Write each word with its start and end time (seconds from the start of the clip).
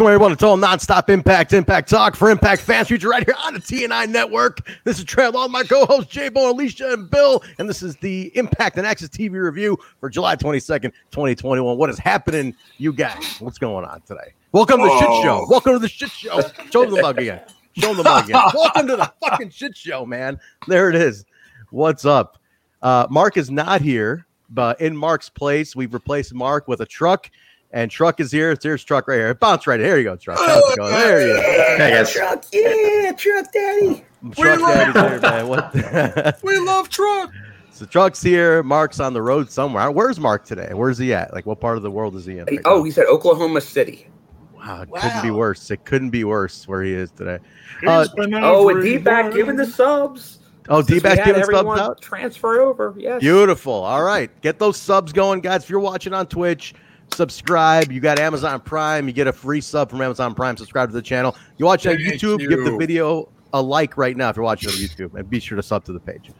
Welcome 0.00 0.14
everyone 0.14 0.30
to 0.30 0.36
Total 0.38 0.56
Nonstop 0.56 1.10
Impact 1.10 1.52
Impact 1.52 1.90
Talk 1.90 2.16
for 2.16 2.30
Impact 2.30 2.62
fans. 2.62 2.88
Future 2.88 3.10
right 3.10 3.22
here 3.22 3.34
on 3.44 3.52
the 3.52 3.60
TNI 3.60 4.08
Network. 4.08 4.66
This 4.84 4.98
is 4.98 5.04
Trail 5.04 5.36
on 5.36 5.52
my 5.52 5.62
co-hosts 5.62 6.10
Jay 6.10 6.30
Bone, 6.30 6.52
Alicia, 6.52 6.94
and 6.94 7.10
Bill, 7.10 7.42
and 7.58 7.68
this 7.68 7.82
is 7.82 7.96
the 7.96 8.34
Impact 8.34 8.78
and 8.78 8.86
Access 8.86 9.10
TV 9.10 9.32
review 9.32 9.76
for 9.98 10.08
July 10.08 10.36
twenty 10.36 10.58
second, 10.58 10.94
twenty 11.10 11.34
twenty 11.34 11.60
one. 11.60 11.76
What 11.76 11.90
is 11.90 11.98
happening, 11.98 12.56
you 12.78 12.94
guys? 12.94 13.36
What's 13.40 13.58
going 13.58 13.84
on 13.84 14.00
today? 14.06 14.32
Welcome 14.52 14.78
to 14.78 14.84
the 14.84 14.98
shit 15.00 15.22
show. 15.22 15.46
Welcome 15.50 15.74
to 15.74 15.78
the 15.78 15.88
shit 15.88 16.10
show. 16.10 16.40
Show 16.72 16.86
them 16.86 16.94
the 16.94 17.02
mug 17.02 17.18
again. 17.18 17.42
Show 17.76 17.88
them 17.88 17.98
the 17.98 18.04
mug 18.04 18.24
again. 18.24 18.40
Welcome 18.54 18.86
to 18.86 18.96
the 18.96 19.12
fucking 19.20 19.50
shit 19.50 19.76
show, 19.76 20.06
man. 20.06 20.40
There 20.66 20.88
it 20.88 20.96
is. 20.96 21.26
What's 21.68 22.06
up? 22.06 22.38
Uh, 22.80 23.06
Mark 23.10 23.36
is 23.36 23.50
not 23.50 23.82
here, 23.82 24.24
but 24.48 24.80
in 24.80 24.96
Mark's 24.96 25.28
place, 25.28 25.76
we've 25.76 25.92
replaced 25.92 26.32
Mark 26.32 26.68
with 26.68 26.80
a 26.80 26.86
truck. 26.86 27.30
And 27.72 27.90
truck 27.90 28.18
is 28.18 28.32
here. 28.32 28.56
There's 28.56 28.82
truck 28.82 29.06
right 29.06 29.16
here. 29.16 29.34
Bounce 29.34 29.66
right 29.66 29.78
here. 29.78 29.96
you 29.96 30.04
go, 30.04 30.16
truck. 30.16 30.38
How's 30.38 30.72
it 30.72 30.78
going? 30.78 30.92
There 30.92 31.26
you 31.28 31.34
go. 31.34 31.40
Hey. 31.42 32.04
Truck, 32.12 32.44
yeah, 32.52 33.12
truck 33.12 33.52
daddy. 33.52 34.04
Truck 34.32 34.58
daddy's 34.60 34.94
here, 34.96 35.20
man. 35.20 35.48
What? 35.48 36.40
We 36.42 36.58
love 36.58 36.88
truck. 36.88 37.30
so 37.70 37.86
truck's 37.86 38.20
here. 38.22 38.62
Mark's 38.64 38.98
on 38.98 39.12
the 39.12 39.22
road 39.22 39.50
somewhere. 39.52 39.90
Where's 39.92 40.18
Mark 40.18 40.44
today? 40.44 40.70
Where's 40.74 40.98
he 40.98 41.14
at? 41.14 41.32
Like, 41.32 41.46
what 41.46 41.60
part 41.60 41.76
of 41.76 41.82
the 41.84 41.90
world 41.92 42.16
is 42.16 42.26
he 42.26 42.38
in? 42.38 42.44
right 42.46 42.58
Oh, 42.64 42.78
now? 42.78 42.82
he's 42.84 42.98
at 42.98 43.06
Oklahoma 43.06 43.60
City. 43.60 44.08
wow, 44.52 44.82
it 44.82 44.90
couldn't 45.00 45.22
be 45.22 45.30
worse. 45.30 45.70
It 45.70 45.84
couldn't 45.84 46.10
be 46.10 46.24
worse 46.24 46.66
where 46.66 46.82
he 46.82 46.92
is 46.92 47.12
today. 47.12 47.38
Uh, 47.86 48.06
Oh, 48.18 48.68
and 48.68 48.82
D 48.82 48.98
back 48.98 49.32
giving 49.32 49.54
the 49.56 49.64
subs. 49.66 50.38
Oh, 50.68 50.80
Since 50.82 50.90
we 50.90 50.94
D-Back's 50.96 51.18
had 51.20 51.26
giving 51.26 51.44
subs 51.44 51.80
out? 51.80 52.00
Transfer 52.00 52.60
over. 52.60 52.94
Yes. 52.98 53.20
Beautiful. 53.20 53.72
All 53.72 54.02
right. 54.04 54.30
Get 54.40 54.58
those 54.60 54.76
subs 54.76 55.12
going, 55.12 55.40
guys. 55.40 55.64
If 55.64 55.70
you're 55.70 55.80
watching 55.80 56.12
on 56.12 56.26
Twitch, 56.26 56.74
subscribe. 57.14 57.92
You 57.92 58.00
got 58.00 58.18
Amazon 58.18 58.60
Prime. 58.60 59.06
You 59.06 59.12
get 59.12 59.26
a 59.26 59.32
free 59.32 59.60
sub 59.60 59.90
from 59.90 60.00
Amazon 60.00 60.34
Prime. 60.34 60.56
Subscribe 60.56 60.88
to 60.90 60.94
the 60.94 61.02
channel. 61.02 61.36
You 61.58 61.66
watch 61.66 61.86
on 61.86 61.96
YouTube, 61.96 62.38
give 62.48 62.64
the 62.64 62.76
video 62.76 63.28
a 63.52 63.60
like 63.60 63.96
right 63.96 64.16
now 64.16 64.28
if 64.28 64.36
you're 64.36 64.44
watching 64.44 64.70
on 64.70 64.76
YouTube. 64.76 65.14
And 65.14 65.28
be 65.28 65.40
sure 65.40 65.56
to 65.56 65.62
sub 65.62 65.84
to 65.84 65.92
the 65.92 66.00
page. 66.00 66.30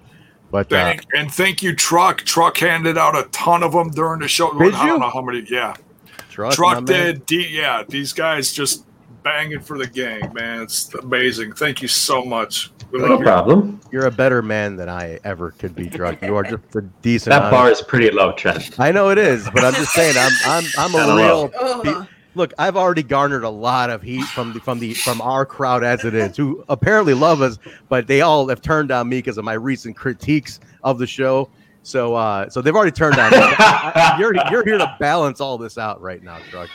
But 0.51 0.73
uh, 0.73 0.85
Thank, 0.85 1.07
and 1.17 1.33
thank 1.33 1.63
you, 1.63 1.75
Truck. 1.77 2.23
Truck 2.23 2.59
handed 2.59 2.99
out 2.99 3.17
a 3.17 3.29
ton 3.31 3.63
of 3.63 3.73
them 3.73 3.91
during 3.91 4.21
the 4.21 4.29
show. 4.29 4.53
Did 4.59 4.75
I 4.75 4.87
don't 4.87 5.01
know 5.01 5.11
how 5.11 5.23
many. 5.23 5.47
Yeah, 5.49 5.77
Truck, 6.29 6.55
Truck 6.55 6.85
did. 6.85 7.25
D, 7.27 7.49
yeah, 7.51 7.85
these 7.89 8.13
guys 8.13 8.53
just 8.53 8.85
banging 9.23 9.61
for 9.61 9.79
the 9.79 9.87
gang, 9.87 10.33
man. 10.33 10.63
It's 10.63 10.93
amazing. 10.95 11.53
Thank 11.53 11.83
you 11.83 11.89
so 11.89 12.25
much. 12.25 12.71
We 12.91 12.99
No 12.99 13.07
love 13.07 13.21
you. 13.21 13.25
problem. 13.25 13.81
You're 13.93 14.07
a 14.07 14.11
better 14.11 14.43
man 14.43 14.77
than 14.77 14.89
I 14.89 15.19
ever 15.25 15.53
could 15.53 15.75
be, 15.75 15.89
Truck. 15.89 16.21
You 16.23 16.35
are 16.37 16.43
just 16.43 16.75
a 16.75 16.81
decent. 17.03 17.31
That 17.31 17.43
honest- 17.43 17.53
bar 17.53 17.71
is 17.71 17.83
pretty 17.83 18.11
low, 18.11 18.33
Trent. 18.33 18.79
I 18.81 18.91
know 18.93 19.11
it 19.11 19.19
is, 19.19 19.49
but 19.51 19.65
I'm 19.65 19.75
just 19.75 19.93
saying, 19.93 20.15
I'm 20.19 20.33
I'm 20.47 20.65
I'm 20.79 20.95
a 20.95 20.99
Kinda 20.99 21.15
real. 21.17 21.51
low. 21.95 22.07
look, 22.35 22.53
I've 22.59 22.77
already 22.77 23.03
garnered 23.03 23.45
a 23.45 23.49
lot 23.51 23.91
of 23.91 24.03
heat 24.03 24.25
from 24.25 24.53
the 24.53 24.61
from 24.61 24.79
the 24.81 24.95
from 24.95 25.21
our 25.21 25.45
crowd 25.47 25.85
as 25.85 26.05
it 26.05 26.15
is, 26.15 26.37
who 26.37 26.65
apparently 26.69 27.15
love 27.15 27.43
us, 27.43 27.59
but 27.89 28.07
they 28.07 28.23
all 28.23 28.49
have 28.49 28.61
turned 28.63 28.91
on 28.91 29.09
me 29.09 29.19
because 29.19 29.39
of 29.39 29.45
my 29.45 29.55
recent 29.55 29.97
critiques 29.97 30.59
of 30.83 30.99
the 30.99 31.07
show. 31.07 31.49
So 31.83 32.15
uh, 32.17 32.49
so 32.51 32.61
they've 32.61 32.75
already 32.75 32.91
turned 32.93 33.19
on 33.19 33.31
me. 33.31 33.37
I- 33.41 34.15
I- 34.17 34.19
you're 34.19 34.35
you're 34.51 34.65
here 34.65 34.79
to 34.79 34.97
balance 34.99 35.41
all 35.41 35.59
this 35.59 35.79
out 35.79 36.01
right 36.03 36.23
now, 36.23 36.39
Truck. 36.51 36.69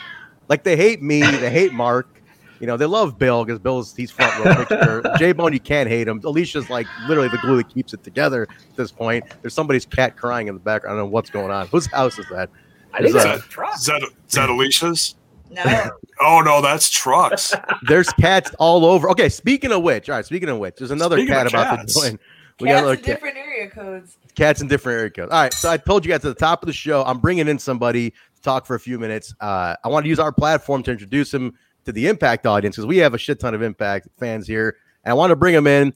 Like 0.48 0.62
they 0.64 0.76
hate 0.76 1.02
me, 1.02 1.20
they 1.20 1.50
hate 1.50 1.72
Mark. 1.74 2.15
You 2.60 2.66
know, 2.66 2.76
they 2.76 2.86
love 2.86 3.18
Bill 3.18 3.44
because 3.44 3.58
Bill's 3.58 3.94
he's 3.94 4.10
front 4.10 4.44
row 4.44 4.64
picture. 4.64 5.02
J 5.18 5.32
Bone, 5.32 5.52
you 5.52 5.60
can't 5.60 5.88
hate 5.88 6.08
him. 6.08 6.20
Alicia's 6.24 6.70
like 6.70 6.86
literally 7.08 7.28
the 7.28 7.38
glue 7.38 7.56
that 7.58 7.68
keeps 7.68 7.92
it 7.94 8.02
together 8.02 8.42
at 8.50 8.76
this 8.76 8.90
point. 8.92 9.24
There's 9.42 9.54
somebody's 9.54 9.84
cat 9.86 10.16
crying 10.16 10.48
in 10.48 10.54
the 10.54 10.60
background. 10.60 10.96
I 10.96 11.00
don't 11.00 11.08
know 11.08 11.12
what's 11.12 11.30
going 11.30 11.50
on. 11.50 11.66
Whose 11.68 11.86
house 11.86 12.18
is 12.18 12.26
that? 12.30 12.48
I 12.92 12.98
think 12.98 13.08
Is 13.08 13.14
that's 13.14 13.24
that- 13.26 13.38
a 13.46 13.48
truck. 13.50 13.74
Is 13.76 13.86
that, 13.86 14.02
is 14.02 14.34
that 14.34 14.48
Alicia's? 14.48 15.14
No. 15.50 15.62
Oh 16.18 16.40
no, 16.40 16.62
that's 16.62 16.88
Truck's. 16.88 17.52
There's 17.88 18.08
cats 18.08 18.50
all 18.58 18.86
over. 18.86 19.10
Okay, 19.10 19.28
speaking 19.28 19.70
of 19.70 19.82
which, 19.82 20.08
all 20.08 20.16
right, 20.16 20.24
speaking 20.24 20.48
of 20.48 20.56
which, 20.58 20.76
there's 20.78 20.90
another 20.90 21.16
Speaking 21.18 21.34
cat 21.34 21.46
about 21.46 21.86
to 21.86 21.92
join. 21.92 22.18
We 22.58 22.68
got 22.68 22.72
Cats 22.72 22.80
another 22.80 22.92
in 22.92 22.96
cat. 22.96 23.04
different 23.04 23.36
area 23.36 23.68
codes. 23.68 24.16
cats 24.34 24.60
in 24.62 24.68
different 24.68 24.96
area 24.98 25.10
codes. 25.10 25.30
All 25.30 25.42
right, 25.42 25.52
so 25.52 25.68
I 25.70 25.76
told 25.76 26.06
you 26.06 26.10
guys 26.12 26.24
at 26.24 26.34
the 26.34 26.34
top 26.34 26.62
of 26.62 26.68
the 26.68 26.72
show, 26.72 27.04
I'm 27.04 27.18
bringing 27.18 27.48
in 27.48 27.58
somebody 27.58 28.12
to 28.12 28.40
talk 28.42 28.64
for 28.64 28.76
a 28.76 28.80
few 28.80 28.98
minutes. 28.98 29.34
Uh, 29.38 29.76
I 29.84 29.88
want 29.88 30.04
to 30.04 30.08
use 30.08 30.18
our 30.18 30.32
platform 30.32 30.82
to 30.84 30.90
introduce 30.90 31.34
him 31.34 31.52
to 31.86 31.92
the 31.92 32.06
Impact 32.08 32.46
audience 32.46 32.76
because 32.76 32.86
we 32.86 32.98
have 32.98 33.14
a 33.14 33.18
shit 33.18 33.40
ton 33.40 33.54
of 33.54 33.62
Impact 33.62 34.08
fans 34.18 34.46
here, 34.46 34.76
and 35.04 35.10
I 35.10 35.14
want 35.14 35.30
to 35.30 35.36
bring 35.36 35.54
him 35.54 35.66
in 35.66 35.94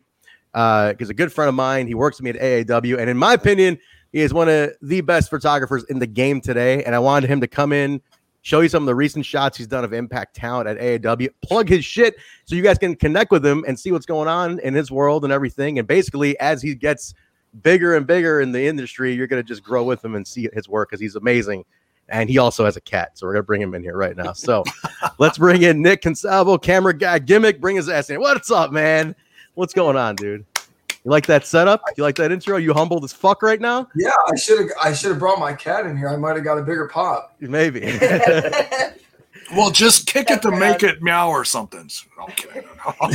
uh, 0.55 0.93
because 0.93 1.11
a 1.11 1.15
good 1.15 1.33
friend 1.33 1.49
of 1.49 1.55
mine, 1.55 1.87
he 1.87 1.95
works 1.95 2.21
with 2.21 2.25
me 2.25 2.31
at 2.31 2.67
AAW, 2.67 2.99
and 2.99 3.11
in 3.11 3.17
my 3.17 3.35
opinion, 3.35 3.79
he 4.13 4.21
is 4.21 4.35
one 4.35 4.49
of 4.49 4.73
the 4.83 5.01
best 5.03 5.31
photographers 5.31 5.85
in 5.85 5.99
the 5.99 6.07
game 6.07 6.41
today. 6.41 6.83
And 6.85 6.95
I 6.95 6.99
wanted 6.99 7.31
him 7.31 7.41
to 7.41 7.47
come 7.47 7.73
in, 7.73 8.01
show 8.43 8.61
you 8.61 8.69
some 8.69 8.83
of 8.83 8.87
the 8.87 8.95
recent 8.95 9.25
shots 9.25 9.57
he's 9.57 9.67
done 9.67 9.85
of 9.85 9.93
Impact 9.93 10.35
talent 10.35 10.69
at 10.69 10.79
AAW, 10.79 11.29
plug 11.43 11.69
his 11.69 11.85
shit 11.85 12.17
so 12.45 12.55
you 12.55 12.63
guys 12.63 12.79
can 12.79 12.97
connect 12.97 13.31
with 13.31 13.45
him 13.45 13.65
and 13.69 13.79
see 13.79 13.93
what's 13.93 14.07
going 14.07 14.29
on 14.29 14.59
in 14.61 14.75
his 14.75 14.91
world 14.91 15.25
and 15.25 15.33
everything. 15.33 15.79
And 15.79 15.87
basically, 15.87 16.39
as 16.41 16.61
he 16.61 16.75
gets 16.75 17.15
bigger 17.63 17.95
and 17.97 18.07
bigger 18.07 18.41
in 18.41 18.53
the 18.53 18.67
industry, 18.67 19.13
you're 19.13 19.27
going 19.27 19.43
to 19.43 19.47
just 19.47 19.63
grow 19.63 19.85
with 19.85 20.05
him 20.05 20.15
and 20.15 20.27
see 20.27 20.49
his 20.53 20.69
work 20.69 20.91
because 20.91 21.01
he's 21.01 21.17
amazing. 21.17 21.65
And 22.11 22.29
he 22.29 22.39
also 22.39 22.65
has 22.65 22.77
a 22.77 22.81
cat. 22.81 23.17
So 23.19 23.27
we're 23.27 23.35
going 23.35 23.43
to 23.43 23.47
bring 23.47 23.63
him 23.63 23.75
in 23.75 23.83
here 23.83 23.97
right 23.97 24.17
now. 24.17 24.33
So 24.33 24.65
let's 25.19 25.39
bring 25.39 25.63
in 25.63 25.81
Nick 25.81 26.03
Consalvo, 26.03 26.61
camera 26.61 26.93
guy, 26.93 27.19
gimmick. 27.19 27.61
Bring 27.61 27.77
his 27.77 27.89
ass 27.89 28.11
in. 28.11 28.21
What's 28.21 28.51
up, 28.51 28.73
man? 28.73 29.15
What's 29.55 29.73
going 29.73 29.97
on, 29.97 30.17
dude? 30.17 30.45
You 31.05 31.11
like 31.11 31.27
that 31.27 31.47
setup? 31.47 31.83
You 31.97 32.03
like 32.03 32.17
that 32.17 32.31
intro? 32.31 32.59
You 32.59 32.75
humbled 32.75 33.05
as 33.05 33.13
fuck 33.13 33.43
right 33.43 33.61
now? 33.61 33.89
Yeah, 33.97 34.11
I 34.31 34.37
should 34.37 34.59
have. 34.61 34.69
I 34.83 34.93
should 34.93 35.11
have 35.11 35.19
brought 35.19 35.39
my 35.39 35.55
cat 35.55 35.87
in 35.87 35.97
here. 35.97 36.09
I 36.11 36.17
might 36.17 36.37
have 36.37 36.45
got 36.45 36.59
a 36.59 36.63
bigger 36.63 36.89
pop. 36.89 37.37
Maybe. 37.41 37.99
Well, 39.53 39.71
just 39.71 40.07
kick 40.07 40.31
it 40.31 40.43
to 40.43 40.51
make 40.51 40.83
it 40.83 41.03
meow 41.03 41.29
or 41.29 41.45
something. 41.45 41.91
Okay. 42.23 42.65
oh, 42.87 43.09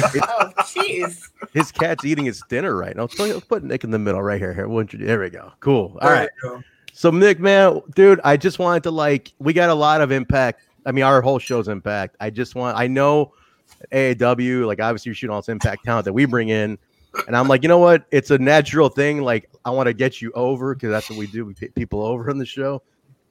jeez. 0.59 1.29
his 1.53 1.71
cat's 1.71 2.03
eating 2.03 2.25
his 2.25 2.43
dinner 2.49 2.75
right 2.75 2.95
now. 2.95 3.03
Let's 3.03 3.15
put, 3.15 3.29
let's 3.29 3.45
put 3.45 3.63
Nick 3.63 3.83
in 3.83 3.91
the 3.91 3.99
middle 3.99 4.21
right 4.21 4.39
here. 4.39 4.53
Here, 4.53 4.67
we'll 4.67 4.81
introduce- 4.81 5.07
there 5.07 5.19
we 5.19 5.29
go. 5.29 5.53
Cool. 5.61 5.97
All 6.01 6.09
There 6.09 6.29
right. 6.43 6.63
So 6.97 7.11
Nick, 7.11 7.41
man, 7.41 7.81
dude, 7.93 8.21
I 8.23 8.37
just 8.37 8.57
wanted 8.57 8.83
to 8.83 8.91
like 8.91 9.33
we 9.39 9.51
got 9.51 9.69
a 9.69 9.73
lot 9.73 9.99
of 9.99 10.13
impact. 10.13 10.61
I 10.85 10.93
mean, 10.93 11.03
our 11.03 11.21
whole 11.21 11.39
show's 11.39 11.67
impact. 11.67 12.15
I 12.21 12.29
just 12.29 12.55
want 12.55 12.77
I 12.77 12.87
know 12.87 13.33
AAW, 13.91 14.65
like 14.65 14.79
obviously 14.79 15.09
you're 15.09 15.15
shooting 15.15 15.33
all 15.33 15.41
this 15.41 15.49
impact 15.49 15.83
talent 15.83 16.05
that 16.05 16.13
we 16.13 16.23
bring 16.23 16.47
in. 16.47 16.77
And 17.27 17.35
I'm 17.35 17.49
like, 17.49 17.63
you 17.63 17.67
know 17.67 17.79
what? 17.79 18.05
It's 18.11 18.31
a 18.31 18.37
natural 18.37 18.87
thing. 18.87 19.23
Like, 19.23 19.49
I 19.65 19.71
want 19.71 19.87
to 19.87 19.93
get 19.93 20.21
you 20.21 20.31
over 20.35 20.73
because 20.73 20.89
that's 20.89 21.09
what 21.09 21.19
we 21.19 21.27
do. 21.27 21.45
We 21.45 21.53
pick 21.53 21.75
people 21.75 22.01
over 22.01 22.29
on 22.29 22.37
the 22.37 22.45
show. 22.45 22.81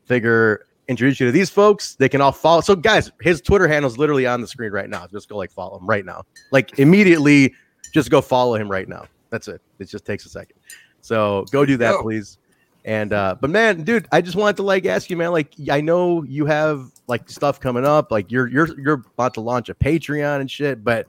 Figure 0.04 0.66
introduce 0.88 1.18
you 1.18 1.26
to 1.26 1.32
these 1.32 1.48
folks. 1.48 1.94
They 1.94 2.08
can 2.10 2.20
all 2.20 2.32
follow. 2.32 2.60
So, 2.60 2.76
guys, 2.76 3.10
his 3.22 3.40
Twitter 3.40 3.66
handle 3.66 3.90
is 3.90 3.96
literally 3.96 4.26
on 4.26 4.42
the 4.42 4.46
screen 4.46 4.72
right 4.72 4.88
now. 4.88 5.06
Just 5.06 5.28
go 5.28 5.38
like 5.38 5.50
follow 5.50 5.78
him 5.78 5.86
right 5.86 6.04
now. 6.04 6.24
Like 6.50 6.78
immediately, 6.78 7.54
just 7.92 8.10
go 8.10 8.20
follow 8.20 8.56
him 8.56 8.70
right 8.70 8.88
now. 8.88 9.06
That's 9.30 9.48
it. 9.48 9.62
It 9.78 9.88
just 9.88 10.04
takes 10.04 10.26
a 10.26 10.28
second. 10.28 10.56
So 11.00 11.44
go 11.50 11.64
do 11.64 11.76
that, 11.78 12.00
please. 12.00 12.38
And 12.86 13.12
uh, 13.14 13.36
but 13.40 13.48
man, 13.50 13.82
dude, 13.82 14.06
I 14.12 14.20
just 14.20 14.36
wanted 14.36 14.56
to 14.56 14.62
like 14.62 14.84
ask 14.84 15.08
you, 15.08 15.16
man. 15.16 15.32
Like, 15.32 15.54
I 15.70 15.80
know 15.80 16.22
you 16.22 16.44
have 16.46 16.90
like 17.06 17.30
stuff 17.30 17.58
coming 17.58 17.84
up. 17.86 18.10
Like, 18.12 18.30
you're 18.30 18.46
you're 18.46 18.78
you're 18.78 19.02
about 19.14 19.32
to 19.34 19.40
launch 19.40 19.68
a 19.70 19.74
Patreon 19.74 20.40
and 20.40 20.50
shit. 20.50 20.84
But 20.84 21.06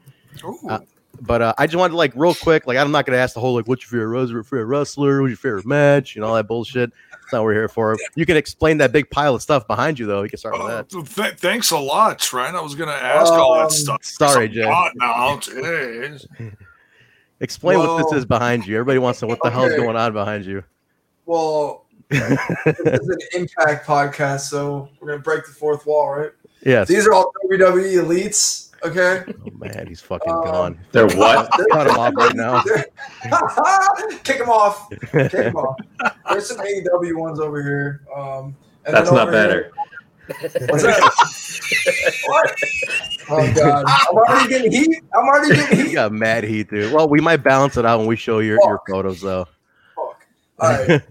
Uh, 0.69 0.79
but 1.21 1.41
uh, 1.41 1.53
I 1.57 1.65
just 1.67 1.77
wanted 1.77 1.91
to 1.91 1.97
like 1.97 2.13
real 2.15 2.33
quick. 2.35 2.65
Like, 2.67 2.77
I'm 2.77 2.91
not 2.91 3.05
gonna 3.05 3.17
ask 3.17 3.33
the 3.33 3.39
whole 3.41 3.55
like, 3.55 3.67
what's 3.67 3.83
your 3.83 3.89
favorite 4.01 4.19
wrestler, 4.21 4.43
favorite 4.43 4.65
wrestler, 4.65 5.21
what's 5.21 5.31
your 5.31 5.37
favorite 5.37 5.65
match, 5.65 6.15
and 6.15 6.23
all 6.23 6.35
that 6.35 6.47
bullshit. 6.47 6.91
That's 7.11 7.33
not 7.33 7.39
what 7.39 7.45
we're 7.45 7.53
here 7.55 7.67
for. 7.69 7.97
You 8.15 8.25
can 8.25 8.37
explain 8.37 8.77
that 8.77 8.91
big 8.93 9.09
pile 9.09 9.35
of 9.35 9.41
stuff 9.41 9.65
behind 9.67 9.97
you, 9.99 10.05
though. 10.05 10.23
You 10.23 10.29
can 10.29 10.37
start 10.39 10.53
with 10.57 10.61
Uh, 10.63 10.83
that. 10.83 10.89
th- 10.89 11.33
thanks 11.39 11.71
a 11.71 11.77
lot, 11.77 12.19
Trent. 12.19 12.55
I 12.55 12.61
was 12.61 12.75
going 12.75 12.89
to 12.89 12.95
ask 12.95 13.33
all 13.33 13.53
Um, 13.55 13.61
that 13.67 13.71
stuff. 13.71 14.03
sorry, 14.03 14.47
Jay. 14.47 14.61
Now. 14.95 15.39
Explain 17.41 17.79
what 17.79 17.97
this 18.03 18.17
is 18.19 18.25
behind 18.25 18.65
you. 18.65 18.75
Everybody 18.75 18.99
wants 18.99 19.19
to 19.19 19.25
know 19.25 19.29
what 19.29 19.39
the 19.43 19.49
hell's 19.49 19.71
Okay. 19.71 19.81
going 19.81 19.95
on 19.97 20.13
behind 20.13 20.45
you. 20.45 20.63
Well, 21.25 21.85
this 22.09 22.21
is 22.65 23.09
an 23.09 23.17
impact 23.33 23.87
podcast, 23.87 24.41
so 24.41 24.89
we're 24.99 25.07
gonna 25.09 25.21
break 25.21 25.45
the 25.45 25.51
fourth 25.51 25.85
wall, 25.85 26.11
right? 26.15 26.31
yes. 26.63 26.87
These 26.87 27.07
are 27.07 27.13
all 27.13 27.31
WWE 27.49 28.03
elites. 28.03 28.63
Okay. 28.83 29.23
Oh 29.27 29.49
man, 29.57 29.87
he's 29.87 30.01
fucking 30.01 30.31
Um, 30.31 30.43
gone. 30.43 30.79
They're 30.91 31.07
what? 31.07 31.49
Cut 31.71 31.87
him 31.87 31.95
off 31.97 32.13
right 32.15 32.35
now. 32.35 32.61
Kick 34.23 34.37
them 34.37 34.49
off. 34.49 34.89
Kick 34.89 35.31
them 35.31 35.55
off. 35.55 35.77
There's 36.29 36.47
some 36.47 36.57
AEW 36.57 37.17
ones 37.17 37.39
over 37.39 37.63
here. 37.63 38.01
Um, 38.15 38.55
and 38.85 38.95
That's 38.95 39.11
not 39.11 39.31
better. 39.31 39.71
Here, 40.27 40.49
what's 40.69 40.83
that? 40.83 41.01
what? 42.27 42.55
Oh 43.29 43.53
god, 43.55 43.85
I'm 43.87 44.15
already 44.17 44.49
getting 44.49 44.71
heat. 44.71 45.03
I'm 45.15 45.25
already 45.27 45.55
getting 45.55 45.77
heat. 45.77 45.87
You 45.87 45.93
got 45.93 46.11
mad 46.11 46.43
heat, 46.43 46.69
dude. 46.69 46.93
Well, 46.93 47.07
we 47.09 47.19
might 47.21 47.37
balance 47.37 47.77
it 47.77 47.85
out 47.85 47.97
when 47.99 48.07
we 48.07 48.15
show 48.15 48.39
your, 48.39 48.59
your 48.63 48.81
photos, 48.87 49.21
though. 49.21 49.45
Fuck. 49.95 50.27
All 50.59 50.69
right. 50.69 51.01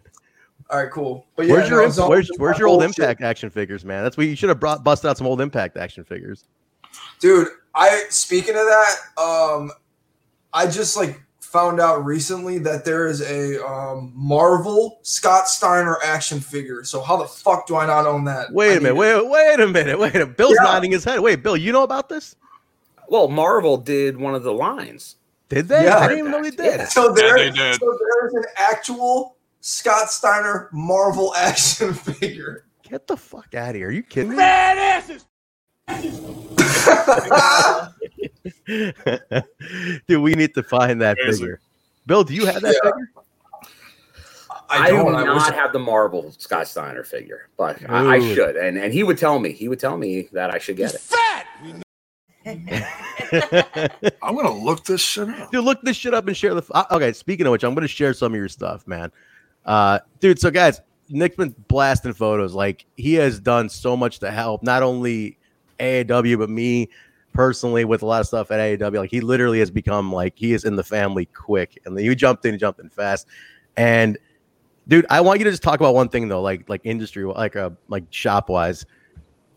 All 0.71 0.83
right, 0.83 0.91
cool. 0.91 1.27
But 1.37 1.47
yeah, 1.47 1.53
where's 1.55 1.69
your 1.69 1.79
no, 1.81 1.85
imp- 1.85 1.95
so- 1.95 2.09
where's, 2.09 2.31
where's 2.39 2.59
your 2.59 2.69
old 2.69 2.81
bullshit. 2.81 2.99
Impact 2.99 3.21
action 3.23 3.51
figures, 3.51 3.85
man? 3.85 4.03
That's 4.03 4.17
what 4.17 4.27
you 4.27 4.35
should 4.37 4.49
have 4.49 4.61
brought 4.61 4.83
busted 4.83 5.11
out 5.11 5.19
some 5.19 5.27
old 5.27 5.41
Impact 5.41 5.77
action 5.77 6.05
figures. 6.05 6.45
dude 7.21 7.49
i 7.75 8.05
speaking 8.09 8.55
of 8.55 8.63
that 8.67 8.95
um 9.19 9.71
i 10.53 10.65
just 10.65 10.97
like 10.97 11.21
found 11.41 11.81
out 11.81 12.05
recently 12.05 12.59
that 12.59 12.85
there 12.85 13.07
is 13.07 13.21
a 13.21 13.65
um, 13.65 14.13
Marvel 14.15 14.99
Scott 15.03 15.47
Steiner 15.47 15.99
action 16.05 16.41
figure. 16.41 16.83
So 16.83 17.01
how 17.01 17.17
the 17.17 17.27
fuck 17.29 17.69
do 17.69 17.77
I 17.77 17.87
not 17.87 18.07
own 18.09 18.25
that? 18.25 18.53
Wait 18.53 18.77
a 18.77 18.81
minute. 18.81 18.83
need 18.83 18.89
it. 18.89 18.97
Wait, 18.97 19.31
wait 19.31 19.61
a 19.61 19.67
minute. 19.69 19.99
Wait 20.01 20.15
a 20.17 20.19
minute. 20.19 20.37
Bill's 20.37 20.57
Yeah. 20.59 20.65
nodding 20.65 20.91
his 20.91 21.05
head. 21.05 21.21
Wait, 21.21 21.45
Bill, 21.45 21.57
you 21.57 21.71
know 21.71 21.85
about 21.85 22.09
this? 22.09 22.35
Well, 23.09 23.29
Marvel 23.29 23.77
did 23.77 24.17
one 24.17 24.35
of 24.35 24.43
the 24.43 24.53
lines. 24.53 25.15
Did 25.49 25.69
they? 25.69 25.85
Yeah. 25.85 25.99
I 25.99 26.09
didn't 26.09 26.19
even 26.27 26.31
know 26.33 26.43
they 26.43 26.51
did. 26.51 26.81
Yeah. 26.81 26.85
So 26.89 27.13
there, 27.13 27.37
they 27.39 27.51
did. 27.53 27.79
so 27.79 27.99
there 28.01 28.27
is 28.27 28.35
an 28.35 28.45
actual 28.57 29.34
Scott 29.69 30.11
Steiner 30.11 30.69
Marvel 30.73 31.35
action 31.35 31.95
figure. 32.21 32.67
Get 32.83 33.07
the 33.07 33.17
fuck 33.17 33.55
out 33.55 33.71
of 33.71 33.77
here. 33.77 33.89
Are 33.89 33.91
you 33.91 34.03
kidding 34.03 34.37
me? 34.37 34.37
Dude, 40.07 40.21
we 40.21 40.35
need 40.35 40.53
to 40.55 40.63
find 40.63 41.01
that 41.01 41.17
Crazy. 41.17 41.39
figure. 41.41 41.61
Bill, 42.07 42.25
do 42.25 42.35
you 42.35 42.45
have 42.45 42.61
that 42.61 42.79
Yeah. 42.85 42.91
figure? 42.91 43.11
I, 44.69 44.91
do 44.91 44.97
don't. 44.97 45.15
I 45.15 45.25
not 45.25 45.47
wish- 45.49 45.55
have 45.55 45.73
the 45.73 45.79
Marvel 45.79 46.31
Scott 46.37 46.69
Steiner 46.69 47.03
figure, 47.03 47.49
but 47.57 47.79
I, 47.89 48.17
I 48.17 48.19
Dude. 48.19 48.35
should. 48.37 48.57
And 48.57 48.77
and 48.77 48.93
he 48.93 49.03
would 49.03 49.17
tell 49.17 49.39
me, 49.39 49.53
he 49.53 49.69
would 49.69 49.81
tell 49.81 49.97
me 49.97 50.29
that 50.33 50.53
I 50.53 50.59
should 50.59 50.77
get 50.77 50.95
it. 50.95 51.01
I'm 54.23 54.35
gonna 54.37 54.53
look 54.53 54.85
this 54.85 55.01
shit 55.01 55.31
up. 55.31 55.51
Dude, 55.51 55.65
look 55.65 55.81
this 55.83 55.97
shit 55.97 56.13
up 56.13 56.27
and 56.27 56.37
share 56.37 56.53
the. 56.55 56.87
Okay, 56.95 57.15
speaking 57.15 57.47
of 57.47 57.53
which, 57.53 57.65
I'm 57.65 57.73
going 57.75 57.81
to 57.83 57.89
share 57.89 58.13
some 58.13 58.33
of 58.33 58.37
your 58.37 58.49
stuff, 58.51 58.87
man. 58.87 59.11
Uh, 59.65 59.99
dude, 60.21 60.39
so 60.39 60.51
guys, 60.51 60.81
Nick's 61.09 61.37
been 61.37 61.55
blasting 61.69 62.13
photos. 62.13 62.55
Like 62.55 62.87
he 62.97 63.15
has 63.15 63.41
done 63.41 63.69
so 63.69 63.97
much 63.97 64.19
to 64.21 64.31
help 64.31 64.63
not 64.63 64.83
only 64.83 65.39
AAW 65.79 66.39
but 66.39 66.51
me 66.51 66.89
personally 67.33 67.85
with 67.85 68.03
a 68.03 68.07
lot 68.07 68.21
of 68.21 68.27
stuff 68.27 68.51
at 68.51 68.61
AAW. 68.61 68.99
Like 68.99 69.11
he 69.11 69.21
literally 69.21 69.59
has 69.59 69.71
become 69.71 70.13
like 70.13 70.35
he 70.37 70.53
is 70.53 70.65
in 70.65 70.77
the 70.77 70.85
family 70.85 71.27
quick, 71.27 71.81
and 71.85 71.97
then 71.97 72.05
you 72.05 72.15
jumped 72.15 72.45
in, 72.47 72.59
jumped 72.59 72.81
in 72.81 72.89
fast, 72.89 73.27
and 73.77 74.19
dude, 74.89 75.07
I 75.11 75.21
want 75.21 75.41
you 75.41 75.45
to 75.45 75.51
just 75.51 75.63
talk 75.63 75.81
about 75.81 75.95
one 75.95 76.09
thing 76.09 76.29
though, 76.29 76.43
like 76.43 76.69
like 76.69 76.81
industry, 76.85 77.25
like 77.25 77.57
uh, 77.57 77.71
like 77.89 78.05
shop 78.11 78.49
wise. 78.49 78.87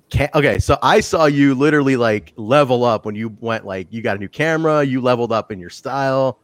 Can, 0.10 0.30
okay, 0.33 0.57
so 0.57 0.77
I 0.81 1.01
saw 1.01 1.25
you 1.25 1.53
literally 1.53 1.98
like 1.98 2.31
level 2.38 2.86
up 2.86 3.06
when 3.06 3.15
you 3.15 3.36
went 3.42 3.65
like 3.65 3.88
you 3.92 4.01
got 4.01 4.15
a 4.15 4.19
new 4.19 4.30
camera, 4.30 4.83
you 4.83 5.01
leveled 5.01 5.31
up 5.31 5.51
in 5.51 5.60
your 5.60 5.69
style, 5.69 6.39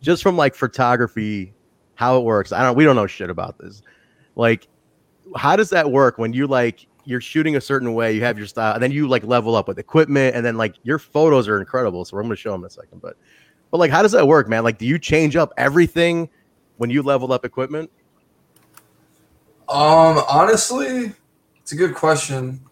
just 0.00 0.22
from 0.22 0.36
like 0.36 0.54
photography, 0.54 1.52
how 2.00 2.16
it 2.16 2.24
works. 2.24 2.50
I 2.50 2.62
don't, 2.62 2.76
we 2.76 2.84
don't 2.84 2.96
know 2.96 3.06
shit 3.06 3.28
about 3.28 3.58
this. 3.58 3.82
Like, 4.34 4.66
how 5.36 5.54
does 5.54 5.68
that 5.68 5.90
work 5.90 6.16
when 6.16 6.32
you 6.32 6.46
like 6.46 6.86
you're 7.04 7.20
shooting 7.20 7.56
a 7.56 7.60
certain 7.60 7.92
way, 7.92 8.14
you 8.14 8.22
have 8.22 8.38
your 8.38 8.46
style, 8.46 8.72
and 8.72 8.82
then 8.82 8.90
you 8.90 9.06
like 9.06 9.22
level 9.22 9.54
up 9.54 9.68
with 9.68 9.78
equipment, 9.78 10.34
and 10.34 10.42
then 10.44 10.56
like 10.56 10.76
your 10.82 10.98
photos 10.98 11.46
are 11.46 11.58
incredible. 11.58 12.06
So 12.06 12.16
I'm 12.16 12.22
gonna 12.22 12.36
show 12.36 12.52
them 12.52 12.62
in 12.62 12.68
a 12.68 12.70
second, 12.70 13.02
but 13.02 13.18
but 13.70 13.76
like, 13.76 13.90
how 13.90 14.00
does 14.00 14.12
that 14.12 14.26
work, 14.26 14.48
man? 14.48 14.64
Like, 14.64 14.78
do 14.78 14.86
you 14.86 14.98
change 14.98 15.36
up 15.36 15.52
everything 15.58 16.30
when 16.78 16.88
you 16.88 17.02
level 17.02 17.34
up 17.34 17.44
equipment? 17.44 17.90
Um, 19.68 20.22
honestly, 20.26 21.12
it's 21.60 21.72
a 21.72 21.76
good 21.76 21.94
question. 21.94 22.62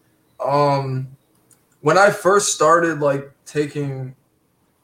Um, 0.43 1.07
when 1.83 1.99
I 1.99 2.09
first 2.09 2.55
started 2.55 3.01
like 3.01 3.31
taking 3.45 4.17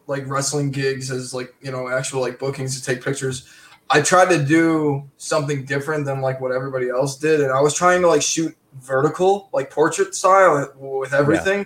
like 0.06 0.28
wrestling 0.28 0.70
gigs 0.70 1.10
as 1.10 1.32
like 1.32 1.54
you 1.62 1.72
know 1.72 1.88
actual 1.88 2.20
like 2.20 2.38
bookings 2.38 2.78
to 2.78 2.84
take 2.84 3.02
pictures, 3.02 3.48
I 3.94 4.00
tried 4.00 4.28
to 4.30 4.44
do 4.44 5.08
something 5.18 5.64
different 5.64 6.04
than 6.04 6.20
like 6.20 6.40
what 6.40 6.50
everybody 6.50 6.88
else 6.88 7.16
did, 7.16 7.40
and 7.40 7.52
I 7.52 7.60
was 7.60 7.74
trying 7.74 8.02
to 8.02 8.08
like 8.08 8.22
shoot 8.22 8.52
vertical, 8.80 9.48
like 9.52 9.70
portrait 9.70 10.16
style 10.16 10.72
with 10.76 11.14
everything, 11.14 11.64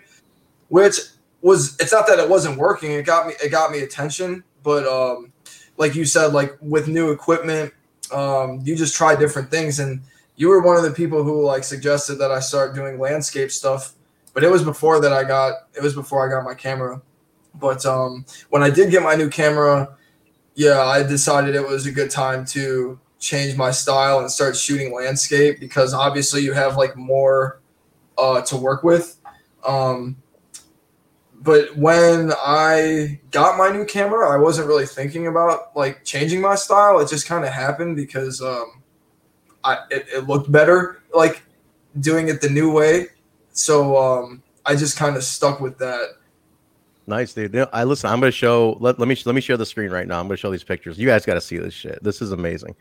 which 0.69 0.99
was 1.41 1.75
it's 1.81 1.91
not 1.91 2.07
that 2.07 2.19
it 2.19 2.29
wasn't 2.29 2.59
working. 2.59 2.93
It 2.93 3.07
got 3.07 3.27
me 3.27 3.33
it 3.43 3.49
got 3.49 3.71
me 3.71 3.81
attention, 3.81 4.45
but 4.63 4.87
um, 4.87 5.33
like 5.79 5.95
you 5.95 6.05
said, 6.05 6.35
like 6.35 6.55
with 6.61 6.87
new 6.87 7.13
equipment, 7.13 7.73
um, 8.13 8.61
you 8.63 8.77
just 8.77 8.95
try 8.95 9.17
different 9.17 9.51
things 9.51 9.79
and 9.79 10.03
you 10.37 10.49
were 10.49 10.61
one 10.61 10.77
of 10.77 10.83
the 10.83 10.91
people 10.91 11.25
who 11.25 11.43
like 11.43 11.65
suggested 11.65 12.17
that 12.17 12.31
I 12.31 12.41
start 12.41 12.75
doing 12.75 12.99
landscape 12.99 13.51
stuff, 13.51 13.95
but 14.35 14.45
it 14.45 14.51
was 14.51 14.63
before 14.63 15.01
that 15.01 15.15
I 15.15 15.25
got 15.25 15.55
it 15.75 15.83
was 15.83 15.95
before 15.95 16.27
I 16.27 16.31
got 16.31 16.45
my 16.45 16.55
camera. 16.55 17.01
But 17.55 17.87
um, 17.87 18.27
when 18.51 18.63
I 18.63 18.69
did 18.69 18.91
get 18.91 19.03
my 19.03 19.15
new 19.15 19.31
camera, 19.31 19.97
yeah, 20.59 20.81
I 20.81 21.05
decided 21.05 21.55
it 21.55 21.65
was 21.65 21.87
a 21.87 21.93
good 21.93 22.11
time 22.11 22.45
to 22.47 22.99
change 23.21 23.57
my 23.57 23.71
style 23.71 24.19
and 24.19 24.29
start 24.29 24.57
shooting 24.57 24.93
landscape 24.93 25.61
because 25.61 25.95
obviously 25.95 26.43
you 26.43 26.53
have 26.53 26.77
like 26.77 26.97
more 26.97 27.61
uh, 28.19 28.41
to 28.43 28.57
work 28.57 28.83
with. 28.83 29.21
Um, 29.65 30.17
but 31.41 31.77
when 31.77 32.33
I 32.37 33.21
got 33.31 33.57
my 33.57 33.69
new 33.71 33.85
camera, 33.85 34.29
I 34.29 34.37
wasn't 34.37 34.67
really 34.67 34.85
thinking 34.85 35.29
about 35.29 35.77
like 35.77 36.05
changing 36.05 36.41
my 36.41 36.57
style. 36.57 36.99
It 36.99 37.09
just 37.09 37.29
kind 37.29 37.45
of 37.45 37.53
happened 37.53 37.95
because 37.95 38.43
um, 38.43 38.83
I 39.63 39.79
it, 39.93 40.07
it 40.13 40.27
looked 40.27 40.51
better 40.51 41.05
like 41.15 41.45
doing 42.01 42.27
it 42.27 42.41
the 42.41 42.51
new 42.51 42.73
way. 42.73 43.07
So 43.53 43.97
um, 43.97 44.43
I 44.67 44.75
just 44.75 44.99
kind 44.99 45.17
of 45.17 45.23
stuck 45.23 45.61
with 45.61 45.79
that. 45.79 46.17
Nice, 47.09 47.33
dude. 47.33 47.55
You 47.55 47.61
know, 47.61 47.69
I 47.73 47.85
listen. 47.85 48.11
I'm 48.11 48.21
gonna 48.21 48.31
show. 48.31 48.77
Let, 48.81 48.99
let 48.99 49.09
me 49.09 49.17
let 49.25 49.35
me 49.35 49.41
share 49.41 49.57
the 49.57 49.67
screen 49.67 49.91
right 49.91 50.07
now. 50.07 50.21
I'm 50.21 50.27
gonna 50.27 50.37
show 50.37 50.51
these 50.51 50.63
pictures. 50.65 50.99
You 50.99 51.07
guys 51.09 51.25
got 51.25 51.35
to 51.35 51.41
see 51.41 51.59
this 51.59 51.75
shit. 51.75 52.03
This 52.03 52.21
is 52.23 52.33
amazing. 52.33 52.77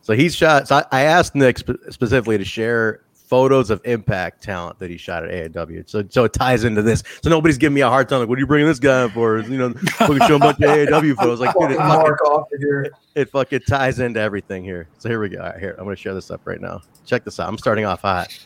So 0.00 0.14
he's 0.14 0.34
shot. 0.34 0.66
So 0.68 0.76
I, 0.76 0.84
I 0.90 1.02
asked 1.02 1.34
Nick 1.36 1.58
spe- 1.58 1.90
specifically 1.90 2.36
to 2.38 2.44
share 2.44 3.02
photos 3.14 3.70
of 3.70 3.80
Impact 3.84 4.42
talent 4.42 4.78
that 4.80 4.90
he 4.90 4.96
shot 4.98 5.24
at 5.24 5.52
AAW. 5.52 5.88
So 5.88 6.02
so 6.10 6.24
it 6.24 6.32
ties 6.32 6.64
into 6.64 6.82
this. 6.82 7.04
So 7.22 7.30
nobody's 7.30 7.56
giving 7.56 7.74
me 7.74 7.80
a 7.82 7.88
hard 7.88 8.08
time. 8.08 8.18
Like, 8.18 8.28
what 8.28 8.36
are 8.36 8.40
you 8.40 8.46
bringing 8.48 8.66
this 8.66 8.80
guy 8.80 9.08
for? 9.08 9.38
You 9.40 9.56
know, 9.58 9.68
we 10.08 10.18
show 10.26 10.36
a 10.36 10.38
bunch 10.40 10.58
of 10.60 10.68
AAW 10.68 11.14
photos. 11.16 11.38
Like, 11.40 11.54
dude, 11.54 11.70
it 11.70 11.76
Fucking 11.76 11.78
fucking, 11.78 11.98
mark 12.02 12.20
off 12.26 12.48
here. 12.58 12.92
it 13.14 13.30
fucking 13.30 13.60
ties 13.68 14.00
into 14.00 14.18
everything 14.20 14.64
here. 14.64 14.88
So 14.98 15.08
here 15.08 15.20
we 15.20 15.28
go. 15.28 15.38
All 15.38 15.50
right, 15.50 15.58
here 15.60 15.76
I'm 15.78 15.84
gonna 15.84 15.94
share 15.94 16.14
this 16.14 16.32
up 16.32 16.40
right 16.44 16.60
now. 16.60 16.80
Check 17.06 17.24
this 17.24 17.38
out. 17.38 17.48
I'm 17.48 17.56
starting 17.58 17.84
off 17.84 18.02
hot. 18.02 18.36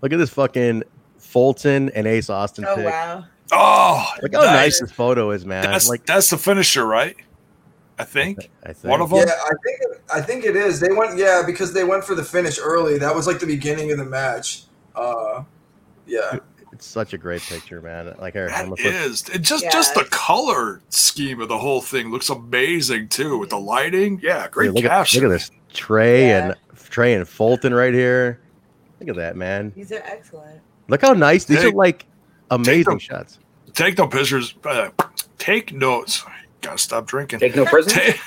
Look 0.00 0.12
at 0.12 0.18
this 0.18 0.30
fucking 0.30 0.84
Fulton 1.18 1.90
and 1.90 2.06
Ace 2.06 2.30
Austin 2.30 2.64
Oh 2.66 2.76
pic. 2.76 2.86
wow. 2.86 3.24
Oh, 3.52 4.10
Look 4.22 4.34
how 4.34 4.40
nice. 4.42 4.52
nice 4.54 4.80
this 4.80 4.92
photo 4.92 5.30
is, 5.30 5.44
man. 5.44 5.64
That's 5.64 5.88
like 5.88 6.06
that's 6.06 6.30
the 6.30 6.38
finisher, 6.38 6.86
right? 6.86 7.16
I 7.98 8.04
think 8.04 8.48
I 8.64 8.72
think. 8.72 8.90
one 8.90 9.00
of 9.02 9.10
them. 9.10 9.18
Yeah, 9.26 9.34
I 9.44 9.50
think 9.64 9.80
I 10.14 10.20
think 10.22 10.44
it 10.44 10.56
is. 10.56 10.80
They 10.80 10.92
went 10.92 11.18
yeah 11.18 11.42
because 11.44 11.72
they 11.72 11.84
went 11.84 12.04
for 12.04 12.14
the 12.14 12.24
finish 12.24 12.58
early. 12.60 12.98
That 12.98 13.14
was 13.14 13.26
like 13.26 13.38
the 13.40 13.46
beginning 13.46 13.92
of 13.92 13.98
the 13.98 14.04
match. 14.04 14.64
Uh, 14.94 15.42
yeah. 16.06 16.38
It's 16.72 16.86
such 16.86 17.12
a 17.12 17.18
great 17.18 17.42
picture, 17.42 17.82
man. 17.82 18.14
Like, 18.18 18.32
here, 18.32 18.48
I'm 18.54 18.70
That 18.70 18.78
gonna 18.78 18.88
is 18.88 19.28
it. 19.28 19.40
Just 19.42 19.64
Yeah. 19.64 19.70
just 19.70 19.94
the 19.94 20.04
color 20.04 20.80
scheme 20.88 21.40
of 21.40 21.48
the 21.48 21.58
whole 21.58 21.82
thing 21.82 22.10
looks 22.10 22.30
amazing 22.30 23.08
too 23.08 23.36
with 23.36 23.50
the 23.50 23.58
lighting. 23.58 24.18
Yeah, 24.22 24.48
great 24.48 24.68
Dude, 24.68 24.76
look, 24.76 24.84
at, 24.84 25.12
look 25.12 25.24
at 25.24 25.28
this 25.28 25.50
Trey 25.74 26.28
Yeah. 26.28 26.46
and 26.46 26.56
Trey 26.88 27.12
and 27.14 27.28
Fulton 27.28 27.74
right 27.74 27.92
here. 27.92 28.40
Look 28.98 29.10
at 29.10 29.16
that, 29.16 29.36
man. 29.36 29.72
These 29.76 29.92
are 29.92 30.02
excellent. 30.06 30.60
Look 30.88 31.02
how 31.02 31.12
nice 31.12 31.44
these 31.44 31.60
Hey, 31.60 31.68
are. 31.68 31.72
Like 31.72 32.06
amazing 32.50 32.84
them. 32.84 32.98
shots. 32.98 33.38
Take 33.74 33.98
no 33.98 34.06
pictures. 34.06 34.54
Uh, 34.64 34.90
take 35.38 35.72
notes. 35.72 36.24
Gotta 36.60 36.78
stop 36.78 37.06
drinking. 37.06 37.38
Take 37.40 37.56
no 37.56 37.64
prisoners. 37.64 37.94
Take, 37.94 38.20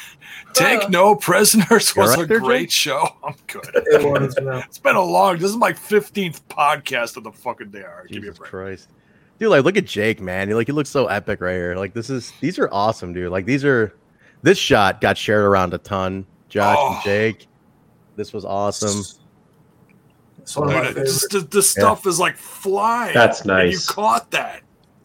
take 0.53 0.81
Oh. 0.83 0.87
no 0.87 1.15
prisoners 1.15 1.95
was 1.95 2.11
all 2.11 2.15
right 2.17 2.23
a 2.23 2.27
there, 2.27 2.39
great 2.39 2.69
Jake? 2.69 2.71
show. 2.71 3.07
I'm 3.23 3.35
good. 3.47 3.63
It 3.75 4.03
was. 4.03 4.35
it's 4.65 4.77
been 4.79 4.95
a 4.95 5.01
long. 5.01 5.37
This 5.37 5.51
is 5.51 5.57
my 5.57 5.73
15th 5.73 6.41
podcast 6.49 7.17
of 7.17 7.23
the 7.23 7.31
fucking 7.31 7.69
day. 7.71 7.83
All 7.83 7.99
right, 8.01 8.07
give 8.07 8.21
me 8.23 8.29
a 8.29 8.31
break. 8.31 8.49
Christ. 8.49 8.89
Dude, 9.39 9.49
like 9.49 9.63
look 9.65 9.77
at 9.77 9.85
Jake, 9.85 10.21
man. 10.21 10.47
He 10.47 10.53
like 10.53 10.67
he 10.67 10.73
looks 10.73 10.89
so 10.89 11.07
epic 11.07 11.41
right 11.41 11.53
here. 11.53 11.75
Like 11.75 11.93
this 11.93 12.09
is 12.09 12.31
these 12.39 12.57
are 12.59 12.69
awesome, 12.71 13.13
dude. 13.13 13.31
Like 13.31 13.45
these 13.45 13.65
are 13.65 13.93
this 14.41 14.57
shot 14.57 15.01
got 15.01 15.17
shared 15.17 15.43
around 15.43 15.73
a 15.73 15.77
ton. 15.79 16.25
Josh 16.49 16.77
Oh. 16.79 16.93
and 16.95 17.03
Jake. 17.03 17.47
This 18.15 18.31
was 18.31 18.45
awesome. 18.45 19.03
It's 20.43 20.57
one 20.57 20.67
of 20.69 20.75
my 20.75 20.85
favorites. 20.87 21.21
just, 21.21 21.31
the, 21.31 21.39
the 21.39 21.63
stuff 21.63 22.05
is 22.05 22.19
like 22.19 22.35
flying. 22.35 23.13
That's 23.13 23.41
and 23.41 23.71
you 23.71 23.79
caught 23.87 24.29
that. 24.31 24.61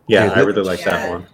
Yeah, 0.08 0.28
Dude, 0.28 0.38
I 0.38 0.40
really 0.40 0.62
like 0.62 0.82
that 0.84 1.08
one. 1.08 1.26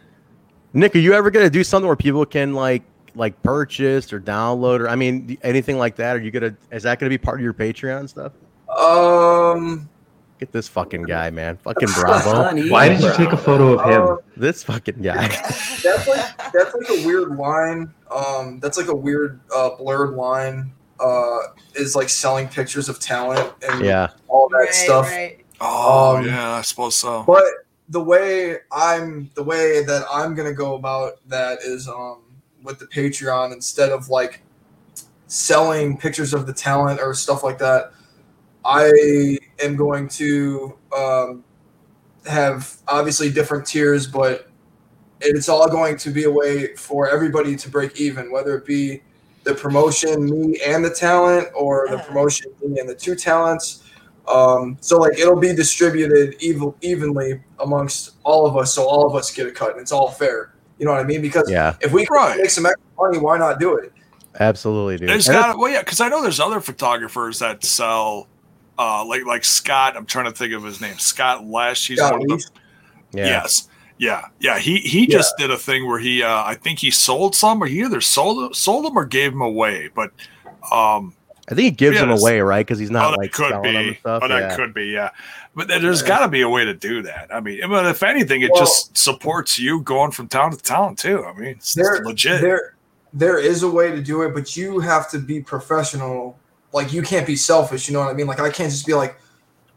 Nick, 0.75 0.94
are 0.94 0.99
you 0.99 1.14
ever 1.14 1.30
gonna 1.30 1.49
do 1.49 1.64
something 1.64 1.87
where 1.87 1.96
people 1.96 2.26
can 2.26 2.52
like 2.52 2.82
like 3.14 3.40
purchase 3.42 4.12
or 4.12 4.20
download 4.20 4.80
or 4.80 4.88
I 4.88 4.96
mean 4.96 5.38
anything 5.42 5.78
like 5.78 5.96
that? 5.96 6.16
Are 6.16 6.20
you 6.20 6.30
gonna 6.30 6.54
is 6.70 6.82
that 6.82 6.99
gonna 6.99 7.11
be 7.11 7.18
part 7.18 7.38
of 7.38 7.44
your 7.44 7.54
Patreon 7.54 8.08
stuff? 8.08 8.32
Um, 8.68 9.88
Get 10.40 10.50
this 10.52 10.66
fucking 10.68 11.04
guy, 11.04 11.30
man. 11.30 11.56
Fucking 11.58 11.88
bravo. 11.94 12.68
Why 12.68 12.88
did 12.88 13.00
you 13.00 13.12
take 13.14 13.32
a 13.32 13.37
photo 13.37 13.78
of 13.78 13.90
him? 13.90 14.02
uh, 14.02 14.16
this 14.37 14.64
fucking 14.64 15.00
guy. 15.00 15.28
that's 15.82 16.08
like 16.08 16.52
that's 16.52 16.75
like 16.75 16.90
a 16.90 17.06
weird 17.06 17.37
line. 17.37 17.94
Um, 18.14 18.58
that's 18.61 18.76
like 18.76 18.88
a 18.88 18.94
weird 18.94 19.40
uh, 19.54 19.76
blurred 19.76 20.14
line. 20.14 20.73
Uh, 21.04 21.38
is 21.75 21.94
like 21.94 22.08
selling 22.08 22.49
pictures 22.49 22.88
of 22.88 22.99
talent 22.99 23.52
and 23.68 23.84
yeah. 23.84 24.11
all 24.28 24.49
that 24.49 24.56
right, 24.56 24.75
stuff. 24.75 25.06
right. 25.06 25.44
Oh 25.61 26.16
Um, 26.16 26.26
yeah, 26.26 26.52
I 26.52 26.62
suppose 26.62 26.94
so. 26.94 27.25
But 27.26 27.44
the 27.90 28.00
way 28.00 28.58
I'm 28.73 29.30
the 29.34 29.42
way 29.42 29.84
that 29.84 30.06
I'm 30.11 30.34
gonna 30.34 30.54
go 30.54 30.75
about 30.75 31.26
that 31.28 31.58
is 31.62 31.88
um 31.88 32.23
with 32.62 32.78
the 32.78 32.87
Patreon 32.87 33.52
instead 33.52 33.90
of 33.90 34.08
like 34.08 34.42
selling 35.26 35.96
pictures 35.96 36.32
of 36.32 36.46
the 36.46 36.52
talent 36.52 37.00
or 37.00 37.14
stuff 37.14 37.42
like 37.42 37.58
that. 37.58 37.92
I 38.64 39.38
am 39.62 39.76
going 39.76 40.08
to 40.11 40.78
um, 40.96 41.44
have 42.26 42.76
obviously 42.88 43.30
different 43.30 43.66
tiers, 43.66 44.06
but 44.06 44.49
it's 45.20 45.49
all 45.49 45.68
going 45.68 45.96
to 45.99 46.11
be 46.11 46.25
a 46.25 46.30
way 46.30 46.75
for 46.76 47.08
everybody 47.08 47.56
to 47.56 47.68
break 47.68 48.00
even, 48.00 48.32
whether 48.32 48.56
it 48.56 48.64
be 48.64 49.02
the 49.44 49.54
promotion, 49.54 50.24
me 50.24 50.58
and 50.66 50.84
the 50.84 50.90
talent, 50.90 51.48
or 51.54 51.86
the 51.90 51.98
promotion, 51.98 52.50
me 52.66 52.80
and 52.80 52.88
the 52.88 52.94
two 52.94 53.14
talents. 53.14 53.82
Um, 54.26 54.78
so 54.80 54.98
like 54.98 55.18
it'll 55.18 55.38
be 55.38 55.54
distributed 55.54 56.36
even, 56.40 56.72
evenly 56.80 57.40
amongst 57.60 58.12
all 58.24 58.46
of 58.46 58.56
us, 58.56 58.72
so 58.74 58.84
all 58.88 59.06
of 59.06 59.14
us 59.14 59.30
get 59.30 59.46
a 59.46 59.50
cut, 59.52 59.72
and 59.72 59.80
it's 59.80 59.92
all 59.92 60.10
fair. 60.10 60.54
You 60.78 60.86
know 60.86 60.92
what 60.92 61.00
I 61.00 61.04
mean? 61.04 61.20
Because 61.22 61.48
Yeah, 61.50 61.74
if 61.82 61.92
we 61.92 62.06
can 62.06 62.14
Right. 62.16 62.36
make 62.38 62.50
some 62.50 62.64
extra 62.66 62.82
money, 62.98 63.18
why 63.18 63.38
not 63.38 63.60
do 63.60 63.76
it? 63.76 63.92
absolutely, 64.40 64.96
dude. 64.96 65.08
There's 65.10 65.28
And 65.28 65.36
that's- 65.36 65.52
got 65.52 65.58
well, 65.60 65.70
yeah, 65.70 65.80
because 65.80 66.00
I 66.00 66.08
know 66.08 66.20
there's 66.22 66.40
other 66.40 66.60
photographers 66.60 67.38
that 67.38 67.64
sell, 67.64 68.26
uh, 68.78 69.04
like 69.04 69.24
like 69.26 69.44
Scott. 69.44 69.94
I'm 69.96 70.06
trying 70.06 70.24
to 70.24 70.32
think 70.32 70.52
of 70.54 70.64
his 70.64 70.80
name. 70.80 70.98
Scott 70.98 71.46
Lesh. 71.46 71.86
He's 71.86 71.98
Yeah, 71.98 72.10
one 72.10 72.22
of 72.22 72.28
the 72.28 72.44
yeah. 73.12 73.26
Yes. 73.26 73.68
Yeah. 73.98 74.26
Yeah. 74.40 74.58
He 74.58 74.78
he 74.78 75.06
just 75.06 75.36
did 75.38 75.50
a 75.50 75.56
thing 75.56 75.86
where 75.86 75.98
he 75.98 76.22
uh 76.22 76.42
I 76.44 76.54
think 76.54 76.78
he 76.78 76.90
sold 76.90 77.34
some 77.34 77.62
or 77.62 77.66
he 77.66 77.82
either 77.82 78.00
sold 78.00 78.54
sold 78.56 78.84
them 78.84 78.96
or 78.98 79.04
gave 79.04 79.32
them 79.32 79.40
away. 79.40 79.90
But 79.94 80.10
um 80.72 81.14
I 81.46 81.54
think 81.54 81.64
he 81.64 81.70
gives 81.72 81.96
Yeah, 81.96 82.06
them 82.06 82.10
away, 82.18 82.40
right? 82.40 82.66
Because 82.66 82.78
he's 82.78 82.90
oh, 82.90 82.94
not 82.94 83.10
that 83.12 83.18
like 83.18 83.32
could 83.32 83.50
selling 83.50 83.72
them 83.74 83.76
and 83.76 83.94
be. 83.94 84.00
stuff. 84.00 84.22
Oh, 84.24 84.28
that 84.28 84.40
yeah. 84.50 84.56
could 84.56 84.72
be, 84.72 84.86
yeah. 84.86 85.10
But 85.54 85.68
there- 85.68 85.78
there's 85.78 86.02
gotta 86.02 86.26
be 86.26 86.40
a 86.40 86.48
way 86.48 86.64
to 86.64 86.72
do 86.74 87.02
that. 87.02 87.28
I 87.32 87.40
mean, 87.40 87.60
but 87.68 87.84
if 87.86 88.02
anything, 88.02 88.40
it 88.42 88.50
Well- 88.50 88.62
just 88.62 88.96
supports 88.96 89.58
you 89.58 89.80
going 89.82 90.10
from 90.10 90.26
town 90.28 90.50
to 90.52 90.56
town 90.56 90.96
too. 90.96 91.24
I 91.24 91.34
mean, 91.34 91.48
it's, 91.50 91.76
it's 91.76 92.00
legit. 92.00 92.40
There, 92.40 92.74
there 93.12 93.38
is 93.38 93.62
a 93.62 93.68
way 93.70 93.90
to 93.90 94.02
do 94.02 94.22
it, 94.22 94.34
but 94.34 94.56
you 94.56 94.80
have 94.80 95.08
to 95.10 95.18
be 95.18 95.40
professional. 95.40 96.38
Like 96.72 96.92
you 96.92 97.02
can't 97.02 97.26
be 97.26 97.36
selfish. 97.36 97.88
You 97.88 97.92
know 97.92 98.00
what 98.00 98.08
I 98.08 98.14
mean? 98.14 98.26
Like 98.26 98.40
I 98.40 98.50
can't 98.50 98.70
just 98.72 98.86
be 98.86 98.94
like, 98.94 99.20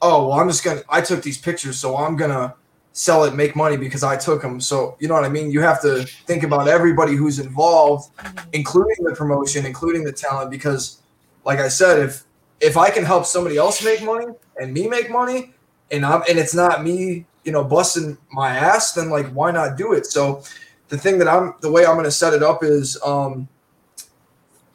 oh, 0.02 0.30
well, 0.30 0.40
I'm 0.40 0.48
just 0.48 0.64
gonna. 0.64 0.82
I 0.90 1.02
took 1.02 1.22
these 1.22 1.38
pictures, 1.38 1.78
so 1.78 1.98
I'm 1.98 2.16
gonna 2.16 2.56
sell 2.98 3.26
it, 3.26 3.36
make 3.36 3.56
money 3.56 3.78
because 3.78 4.04
I 4.04 4.18
took 4.18 4.42
them. 4.42 4.60
So 4.60 4.98
you 5.00 5.08
know 5.08 5.14
what 5.14 5.24
I 5.24 5.30
mean? 5.30 5.52
You 5.52 5.62
have 5.62 5.80
to 5.84 6.04
think 6.26 6.42
about 6.42 6.68
everybody 6.68 7.16
who's 7.16 7.38
involved, 7.38 8.10
including 8.54 9.06
the 9.06 9.14
promotion, 9.14 9.68
including 9.68 10.04
the 10.04 10.12
talent, 10.12 10.50
because, 10.50 11.04
like 11.46 11.60
I 11.60 11.68
said, 11.68 12.00
if 12.00 12.24
if 12.60 12.76
I 12.76 12.90
can 12.90 13.06
help 13.06 13.26
somebody 13.26 13.56
else 13.58 13.84
make 13.86 14.04
money 14.04 14.26
and 14.60 14.74
me 14.74 14.88
make 14.88 15.12
money, 15.12 15.54
and 15.92 16.04
I'm 16.04 16.24
and 16.28 16.40
it's 16.40 16.56
not 16.56 16.84
me, 16.84 17.28
you 17.44 17.52
know, 17.52 17.64
busting 17.64 18.18
my 18.32 18.50
ass, 18.50 18.94
then 18.94 19.12
like 19.12 19.28
why 19.28 19.52
not 19.52 19.78
do 19.78 19.94
it? 19.94 20.08
So 20.08 20.42
the 20.90 20.98
thing 20.98 21.20
that 21.20 21.28
I'm 21.28 21.54
the 21.62 21.72
way 21.72 21.86
I'm 21.86 21.94
going 21.94 22.06
to 22.06 22.12
set 22.12 22.34
it 22.34 22.42
up 22.42 22.64
is 22.64 23.00
um, 23.06 23.48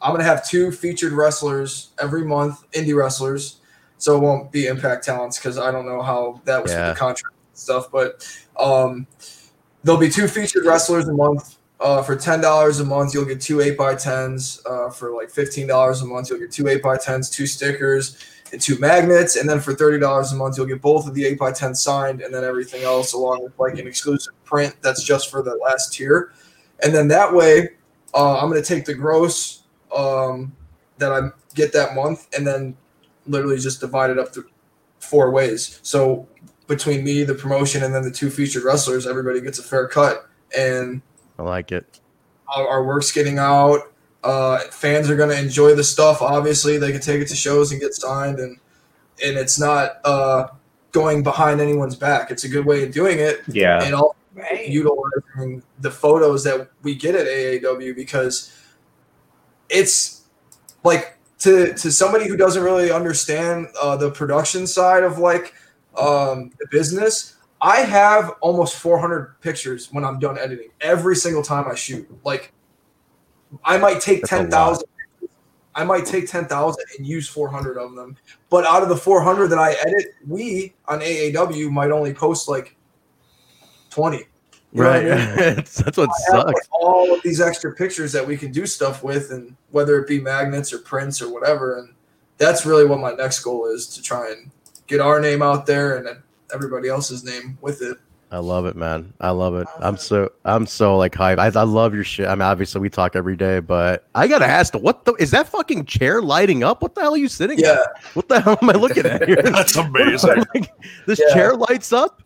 I'm 0.01 0.11
going 0.11 0.19
to 0.19 0.25
have 0.25 0.47
two 0.47 0.71
featured 0.71 1.11
wrestlers 1.11 1.89
every 1.99 2.23
month, 2.23 2.63
indie 2.71 2.95
wrestlers. 2.95 3.59
So 3.97 4.17
it 4.17 4.19
won't 4.21 4.51
be 4.51 4.67
Impact 4.67 5.03
Talents 5.03 5.37
because 5.37 5.57
I 5.57 5.71
don't 5.71 5.85
know 5.85 6.01
how 6.01 6.41
that 6.45 6.61
was 6.61 6.71
Yeah. 6.71 6.87
with 6.87 6.95
the 6.95 6.99
contract 6.99 7.32
and 7.32 7.32
stuff. 7.63 7.91
But 7.91 8.27
um, 8.57 9.07
there'll 9.83 9.99
be 9.99 10.09
two 10.09 10.27
featured 10.27 10.65
wrestlers 10.65 11.07
a 11.07 11.13
month. 11.13 11.57
Uh, 11.79 12.01
for 12.01 12.15
ten 12.15 12.39
dollars 12.39 12.79
a 12.79 12.85
month, 12.85 13.13
you'll 13.13 13.25
get 13.25 13.41
two 13.41 13.59
eight 13.59 13.77
by 13.77 13.95
tens. 13.95 14.61
Uh, 14.65 14.89
for 14.89 15.13
like 15.13 15.29
fifteen 15.29 15.67
dollars 15.67 16.01
a 16.01 16.05
month, 16.05 16.29
you'll 16.29 16.39
get 16.39 16.51
two 16.51 16.67
eight 16.67 16.81
by 16.81 16.97
tens, 16.97 17.29
two 17.29 17.45
stickers, 17.45 18.17
and 18.53 18.61
two 18.61 18.79
magnets. 18.79 19.35
And 19.35 19.49
then 19.49 19.59
for 19.59 19.73
thirty 19.73 19.99
dollars 19.99 20.31
a 20.31 20.35
month, 20.35 20.57
you'll 20.57 20.67
get 20.67 20.81
both 20.81 21.07
of 21.07 21.13
the 21.13 21.25
eight 21.25 21.37
by 21.37 21.51
tens 21.51 21.81
signed, 21.81 22.21
and 22.21 22.33
then 22.33 22.45
everything 22.45 22.83
else 22.83 23.13
along 23.13 23.43
with 23.43 23.57
like 23.59 23.77
an 23.79 23.87
exclusive 23.87 24.33
print 24.45 24.75
that's 24.81 25.03
just 25.03 25.29
for 25.29 25.41
the 25.41 25.55
last 25.55 25.93
tier. 25.93 26.31
And 26.83 26.93
then 26.93 27.07
that 27.09 27.33
way, 27.33 27.71
uh, 28.13 28.39
I'm 28.39 28.51
to 28.53 28.61
take 28.61 28.85
the 28.85 28.93
gross 28.93 29.63
um, 29.93 30.55
that 30.99 31.11
I 31.11 31.29
get 31.53 31.73
that 31.73 31.95
month, 31.95 32.29
and 32.37 32.47
then 32.47 32.77
literally 33.27 33.57
just 33.57 33.81
divide 33.81 34.09
it 34.09 34.19
up 34.19 34.31
to 34.33 34.45
four 34.99 35.31
ways. 35.31 35.79
So 35.83 36.27
between 36.67 37.03
me, 37.03 37.23
the 37.23 37.35
promotion, 37.35 37.83
and 37.83 37.93
then 37.93 38.03
the 38.03 38.11
two 38.11 38.29
featured 38.29 38.63
wrestlers, 38.63 39.05
everybody 39.07 39.41
gets 39.41 39.59
a 39.59 39.63
fair 39.63 39.87
cut, 39.87 40.27
and 40.57 41.01
I 41.37 41.43
like 41.43 41.71
it. 41.71 41.99
our, 42.47 42.67
our 42.67 42.83
work's 42.83 43.11
getting 43.11 43.37
out. 43.39 43.91
Uh, 44.23 44.59
fans 44.71 45.09
are 45.09 45.15
going 45.17 45.29
to 45.29 45.37
enjoy 45.37 45.75
the 45.75 45.83
stuff. 45.83 46.21
Obviously, 46.21 46.77
they 46.77 46.91
can 46.91 47.01
take 47.01 47.21
it 47.21 47.27
to 47.27 47.35
shows 47.35 47.71
and 47.71 47.81
get 47.81 47.93
signed, 47.93 48.39
and 48.39 48.57
and 49.23 49.37
it's 49.37 49.59
not 49.59 49.97
uh, 50.05 50.47
going 50.91 51.21
behind 51.23 51.59
anyone's 51.61 51.95
back. 51.95 52.31
It's 52.31 52.43
a 52.45 52.49
good 52.49 52.65
way 52.65 52.83
of 52.83 52.91
doing 52.93 53.19
it, 53.19 53.41
Yeah. 53.47 53.83
and 53.83 53.93
also 53.95 54.15
Right. 54.35 54.67
utilizing 54.67 55.61
the 55.81 55.91
photos 55.91 56.43
that 56.45 56.67
we 56.81 56.95
get 56.95 57.13
at 57.13 57.27
AAW 57.27 57.95
because 57.95 58.51
it's 59.69 60.21
like 60.83 61.17
to 61.39 61.73
to 61.75 61.91
somebody 61.91 62.27
who 62.27 62.35
doesn't 62.37 62.63
really 62.63 62.91
understand 62.91 63.67
uh, 63.81 63.95
the 63.95 64.09
production 64.09 64.65
side 64.65 65.03
of 65.03 65.17
like 65.19 65.53
um, 65.97 66.51
the 66.59 66.67
business. 66.71 67.35
I 67.61 67.77
have 67.77 68.31
almost 68.41 68.75
400 68.75 69.39
pictures 69.41 69.89
when 69.91 70.03
I'm 70.03 70.19
done 70.19 70.37
editing 70.37 70.69
every 70.81 71.15
single 71.15 71.43
time 71.43 71.65
I 71.69 71.75
shoot. 71.75 72.07
Like 72.25 72.51
I 73.63 73.77
might 73.77 74.01
take 74.01 74.21
That's 74.21 74.33
a 74.33 74.37
10,000 74.37 74.83
I 75.75 75.83
might 75.83 76.05
take 76.05 76.29
10,000 76.29 76.83
and 76.97 77.07
use 77.07 77.27
400 77.27 77.77
of 77.77 77.95
them. 77.95 78.15
But 78.49 78.67
out 78.67 78.83
of 78.83 78.89
the 78.89 78.97
400 78.97 79.47
that 79.47 79.57
I 79.59 79.73
edit, 79.73 80.05
we 80.27 80.75
on 80.87 80.99
AAW 80.99 81.71
might 81.71 81.91
only 81.91 82.13
post 82.13 82.47
like 82.47 82.75
20. 83.89 84.17
You 84.17 84.25
what 84.83 84.87
I 84.87 84.99
Right. 84.99 85.03
mean? 85.03 85.35
That's 85.55 85.97
what 85.97 86.09
I 86.09 86.13
have, 86.31 86.45
like, 86.45 86.55
sucks. 86.57 86.69
all 86.71 87.13
of 87.13 87.21
these 87.23 87.41
extra 87.41 87.73
pictures 87.73 88.11
that 88.11 88.25
we 88.25 88.37
can 88.37 88.51
do 88.51 88.65
stuff 88.67 89.03
with, 89.03 89.31
and 89.31 89.55
whether 89.71 89.99
it 89.99 90.07
be 90.07 90.19
magnets 90.19 90.73
or 90.73 90.79
prints 90.79 91.21
or 91.21 91.31
whatever. 91.33 91.79
And 91.79 91.93
that's 92.37 92.65
really 92.65 92.85
what 92.85 92.99
my 92.99 93.13
next 93.13 93.39
goal 93.39 93.65
is 93.67 93.87
to 93.87 94.01
try 94.01 94.31
and 94.31 94.51
get 94.87 95.01
our 95.01 95.19
name 95.19 95.41
out 95.41 95.65
there 95.65 95.97
and 95.97 96.21
everybody 96.53 96.89
else's 96.89 97.23
name 97.23 97.57
with 97.61 97.81
it. 97.81 97.97
I 98.31 98.39
love 98.39 98.65
it, 98.65 98.75
man. 98.75 99.13
I 99.21 99.29
love 99.29 99.53
it. 99.53 99.67
I'm 99.79 99.95
so 99.95 100.31
I'm 100.43 100.65
so 100.65 100.97
like 100.97 101.13
hype. 101.13 101.37
I, 101.37 101.47
I 101.47 101.63
love 101.63 101.93
your 101.93 102.03
shit. 102.03 102.27
I 102.27 102.33
mean, 102.33 102.41
obviously 102.41 102.81
we 102.81 102.89
talk 102.89 103.15
every 103.15 103.35
day, 103.35 103.59
but 103.59 104.07
I 104.15 104.27
gotta 104.27 104.47
ask, 104.47 104.73
what 104.73 105.05
the 105.05 105.13
is 105.13 105.29
that 105.31 105.47
fucking 105.47 105.85
chair 105.85 106.19
lighting 106.19 106.63
up? 106.63 106.81
What 106.81 106.95
the 106.95 107.01
hell 107.01 107.13
are 107.13 107.17
you 107.17 107.27
sitting 107.27 107.59
Yeah, 107.59 107.73
at? 107.73 108.03
What 108.15 108.27
the 108.29 108.41
hell 108.41 108.57
am 108.59 108.71
I 108.71 108.73
looking 108.73 109.05
at 109.05 109.27
here? 109.27 109.35
That's 109.43 109.75
amazing. 109.75 110.43
Like, 110.55 110.71
this 111.05 111.19
Yeah. 111.19 111.33
chair 111.35 111.55
lights 111.55 111.93
up, 111.93 112.23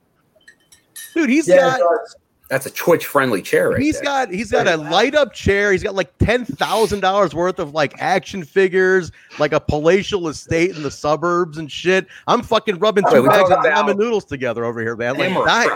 dude. 1.14 1.30
He's 1.30 1.46
yeah. 1.46 1.58
got 1.58 1.80
it 1.82 1.84
does. 1.84 2.16
That's 2.50 2.66
a 2.66 2.72
Twitch 2.72 3.06
friendly 3.06 3.42
chair 3.42 3.72
right 3.72 3.82
he's 3.82 3.96
there. 3.96 4.04
got 4.04 4.32
he's 4.32 4.52
got 4.52 4.68
a 4.68 4.78
light 4.78 5.16
up 5.16 5.34
chair. 5.34 5.74
He's 5.74 5.84
got 5.84 5.96
like 5.96 6.18
ten 6.20 6.46
thousand 6.46 7.02
dollars 7.02 7.36
worth 7.36 7.60
of 7.60 7.74
like 7.74 7.94
action 8.00 8.46
figures, 8.46 9.12
like 9.38 9.52
a 9.52 9.60
palatial 9.60 10.30
estate 10.30 10.74
in 10.76 10.82
the 10.82 10.92
suburbs 10.92 11.58
and 11.58 11.70
shit. 11.70 12.08
I'm 12.26 12.42
fucking 12.42 12.80
rubbing 12.80 13.04
Wait, 13.04 13.16
two 13.16 13.22
we 13.24 13.28
bags 13.28 13.50
talking 13.50 13.58
of 13.58 13.66
about- 13.66 13.86
ramen 13.88 13.98
noodles 14.00 14.24
together 14.24 14.64
over 14.64 14.80
here, 14.80 14.96
man. 14.96 15.18
Like 15.18 15.30
Hammer 15.30 15.46
dying. 15.46 15.72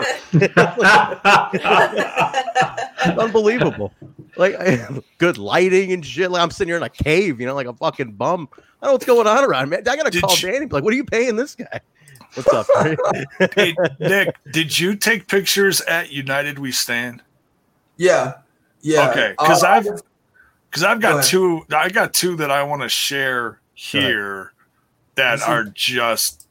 unbelievable. 3.18 3.92
Like 4.36 4.56
good 5.18 5.38
lighting 5.38 5.92
and 5.92 6.04
shit. 6.04 6.30
Like 6.30 6.42
I'm 6.42 6.50
sitting 6.50 6.68
here 6.70 6.76
in 6.76 6.82
a 6.82 6.88
cave, 6.88 7.40
you 7.40 7.46
know, 7.46 7.54
like 7.54 7.66
a 7.66 7.74
fucking 7.74 8.12
bum. 8.12 8.48
I 8.54 8.86
don't 8.86 8.88
know 8.88 8.92
what's 8.92 9.06
going 9.06 9.26
on 9.26 9.44
around, 9.44 9.68
man. 9.68 9.80
I 9.80 9.96
gotta 9.96 10.10
Did 10.10 10.22
call 10.22 10.36
you- 10.36 10.52
Danny. 10.52 10.66
Like, 10.66 10.84
what 10.84 10.92
are 10.92 10.96
you 10.96 11.04
paying 11.04 11.36
this 11.36 11.54
guy? 11.54 11.80
What's 12.34 12.48
up? 12.48 12.66
Hey, 13.54 13.74
Nick, 14.00 14.36
did 14.52 14.78
you 14.78 14.96
take 14.96 15.28
pictures 15.28 15.80
at 15.82 16.10
United 16.10 16.58
We 16.58 16.72
Stand? 16.72 17.22
Yeah, 17.96 18.34
yeah. 18.80 19.10
Okay, 19.10 19.34
'cause 19.38 19.62
Uh, 19.62 19.68
I've- 19.68 19.88
Because 20.70 20.84
I've 20.84 21.00
got 21.02 21.12
ahead. 21.18 21.24
two. 21.26 21.66
I 21.70 21.90
got 21.90 22.14
two 22.14 22.34
that 22.36 22.50
I 22.50 22.62
want 22.62 22.80
to 22.80 22.88
share 22.88 23.60
here 23.74 24.52
that 25.16 25.32
Let's 25.40 25.42
are 25.42 25.64
just 25.74 26.48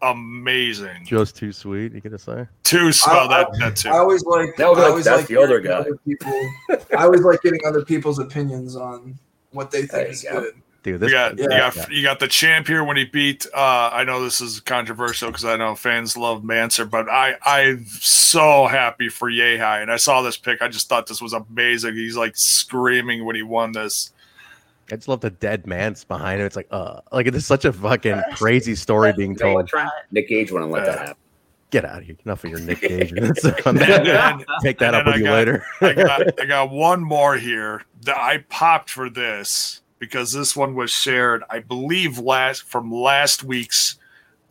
amazing. 0.00 1.04
Just 1.04 1.36
too 1.36 1.52
sweet. 1.52 1.92
You 1.92 2.00
gonna 2.00 2.18
say? 2.18 2.46
Two 2.64 2.90
spell 2.92 3.28
I- 3.30 3.44
that 3.44 3.58
that 3.58 3.76
too. 3.76 3.90
I 3.90 3.98
always 3.98 4.24
like. 4.24 4.56
That 4.56 4.68
would 4.70 4.76
be 4.76 4.80
I 4.80 4.84
like, 4.84 4.90
always 4.92 5.04
that's 5.04 5.18
like 5.18 5.26
the 5.28 5.36
older 5.36 5.60
hearing 5.60 5.64
guy. 5.66 5.72
other 5.80 5.96
People, 6.06 6.50
I 6.96 7.04
always 7.04 7.20
like 7.20 7.42
getting 7.42 7.60
other 7.66 7.84
people's 7.84 8.18
opinions 8.18 8.74
on 8.74 9.18
what 9.50 9.70
they 9.70 9.82
think 9.82 10.06
you 10.08 10.12
is 10.12 10.22
go. 10.22 10.40
good. 10.40 10.54
Dude, 10.92 11.00
this 11.00 11.10
you 11.10 11.14
got, 11.16 11.38
you 11.38 11.46
yeah. 11.50 11.70
got 11.74 11.90
you 11.92 12.02
got 12.02 12.20
the 12.20 12.28
champ 12.28 12.66
here 12.66 12.82
when 12.84 12.96
he 12.96 13.04
beat. 13.04 13.46
Uh, 13.54 13.90
I 13.92 14.04
know 14.04 14.22
this 14.22 14.40
is 14.40 14.60
controversial 14.60 15.28
because 15.30 15.44
I 15.44 15.56
know 15.56 15.74
fans 15.74 16.16
love 16.16 16.42
Manser, 16.42 16.88
but 16.88 17.08
I 17.08 17.36
I'm 17.44 17.84
so 17.86 18.66
happy 18.66 19.08
for 19.08 19.30
Yehai, 19.30 19.82
and 19.82 19.90
I 19.90 19.96
saw 19.96 20.22
this 20.22 20.36
pick. 20.36 20.62
I 20.62 20.68
just 20.68 20.88
thought 20.88 21.06
this 21.06 21.20
was 21.22 21.32
amazing. 21.32 21.94
He's 21.94 22.16
like 22.16 22.36
screaming 22.36 23.24
when 23.24 23.36
he 23.36 23.42
won 23.42 23.72
this. 23.72 24.12
I 24.90 24.96
just 24.96 25.08
love 25.08 25.20
the 25.20 25.30
dead 25.30 25.66
man's 25.66 26.04
behind 26.04 26.40
it. 26.40 26.44
It's 26.44 26.56
like, 26.56 26.68
uh, 26.70 27.00
like 27.12 27.26
it's 27.26 27.44
such 27.44 27.66
a 27.66 27.72
fucking 27.74 28.22
crazy 28.34 28.74
story 28.74 29.12
being 29.12 29.32
You 29.32 29.44
know 29.44 29.52
what, 29.54 29.68
told. 29.68 29.86
Nick 30.10 30.28
Gage 30.28 30.50
wouldn't 30.50 30.70
let 30.70 30.86
that 30.86 30.98
happen. 30.98 31.14
Get 31.70 31.84
out 31.84 31.98
of 31.98 32.04
here! 32.04 32.16
Enough 32.24 32.44
of 32.44 32.50
your 32.50 32.60
Nick 32.60 32.80
Cage. 32.82 33.12
And 33.66 33.78
then- 33.78 34.42
Take 34.62 34.78
that 34.78 34.94
and 34.94 34.96
up 34.96 35.04
with 35.04 35.16
I 35.16 35.18
you 35.18 35.24
got- 35.24 35.32
later. 35.34 35.66
I 35.82 35.92
got 35.92 36.40
I 36.40 36.44
got 36.46 36.70
one 36.70 37.04
more 37.04 37.36
here 37.36 37.82
that 38.04 38.16
I 38.16 38.38
popped 38.48 38.88
for 38.88 39.10
this 39.10 39.82
because 39.98 40.32
this 40.32 40.54
one 40.56 40.74
was 40.74 40.90
shared, 40.90 41.42
I 41.50 41.60
believe, 41.60 42.18
last 42.18 42.62
from 42.62 42.92
last 42.92 43.42
week's 43.44 43.96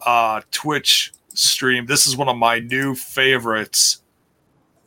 uh, 0.05 0.41
Twitch 0.51 1.13
stream. 1.33 1.85
This 1.85 2.05
is 2.07 2.15
one 2.17 2.29
of 2.29 2.37
my 2.37 2.59
new 2.59 2.95
favorites 2.95 4.01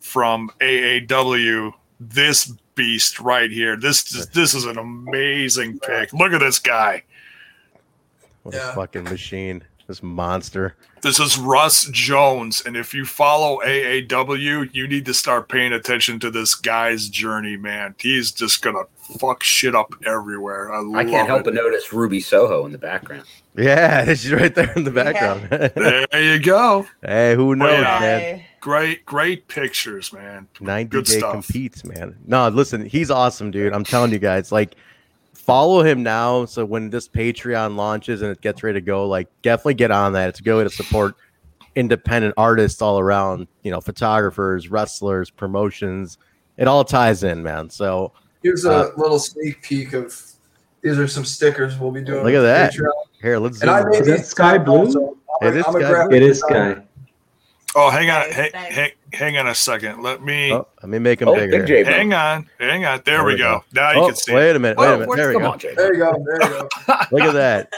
from 0.01 0.51
AAW. 0.61 1.73
This 1.99 2.53
beast 2.75 3.21
right 3.21 3.51
here. 3.51 3.77
This 3.77 4.05
this 4.27 4.55
is 4.55 4.65
an 4.65 4.79
amazing 4.79 5.79
pick. 5.81 6.13
Look 6.13 6.33
at 6.33 6.39
this 6.41 6.59
guy. 6.59 7.03
What 8.43 8.55
Yeah. 8.55 8.71
a 8.71 8.75
fucking 8.75 9.05
machine. 9.05 9.63
This 9.91 10.05
monster. 10.05 10.77
This 11.03 11.19
is 11.19 11.37
Russ 11.37 11.87
Jones, 11.87 12.63
and 12.65 12.77
if 12.77 12.95
you 12.95 13.05
follow 13.05 13.59
AAW, 13.59 14.73
you 14.73 14.87
need 14.87 15.05
to 15.07 15.13
start 15.13 15.49
paying 15.49 15.73
attention 15.73 16.21
to 16.21 16.31
this 16.31 16.55
guy's 16.55 17.09
journey, 17.09 17.57
man. 17.57 17.97
He's 17.99 18.31
just 18.31 18.63
gonna 18.63 18.85
fuck 19.19 19.43
shit 19.43 19.75
up 19.75 19.93
everywhere. 20.07 20.73
I, 20.73 21.01
I 21.01 21.05
can't 21.05 21.27
help 21.27 21.41
it. 21.41 21.47
but 21.47 21.55
notice 21.55 21.93
Ruby 21.93 22.21
Soho 22.21 22.65
in 22.67 22.71
the 22.71 22.79
background. 22.79 23.25
Yeah, 23.57 24.05
she's 24.15 24.33
right 24.33 24.55
there 24.55 24.73
in 24.77 24.85
the 24.85 24.93
background. 24.93 25.49
There 25.75 26.35
you 26.35 26.39
go. 26.39 26.87
hey, 27.03 27.35
who 27.35 27.57
knows, 27.57 27.81
yeah. 27.81 27.99
man? 27.99 28.45
Great, 28.61 29.05
great 29.05 29.49
pictures, 29.49 30.13
man. 30.13 30.47
90 30.61 30.89
Good 30.89 31.05
day 31.07 31.19
stuff. 31.19 31.33
competes, 31.33 31.85
man. 31.85 32.17
No, 32.29 32.47
listen, 32.49 32.87
he's 32.87 33.11
awesome, 33.11 33.51
dude. 33.51 33.73
I'm 33.73 33.83
telling 33.83 34.13
you 34.13 34.21
guys, 34.21 34.53
like, 34.53 34.77
follow 35.41 35.83
him 35.83 36.03
now. 36.03 36.45
So 36.45 36.65
when 36.65 36.91
this 36.91 37.09
Patreon 37.09 37.77
launches 37.77 38.23
and 38.23 38.31
it 38.31 38.41
gets 38.41 38.63
ready 38.63 38.79
to 38.81 38.85
go, 38.85 39.07
like, 39.09 39.29
definitely 39.43 39.75
get 39.75 39.91
on 39.91 40.13
that. 40.13 40.29
It's 40.31 40.41
a 40.41 40.43
good 40.43 40.57
way 40.59 40.65
to 40.65 40.71
support 40.71 41.15
independent 41.77 42.35
artists 42.37 42.83
all 42.83 42.99
around, 42.99 43.47
you 43.63 43.71
know, 43.71 43.81
photographers, 43.81 44.69
wrestlers, 44.71 45.31
promotions. 45.31 46.19
It 46.57 46.69
all 46.69 46.85
ties 46.85 47.23
in, 47.25 47.43
man. 47.43 47.71
So 47.71 48.13
Here's 48.43 48.65
a 48.65 48.71
Uh, 48.73 48.91
little 48.97 49.19
sneak 49.19 49.63
peek 49.63 49.93
of 49.93 50.21
these 50.83 50.99
are 50.99 51.07
some 51.09 51.25
stickers 51.25 51.79
we'll 51.79 51.91
be 51.91 52.01
doing. 52.03 52.25
Look 52.25 52.35
at 52.35 52.41
that. 52.43 52.73
Patreon. 52.73 52.91
here, 53.23 53.39
let's 53.39 53.61
And 53.63 53.69
zoom 53.69 53.87
I 53.87 53.91
made 53.91 54.01
Is 54.01 54.07
that 54.07 54.27
Skye 54.27 54.59
Blue? 54.59 54.79
Also, 54.79 55.17
it, 55.43 55.47
I'm, 55.47 55.57
is 55.57 55.67
I'm 55.67 55.73
sky. 55.75 56.07
it 56.11 56.23
is 56.23 56.41
designer. 56.43 56.75
Sky. 56.75 56.85
Oh, 57.77 57.91
hang 57.91 58.11
on, 58.11 58.21
Nice, 58.29 58.33
hang, 58.35 58.51
nice. 58.53 58.93
Hang, 59.13 59.35
hang 59.35 59.39
on 59.39 59.47
a 59.49 59.55
second. 59.55 60.03
Let 60.03 60.23
me 60.23 60.53
Oh, 60.53 60.67
let 60.83 60.89
me 60.91 60.99
make 60.99 61.21
him 61.21 61.29
Oh, 61.29 61.35
bigger. 61.35 61.59
Big 61.59 61.67
J. 61.67 61.83
Bone. 61.85 61.93
hang 61.93 62.13
on, 62.15 62.51
hang 62.59 62.85
on. 62.85 63.03
There, 63.05 63.17
There 63.19 63.25
we 63.25 63.33
we 63.35 63.39
go. 63.39 63.59
go. 63.59 63.65
Now 63.81 63.93
you 63.93 64.01
Oh, 64.01 64.07
can 64.07 64.17
see. 64.17 64.35
wait 64.35 64.57
a 64.57 64.59
minute. 64.59 64.79
Wait 64.79 64.87
Oh, 64.87 64.95
a 64.95 64.99
minute. 64.99 65.17
There 65.17 65.29
we 65.29 65.35
go. 65.41 65.51
on, 65.51 65.59
There 65.59 65.95
you 65.95 65.99
go. 66.01 66.25
There 66.25 66.43
you 66.43 66.49
go. 66.49 66.69
Look 67.13 67.23
at 67.23 67.33
that. 67.35 67.73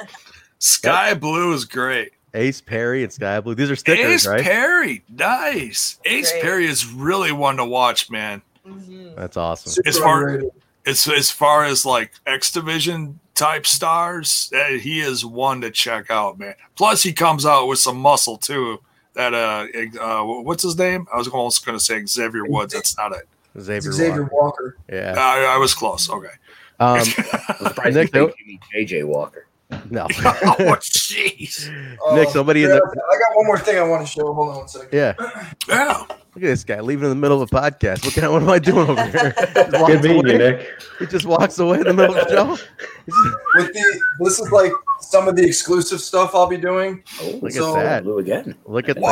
Skye 0.59 1.15
Blue 1.15 1.53
is 1.53 1.65
great. 1.65 2.13
Ace 2.35 2.61
Perry 2.61 3.03
and 3.03 3.13
Skye 3.13 3.41
Blue. 3.41 3.55
These 3.55 3.71
are 3.71 3.77
stickers, 3.77 4.07
Ace 4.07 4.27
right? 4.27 4.43
Perry, 4.43 5.05
nice. 5.09 5.99
Ace 6.05 6.31
Great. 6.33 6.43
Perry 6.43 6.67
is 6.67 6.87
really 6.87 7.33
one 7.33 7.57
to 7.59 7.65
watch, 7.65 8.11
man. 8.11 8.41
Mhm. 8.67 9.17
That's 9.17 9.37
awesome. 9.37 9.73
Super 9.73 9.89
As 9.89 9.99
far- 9.99 10.29
underrated. 10.29 10.51
It's 10.85 11.07
as 11.09 11.31
far 11.31 11.65
as 11.65 11.85
like 11.87 12.13
X 12.27 12.51
Division 12.51 13.21
type 13.35 13.67
stars, 13.67 14.51
eh, 14.55 14.79
he 14.79 15.01
is 15.01 15.25
one 15.25 15.61
to 15.61 15.71
check 15.71 16.11
out, 16.11 16.39
man. 16.41 16.55
Plus, 16.77 17.03
he 17.05 17.13
comes 17.13 17.45
out 17.47 17.67
with 17.69 17.79
some 17.79 17.99
muscle 17.99 18.37
too. 18.37 18.81
That 19.15 19.35
uh, 19.35 19.67
uh 20.01 20.25
what's 20.43 20.63
his 20.63 20.77
name? 20.79 21.07
I 21.13 21.17
was 21.19 21.29
almost 21.29 21.65
going 21.67 21.79
to 21.79 21.85
say 21.85 22.05
Xavier 22.05 22.45
Woods. 22.47 22.73
That's 22.75 22.97
not 22.97 23.13
it. 23.13 23.29
Xavier, 23.61 23.93
Xavier 23.93 24.23
Walker. 24.25 24.33
Walker. 24.33 24.77
Yeah. 24.91 25.15
I, 25.19 25.55
I 25.55 25.59
was 25.59 25.75
close. 25.75 26.09
Okay. 26.09 26.29
Um, 26.81 26.97
I'm 26.99 27.05
surprised 27.05 27.97
Nick, 27.97 28.15
you 28.15 28.21
though- 28.21 28.27
think 28.29 28.39
you 28.41 28.47
mean 28.47 28.61
JJ 28.89 29.05
Walker. 29.07 29.47
no. 29.91 30.03
oh, 30.11 30.77
jeez. 30.81 31.71
Nick, 32.15 32.29
Uh, 32.29 32.31
somebody 32.31 32.65
in 32.65 32.71
yeah, 32.71 32.77
the 32.77 32.83
I 33.11 33.19
got 33.19 33.37
one 33.37 33.47
more 33.47 33.59
thing 33.59 33.79
I 33.79 33.83
want 33.83 34.07
to 34.07 34.11
show. 34.11 34.33
Hold 34.33 34.49
on 34.51 34.57
one 34.57 34.69
second. 34.69 34.89
yeah. 34.93 35.15
Yeah. 35.69 35.99
Look 36.35 36.45
at 36.45 36.49
this 36.49 36.65
guy 36.65 36.81
leaving 36.81 37.05
in 37.05 37.11
the 37.11 37.17
middle 37.17 37.43
of 37.43 37.53
a 37.53 37.55
podcast. 37.55 38.05
What, 38.05 38.15
can 38.15 38.25
I, 38.25 38.29
what 38.29 38.43
am 38.43 38.49
I 38.49 38.59
doing 38.59 38.89
over 38.89 39.05
here? 39.07 39.35
Good 39.55 40.03
meeting 40.03 40.27
you. 40.27 40.39
Nick. 40.39 40.69
He 40.99 41.07
just 41.07 41.27
walks 41.27 41.59
away 41.59 41.79
in 41.79 41.85
the 41.85 41.93
middle 41.93 42.17
of 42.17 42.27
the 42.27 42.35
show. 42.35 42.51
With 43.55 43.73
the 43.73 44.01
this 44.21 44.41
is 44.41 44.51
like 44.51 44.73
some 45.03 45.29
of 45.29 45.37
the 45.37 45.45
exclusive 45.45 46.01
stuff 46.01 46.35
I'll 46.35 46.47
be 46.47 46.57
doing. 46.57 47.03
Oh, 47.21 47.39
Look 47.43 47.53
So- 47.53 47.77
at 47.77 47.83
that. 47.83 48.05
Blue 48.05 48.19
again. 48.19 48.55
Look 48.67 48.89
at 48.89 48.97
the 48.97 49.03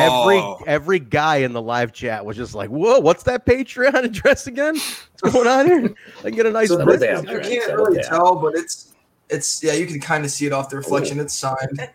every 0.00 0.42
every 0.66 0.98
guy 0.98 1.36
in 1.38 1.52
the 1.52 1.62
live 1.62 1.92
chat 1.92 2.24
was 2.24 2.36
just 2.36 2.54
like, 2.54 2.70
"Whoa, 2.70 2.98
what's 3.00 3.22
that 3.24 3.46
Patreon 3.46 3.94
address 4.04 4.46
again? 4.46 4.76
What's 5.20 5.34
going 5.34 5.46
on 5.48 5.66
here? 5.66 5.94
I 6.20 6.22
can 6.22 6.34
get 6.34 6.46
a 6.46 6.50
nice 6.50 6.68
So 6.68 6.78
Settle 6.78 6.96
down, 6.98 7.24
you 7.24 7.30
Trent, 7.30 7.44
can't 7.46 7.64
settle 7.64 7.84
really 7.86 8.02
down. 8.02 8.10
tell, 8.10 8.36
but 8.36 8.54
it's 8.54 8.94
it's 9.30 9.62
yeah, 9.62 9.72
you 9.74 9.86
can 9.86 10.00
kind 10.00 10.24
of 10.24 10.30
see 10.30 10.46
it 10.46 10.52
off 10.52 10.68
the 10.70 10.76
reflection. 10.76 11.20
It's 11.20 11.34
signed. 11.34 11.88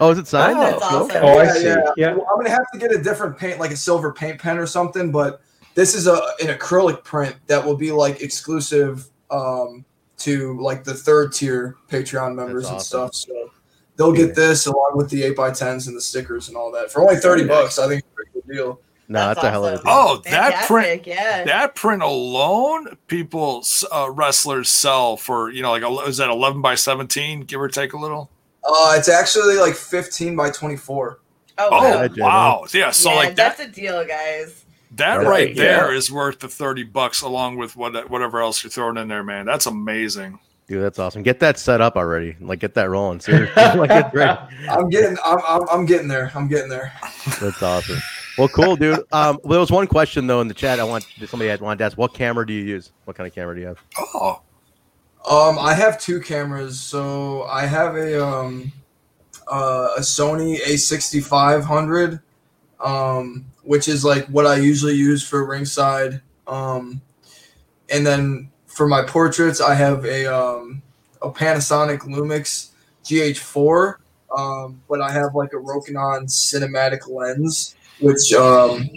Oh, 0.00 0.10
is 0.10 0.18
it 0.18 0.26
signed? 0.26 0.58
Oh, 0.58 0.62
That's 0.62 0.82
awesome. 0.82 1.02
okay. 1.02 1.20
Oh, 1.20 1.38
I 1.38 1.44
Yeah, 1.44 1.52
see. 1.54 1.64
yeah. 1.66 1.82
Yeah. 1.96 2.14
Well, 2.14 2.26
I'm 2.30 2.36
gonna 2.36 2.50
have 2.50 2.70
to 2.72 2.78
get 2.78 2.92
a 2.92 2.98
different 3.02 3.38
paint, 3.38 3.58
like 3.60 3.70
a 3.70 3.76
silver 3.76 4.12
paint 4.12 4.40
pen 4.40 4.58
or 4.58 4.66
something. 4.66 5.10
But 5.12 5.40
this 5.74 5.94
is 5.94 6.06
a 6.06 6.14
an 6.42 6.48
acrylic 6.56 7.04
print 7.04 7.36
that 7.46 7.64
will 7.64 7.76
be 7.76 7.90
like 7.92 8.20
exclusive 8.20 9.06
um, 9.30 9.84
to 10.24 10.58
like 10.60 10.84
the 10.84 10.94
third 10.94 11.32
tier 11.32 11.76
Patreon 11.88 12.34
members 12.34 12.66
and 12.66 12.76
awesome. 12.76 13.10
stuff. 13.10 13.14
So 13.14 13.50
they'll 13.96 14.12
get 14.12 14.34
this 14.34 14.66
along 14.66 14.92
with 14.94 15.10
the 15.10 15.22
eight 15.22 15.38
x 15.38 15.58
tens 15.58 15.86
and 15.86 15.96
the 15.96 16.00
stickers 16.00 16.48
and 16.48 16.56
all 16.56 16.72
that 16.72 16.90
for 16.90 17.02
only 17.02 17.16
thirty 17.16 17.46
bucks. 17.46 17.78
I 17.78 17.88
think 17.88 18.00
it's 18.00 18.08
a 18.08 18.14
pretty 18.14 18.30
good 18.34 18.54
deal. 18.54 18.80
No, 19.06 19.26
that's, 19.28 19.42
a 19.42 19.50
hell 19.50 19.66
of 19.66 19.74
a 19.74 19.76
deal. 19.76 19.84
Oh, 19.86 20.22
that 20.24 20.66
print. 20.66 21.06
Yeah. 21.06 21.44
That 21.44 21.74
print 21.74 22.02
alone, 22.02 22.96
people, 23.06 23.62
uh, 23.92 24.10
wrestlers 24.10 24.70
sell 24.70 25.16
for 25.16 25.50
you 25.50 25.62
know 25.62 25.72
like 25.72 26.08
is 26.08 26.16
that 26.16 26.30
eleven 26.30 26.62
by 26.62 26.74
seventeen, 26.74 27.42
give 27.42 27.60
or 27.60 27.68
take 27.68 27.92
a 27.92 27.98
little. 27.98 28.30
Uh, 28.64 28.94
it's 28.96 29.10
actually 29.10 29.56
like 29.56 29.74
fifteen 29.74 30.36
by 30.36 30.50
twenty 30.50 30.76
four. 30.76 31.20
oh, 31.58 31.68
Oh 31.70 31.70
wow. 31.70 32.02
Yeah, 32.02 32.24
wow, 32.24 32.64
yeah. 32.72 32.90
So 32.90 33.10
yeah, 33.10 33.16
like 33.16 33.28
that, 33.36 33.58
that's 33.58 33.60
a 33.60 33.68
deal, 33.68 34.04
guys. 34.06 34.63
That 34.96 35.16
Right, 35.16 35.26
right 35.26 35.56
there 35.56 35.90
yeah. 35.92 35.96
is 35.96 36.10
worth 36.10 36.40
the 36.40 36.48
thirty 36.48 36.82
bucks 36.82 37.22
along 37.22 37.56
with 37.56 37.76
what 37.76 38.10
whatever 38.10 38.40
else 38.40 38.62
you're 38.62 38.70
throwing 38.70 38.96
in 38.96 39.08
there, 39.08 39.24
man. 39.24 39.46
That's 39.46 39.66
amazing. 39.66 40.38
Dude, 40.66 40.82
that's 40.82 40.98
awesome. 40.98 41.22
Get 41.22 41.40
that 41.40 41.58
set 41.58 41.82
up 41.82 41.94
already. 41.96 42.36
Like, 42.40 42.60
get 42.60 42.72
that 42.74 42.88
rolling. 42.88 43.20
Seriously. 43.20 43.54
like, 43.78 43.90
it's 43.90 44.10
great. 44.10 44.36
I'm 44.70 44.88
getting, 44.88 45.16
I'm, 45.22 45.38
I'm, 45.46 45.60
I'm 45.70 45.84
getting 45.86 46.08
there. 46.08 46.32
I'm 46.34 46.48
getting 46.48 46.70
there. 46.70 46.90
That's 47.38 47.62
awesome. 47.62 47.98
Well, 48.38 48.48
cool, 48.48 48.74
dude. 48.74 49.00
Um, 49.12 49.38
there 49.44 49.60
was 49.60 49.70
one 49.70 49.86
question 49.86 50.26
though 50.26 50.40
in 50.40 50.48
the 50.48 50.54
chat. 50.54 50.80
I 50.80 50.84
want 50.84 51.06
somebody 51.26 51.50
had 51.50 51.60
wanted 51.60 51.78
to 51.78 51.84
ask. 51.84 51.98
What 51.98 52.14
camera 52.14 52.46
do 52.46 52.52
you 52.52 52.64
use? 52.64 52.92
What 53.04 53.16
kind 53.16 53.28
of 53.28 53.34
camera 53.34 53.54
do 53.54 53.60
you 53.60 53.66
have? 53.68 53.78
Oh, 54.14 54.40
Um, 55.28 55.58
I 55.58 55.74
have 55.74 56.00
two 56.00 56.20
cameras. 56.20 56.80
So 56.80 57.44
I 57.44 57.66
have 57.66 57.94
a 57.96 58.26
um, 58.26 58.72
uh, 59.50 59.90
a 59.98 60.00
Sony 60.00 60.58
A6500, 60.62 62.20
um, 62.80 63.44
which 63.64 63.88
is 63.88 64.04
like 64.04 64.26
what 64.26 64.46
I 64.46 64.56
usually 64.56 64.94
use 64.94 65.26
for 65.26 65.44
ringside. 65.44 66.20
Um, 66.46 67.00
and 67.90 68.06
then 68.06 68.50
for 68.66 68.86
my 68.86 69.02
portraits, 69.02 69.60
I 69.60 69.74
have 69.74 70.04
a 70.04 70.26
um, 70.26 70.82
a 71.22 71.30
Panasonic 71.30 72.00
Lumix 72.00 72.70
GH4. 73.04 73.96
Um, 74.36 74.82
but 74.88 75.00
I 75.00 75.10
have 75.12 75.34
like 75.34 75.52
a 75.52 75.56
Rokinon 75.56 76.24
cinematic 76.24 77.08
lens, 77.08 77.76
which 78.00 78.32
um, 78.32 78.90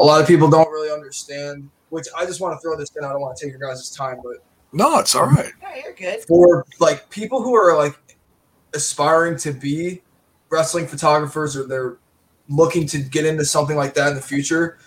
a 0.00 0.04
lot 0.04 0.20
of 0.20 0.26
people 0.26 0.48
don't 0.48 0.70
really 0.70 0.90
understand. 0.90 1.68
Which 1.90 2.06
I 2.16 2.26
just 2.26 2.40
want 2.40 2.54
to 2.54 2.60
throw 2.60 2.76
this 2.76 2.90
in. 2.96 3.04
I 3.04 3.12
don't 3.12 3.20
want 3.20 3.36
to 3.36 3.44
take 3.44 3.58
your 3.58 3.66
guys' 3.66 3.90
time, 3.90 4.18
but 4.22 4.36
no, 4.72 4.98
it's 4.98 5.14
all 5.14 5.26
right. 5.26 5.52
You're 5.82 5.94
good. 5.94 6.20
for 6.24 6.66
like 6.80 7.08
people 7.10 7.42
who 7.42 7.54
are 7.54 7.76
like 7.76 7.98
aspiring 8.74 9.38
to 9.38 9.52
be 9.52 10.02
wrestling 10.50 10.86
photographers 10.86 11.56
or 11.56 11.66
they're 11.66 11.96
looking 12.48 12.86
to 12.88 12.98
get 12.98 13.24
into 13.26 13.44
something 13.44 13.76
like 13.76 13.94
that 13.94 14.08
in 14.08 14.14
the 14.14 14.22
future. 14.22 14.78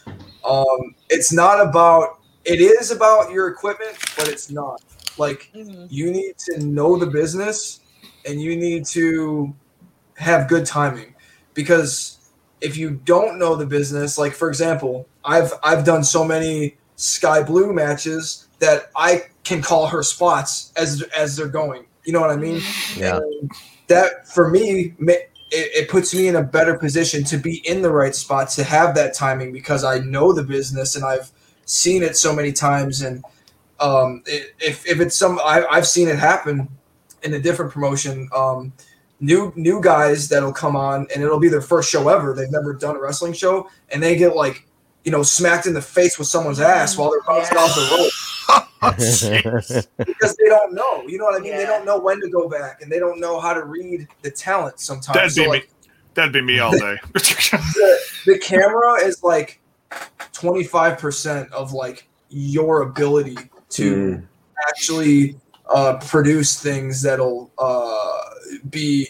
Um 0.43 0.95
it's 1.09 1.31
not 1.31 1.61
about 1.65 2.19
it 2.45 2.59
is 2.59 2.91
about 2.91 3.31
your 3.31 3.47
equipment 3.47 3.97
but 4.17 4.27
it's 4.27 4.49
not. 4.49 4.81
Like 5.17 5.49
Mhm. 5.55 5.87
you 5.89 6.11
need 6.11 6.37
to 6.49 6.59
know 6.65 6.97
the 6.97 7.05
business 7.07 7.81
and 8.25 8.41
you 8.41 8.55
need 8.55 8.85
to 8.87 9.53
have 10.15 10.47
good 10.47 10.65
timing. 10.65 11.13
Because 11.53 12.17
if 12.61 12.77
you 12.77 12.91
don't 13.05 13.37
know 13.39 13.55
the 13.55 13.65
business 13.65 14.17
like 14.17 14.33
for 14.33 14.47
example 14.47 15.07
i've 15.25 15.51
i've 15.63 15.83
done 15.83 16.03
so 16.03 16.23
many 16.23 16.77
Skye 16.95 17.41
Blue 17.41 17.73
matches 17.73 18.47
that 18.59 18.91
i 18.95 19.23
can 19.43 19.61
call 19.63 19.87
her 19.87 20.03
spots 20.03 20.71
as 20.77 21.01
as 21.17 21.35
they're 21.35 21.47
going. 21.47 21.85
You 22.05 22.13
know 22.13 22.21
what 22.21 22.29
i 22.31 22.35
mean? 22.35 22.61
Yeah. 22.95 23.17
and 23.17 23.51
that 23.87 24.27
for 24.27 24.49
me 24.49 24.93
ma- 24.99 25.25
it, 25.51 25.83
it 25.83 25.89
puts 25.89 26.13
me 26.15 26.27
in 26.27 26.37
a 26.37 26.43
better 26.43 26.77
position 26.77 27.23
to 27.25 27.37
be 27.37 27.57
in 27.67 27.81
the 27.81 27.91
right 27.91 28.15
spot 28.15 28.49
to 28.49 28.63
have 28.63 28.95
that 28.95 29.13
timing 29.13 29.51
because 29.51 29.83
i 29.83 29.99
know 29.99 30.31
the 30.33 30.43
business 30.43 30.95
and 30.95 31.03
i've 31.05 31.29
seen 31.65 32.03
it 32.03 32.17
so 32.17 32.35
many 32.35 32.51
times. 32.51 33.01
And 33.01 33.23
um, 33.79 34.23
i- 34.27 34.45
if, 34.59 34.85
if 34.85 34.99
it's 34.99 35.15
some 35.15 35.39
I, 35.43 35.65
i've 35.71 35.87
seen 35.87 36.07
it 36.09 36.17
happen 36.19 36.67
in 37.23 37.33
a 37.35 37.39
different 37.39 37.71
promotion 37.71 38.27
um, 38.35 38.73
new 39.19 39.53
new 39.55 39.79
guys 39.81 40.27
that'll 40.27 40.51
come 40.53 40.75
on 40.75 41.07
and 41.13 41.23
it'll 41.23 41.39
be 41.39 41.47
their 41.49 41.61
first 41.61 41.89
show 41.89 42.09
ever. 42.09 42.33
They've 42.33 42.51
never 42.51 42.73
done 42.73 42.95
a 42.95 42.99
wrestling 42.99 43.33
show 43.33 43.69
and 43.89 44.01
they 44.01 44.15
get 44.17 44.35
like 44.35 44.65
you 45.05 45.11
know 45.11 45.23
smacked 45.23 45.65
in 45.67 45.73
the 45.73 45.81
face 45.81 46.17
with 46.19 46.27
someone's 46.27 46.59
ass 46.59 46.97
while 46.97 47.11
they're 47.11 47.21
bouncing 47.27 47.55
Yeah. 47.55 47.63
off 47.63 47.75
the 47.75 47.95
rope 47.97 48.11
because 48.81 49.87
they 50.37 50.45
don't 50.47 50.73
know. 50.73 51.03
You 51.07 51.19
know 51.19 51.25
what 51.25 51.39
I 51.39 51.43
mean? 51.43 51.55
They 51.55 51.65
don't 51.65 51.85
know 51.85 51.99
when 51.99 52.19
to 52.19 52.29
go 52.29 52.49
back, 52.49 52.81
and 52.81 52.91
they 52.91 52.97
don't 52.97 53.19
know 53.19 53.39
how 53.39 53.53
to 53.53 53.63
read 53.63 54.07
the 54.23 54.31
talent 54.31 54.79
sometimes. 54.79 55.13
That'd 55.15 55.31
So, 55.33 55.43
be 55.43 55.49
like, 55.49 55.63
me. 55.63 55.89
That'd 56.15 56.33
be 56.33 56.41
me 56.41 56.59
all 56.59 56.71
day. 56.71 56.97
the, 57.13 57.99
the 58.25 58.39
camera 58.39 58.95
is 59.03 59.23
like 59.23 59.61
twenty 60.33 60.63
five 60.63 60.97
percent 60.97 61.51
of 61.53 61.73
like 61.73 62.07
your 62.29 62.81
ability 62.81 63.37
to 63.69 63.95
Mm. 63.95 64.27
actually 64.67 65.37
uh, 65.69 65.97
produce 65.99 66.59
things 66.61 67.01
that'll 67.01 67.51
uh, 67.59 68.17
be, 68.69 69.09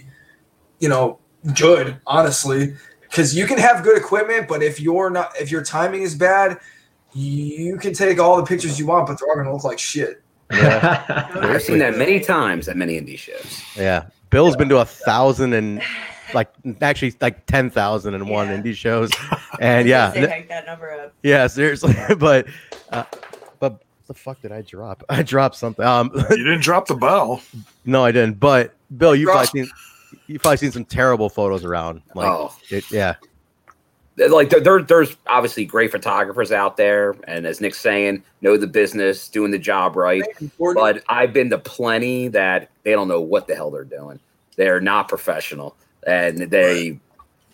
you 0.79 0.89
know, 0.89 1.17
good. 1.55 1.97
Honestly, 2.05 2.75
because 3.01 3.35
you 3.35 3.47
can 3.47 3.57
have 3.57 3.83
good 3.83 3.97
equipment, 3.97 4.47
but 4.47 4.61
if 4.61 4.79
you're 4.79 5.09
not, 5.09 5.31
if 5.39 5.49
your 5.49 5.63
timing 5.63 6.01
is 6.01 6.13
bad. 6.13 6.59
You 7.13 7.77
can 7.77 7.93
take 7.93 8.19
all 8.19 8.37
the 8.37 8.43
pictures 8.43 8.79
you 8.79 8.85
want, 8.87 9.07
but 9.07 9.19
they're 9.19 9.27
all 9.29 9.35
gonna 9.35 9.53
look 9.53 9.63
like 9.63 9.79
shit. 9.79 10.21
Yeah. 10.51 11.27
I've 11.35 11.61
seen 11.61 11.79
that 11.79 11.97
many 11.97 12.19
times 12.19 12.67
at 12.67 12.75
many 12.77 12.99
indie 12.99 13.17
shows. 13.17 13.61
yeah. 13.75 14.05
Bill's 14.29 14.55
been 14.55 14.69
to 14.69 14.77
a 14.79 14.85
thousand 14.85 15.53
and 15.53 15.81
like 16.33 16.49
actually 16.81 17.13
like 17.19 17.45
ten 17.47 17.69
thousand 17.69 18.13
and 18.13 18.29
one 18.29 18.47
Yeah. 18.47 18.57
indie 18.61 18.73
shows, 18.75 19.11
and 19.59 19.87
yeah, 19.87 20.09
They 20.11 20.27
hiked 20.27 20.47
that 20.49 20.65
number 20.65 20.89
up. 20.91 21.13
yeah, 21.23 21.47
seriously. 21.47 21.93
but 22.17 22.47
uh, 22.91 23.03
but 23.59 23.73
what 23.73 23.81
the 24.07 24.13
fuck 24.13 24.41
did 24.41 24.53
I 24.53 24.61
drop? 24.61 25.03
I 25.09 25.21
dropped 25.23 25.55
something. 25.57 25.83
Um, 25.85 26.11
You 26.29 26.37
didn't 26.45 26.61
drop 26.61 26.87
the 26.87 26.95
bell. 26.95 27.41
no, 27.85 28.05
I 28.05 28.11
didn't. 28.13 28.39
But 28.39 28.73
Bill, 28.97 29.13
you've 29.15 29.27
probably 29.29 29.47
seen 29.47 29.71
you've 30.27 30.41
probably 30.41 30.57
seen 30.57 30.71
some 30.71 30.85
terrible 30.85 31.27
photos 31.29 31.65
around. 31.65 32.01
Like, 32.15 32.27
oh, 32.29 32.53
it, 32.69 32.89
yeah, 32.89 33.15
like 34.29 34.49
there, 34.49 34.59
there, 34.59 34.81
there's 34.81 35.15
obviously 35.27 35.65
great 35.65 35.91
photographers 35.91 36.51
out 36.51 36.77
there, 36.77 37.15
and 37.27 37.45
as 37.45 37.61
Nick's 37.61 37.79
saying, 37.79 38.23
know 38.41 38.57
the 38.57 38.67
business, 38.67 39.27
doing 39.29 39.51
the 39.51 39.59
job 39.59 39.95
right. 39.95 40.23
Thank 40.23 40.41
you, 40.41 40.51
Gordon. 40.57 40.81
But 40.81 41.03
I've 41.09 41.33
been 41.33 41.49
to 41.49 41.57
plenty 41.57 42.27
that 42.29 42.69
they 42.83 42.91
don't 42.91 43.07
know 43.07 43.21
what 43.21 43.47
the 43.47 43.55
hell 43.55 43.71
they're 43.71 43.83
doing. 43.83 44.19
They're 44.57 44.81
not 44.81 45.07
professional, 45.07 45.75
and 46.05 46.39
they 46.39 46.99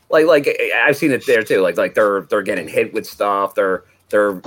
like 0.09 0.25
like 0.25 0.47
I've 0.83 0.97
seen 0.97 1.11
it 1.11 1.25
there 1.25 1.43
too. 1.43 1.61
Like 1.61 1.77
like 1.77 1.93
they're 1.93 2.21
they're 2.21 2.41
getting 2.41 2.67
hit 2.67 2.93
with 2.93 3.05
stuff. 3.05 3.55
They're 3.55 3.83
they're 4.09 4.41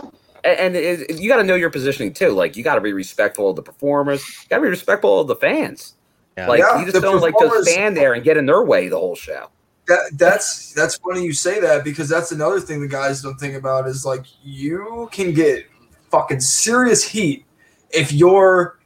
and 0.44 0.74
it, 0.76 1.20
you 1.20 1.28
got 1.28 1.36
to 1.36 1.44
know 1.44 1.54
your 1.54 1.70
positioning 1.70 2.12
too. 2.12 2.30
Like 2.30 2.56
you 2.56 2.64
got 2.64 2.76
to 2.76 2.80
be 2.80 2.92
respectful 2.92 3.50
of 3.50 3.56
the 3.56 3.62
performers. 3.62 4.26
You 4.26 4.48
got 4.48 4.56
to 4.56 4.62
be 4.62 4.68
respectful 4.68 5.20
of 5.20 5.28
the 5.28 5.36
fans. 5.36 5.94
yeah. 6.36 6.48
Like 6.48 6.60
Yeah, 6.60 6.80
you 6.80 6.90
just 6.90 7.02
don't 7.02 7.20
like 7.20 7.36
to 7.38 7.62
stand 7.64 7.96
there 7.96 8.14
and 8.14 8.24
get 8.24 8.36
in 8.36 8.46
their 8.46 8.62
way 8.62 8.88
the 8.88 8.98
whole 8.98 9.16
show. 9.16 9.50
That 9.90 10.16
that's 10.18 10.72
that's 10.72 10.96
funny 10.98 11.24
you 11.24 11.32
say 11.32 11.60
that 11.60 11.82
because 11.82 12.08
that's 12.08 12.30
another 12.30 12.60
thing 12.60 12.80
the 12.80 12.86
guys 12.86 13.20
don't 13.22 13.38
think 13.40 13.56
about 13.56 13.88
is 13.88 14.06
like 14.06 14.24
you 14.40 15.08
can 15.10 15.34
get 15.34 15.66
fucking 16.10 16.38
serious 16.38 17.02
heat 17.02 17.44
if 17.90 18.12
you're 18.12 18.78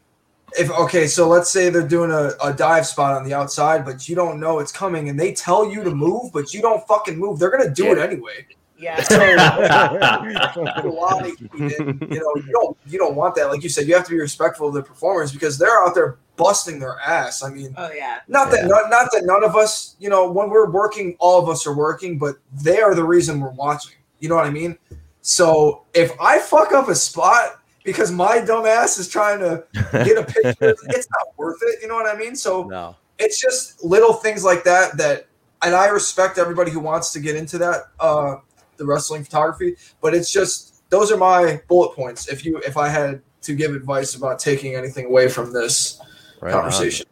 if 0.58 0.70
okay 0.70 1.06
so 1.06 1.28
let's 1.28 1.50
say 1.50 1.68
they're 1.68 1.86
doing 1.86 2.10
a, 2.10 2.30
a 2.42 2.54
dive 2.54 2.86
spot 2.86 3.14
on 3.14 3.22
the 3.22 3.34
outside 3.34 3.84
but 3.84 4.08
you 4.08 4.16
don't 4.16 4.40
know 4.40 4.60
it's 4.60 4.72
coming 4.72 5.10
and 5.10 5.20
they 5.20 5.34
tell 5.34 5.70
you 5.70 5.84
to 5.84 5.94
move 5.94 6.32
but 6.32 6.54
you 6.54 6.62
don't 6.62 6.86
fucking 6.88 7.18
move 7.18 7.38
they're 7.38 7.50
gonna 7.50 7.70
do 7.70 7.92
it 7.92 7.98
anyway 7.98 8.46
Yeah. 8.84 9.02
so 9.02 10.62
a 10.62 10.88
lot 10.88 11.22
of 11.22 11.26
heat 11.26 11.78
and, 11.80 12.00
you 12.00 12.20
know 12.20 12.32
you 12.36 12.52
don't 12.52 12.76
you 12.86 12.98
don't 12.98 13.14
want 13.14 13.34
that 13.36 13.46
like 13.46 13.62
you 13.62 13.68
said 13.68 13.86
you 13.86 13.94
have 13.94 14.04
to 14.04 14.10
be 14.10 14.20
respectful 14.20 14.68
of 14.68 14.74
the 14.74 14.82
performers 14.82 15.32
because 15.32 15.56
they're 15.56 15.82
out 15.84 15.94
there 15.94 16.18
busting 16.36 16.80
their 16.80 16.98
ass 17.00 17.42
i 17.42 17.48
mean 17.48 17.74
Oh 17.76 17.90
yeah. 17.92 18.20
not 18.28 18.50
that 18.50 18.66
not, 18.66 18.90
not 18.90 19.10
that 19.12 19.24
none 19.24 19.44
of 19.44 19.56
us, 19.56 19.96
you 19.98 20.08
know, 20.08 20.30
when 20.30 20.50
we're 20.50 20.70
working, 20.70 21.16
all 21.18 21.42
of 21.42 21.48
us 21.48 21.66
are 21.66 21.74
working, 21.74 22.18
but 22.18 22.36
they 22.52 22.80
are 22.80 22.94
the 22.94 23.04
reason 23.04 23.40
we're 23.40 23.50
watching. 23.50 23.96
You 24.20 24.28
know 24.28 24.36
what 24.36 24.46
I 24.46 24.50
mean? 24.50 24.76
So 25.20 25.84
if 25.94 26.12
I 26.20 26.38
fuck 26.38 26.72
up 26.72 26.88
a 26.88 26.94
spot 26.94 27.60
because 27.84 28.10
my 28.10 28.40
dumb 28.40 28.66
ass 28.66 28.98
is 28.98 29.08
trying 29.08 29.40
to 29.40 29.64
get 29.92 30.18
a 30.18 30.24
picture, 30.24 30.74
it's 30.88 31.08
not 31.10 31.36
worth 31.36 31.58
it. 31.62 31.80
You 31.82 31.88
know 31.88 31.94
what 31.94 32.12
I 32.12 32.18
mean? 32.18 32.36
So 32.36 32.64
no. 32.64 32.96
it's 33.18 33.40
just 33.40 33.82
little 33.84 34.12
things 34.12 34.44
like 34.44 34.64
that 34.64 34.96
that, 34.98 35.26
and 35.62 35.74
I 35.74 35.86
respect 35.86 36.38
everybody 36.38 36.70
who 36.70 36.80
wants 36.80 37.12
to 37.12 37.20
get 37.20 37.36
into 37.36 37.58
that, 37.58 37.88
uh, 38.00 38.36
the 38.76 38.86
wrestling 38.86 39.24
photography, 39.24 39.76
but 40.00 40.14
it's 40.14 40.32
just 40.32 40.88
those 40.90 41.10
are 41.10 41.16
my 41.16 41.60
bullet 41.68 41.94
points. 41.94 42.28
If 42.28 42.44
you, 42.44 42.58
if 42.58 42.76
I 42.76 42.88
had 42.88 43.20
to 43.42 43.54
give 43.54 43.74
advice 43.74 44.14
about 44.14 44.38
taking 44.38 44.74
anything 44.74 45.06
away 45.06 45.28
from 45.28 45.52
this 45.52 46.00
Right 46.40 46.54
on. 46.54 46.62
conversation. 46.62 47.06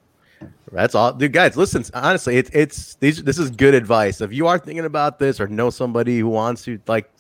That's 0.73 0.95
all, 0.95 1.13
dude. 1.13 1.33
Guys, 1.33 1.57
listen. 1.57 1.85
Honestly, 1.93 2.37
it's 2.39 2.51
it's 2.55 2.95
these. 2.95 3.23
This 3.23 3.39
is 3.39 3.51
good 3.51 3.75
advice. 3.75 4.21
If 4.23 4.33
you 4.33 4.47
are 4.47 4.59
thinking 4.59 4.87
about 4.87 5.19
this 5.19 5.39
or 5.39 5.47
know 5.47 5.69
somebody 5.69 6.19
who 6.19 6.29
wants 6.29 6.65
to, 6.65 6.81
like, 6.87 7.11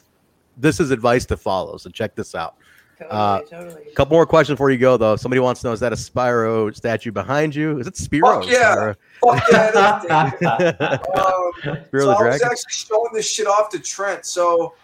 this 0.56 0.80
is 0.80 0.90
advice 0.90 1.26
to 1.26 1.36
follow. 1.36 1.76
So 1.76 1.90
check 1.90 2.14
this 2.14 2.34
out. 2.34 2.56
Totally. 3.02 3.20
Uh, 3.20 3.40
totally. 3.42 3.94
couple 3.94 4.16
more 4.16 4.26
questions 4.26 4.56
before 4.56 4.70
you 4.70 4.78
go, 4.78 4.96
though. 4.96 5.16
Somebody 5.16 5.40
wants 5.40 5.60
to 5.62 5.68
know: 5.68 5.72
Is 5.72 5.80
that 5.80 5.92
a 5.92 5.96
Spyro 5.96 6.74
statue 6.74 7.12
behind 7.12 7.54
you? 7.54 7.78
Is 7.78 7.86
it 7.86 7.94
Spyro? 7.94 8.42
Fuck 8.42 8.50
yeah. 8.50 8.94
Fuck 9.22 9.42
yeah, 9.50 9.68
it 9.68 9.74
is, 9.74 10.00
dude. 10.02 10.10
Spyro? 10.10 11.18
Um, 11.18 11.84
so 11.90 11.98
the 11.98 12.16
I 12.18 12.28
was 12.28 12.42
actually 12.42 12.56
showing 12.70 13.12
this 13.12 13.28
shit 13.30 13.46
off 13.46 13.68
to 13.70 13.78
Trent. 13.78 14.26
So 14.26 14.74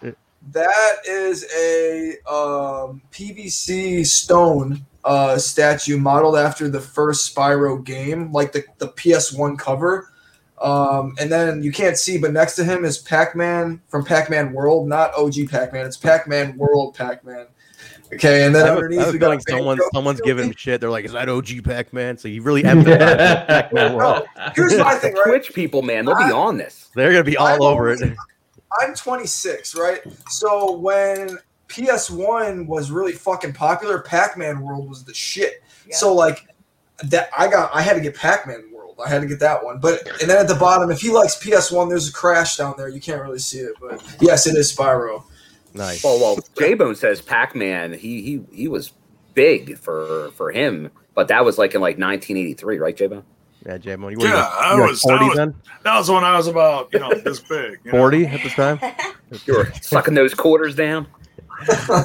that 0.53 0.95
is 1.07 1.45
a 1.55 2.13
um, 2.31 3.03
PVC 3.13 4.07
stone 4.07 4.85
uh, 5.05 5.39
statue 5.39 5.99
modeled 5.99 6.37
after 6.37 6.69
the 6.69 6.81
first 6.81 7.35
Spyro 7.35 7.83
game, 7.85 8.33
like 8.33 8.53
the, 8.53 8.65
the 8.79 8.89
PS1 8.89 9.59
cover. 9.59 10.13
Um, 10.61 11.15
and 11.21 11.31
then 11.31 11.63
you 11.63 11.71
can't 11.73 11.97
see, 11.97 12.19
but 12.19 12.33
next 12.33 12.57
to 12.57 12.65
him 12.65 12.85
is 12.85 12.99
Pac-Man 12.99 13.81
from 13.89 14.05
Pac-Man 14.05 14.53
World, 14.53 14.89
not 14.89 15.15
OG 15.15 15.49
Pac-Man. 15.51 15.87
It's 15.87 15.97
Pac-Man 15.97 16.57
World 16.57 16.95
Pac-Man. 16.95 17.47
Okay, 18.15 18.47
and 18.47 18.55
then 18.55 18.65
I 18.65 18.67
have 18.69 18.77
a- 18.77 18.81
I 18.81 18.83
underneath 18.83 19.01
have 19.01 19.09
a 19.09 19.75
we 19.75 19.81
someone's 19.93 20.21
giving 20.21 20.47
him 20.47 20.55
shit. 20.57 20.81
They're 20.81 20.91
like, 20.91 21.05
"Is 21.05 21.13
that 21.13 21.29
OG 21.29 21.63
Pac-Man?" 21.63 22.17
So 22.17 22.29
you 22.29 22.43
really 22.43 22.65
emphasize 22.65 23.45
Pac-Man 23.47 23.93
World. 23.97 24.27
Here's 24.55 24.77
my 24.79 24.95
thing, 24.97 25.15
right? 25.15 25.25
Twitch 25.25 25.53
people, 25.55 25.83
man, 25.83 26.05
they'll 26.05 26.17
be 26.17 26.33
on 26.33 26.57
this. 26.57 26.89
They're 26.95 27.13
gonna 27.13 27.25
be 27.25 27.37
all 27.37 27.47
I'm 27.47 27.63
over 27.63 27.91
it. 27.91 28.01
I'm 28.81 28.95
26, 28.95 29.75
right? 29.77 30.01
So 30.29 30.77
when 30.77 31.39
PS1 31.69 32.67
was 32.67 32.91
really 32.91 33.13
fucking 33.13 33.53
popular, 33.53 34.01
Pac-Man 34.01 34.61
World 34.61 34.89
was 34.89 35.05
the 35.05 35.15
shit. 35.15 35.63
Yeah. 35.87 35.97
So 35.97 36.15
like 36.15 36.47
that 37.05 37.31
I 37.37 37.49
got 37.49 37.71
I 37.75 37.83
had 37.83 37.95
to 37.95 38.01
get 38.01 38.15
Pac-Man 38.17 38.71
World. 38.73 38.97
I 39.05 39.09
had 39.09 39.21
to 39.23 39.29
get 39.29 39.39
that 39.41 39.63
one. 39.65 39.79
But 39.79 40.07
and 40.21 40.29
then 40.29 40.39
at 40.39 40.49
the 40.49 40.55
bottom, 40.55 40.91
if 40.91 41.01
he 41.01 41.11
likes 41.11 41.37
PS1, 41.43 41.89
there's 41.89 42.09
a 42.09 42.13
crash 42.13 42.57
down 42.57 42.75
there. 42.77 42.89
You 42.89 43.01
can't 43.01 43.23
really 43.23 43.39
see 43.39 43.59
it, 43.59 43.75
but 43.81 44.03
yes, 44.21 44.47
it 44.47 44.57
is 44.57 44.75
Spyro. 44.75 45.23
Nice. 45.75 46.03
Well, 46.03 46.19
well, 46.19 46.39
J 46.59 46.75
Bone 46.75 46.95
says 46.95 47.21
Pac 47.21 47.55
Man. 47.55 47.93
He 47.93 48.23
he 48.23 48.41
he 48.53 48.69
was 48.69 48.93
big 49.35 49.79
for 49.79 50.31
for 50.35 50.51
him, 50.51 50.91
but 51.15 51.29
that 51.29 51.45
was 51.45 51.59
like 51.59 51.75
in 51.75 51.81
like 51.81 51.99
1983, 51.99 52.79
right, 52.79 52.97
J 52.97 53.07
Bone? 53.07 53.23
Yeah, 53.67 53.77
J 53.79 53.97
Bone. 53.97 54.19
Yeah, 54.19 54.31
were 54.33 54.37
I 54.37 54.75
you 54.75 54.81
were 54.81 54.87
was- 54.89 55.05
I 55.05 55.09
40 55.09 55.25
was- 55.27 55.37
then? 55.37 55.55
That 55.85 55.99
was 55.99 56.11
when 56.11 56.25
I 56.25 56.37
was 56.37 56.47
about, 56.47 56.89
you 56.93 56.99
know, 57.01 57.13
this 57.15 57.41
big. 57.41 57.79
you 57.85 57.93
know? 57.93 57.99
40 57.99 58.27
at 58.27 58.43
this 58.43 58.55
time? 58.55 58.81
You 59.45 59.59
were 59.59 59.71
sucking 59.83 60.15
those 60.15 60.33
quarters 60.33 60.75
down. 60.75 61.07
Uh, 61.69 62.03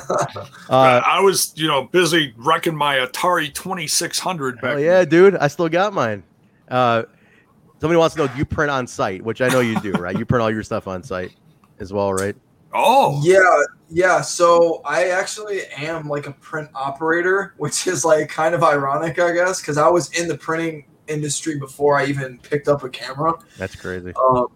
I 0.69 1.21
was, 1.21 1.53
you 1.55 1.67
know, 1.69 1.83
busy 1.85 2.33
wrecking 2.37 2.75
my 2.75 2.95
Atari 2.97 3.53
2600 3.53 4.55
back. 4.59 4.71
hell 4.71 4.79
yeah, 4.79 5.05
dude. 5.05 5.35
I 5.37 5.47
still 5.47 5.69
got 5.69 5.93
mine. 5.93 6.23
Uh, 6.67 7.03
somebody 7.79 7.97
wants 7.97 8.15
to 8.15 8.21
know 8.23 8.27
do 8.27 8.37
you 8.37 8.43
print 8.45 8.71
on 8.71 8.87
site, 8.87 9.21
which 9.23 9.41
I 9.41 9.47
know 9.49 9.59
you 9.61 9.79
do, 9.79 9.93
right? 9.93 10.17
You 10.17 10.25
print 10.25 10.41
all 10.41 10.51
your 10.51 10.63
stuff 10.63 10.87
on 10.87 11.03
site 11.03 11.31
as 11.79 11.93
well, 11.93 12.13
right? 12.13 12.35
Oh, 12.73 13.21
Yeah, 13.23 13.39
yeah. 13.89 14.21
So 14.21 14.81
I 14.85 15.09
actually 15.09 15.61
am 15.77 16.07
like 16.07 16.27
a 16.27 16.31
print 16.33 16.69
operator, 16.73 17.53
which 17.57 17.87
is 17.87 18.03
like 18.03 18.29
kind 18.29 18.55
of 18.55 18.63
ironic, 18.63 19.19
I 19.19 19.31
guess, 19.33 19.61
because 19.61 19.77
I 19.77 19.87
was 19.87 20.11
in 20.19 20.27
the 20.27 20.37
printing 20.37 20.85
industry 21.07 21.59
before 21.59 21.97
I 21.97 22.05
even 22.05 22.39
picked 22.39 22.67
up 22.67 22.83
a 22.83 22.89
camera. 22.89 23.33
That's 23.57 23.75
crazy. 23.75 24.13
Um, 24.15 24.47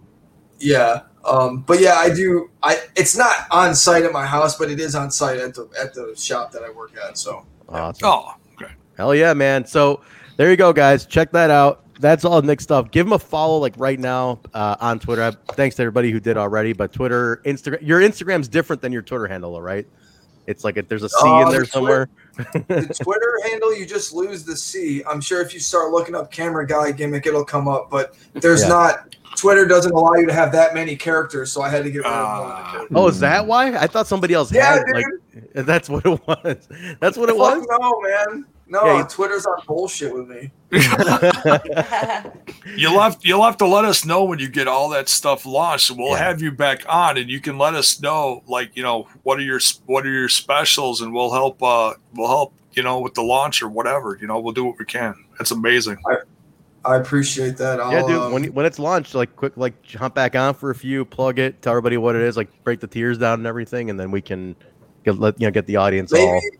yeah. 0.59 1.01
Um, 1.25 1.59
but 1.59 1.79
yeah, 1.81 1.95
I 1.95 2.09
do. 2.13 2.49
I 2.63 2.79
it's 2.95 3.17
not 3.17 3.35
on 3.51 3.75
site 3.75 4.03
at 4.03 4.13
my 4.13 4.25
house, 4.25 4.57
but 4.57 4.71
it 4.71 4.79
is 4.79 4.95
on 4.95 5.11
site 5.11 5.39
at 5.39 5.53
the 5.53 5.69
at 5.79 5.93
the 5.93 6.15
shop 6.17 6.51
that 6.53 6.63
I 6.63 6.69
work 6.69 6.93
at. 7.05 7.17
So 7.17 7.45
Awesome. 7.69 8.07
oh, 8.07 8.35
okay. 8.53 8.71
Hell 8.95 9.13
yeah, 9.13 9.33
man. 9.33 9.65
So 9.65 10.01
there 10.37 10.49
you 10.49 10.55
go, 10.55 10.71
guys. 10.71 11.05
Check 11.05 11.31
that 11.33 11.51
out. 11.51 11.83
That's 11.99 12.25
all 12.25 12.41
Nick 12.41 12.61
stuff. 12.61 12.91
Give 12.91 13.07
him 13.07 13.13
a 13.13 13.19
follow 13.19 13.57
like 13.57 13.73
right 13.77 13.99
now 13.99 14.39
uh, 14.53 14.75
on 14.79 14.99
Twitter. 14.99 15.21
Uh, 15.23 15.31
Thanks 15.53 15.75
to 15.77 15.81
everybody 15.83 16.11
who 16.11 16.19
did 16.19 16.37
already. 16.37 16.73
But 16.73 16.93
Twitter, 16.93 17.41
Instagram, 17.45 17.79
your 17.81 18.01
Instagram's 18.01 18.47
different 18.47 18.81
than 18.81 18.91
your 18.91 19.01
Twitter 19.01 19.27
handle, 19.27 19.59
right? 19.61 19.87
It's 20.45 20.63
like 20.63 20.77
if 20.77 20.87
there's 20.87 21.03
a 21.03 21.09
C 21.09 21.15
Uh, 21.21 21.41
in 21.45 21.49
there 21.51 21.61
the 21.61 21.65
somewhere. 21.65 22.09
the 22.37 22.97
Twitter 23.03 23.39
handle, 23.49 23.75
you 23.77 23.85
just 23.85 24.13
lose 24.13 24.43
the 24.45 24.55
C. 24.55 25.03
I'm 25.09 25.19
sure 25.21 25.41
if 25.41 25.53
you 25.53 25.59
start 25.59 25.91
looking 25.91 26.15
up 26.15 26.31
camera 26.31 26.65
guy 26.65 26.91
gimmick, 26.91 27.25
it'll 27.25 27.43
come 27.43 27.67
up. 27.67 27.89
But 27.89 28.15
there's 28.33 28.61
Yeah. 28.61 28.67
not. 28.69 29.15
Twitter 29.37 29.65
doesn't 29.65 29.91
allow 29.93 30.13
you 30.15 30.25
to 30.27 30.33
have 30.33 30.51
that 30.51 30.73
many 30.73 30.95
characters, 30.95 31.51
so 31.51 31.61
I 31.61 31.69
had 31.69 31.83
to 31.85 31.91
get 31.91 31.99
rid 31.99 32.07
of 32.07 32.13
one 32.13 32.41
of 32.41 32.47
the 32.47 32.53
Ah. 32.53 32.71
characters. 32.71 32.97
Oh, 32.97 33.07
is 33.07 33.19
that 33.21 33.45
why? 33.45 33.77
I 33.77 33.87
thought 33.87 34.07
somebody 34.07 34.33
else 34.33 34.51
Yeah, 34.51 34.73
had 34.75 34.85
dude. 34.85 34.95
like. 34.95 35.05
That's 35.65 35.87
what 35.89 36.05
it 36.05 36.19
was. 36.27 36.67
That's 36.99 37.17
what 37.17 37.29
it 37.29 37.37
Fuck 37.37 37.57
was. 37.59 37.67
no, 37.79 38.01
man. 38.01 38.45
No, 38.69 38.83
Yeah, 38.97 39.03
Twitter's 39.07 39.45
on 39.45 39.59
bullshit 39.65 40.13
with 40.13 40.27
me. 40.27 40.51
You'll 42.75 42.99
have 42.99 43.17
you'll 43.21 43.43
have 43.43 43.55
to 43.57 43.65
let 43.67 43.85
us 43.85 44.03
know 44.05 44.25
when 44.25 44.39
you 44.39 44.49
get 44.49 44.67
all 44.67 44.89
that 44.89 45.07
stuff 45.07 45.45
launched, 45.45 45.89
we'll 45.91 46.09
Yeah. 46.11 46.17
have 46.17 46.41
you 46.41 46.51
back 46.51 46.83
on, 46.89 47.17
and 47.17 47.29
you 47.29 47.39
can 47.39 47.57
let 47.57 47.75
us 47.75 48.01
know, 48.01 48.43
like 48.47 48.75
you 48.75 48.83
know, 48.83 49.07
what 49.23 49.37
are 49.39 49.43
your 49.43 49.59
what 49.85 50.05
are 50.05 50.11
your 50.11 50.27
specials, 50.29 50.99
and 51.01 51.13
we'll 51.13 51.31
help. 51.31 51.61
uh 51.63 51.93
We'll 52.13 52.27
help 52.27 52.53
you 52.73 52.83
know 52.83 52.99
with 52.99 53.13
the 53.13 53.21
launch 53.23 53.61
or 53.61 53.69
whatever. 53.69 54.17
You 54.19 54.27
know, 54.27 54.39
we'll 54.39 54.53
do 54.53 54.65
what 54.65 54.77
we 54.79 54.85
can. 54.85 55.15
That's 55.37 55.51
amazing. 55.51 55.97
I 56.05 56.17
appreciate 56.95 57.57
that. 57.57 57.79
I'll, 57.81 57.91
yeah, 57.91 58.01
dude. 58.07 58.11
um, 58.17 58.31
when 58.31 58.45
when 58.53 58.65
it's 58.65 58.79
launched, 58.79 59.13
like 59.13 59.35
quick, 59.35 59.53
like 59.57 59.81
jump 59.83 60.15
back 60.15 60.35
on 60.35 60.53
for 60.53 60.69
a 60.71 60.75
few, 60.75 61.03
plug 61.05 61.37
it, 61.37 61.61
tell 61.61 61.73
everybody 61.73 61.97
what 61.97 62.15
it 62.15 62.21
is, 62.21 62.37
like 62.37 62.47
break 62.63 62.79
the 62.79 62.87
tears 62.87 63.17
down 63.17 63.39
and 63.39 63.45
everything, 63.47 63.89
and 63.89 63.99
then 63.99 64.09
we 64.09 64.21
can 64.21 64.55
get 65.03 65.19
let 65.19 65.39
you 65.39 65.47
know 65.47 65.51
get 65.51 65.65
the 65.67 65.75
audience 65.75 66.13
all. 66.13 66.19
maybe, 66.33 66.57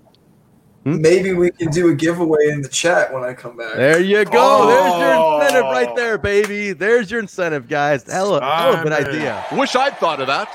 Hmm? 0.84 1.02
maybe 1.02 1.34
we 1.34 1.50
can 1.52 1.70
do 1.72 1.90
a 1.90 1.96
giveaway 1.96 2.50
in 2.50 2.62
the 2.62 2.70
chat 2.70 3.14
when 3.14 3.24
I 3.24 3.34
come 3.34 3.58
back. 3.58 3.76
There 3.76 4.00
you 4.00 4.24
go. 4.26 4.68
There's 4.68 5.00
your 5.00 5.14
Oh. 5.16 5.40
incentive 5.42 5.64
right 5.72 5.96
there, 5.96 6.18
baby. 6.18 6.74
There's 6.74 7.10
your 7.10 7.20
incentive, 7.20 7.68
guys. 7.68 8.04
Hell, 8.04 8.40
hell 8.40 8.74
of 8.74 8.80
a 8.82 8.84
good 8.84 8.94
idea. 8.94 9.44
Wish 9.54 9.76
I'd 9.76 9.98
thought 9.98 10.22
of 10.22 10.28
that. 10.28 10.50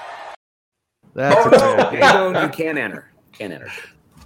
That's 1.14 1.34
a 1.36 1.38
Oh, 1.38 1.50
good 1.50 1.60
no. 1.60 1.90
J 1.90 2.02
idea. 2.02 2.42
You 2.44 2.48
can't 2.48 2.78
enter. 2.78 3.10
Can't 3.32 3.52
enter. 3.52 3.68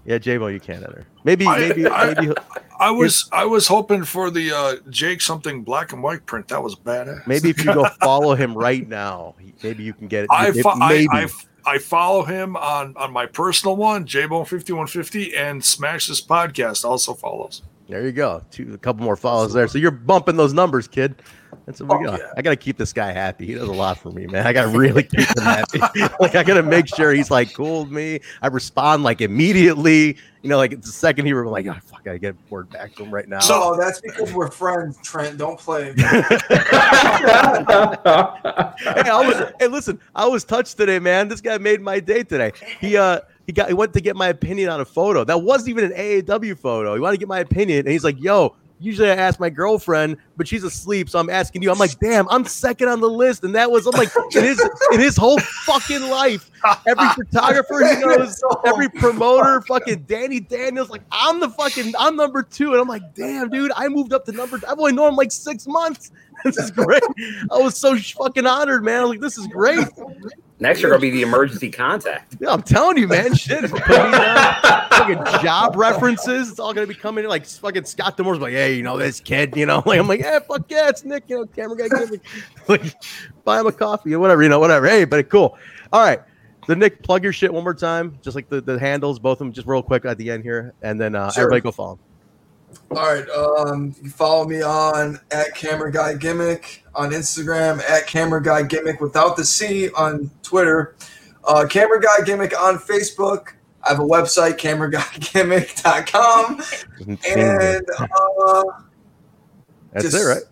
Yeah, 0.06 0.18
J-Bo, 0.18 0.46
you 0.46 0.60
can't 0.60 0.82
enter. 0.84 1.04
Maybe, 1.24 1.46
I- 1.46 1.58
maybe, 1.58 1.86
I- 1.86 2.14
maybe, 2.14 2.34
I 2.78 2.90
was 2.90 3.28
I 3.32 3.44
was 3.46 3.66
hoping 3.66 4.04
for 4.04 4.30
the 4.30 4.52
uh, 4.52 4.76
Jake 4.90 5.20
something 5.22 5.62
black 5.62 5.92
and 5.92 6.02
white 6.02 6.26
print. 6.26 6.48
That 6.48 6.62
was 6.62 6.76
badass. 6.76 7.26
maybe 7.26 7.48
if 7.50 7.58
you 7.64 7.72
go 7.72 7.86
follow 8.02 8.34
him 8.34 8.54
right 8.56 8.86
now, 8.86 9.34
maybe 9.62 9.82
you 9.82 9.92
can 9.94 10.08
get 10.08 10.24
it. 10.24 10.30
I, 10.30 10.50
Maybe- 10.50 10.62
fo- 10.62 10.70
I, 10.70 10.88
maybe. 10.90 11.08
I 11.10 11.26
I 11.68 11.78
follow 11.78 12.22
him 12.22 12.54
on 12.56 12.94
on 12.96 13.12
my 13.12 13.26
personal 13.26 13.74
one, 13.76 14.06
Jbone 14.06 14.46
fifty 14.46 14.72
one 14.72 14.86
fifty, 14.86 15.34
and 15.34 15.64
Smash 15.64 16.06
this 16.06 16.20
podcast 16.24 16.84
also 16.84 17.14
follows. 17.14 17.62
There 17.88 18.04
you 18.04 18.12
go. 18.12 18.42
Two, 18.50 18.72
a 18.74 18.78
couple 18.78 19.04
more 19.04 19.16
follows 19.16 19.52
there. 19.52 19.66
So 19.68 19.78
you're 19.78 19.90
bumping 19.90 20.36
those 20.36 20.52
numbers, 20.52 20.86
kid. 20.86 21.22
That's 21.64 21.80
what 21.80 21.98
we 22.00 22.06
Oh, 22.06 22.10
got. 22.10 22.20
yeah. 22.20 22.26
I 22.36 22.42
got 22.42 22.50
to 22.50 22.56
keep 22.56 22.76
this 22.76 22.92
guy 22.92 23.12
happy. 23.12 23.46
He 23.46 23.54
does 23.54 23.68
a 23.68 23.72
lot 23.72 23.98
for 23.98 24.10
me, 24.10 24.26
man. 24.26 24.46
I 24.46 24.52
got 24.52 24.70
to 24.70 24.78
really 24.78 25.02
keep 25.02 25.20
him 25.36 25.42
happy. 25.42 25.78
like 26.20 26.34
I 26.34 26.42
got 26.42 26.54
to 26.54 26.62
make 26.62 26.86
sure 26.86 27.12
he's 27.12 27.30
like 27.30 27.54
cool 27.54 27.84
with 27.84 27.92
me. 27.92 28.20
I 28.42 28.48
respond 28.48 29.02
like 29.02 29.20
immediately. 29.20 30.16
You 30.42 30.50
know, 30.50 30.58
like 30.58 30.80
the 30.80 30.86
second 30.88 31.26
he 31.26 31.32
were 31.34 31.46
like, 31.48 31.66
oh, 31.66 31.74
fuck, 31.84 32.06
I 32.06 32.18
get 32.18 32.36
word 32.50 32.70
back 32.70 32.94
to 32.96 33.02
him 33.04 33.12
right 33.12 33.28
now. 33.28 33.40
So- 33.40 33.60
oh, 33.60 33.76
that's 33.76 34.00
because 34.00 34.32
we're 34.32 34.50
friends, 34.50 34.98
Trent. 35.02 35.38
Don't 35.38 35.58
play. 35.58 35.92
hey, 35.96 36.04
I 39.10 39.22
was, 39.26 39.52
hey, 39.58 39.66
listen, 39.66 40.00
I 40.14 40.26
was 40.26 40.44
touched 40.44 40.76
today, 40.76 40.98
man. 40.98 41.28
This 41.28 41.40
guy 41.40 41.58
made 41.58 41.80
my 41.80 42.00
day 42.00 42.22
today. 42.22 42.52
He 42.80 42.96
uh 42.96 43.20
he 43.46 43.52
got 43.52 43.68
he 43.68 43.74
went 43.74 43.92
to 43.94 44.00
get 44.00 44.16
my 44.16 44.28
opinion 44.28 44.68
on 44.70 44.80
a 44.80 44.84
photo. 44.84 45.24
That 45.24 45.42
wasn't 45.42 45.70
even 45.70 45.84
an 45.92 45.92
AAW 45.98 46.58
photo. 46.58 46.94
He 46.94 47.00
wanted 47.00 47.14
to 47.14 47.18
get 47.18 47.28
my 47.28 47.40
opinion, 47.40 47.80
and 47.80 47.88
he's 47.88 48.04
like, 48.04 48.20
"Yo, 48.20 48.54
usually 48.78 49.10
I 49.10 49.14
ask 49.14 49.40
my 49.40 49.50
girlfriend, 49.50 50.16
but 50.36 50.46
she's 50.46 50.64
asleep, 50.64 51.08
so 51.08 51.18
I'm 51.18 51.30
asking 51.30 51.62
you." 51.62 51.70
I'm 51.70 51.78
like, 51.78 51.98
"Damn, 51.98 52.28
I'm 52.28 52.44
second 52.44 52.88
on 52.88 53.00
the 53.00 53.08
list," 53.08 53.44
and 53.44 53.54
that 53.54 53.70
was 53.70 53.86
I'm 53.86 53.92
like, 53.92 54.10
in 54.34 54.44
his 54.44 54.60
in 54.92 55.00
his 55.00 55.16
whole 55.16 55.38
fucking 55.38 56.02
life, 56.02 56.50
every 56.86 57.08
photographer 57.10 57.86
he 57.86 58.00
knows, 58.00 58.42
every 58.64 58.88
promoter, 58.88 59.60
fucking 59.62 60.04
Danny 60.08 60.40
Daniels, 60.40 60.90
like 60.90 61.02
I'm 61.12 61.40
the 61.40 61.50
fucking 61.50 61.94
I'm 61.98 62.16
number 62.16 62.42
two, 62.42 62.72
and 62.72 62.80
I'm 62.80 62.88
like, 62.88 63.14
"Damn, 63.14 63.48
dude, 63.50 63.72
I 63.76 63.88
moved 63.88 64.12
up 64.12 64.24
to 64.26 64.32
number. 64.32 64.60
I've 64.68 64.78
only 64.78 64.92
known 64.92 65.10
him 65.10 65.16
like 65.16 65.32
six 65.32 65.66
months." 65.66 66.10
This 66.44 66.58
is 66.58 66.70
great. 66.70 67.02
I 67.50 67.58
was 67.58 67.76
so 67.76 67.96
fucking 67.98 68.46
honored, 68.46 68.84
man. 68.84 69.00
I 69.00 69.04
was 69.04 69.10
like, 69.10 69.20
this 69.20 69.36
is 69.38 69.46
great. 69.48 69.86
Next, 70.58 70.80
you're 70.80 70.90
gonna 70.90 71.00
be 71.00 71.10
the 71.10 71.22
emergency 71.22 71.70
contact. 71.70 72.36
Yeah, 72.40 72.50
I'm 72.52 72.62
telling 72.62 72.96
you, 72.98 73.08
man. 73.08 73.34
Shit, 73.34 73.64
if 73.64 73.72
you 73.72 73.78
put 73.80 73.88
me 74.06 74.10
down, 74.12 74.54
fucking 74.90 75.42
job 75.44 75.76
references. 75.76 76.50
It's 76.50 76.58
all 76.60 76.72
gonna 76.72 76.86
be 76.86 76.94
coming 76.94 77.24
in 77.24 77.30
like 77.30 77.44
fucking 77.46 77.84
Scott 77.84 78.16
D'Amore's 78.16 78.38
like, 78.38 78.52
hey, 78.52 78.74
you 78.76 78.82
know 78.82 78.96
this 78.96 79.20
kid, 79.20 79.56
you 79.56 79.66
know. 79.66 79.82
Like 79.86 79.98
I'm 79.98 80.08
like, 80.08 80.20
yeah, 80.20 80.38
fuck 80.38 80.64
yeah, 80.70 80.88
it's 80.88 81.04
Nick. 81.04 81.24
You 81.28 81.38
know, 81.40 81.46
camera 81.46 81.76
guy, 81.76 81.88
give 81.98 82.10
me 82.10 82.20
like, 82.68 82.94
buy 83.44 83.60
him 83.60 83.66
a 83.66 83.72
coffee 83.72 84.14
or 84.14 84.18
whatever, 84.20 84.42
you 84.42 84.48
know, 84.48 84.58
whatever. 84.60 84.86
Hey, 84.86 85.04
but 85.04 85.28
cool. 85.28 85.58
All 85.92 86.02
right. 86.02 86.20
So 86.66 86.74
Nick, 86.74 87.02
plug 87.02 87.22
your 87.22 87.32
shit 87.32 87.52
one 87.52 87.62
more 87.62 87.74
time, 87.74 88.18
just 88.22 88.34
like 88.34 88.48
the, 88.48 88.60
the 88.60 88.78
handles, 88.78 89.18
both 89.18 89.34
of 89.34 89.38
them, 89.40 89.52
just 89.52 89.66
real 89.68 89.82
quick 89.82 90.04
at 90.04 90.16
the 90.18 90.30
end 90.30 90.42
here, 90.42 90.74
and 90.82 91.00
then 91.00 91.14
uh, 91.14 91.30
Sure. 91.30 91.44
everybody 91.44 91.60
go 91.60 91.70
follow. 91.70 91.92
'em. 91.92 91.98
All 92.90 92.96
right. 93.14 93.28
Um, 93.30 93.94
you 94.02 94.10
follow 94.10 94.46
me 94.46 94.62
on 94.62 95.18
at 95.30 95.54
Camera 95.54 95.90
Guy 95.92 96.14
Gimmick 96.14 96.84
on 96.94 97.10
Instagram, 97.10 97.80
at 97.88 98.06
Camera 98.06 98.42
Guy 98.42 98.62
Gimmick 98.62 99.00
without 99.00 99.36
the 99.36 99.44
C 99.44 99.90
on 99.90 100.30
Twitter, 100.42 100.96
uh, 101.44 101.66
Camera 101.68 102.00
Guy 102.00 102.24
Gimmick 102.24 102.58
on 102.58 102.78
Facebook. 102.78 103.48
I 103.84 103.90
have 103.90 104.00
a 104.00 104.04
website, 104.04 104.56
cameraguyGimmick.com. 104.58 106.62
And 107.36 107.86
uh, 107.98 108.64
That's 109.92 110.04
just- 110.06 110.16
it, 110.16 110.24
right? 110.26 110.42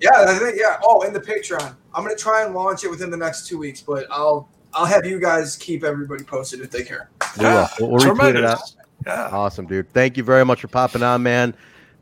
yeah, 0.00 0.24
I 0.28 0.38
think 0.38 0.56
yeah. 0.58 0.78
Oh, 0.82 1.02
and 1.02 1.14
the 1.14 1.20
Patreon. 1.20 1.74
I'm 1.94 2.04
gonna 2.04 2.16
try 2.16 2.44
and 2.44 2.54
launch 2.54 2.84
it 2.84 2.90
within 2.90 3.10
the 3.10 3.16
next 3.16 3.46
two 3.46 3.58
weeks, 3.58 3.80
but 3.80 4.06
I'll 4.10 4.48
I'll 4.72 4.86
have 4.86 5.04
you 5.04 5.20
guys 5.20 5.56
keep 5.56 5.84
everybody 5.84 6.24
posted 6.24 6.60
if 6.60 6.70
they 6.70 6.82
care. 6.82 7.10
We 7.38 7.44
will. 7.44 7.68
We'll, 7.80 7.90
we'll 7.90 8.00
retweet 8.00 8.36
it 8.36 8.44
out. 8.44 8.60
Yeah. 9.06 9.28
Awesome, 9.32 9.66
dude. 9.66 9.90
Thank 9.92 10.16
you 10.16 10.22
very 10.22 10.44
much 10.44 10.60
for 10.60 10.68
popping 10.68 11.02
on, 11.02 11.22
man. 11.22 11.54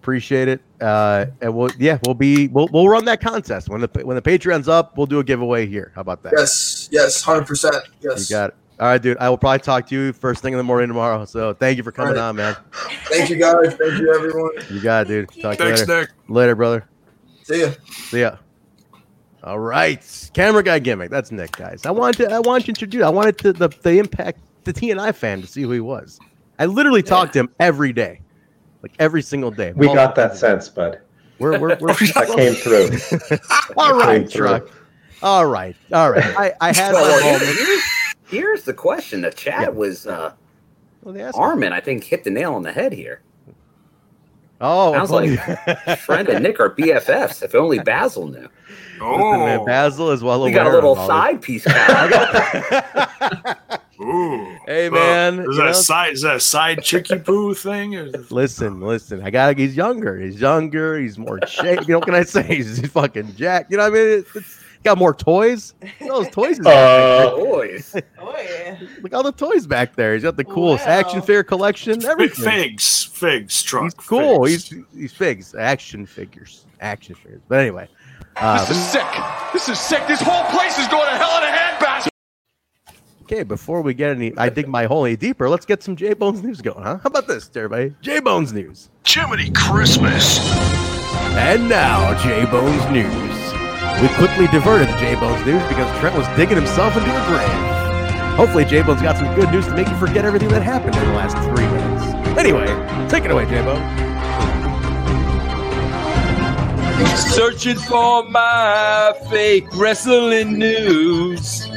Appreciate 0.09 0.49
it. 0.49 0.63
Uh, 0.81 1.27
and 1.43 1.55
we'll 1.55 1.69
yeah, 1.79 1.99
we'll 2.07 2.15
be 2.15 2.49
we'll 2.49 2.67
we'll 2.73 2.89
run 2.89 3.05
that 3.05 3.21
contest 3.21 3.69
when 3.69 3.83
the 3.83 3.91
when 4.05 4.17
the 4.17 4.23
Patreon's 4.23 4.67
up. 4.67 4.97
We'll 4.97 5.07
do 5.07 5.19
a 5.19 5.25
giveaway 5.25 5.67
here. 5.67 5.93
How 5.95 6.01
about 6.01 6.23
that? 6.23 6.33
Yes, 6.35 6.89
yes, 6.91 7.21
hundred 7.21 7.47
percent. 7.47 7.77
Yes, 8.01 8.31
You 8.31 8.35
got 8.35 8.49
it. 8.49 8.57
All 8.81 8.87
right, 8.87 9.03
dude. 9.03 9.19
I 9.19 9.29
will 9.29 9.37
probably 9.37 9.59
talk 9.59 9.87
to 9.89 9.95
you 9.95 10.15
first 10.15 10.41
thing 10.41 10.55
in 10.55 10.57
the 10.57 10.65
morning 10.65 10.89
tomorrow. 10.89 11.27
So 11.27 11.53
thank 11.53 11.77
you 11.77 11.83
for 11.83 11.93
coming 11.93 12.17
All 12.17 12.23
right. 12.23 12.29
on, 12.31 12.37
man. 12.37 12.57
Thank 13.11 13.29
you 13.29 13.37
guys. 13.37 13.75
Thank 13.75 14.01
you 14.01 14.15
everyone. 14.15 14.53
You 14.71 14.81
got 14.81 15.05
it, 15.05 15.09
dude. 15.09 15.43
Talk 15.43 15.59
to 15.59 15.65
you 15.65 15.77
Thanks, 15.77 15.87
later. 15.87 16.01
Nick. 16.01 16.11
Later, 16.27 16.55
brother. 16.55 16.89
See 17.43 17.61
ya. 17.61 17.71
See 17.91 18.21
ya. 18.21 18.37
All 19.45 19.59
right, 19.59 20.31
camera 20.33 20.63
guy 20.63 20.79
gimmick. 20.79 21.11
That's 21.11 21.31
Nick, 21.31 21.53
guys. 21.53 21.85
I 21.85 21.91
wanted 21.91 22.29
to. 22.29 22.35
I 22.35 22.39
wanted 22.41 22.65
to 22.65 22.69
introduce. 22.71 23.03
I 23.03 23.11
wanted 23.11 23.37
to 23.41 23.53
the 23.53 23.69
the 23.69 23.99
impact 23.99 24.41
the 24.65 24.73
TNI 24.73 25.15
fan 25.15 25.43
to 25.43 25.47
see 25.47 25.61
who 25.61 25.73
he 25.73 25.81
was. 25.81 26.19
I 26.59 26.65
literally 26.65 27.03
talked 27.03 27.35
to 27.35 27.41
him 27.41 27.51
every 27.61 27.93
day, 27.93 28.23
like 28.83 28.93
every 28.99 29.23
single 29.23 29.51
day. 29.51 29.73
We 29.75 29.87
got 29.87 30.15
that 30.17 30.37
sense, 30.37 30.69
bud. 30.69 31.01
We're 31.39 31.59
we're, 31.59 31.77
we're 31.81 31.95
That 31.95 32.33
came 32.35 32.55
through. 32.55 33.39
all 33.77 33.95
right, 33.99 34.21
Came 34.23 34.29
through. 34.29 34.47
truck. 34.49 34.71
All 35.23 35.47
right, 35.47 35.77
all 35.93 36.11
right. 36.11 36.25
I 36.37 36.53
I 36.61 36.73
had 36.77 36.93
my 36.93 37.01
Well, 37.03 37.21
moment. 37.33 37.59
here's, 37.59 37.83
here's 38.29 38.63
the 38.65 38.75
question. 38.75 39.21
The 39.23 39.31
chat 39.31 39.61
Yeah. 39.63 39.69
was 39.69 40.07
uh, 40.07 40.33
Well, 41.03 41.15
they 41.15 41.23
asked 41.23 41.37
me. 41.37 41.43
Armin. 41.45 41.73
I 41.73 41.81
think 41.81 42.05
hit 42.05 42.25
the 42.25 42.31
nail 42.31 42.55
on 42.55 42.63
the 42.63 42.73
head 42.73 42.93
here. 42.93 43.23
Oh, 44.61 44.93
Sounds 44.93 45.11
like 45.13 45.99
Friend 46.01 46.29
and 46.29 46.43
Nick 46.43 46.59
are 46.59 46.71
BFFs. 46.71 47.43
If 47.45 47.55
only 47.55 47.79
Basil 47.79 48.27
knew. 48.27 48.49
Listen, 49.01 49.41
man, 49.41 49.61
Oh, 49.61 49.65
Basil 49.65 50.11
is 50.11 50.25
well 50.25 50.43
We 50.43 50.51
aware. 50.51 50.65
got 50.65 50.73
a 50.73 50.75
little 50.75 50.97
side 50.97 51.41
piece. 51.41 51.65
This. 53.99 54.07
Ooh. 54.07 54.57
hey 54.67 54.87
Uh, 54.87 54.91
man, 54.91 55.39
is 55.41 55.47
you 55.47 55.55
that 55.57 55.65
know, 55.65 55.73
side? 55.73 56.13
Is 56.15 56.23
that 56.23 56.37
a 56.37 56.41
side 56.41 56.83
chicky 56.83 57.19
poo 57.25 57.55
thing? 57.55 57.95
Is 57.95 58.31
listen, 58.31 58.81
listen. 58.81 59.23
I 59.23 59.31
got. 59.31 59.57
He's 59.59 59.77
younger. 59.77 60.19
He's 60.19 60.41
younger. 60.41 60.99
He's 60.99 61.19
more 61.19 61.39
in 61.39 61.47
shape. 61.49 61.81
You 61.83 61.95
know 61.95 61.99
what 61.99 62.07
can 62.07 62.15
I 62.15 62.23
say? 62.25 62.43
He's, 62.43 62.79
he's 62.79 62.91
fucking 62.91 63.35
jacked. 63.37 63.71
You 63.71 63.77
know 63.79 63.85
what 63.91 63.93
I 63.99 64.05
mean? 64.05 64.19
It's, 64.21 64.37
it's 64.37 64.63
got 64.85 64.99
more 64.99 65.13
toys. 65.15 65.75
Look 65.83 65.91
at 66.01 66.09
those 66.09 66.29
toys. 66.31 66.57
he's 66.59 66.67
Uh, 66.67 67.33
Boys. 67.37 67.97
Oh 68.21 68.35
yeah. 68.39 68.79
Look 69.03 69.13
at 69.13 69.15
all 69.15 69.23
the 69.23 69.33
toys 69.33 69.67
back 69.67 69.97
there. 69.97 70.15
He's 70.15 70.23
got 70.23 70.37
the 70.37 70.45
coolest 70.45 70.87
Wow. 70.87 70.93
action 70.93 71.21
figure 71.23 71.43
collection. 71.43 72.05
Everything. 72.05 72.45
Figs, 72.45 73.05
figs, 73.05 73.63
truck. 73.63 73.85
He's 73.85 73.95
cool. 73.95 74.45
figs. 74.47 74.69
He's 74.69 74.85
he's 74.95 75.13
figs. 75.13 75.55
Action 75.59 76.05
figures. 76.07 76.67
Action 76.81 77.15
figures. 77.15 77.41
But 77.49 77.61
anyway. 77.61 77.89
Uh, 78.37 78.65
This 78.67 78.77
is 78.77 78.85
sick. 78.91 79.07
This 79.53 79.69
is 79.69 79.79
sick. 79.81 80.07
This 80.07 80.21
whole 80.21 80.45
place 80.51 80.79
is 80.79 80.87
going 80.89 81.07
to 81.11 81.17
hell 81.17 81.39
in 81.39 81.45
a 81.49 81.57
handbasket. 81.57 82.09
Okay, 83.31 83.43
before 83.43 83.83
we 83.83 83.93
get 83.93 84.17
any, 84.17 84.35
I 84.39 84.49
dig 84.49 84.69
my 84.69 84.87
hole 84.87 85.05
any 85.05 85.15
deeper. 85.15 85.51
Let's 85.51 85.67
get 85.67 85.83
some 85.83 85.97
J 85.97 86.15
Bones 86.15 86.43
news 86.43 86.63
going, 86.63 86.83
huh? 86.83 86.97
How 86.97 87.09
about 87.09 87.29
this, 87.29 87.51
everybody? 87.55 87.95
J 88.01 88.21
Bones 88.21 88.55
news. 88.55 88.89
Jiminy 89.05 89.51
Christmas. 89.51 90.39
And 91.37 91.69
now, 91.69 92.19
J 92.23 92.47
Bones 92.47 92.83
news. 92.91 93.13
We 94.01 94.09
quickly 94.17 94.47
diverted 94.47 94.87
to 94.87 94.99
J 94.99 95.15
Bones 95.17 95.45
news 95.45 95.63
because 95.69 96.01
Trent 96.01 96.17
was 96.17 96.27
digging 96.39 96.57
himself 96.57 96.97
into 96.97 97.11
a 97.11 97.27
grave. 97.27 98.35
Hopefully, 98.35 98.65
J 98.65 98.81
Bones 98.81 99.03
got 99.03 99.19
some 99.19 99.35
good 99.35 99.51
news 99.51 99.67
to 99.67 99.75
make 99.75 99.89
you 99.89 99.97
forget 99.97 100.25
everything 100.25 100.49
that 100.49 100.63
happened 100.63 100.97
in 100.97 101.05
the 101.05 101.13
last 101.13 101.37
three 101.37 101.67
minutes. 101.67 102.39
Anyway, 102.39 102.65
take 103.11 103.27
it 103.27 103.31
away, 103.31 103.45
J 103.45 103.61
Bone. 103.61 103.85
Searching 107.15 107.77
for 107.77 108.27
my 108.31 109.13
fake 109.29 109.67
wrestling 109.75 110.59
news. 110.59 111.69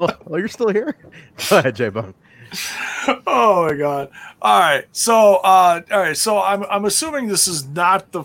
Oh, 0.00 0.08
oh, 0.30 0.36
you're 0.36 0.48
still 0.48 0.68
here? 0.68 0.96
Go 1.50 1.58
ahead, 1.58 1.76
J 1.76 1.88
Bone. 1.90 2.14
Oh 3.28 3.66
my 3.68 3.74
god! 3.76 4.10
All 4.42 4.60
right, 4.60 4.84
so 4.92 5.36
uh, 5.36 5.80
all 5.92 5.98
right, 6.00 6.16
so 6.16 6.40
I'm 6.40 6.64
I'm 6.64 6.84
assuming 6.84 7.28
this 7.28 7.46
is 7.46 7.66
not 7.68 8.10
the 8.12 8.24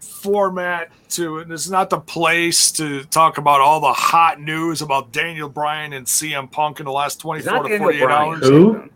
format 0.00 0.90
to 1.10 1.44
this 1.44 1.64
is 1.64 1.70
not 1.70 1.88
the 1.90 2.00
place 2.00 2.70
to 2.72 3.04
talk 3.04 3.38
about 3.38 3.60
all 3.60 3.80
the 3.80 3.92
hot 3.92 4.40
news 4.40 4.82
about 4.82 5.12
Daniel 5.12 5.48
Bryan 5.48 5.92
and 5.94 6.06
CM 6.06 6.50
Punk 6.50 6.80
in 6.80 6.86
the 6.86 6.92
last 6.92 7.20
24 7.20 7.62
to 7.64 7.78
48 7.78 8.02
Bryan. 8.02 8.10
hours, 8.12 8.48
Who? 8.48 8.90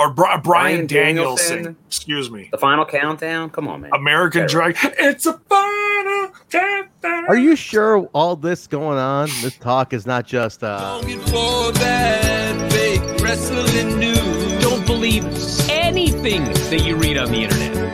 Or 0.00 0.10
Bri- 0.12 0.24
Brian, 0.24 0.40
Bryan 0.42 0.86
Danielson. 0.86 1.48
Danielson. 1.56 1.76
Excuse 1.86 2.30
me, 2.30 2.48
The 2.50 2.58
final 2.58 2.86
countdown. 2.86 3.50
Come 3.50 3.68
on, 3.68 3.82
man. 3.82 3.90
American 3.94 4.42
Better. 4.42 4.72
Drag. 4.72 4.76
It's 4.98 5.26
a 5.26 5.34
final 5.48 6.30
countdown. 6.48 7.26
Are 7.28 7.36
you 7.36 7.54
sure 7.54 8.08
all 8.14 8.34
this 8.34 8.66
going 8.66 8.98
on, 8.98 9.28
this 9.42 9.56
talk 9.58 9.92
is 9.92 10.06
not 10.06 10.26
just 10.26 10.64
uh 10.64 11.00
for 11.02 11.72
that 11.72 12.72
fake 12.72 13.02
wrestling 13.22 13.98
news. 13.98 14.62
Don't 14.62 14.86
believe 14.86 15.24
anything 15.68 16.44
that 16.44 16.82
you 16.84 16.96
read 16.96 17.18
on 17.18 17.30
the 17.30 17.42
internet. 17.44 17.90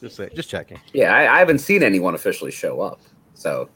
just 0.00 0.16
say, 0.16 0.28
just 0.34 0.48
checking. 0.48 0.78
Yeah, 0.92 1.14
I, 1.14 1.36
I 1.36 1.38
haven't 1.38 1.58
seen 1.58 1.82
anyone 1.82 2.14
officially 2.14 2.50
show 2.52 2.80
up. 2.80 3.00
So 3.34 3.64
Could 3.66 3.75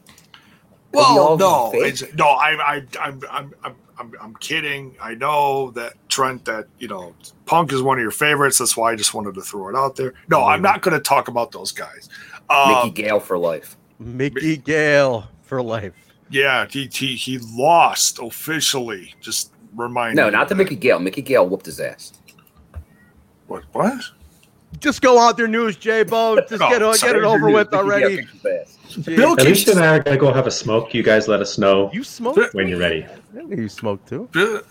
Well, 0.93 1.19
all 1.19 1.37
no, 1.37 1.71
it's, 1.73 2.03
no. 2.15 2.25
I, 2.25 2.75
I, 2.75 2.83
I'm, 2.99 3.21
I'm, 3.29 3.53
I'm, 3.63 3.75
I'm, 3.97 4.13
I'm 4.21 4.35
kidding. 4.35 4.95
I 5.01 5.15
know 5.15 5.71
that 5.71 5.93
Trent, 6.09 6.43
that 6.45 6.67
you 6.79 6.87
know, 6.87 7.15
Punk 7.45 7.71
is 7.71 7.81
one 7.81 7.97
of 7.97 8.01
your 8.01 8.11
favorites. 8.11 8.57
That's 8.57 8.75
why 8.75 8.91
I 8.91 8.95
just 8.95 9.13
wanted 9.13 9.35
to 9.35 9.41
throw 9.41 9.69
it 9.69 9.75
out 9.75 9.95
there. 9.95 10.13
No, 10.29 10.43
I'm 10.43 10.61
not 10.61 10.81
going 10.81 10.97
to 10.97 11.03
talk 11.03 11.27
about 11.27 11.51
those 11.51 11.71
guys. 11.71 12.09
Um, 12.49 12.73
Mickey 12.73 13.03
Gale 13.03 13.19
for 13.19 13.37
life. 13.37 13.77
Mickey 13.99 14.57
Gale 14.57 15.29
for 15.43 15.61
life. 15.61 15.93
Yeah, 16.29 16.65
he 16.69 16.89
he, 16.91 17.15
he 17.15 17.37
lost 17.39 18.19
officially. 18.19 19.13
Just 19.21 19.51
remind 19.75 20.15
No, 20.15 20.25
you 20.25 20.31
not 20.31 20.49
to. 20.49 20.55
Mickey 20.55 20.75
Gale. 20.75 20.99
Mickey 20.99 21.21
Gale 21.21 21.47
whooped 21.47 21.65
his 21.65 21.79
ass. 21.79 22.13
What? 23.47 23.63
What? 23.73 24.01
Just 24.81 25.01
go 25.01 25.19
out 25.19 25.37
there, 25.37 25.47
news, 25.47 25.75
J 25.77 26.03
Bo. 26.03 26.37
Just 26.41 26.59
No, 26.59 26.69
get, 26.69 26.81
it- 26.81 27.01
get 27.01 27.15
it 27.15 27.23
over 27.23 27.49
with 27.49 27.73
already. 27.73 28.17
kicked 28.17 28.31
his 28.31 28.45
ass. 28.45 28.77
Jeez. 28.89 29.15
Bill 29.15 29.33
Alicia 29.39 29.71
and 29.71 29.79
I 29.79 29.95
are 29.95 30.03
gonna 30.03 30.17
go 30.17 30.33
have 30.33 30.47
a 30.47 30.51
smoke. 30.51 30.93
You 30.93 31.01
guys 31.03 31.27
let 31.29 31.39
us 31.39 31.57
know 31.57 31.89
You 31.93 32.03
smoke? 32.03 32.37
when 32.53 32.67
you're 32.67 32.79
ready. 32.79 33.05
You 33.47 33.69
smoke 33.69 34.05
too. 34.05 34.27
Bill, 34.33 34.61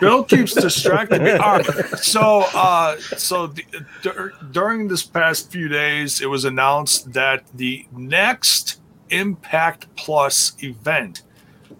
Bill 0.00 0.24
keeps 0.24 0.54
distracting 0.54 1.22
me. 1.22 1.30
All 1.32 1.58
right. 1.58 1.66
So, 1.98 2.44
uh, 2.52 2.96
so 2.96 3.46
the, 3.46 3.64
dur- 4.02 4.32
during 4.50 4.88
this 4.88 5.04
past 5.04 5.52
few 5.52 5.68
days, 5.68 6.20
it 6.20 6.26
was 6.26 6.44
announced 6.44 7.12
that 7.12 7.44
the 7.54 7.86
next 7.92 8.80
Impact 9.10 9.86
Plus 9.94 10.56
event, 10.64 11.22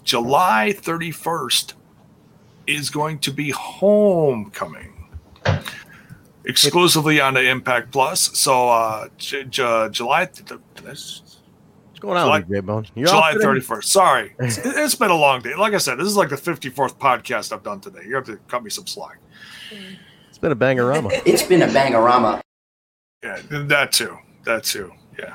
July 0.04 0.72
31st, 0.76 1.72
is 2.68 2.88
going 2.90 3.18
to 3.20 3.32
be 3.32 3.50
Homecoming, 3.50 5.08
exclusively 6.50 7.20
on 7.20 7.34
the 7.34 7.48
Impact 7.48 7.90
Plus. 7.92 8.36
So, 8.38 8.68
uh, 8.68 9.08
J- 9.16 9.44
J- 9.44 9.88
July. 9.90 10.26
What's 10.26 11.22
going 12.00 12.16
on, 12.16 12.26
July- 12.26 12.38
with 12.40 12.48
you, 12.50 12.54
J 12.56 12.60
Bone? 12.60 12.86
You're 12.94 13.08
July 13.08 13.34
31st. 13.34 13.84
Sorry. 13.84 14.34
It's, 14.40 14.58
it's 14.58 14.94
been 14.94 15.10
a 15.10 15.16
long 15.16 15.40
day. 15.42 15.54
Like 15.54 15.74
I 15.74 15.78
said, 15.78 15.98
this 15.98 16.06
is 16.08 16.16
like 16.16 16.28
the 16.30 16.36
54th 16.36 16.96
podcast 16.98 17.52
I've 17.52 17.62
done 17.62 17.80
today. 17.80 18.00
You 18.06 18.14
have 18.16 18.24
to 18.24 18.36
cut 18.48 18.62
me 18.62 18.70
some 18.70 18.86
slack. 18.86 19.18
It's 20.28 20.38
been 20.38 20.52
a 20.52 20.56
bangerama. 20.56 21.10
It's 21.26 21.42
been 21.42 21.62
a 21.62 21.66
bangorama. 21.68 22.40
Yeah, 23.22 23.38
that 23.50 23.92
too. 23.92 24.16
That 24.44 24.64
too. 24.64 24.92
Yeah. 25.18 25.34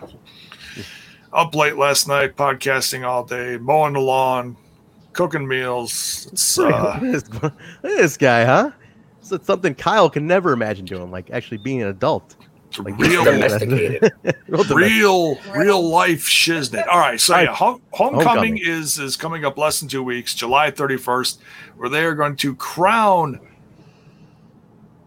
Up 1.32 1.54
late 1.54 1.78
last 1.78 2.08
night, 2.08 2.36
podcasting 2.36 3.06
all 3.06 3.24
day, 3.24 3.58
mowing 3.58 3.94
the 3.94 4.00
lawn, 4.00 4.56
cooking 5.14 5.48
meals. 5.48 6.28
It's, 6.32 6.58
uh, 6.58 6.98
this- 7.02 7.30
this 7.82 8.18
guy, 8.18 8.46
huh? 8.46 8.72
So 9.26 9.36
it's 9.38 9.48
something 9.48 9.74
Kyle 9.74 10.08
can 10.10 10.28
never 10.28 10.52
imagine 10.52 10.86
doing, 10.86 11.10
like 11.10 11.32
actually 11.32 11.58
being 11.58 11.82
an 11.82 11.88
adult. 11.88 12.36
Like 12.78 12.98
real, 13.00 13.24
Domesticated. 13.26 14.12
Real 14.48 14.64
real, 14.76 15.36
real 15.56 15.90
life 15.90 16.26
shiznit. 16.26 16.86
All 16.88 17.00
right, 17.00 17.20
so 17.20 17.40
yeah, 17.40 17.54
home, 17.54 17.82
homecoming, 17.92 18.26
Homecoming. 18.26 18.58
is 18.62 19.00
is 19.00 19.16
coming 19.16 19.46
up 19.46 19.58
less 19.58 19.80
than 19.80 19.88
two 19.90 20.04
weeks, 20.04 20.36
July 20.36 20.72
thirty 20.72 20.98
first, 20.98 21.42
where 21.78 21.90
they 21.90 22.04
are 22.04 22.14
going 22.14 22.36
to 22.38 22.54
crown 22.56 23.40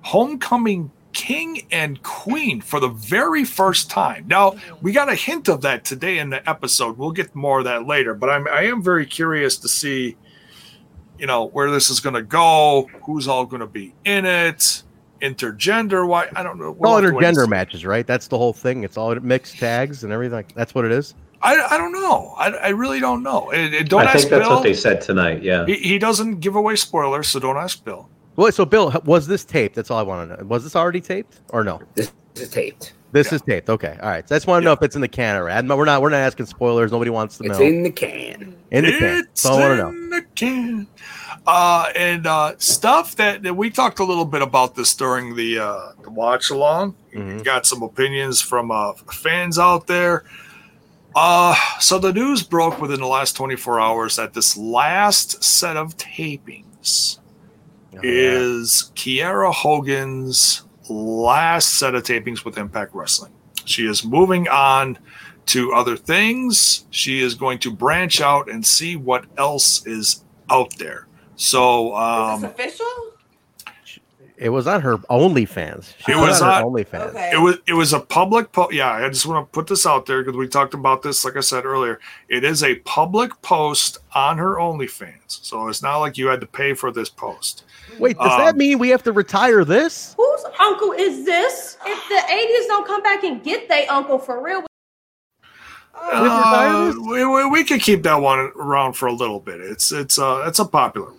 homecoming 0.01 0.91
king 1.13 1.67
and 1.71 2.03
queen 2.03 2.61
for 2.61 2.81
the 2.81 2.89
very 2.89 3.45
first 3.45 3.91
time. 3.91 4.25
Now 4.27 4.57
we 4.81 4.93
got 4.93 5.11
a 5.11 5.15
hint 5.15 5.49
of 5.49 5.61
that 5.63 5.85
today 5.85 6.19
in 6.19 6.31
the 6.31 6.49
episode. 6.49 6.97
We'll 6.97 7.11
get 7.13 7.35
more 7.35 7.59
of 7.59 7.65
that 7.67 7.87
later, 7.87 8.15
but 8.15 8.31
I'm 8.31 8.49
I 8.49 8.63
am 8.63 8.83
very 8.83 9.05
curious 9.05 9.59
to 9.59 9.69
see, 9.69 10.17
you 11.19 11.27
know, 11.27 11.47
where 11.49 11.71
this 11.71 11.91
is 11.91 12.01
going 12.01 12.15
to 12.15 12.23
go, 12.23 12.89
who's 13.05 13.29
all 13.29 13.45
going 13.47 13.61
to 13.61 13.67
be 13.67 13.95
in 14.05 14.25
it. 14.27 14.83
Intergender, 15.21 16.07
why 16.07 16.29
I 16.37 16.45
don't 16.45 16.59
know. 16.61 16.67
All 16.69 16.75
We'll 16.75 16.95
have 16.97 17.11
to 17.11 17.17
wait 17.17 17.25
and 17.25 17.37
intergender 17.37 17.49
matches, 17.49 17.85
right? 17.85 18.07
That's 18.07 18.29
the 18.29 18.39
whole 18.39 18.53
thing. 18.53 18.85
It's 18.85 18.97
all 18.97 19.13
mixed 19.17 19.59
tags 19.59 20.05
and 20.05 20.13
everything. 20.13 20.45
That's 20.55 20.77
what 20.77 20.85
it 20.85 20.93
is. 20.93 21.15
I, 21.43 21.61
I 21.71 21.77
don't 21.77 21.93
know. 21.93 22.35
I, 22.37 22.51
I 22.51 22.69
really 22.69 23.01
don't 23.01 23.23
know. 23.25 23.51
And, 23.51 23.75
and 23.75 23.89
don't 23.89 24.03
I 24.03 24.13
ask 24.13 24.19
think 24.21 24.31
that's 24.31 24.47
Bill. 24.47 24.57
what 24.57 24.63
they 24.63 24.75
said 24.75 25.01
tonight. 25.01 25.43
Yeah. 25.43 25.67
He, 25.67 25.75
he 25.75 25.99
doesn't 25.99 26.39
give 26.41 26.55
away 26.55 26.77
spoilers, 26.77 27.29
so 27.29 27.41
don't 27.41 27.57
ask 27.57 27.85
Bill. 27.85 28.09
Well, 28.37 28.53
so 28.53 28.65
Bill, 28.65 28.93
was 29.05 29.27
this 29.27 29.45
taped? 29.45 29.75
That's 29.75 29.91
all 29.91 29.99
I 29.99 30.03
want 30.03 30.31
to 30.31 30.37
know. 30.37 30.45
Was 30.49 30.63
this 30.63 30.77
already 30.77 31.01
taped 31.01 31.41
or 31.49 31.65
no? 31.65 31.81
This 31.97 32.13
is 32.37 32.49
taped. 32.51 32.93
This 33.11 33.29
Yeah. 33.29 33.37
is 33.37 33.43
taped. 33.43 33.71
Okay, 33.71 33.97
all 34.03 34.11
right. 34.11 34.29
So 34.29 34.35
I 34.35 34.39
just 34.39 34.47
want 34.47 34.63
to 34.63 34.65
know 34.65 34.73
if 34.73 34.83
it's 34.83 34.95
in 34.95 35.01
the 35.01 35.09
can 35.09 35.37
or 35.37 35.49
ad. 35.49 35.69
We're 35.69 35.85
not. 35.85 36.03
We're 36.03 36.11
not 36.11 36.19
asking 36.19 36.47
spoilers. 36.47 36.93
Nobody 36.93 37.11
wants 37.11 37.39
to 37.39 37.45
know. 37.45 37.55
It's 37.55 37.61
in 37.61 37.83
the 37.83 37.91
can. 37.91 38.55
In 38.71 38.85
the 38.85 38.93
can. 38.93 39.03
It's 39.21 39.43
That's 39.43 39.47
all 39.47 39.59
I 39.59 39.83
want 39.83 40.37
to 40.37 40.77
know. 40.77 40.87
In 41.49 41.55
the 41.55 41.89
can. 41.89 41.89
Uh, 41.89 41.93
and 41.97 42.27
uh, 42.27 42.55
stuff 42.59 43.17
that, 43.17 43.43
that 43.43 43.55
we 43.55 43.71
talked 43.71 43.99
a 43.99 44.05
little 44.05 44.25
bit 44.25 44.43
about 44.43 44.75
this 44.75 44.95
during 44.95 45.35
the, 45.37 45.59
uh, 45.59 45.93
the 46.03 46.11
watch 46.11 46.51
along. 46.51 46.95
Mhm. 47.15 47.43
Got 47.45 47.67
some 47.67 47.83
opinions 47.83 48.41
from 48.43 48.71
uh, 48.71 48.93
fans 48.93 49.59
out 49.59 49.87
there. 49.87 50.25
Uh, 51.15 51.55
so 51.81 51.99
the 51.99 52.13
news 52.13 52.43
broke 52.43 52.81
within 52.81 53.01
the 53.01 53.07
last 53.07 53.33
24 53.35 53.81
hours 53.81 54.17
that 54.17 54.35
this 54.35 54.57
last 54.57 55.43
set 55.43 55.77
of 55.77 55.97
tapings 55.97 57.19
Oh, 57.95 58.01
yeah. 58.03 58.11
is 58.13 58.93
Kiera 58.95 59.53
Hogan's 59.53 60.63
last 60.91 61.75
set 61.79 61.95
of 61.95 62.03
tapings 62.05 62.45
with 62.45 62.57
Impact 62.59 62.95
Wrestling. 62.95 63.33
She 63.65 63.87
is 63.87 64.05
moving 64.05 64.47
on 64.49 64.99
to 65.47 65.73
other 65.73 65.97
things. 65.97 66.85
She 66.91 67.21
is 67.23 67.35
going 67.35 67.59
to 67.61 67.73
branch 67.73 68.21
out 68.21 68.49
and 68.51 68.65
see 68.65 68.95
what 68.97 69.25
else 69.39 69.85
is 69.87 70.23
out 70.51 70.77
there. 70.79 71.08
So, 71.39 71.95
Is 71.97 72.01
um, 72.35 72.41
this 72.43 72.51
official? 72.51 72.87
It 74.37 74.51
was 74.51 74.69
on 74.69 74.83
her 74.83 74.99
OnlyFans. 74.99 75.95
She 76.05 76.13
It 76.13 76.17
was 76.17 76.41
on 76.41 76.49
her 76.49 76.65
on- 76.67 76.73
OnlyFans. 76.73 77.09
Okay. 77.11 77.31
it 77.35 77.39
was 77.41 77.57
it 77.67 77.73
was 77.73 77.93
a 77.93 77.99
public 77.99 78.53
po- 78.53 78.71
yeah 78.71 78.93
i 78.93 79.09
just 79.09 79.27
want 79.27 79.45
to 79.45 79.51
put 79.53 79.67
this 79.67 79.85
out 79.85 80.07
there 80.07 80.23
because 80.23 80.37
we 80.37 80.47
talked 80.47 80.75
about 80.75 81.03
this 81.03 81.25
like 81.25 81.37
i 81.37 81.41
said 81.41 81.65
earlier 81.65 81.99
it 82.29 82.45
is 82.45 82.63
a 82.63 82.77
public 82.81 83.31
post 83.43 83.99
on 84.15 84.39
her 84.39 84.55
onlyfans 84.55 85.17
so 85.27 85.67
it's 85.69 85.83
not 85.83 85.97
like 85.97 86.17
you 86.17 86.29
had 86.29 86.41
to 86.41 86.47
pay 86.47 86.73
for 86.73 86.93
this 86.93 87.09
post 87.11 87.65
Wait, 87.99 88.17
does 88.17 88.39
that 88.39 88.51
Um, 88.53 88.59
mean 88.59 88.79
we 88.79 88.91
have 88.91 89.03
to 89.05 89.13
retire 89.13 89.65
this? 89.65 90.15
Whose 90.17 90.45
uncle 90.61 90.93
is 90.93 91.25
this? 91.25 91.77
If 91.85 92.09
the 92.09 92.33
80s 92.33 92.67
don't 92.69 92.87
come 92.87 93.03
back 93.03 93.25
and 93.25 93.43
get 93.43 93.69
their 93.69 93.91
uncle 93.91 94.21
for 94.21 94.41
real, 94.41 94.65
Uh, 95.95 96.93
we, 97.09 97.27
we, 97.27 97.47
we 97.51 97.65
could 97.65 97.81
keep 97.81 98.05
that 98.05 98.15
one 98.21 98.39
around 98.55 98.93
for 98.93 99.07
a 99.09 99.13
little 99.13 99.41
bit 99.41 99.61
it's 99.61 99.91
it's 99.91 100.17
uh 100.19 100.45
it's 100.47 100.61
a 100.61 100.65
popular 100.65 101.09
one 101.09 101.18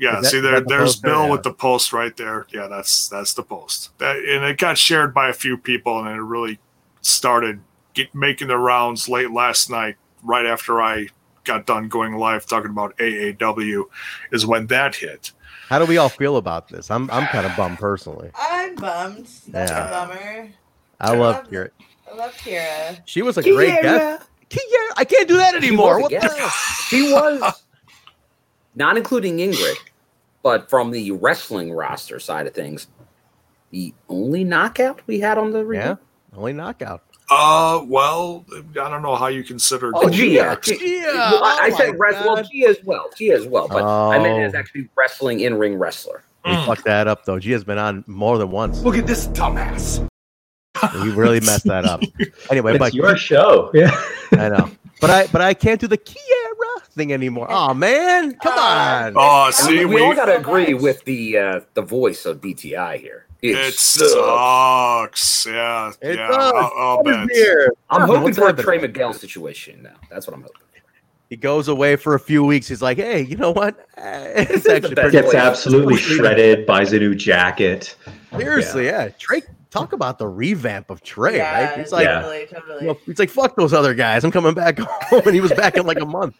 yeah 0.00 0.20
that- 0.20 0.24
see 0.30 0.40
there 0.40 0.54
that 0.56 0.66
the 0.68 0.74
there's 0.74 1.00
there? 1.00 1.12
bill 1.12 1.24
Yeah. 1.26 1.30
with 1.30 1.42
the 1.44 1.52
post 1.52 1.92
right 1.92 2.16
there 2.16 2.46
yeah 2.52 2.66
that's 2.66 3.08
that's 3.08 3.34
the 3.34 3.42
post 3.44 3.96
that 3.98 4.16
and 4.16 4.44
it 4.44 4.58
got 4.58 4.76
shared 4.78 5.14
by 5.14 5.28
a 5.28 5.32
few 5.32 5.56
people 5.56 5.98
and 6.00 6.08
it 6.08 6.20
really 6.22 6.58
started 7.02 7.60
get, 7.94 8.12
making 8.14 8.48
the 8.48 8.56
rounds 8.58 9.08
late 9.08 9.30
last 9.30 9.70
night 9.70 9.96
right 10.22 10.46
after 10.46 10.80
i 10.82 11.06
got 11.44 11.66
done 11.66 11.88
going 11.88 12.14
live 12.14 12.44
talking 12.46 12.70
about 12.70 12.96
aaw 12.98 13.84
is 14.32 14.44
when 14.46 14.66
that 14.66 14.96
hit 14.96 15.32
How 15.68 15.78
do 15.78 15.86
we 15.86 15.98
all 15.98 16.08
feel 16.08 16.36
about 16.36 16.68
this? 16.68 16.90
I'm 16.90 17.08
I'm 17.12 17.26
kind 17.28 17.46
of 17.46 17.54
bummed 17.56 17.78
personally. 17.78 18.30
I'm 18.34 18.74
bummed. 18.74 19.28
That's 19.54 19.70
Yeah. 19.70 19.86
a 19.86 19.90
bummer. 19.90 20.48
I 21.00 21.14
love 21.14 21.48
Kira. 21.48 21.70
I 22.10 22.16
love 22.16 22.34
Kira. 22.36 22.98
She 23.06 23.22
was 23.22 23.38
a 23.38 23.42
great 23.42 23.80
guest. 23.80 24.26
Kiera, 24.50 24.88
I 24.96 25.04
can't 25.04 25.28
do 25.28 25.36
that 25.36 25.54
anymore. 25.54 26.00
was 26.02 26.10
a 26.12 26.14
What 26.16 26.22
the 26.22 26.28
guest. 26.28 26.38
hell? 26.38 26.50
He 26.90 27.12
was 27.12 27.62
not 28.74 28.96
including 28.96 29.38
Ingrid, 29.38 29.76
but 30.42 30.68
from 30.70 30.90
the 30.90 31.12
wrestling 31.12 31.72
roster 31.72 32.18
side 32.20 32.46
of 32.46 32.54
things, 32.54 32.86
the 33.70 33.94
only 34.08 34.44
knockout 34.44 35.00
we 35.06 35.20
had 35.20 35.38
on 35.38 35.52
the 35.52 35.68
Yeah, 35.68 35.96
only 36.36 36.52
knockout. 36.52 37.02
uh 37.30 37.84
well 37.86 38.44
i 38.52 38.88
don't 38.90 39.02
know 39.02 39.14
how 39.14 39.28
you 39.28 39.44
consider 39.44 39.92
Oh, 39.94 40.08
Gia. 40.08 40.58
Gia. 40.62 40.76
Gia, 40.76 41.02
Well, 41.04 41.44
I, 41.44 41.58
I 41.62 41.70
oh 41.72 41.76
said 41.76 41.90
my 41.90 41.96
wrestling. 41.98 42.26
Well, 42.34 42.42
Gia 42.52 42.68
as 42.68 42.78
well. 42.84 43.10
Gia 43.16 43.32
as 43.34 43.46
well. 43.46 43.68
But 43.68 43.84
I 43.84 44.18
meant 44.18 44.40
Oh. 44.42 44.46
as 44.46 44.54
actually 44.54 44.88
wrestling 44.96 45.40
in 45.40 45.54
ring 45.56 45.76
wrestler. 45.78 46.24
We 46.44 46.50
Mm. 46.52 46.66
fucked 46.66 46.84
that 46.86 47.06
up 47.06 47.24
though. 47.26 47.38
Gia's 47.38 47.62
been 47.64 47.78
on 47.78 48.02
more 48.08 48.38
than 48.38 48.50
once. 48.50 48.80
Look 48.82 48.96
at 48.96 49.06
this 49.06 49.28
dumbass. 49.28 50.04
We 51.02 51.10
really 51.12 51.40
messed 51.40 51.66
that 51.66 51.84
up. 51.84 52.00
Anyway, 52.50 52.72
It's 52.72 52.78
but 52.78 52.94
your 52.94 53.16
show. 53.16 53.70
Yeah. 53.74 53.90
I 54.32 54.48
know. 54.48 54.70
But 55.00 55.10
I 55.10 55.26
but 55.28 55.40
I 55.42 55.54
can't 55.54 55.78
do 55.80 55.86
the 55.86 55.98
Kiera 55.98 56.39
thing 56.92 57.12
anymore. 57.12 57.46
Oh 57.50 57.74
man, 57.74 58.34
come 58.36 58.58
on. 58.58 59.14
Oh, 59.16 59.50
see, 59.50 59.84
we, 59.84 59.94
we, 59.96 60.02
all 60.02 60.14
got 60.14 60.26
to 60.26 60.36
agree 60.36 60.74
with 60.74 61.04
the 61.04 61.38
uh, 61.38 61.60
the 61.74 61.82
voice 61.82 62.26
of 62.26 62.40
DTI 62.40 62.98
here. 63.00 63.26
It, 63.42 63.56
It 63.56 63.74
sucks. 63.74 65.20
sucks. 65.20 65.46
Yeah. 65.46 65.92
It 66.02 66.16
yeah. 66.18 66.28
does. 66.28 66.36
I'll, 66.54 66.72
I'll 66.76 67.02
What 67.02 67.08
is 67.14 67.26
bet. 67.28 67.36
here? 67.36 67.72
I'm 67.88 68.02
hoping 68.02 68.34
for 68.34 68.48
a? 68.48 68.52
Trey 68.52 68.78
Miguel 68.78 69.14
situation 69.14 69.82
now. 69.82 69.96
That's 70.10 70.26
what 70.26 70.34
I'm 70.34 70.42
hoping. 70.42 70.60
He 71.30 71.36
goes 71.36 71.68
away 71.68 71.94
for 71.94 72.16
a 72.16 72.20
few 72.20 72.42
weeks. 72.44 72.66
He's 72.66 72.82
like, 72.82 72.98
hey, 72.98 73.20
you 73.22 73.36
know 73.36 73.52
what? 73.52 73.86
It's 73.96 74.68
actually 74.68 74.94
best 74.94 75.12
Gets 75.12 75.28
Wait. 75.28 75.36
absolutely 75.36 75.96
shredded. 75.96 76.66
Buys 76.66 76.92
a 76.92 76.98
new 76.98 77.14
jacket. 77.14 77.96
seriously, 78.36 78.86
yeah. 78.86 79.08
Trey, 79.10 79.42
talk 79.70 79.92
about 79.92 80.18
the 80.18 80.26
revamp 80.26 80.90
of 80.90 81.02
Trey, 81.02 81.36
yeah, 81.36 81.68
right? 81.70 81.78
He's 81.78 81.92
like, 81.92 82.04
Yeah. 82.04 82.22
totally, 82.22 82.46
totally. 82.46 82.80
you 82.80 82.86
know, 82.88 82.98
he's 83.06 83.18
like, 83.20 83.30
fuck 83.30 83.54
those 83.54 83.72
other 83.72 83.94
guys. 83.94 84.24
I'm 84.24 84.32
coming 84.32 84.54
back 84.54 84.78
home, 84.80 85.22
and 85.24 85.34
he 85.34 85.40
was 85.40 85.52
back 85.52 85.76
in 85.76 85.86
like 85.86 86.00
a 86.00 86.04
month. 86.06 86.34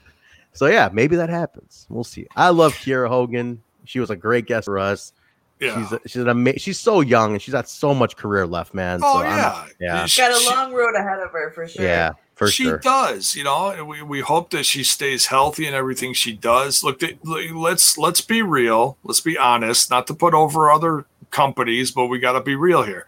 So 0.53 0.66
yeah, 0.66 0.88
maybe 0.92 1.16
that 1.16 1.28
happens. 1.28 1.86
We'll 1.88 2.05
see. 2.05 2.26
I 2.36 2.51
love 2.51 2.74
Kiera 2.74 3.09
Hogan. 3.09 3.62
She 3.84 4.01
was 4.01 4.11
a 4.11 4.16
great 4.16 4.46
guest 4.46 4.66
for 4.66 4.78
us. 4.78 5.12
Yeah. 5.61 5.74
She's 5.82 5.92
a, 5.92 6.01
she's 6.07 6.22
an 6.22 6.28
ama- 6.28 6.59
she's 6.59 6.78
so 6.78 7.01
young 7.03 7.32
and 7.32 7.42
she's 7.42 7.53
got 7.53 7.68
so 7.68 7.92
much 7.94 8.16
career 8.16 8.46
left, 8.46 8.72
man. 8.72 9.01
oh 9.03 9.20
so 9.20 9.26
I'm- 9.26 9.36
yeah. 9.36 9.66
yeah. 10.01 10.07
She- 10.07 10.20
Got 10.22 10.32
a 10.32 10.40
she- 10.40 10.48
long 10.51 10.72
road 10.72 10.94
ahead 10.96 11.18
of 11.20 11.30
her 11.32 11.51
for 11.53 11.68
sure. 11.68 11.84
yeah, 11.84 12.12
for 12.34 12.48
she 12.48 12.64
sure. 12.64 12.78
does, 12.78 13.36
you 13.36 13.44
know. 13.44 13.84
We, 13.84 14.03
we 14.03 14.20
hope 14.20 14.51
that 14.51 14.64
she 14.64 14.82
stays 14.84 15.26
healthy 15.26 15.66
and 15.66 15.74
everything 15.76 16.14
she 16.14 16.32
does. 16.32 16.82
Look, 16.82 17.01
th- 17.01 17.18
look, 17.24 17.44
let's 17.55 17.98
let's 17.98 18.22
be 18.22 18.40
real. 18.42 18.96
Let's 19.05 19.20
be 19.20 19.36
honest. 19.36 19.90
Not 19.90 20.07
to 20.07 20.14
put 20.14 20.32
over 20.32 20.70
other 20.70 21.05
companies, 21.30 21.90
but 21.90 22.07
we 22.07 22.18
got 22.18 22.32
to 22.32 22.40
be 22.40 22.55
real 22.57 22.82
here. 22.82 23.07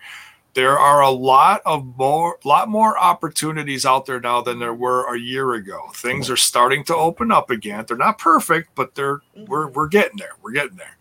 There 0.55 0.79
are 0.79 1.01
a 1.01 1.11
lot 1.11 1.63
of 1.65 1.97
more 1.97 2.39
lot 2.45 2.69
more 2.69 2.99
opportunities 2.99 3.87
out 3.87 4.05
there 4.05 4.21
now 4.21 4.43
than 4.43 4.59
there 4.59 4.75
were 4.75 5.13
a 5.15 5.19
year 5.19 5.55
ago. 5.55 5.89
Things 5.95 6.29
are 6.29 6.37
starting 6.37 6.85
to 6.85 6.97
open 6.97 7.33
up 7.33 7.51
again. 7.51 7.87
They're 7.89 7.97
not 7.97 8.19
perfect, 8.19 8.75
but 8.75 8.95
they're 8.95 9.21
we're 9.35 9.69
we're 9.69 9.89
getting 9.89 10.19
there. 10.19 10.33
We're 10.43 10.53
getting 10.53 10.77
there. 10.77 10.99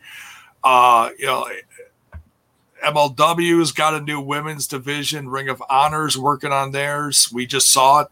Uh, 0.64 1.10
you 1.20 1.26
know, 1.26 1.48
MLW's 2.86 3.74
got 3.74 3.94
a 3.94 4.00
new 4.00 4.22
women's 4.22 4.68
division. 4.68 5.28
Ring 5.28 5.50
of 5.50 5.62
Honor's 5.70 6.18
working 6.18 6.52
on 6.54 6.72
theirs. 6.72 7.30
We 7.32 7.46
just 7.46 7.70
saw 7.70 8.02
it 8.02 8.08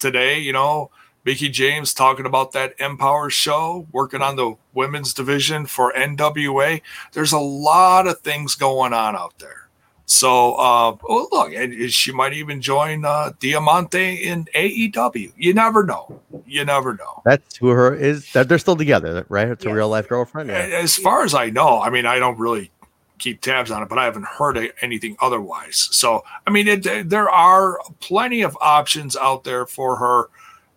today. 0.00 0.40
You 0.40 0.52
know, 0.52 0.90
Mickie 1.24 1.48
James 1.48 1.94
talking 1.94 2.26
about 2.26 2.52
that 2.52 2.74
Empower 2.78 3.30
show, 3.30 3.86
working 3.92 4.20
on 4.20 4.36
the 4.36 4.56
women's 4.74 5.14
division 5.14 5.66
for 5.66 5.92
NWA. 5.92 6.82
There's 7.12 7.32
a 7.32 7.38
lot 7.38 8.06
of 8.06 8.20
things 8.20 8.54
going 8.54 8.92
on 8.92 9.16
out 9.16 9.38
there. 9.38 9.63
So, 10.06 10.54
uh, 10.54 10.96
oh, 11.08 11.28
look, 11.32 11.54
and 11.54 11.90
she 11.90 12.12
might 12.12 12.34
even 12.34 12.60
join 12.60 13.04
uh, 13.04 13.32
Diamante 13.40 14.24
in 14.24 14.44
AEW. 14.54 15.32
You 15.36 15.54
never 15.54 15.84
know. 15.84 16.20
You 16.46 16.64
never 16.64 16.94
know. 16.94 17.22
That's 17.24 17.56
who 17.56 17.68
her 17.68 17.94
is. 17.94 18.30
That 18.32 18.48
they're 18.48 18.58
still 18.58 18.76
together, 18.76 19.24
right? 19.30 19.48
It's 19.48 19.64
a 19.64 19.72
real 19.72 19.88
life 19.88 20.08
girlfriend. 20.08 20.50
Yeah. 20.50 20.56
As 20.56 20.96
far 20.96 21.24
as 21.24 21.34
I 21.34 21.48
know, 21.48 21.80
I 21.80 21.88
mean, 21.88 22.04
I 22.04 22.18
don't 22.18 22.38
really 22.38 22.70
keep 23.18 23.40
tabs 23.40 23.70
on 23.70 23.82
it, 23.82 23.88
but 23.88 23.98
I 23.98 24.04
haven't 24.04 24.26
heard 24.26 24.58
anything 24.82 25.16
otherwise. 25.22 25.88
So, 25.92 26.24
I 26.46 26.50
mean, 26.50 26.68
it, 26.68 27.08
there 27.08 27.30
are 27.30 27.78
plenty 28.00 28.42
of 28.42 28.58
options 28.60 29.16
out 29.16 29.44
there 29.44 29.64
for 29.64 29.96
her. 29.96 30.28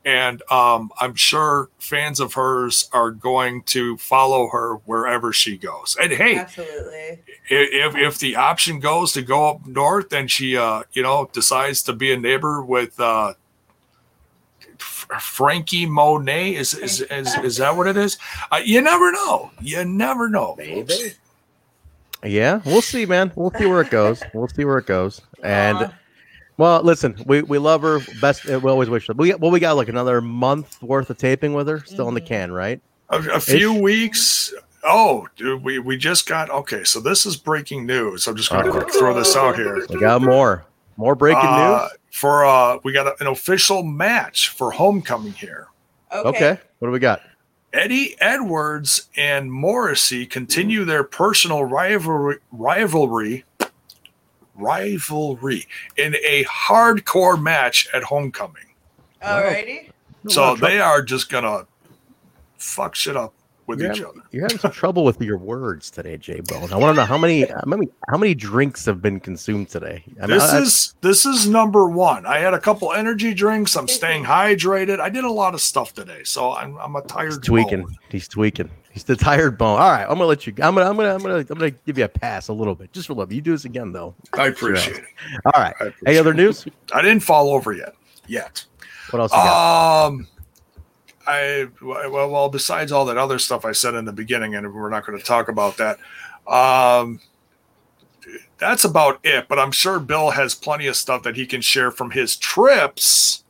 And 0.07 0.41
um, 0.49 0.89
I'm 1.01 1.15
sure 1.15 1.67
fans 1.79 2.21
of 2.21 2.35
hers 2.35 2.89
are 2.93 3.11
going 3.11 3.63
to 3.63 3.97
follow 3.97 4.47
her 4.47 4.75
wherever 4.85 5.33
she 5.33 5.57
goes. 5.57 5.97
And 6.01 6.13
hey, 6.13 6.37
Absolutely. 6.37 7.19
if 7.49 7.93
if 7.93 8.17
the 8.17 8.37
option 8.37 8.79
goes 8.79 9.11
to 9.13 9.21
go 9.21 9.49
up 9.49 9.67
north 9.67 10.13
and 10.13 10.31
she 10.31 10.55
uh 10.55 10.83
you 10.93 11.03
know 11.03 11.29
decides 11.33 11.81
to 11.83 11.93
be 11.93 12.13
a 12.13 12.17
neighbor 12.17 12.61
with 12.63 12.97
uh 13.01 13.33
F- 14.79 15.07
Franky 15.19 15.85
Monet 15.85 16.55
is 16.55 16.73
is, 16.73 17.01
is 17.01 17.35
is 17.39 17.57
that 17.57 17.75
what 17.75 17.87
it 17.87 17.97
is? 17.97 18.17
Uh, 18.49 18.61
you 18.63 18.81
never 18.81 19.11
know. 19.11 19.51
You 19.59 19.83
never 19.83 20.29
know. 20.29 20.55
Maybe. 20.57 21.15
Yeah, 22.23 22.61
we'll 22.65 22.81
see, 22.81 23.05
man. 23.05 23.33
We'll 23.35 23.51
see 23.51 23.65
where 23.65 23.81
it 23.81 23.89
goes. 23.91 24.23
We'll 24.33 24.47
see 24.47 24.63
where 24.63 24.77
it 24.77 24.85
goes. 24.85 25.21
And 25.43 25.77
Aw. 25.77 25.93
Well, 26.57 26.81
listen, 26.83 27.15
we, 27.25 27.41
we 27.43 27.57
love 27.57 27.81
her. 27.83 27.99
Best. 28.19 28.45
We 28.45 28.55
always 28.55 28.89
wish 28.89 29.07
her. 29.07 29.13
We 29.13 29.33
well, 29.35 29.51
we 29.51 29.59
got 29.59 29.75
like 29.77 29.89
another 29.89 30.21
month 30.21 30.81
worth 30.81 31.09
of 31.09 31.17
taping 31.17 31.53
with 31.53 31.67
her 31.67 31.79
still 31.85 32.07
in 32.07 32.13
the 32.13 32.21
can, 32.21 32.51
right? 32.51 32.81
A, 33.09 33.17
a 33.33 33.39
few 33.39 33.73
weeks. 33.73 34.53
Oh, 34.83 35.27
dude, 35.35 35.63
we 35.63 35.79
we 35.79 35.97
just 35.97 36.27
got 36.27 36.49
okay. 36.49 36.83
So 36.83 36.99
this 36.99 37.25
is 37.25 37.35
breaking 37.37 37.85
news. 37.85 38.27
I'm 38.27 38.35
just 38.35 38.49
going 38.49 38.65
to 38.65 38.71
quick 38.71 38.91
throw 38.93 39.13
this 39.13 39.35
out 39.35 39.55
here. 39.55 39.85
We 39.89 39.99
got 39.99 40.21
more, 40.21 40.65
more 40.97 41.15
breaking 41.15 41.41
Uh, 41.43 41.87
news. 41.89 41.97
for 42.11 42.45
uh, 42.45 42.79
we 42.83 42.93
got 42.93 43.19
an 43.21 43.27
official 43.27 43.83
match 43.83 44.49
for 44.49 44.71
homecoming 44.71 45.33
here. 45.33 45.67
Okay. 46.11 46.29
Okay, 46.29 46.61
what 46.79 46.87
do 46.87 46.91
we 46.91 46.99
got? 46.99 47.21
Eddie 47.73 48.15
Edwards 48.21 49.09
and 49.17 49.51
Morrissey 49.51 50.25
continue 50.25 50.85
their 50.85 51.03
personal 51.03 51.65
rivalry 51.65 52.37
rivalry 52.51 53.43
rivalry 54.57 55.65
in 55.97 56.15
a 56.27 56.43
hardcore 56.45 57.41
match 57.41 57.87
at 57.93 58.03
homecoming. 58.03 58.63
Alrighty. 59.21 59.89
So 60.27 60.55
they 60.55 60.79
are 60.79 61.01
just 61.01 61.29
gonna 61.29 61.65
fuck 62.57 62.95
shit 62.95 63.15
up 63.15 63.33
with 63.65 63.79
You're 63.81 63.91
each 63.91 63.97
having, 63.99 64.11
other. 64.21 64.27
you're 64.31 64.43
having 64.43 64.57
some 64.59 64.71
trouble 64.71 65.03
with 65.03 65.21
your 65.21 65.37
words 65.37 65.91
today, 65.91 66.15
Jay 66.17 66.39
Bone. 66.39 66.71
I 66.71 66.77
want 66.77 66.95
to 66.95 67.01
know 67.01 67.05
how 67.05 67.17
many, 67.17 67.45
how 67.45 67.61
many, 67.65 67.87
how 68.09 68.17
many 68.17 68.33
drinks 68.33 68.85
have 68.85 69.01
been 69.01 69.19
consumed 69.19 69.69
today. 69.69 70.03
I 70.21 70.25
know 70.27 70.33
This 70.35 70.43
I- 70.51 70.59
is 70.59 70.95
this 71.01 71.25
is 71.25 71.47
number 71.47 71.87
one. 71.87 72.25
I 72.25 72.39
had 72.39 72.53
a 72.53 72.59
couple 72.59 72.93
energy 72.93 73.33
drinks. 73.33 73.75
I'm 73.75 73.87
staying 73.87 74.23
hydrated. 74.25 74.99
I 74.99 75.09
did 75.09 75.23
a 75.25 75.31
lot 75.31 75.53
of 75.53 75.61
stuff 75.61 75.93
today, 75.93 76.21
so 76.23 76.53
I'm 76.53 76.77
I'm 76.77 76.95
a 76.95 77.01
tired. 77.01 77.27
He's 77.33 77.37
tweaking. 77.39 77.81
bone. 77.83 77.95
He's 78.09 78.27
tweaking. 78.27 78.69
He's 78.97 79.03
the 79.03 79.15
tired 79.15 79.59
bone. 79.59 79.79
All 79.79 79.91
right, 79.91 80.01
I'm 80.01 80.15
gonna 80.15 80.25
let 80.25 80.47
you. 80.47 80.53
I'm 80.53 80.73
gonna. 80.73 80.89
I'm 80.89 80.95
gonna. 80.95 81.13
I'm 81.13 81.21
gonna. 81.21 81.35
I'm 81.37 81.45
gonna 81.45 81.69
give 81.69 81.99
you 81.99 82.05
a 82.05 82.07
pass 82.07 82.47
a 82.47 82.53
little 82.53 82.73
bit, 82.73 82.91
just 82.93 83.05
for 83.05 83.13
love. 83.13 83.31
You 83.31 83.41
do 83.41 83.51
this 83.51 83.63
again, 83.63 83.91
though. 83.91 84.15
I 84.33 84.47
appreciate 84.47 84.97
it. 84.97 85.03
All 85.45 85.61
right. 85.61 85.75
Any 86.07 86.17
other 86.17 86.31
it. 86.31 86.37
news? 86.37 86.65
I 86.91 87.03
didn't 87.03 87.19
fall 87.19 87.51
over 87.51 87.73
yet. 87.73 87.93
Yet. 88.25 88.65
What 89.11 89.19
else 89.19 89.31
you 89.33 89.37
got? 89.37 90.07
Um, 90.07 90.27
I 91.27 91.67
well, 91.79 92.31
well, 92.31 92.49
besides 92.49 92.91
all 92.91 93.05
that 93.05 93.17
other 93.19 93.37
stuff 93.37 93.65
I 93.65 93.71
said 93.71 93.93
in 93.93 94.05
the 94.05 94.13
beginning, 94.13 94.55
and 94.55 94.73
we're 94.73 94.89
not 94.89 95.05
going 95.05 95.19
to 95.19 95.23
talk 95.23 95.47
about 95.47 95.77
that. 95.77 95.99
Um, 96.51 97.19
that's 98.57 98.83
about 98.83 99.19
it. 99.23 99.47
But 99.47 99.59
I'm 99.59 99.71
sure 99.71 99.99
Bill 99.99 100.31
has 100.31 100.55
plenty 100.55 100.87
of 100.87 100.95
stuff 100.95 101.21
that 101.21 101.35
he 101.35 101.45
can 101.45 101.61
share 101.61 101.91
from 101.91 102.09
his 102.09 102.35
trips. 102.35 103.43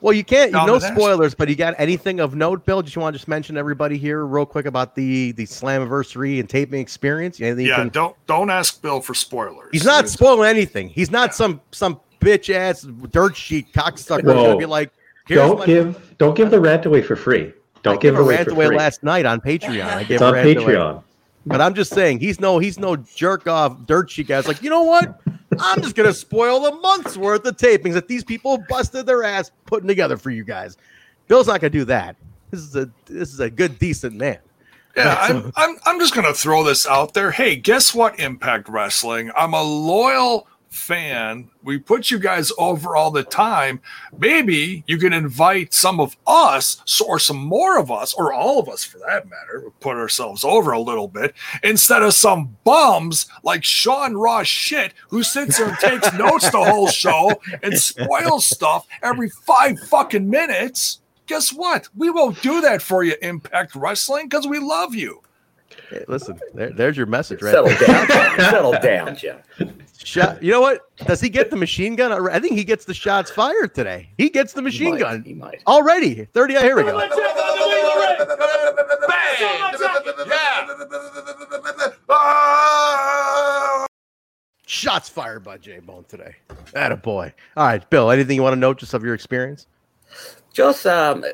Well, 0.00 0.12
you 0.12 0.24
can't. 0.24 0.50
You 0.50 0.56
down 0.58 0.66
no 0.66 0.78
spoilers, 0.78 1.34
but 1.34 1.48
you 1.48 1.54
got 1.54 1.74
anything 1.78 2.18
of 2.20 2.34
note, 2.34 2.64
Bill? 2.66 2.82
Just 2.82 2.96
want 2.96 3.14
to 3.14 3.18
just 3.18 3.28
mention 3.28 3.56
everybody 3.56 3.96
here 3.98 4.24
real 4.26 4.46
quick 4.46 4.66
about 4.66 4.94
the 4.94 5.32
the 5.32 5.44
Slammiversary 5.44 6.40
and 6.40 6.48
taping 6.48 6.80
experience. 6.80 7.40
Anything? 7.40 7.66
you 7.66 7.70
Yeah, 7.70 7.76
can- 7.76 7.88
don't 7.90 8.16
don't 8.26 8.50
ask 8.50 8.80
Bill 8.82 9.00
for 9.00 9.14
spoilers. 9.14 9.68
he's 9.72 9.84
not 9.84 10.00
It's- 10.00 10.12
spoiling 10.12 10.48
anything. 10.48 10.88
He's 10.88 11.10
not 11.10 11.34
some 11.34 11.60
some 11.70 12.00
bitch 12.20 12.52
ass 12.54 12.82
dirt 13.10 13.36
sheet 13.36 13.72
cocksucker. 13.72 14.22
who's 14.22 14.34
gonna 14.34 14.56
be 14.56 14.66
like, 14.66 14.90
Here's 15.28 15.38
Don't 15.40 15.58
my- 15.60 15.66
give 15.66 16.00
don't 16.18 16.34
give 16.34 16.50
the 16.50 16.58
rant 16.60 16.84
away 16.86 17.00
for 17.02 17.14
free. 17.14 17.52
Don't 17.84 17.94
I 17.94 17.96
give 17.98 18.14
gave 18.14 18.14
it 18.14 18.18
a 18.18 18.22
away 18.24 18.34
rant 18.36 18.48
for 18.48 18.54
away 18.54 18.66
free. 18.68 18.76
last 18.76 19.02
night 19.04 19.24
on 19.26 19.40
Patreon. 19.40 19.84
I 19.84 20.02
gave 20.04 20.10
It's 20.16 20.22
on 20.22 20.34
rant 20.34 20.56
away. 20.58 20.98
But 21.44 21.60
I'm 21.60 21.74
just 21.74 21.92
saying 21.92 22.20
he's 22.20 22.38
no 22.38 22.58
he's 22.58 22.78
no 22.78 22.96
jerk 22.96 23.46
off 23.46 23.76
dirt 23.86 24.10
sheet 24.10 24.28
guy. 24.28 24.38
It's 24.38 24.48
like, 24.48 24.62
you 24.62 24.70
know 24.70 24.82
what? 24.82 25.20
I'm 25.58 25.82
just 25.82 25.96
gonna 25.96 26.12
spoil 26.12 26.60
the 26.60 26.72
month's 26.76 27.16
worth 27.16 27.44
of 27.44 27.56
tapings 27.56 27.94
that 27.94 28.08
these 28.08 28.24
people 28.24 28.58
busted 28.68 29.06
their 29.06 29.24
ass 29.24 29.50
putting 29.66 29.88
together 29.88 30.16
for 30.16 30.30
you 30.30 30.44
guys. 30.44 30.76
Bill's 31.28 31.48
not 31.48 31.60
gonna 31.60 31.70
do 31.70 31.84
that. 31.86 32.16
This 32.50 32.60
is 32.60 32.76
a 32.76 32.90
this 33.06 33.32
is 33.32 33.40
a 33.40 33.50
good, 33.50 33.78
decent 33.78 34.14
man. 34.14 34.38
Yeah, 34.96 35.16
I'm, 35.18 35.52
I'm, 35.56 35.76
I'm 35.86 35.98
just 35.98 36.14
going 36.14 36.26
to 36.26 36.34
throw 36.34 36.64
this 36.64 36.86
out 36.86 37.14
there. 37.14 37.30
Hey, 37.30 37.56
guess 37.56 37.94
what, 37.94 38.20
Impact 38.20 38.68
Wrestling? 38.68 39.30
I'm 39.36 39.54
a 39.54 39.62
loyal 39.62 40.46
fan. 40.72 41.50
We 41.62 41.78
put 41.78 42.10
you 42.10 42.18
guys 42.18 42.50
over 42.58 42.96
all 42.96 43.10
the 43.10 43.22
time. 43.22 43.80
Maybe 44.16 44.84
you 44.86 44.98
can 44.98 45.12
invite 45.12 45.74
some 45.74 46.00
of 46.00 46.16
us, 46.26 47.00
or 47.00 47.18
some 47.18 47.36
more 47.36 47.78
of 47.78 47.90
us, 47.90 48.14
or 48.14 48.32
all 48.32 48.58
of 48.58 48.68
us 48.68 48.82
for 48.82 48.98
that 48.98 49.28
matter, 49.28 49.70
put 49.80 49.96
ourselves 49.96 50.44
over 50.44 50.72
a 50.72 50.80
little 50.80 51.08
bit, 51.08 51.34
instead 51.62 52.02
of 52.02 52.14
some 52.14 52.56
bums 52.64 53.26
like 53.42 53.64
Sean 53.64 54.14
Ross 54.14 54.46
shit 54.46 54.94
who 55.08 55.22
sits 55.22 55.58
there 55.58 55.68
and 55.68 55.78
takes 55.78 56.12
notes 56.18 56.50
the 56.50 56.64
whole 56.64 56.88
show 56.88 57.30
and 57.62 57.78
spoils 57.78 58.46
stuff 58.46 58.86
every 59.02 59.28
five 59.28 59.78
fucking 59.78 60.28
minutes. 60.28 61.00
Guess 61.26 61.52
what? 61.52 61.88
We 61.96 62.10
won't 62.10 62.40
do 62.42 62.60
that 62.62 62.82
for 62.82 63.04
you, 63.04 63.14
Impact 63.22 63.74
Wrestling, 63.74 64.28
because 64.28 64.46
we 64.46 64.58
love 64.58 64.94
you. 64.94 65.22
Hey, 65.90 66.04
listen, 66.08 66.38
there, 66.54 66.70
there's 66.70 66.96
your 66.96 67.06
message, 67.06 67.42
right? 67.42 67.52
Settle 67.52 67.68
there. 67.68 68.06
down, 68.06 68.38
settle 68.38 68.72
down, 68.72 69.16
Jim. 69.16 69.38
Shot, 70.04 70.42
you 70.42 70.50
know 70.50 70.60
what? 70.60 70.80
Does 71.06 71.20
he 71.20 71.28
get 71.28 71.50
the 71.50 71.56
machine 71.56 71.94
gun? 71.94 72.12
I 72.30 72.40
think 72.40 72.56
he 72.56 72.64
gets 72.64 72.84
the 72.84 72.94
shots 72.94 73.30
fired 73.30 73.74
today. 73.74 74.10
He 74.18 74.30
gets 74.30 74.52
the 74.52 74.60
He 74.60 74.64
machine 74.64 74.90
might, 74.92 75.00
gun 75.00 75.22
He 75.24 75.34
might. 75.34 75.62
already. 75.66 76.24
30 76.24 76.54
here 76.54 76.76
we 76.76 76.82
go. 76.82 76.98
Shots 84.66 85.08
fired 85.08 85.42
by 85.44 85.58
J 85.58 85.80
Bone 85.80 86.04
today. 86.08 86.36
That 86.72 86.92
a 86.92 86.96
boy. 86.96 87.32
All 87.56 87.66
right, 87.66 87.88
Bill. 87.90 88.10
Anything 88.10 88.36
you 88.36 88.42
want 88.42 88.54
to 88.54 88.60
note 88.60 88.78
just 88.78 88.94
of 88.94 89.04
your 89.04 89.14
experience? 89.14 89.66
Just 90.52 90.86
um, 90.86 91.24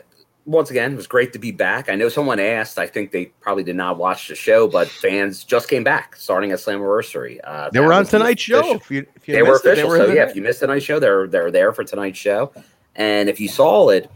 once 0.49 0.70
again, 0.70 0.94
it 0.94 0.96
was 0.96 1.07
great 1.07 1.34
to 1.34 1.38
be 1.38 1.51
back. 1.53 1.90
I 1.90 1.94
know 1.94 2.09
someone 2.09 2.40
asked. 2.40 2.78
I 2.78 2.86
think 2.86 3.12
they 3.12 3.26
probably 3.40 3.62
did 3.64 3.76
not 3.76 3.99
watch 3.99 4.28
the 4.28 4.34
show, 4.34 4.66
but 4.66 4.88
fans 4.88 5.44
just 5.44 5.68
came 5.68 5.84
back 5.84 6.16
starting 6.16 6.53
at 6.53 6.59
Slammiversary. 6.59 7.38
Uh, 7.44 7.68
They 7.70 7.80
were 7.80 7.92
on 7.92 8.07
tonight's 8.07 8.40
show. 8.42 8.74
If 8.76 8.90
you, 8.90 9.07
if 9.14 9.28
you 9.28 9.34
They 9.34 9.42
were 9.42 9.53
missed 9.53 9.66
it, 9.66 9.72
official. 9.72 9.92
in 9.92 10.07
so 10.07 10.12
yeah, 10.12 10.26
if 10.26 10.34
you 10.34 10.40
missed 10.40 10.61
tonight's 10.61 10.86
show, 10.86 10.99
they're 10.99 11.26
they're 11.26 11.51
there 11.51 11.72
for 11.72 11.84
tonight's 11.84 12.18
show. 12.18 12.51
And 12.96 13.28
if 13.28 13.38
you 13.38 13.46
saw 13.49 13.90
it, 13.90 14.11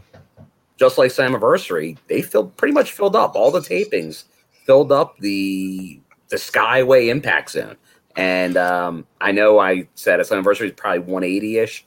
just 0.77 0.97
like 0.97 1.11
Slammiversary, 1.11 1.97
they 2.07 2.23
filled 2.23 2.57
pretty 2.57 2.73
much 2.73 2.91
filled 2.93 3.15
up 3.15 3.35
all 3.35 3.51
the 3.51 3.59
tapings, 3.59 4.23
filled 4.65 4.91
up 4.91 5.15
the 5.19 6.01
the 6.29 6.37
Skyway 6.37 7.09
Impact 7.09 7.51
Zone. 7.51 7.75
And 8.15 8.57
um, 8.57 9.05
I 9.21 9.31
know 9.31 9.59
I 9.59 9.87
said 9.93 10.19
at 10.19 10.25
Slammiversary 10.25 10.65
is 10.65 10.71
probably 10.71 10.99
180 10.99 11.57
ish 11.59 11.85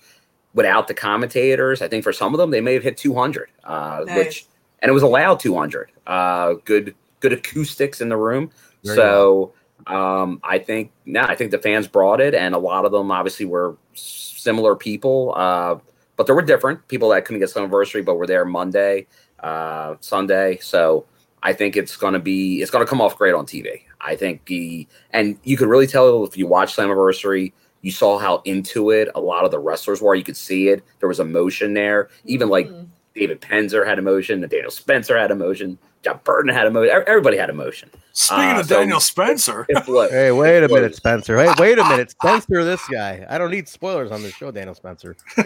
without 0.56 0.88
the 0.88 0.94
commentators. 0.94 1.82
I 1.82 1.86
think 1.86 2.02
for 2.02 2.12
some 2.12 2.34
of 2.34 2.38
them 2.38 2.50
they 2.50 2.60
may 2.60 2.74
have 2.74 2.82
hit 2.82 2.96
200, 2.96 3.50
uh, 3.62 4.02
Nice. 4.06 4.16
which 4.16 4.46
and 4.80 4.88
it 4.90 4.92
was 4.92 5.04
allowed 5.04 5.38
200. 5.38 5.92
Uh, 6.06 6.54
good 6.64 6.96
good 7.20 7.32
acoustics 7.32 8.00
in 8.00 8.08
the 8.08 8.16
room. 8.16 8.50
Very 8.82 8.96
so 8.96 9.52
um, 9.86 10.40
I 10.42 10.58
think 10.58 10.90
no, 11.04 11.20
I 11.20 11.36
think 11.36 11.52
the 11.52 11.58
fans 11.58 11.86
brought 11.86 12.20
it, 12.20 12.34
and 12.34 12.54
a 12.54 12.58
lot 12.58 12.84
of 12.84 12.90
them 12.90 13.12
obviously 13.12 13.46
were 13.46 13.76
similar 13.94 14.74
people, 14.74 15.32
uh, 15.36 15.76
but 16.16 16.26
there 16.26 16.34
were 16.34 16.42
different 16.42 16.88
people 16.88 17.10
that 17.10 17.24
couldn't 17.24 17.40
get 17.40 17.50
Slammiversary, 17.50 18.04
but 18.04 18.16
were 18.16 18.26
there 18.26 18.44
Monday, 18.44 19.06
uh, 19.40 19.94
Sunday. 20.00 20.58
So 20.58 21.04
I 21.42 21.52
think 21.52 21.76
it's 21.76 21.96
going 21.96 22.14
to 22.14 22.18
be 22.18 22.62
it's 22.62 22.70
going 22.70 22.84
to 22.84 22.88
come 22.88 23.00
off 23.00 23.16
great 23.16 23.34
on 23.34 23.46
TV. 23.46 23.82
I 24.00 24.16
think 24.16 24.48
he 24.48 24.88
and 25.10 25.38
you 25.44 25.56
could 25.56 25.68
really 25.68 25.86
tell 25.86 26.24
if 26.24 26.36
you 26.36 26.46
watch 26.46 26.74
Slammiversary, 26.74 27.52
you 27.86 27.92
saw 27.92 28.18
how 28.18 28.42
into 28.44 28.90
it 28.90 29.08
a 29.14 29.20
lot 29.20 29.44
of 29.44 29.52
the 29.52 29.58
wrestlers 29.60 30.02
were. 30.02 30.16
You 30.16 30.24
could 30.24 30.36
see 30.36 30.68
it. 30.68 30.82
There 30.98 31.08
was 31.08 31.20
emotion 31.20 31.72
there. 31.72 32.08
Even 32.24 32.48
like 32.48 32.68
Mhm. 32.68 32.86
David 33.14 33.40
Penzer 33.40 33.86
had 33.86 33.98
emotion, 33.98 34.42
and 34.42 34.50
Daniel 34.50 34.70
Spencer 34.72 35.16
had 35.16 35.30
emotion, 35.30 35.78
John 36.02 36.18
Burton 36.24 36.52
had 36.52 36.66
emotion. 36.66 36.92
Ev- 36.94 37.04
Everybody 37.06 37.36
had 37.36 37.48
emotion. 37.48 37.88
Speaking 38.12 38.56
Uh, 38.56 38.60
of 38.60 38.66
so- 38.66 38.78
Daniel 38.80 38.98
Spencer, 39.00 39.64
It 39.68 39.84
flipped. 39.84 40.12
Hey, 40.12 40.32
wait 40.32 40.62
a 40.64 40.68
minute, 40.68 40.96
Spencer. 40.96 41.36
Hey, 41.38 41.52
wait 41.58 41.78
a 41.78 41.84
minute, 41.84 42.10
Spencer. 42.20 42.64
This 42.64 42.82
guy. 42.90 43.24
I 43.30 43.38
don't 43.38 43.50
need 43.52 43.68
spoilers 43.68 44.10
on 44.10 44.22
this 44.22 44.34
show, 44.34 44.50
Daniel 44.50 44.74
Spencer. 44.74 45.16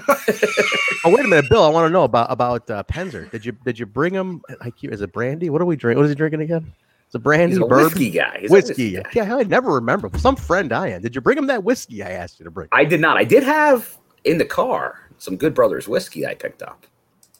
oh, 1.04 1.10
wait 1.10 1.24
a 1.24 1.28
minute, 1.28 1.48
Bill. 1.50 1.62
I 1.62 1.68
want 1.68 1.86
to 1.88 1.92
know 1.92 2.04
about 2.04 2.32
about 2.32 2.70
uh, 2.70 2.82
Penzer. 2.84 3.30
Did 3.30 3.44
you 3.44 3.52
did 3.64 3.78
you 3.78 3.86
bring 3.86 4.14
him? 4.14 4.40
Like, 4.64 4.74
is 4.82 5.00
it 5.02 5.12
brandy? 5.12 5.50
What 5.50 5.60
are 5.60 5.66
we 5.66 5.76
drinking? 5.76 5.98
What 5.98 6.06
is 6.06 6.10
he 6.10 6.16
drinking 6.16 6.40
again? 6.42 6.72
Is 7.10 7.16
it 7.16 7.18
brandy? 7.24 7.54
He's 7.54 7.58
a 7.62 7.66
bourbon? 7.66 7.84
whiskey 7.86 8.10
guy. 8.10 8.38
He's 8.40 8.50
a 8.50 8.52
whiskey. 8.52 8.92
guy. 8.96 9.02
Yeah, 9.12 9.36
I 9.36 9.42
never 9.42 9.72
remember. 9.74 10.08
Some 10.16 10.36
friend 10.36 10.72
I 10.72 10.88
am. 10.88 11.02
Did 11.02 11.14
you 11.16 11.20
bring 11.20 11.36
him 11.36 11.46
that 11.48 11.64
whiskey 11.64 12.02
I 12.04 12.10
asked 12.10 12.38
you 12.38 12.44
to 12.44 12.50
bring? 12.52 12.68
I 12.70 12.84
did 12.84 13.00
not. 13.00 13.16
I 13.16 13.24
did 13.24 13.42
have 13.42 13.98
in 14.24 14.38
the 14.38 14.44
car 14.44 15.10
some 15.18 15.36
Good 15.36 15.52
Brothers 15.52 15.88
whiskey 15.88 16.24
I 16.24 16.34
picked 16.34 16.62
up, 16.62 16.86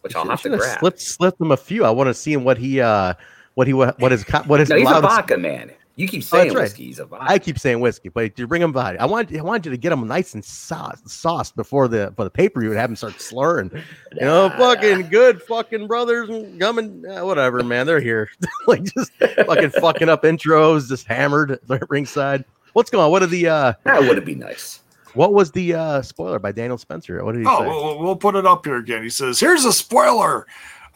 which 0.00 0.16
I'll 0.16 0.22
Should- 0.24 0.30
have 0.30 0.42
to 0.42 0.48
grab. 0.58 0.78
Slipped 0.80 1.00
slipped 1.00 1.40
him 1.40 1.52
a 1.52 1.56
few. 1.56 1.84
I 1.84 1.90
want 1.90 2.08
to 2.08 2.14
see 2.14 2.32
him 2.32 2.42
what 2.42 2.58
he 2.58 2.80
uh 2.80 3.14
what 3.54 3.68
he 3.68 3.72
what 3.72 3.94
his 4.10 4.24
what 4.46 4.58
his 4.58 4.68
No, 4.70 4.76
he's 4.76 4.90
a 4.90 5.00
vodka 5.00 5.38
man. 5.38 5.70
You 5.97 6.09
keep 6.09 6.22
Oh, 6.22 6.24
saying 6.36 6.55
right. 6.55 6.62
whiskey. 6.62 6.84
He's 6.86 6.99
a 6.99 7.05
vodka. 7.05 7.26
I 7.28 7.38
keep 7.38 7.59
saying 7.59 7.80
whiskey, 7.80 8.09
but 8.09 8.22
did 8.22 8.38
you 8.38 8.47
bring 8.47 8.62
him 8.62 8.72
vodka? 8.72 9.03
I 9.03 9.07
want 9.07 9.34
I 9.36 9.43
wanted 9.43 9.66
you 9.66 9.70
to 9.72 9.76
get 9.76 9.93
him 9.93 10.07
nice 10.07 10.32
and 10.34 10.43
sauce, 10.45 11.01
sauced 11.05 11.57
before 11.57 11.88
the 11.88 12.12
for 12.16 12.24
the 12.24 12.30
pay 12.30 12.49
per 12.49 12.61
view 12.61 12.70
and 12.70 12.78
have 12.78 12.88
him 12.91 12.97
start 12.97 13.20
slurring. 13.20 13.70
You 14.14 14.20
know, 14.22 14.49
Nah, 14.49 14.57
fucking 14.57 15.09
good 15.11 15.43
fucking 15.43 15.86
brothers 15.88 16.28
and 16.30 16.59
coming, 16.59 17.05
uh, 17.07 17.24
whatever, 17.26 17.62
man. 17.62 17.86
They're 17.86 18.01
here, 18.01 18.30
like 18.66 18.84
just 18.84 19.12
fucking 19.47 19.70
fucking 19.70 20.09
up 20.09 20.22
intros, 20.22 20.88
just 20.88 21.07
hammered 21.07 21.59
at 21.70 21.91
ringside. 21.91 22.45
What's 22.72 22.88
going 22.88 23.05
on? 23.05 23.11
What 23.11 23.22
are 23.22 23.26
the 23.26 23.49
uh 23.49 23.72
That 23.84 24.01
would 24.03 24.24
be 24.24 24.36
nice. 24.36 24.80
what 25.14 25.32
was 25.34 25.51
the 25.51 25.74
uh 25.74 26.03
spoiler 26.03 26.38
by 26.38 26.53
Daniel 26.53 26.78
Spencer? 26.78 27.22
What 27.24 27.32
did 27.32 27.41
he 27.43 27.47
oh, 27.47 27.59
say? 27.61 27.66
we'll, 27.66 27.99
we'll 27.99 28.16
put 28.16 28.36
it 28.36 28.47
up 28.47 28.64
here 28.64 28.76
again. 28.76 29.03
He 29.03 29.11
says, 29.11 29.38
"Here's 29.41 29.64
a 29.66 29.72
spoiler: 29.72 30.47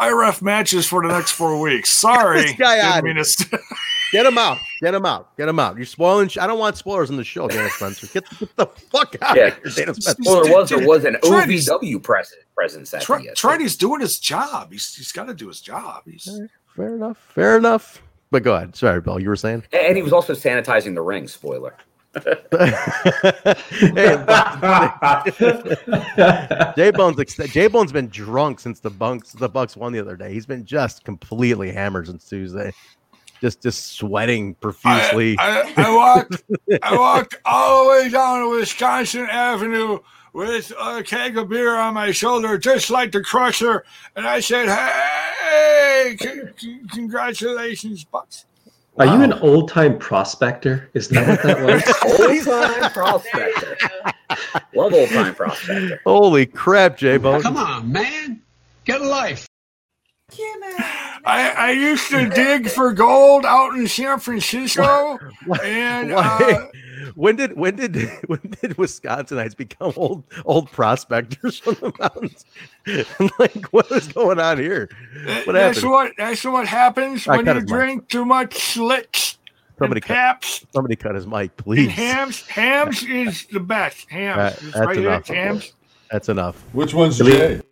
IRF 0.00 0.40
matches 0.40 0.86
for 0.86 1.02
the 1.02 1.08
next 1.08 1.32
four 1.32 1.60
weeks." 1.60 1.90
Sorry, 2.04 2.42
This 2.42 2.52
guy 2.54 2.76
Didn't 2.76 2.90
outta 2.92 3.02
mean 3.14 3.24
st- 3.24 3.60
Get 4.12 4.26
him 4.26 4.38
out! 4.38 4.58
Get 4.84 4.94
him 4.94 5.06
out! 5.06 5.34
Get 5.38 5.48
him 5.48 5.58
out! 5.58 5.76
You're 5.76 5.86
spoiling. 5.86 6.28
sh- 6.28 6.36
I 6.36 6.46
don't 6.46 6.58
want 6.58 6.76
spoilers 6.76 7.08
in 7.08 7.16
the 7.16 7.24
show, 7.24 7.48
Daniel 7.48 7.70
Spencer. 7.70 8.06
Get, 8.08 8.24
get 8.38 8.54
the 8.56 8.66
fuck 8.66 9.16
out 9.22 9.34
Yeah. 9.34 9.46
of 9.46 9.54
here, 9.62 9.72
Daniel 9.76 9.94
Spencer. 9.94 10.22
Well, 10.30 10.44
there 10.44 10.52
was 10.54 10.68
there 10.68 10.86
was 10.86 11.04
an 11.06 11.16
Try 11.24 11.46
OVW 11.46 12.02
presence 12.02 12.42
presence 12.54 12.90
that 12.90 13.00
Try, 13.00 13.22
day. 13.22 13.30
Tridy's 13.34 13.76
doing 13.76 14.02
his 14.02 14.18
job. 14.18 14.72
He's 14.72 14.94
he's 14.94 15.10
got 15.10 15.24
to 15.28 15.32
do 15.34 15.48
his 15.48 15.62
job. 15.62 16.02
He's 16.04 16.28
Fair 16.76 16.94
enough. 16.96 17.16
Fair 17.34 17.56
enough. 17.56 18.02
But 18.30 18.42
go 18.42 18.56
ahead. 18.56 18.76
Sorry, 18.76 19.00
Bill. 19.00 19.18
You 19.18 19.30
were 19.30 19.36
saying. 19.36 19.62
and 19.72 19.96
he 19.96 20.02
was 20.02 20.12
also 20.12 20.34
sanitizing 20.34 20.94
the 20.94 21.00
ring. 21.00 21.28
Spoiler. 21.28 21.74
J 26.76 26.90
Bones, 26.90 27.34
J 27.52 27.66
Bones 27.68 27.92
been 27.92 28.08
drunk 28.08 28.60
since 28.60 28.80
the 28.80 28.90
Bucks 28.90 29.32
the 29.32 29.48
Bucks 29.48 29.76
won 29.76 29.92
the 29.92 30.00
other 30.00 30.16
day. 30.16 30.32
He's 30.32 30.46
been 30.46 30.64
just 30.64 31.04
completely 31.04 31.72
hammered 31.72 32.06
since 32.06 32.28
Tuesday, 32.28 32.72
just 33.40 33.62
just 33.62 33.92
sweating 33.92 34.54
profusely. 34.54 35.36
I, 35.38 35.72
I, 35.76 35.86
I 35.86 35.94
walked 35.94 36.42
I 36.82 36.96
walked 36.96 37.36
all 37.44 37.84
the 37.84 37.90
way 37.90 38.08
down 38.08 38.40
to 38.40 38.50
Wisconsin 38.50 39.26
Avenue 39.30 39.98
with 40.32 40.72
a 40.80 41.02
keg 41.02 41.38
of 41.38 41.48
beer 41.48 41.76
on 41.76 41.94
my 41.94 42.10
shoulder, 42.10 42.58
just 42.58 42.90
like 42.90 43.12
the 43.12 43.22
Crusher, 43.22 43.84
and 44.16 44.26
I 44.26 44.40
said, 44.40 44.68
"Hey, 44.68 46.16
c- 46.20 46.40
c- 46.56 46.80
congratulations, 46.90 48.04
Bucks!" 48.04 48.44
Are 48.96 49.06
you 49.06 49.22
an 49.22 49.32
old 49.34 49.68
time 49.68 49.98
prospector? 49.98 50.88
Is 50.94 51.08
that 51.08 51.26
what 51.26 51.42
that 51.42 51.60
was? 51.60 51.82
Old 52.20 52.44
time 52.44 52.92
prospector. 52.92 53.76
Love 54.72 54.94
old 54.94 55.08
time 55.08 55.34
prospector. 55.34 56.00
Holy 56.06 56.46
crap, 56.46 56.96
J 56.96 57.16
Bones! 57.16 57.42
Come 57.42 57.56
on, 57.56 57.90
man. 57.90 58.40
Get 58.84 59.00
a 59.00 59.04
life. 59.08 59.48
I, 61.26 61.54
I 61.56 61.70
used 61.72 62.08
to 62.10 62.28
dig 62.28 62.68
for 62.68 62.92
gold 62.92 63.44
out 63.46 63.74
in 63.74 63.86
San 63.88 64.18
Francisco, 64.18 65.18
and 65.62 66.12
uh, 66.12 66.66
when 67.14 67.36
did 67.36 67.56
when 67.56 67.76
did 67.76 67.94
when 68.26 68.40
did 68.60 68.76
Wisconsinites 68.76 69.56
become 69.56 69.92
old 69.96 70.24
old 70.44 70.70
prospectors 70.70 71.58
from 71.58 71.74
the 71.74 71.92
mountains? 71.98 72.44
like 73.38 73.64
what 73.72 73.90
is 73.92 74.08
going 74.08 74.38
on 74.40 74.58
here? 74.58 74.88
What 75.44 75.52
that's 75.54 75.78
happened? 75.78 75.90
what 75.92 76.12
that's 76.18 76.44
what 76.44 76.66
happens 76.66 77.26
I 77.28 77.36
when 77.36 77.46
you 77.46 77.52
his 77.54 77.62
mic. 77.64 77.68
drink 77.68 78.08
too 78.08 78.24
much 78.24 78.50
Schlitz 78.50 79.36
Somebody 79.78 79.98
and 80.00 80.04
cut, 80.04 80.14
Paps. 80.14 80.66
somebody 80.72 80.94
cut 80.96 81.14
his 81.16 81.26
mic, 81.26 81.50
And 81.50 81.56
please. 81.56 81.90
hams, 81.90 82.46
hams 82.46 83.02
is 83.02 83.44
the 83.46 83.58
best. 83.58 84.08
Hams, 84.08 84.36
That- 84.36 84.72
that's 84.72 84.86
right 84.86 84.96
here, 84.96 85.08
enough. 85.08 85.26
hams. 85.26 85.72
That's 86.12 86.28
enough. 86.28 86.62
Which 86.72 86.94
one's 86.94 87.18
Delete. 87.18 87.34
Jay? 87.34 87.62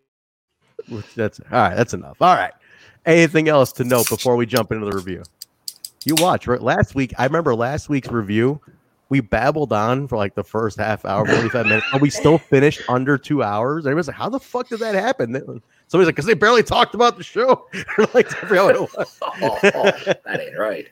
That's 1.17 1.41
all 1.41 1.59
right. 1.59 1.77
That's 1.77 1.95
enough. 1.95 2.17
All 2.21 2.35
right. 2.35 2.53
Anything 3.05 3.49
else 3.49 3.73
to 3.73 3.85
note 3.85 4.09
before 4.09 4.37
we 4.37 4.47
jump 4.47 4.71
into 4.71 4.87
the 4.87 4.93
review? 4.93 5.25
You 6.05 6.15
watch 6.17 6.47
right 6.47 6.61
last 6.61 6.95
week. 6.95 7.13
I 7.19 7.25
remember 7.25 7.55
last 7.55 7.89
week's 7.89 8.09
review. 8.09 8.61
We 9.09 9.21
babbled 9.21 9.73
on 9.73 10.09
for 10.09 10.17
like 10.17 10.35
the 10.35 10.45
first 10.45 10.79
half 10.79 11.05
hour, 11.05 11.27
forty-five 11.27 11.67
minutes, 11.67 11.87
and 11.93 12.01
we 12.01 12.09
still 12.09 12.39
finished 12.39 12.81
under 12.89 13.19
two 13.19 13.43
hours. 13.43 13.87
Everybody's 13.87 14.09
like, 14.09 14.17
"How 14.17 14.31
the 14.31 14.41
fuck 14.41 14.69
did 14.69 14.81
that 14.81 14.95
happen?" 14.95 15.35
Somebody's 15.89 16.07
like, 16.07 16.17
"Cause 16.17 16.25
they 16.25 16.35
barely 16.35 16.63
talked 16.63 16.95
about 16.95 17.19
the 17.19 17.23
show." 17.23 17.67
like. 18.15 18.29
Oh, 18.53 18.89
oh, 19.23 19.59
that 19.63 20.41
ain't 20.41 20.59
right. 20.59 20.89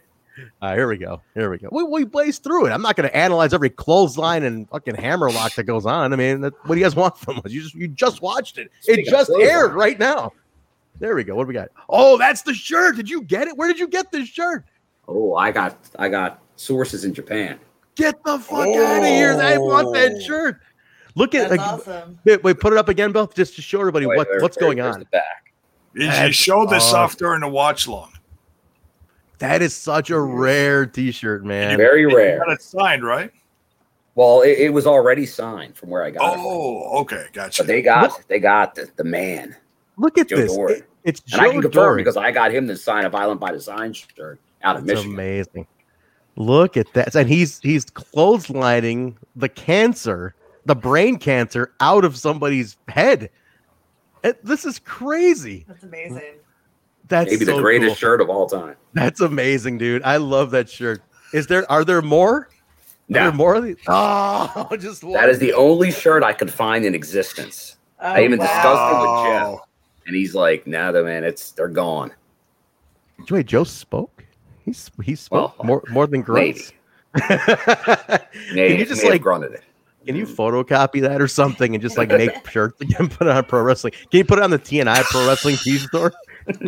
All 0.63 0.69
right, 0.71 0.77
here 0.77 0.89
we 0.89 0.97
go. 0.99 1.21
Here 1.35 1.51
we 1.51 1.59
go. 1.59 1.69
We, 1.73 1.83
we 1.85 2.05
blazed 2.05 2.43
through 2.43 2.67
it. 2.67 2.71
I'm 2.71 2.83
not 2.83 2.97
going 2.97 3.09
to 3.09 3.17
analyze 3.17 3.53
every 3.55 3.71
clothesline 3.71 4.43
and 4.45 4.69
fucking 4.71 4.95
hammerlock 4.97 5.55
that 5.55 5.65
goes 5.65 5.87
on. 5.87 6.13
I 6.13 6.17
mean, 6.17 6.41
that, 6.43 6.53
what 6.67 6.75
do 6.75 6.81
you 6.81 6.85
guys 6.85 6.95
want 6.97 7.17
from 7.19 7.39
us? 7.45 7.51
You 7.53 7.63
just 7.63 7.75
you 7.75 7.89
just 7.89 8.23
watched 8.23 8.59
it. 8.59 8.71
Speaking 8.81 9.07
it 9.07 9.11
just 9.11 9.27
clothesline. 9.29 9.51
aired 9.51 9.73
right 9.75 9.99
now. 9.99 10.33
There 10.99 11.15
we 11.15 11.25
go. 11.25 11.35
What 11.35 11.45
do 11.45 11.49
we 11.49 11.55
got? 11.55 11.69
Oh, 11.89 12.19
that's 12.19 12.43
the 12.43 12.53
shirt. 12.55 12.97
Did 12.97 13.09
you 13.09 13.23
get 13.23 13.49
it? 13.49 13.57
Where 13.57 13.69
did 13.69 13.79
you 13.79 13.89
get 13.89 14.11
this 14.13 14.29
shirt? 14.29 14.65
Oh, 15.09 15.35
I 15.35 15.51
got 15.51 15.77
I 15.99 16.09
got 16.09 16.43
sources 16.57 17.05
in 17.05 17.15
Japan. 17.15 17.59
Get 17.97 18.23
the 18.25 18.39
fuck 18.39 18.69
out 18.69 18.99
of 18.99 19.05
here! 19.05 19.35
I 19.35 19.59
want 19.59 19.93
that 19.95 20.13
Oh. 20.17 20.21
shirt. 20.21 20.61
Look 21.17 21.35
at 21.35 21.49
That's 21.51 21.59
like, 21.61 21.69
awesome. 21.73 22.19
wait, 22.25 22.43
wait, 22.45 22.61
put 22.61 22.73
it 22.73 22.79
up 22.79 22.89
again, 22.89 23.11
Bill, 23.13 23.27
just 23.27 23.57
to 23.57 23.63
show 23.63 23.81
everybody 23.81 24.07
Wait, 24.07 24.17
what, 24.17 24.29
there- 24.31 24.41
what's 24.41 24.57
there- 24.57 24.69
going 24.69 24.81
on. 24.81 25.01
The 25.01 25.05
back. 25.07 25.53
He, 25.95 26.03
he 26.03 26.07
That's 26.07 26.37
showed 26.37 26.71
this 26.71 26.85
awesome. 26.85 26.99
off 27.01 27.17
during 27.17 27.41
the 27.41 27.49
watch 27.49 27.89
long. 27.89 28.13
That 29.41 29.61
is 29.63 29.75
such 29.75 30.11
a 30.11 30.21
rare 30.21 30.87
T-shirt, 30.87 31.45
man. 31.45 31.77
Very 31.77 32.03
You 32.03 32.17
rare. 32.17 32.39
got 32.39 32.53
it 32.53 32.63
signed, 32.63 33.05
right? 33.05 33.31
Well, 34.15 34.43
it, 34.43 34.59
it 34.59 34.73
was 34.73 34.87
already 34.87 35.25
signed 35.27 35.77
from 35.77 35.89
where 35.91 36.05
I 36.05 36.11
got 36.11 36.35
it. 36.35 36.41
Oh, 36.43 37.01
okay, 37.01 37.27
gotcha. 37.33 37.63
But 37.63 37.67
they 37.67 37.81
got 37.83 38.29
they 38.29 38.39
got 38.39 38.75
the, 38.75 38.89
the 38.97 39.05
man. 39.05 39.57
Look 39.97 40.19
at 40.19 40.29
Joe 40.29 40.37
this. 40.37 40.55
Doering. 40.55 40.77
It- 40.77 40.87
it's 41.03 41.21
Joe 41.21 41.39
And 41.39 41.47
I 41.47 41.51
can 41.53 41.63
confirm 41.63 41.83
Doering. 41.85 42.05
because 42.05 42.19
I 42.19 42.31
got 42.31 42.53
him 42.53 42.69
to 42.69 42.77
sign 42.77 43.07
a 43.07 43.09
Violent 43.11 43.41
by 43.41 43.53
Design 43.53 43.95
shirt 43.95 44.39
out 44.63 44.77
of 44.77 44.85
That's 44.85 44.99
Michigan. 44.99 45.15
amazing. 45.15 45.67
Look 46.37 46.77
at 46.77 46.93
that. 46.93 47.15
And 47.15 47.27
he's 47.27 47.59
he's 47.61 47.87
clotheslining 47.87 49.17
the 49.35 49.49
cancer, 49.49 50.35
the 50.67 50.75
brain 50.75 51.17
cancer 51.19 51.73
out 51.81 52.05
of 52.05 52.19
somebody's 52.19 52.77
head. 52.89 53.31
It- 54.23 54.45
this 54.45 54.67
is 54.67 54.79
crazy. 54.81 55.65
That's 55.67 55.83
amazing. 55.85 56.21
That's 57.11 57.31
Maybe 57.31 57.45
so 57.45 57.57
the 57.57 57.61
greatest 57.61 57.89
cool. 57.89 57.95
shirt 57.97 58.21
of 58.23 58.31
all 58.31 58.49
time. 58.49 58.77
That's 58.95 59.21
amazing, 59.21 59.77
dude. 59.79 60.03
I 60.05 60.17
love 60.17 60.53
that 60.53 60.71
shirt. 60.71 61.03
Is 61.35 61.47
there 61.49 61.71
are 61.71 61.85
there 61.85 62.01
more? 62.03 62.37
Are 62.37 62.49
No. 63.09 63.21
there 63.25 63.33
more 63.33 63.55
of 63.57 63.65
these? 63.65 63.77
Oh, 63.89 64.69
just 64.81 65.03
one. 65.05 65.15
That 65.15 65.29
is 65.29 65.39
the 65.41 65.53
only 65.53 65.91
shirt 65.91 66.23
I 66.23 66.33
could 66.33 66.53
find 66.53 66.85
in 66.85 66.95
existence. 66.95 67.77
Oh, 68.01 68.07
I 68.13 68.23
even 68.23 68.39
wow. 68.39 68.47
discussed 68.47 68.93
it 68.93 69.01
with 69.01 69.07
Wow. 69.11 69.57
Jeff, 69.59 69.69
and 70.07 70.17
he's 70.17 70.35
like, 70.35 70.67
"Nah, 70.67 70.93
though, 70.93 71.05
man, 71.05 71.25
it's 71.25 71.51
they're 71.51 71.69
gone." 71.69 72.13
Wait, 73.29 73.47
Joe 73.47 73.65
spoke? 73.65 74.25
He's 74.65 74.91
he 75.03 75.15
spoke 75.17 75.59
Well, 75.59 75.67
more 75.67 75.83
more 75.91 76.07
than 76.07 76.23
grunts. 76.23 76.73
Maybe, 77.29 78.71
Can 78.71 78.79
you 78.79 78.85
just 78.87 79.05
like 79.05 79.21
grunted 79.21 79.53
it. 79.53 79.63
Can 80.07 80.17
you 80.17 80.25
photocopy 80.27 81.03
that 81.03 81.21
or 81.21 81.29
something 81.29 81.75
and 81.75 81.83
just 81.83 81.99
like 81.99 82.09
make 82.09 82.47
shirts 82.51 82.81
again? 82.81 83.09
Put 83.09 83.27
it 83.27 83.31
on 83.37 83.45
pro 83.45 83.63
wrestling. 83.63 83.93
Can 84.11 84.19
you 84.19 84.25
put 84.25 84.39
it 84.39 84.43
on 84.43 84.51
the 84.51 84.59
TNI 84.59 85.03
Pro 85.05 85.27
Wrestling 85.27 85.57
T 85.57 85.77
store? 85.79 86.13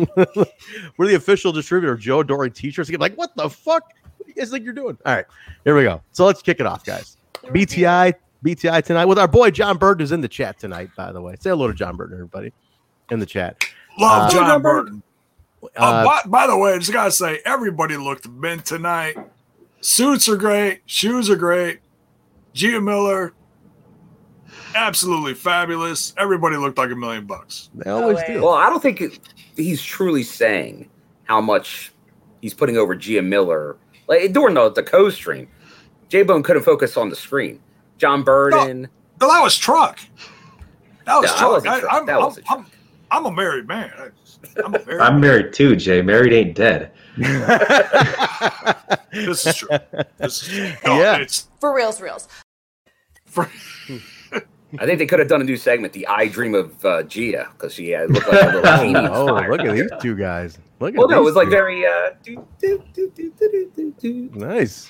We're 0.97 1.07
the 1.07 1.15
official 1.15 1.51
distributor 1.51 1.93
of 1.93 1.99
Joe 1.99 2.23
Doering 2.23 2.51
T-shirts. 2.51 2.89
You're 2.89 2.99
like, 2.99 3.15
what 3.15 3.35
the 3.35 3.49
fuck? 3.49 3.93
What 4.17 4.27
do 4.27 4.33
you 4.35 4.35
guys 4.35 4.49
think 4.51 4.63
you're 4.63 4.73
doing? 4.73 4.97
All 5.05 5.15
right, 5.15 5.25
here 5.63 5.75
we 5.75 5.83
go. 5.83 6.01
So 6.11 6.25
let's 6.25 6.41
kick 6.41 6.59
it 6.59 6.65
off, 6.65 6.85
guys. 6.85 7.17
BTI, 7.43 8.13
BTI 8.45 8.83
tonight 8.83 9.05
with 9.05 9.19
our 9.19 9.27
boy 9.27 9.51
John 9.51 9.77
Burton 9.77 10.03
is 10.03 10.11
in 10.11 10.21
the 10.21 10.27
chat 10.27 10.59
tonight. 10.59 10.89
By 10.95 11.11
the 11.11 11.21
way, 11.21 11.35
say 11.39 11.49
hello 11.49 11.67
to 11.67 11.73
John 11.73 11.95
Burton, 11.97 12.15
everybody, 12.15 12.53
in 13.09 13.19
the 13.19 13.25
chat. 13.25 13.63
Love 13.99 14.27
Uh, 14.27 14.29
John 14.31 14.47
John 14.47 14.61
Burton. 14.61 15.03
Uh, 15.63 15.67
Uh, 15.77 16.05
by, 16.05 16.21
by 16.27 16.47
the 16.47 16.57
way, 16.57 16.73
I 16.73 16.77
just 16.77 16.91
gotta 16.91 17.11
say, 17.11 17.39
everybody 17.45 17.95
looked 17.97 18.27
mint 18.29 18.65
tonight. 18.65 19.15
Suits 19.81 20.27
are 20.29 20.35
great, 20.37 20.81
shoes 20.85 21.29
are 21.29 21.35
great. 21.35 21.79
Gia 22.53 22.79
Miller, 22.81 23.33
absolutely 24.75 25.33
fabulous. 25.33 26.13
Everybody 26.17 26.57
looked 26.57 26.77
like 26.77 26.91
a 26.91 26.95
million 26.95 27.25
bucks. 27.25 27.69
they 27.73 27.89
always 27.89 28.17
way. 28.17 28.25
do. 28.33 28.41
Well, 28.43 28.53
I 28.53 28.69
don't 28.69 28.81
think 28.81 29.01
it, 29.01 29.19
he's 29.55 29.81
truly 29.81 30.23
saying 30.23 30.89
how 31.25 31.39
much 31.41 31.91
he's 32.41 32.53
putting 32.53 32.77
over 32.77 32.95
Gia 32.95 33.21
Miller 33.21 33.77
Like 34.07 34.33
during 34.33 34.55
the 34.55 34.69
the 34.71 34.83
co 34.83 35.09
stream, 35.09 35.47
J 36.09 36.23
Bone 36.23 36.43
couldn't 36.43 36.63
focus 36.63 36.97
on 36.97 37.09
the 37.09 37.15
screen. 37.15 37.59
John 37.97 38.23
Burton. 38.23 38.89
No, 39.21 39.27
that 39.31 39.41
was 39.41 39.57
truck. 39.57 39.99
That 41.05 41.15
was 41.17 41.25
Yeah, 41.25 41.31
that 41.31 41.37
truck. 41.39 41.51
wasn't 41.51 41.73
I, 41.73 41.79
truck. 41.79 41.93
I'm, 41.93 42.05
That 42.05 42.15
I'm, 42.17 42.23
wasn't 42.23 42.45
I'm, 42.51 42.65
I'm 43.11 43.25
a 43.25 43.31
married 43.31 43.67
man. 43.67 43.91
I, 43.97 44.09
I'm 44.63 44.75
a 44.75 44.83
married 44.85 45.01
I'm 45.01 45.19
married 45.21 45.53
too, 45.53 45.75
Jay. 45.75 46.01
Married 46.01 46.33
ain't 46.33 46.55
dead. 46.55 46.91
This 49.13 49.45
is 49.45 49.55
true. 49.57 49.69
This 50.17 50.41
is 50.41 50.47
true. 50.49 50.73
No, 50.87 50.99
Yeah. 50.99 51.17
it's 51.17 51.47
For 51.61 51.73
reals, 51.75 52.01
reals. 52.01 52.27
for, 53.25 53.47
I 54.79 54.85
think 54.85 54.99
they 54.99 55.05
could 55.05 55.19
have 55.19 55.27
done 55.27 55.41
a 55.41 55.43
new 55.43 55.57
segment, 55.57 55.93
the 55.93 56.07
I 56.07 56.27
Dream 56.27 56.55
of 56.55 56.83
uh, 56.85 57.03
Gia, 57.03 57.49
because 57.51 57.73
she 57.73 57.89
had 57.89 58.09
looked 58.09 58.27
like 58.27 58.41
a 58.41 58.45
little 58.47 58.77
teeny 58.79 59.07
oh, 59.07 59.25
look 59.25 59.61
at 59.61 59.73
these 59.73 59.91
two 60.01 60.15
guys. 60.15 60.57
Look 60.79 60.95
at 60.95 60.97
Well, 60.97 61.07
no, 61.07 61.17
it 61.17 61.19
these 61.19 61.25
was 61.25 61.35
like 61.35 61.49
very 61.49 61.85
uh, 61.85 62.11
do, 62.23 62.45
do, 62.59 62.83
do, 62.93 63.11
do, 63.15 63.31
do, 63.39 63.71
do, 63.75 63.91
do. 63.99 64.29
nice. 64.33 64.89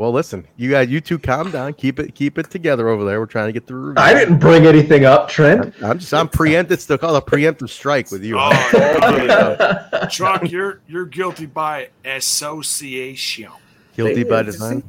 Well, 0.00 0.12
listen, 0.12 0.46
you 0.56 0.70
guys, 0.70 0.88
you 0.88 1.02
two, 1.02 1.18
calm 1.18 1.50
down. 1.50 1.74
Keep 1.74 2.00
it, 2.00 2.14
keep 2.14 2.38
it 2.38 2.50
together 2.50 2.88
over 2.88 3.04
there. 3.04 3.20
We're 3.20 3.26
trying 3.26 3.48
to 3.48 3.52
get 3.52 3.66
through. 3.66 3.94
I 3.98 4.14
didn't 4.14 4.38
bring 4.38 4.66
anything 4.66 5.04
up, 5.04 5.28
Trent. 5.28 5.74
I'm 5.82 5.98
just, 5.98 6.14
I'm 6.14 6.26
preempted. 6.26 6.72
It's 6.72 6.84
still 6.84 6.96
called 6.96 7.16
a 7.16 7.20
preemptive 7.20 7.68
strike 7.68 8.10
with 8.10 8.24
you. 8.24 8.36
oh, 8.38 10.06
truck. 10.10 10.50
You're 10.50 10.80
you're 10.88 11.04
guilty 11.04 11.44
by 11.44 11.90
association. 12.06 13.50
Guilty 13.94 14.24
by 14.24 14.42
design. 14.42 14.84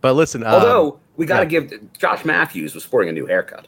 But 0.00 0.14
listen, 0.14 0.42
um, 0.42 0.54
Although 0.54 1.00
we 1.16 1.26
got 1.26 1.40
to 1.40 1.50
yeah. 1.50 1.60
give 1.60 1.92
Josh 1.98 2.24
Matthews 2.24 2.74
was 2.74 2.84
sporting 2.84 3.10
a 3.10 3.12
new 3.12 3.26
haircut. 3.26 3.66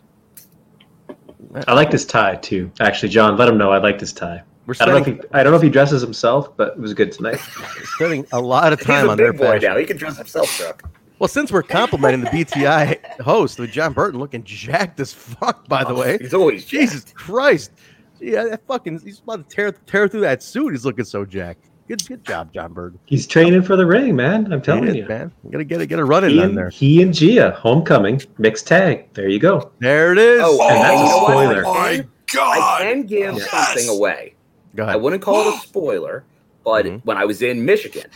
I 1.67 1.75
like 1.75 1.93
his 1.93 2.05
tie 2.05 2.37
too. 2.37 2.71
Actually, 2.81 3.11
John, 3.11 3.37
let 3.37 3.49
him 3.49 3.57
know 3.57 3.71
I 3.71 3.79
like 3.79 4.01
his 4.01 4.13
tie. 4.13 4.43
we're 4.67 4.75
I 4.81 4.85
don't 4.85 4.95
know 4.95 5.01
if 5.01 5.07
he, 5.07 5.29
I 5.33 5.43
don't 5.43 5.53
know 5.53 5.57
if 5.57 5.63
he 5.63 5.71
dresses 5.71 6.03
himself, 6.03 6.57
but 6.57 6.71
it 6.71 6.79
was 6.79 6.93
good 6.93 7.13
tonight. 7.13 7.37
spending 7.95 8.27
a 8.33 8.41
lot 8.41 8.73
of 8.73 8.81
He's 8.81 8.87
time 8.87 9.09
a 9.09 9.13
on 9.13 9.17
their 9.17 9.33
big 9.33 9.41
boy 9.41 9.53
fashion. 9.55 9.71
now. 9.71 9.79
He 9.79 9.87
can 9.87 9.97
dress 9.97 10.17
himself, 10.17 10.49
Chuck. 10.59 10.91
Well, 11.19 11.29
since 11.29 11.51
we're 11.51 11.63
complimenting 11.63 12.21
the 12.21 12.31
BTI 12.31 13.21
host 13.23 13.59
with 13.59 13.71
John 13.71 13.95
Burton 13.95 14.21
looking 14.21 14.45
jacked 14.45 15.01
as 15.01 15.15
fuck, 15.15 15.67
by 15.67 15.83
the 15.83 15.91
oh, 15.91 16.01
way. 16.01 16.19
He's 16.21 16.35
always 16.35 16.67
Jesus 16.67 17.07
Christ. 17.15 17.73
Yeah, 18.21 18.45
that 18.45 18.67
fucking 18.67 19.01
he's 19.01 19.21
about 19.21 19.49
to 19.49 19.57
tear 19.57 19.73
tear 19.73 20.09
through 20.09 20.23
that 20.23 20.43
suit. 20.43 20.73
He's 20.73 20.85
looking 20.85 21.05
so 21.05 21.25
jacked. 21.25 21.71
Good 21.89 22.07
good 22.09 22.25
job, 22.25 22.53
John 22.53 22.73
Bird. 22.73 22.99
He's 23.07 23.27
training 23.29 23.63
for 23.63 23.77
the 23.77 23.87
ring, 23.87 24.17
man. 24.17 24.53
I'm 24.53 24.61
telling 24.61 24.89
is, 24.89 24.97
you. 24.97 25.07
man. 25.07 25.31
You 25.45 25.51
gotta 25.53 25.65
get 25.65 25.81
a 25.81 25.87
get 25.87 25.99
a 26.01 26.05
running 26.05 26.31
He 26.31 26.39
on 26.41 26.45
and, 26.47 26.59
there. 26.59 26.69
he 26.71 27.01
and 27.01 27.15
Gia, 27.15 27.53
homecoming, 27.53 28.21
mixed 28.39 28.67
tag. 28.67 29.13
There 29.15 29.29
you 29.29 29.39
go. 29.39 29.71
There 29.79 30.11
it 30.13 30.19
is. 30.19 30.41
Oh, 30.45 30.69
And 30.69 30.81
that's 30.83 31.01
you 31.01 31.07
a 31.07 31.21
spoiler. 31.21 31.65
Oh 31.67 31.75
my 31.75 31.81
I 31.89 32.05
god! 32.35 32.81
can 32.83 33.03
give 33.05 33.37
Yes. 33.37 33.51
something 33.51 33.89
away. 33.89 34.35
Go 34.75 34.83
ahead. 34.83 34.95
I 34.95 34.97
wouldn't 34.97 35.23
call 35.23 35.49
it 35.49 35.55
a 35.55 35.59
spoiler, 35.61 36.25
but 36.65 36.87
Mhm. 36.87 37.01
when 37.05 37.17
I 37.19 37.25
was 37.25 37.41
in 37.41 37.65
Michigan 37.65 38.11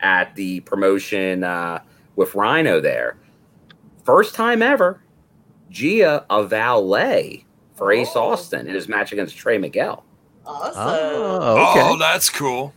at 0.00 0.34
the 0.36 0.60
promotion 0.60 1.42
uh, 1.42 1.80
with 2.14 2.34
Rhino 2.36 2.80
there, 2.80 3.16
first 4.04 4.36
time 4.36 4.62
ever, 4.62 5.02
Gia 5.68 6.24
a 6.30 6.44
valet 6.44 7.44
for 7.74 7.90
Ace 7.92 8.12
Oh. 8.14 8.30
Austin 8.30 8.68
in 8.68 8.74
his 8.74 8.88
match 8.88 9.10
against 9.12 9.36
Trey 9.36 9.58
Miguel. 9.58 10.04
Awesome. 10.46 10.72
Oh, 10.76 11.70
okay. 11.72 11.80
Oh, 11.82 11.96
that's 11.98 12.30
cool. 12.30 12.72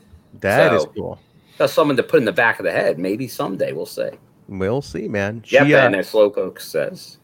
That 0.50 0.74
is 0.74 0.84
so- 0.84 0.94
cool. 0.96 1.20
That's 1.58 1.72
someone 1.74 1.98
to 1.98 2.04
put 2.04 2.18
in 2.20 2.26
the 2.26 2.32
back 2.32 2.60
of 2.60 2.66
the 2.66 2.72
head. 2.72 2.98
Maybe 2.98 3.28
someday 3.28 3.74
we'll 3.74 3.86
see. 3.86 4.10
We'll 4.48 4.82
see, 4.82 5.08
man. 5.08 5.44
Yep, 5.48 5.68
She, 5.68 5.74
uh, 5.76 5.90
as 5.92 6.12
Slowpoke 6.12 6.60
says, 6.60 7.20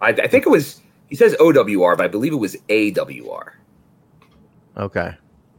I, 0.00 0.08
I 0.10 0.26
think 0.28 0.46
it 0.46 0.50
was 0.50 0.80
he 1.08 1.16
says 1.16 1.34
OWR, 1.40 1.96
but 1.96 2.04
I 2.04 2.08
believe 2.08 2.32
it 2.32 2.36
was 2.36 2.56
AWR. 2.68 3.52
okay. 4.76 5.14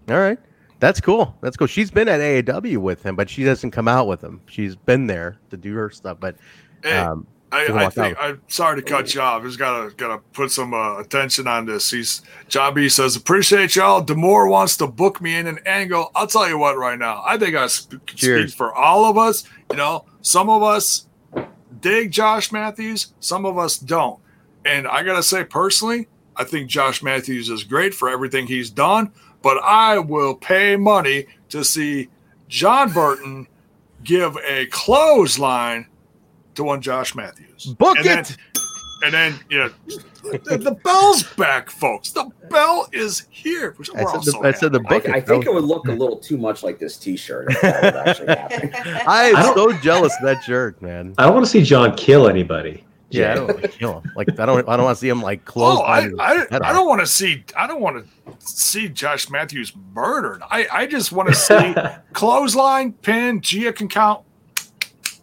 All 0.10 0.20
right. 0.20 0.38
That's 0.80 1.00
cool. 1.00 1.36
That's 1.42 1.56
cool. 1.56 1.68
She's 1.68 1.90
been 1.92 2.08
at 2.10 2.20
AAW 2.20 2.78
with 2.78 3.04
him, 3.04 3.16
but 3.16 3.30
she 3.30 3.44
doesn't 3.44 3.72
come 3.72 3.88
out 3.88 4.08
with 4.08 4.22
him. 4.22 4.42
She's 4.48 4.76
been 4.76 5.08
there 5.08 5.38
to 5.50 5.58
do 5.58 5.74
her 5.76 5.90
stuff, 5.90 6.18
but 6.20 6.36
Hey, 6.84 6.98
um, 6.98 7.26
I, 7.54 7.86
I 7.86 7.90
think 7.90 8.18
out. 8.18 8.24
I'm 8.24 8.42
sorry 8.48 8.82
to 8.82 8.88
cut 8.88 9.14
you 9.14 9.22
off. 9.22 9.44
Just 9.44 9.60
gotta 9.60 9.94
gotta 9.96 10.18
put 10.34 10.52
some 10.52 10.74
uh, 10.74 10.98
attention 11.00 11.48
on 11.48 11.66
this. 11.66 11.92
He's 11.92 12.22
John 12.48 12.74
B 12.74 12.90
says 12.90 13.16
appreciate 13.16 13.76
y'all. 13.76 14.02
D'Amore 14.02 14.48
wants 14.48 14.76
to 14.78 14.88
book 14.88 15.22
me 15.22 15.36
in 15.36 15.46
an 15.46 15.60
angle. 15.66 16.12
I'll 16.16 16.28
tell 16.28 16.50
you 16.50 16.58
what, 16.58 16.78
right 16.78 16.98
now, 16.98 17.22
I 17.26 17.38
think 17.38 17.56
I 17.56 17.68
sp- 17.70 18.02
speak 18.16 18.50
for 18.50 18.74
all 18.74 19.06
of 19.06 19.18
us. 19.18 19.44
You 19.70 19.78
know, 19.78 20.06
some 20.22 20.50
of 20.50 20.64
us 20.64 21.06
dig 21.80 22.12
Josh 22.12 22.52
Matthews, 22.52 23.14
some 23.20 23.46
of 23.46 23.58
us 23.58 23.78
don't. 23.78 24.20
And 24.66 24.88
I 24.88 25.04
gotta 25.04 25.24
say 25.24 25.44
personally, 25.44 26.08
I 26.36 26.44
think 26.46 26.70
Josh 26.70 27.04
Matthews 27.04 27.50
is 27.50 27.64
great 27.64 27.94
for 27.94 28.10
everything 28.10 28.48
he's 28.48 28.72
done. 28.72 29.12
But 29.44 29.62
I 29.62 30.00
will 30.00 30.34
pay 30.36 30.76
money 30.76 31.28
to 31.50 31.64
see 31.64 32.10
John 32.48 32.92
Burton 32.92 33.48
give 34.04 34.38
a 34.46 34.66
clothesline 34.68 35.88
to 36.56 36.64
one 36.64 36.82
Josh 36.82 37.16
Matthews. 37.16 37.66
book 37.78 37.98
and 37.98 38.06
it. 38.06 38.28
Then, 38.28 38.38
and 39.04 39.14
then, 39.14 39.40
yeah, 39.50 39.70
the, 40.24 40.58
the 40.58 40.72
bell's 40.84 41.24
back, 41.36 41.70
folks. 41.70 42.12
The 42.12 42.24
bell 42.50 42.88
is 42.94 43.26
here. 43.30 43.76
I 43.96 44.04
we're 44.04 44.22
said 44.22 44.34
the- 44.34 44.40
I 44.44 44.52
said 44.54 44.72
the 44.72 44.80
book 44.80 45.10
I, 45.10 45.18
I 45.18 45.22
think 45.22 45.46
it 45.46 45.54
would 45.54 45.66
look 45.66 45.88
a 45.90 45.92
little 45.94 46.18
too 46.18 46.38
much 46.38 46.64
like 46.64 46.80
this 46.80 46.96
T-shirt. 46.98 47.52
If 47.52 47.62
that 47.62 47.84
was 47.84 48.08
actually 48.08 48.28
happening. 48.28 48.74
I 49.08 49.26
am 49.26 49.36
I 49.36 49.54
so 49.54 49.74
jealous 49.80 50.16
of 50.20 50.26
that 50.26 50.44
shirt, 50.44 50.82
man. 50.82 51.16
I 51.18 51.26
don't 51.26 51.34
want 51.34 51.46
to 51.46 51.52
see 51.52 51.64
John 51.64 51.96
kill 51.98 52.30
anybody. 52.30 52.86
Yeah, 53.10 53.34
I 53.34 53.36
don't 53.36 53.48
want 53.48 53.62
to 53.62 53.68
kill 53.68 54.00
him. 54.00 54.12
Like 54.16 54.40
I 54.40 54.46
don't 54.46 54.68
I 54.68 54.76
don't 54.76 54.86
want 54.86 54.98
to 54.98 55.00
see 55.02 55.10
him 55.10 55.22
like 55.22 55.46
close. 55.46 55.78
Oh, 55.80 55.84
I, 55.84 56.10
I, 56.20 56.48
I 56.52 56.74
don't 56.74 56.88
want 56.88 57.02
to 57.02 57.06
see. 57.06 57.44
I 57.56 57.68
don't 57.68 57.82
want 57.82 58.04
to 58.04 58.34
see 58.40 58.88
Josh 58.90 59.30
Matthews 59.30 59.72
murdered. 59.94 60.42
I, 60.50 60.66
I 60.72 60.86
just 60.88 61.12
want 61.12 61.30
to 61.30 61.36
see 61.36 61.76
clothesline, 62.14 62.94
pin. 62.94 63.40
Gia 63.42 63.72
can 63.72 63.88
count 63.88 64.24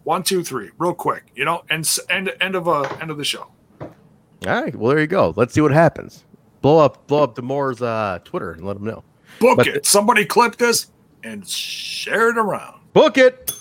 one, 0.05 0.23
two, 0.23 0.43
three, 0.43 0.71
real 0.79 0.95
quick. 0.95 1.31
You 1.35 1.45
know, 1.45 1.63
and 1.71 1.89
end 2.09 2.33
end 2.41 2.55
of 2.55 2.67
a 2.67 2.99
end 3.01 3.11
of 3.11 3.17
the 3.19 3.25
show. 3.25 3.49
All 3.81 3.91
right, 4.47 4.75
well 4.75 4.91
there 4.91 5.01
you 5.01 5.07
go. 5.07 5.33
Let's 5.37 5.53
see 5.55 5.61
what 5.61 5.73
happens. 5.73 6.25
Blow 6.63 6.79
up, 6.79 7.07
blow 7.07 7.23
up 7.23 7.35
D'Amore's 7.35 7.81
uh, 7.83 8.19
Twitter 8.25 8.53
and 8.53 8.65
let 8.67 8.77
him 8.77 8.85
know. 8.85 9.03
Book 9.39 9.59
But- 9.59 9.67
it. 9.67 9.87
Somebody 9.87 10.25
clip 10.25 10.57
this 10.57 10.89
and 11.23 11.47
share 11.49 12.31
it 12.31 12.39
around. 12.39 12.81
Book 12.93 13.17
it. 13.19 13.53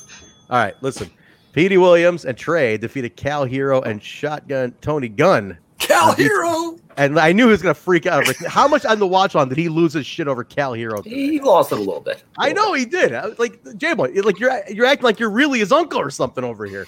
All 0.50 0.58
right, 0.58 0.74
listen. 0.82 1.10
Petey 1.54 1.78
Williams 1.78 2.26
and 2.26 2.38
Trey 2.38 2.78
defeated 2.78 3.16
Kal 3.16 3.46
Herro 3.46 3.82
and 3.86 4.02
Shotgun 4.04 4.74
Tony 4.82 5.08
Gunn. 5.10 5.58
Cal 5.80 6.10
Uh, 6.12 6.16
he- 6.16 6.24
Herro. 6.30 6.80
And 7.00 7.18
I 7.18 7.32
knew 7.32 7.46
he 7.46 7.52
was 7.52 7.62
gonna 7.62 7.74
freak 7.74 8.06
out. 8.06 8.28
Over, 8.28 8.34
how 8.50 8.68
much 8.68 8.86
on 8.86 9.00
the 9.00 9.08
watch 9.08 9.34
on 9.36 9.48
did 9.48 9.58
he 9.58 9.70
lose 9.70 9.94
his 9.94 10.06
shit 10.06 10.28
over 10.28 10.44
Kal 10.44 10.74
Herro? 10.74 11.02
he 11.04 11.40
lost 11.40 11.72
it 11.72 11.76
a 11.76 11.82
little 11.82 12.02
bit. 12.02 12.24
I 12.38 12.52
know 12.52 12.74
he 12.74 12.86
did. 12.86 13.14
I 13.14 13.28
was 13.28 13.40
like 13.40 13.60
J 13.78 13.94
Boy, 13.94 14.12
like 14.24 14.40
you're 14.40 14.52
you're 14.70 14.86
acting 14.86 15.06
like 15.06 15.20
you're 15.20 15.30
really 15.30 15.60
his 15.60 15.72
uncle 15.72 16.00
or 16.00 16.10
something 16.10 16.44
over 16.44 16.66
here. 16.66 16.86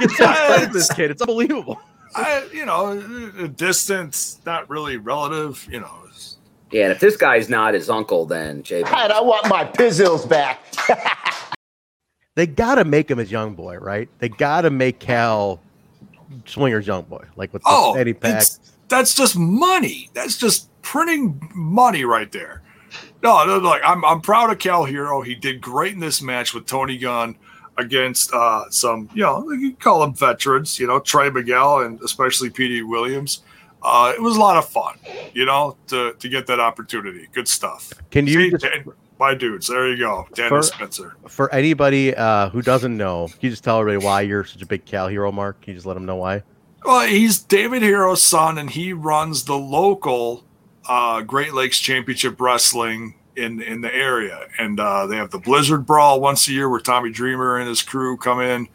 You 0.00 0.06
get 0.08 0.16
so 0.16 0.66
this 0.72 0.92
kid. 0.92 1.10
It's 1.10 1.20
unbelievable. 1.20 1.80
I, 2.14 2.48
you 2.52 2.64
know, 2.64 2.98
the 3.00 3.48
distance 3.48 4.40
not 4.46 4.70
really 4.70 4.96
relative. 4.96 5.66
You 5.70 5.80
know, 5.80 5.92
it's- 6.04 6.36
Yeah, 6.70 6.84
and 6.84 6.92
if 6.92 7.00
this 7.00 7.16
guy's 7.16 7.48
not 7.48 7.74
his 7.74 7.90
uncle, 7.90 8.26
then 8.26 8.62
Jay. 8.62 8.82
Right, 8.82 9.10
I 9.10 9.20
want 9.20 9.48
my 9.48 9.64
pizzles 9.64 10.28
back. 10.28 10.60
They 12.36 12.46
gotta 12.46 12.84
make 12.84 13.10
him 13.10 13.18
his 13.18 13.30
young 13.30 13.54
boy, 13.54 13.76
right? 13.78 14.08
They 14.20 14.28
gotta 14.28 14.70
make 14.70 14.98
Cal 15.00 15.60
Swinger's 16.46 16.86
young 16.86 17.02
boy, 17.02 17.24
like 17.36 17.52
with 17.52 17.62
the 17.62 17.68
oh, 17.70 17.94
Eddie 17.94 18.14
Pack. 18.14 18.42
it's- 18.42 18.60
that's 18.90 19.14
just 19.14 19.36
money. 19.38 20.10
That's 20.12 20.36
just 20.36 20.68
printing 20.82 21.40
money 21.54 22.04
right 22.04 22.30
there. 22.30 22.62
No, 23.22 23.44
no, 23.44 23.58
like 23.58 23.82
I'm, 23.84 24.04
I'm 24.04 24.20
proud 24.20 24.50
of 24.50 24.58
Kal 24.58 24.84
Herro. 24.86 25.24
He 25.24 25.34
did 25.34 25.60
great 25.60 25.94
in 25.94 26.00
this 26.00 26.20
match 26.22 26.52
with 26.54 26.66
Tony 26.66 26.98
Gunn 26.98 27.36
against 27.76 28.32
uh, 28.34 28.64
some, 28.70 29.08
you 29.14 29.22
know, 29.22 29.50
you 29.52 29.74
call 29.74 30.00
them 30.00 30.14
veterans, 30.14 30.78
you 30.78 30.86
know, 30.86 30.98
Trey 31.00 31.30
Miguel 31.30 31.80
and 31.80 32.00
especially 32.02 32.50
Petey 32.50 32.82
Williams. 32.82 33.42
Uh, 33.82 34.12
it 34.14 34.20
was 34.20 34.36
a 34.36 34.40
lot 34.40 34.56
of 34.58 34.68
fun, 34.68 34.98
you 35.32 35.46
know, 35.46 35.76
to, 35.86 36.12
to 36.14 36.28
get 36.28 36.46
that 36.46 36.60
opportunity. 36.60 37.26
Good 37.32 37.48
stuff. 37.48 37.92
Can 38.10 38.26
you 38.26 38.34
See, 38.34 38.50
just- 38.50 38.64
Dan- 38.64 38.84
my 39.18 39.34
dudes, 39.34 39.66
there 39.68 39.86
you 39.88 39.98
go. 39.98 40.26
Dennis 40.34 40.70
For- 40.70 40.74
Spencer. 40.76 41.16
For 41.28 41.52
anybody 41.54 42.14
uh, 42.16 42.48
who 42.48 42.62
doesn't 42.62 42.96
know, 42.96 43.28
can 43.28 43.36
you 43.42 43.50
just 43.50 43.62
tell 43.64 43.78
everybody 43.78 44.02
why 44.04 44.20
you're 44.22 44.44
such 44.44 44.62
a 44.62 44.66
big 44.66 44.86
Kal 44.86 45.08
Herro, 45.08 45.30
Mark? 45.32 45.60
Can 45.60 45.72
you 45.72 45.74
just 45.76 45.86
let 45.86 45.92
them 45.94 46.06
know 46.06 46.16
why? 46.16 46.42
Well, 46.84 47.06
he's 47.06 47.38
David 47.38 47.82
Herro's 47.82 48.22
son, 48.22 48.58
and 48.58 48.70
he 48.70 48.92
runs 48.92 49.44
the 49.44 49.56
local 49.56 50.44
uh, 50.88 51.22
Great 51.22 51.52
Lakes 51.52 51.78
Championship 51.78 52.40
Wrestling 52.40 53.14
in 53.36 53.60
in 53.60 53.80
the 53.80 53.94
area. 53.94 54.48
And 54.58 54.80
uh, 54.80 55.06
they 55.06 55.16
have 55.16 55.30
the 55.30 55.38
Blizzard 55.38 55.86
Brawl 55.86 56.20
once 56.20 56.48
a 56.48 56.52
year, 56.52 56.68
where 56.68 56.80
Tommy 56.80 57.10
Dreamer 57.10 57.58
and 57.58 57.68
his 57.68 57.82
crew 57.82 58.16
come 58.16 58.40
in, 58.40 58.68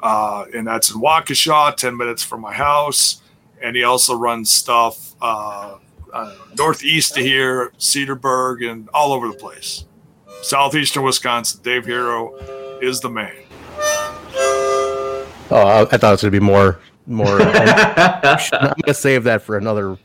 uh, 0.00 0.46
and 0.54 0.66
that's 0.66 0.90
in 0.90 1.00
Waukesha, 1.00 1.76
ten 1.76 1.96
minutes 1.96 2.22
from 2.22 2.40
my 2.40 2.52
house. 2.52 3.22
And 3.62 3.76
he 3.76 3.84
also 3.84 4.16
runs 4.16 4.50
stuff 4.50 5.14
uh, 5.22 5.76
uh, 6.12 6.34
northeast 6.58 7.16
of 7.16 7.24
here, 7.24 7.72
Cedarburg, 7.78 8.68
and 8.68 8.88
all 8.92 9.12
over 9.12 9.28
the 9.28 9.34
place. 9.34 9.84
Southeastern 10.42 11.04
Wisconsin. 11.04 11.60
Dave 11.62 11.84
Herro 11.84 12.82
is 12.82 13.00
the 13.00 13.08
man. 13.08 13.32
Oh, 15.54 15.86
I, 15.90 15.96
thought 15.96 16.08
it 16.08 16.10
was 16.10 16.22
gonna 16.22 16.30
be 16.30 16.40
more, 16.40 16.80
more. 17.06 17.40
I'm 17.42 18.74
gonna 18.82 18.94
save 18.94 19.24
that 19.24 19.42
for 19.42 19.56
another, 19.56 19.98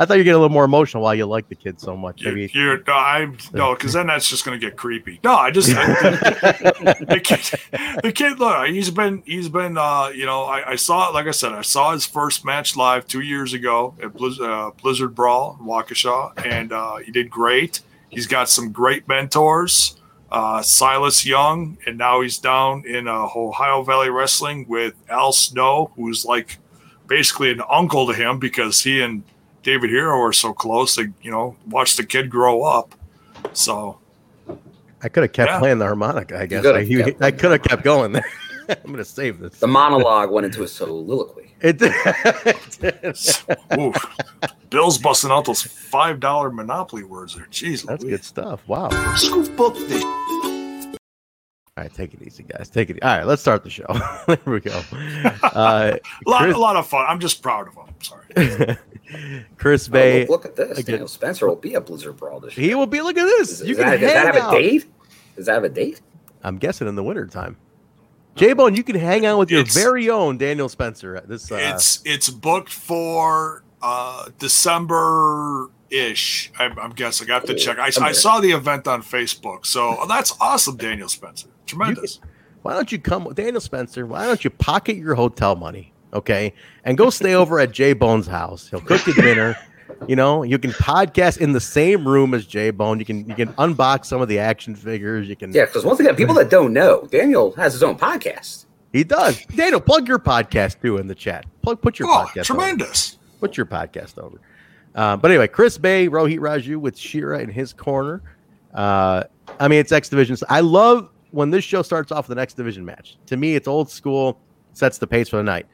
I 0.00 0.06
thought 0.06 0.16
you 0.16 0.24
get 0.24 0.34
a 0.34 0.38
little 0.38 0.48
more 0.48 0.64
emotional 0.64 1.02
while 1.02 1.14
you 1.14 1.26
like 1.26 1.50
the 1.50 1.54
kid 1.54 1.78
so 1.78 1.94
much. 1.94 2.22
You, 2.22 2.28
Maybe 2.28 2.50
you're 2.54 2.82
no, 2.86 2.94
I'm 2.94 3.36
no, 3.52 3.74
because 3.74 3.92
then 3.92 4.06
that's 4.06 4.30
just 4.30 4.46
to 4.46 4.56
get 4.56 4.74
creepy. 4.74 5.20
No, 5.22 5.34
I 5.34 5.50
just 5.50 5.68
the 5.68 7.20
kid, 7.22 7.60
the 8.02 8.10
kid. 8.10 8.38
Look, 8.38 8.68
he's 8.68 8.90
been 8.90 9.22
he's 9.26 9.50
been. 9.50 9.76
Uh, 9.76 10.08
you 10.08 10.24
know, 10.24 10.44
I, 10.44 10.70
I 10.70 10.76
saw 10.76 11.10
like 11.10 11.26
I 11.26 11.32
said, 11.32 11.52
I 11.52 11.60
saw 11.60 11.92
his 11.92 12.06
first 12.06 12.46
match 12.46 12.76
live 12.76 13.06
two 13.06 13.20
years 13.20 13.52
ago 13.52 13.94
at 14.02 14.14
Blizz, 14.14 14.40
uh, 14.40 14.70
Blizzard 14.82 15.14
Brawl 15.14 15.58
in 15.60 15.66
Waukesha, 15.66 16.46
and 16.46 16.72
uh, 16.72 16.96
he 16.96 17.12
did 17.12 17.28
great. 17.28 17.80
He's 18.08 18.26
got 18.26 18.48
some 18.48 18.72
great 18.72 19.06
mentors, 19.06 19.99
uh, 20.32 20.62
Silas 20.62 21.26
Young, 21.26 21.76
and 21.86 21.98
now 21.98 22.20
he's 22.20 22.38
down 22.38 22.84
in 22.86 23.08
uh, 23.08 23.28
Ohio 23.34 23.82
Valley 23.82 24.10
Wrestling 24.10 24.66
with 24.68 24.94
Al 25.08 25.32
Snow, 25.32 25.90
who's 25.96 26.24
like 26.24 26.58
basically 27.06 27.50
an 27.50 27.62
uncle 27.68 28.06
to 28.06 28.12
him 28.12 28.38
because 28.38 28.80
he 28.80 29.02
and 29.02 29.22
David 29.62 29.90
Herro 29.90 30.18
are 30.20 30.32
so 30.32 30.52
close. 30.52 30.94
They, 30.96 31.08
you 31.22 31.30
know, 31.30 31.56
watch 31.68 31.96
the 31.96 32.04
kid 32.04 32.30
grow 32.30 32.62
up. 32.62 32.94
So 33.52 33.98
I 35.02 35.08
could 35.08 35.22
have 35.24 35.32
kept 35.32 35.50
Yeah. 35.50 35.58
playing 35.58 35.78
the 35.78 35.86
harmonica. 35.86 36.38
I 36.38 36.46
guess 36.46 36.64
I, 36.64 36.78
I 37.20 37.30
could 37.30 37.50
have 37.52 37.62
kept 37.62 37.82
going 37.82 38.12
there. 38.12 38.24
I'm 38.68 38.90
gonna 38.92 39.04
save 39.04 39.40
this. 39.40 39.58
The 39.58 39.66
monologue 39.66 40.30
went 40.30 40.46
into 40.46 40.62
a 40.62 40.68
soliloquy. 40.68 41.49
It 41.62 41.78
did. 41.78 41.92
Ooh, 43.78 43.92
Bill's 44.70 44.98
busting 44.98 45.30
out 45.30 45.44
those 45.44 45.62
five 45.62 46.20
dollar 46.20 46.50
Monopoly 46.50 47.04
words 47.04 47.34
there. 47.36 47.46
Jeez, 47.50 47.84
That's 47.84 48.02
Louise. 48.02 48.16
good 48.18 48.24
stuff. 48.24 48.66
Wow. 48.66 48.88
Scoop 49.16 49.58
up 49.60 49.74
this. 49.74 50.02
All 51.76 51.84
right, 51.84 51.94
take 51.94 52.12
it 52.14 52.22
easy, 52.22 52.42
guys. 52.42 52.68
Take 52.68 52.90
it. 52.90 52.94
Easy. 52.96 53.02
All 53.02 53.16
right, 53.18 53.26
let's 53.26 53.42
start 53.42 53.62
the 53.64 53.70
show. 53.70 53.86
there 54.26 54.38
we 54.46 54.60
go. 54.60 54.80
Uh, 55.42 55.96
A 55.96 56.00
lot, 56.28 56.42
Chris- 56.42 56.56
a 56.56 56.58
lot 56.58 56.76
of 56.76 56.86
fun. 56.86 57.06
I'm 57.08 57.20
just 57.20 57.42
proud 57.42 57.68
of 57.68 57.74
him. 57.74 57.84
I'm 57.88 57.94
Sorry. 58.02 58.76
Chris 59.56 59.88
Oh, 59.88 59.92
Bey. 59.92 60.20
look, 60.22 60.30
look 60.30 60.44
at 60.46 60.56
this. 60.56 60.78
again. 60.78 60.92
Daniel 60.94 61.08
Spencer 61.08 61.46
will 61.48 61.56
be 61.56 61.74
a 61.74 61.80
Blizzard 61.80 62.16
Brawl 62.16 62.40
this 62.40 62.56
year. 62.56 62.68
He 62.68 62.74
will 62.74 62.86
be. 62.86 63.00
Look 63.00 63.16
at 63.18 63.24
this. 63.24 63.60
Is, 63.60 63.68
you 63.68 63.72
is 63.72 63.78
can 63.78 63.86
that, 63.90 64.00
does 64.00 64.12
that 64.12 64.34
have 64.34 64.36
out. 64.44 64.54
a 64.54 64.58
date? 64.62 64.84
Does 65.36 65.46
that 65.46 65.54
have 65.54 65.64
a 65.64 65.68
date? 65.68 66.00
I'm 66.42 66.58
guessing 66.58 66.88
in 66.88 66.94
the 66.96 67.02
wintertime. 67.02 67.56
J 68.40 68.54
Bone, 68.54 68.74
you 68.74 68.82
can 68.82 68.96
hang 68.96 69.26
out 69.26 69.38
with 69.38 69.50
your 69.50 69.60
It's- 69.60 69.74
very 69.74 70.08
own 70.08 70.38
Daniel 70.38 70.68
Spencer 70.68 71.14
at 71.14 71.28
this. 71.28 71.52
Uh, 71.52 71.56
it's 71.60 72.00
it's 72.04 72.30
booked 72.30 72.72
for 72.72 73.62
uh 73.82 74.30
December 74.38 75.68
ish. 75.90 76.50
I'm, 76.58 76.78
I'm 76.78 76.90
guessing. 76.90 77.30
I 77.30 77.34
have 77.34 77.44
to 77.44 77.54
check. 77.54 77.78
I, 77.78 77.90
I 78.00 78.12
saw 78.12 78.40
the 78.40 78.52
event 78.52 78.88
on 78.88 79.02
Facebook, 79.02 79.66
so 79.66 79.96
oh, 80.00 80.06
that's 80.06 80.34
awesome, 80.40 80.76
Daniel 80.76 81.08
Spencer. 81.08 81.48
Tremendous. 81.66 82.20
why 82.62 82.72
don't 82.74 82.90
you 82.90 82.98
come, 82.98 83.24
with 83.24 83.36
Daniel 83.36 83.60
Spencer? 83.60 84.06
Why 84.06 84.26
don't 84.26 84.42
you 84.42 84.50
pocket 84.50 84.96
your 84.96 85.14
hotel 85.14 85.56
money, 85.56 85.92
okay, 86.14 86.54
and 86.84 86.96
go 86.96 87.10
stay 87.10 87.34
over 87.34 87.60
at 87.60 87.72
J 87.72 87.92
Bone's 87.92 88.26
house? 88.26 88.68
He'll 88.68 88.80
cook 88.80 89.06
you 89.06 89.14
dinner. 89.14 89.56
You 90.08 90.16
know, 90.16 90.42
you 90.42 90.58
can 90.58 90.70
podcast 90.72 91.38
in 91.38 91.52
the 91.52 91.60
same 91.60 92.08
room 92.08 92.32
as 92.34 92.46
J 92.46 92.70
Bone. 92.70 92.98
You 92.98 93.04
can 93.04 93.28
you 93.28 93.34
can 93.34 93.48
unbox 93.54 94.06
some 94.06 94.20
of 94.22 94.28
the 94.28 94.38
action 94.38 94.74
figures. 94.74 95.28
You 95.28 95.36
can 95.36 95.52
Yeah, 95.52 95.66
because 95.66 95.84
once 95.84 96.00
again, 96.00 96.16
people 96.16 96.34
that 96.36 96.48
don't 96.50 96.72
know, 96.72 97.06
Daniel 97.10 97.52
has 97.52 97.74
his 97.74 97.82
own 97.82 97.98
podcast. 97.98 98.64
He 98.92 99.04
does. 99.04 99.44
Daniel, 99.54 99.80
plug 99.80 100.08
your 100.08 100.18
podcast 100.18 100.80
too 100.80 100.96
in 100.96 101.06
the 101.06 101.14
chat. 101.14 101.44
Plug 101.62 101.80
put 101.80 101.98
your 101.98 102.08
Oh, 102.08 102.26
podcast. 102.26 102.44
tremendous. 102.44 103.14
Over. 103.14 103.38
Put 103.40 103.56
your 103.56 103.66
podcast 103.66 104.18
over. 104.18 104.40
Uh, 104.94 105.16
but 105.16 105.30
anyway, 105.30 105.46
Chris 105.46 105.78
Bey, 105.78 106.08
Rohit 106.08 106.38
Raju 106.40 106.76
with 106.78 106.98
Shera 106.98 107.40
in 107.40 107.50
his 107.50 107.72
corner. 107.72 108.22
Uh, 108.74 109.24
I 109.60 109.68
mean, 109.68 109.78
it's 109.80 109.92
X 109.92 110.08
Division. 110.08 110.36
I 110.48 110.60
love 110.60 111.10
when 111.30 111.50
this 111.50 111.62
show 111.62 111.82
starts 111.82 112.10
off 112.10 112.28
with 112.28 112.36
an 112.38 112.42
X 112.42 112.54
Division 112.54 112.84
match. 112.84 113.16
To 113.26 113.36
me, 113.36 113.54
it's 113.54 113.68
old 113.68 113.90
school, 113.90 114.40
sets 114.72 114.98
the 114.98 115.06
pace 115.06 115.28
for 115.28 115.36
the 115.36 115.42
night. 115.44 115.66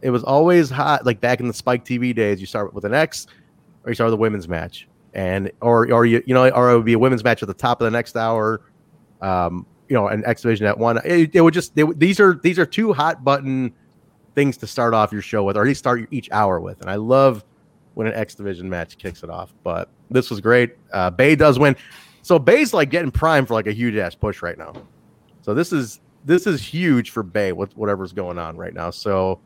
It 0.00 0.10
was 0.10 0.22
always 0.24 0.70
hot, 0.70 1.04
like 1.04 1.20
back 1.20 1.40
in 1.40 1.48
the 1.48 1.54
Spike 1.54 1.84
TV 1.84 2.14
days. 2.14 2.40
You 2.40 2.46
start 2.46 2.72
with 2.74 2.84
an 2.84 2.94
X, 2.94 3.26
or 3.84 3.92
a 3.92 4.16
women's 4.16 4.48
match, 4.48 4.88
and 5.14 5.50
or 5.60 5.90
or 5.92 6.06
you 6.06 6.22
you 6.26 6.34
know, 6.34 6.48
or 6.50 6.70
it 6.70 6.76
would 6.76 6.84
be 6.84 6.94
a 6.94 6.98
women's 6.98 7.24
match 7.24 7.42
at 7.42 7.48
the 7.48 7.54
top 7.54 7.80
of 7.80 7.84
the 7.84 7.90
next 7.90 8.16
hour. 8.16 8.62
Um, 9.20 9.66
you 9.88 9.94
know, 9.94 10.08
an 10.08 10.24
X 10.24 10.42
Division 10.42 10.66
at 10.66 10.78
one. 10.78 10.98
It, 11.04 11.34
it 11.34 11.40
would 11.40 11.54
just 11.54 11.74
they, 11.74 11.84
these 11.96 12.18
are 12.18 12.40
these 12.42 12.58
are 12.58 12.66
two 12.66 12.92
hot 12.92 13.24
button 13.24 13.72
things 14.34 14.56
to 14.58 14.66
start 14.66 14.94
off 14.94 15.12
your 15.12 15.22
show 15.22 15.44
with, 15.44 15.56
or 15.56 15.62
at 15.62 15.66
least 15.66 15.80
start 15.80 16.08
each 16.10 16.30
hour 16.32 16.60
with. 16.60 16.80
And 16.80 16.90
I 16.90 16.94
love 16.94 17.44
when 17.94 18.06
an 18.06 18.14
X 18.14 18.34
Division 18.34 18.68
match 18.68 18.96
kicks 18.98 19.22
it 19.22 19.30
off. 19.30 19.52
But 19.62 19.90
this 20.10 20.30
was 20.30 20.40
great. 20.40 20.76
Uh, 20.92 21.10
Bey 21.10 21.36
does 21.36 21.58
win. 21.58 21.76
So 22.22 22.38
Bey's 22.38 22.72
like 22.72 22.90
getting 22.90 23.10
primed 23.10 23.48
for 23.48 23.54
like 23.54 23.66
a 23.66 23.72
huge 23.72 23.96
ass 23.96 24.14
push 24.14 24.42
right 24.42 24.56
now. 24.56 24.72
So 25.42 25.54
this 25.54 25.72
is 25.72 26.00
this 26.24 26.46
is 26.46 26.62
huge 26.62 27.10
for 27.10 27.22
Bey 27.22 27.52
with 27.52 27.76
whatever's 27.76 28.12
going 28.12 28.38
on 28.38 28.56
right 28.56 28.72
now. 28.72 28.90
So 28.90 29.40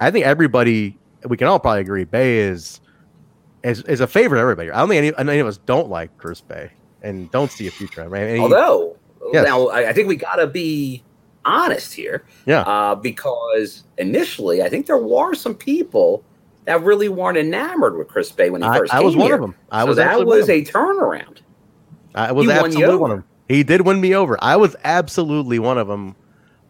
I 0.00 0.10
think 0.10 0.24
everybody 0.24 0.98
we 1.28 1.36
can 1.36 1.48
all 1.48 1.58
probably 1.58 1.80
agree 1.80 2.04
Bey 2.04 2.38
is 2.38 2.80
is, 3.64 3.82
is 3.82 4.00
a 4.00 4.06
favorite 4.06 4.38
of 4.38 4.42
everybody. 4.42 4.70
I 4.70 4.78
don't 4.78 4.88
think 4.88 5.14
any, 5.18 5.30
any 5.30 5.38
of 5.40 5.46
us 5.46 5.58
don't 5.58 5.88
like 5.88 6.16
Chris 6.18 6.40
Bey 6.40 6.70
and 7.02 7.30
don't 7.30 7.50
see 7.50 7.66
a 7.66 7.70
future. 7.70 8.08
Right? 8.08 8.34
He- 8.34 8.40
Although, 8.40 8.96
Yes. 9.32 9.44
now 9.46 9.68
I, 9.68 9.90
I 9.90 9.92
think 9.92 10.08
we 10.08 10.16
got 10.16 10.36
to 10.36 10.46
be 10.46 11.02
honest 11.44 11.94
here. 11.94 12.24
Yeah. 12.46 12.62
Uh, 12.62 12.94
because 12.96 13.84
initially, 13.98 14.62
I 14.62 14.68
think 14.68 14.86
there 14.86 14.98
were 14.98 15.34
some 15.34 15.54
people 15.54 16.24
that 16.64 16.82
really 16.82 17.08
weren't 17.08 17.38
enamored 17.38 17.96
with 17.96 18.08
Chris 18.08 18.30
Bey 18.30 18.50
when 18.50 18.62
he 18.62 18.68
first 18.68 18.92
I 18.92 18.98
came 18.98 19.02
I 19.02 19.06
was 19.06 19.16
one 19.16 19.26
here. 19.26 19.34
of 19.36 19.40
them. 19.40 19.54
I 19.70 19.82
so 19.82 19.86
was 19.88 19.96
that 19.96 20.26
was 20.26 20.48
a 20.48 20.64
turnaround. 20.64 21.38
I 22.14 22.30
was 22.32 22.46
He 22.46 22.52
absolutely 22.52 22.96
one 22.96 23.10
of 23.10 23.16
them. 23.18 23.24
He 23.48 23.62
did 23.62 23.80
win 23.82 24.00
me 24.00 24.14
over. 24.14 24.38
I 24.42 24.56
was 24.56 24.76
absolutely 24.84 25.58
one 25.58 25.78
of 25.78 25.88
them 25.88 26.14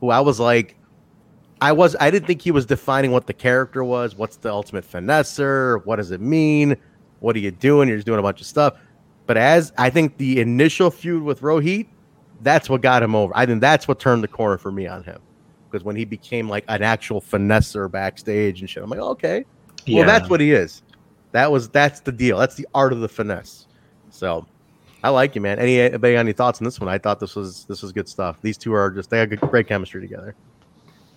who 0.00 0.10
I 0.10 0.20
was 0.20 0.40
like, 0.40 0.76
I 1.62 1.70
was, 1.70 1.94
I 2.00 2.10
didn't 2.10 2.26
think 2.26 2.42
he 2.42 2.50
was 2.50 2.66
defining 2.66 3.12
what 3.12 3.28
the 3.28 3.32
character 3.32 3.84
was. 3.84 4.16
What's 4.16 4.36
the 4.36 4.50
ultimate 4.50 4.84
finesser? 4.84 5.84
What 5.86 5.96
does 5.96 6.10
it 6.10 6.20
mean? 6.20 6.76
What 7.20 7.36
are 7.36 7.38
you 7.38 7.52
doing? 7.52 7.88
You're 7.88 7.98
just 7.98 8.06
doing 8.06 8.18
a 8.18 8.22
bunch 8.22 8.40
of 8.40 8.48
stuff. 8.48 8.74
But 9.26 9.36
as 9.36 9.72
I 9.78 9.88
think 9.88 10.16
the 10.16 10.40
initial 10.40 10.90
feud 10.90 11.22
with 11.22 11.40
Rohit, 11.40 11.86
that's 12.40 12.68
what 12.68 12.80
got 12.80 13.00
him 13.02 13.14
over. 13.14 13.32
I 13.36 13.46
think 13.46 13.60
that's 13.60 13.86
what 13.86 14.00
turned 14.00 14.24
the 14.24 14.28
corner 14.28 14.58
for 14.58 14.72
me 14.72 14.88
on 14.88 15.04
him. 15.04 15.20
Because 15.70 15.84
when 15.84 15.94
he 15.94 16.04
became 16.04 16.48
like 16.48 16.64
an 16.66 16.82
actual 16.82 17.20
finesser 17.20 17.88
backstage 17.88 18.60
and 18.60 18.68
shit, 18.68 18.82
I'm 18.82 18.90
like, 18.90 18.98
okay, 18.98 19.44
well, 19.86 19.98
Yeah. 19.98 20.04
that's 20.04 20.28
what 20.28 20.40
he 20.40 20.50
is. 20.50 20.82
That 21.30 21.52
was 21.52 21.68
that's 21.68 22.00
the 22.00 22.10
deal. 22.12 22.38
That's 22.38 22.56
the 22.56 22.66
art 22.74 22.92
of 22.92 23.00
the 23.00 23.08
finesse. 23.08 23.68
So 24.10 24.46
I 25.04 25.10
like 25.10 25.36
you, 25.36 25.40
man. 25.40 25.60
Any 25.60 25.80
anybody 25.80 26.14
got 26.14 26.20
any 26.20 26.32
thoughts 26.32 26.60
on 26.60 26.64
this 26.64 26.80
one? 26.80 26.88
I 26.88 26.98
thought 26.98 27.20
this 27.20 27.36
was 27.36 27.64
this 27.66 27.82
was 27.82 27.92
good 27.92 28.08
stuff. 28.08 28.38
These 28.42 28.58
two 28.58 28.72
are 28.74 28.90
just 28.90 29.10
they 29.10 29.18
have 29.20 29.30
good, 29.30 29.40
great 29.40 29.68
chemistry 29.68 30.00
together. 30.00 30.34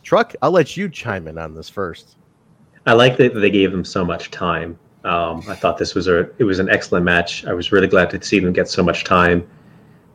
Truck, 0.05 0.35
I'll 0.43 0.51
let 0.51 0.77
you 0.77 0.87
chime 0.87 1.27
in 1.27 1.37
on 1.39 1.55
this 1.55 1.67
first. 1.67 2.15
I 2.85 2.93
like 2.93 3.17
that 3.17 3.33
they 3.33 3.49
gave 3.49 3.71
them 3.71 3.83
so 3.83 4.05
much 4.05 4.29
time. 4.29 4.77
Um, 5.03 5.43
I 5.49 5.55
thought 5.55 5.77
this 5.79 5.95
was 5.95 6.07
a 6.07 6.29
it 6.37 6.43
was 6.43 6.59
an 6.59 6.69
excellent 6.69 7.03
match. 7.03 7.43
I 7.45 7.53
was 7.53 7.71
really 7.71 7.87
glad 7.87 8.11
to 8.11 8.21
see 8.23 8.39
them 8.39 8.53
get 8.53 8.69
so 8.69 8.83
much 8.83 9.03
time. 9.03 9.45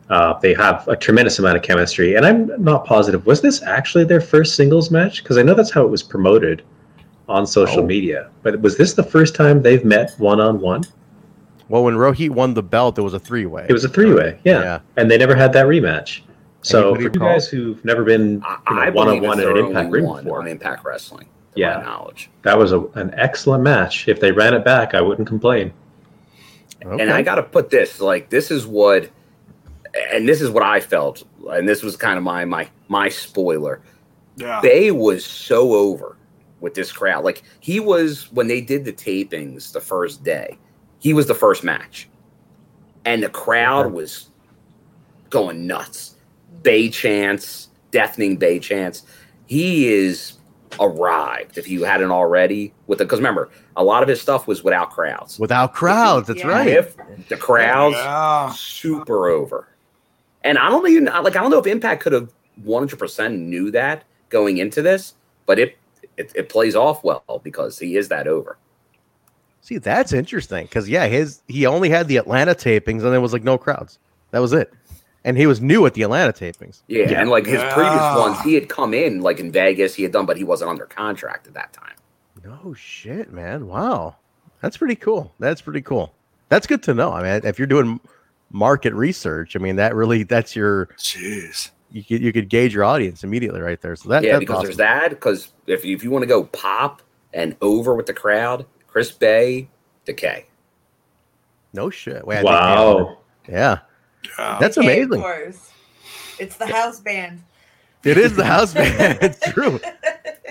Uh, 0.08 0.38
they 0.38 0.54
have 0.54 0.86
a 0.88 0.96
tremendous 0.96 1.38
amount 1.40 1.56
of 1.56 1.62
chemistry, 1.62 2.14
and 2.14 2.24
I'm 2.24 2.50
not 2.62 2.84
positive. 2.84 3.26
Was 3.26 3.40
this 3.40 3.62
actually 3.62 4.04
their 4.04 4.20
first 4.20 4.54
singles 4.54 4.90
match? 4.92 5.22
Because 5.22 5.38
I 5.38 5.42
know 5.42 5.54
that's 5.54 5.70
how 5.72 5.82
it 5.82 5.88
was 5.90 6.02
promoted 6.04 6.62
on 7.28 7.46
social 7.46 7.80
Oh. 7.80 7.86
media. 7.86 8.30
But 8.42 8.60
was 8.60 8.76
this 8.76 8.94
the 8.94 9.04
first 9.04 9.34
time 9.34 9.62
they've 9.62 9.84
met 9.84 10.12
one 10.18 10.40
on 10.40 10.60
one? 10.60 10.82
Well, 11.68 11.84
when 11.84 11.94
Rohit 11.94 12.30
won 12.30 12.54
the 12.54 12.62
belt, 12.62 12.98
it 12.98 13.02
was 13.02 13.14
a 13.14 13.20
three 13.20 13.46
way. 13.46 13.66
It 13.68 13.72
was 13.72 13.84
a 13.84 13.88
three 13.88 14.12
way, 14.12 14.38
yeah. 14.44 14.60
Yeah. 14.60 14.78
And 14.96 15.08
they 15.10 15.18
never 15.18 15.36
had 15.36 15.52
that 15.52 15.66
rematch. 15.66 16.20
So 16.62 16.94
Anybody 16.94 16.96
for 16.96 17.02
you 17.02 17.08
recall? 17.08 17.28
guys 17.28 17.48
who've 17.48 17.84
never 17.84 18.04
been 18.04 18.42
I, 18.44 18.58
you 18.68 18.76
know, 18.76 18.82
I 18.82 18.90
one 18.90 19.08
on 19.08 19.14
believe 19.14 19.28
one 19.28 19.38
it's 19.40 19.48
in 19.48 19.56
an 19.56 19.66
Impact 19.66 19.90
ring 19.90 20.04
one 20.04 20.24
before, 20.24 20.46
Impact 20.46 20.84
Wrestling. 20.84 21.26
To 21.54 21.60
Yeah. 21.60 21.78
my 21.78 21.84
knowledge. 21.84 22.30
that 22.42 22.58
was 22.58 22.72
a, 22.72 22.80
an 22.94 23.12
excellent 23.16 23.62
match. 23.64 24.08
If 24.08 24.20
they 24.20 24.30
ran 24.32 24.52
it 24.54 24.64
back, 24.64 24.94
I 24.94 25.00
wouldn't 25.00 25.26
complain. 25.26 25.72
Okay. 26.84 27.02
And 27.02 27.10
I 27.10 27.22
got 27.22 27.34
to 27.36 27.42
put 27.42 27.70
this 27.70 28.00
like 28.00 28.30
this 28.30 28.50
is 28.50 28.66
what, 28.66 29.08
and 30.12 30.28
this 30.28 30.40
is 30.40 30.50
what 30.50 30.62
I 30.62 30.80
felt, 30.80 31.24
and 31.50 31.68
this 31.68 31.82
was 31.82 31.96
kind 31.96 32.16
of 32.18 32.24
my 32.24 32.44
my 32.44 32.68
my 32.88 33.08
spoiler. 33.08 33.80
Yeah. 34.36 34.60
Bey 34.60 34.90
was 34.90 35.24
so 35.24 35.74
over 35.74 36.16
with 36.60 36.74
this 36.74 36.92
crowd. 36.92 37.24
Like 37.24 37.42
he 37.60 37.80
was 37.80 38.30
when 38.32 38.48
they 38.48 38.60
did 38.60 38.84
the 38.84 38.92
tapings 38.92 39.72
the 39.72 39.80
first 39.80 40.22
day, 40.24 40.56
he 41.00 41.12
was 41.14 41.26
the 41.26 41.34
first 41.34 41.64
match, 41.64 42.08
and 43.04 43.22
the 43.22 43.28
crowd 43.30 43.92
was 43.92 44.28
going 45.30 45.66
nuts. 45.66 46.16
Bey 46.62 46.88
Chance, 46.88 47.68
deafening 47.90 48.36
Bey 48.36 48.58
Chance. 48.58 49.04
He 49.46 49.88
is 49.92 50.34
arrived 50.78 51.58
if 51.58 51.68
you 51.68 51.82
hadn't 51.82 52.10
already 52.10 52.72
with 52.86 52.98
the 52.98 53.04
because 53.04 53.18
remember 53.18 53.50
a 53.76 53.82
lot 53.82 54.02
of 54.02 54.08
his 54.08 54.20
stuff 54.20 54.46
was 54.46 54.62
without 54.62 54.90
crowds. 54.90 55.38
Without 55.38 55.74
crowds, 55.74 56.28
that's 56.28 56.40
Yeah. 56.40 56.48
right. 56.48 56.68
If 56.68 56.96
the 57.28 57.36
crowds 57.36 57.96
Yeah. 57.96 58.50
super 58.52 59.28
over. 59.28 59.68
And 60.44 60.56
I 60.58 60.68
don't 60.70 60.88
even 60.88 61.04
like 61.06 61.36
I 61.36 61.40
don't 61.40 61.50
know 61.50 61.58
if 61.58 61.66
Impact 61.66 62.02
could 62.02 62.12
have 62.12 62.32
100% 62.64 63.38
knew 63.38 63.70
that 63.72 64.04
going 64.28 64.58
into 64.58 64.82
this, 64.82 65.14
but 65.46 65.58
it 65.58 65.76
it, 66.16 66.32
it 66.34 66.48
plays 66.48 66.76
off 66.76 67.02
well 67.02 67.40
because 67.42 67.78
he 67.78 67.96
is 67.96 68.08
that 68.08 68.26
over. 68.28 68.58
See, 69.62 69.78
that's 69.78 70.12
interesting 70.12 70.64
because 70.66 70.88
yeah, 70.88 71.06
his 71.06 71.42
he 71.48 71.66
only 71.66 71.90
had 71.90 72.08
the 72.08 72.16
Atlanta 72.16 72.54
tapings 72.54 73.02
and 73.02 73.12
there 73.12 73.20
was 73.20 73.32
like 73.32 73.44
no 73.44 73.58
crowds. 73.58 73.98
That 74.30 74.38
was 74.40 74.52
it, 74.52 74.72
and 75.24 75.36
he 75.36 75.46
was 75.46 75.60
new 75.60 75.86
at 75.86 75.94
the 75.94 76.02
Atlanta 76.02 76.32
tapings. 76.32 76.82
Yeah, 76.88 77.10
Yeah. 77.10 77.20
and 77.20 77.30
like 77.30 77.46
his 77.46 77.62
previous 77.72 78.00
ah. 78.00 78.18
ones, 78.18 78.40
he 78.40 78.54
had 78.54 78.68
come 78.68 78.94
in 78.94 79.20
like 79.20 79.40
in 79.40 79.52
Vegas, 79.52 79.94
he 79.94 80.02
had 80.02 80.12
done, 80.12 80.26
but 80.26 80.36
he 80.36 80.44
wasn't 80.44 80.70
under 80.70 80.86
contract 80.86 81.46
at 81.46 81.54
that 81.54 81.72
time. 81.72 81.94
No 82.44 82.74
shit, 82.74 83.32
man. 83.32 83.66
Wow. 83.66 84.16
That's 84.62 84.76
pretty 84.76 84.96
cool. 84.96 85.32
That's 85.38 85.60
pretty 85.60 85.82
cool. 85.82 86.14
That's 86.48 86.66
good 86.66 86.82
to 86.84 86.94
know. 86.94 87.12
I 87.12 87.22
mean, 87.22 87.40
if 87.44 87.58
you're 87.58 87.66
doing 87.66 88.00
market 88.50 88.92
research, 88.94 89.56
I 89.56 89.58
mean, 89.58 89.76
that 89.76 89.94
really 89.94 90.22
that's 90.24 90.56
your 90.56 90.86
Jeez. 90.98 91.70
you 91.90 92.02
could 92.02 92.20
you 92.22 92.32
could 92.32 92.48
gauge 92.48 92.74
your 92.74 92.84
audience 92.84 93.24
immediately 93.24 93.60
right 93.60 93.80
there. 93.80 93.96
So 93.96 94.08
that 94.08 94.22
yeah, 94.22 94.32
that's 94.32 94.40
because 94.40 94.56
awesome. 94.56 94.66
there's 94.66 94.76
that. 94.78 95.10
Because 95.10 95.52
if 95.66 95.84
you, 95.84 95.94
if 95.94 96.02
you 96.04 96.10
want 96.10 96.22
to 96.22 96.26
go 96.26 96.44
pop 96.44 97.02
and 97.32 97.56
over 97.60 97.94
with 97.94 98.06
the 98.06 98.14
crowd, 98.14 98.66
Chris 98.86 99.12
Bey, 99.12 99.68
Decay. 100.04 100.46
No 101.72 101.88
shit. 101.88 102.26
Wait, 102.26 102.38
I 102.38 102.42
think 102.42 102.50
nailed 102.50 103.00
Wow. 103.02 103.18
Yeah, 103.48 103.78
Yeah. 104.38 104.58
that's 104.60 104.78
Okay, 104.78 105.02
Of 105.02 105.06
amazing. 105.10 105.22
course. 105.22 105.70
It's 106.38 106.56
the 106.56 106.66
house 106.66 107.00
band. 107.00 107.42
It 108.04 108.16
is 108.16 108.34
the 108.34 108.44
house 108.44 108.72
band. 108.72 109.18
It's 109.22 109.40
true. 109.52 109.78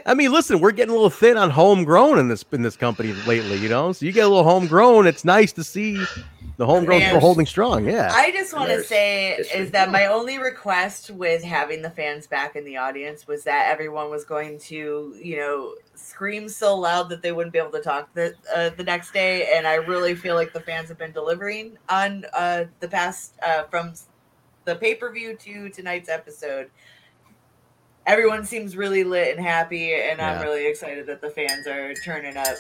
I 0.06 0.14
mean, 0.14 0.32
listen, 0.32 0.60
we're 0.60 0.72
getting 0.72 0.92
a 0.92 0.94
little 0.94 1.10
thin 1.10 1.38
on 1.38 1.50
homegrown 1.50 2.20
in 2.20 2.28
this 2.28 2.46
in 2.52 2.62
this 2.62 2.76
company 2.78 3.14
lately, 3.14 3.58
you 3.58 3.70
know. 3.70 3.92
So 3.92 4.06
you 4.06 4.12
get 4.12 4.26
a 4.26 4.28
little 4.28 4.44
homegrown. 4.44 5.08
It's 5.08 5.26
nice 5.26 5.52
to 5.54 5.64
see 5.64 6.06
the 6.60 6.66
homegrown 6.66 7.00
still 7.00 7.12
Fans. 7.12 7.22
holding 7.22 7.46
strong. 7.46 7.86
Yeah. 7.88 8.12
I 8.14 8.32
just 8.32 8.54
want 8.54 8.68
to 8.70 8.84
say 8.84 9.36
history. 9.38 9.62
is 9.62 9.72
that 9.72 9.92
my 9.92 10.08
only 10.08 10.40
request 10.40 11.10
with 11.10 11.42
having 11.42 11.82
the 11.82 11.90
fans 11.90 12.28
back 12.28 12.58
in 12.58 12.66
the 12.66 12.76
audience 12.76 13.26
was 13.26 13.46
that 13.46 13.72
everyone 13.72 14.10
was 14.10 14.26
going 14.26 14.60
to, 14.60 15.16
you 15.24 15.38
know, 15.38 15.76
scream 15.96 16.50
so 16.50 16.76
loud 16.76 17.08
that 17.08 17.22
they 17.22 17.32
wouldn't 17.32 17.54
be 17.54 17.60
able 17.60 17.72
to 17.72 17.80
talk 17.80 18.14
the 18.14 18.36
uh, 18.54 18.72
the 18.76 18.84
next 18.84 19.14
day. 19.14 19.48
And 19.56 19.66
I 19.66 19.76
really 19.76 20.16
feel 20.16 20.36
like 20.36 20.52
the 20.52 20.60
fans 20.60 20.90
have 20.90 20.98
been 20.98 21.14
delivering 21.14 21.78
on 21.88 22.26
uh, 22.34 22.66
the 22.82 22.90
past 22.90 23.36
uh, 23.42 23.64
from 23.64 23.94
the 24.66 24.76
pay 24.76 24.96
per 24.96 25.14
view 25.14 25.38
to 25.38 25.70
tonight's 25.70 26.10
episode. 26.10 26.70
Everyone 28.06 28.44
seems 28.44 28.76
really 28.76 29.06
lit 29.06 29.34
and 29.34 29.46
happy, 29.46 29.94
and 29.94 30.20
I'm 30.20 30.42
really 30.42 30.68
excited 30.68 31.06
that 31.06 31.22
the 31.22 31.30
fans 31.30 31.68
are 31.68 31.94
turning 31.94 32.36
up. 32.36 32.58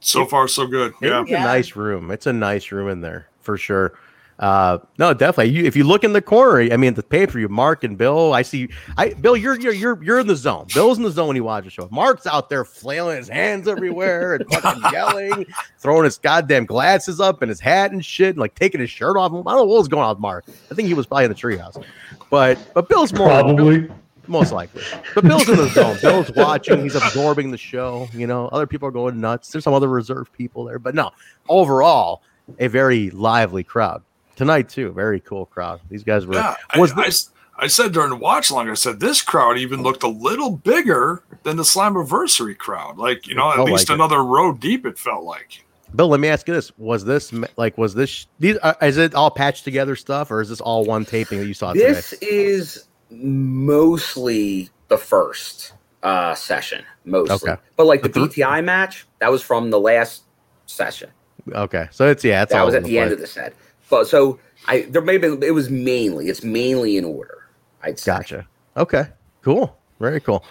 So 0.00 0.24
far, 0.24 0.48
so 0.48 0.66
good. 0.66 0.94
Yeah. 1.00 1.22
It's 1.22 1.30
a 1.30 1.34
nice 1.34 1.76
room. 1.76 2.10
It's 2.10 2.26
a 2.26 2.32
nice 2.32 2.72
room 2.72 2.88
in 2.88 3.00
there 3.00 3.28
for 3.40 3.56
sure. 3.56 3.98
Uh, 4.40 4.78
no, 4.98 5.12
definitely. 5.12 5.52
You, 5.52 5.64
if 5.66 5.76
you 5.76 5.84
look 5.84 6.02
in 6.02 6.14
the 6.14 6.22
corner, 6.22 6.72
I 6.72 6.78
mean, 6.78 6.94
the 6.94 7.02
pay 7.02 7.26
per 7.26 7.34
view, 7.34 7.48
Mark 7.48 7.84
and 7.84 7.98
Bill. 7.98 8.32
I 8.32 8.40
see. 8.40 8.70
I 8.96 9.10
Bill, 9.10 9.36
you're 9.36 9.60
you're 9.60 9.74
you're 9.74 10.02
you're 10.02 10.18
in 10.18 10.26
the 10.26 10.34
zone. 10.34 10.66
Bill's 10.74 10.96
in 10.96 11.04
the 11.04 11.10
zone 11.10 11.26
when 11.26 11.36
he 11.36 11.42
watches 11.42 11.66
the 11.66 11.82
show. 11.82 11.88
Mark's 11.92 12.26
out 12.26 12.48
there 12.48 12.64
flailing 12.64 13.18
his 13.18 13.28
hands 13.28 13.68
everywhere 13.68 14.36
and 14.36 14.50
fucking 14.50 14.82
yelling, 14.92 15.46
throwing 15.78 16.04
his 16.04 16.16
goddamn 16.16 16.64
glasses 16.64 17.20
up 17.20 17.42
and 17.42 17.50
his 17.50 17.60
hat 17.60 17.92
and 17.92 18.02
shit, 18.02 18.30
and 18.30 18.38
like 18.38 18.54
taking 18.54 18.80
his 18.80 18.88
shirt 18.88 19.18
off. 19.18 19.30
I 19.30 19.34
don't 19.34 19.44
know 19.44 19.64
what 19.64 19.78
was 19.78 19.88
going 19.88 20.04
on 20.04 20.16
with 20.16 20.20
Mark. 20.20 20.46
I 20.70 20.74
think 20.74 20.88
he 20.88 20.94
was 20.94 21.06
probably 21.06 21.24
in 21.26 21.30
the 21.30 21.36
treehouse, 21.36 21.84
but 22.30 22.58
but 22.72 22.88
Bill's 22.88 23.12
more 23.12 23.28
Probably. 23.28 23.90
Most 24.30 24.52
likely. 24.52 24.82
But 25.14 25.24
Bill's 25.24 25.48
in 25.48 25.56
the 25.56 25.68
zone. 25.68 25.98
Bill's 26.00 26.30
watching. 26.32 26.82
He's 26.82 26.94
absorbing 26.94 27.50
the 27.50 27.58
show. 27.58 28.08
You 28.14 28.26
know, 28.26 28.48
other 28.48 28.66
people 28.66 28.88
are 28.88 28.92
going 28.92 29.20
nuts. 29.20 29.50
There's 29.50 29.64
some 29.64 29.74
other 29.74 29.88
reserve 29.88 30.32
people 30.32 30.64
there, 30.64 30.78
but 30.78 30.94
no. 30.94 31.10
Overall, 31.48 32.22
a 32.58 32.68
very 32.68 33.10
lively 33.10 33.64
crowd 33.64 34.02
tonight 34.36 34.68
too. 34.68 34.92
Very 34.92 35.20
cool 35.20 35.46
crowd. 35.46 35.80
These 35.90 36.04
guys 36.04 36.26
were. 36.26 36.34
Yeah, 36.34 36.54
was 36.76 36.92
I, 36.92 37.02
I 37.02 37.06
s- 37.06 37.30
I 37.62 37.66
said 37.66 37.92
during 37.92 38.08
the 38.10 38.16
watch 38.16 38.50
long, 38.50 38.70
I 38.70 38.74
said 38.74 39.00
this 39.00 39.20
crowd 39.20 39.58
even 39.58 39.82
looked 39.82 40.02
a 40.02 40.08
little 40.08 40.50
bigger 40.56 41.22
than 41.42 41.56
the 41.58 41.62
Slammiversary 41.62 42.56
crowd. 42.56 42.96
Like 42.96 43.26
you 43.26 43.34
know, 43.34 43.50
at 43.52 43.58
least 43.60 43.88
like 43.88 43.90
it. 43.90 43.94
another 44.00 44.22
row 44.24 44.52
deep. 44.54 44.86
It 44.86 44.98
felt 44.98 45.24
like. 45.24 45.64
Bill, 45.94 46.08
let 46.08 46.20
me 46.20 46.28
ask 46.28 46.46
you 46.48 46.54
this: 46.54 46.70
Was 46.78 47.04
this 47.04 47.32
like 47.56 47.76
was 47.76 47.94
this 47.94 48.26
these? 48.38 48.56
Uh, 48.62 48.74
is 48.80 48.96
it 48.96 49.14
all 49.14 49.30
patched 49.30 49.64
together 49.64 49.94
stuff, 49.96 50.30
or 50.30 50.40
is 50.40 50.48
this 50.48 50.60
all 50.60 50.84
one 50.84 51.04
taping 51.04 51.40
that 51.40 51.46
you 51.46 51.52
saw 51.52 51.72
This 51.74 52.10
today? 52.10 52.26
is 52.26 52.84
mostly 53.10 54.70
the 54.88 54.98
first 54.98 55.72
uh, 56.02 56.34
session, 56.34 56.84
mostly. 57.04 57.50
Okay. 57.50 57.60
But 57.76 57.86
like 57.86 58.02
the 58.02 58.08
But 58.08 58.14
the- 58.34 58.42
BTI 58.42 58.64
match, 58.64 59.06
that 59.18 59.30
was 59.30 59.42
from 59.42 59.70
the 59.70 59.80
last 59.80 60.22
session. 60.66 61.10
Okay, 61.52 61.88
so 61.90 62.06
it's 62.08 62.22
yeah, 62.22 62.42
it's 62.42 62.52
that 62.52 62.60
all 62.60 62.66
was 62.66 62.74
at 62.74 62.84
the 62.84 62.98
end 62.98 63.12
of 63.12 63.18
the 63.18 63.26
set. 63.26 63.54
But 63.88 64.06
so 64.06 64.38
I 64.68 64.82
there 64.82 65.00
may 65.02 65.16
be 65.18 65.26
it 65.46 65.54
was 65.54 65.70
mainly 65.70 66.28
it's 66.28 66.44
mainly 66.44 66.96
in 66.96 67.04
order. 67.04 67.46
I'd 67.82 67.98
say. 67.98 68.12
Gotcha. 68.12 68.46
Okay, 68.76 69.04
cool, 69.42 69.76
very 69.98 70.20
cool. 70.20 70.44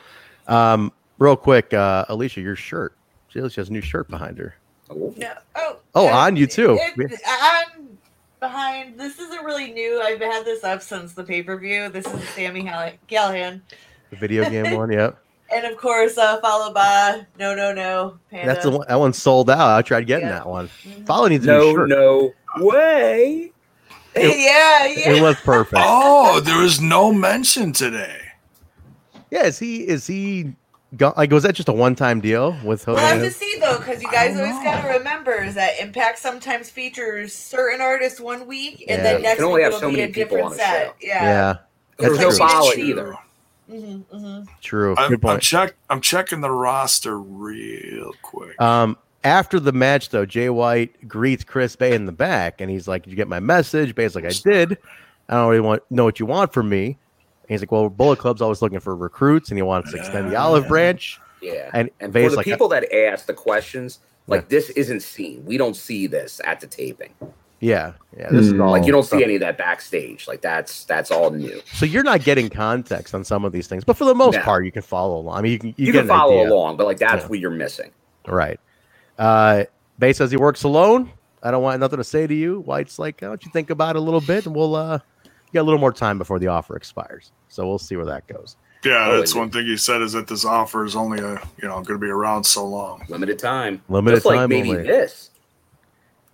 Um, 0.48 0.92
real 1.20 1.36
quick, 1.38 1.74
uh, 1.74 2.06
Alicia, 2.10 2.42
your 2.42 2.56
shirt. 2.56 2.96
She 3.30 3.40
has 3.40 3.56
a 3.58 3.72
new 3.72 3.82
shirt 3.82 4.10
behind 4.10 4.40
her. 4.40 4.56
Oh, 4.90 5.14
No, 5.16 5.32
oh, 5.56 5.78
Oh, 5.94 6.08
on 6.08 6.36
you 6.36 6.48
too. 6.48 6.78
it- 6.82 7.22
I'm 7.28 7.79
behind. 8.40 9.00
This 9.00 9.20
isn't 9.20 9.44
really 9.44 9.72
new. 9.72 10.02
I've 10.02 10.20
had 10.22 10.46
this 10.46 10.64
up 10.64 10.82
since 10.82 11.14
the 11.14 11.24
pay 11.24 11.44
per 11.44 11.58
view. 11.58 11.90
This 11.90 12.06
is 12.08 12.30
Sammy 12.30 12.66
Hall- 12.66 12.92
Callihan, 13.10 13.62
The 14.10 14.16
video 14.16 14.50
game 14.50 14.76
one, 14.78 14.92
yeah. 14.92 15.12
and 15.54 15.66
of 15.66 15.78
course, 15.78 16.18
uh, 16.18 16.40
followed 16.42 16.74
by 16.74 17.26
No 17.38 17.56
No 17.56 17.74
No 17.74 18.20
Panda. 18.32 18.48
That's 18.54 18.64
the 18.66 18.72
one. 18.72 18.86
That 18.88 19.00
one 19.00 19.14
sold 19.14 19.50
out. 19.50 19.78
I 19.78 19.82
tried 19.82 20.08
getting 20.08 20.28
Yeah. 20.28 20.34
that 20.36 20.48
one. 20.48 20.70
Mhm. 20.84 21.06
Follow 21.06 21.28
needs 21.28 21.46
a 21.46 21.52
new 21.52 21.58
no, 21.60 21.74
shirt. 21.76 21.90
no 21.90 22.34
way. 22.58 23.52
yeah, 24.16 24.86
yeah. 24.88 25.10
It 25.12 25.22
was 25.22 25.36
perfect. 25.38 25.82
Oh, 25.86 26.40
there 26.40 26.58
was 26.62 26.82
no 26.82 27.14
mention 27.14 27.72
today. 27.74 28.18
Yeah, 29.32 29.46
is 29.46 29.60
he? 29.60 29.88
Is 29.88 30.08
he? 30.08 30.54
Go, 30.98 31.14
like, 31.16 31.30
was 31.32 31.44
that 31.44 31.54
just 31.54 31.70
a 31.70 31.74
one-time 31.74 32.20
deal 32.20 32.58
with 32.64 32.88
We'll 32.88 32.96
have 32.96 33.22
to 33.22 33.30
see 33.30 33.58
though, 33.60 33.78
because 33.78 34.02
you 34.02 34.10
guys 34.12 34.36
always 34.36 34.56
know. 34.56 34.64
got 34.64 34.82
to 34.82 34.88
remember 34.98 35.34
is 35.44 35.54
that 35.54 35.80
Impact 35.80 36.18
sometimes 36.18 36.72
features 36.72 37.32
certain 37.34 37.80
artists 37.80 38.20
one 38.20 38.48
week, 38.48 38.82
and 38.88 38.98
Yeah. 38.98 39.04
then 39.04 39.18
You 39.18 39.24
next 39.24 39.36
can 39.36 39.46
only 39.46 39.58
week 39.58 39.64
have 39.66 39.74
it'll 39.74 39.80
so 39.82 39.90
be 39.92 39.98
many 39.98 40.04
a 40.06 40.08
people 40.08 40.38
different 40.38 40.46
on 40.46 40.52
the 40.54 40.58
set. 40.58 40.86
show. 40.88 40.94
Yeah. 41.02 41.24
Yeah, 41.24 41.56
There 42.00 42.10
was 42.10 42.20
That's 42.20 42.40
no 42.40 42.48
true. 42.48 42.48
follow 42.48 42.72
True. 42.72 42.84
either. 42.84 43.16
hmm 43.70 43.96
hmm 44.12 44.40
true. 44.64 44.96
I'm, 44.98 45.12
Good 45.12 45.26
I'm 45.30 45.40
check. 45.40 45.76
I'm 45.92 46.02
checking 46.02 46.42
the 46.42 46.50
roster 46.50 47.20
real 47.20 48.14
quick. 48.24 48.60
Um, 48.60 48.98
after 49.24 49.60
the 49.60 49.72
match, 49.72 50.10
though, 50.10 50.26
Jay 50.26 50.50
White 50.50 51.08
greets 51.08 51.44
Chris 51.44 51.76
Bey 51.76 51.94
in 51.94 52.08
the 52.08 52.12
back, 52.12 52.62
and 52.62 52.72
he's 52.72 52.88
like, 52.88 53.04
"Did 53.04 53.12
you 53.12 53.16
get 53.16 53.28
my 53.28 53.40
message?" 53.40 53.94
Bey's 53.94 54.16
like, 54.16 54.26
"I 54.26 54.30
did. 54.44 54.78
I 55.28 55.36
don't 55.36 55.50
really 55.50 55.62
want 55.62 55.84
know 55.92 56.04
what 56.06 56.20
you 56.20 56.26
want 56.26 56.52
from 56.52 56.68
me." 56.68 56.98
And 57.50 57.54
he's 57.56 57.62
like, 57.62 57.72
"Well, 57.72 57.90
Bullet 57.90 58.20
Club's 58.20 58.42
always 58.42 58.62
looking 58.62 58.80
for 58.80 58.96
recruits, 58.96 59.50
and 59.50 59.58
he 59.58 59.64
wants 59.64 59.92
to 59.92 59.98
extend 59.98 60.32
the 60.32 60.36
olive 60.36 60.68
branch." 60.68 61.20
Yeah. 61.42 61.70
And, 61.74 61.90
And 62.00 62.14
Bey's 62.14 62.26
for 62.26 62.30
the 62.32 62.38
like, 62.38 62.46
people 62.46 62.68
that 62.70 62.94
ask 62.94 63.26
the 63.26 63.34
questions, 63.34 64.00
like 64.28 64.50
this 64.50 64.70
isn't 64.72 65.00
seen. 65.02 65.44
We 65.46 65.58
don't 65.58 65.76
see 65.76 66.06
this 66.06 66.40
at 66.46 66.60
the 66.60 66.68
taping. 66.68 67.14
"Yeah, 67.62 67.94
yeah, 68.18 68.30
this 68.30 68.46
is 68.46 68.52
Hmm. 68.54 68.62
all 68.62 68.72
Like 68.72 68.86
you 68.86 68.92
don't 68.92 69.04
see 69.04 69.24
any 69.24 69.36
of 69.36 69.42
that 69.42 69.58
backstage. 69.58 70.28
Like 70.28 70.42
that's 70.42 70.84
that's 70.86 71.10
all 71.12 71.32
new. 71.32 71.60
So 71.74 71.86
you're 71.86 72.04
not 72.04 72.24
getting 72.24 72.50
context 72.50 73.16
on 73.16 73.24
some 73.24 73.44
of 73.46 73.52
these 73.52 73.68
things, 73.68 73.84
but 73.84 73.98
for 73.98 74.06
the 74.06 74.14
most 74.16 74.36
No. 74.36 74.42
part, 74.44 74.64
you 74.66 74.72
can 74.72 74.82
follow 74.84 75.18
along. 75.18 75.38
I 75.38 75.42
mean, 75.42 75.52
you 75.54 75.60
can 75.60 75.70
you, 75.70 75.88
You, 75.88 75.92
get 75.92 76.00
can 76.02 76.08
follow 76.10 76.40
idea. 76.42 76.54
along, 76.54 76.78
but 76.78 76.86
like 76.86 77.00
that's 77.00 77.24
Yeah. 77.24 77.28
what 77.30 77.40
you're 77.40 77.50
missing. 77.52 77.92
right? 78.28 78.60
Uh, 79.18 79.64
Bey 79.98 80.14
says 80.14 80.30
he 80.32 80.38
works 80.38 80.64
alone. 80.64 81.10
I 81.42 81.52
don't 81.52 81.64
want 81.64 81.80
nothing 81.80 81.98
to 81.98 82.04
say 82.04 82.28
to 82.28 82.34
you. 82.34 82.60
White's 82.62 83.00
like, 83.00 83.22
"Why 83.22 83.30
don't 83.30 83.44
you 83.44 83.52
think 83.52 83.70
about 83.72 83.96
it 83.96 84.00
a 84.00 84.02
little 84.02 84.22
bit, 84.22 84.46
and 84.46 84.56
we'll 84.56 84.76
uh, 84.76 85.00
get 85.54 85.60
a 85.60 85.64
little 85.64 85.80
more 85.80 85.94
time 85.94 86.18
before 86.18 86.40
the 86.40 86.48
offer 86.48 86.76
expires." 86.76 87.32
So 87.48 87.68
we'll 87.68 87.80
see 87.80 87.96
where 87.96 88.06
that 88.06 88.28
goes. 88.28 88.56
yeah, 88.84 89.08
oh, 89.10 89.18
that's 89.18 89.32
and- 89.32 89.40
one 89.42 89.50
thing 89.50 89.66
he 89.66 89.78
said 89.78 90.02
is 90.02 90.14
that 90.14 90.28
this 90.28 90.46
offer 90.46 90.86
is 90.86 90.96
only 90.96 91.20
a 91.20 91.34
you 91.62 91.68
know 91.68 91.76
going 91.82 92.00
to 92.00 92.06
be 92.06 92.10
around 92.10 92.44
so 92.44 92.66
long. 92.66 93.04
Limited 93.10 93.40
time. 93.40 93.82
Limited 93.90 94.18
Just 94.18 94.26
like 94.26 94.38
time 94.38 94.50
maybe 94.50 94.70
only. 94.72 94.84
this. 94.84 95.30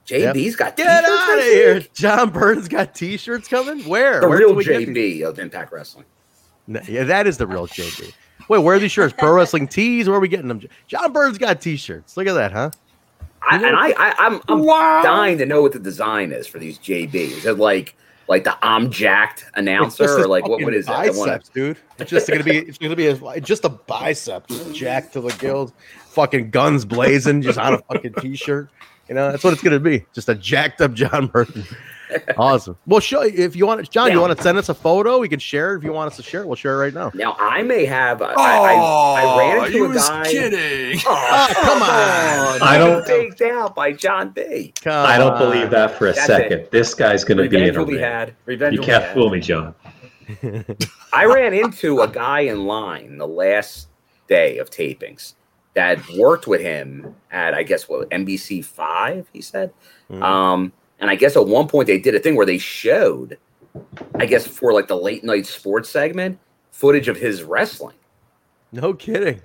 JB's 0.05 0.55
got 0.55 0.77
Get 0.77 0.87
out 1.03 1.37
of 1.39 1.43
here! 1.43 1.73
week? 1.75 1.93
John 1.93 2.29
Burns 2.29 2.67
got 2.67 2.93
T-shirts 2.93 3.47
coming. 3.47 3.79
Where? 3.85 4.21
The 4.21 4.29
Where 4.29 4.37
real 4.37 4.61
can 4.61 4.93
these? 4.93 5.21
JB 5.23 5.23
of 5.27 5.39
Impact 5.39 5.71
Wrestling. 5.73 6.05
No, 6.67 6.79
Yeah, 6.87 7.05
that 7.05 7.25
is 7.25 7.37
the 7.39 7.47
real 7.47 7.65
JB. 7.67 8.13
Wait, 8.47 8.59
where 8.59 8.75
are 8.75 8.79
these 8.79 8.91
shirts? 8.91 9.15
Pro 9.17 9.33
Wrestling 9.33 9.67
Tees? 9.67 10.07
Where 10.07 10.17
are 10.17 10.19
we 10.19 10.27
getting 10.27 10.47
them? 10.47 10.61
John 10.87 11.11
Burns 11.11 11.39
got 11.39 11.59
T-shirts. 11.59 12.17
Look 12.17 12.27
at 12.27 12.33
that, 12.33 12.51
huh? 12.51 12.69
I, 13.49 13.55
and 13.55 13.65
I, 13.75 13.89
I 13.97 14.13
I'm, 14.19 14.41
I'm 14.47 14.63
dying 15.03 15.39
to 15.39 15.45
know 15.47 15.63
what 15.63 15.71
the 15.71 15.79
design 15.79 16.31
is 16.31 16.45
for 16.45 16.59
these 16.59 16.77
JBs. 16.77 17.15
Is 17.37 17.45
it 17.47 17.57
like 17.57 17.95
like 18.27 18.43
the 18.43 18.57
I'm 18.65 18.89
jacked 18.91 19.45
announcer 19.55 20.19
or 20.19 20.27
like 20.27 20.47
what, 20.47 20.61
what 20.61 20.73
is 20.73 20.85
that? 20.87 21.15
Wanna- 21.15 21.31
Biceps, 21.33 21.49
dude. 21.49 21.77
It's 21.99 22.09
just 22.11 22.27
gonna 22.27 22.43
be. 22.43 22.57
It's 22.59 22.77
gonna 22.77 22.95
be 22.95 23.07
a, 23.07 23.41
just 23.41 23.65
a 23.65 23.69
bicep, 23.69 24.47
just 24.47 24.73
jacked 24.73 25.13
to 25.13 25.21
the 25.21 25.31
gills, 25.33 25.73
fucking 26.07 26.49
guns 26.49 26.85
blazing, 26.85 27.41
just 27.41 27.57
on 27.57 27.75
a 27.75 27.77
fucking 27.79 28.13
T-shirt. 28.15 28.69
You 29.07 29.15
know, 29.15 29.31
that's 29.31 29.43
what 29.43 29.53
it's 29.53 29.61
gonna 29.61 29.79
be. 29.79 30.05
Just 30.13 30.29
a 30.29 30.35
jacked 30.35 30.81
up 30.81 30.93
John 30.93 31.27
Burns. 31.27 31.73
Awesome. 32.37 32.77
Well, 32.85 32.99
show 32.99 33.21
if 33.21 33.55
you 33.55 33.65
want, 33.65 33.83
to 33.83 33.89
John. 33.89 34.11
You 34.11 34.19
want 34.21 34.35
to 34.37 34.43
send 34.43 34.57
us 34.57 34.69
a 34.69 34.73
photo? 34.73 35.19
We 35.19 35.29
can 35.29 35.39
share 35.39 35.73
it 35.73 35.77
if 35.79 35.83
you 35.83 35.91
want 35.91 36.11
us 36.11 36.17
to 36.17 36.23
share 36.23 36.41
it. 36.41 36.47
We'll 36.47 36.55
share 36.55 36.73
it 36.75 36.77
right 36.77 36.93
now. 36.93 37.11
Now 37.13 37.35
I 37.39 37.63
may 37.63 37.85
have. 37.85 38.21
I, 38.21 38.33
Oh, 38.35 38.41
I, 38.41 39.21
I 39.23 39.37
ran 39.39 39.71
he 39.71 39.77
into 39.77 39.85
a 39.85 39.89
was 39.89 40.09
guy. 40.09 40.23
kidding. 40.25 41.01
Oh, 41.07 41.47
come 41.53 41.81
on. 41.81 42.61
I 42.61 42.77
don't- 42.77 43.05
Faked 43.05 43.41
out 43.41 43.73
by 43.75 43.91
John 43.93 44.29
B. 44.29 44.73
Come 44.81 45.05
I 45.05 45.17
don't 45.17 45.33
on. 45.33 45.39
believe 45.39 45.69
that 45.71 45.97
for 45.97 46.07
a 46.07 46.13
That's 46.13 46.27
second. 46.27 46.59
it. 46.59 46.71
This 46.71 46.93
guy's 46.93 47.23
going 47.23 47.37
to 47.37 47.49
be 47.49 47.63
in 47.67 47.75
a 47.75 47.79
will 47.79 47.85
ring. 47.87 47.99
had. 47.99 48.35
Revenge 48.45 48.75
You 48.75 48.81
can't 48.81 49.03
had. 49.03 49.13
fool 49.13 49.29
me, 49.29 49.39
John. 49.39 49.73
I 51.13 51.25
ran 51.25 51.53
into 51.53 52.01
a 52.01 52.07
guy 52.07 52.41
in 52.41 52.65
line 52.65 53.17
the 53.17 53.27
last 53.27 53.87
day 54.27 54.57
of 54.57 54.69
tapings 54.69 55.33
that 55.75 55.99
worked 56.17 56.47
with 56.47 56.61
him 56.61 57.15
at 57.31 57.53
I 57.53 57.63
guess 57.63 57.87
what 57.87 58.09
NBC 58.09 58.63
five. 58.63 59.27
He 59.33 59.41
said, 59.41 59.71
Mhm. 60.11 60.23
um, 60.23 60.73
and 60.99 61.09
I 61.09 61.15
guess 61.15 61.35
at 61.35 61.47
one 61.47 61.67
point 61.67 61.87
they 61.87 61.99
did 61.99 62.15
a 62.15 62.19
thing 62.19 62.35
where 62.35 62.45
they 62.45 62.57
showed, 62.57 63.37
I 64.15 64.25
guess 64.25 64.47
for 64.47 64.73
like 64.73 64.87
the 64.87 64.97
late 64.97 65.23
night 65.23 65.45
sports 65.45 65.89
segment, 65.89 66.39
footage 66.71 67.07
of 67.07 67.17
his 67.17 67.43
wrestling. 67.43 67.95
No 68.71 68.93
kidding. 68.93 69.41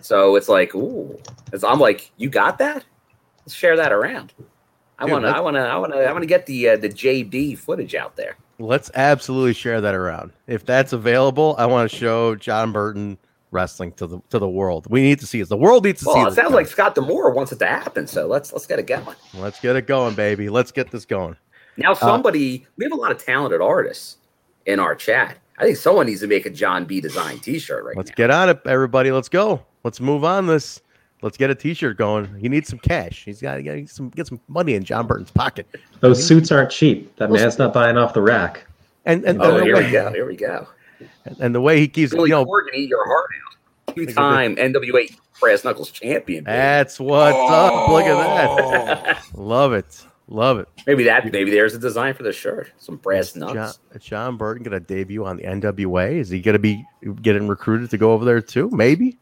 So 0.00 0.36
it's 0.36 0.48
like, 0.48 0.74
ooh, 0.74 1.18
it's, 1.52 1.64
I'm 1.64 1.78
like, 1.78 2.10
you 2.16 2.28
got 2.28 2.58
that? 2.58 2.84
Let's 3.44 3.54
share 3.54 3.76
that 3.76 3.92
around. 3.92 4.32
I 4.98 5.06
want 5.06 5.24
to. 5.24 5.28
I 5.28 5.40
want 5.40 5.56
to. 5.56 5.60
I 5.60 5.76
want 5.76 5.92
to. 5.92 5.98
I 5.98 6.12
want 6.12 6.22
to 6.22 6.26
get 6.26 6.46
the 6.46 6.68
uh, 6.70 6.76
the 6.76 6.88
JD 6.88 7.58
footage 7.58 7.94
out 7.94 8.16
there. 8.16 8.36
Let's 8.58 8.90
absolutely 8.94 9.52
share 9.52 9.80
that 9.80 9.94
around. 9.94 10.32
If 10.46 10.64
that's 10.64 10.92
available, 10.92 11.56
I 11.58 11.66
want 11.66 11.90
to 11.90 11.96
show 11.96 12.36
John 12.36 12.70
Burton 12.70 13.18
wrestling 13.54 13.92
to 13.92 14.06
the 14.06 14.20
to 14.30 14.38
the 14.38 14.48
world. 14.48 14.86
We 14.90 15.00
need 15.00 15.20
to 15.20 15.26
see 15.26 15.40
it. 15.40 15.48
The 15.48 15.56
world 15.56 15.84
needs 15.84 16.00
to 16.00 16.06
see 16.06 16.10
it. 16.10 16.14
Well, 16.14 16.28
it 16.28 16.34
sounds 16.34 16.52
like 16.52 16.66
Scott 16.66 16.94
D'Amore 16.94 17.30
wants 17.30 17.52
it 17.52 17.58
to 17.60 17.66
happen. 17.66 18.06
So 18.06 18.26
let's 18.26 18.52
let's 18.52 18.66
get 18.66 18.78
it 18.78 18.86
going. 18.86 19.16
Let's 19.34 19.60
get 19.60 19.76
it 19.76 19.86
going, 19.86 20.14
baby. 20.14 20.48
Let's 20.48 20.72
get 20.72 20.90
this 20.90 21.04
going. 21.06 21.36
Now, 21.76 21.92
uh, 21.92 21.94
somebody. 21.94 22.66
we 22.76 22.84
have 22.84 22.92
a 22.92 22.96
lot 22.96 23.10
of 23.12 23.24
talented 23.24 23.60
artists 23.60 24.18
in 24.66 24.78
our 24.78 24.94
chat. 24.94 25.38
I 25.58 25.64
think 25.64 25.76
someone 25.76 26.06
needs 26.06 26.20
to 26.20 26.26
make 26.26 26.46
a 26.46 26.50
John 26.50 26.84
B. 26.84 27.00
design 27.00 27.38
T-shirt 27.38 27.84
right 27.84 27.94
now. 27.94 28.00
Let's 28.00 28.10
now. 28.10 28.16
get 28.16 28.30
on 28.30 28.48
it, 28.48 28.60
everybody. 28.66 29.12
Let's 29.12 29.28
go. 29.28 29.62
Let's 29.84 30.00
move 30.00 30.24
on 30.24 30.46
this. 30.46 30.82
Let's 31.22 31.36
get 31.36 31.48
a 31.48 31.54
T-shirt 31.54 31.96
going. 31.96 32.34
He 32.38 32.48
needs 32.48 32.68
some 32.68 32.78
cash. 32.78 33.24
He's 33.24 33.40
got 33.40 33.54
to 33.54 33.62
get 33.62 33.88
some 33.88 34.10
get 34.10 34.26
some 34.26 34.40
money 34.48 34.74
in 34.74 34.84
John 34.84 35.06
Burton's 35.06 35.30
pocket. 35.30 35.66
Those 36.00 36.24
suits 36.24 36.50
aren't 36.52 36.70
cheap. 36.70 37.16
That 37.16 37.30
Those- 37.30 37.40
man's 37.40 37.58
not 37.58 37.72
buying 37.72 37.96
off 37.96 38.14
the 38.14 38.22
rack. 38.22 38.66
And 39.06 39.24
and, 39.24 39.40
Oh, 39.40 39.56
and, 39.56 39.64
here 39.64 39.76
we 39.76 39.90
go. 39.90 40.12
Here 40.12 40.26
we 40.26 40.36
go. 40.36 40.66
And 41.40 41.54
the 41.54 41.60
way 41.60 41.80
he 41.80 41.88
keeps, 41.88 42.12
Billy 42.12 42.30
you 42.30 42.34
know, 42.36 42.44
Corgan, 42.44 42.74
eat 42.74 42.88
your 42.88 43.06
heart 43.06 43.30
out. 43.88 43.94
Two-time 43.94 44.56
NWA 44.56 45.14
Brass 45.40 45.64
Knuckles 45.64 45.90
champion. 45.90 46.44
baby. 46.44 46.56
that's 46.56 46.98
what's 46.98 47.36
up. 47.50 47.88
Look 47.88 48.04
at 48.04 48.12
Oh. 48.12 48.56
that. 48.94 49.22
Love 49.34 49.72
it. 49.72 50.04
Love 50.26 50.58
it. 50.58 50.68
Maybe 50.86 51.04
that. 51.04 51.30
Maybe 51.30 51.50
there's 51.50 51.74
a 51.74 51.78
design 51.78 52.14
for 52.14 52.22
the 52.22 52.32
shirt. 52.32 52.72
Some 52.78 52.96
brass 52.96 53.36
nuts. 53.36 53.78
John, 53.92 54.00
John 54.00 54.36
Burton 54.38 54.62
going 54.62 54.72
to 54.72 54.80
debut 54.80 55.24
on 55.24 55.36
the 55.36 55.42
NWA? 55.44 56.12
Is 56.18 56.30
he 56.30 56.40
going 56.40 56.54
to 56.54 56.58
be 56.58 56.82
getting 57.20 57.46
recruited 57.46 57.90
to 57.90 57.98
go 57.98 58.12
over 58.12 58.24
there 58.24 58.40
too? 58.40 58.70
Maybe. 58.72 59.18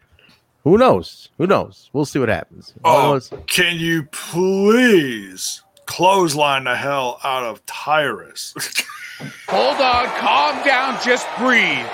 Who 0.63 0.79
knows? 0.79 1.29
Who 1.39 1.49
knows? 1.49 1.91
We'll 1.93 2.05
see 2.05 2.21
what 2.21 2.29
happens. 2.29 2.73
All 2.85 3.15
I 3.15 3.19
know 3.19 3.21
Oh, 3.33 3.37
can 3.49 3.79
you 3.79 4.05
please 4.05 5.63
clothesline 5.93 6.65
the 6.65 6.75
hell 6.75 7.21
out 7.23 7.45
of 7.45 7.65
Tyrus? 7.67 8.55
Hold 9.49 9.77
on, 9.77 10.07
calm 10.19 10.65
down, 10.65 10.99
just 11.05 11.29
breathe. 11.39 11.87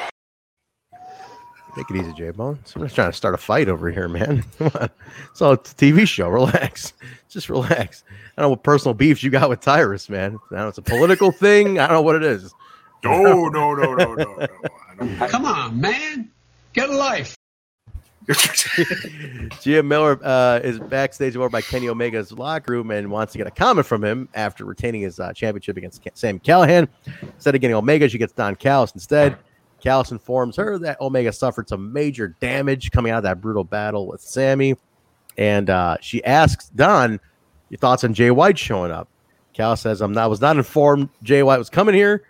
Take 1.75 1.91
it 1.91 1.97
easy, 1.97 2.13
J 2.13 2.31
Bone. 2.31 2.61
Someone's 2.65 2.95
trying 2.95 3.11
to 3.11 3.17
start 3.17 3.35
a 3.35 3.39
fight 3.39 3.69
over 3.69 3.91
here, 3.91 4.09
man. 4.09 4.45
Come 4.59 4.71
on. 4.81 4.91
It's 5.31 5.43
all 5.43 5.53
it's 5.53 5.73
a 5.73 5.75
TV 5.75 6.07
show. 6.07 6.29
Relax. 6.31 6.93
Just 7.29 7.51
relax. 7.51 8.05
I 8.09 8.41
don't 8.41 8.45
know 8.45 8.51
what 8.51 8.63
personal 8.63 8.95
beefs 8.95 9.23
you 9.23 9.31
got 9.31 9.51
with 9.51 9.61
Tyrus, 9.61 10.09
man. 10.09 10.39
I 10.51 10.55
don't 10.55 10.61
know 10.61 10.69
it's 10.69 10.79
a 10.79 10.83
political 10.83 11.31
thing. 11.31 11.79
I 11.79 11.87
don't 11.87 11.97
know 11.97 12.03
what 12.03 12.17
it 12.17 12.23
is. 12.23 12.55
no, 13.05 13.49
no, 13.49 13.75
no, 13.75 13.95
no, 13.95 14.15
no, 14.15 14.15
no. 14.15 15.27
Come 15.27 15.45
on, 15.45 15.81
man. 15.81 16.31
Get 16.73 16.89
a 16.89 16.97
life. 16.97 17.37
Gia 19.61 19.83
Miller 19.83 20.21
uh, 20.23 20.61
is 20.63 20.79
backstage 20.79 21.35
over 21.35 21.49
by 21.49 21.63
Kenny 21.63 21.89
Omega's 21.89 22.31
locker 22.31 22.73
room 22.73 22.91
and 22.91 23.11
wants 23.11 23.33
to 23.33 23.39
get 23.39 23.47
a 23.47 23.51
comment 23.51 23.87
from 23.87 24.05
him 24.05 24.29
after 24.35 24.67
retaining 24.67 25.01
his 25.01 25.19
uh, 25.19 25.33
championship 25.33 25.79
against 25.79 26.03
Sam 26.15 26.39
Callihan. 26.39 26.89
Instead 27.23 27.55
of 27.55 27.61
getting 27.61 27.75
Omega, 27.77 28.09
she 28.09 28.19
gets 28.19 28.33
Don 28.35 28.55
Callis 28.55 28.93
instead. 28.93 29.39
Callis 29.81 30.11
informs 30.11 30.57
her 30.57 30.79
that 30.79 31.01
Omega 31.01 31.33
suffered 31.33 31.69
some 31.69 31.93
major 31.93 32.29
damage 32.41 32.91
coming 32.91 33.13
out 33.13 33.19
of 33.19 33.25
that 33.25 33.41
brutal 33.41 33.65
battle 33.65 34.07
with 34.07 34.21
Sammy. 34.21 34.75
And 35.39 35.71
uh, 35.71 35.97
she 36.01 36.23
asks 36.25 36.69
Don, 36.71 37.21
your 37.71 37.79
thoughts 37.79 38.05
on 38.05 38.13
Jay 38.13 38.31
White 38.31 38.59
showing 38.59 38.91
up? 38.91 39.09
Callis 39.55 39.81
says, 39.81 40.03
I'm 40.03 40.13
not, 40.13 40.25
I 40.25 40.27
was 40.27 40.41
not 40.41 40.57
informed 40.57 41.09
Jay 41.23 41.43
White 41.43 41.59
was 41.59 41.71
coming 41.71 41.95
here. 41.95 42.25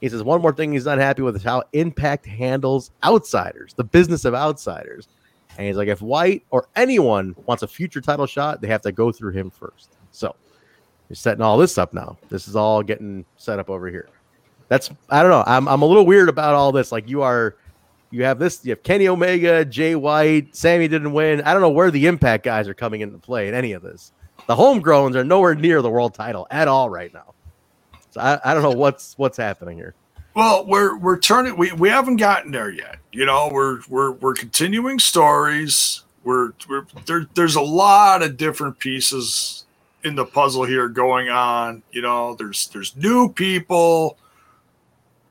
He 0.00 0.08
says, 0.08 0.22
one 0.22 0.42
more 0.42 0.52
thing 0.52 0.72
he's 0.72 0.84
not 0.84 0.98
happy 0.98 1.22
with 1.22 1.36
is 1.36 1.42
how 1.42 1.62
Impact 1.72 2.26
handles 2.26 2.90
outsiders, 3.04 3.72
the 3.74 3.84
business 3.84 4.24
of 4.24 4.34
outsiders. 4.34 5.08
And 5.56 5.66
he's 5.66 5.76
like, 5.76 5.88
if 5.88 6.02
White 6.02 6.44
or 6.50 6.68
anyone 6.76 7.34
wants 7.46 7.62
a 7.62 7.68
future 7.68 8.00
title 8.00 8.26
shot, 8.26 8.60
they 8.60 8.68
have 8.68 8.82
to 8.82 8.92
go 8.92 9.12
through 9.12 9.32
him 9.32 9.50
first. 9.50 9.96
So 10.10 10.34
you're 11.08 11.16
setting 11.16 11.42
all 11.42 11.58
this 11.58 11.78
up 11.78 11.92
now. 11.92 12.16
This 12.28 12.48
is 12.48 12.56
all 12.56 12.82
getting 12.82 13.24
set 13.36 13.58
up 13.58 13.70
over 13.70 13.88
here. 13.88 14.08
That's 14.68 14.90
I 15.10 15.22
don't 15.22 15.30
know. 15.30 15.44
I'm 15.46 15.68
I'm 15.68 15.82
a 15.82 15.86
little 15.86 16.06
weird 16.06 16.28
about 16.28 16.54
all 16.54 16.72
this. 16.72 16.90
Like 16.90 17.08
you 17.08 17.22
are 17.22 17.56
you 18.10 18.24
have 18.24 18.38
this, 18.38 18.64
you 18.64 18.70
have 18.70 18.82
Kenny 18.84 19.08
Omega, 19.08 19.64
Jay 19.64 19.96
White, 19.96 20.54
Sammy 20.54 20.86
didn't 20.86 21.12
win. 21.12 21.42
I 21.42 21.52
don't 21.52 21.62
know 21.62 21.70
where 21.70 21.90
the 21.90 22.06
impact 22.06 22.44
guys 22.44 22.68
are 22.68 22.74
coming 22.74 23.00
into 23.00 23.18
play 23.18 23.48
in 23.48 23.54
any 23.54 23.72
of 23.72 23.82
this. 23.82 24.12
The 24.46 24.54
homegrowns 24.54 25.16
are 25.16 25.24
nowhere 25.24 25.56
near 25.56 25.82
the 25.82 25.90
world 25.90 26.14
title 26.14 26.46
at 26.50 26.68
all 26.68 26.88
right 26.88 27.12
now. 27.12 27.34
So 28.10 28.20
I, 28.20 28.38
I 28.44 28.54
don't 28.54 28.62
know 28.62 28.70
what's 28.70 29.18
what's 29.18 29.36
happening 29.36 29.76
here. 29.76 29.94
Well, 30.34 30.66
we're 30.66 30.96
we're 30.96 31.18
turning. 31.18 31.56
We, 31.56 31.72
we 31.72 31.88
haven't 31.88 32.16
gotten 32.16 32.50
there 32.50 32.70
yet. 32.70 32.98
You 33.12 33.24
know, 33.24 33.48
we're 33.52 33.80
we're 33.88 34.12
we're 34.12 34.34
continuing 34.34 34.98
stories. 34.98 36.02
We're 36.24 36.52
we're 36.68 36.86
there. 37.06 37.26
There's 37.34 37.54
a 37.54 37.62
lot 37.62 38.22
of 38.22 38.36
different 38.36 38.78
pieces 38.78 39.64
in 40.02 40.16
the 40.16 40.24
puzzle 40.24 40.64
here 40.64 40.88
going 40.88 41.28
on. 41.28 41.82
You 41.92 42.02
know, 42.02 42.34
there's 42.34 42.68
there's 42.68 42.96
new 42.96 43.32
people. 43.32 44.18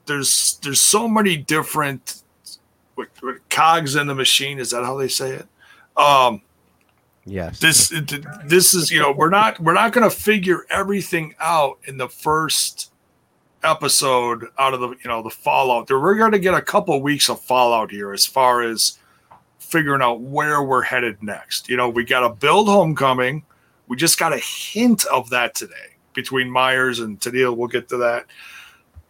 There's 0.05 0.57
there's 0.63 0.81
so 0.81 1.07
many 1.07 1.35
different 1.35 2.23
what, 2.95 3.09
what, 3.21 3.49
cogs 3.49 3.95
in 3.95 4.07
the 4.07 4.15
machine. 4.15 4.57
Is 4.57 4.71
that 4.71 4.83
how 4.83 4.97
they 4.97 5.07
say 5.09 5.31
it? 5.31 5.47
Um, 5.97 6.41
Yes. 7.25 7.59
this 7.59 7.93
this 8.45 8.73
is 8.73 8.91
you 8.91 8.99
know 8.99 9.13
we're 9.13 9.29
not 9.29 9.57
we're 9.59 9.73
not 9.73 9.93
going 9.93 10.09
to 10.09 10.15
figure 10.15 10.65
everything 10.69 11.35
out 11.39 11.79
in 11.85 11.97
the 11.97 12.09
first 12.09 12.91
episode 13.63 14.47
out 14.59 14.73
of 14.73 14.79
the 14.79 14.89
you 14.89 15.07
know 15.07 15.21
the 15.21 15.29
fallout 15.29 15.87
there 15.87 15.99
we're 15.99 16.15
going 16.15 16.31
to 16.31 16.39
get 16.39 16.53
a 16.53 16.61
couple 16.61 16.99
weeks 17.01 17.29
of 17.29 17.39
fallout 17.41 17.91
here 17.91 18.13
as 18.13 18.25
far 18.25 18.61
as 18.61 18.99
figuring 19.59 20.01
out 20.01 20.21
where 20.21 20.61
we're 20.63 20.81
headed 20.81 21.21
next 21.23 21.69
you 21.69 21.77
know 21.77 21.89
we 21.89 22.03
got 22.03 22.27
to 22.27 22.29
build 22.29 22.67
homecoming 22.67 23.43
we 23.87 23.97
just 23.97 24.19
got 24.19 24.33
a 24.33 24.37
hint 24.37 25.05
of 25.05 25.29
that 25.29 25.55
today 25.55 25.95
between 26.13 26.49
myers 26.49 26.99
and 26.99 27.19
Tadil. 27.19 27.55
we'll 27.55 27.67
get 27.67 27.89
to 27.89 27.97
that 27.97 28.25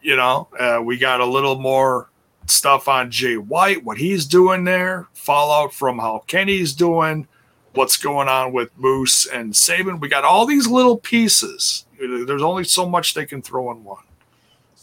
you 0.02 0.16
know 0.16 0.48
uh, 0.60 0.80
we 0.84 0.98
got 0.98 1.20
a 1.20 1.26
little 1.26 1.60
more 1.60 2.10
stuff 2.48 2.88
on 2.88 3.10
jay 3.10 3.38
white 3.38 3.84
what 3.84 3.98
he's 3.98 4.26
doing 4.26 4.64
there 4.64 5.08
fallout 5.14 5.74
from 5.74 5.98
how 5.98 6.24
kenny's 6.28 6.74
doing 6.74 7.28
what's 7.74 7.98
going 7.98 8.28
on 8.28 8.54
with 8.54 8.70
Moose 8.78 9.26
and 9.26 9.56
Sabin. 9.56 10.00
We 10.00 10.08
got 10.08 10.24
all 10.24 10.46
these 10.46 10.68
little 10.68 10.98
pieces. 10.98 11.86
There's 12.00 12.44
only 12.44 12.64
so 12.64 12.88
much 12.88 13.14
they 13.14 13.26
can 13.26 13.42
throw 13.42 13.72
in 13.72 13.84
one. 13.84 14.04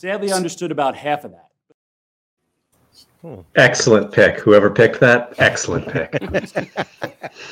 Sadly, 0.00 0.32
I 0.32 0.36
understood 0.36 0.72
about 0.72 0.96
half 0.96 1.24
of 1.24 1.32
that. 1.32 1.48
Excellent 3.54 4.10
pick. 4.12 4.40
Whoever 4.40 4.70
picked 4.70 4.98
that, 5.00 5.34
excellent 5.36 5.86
pick. 5.88 6.16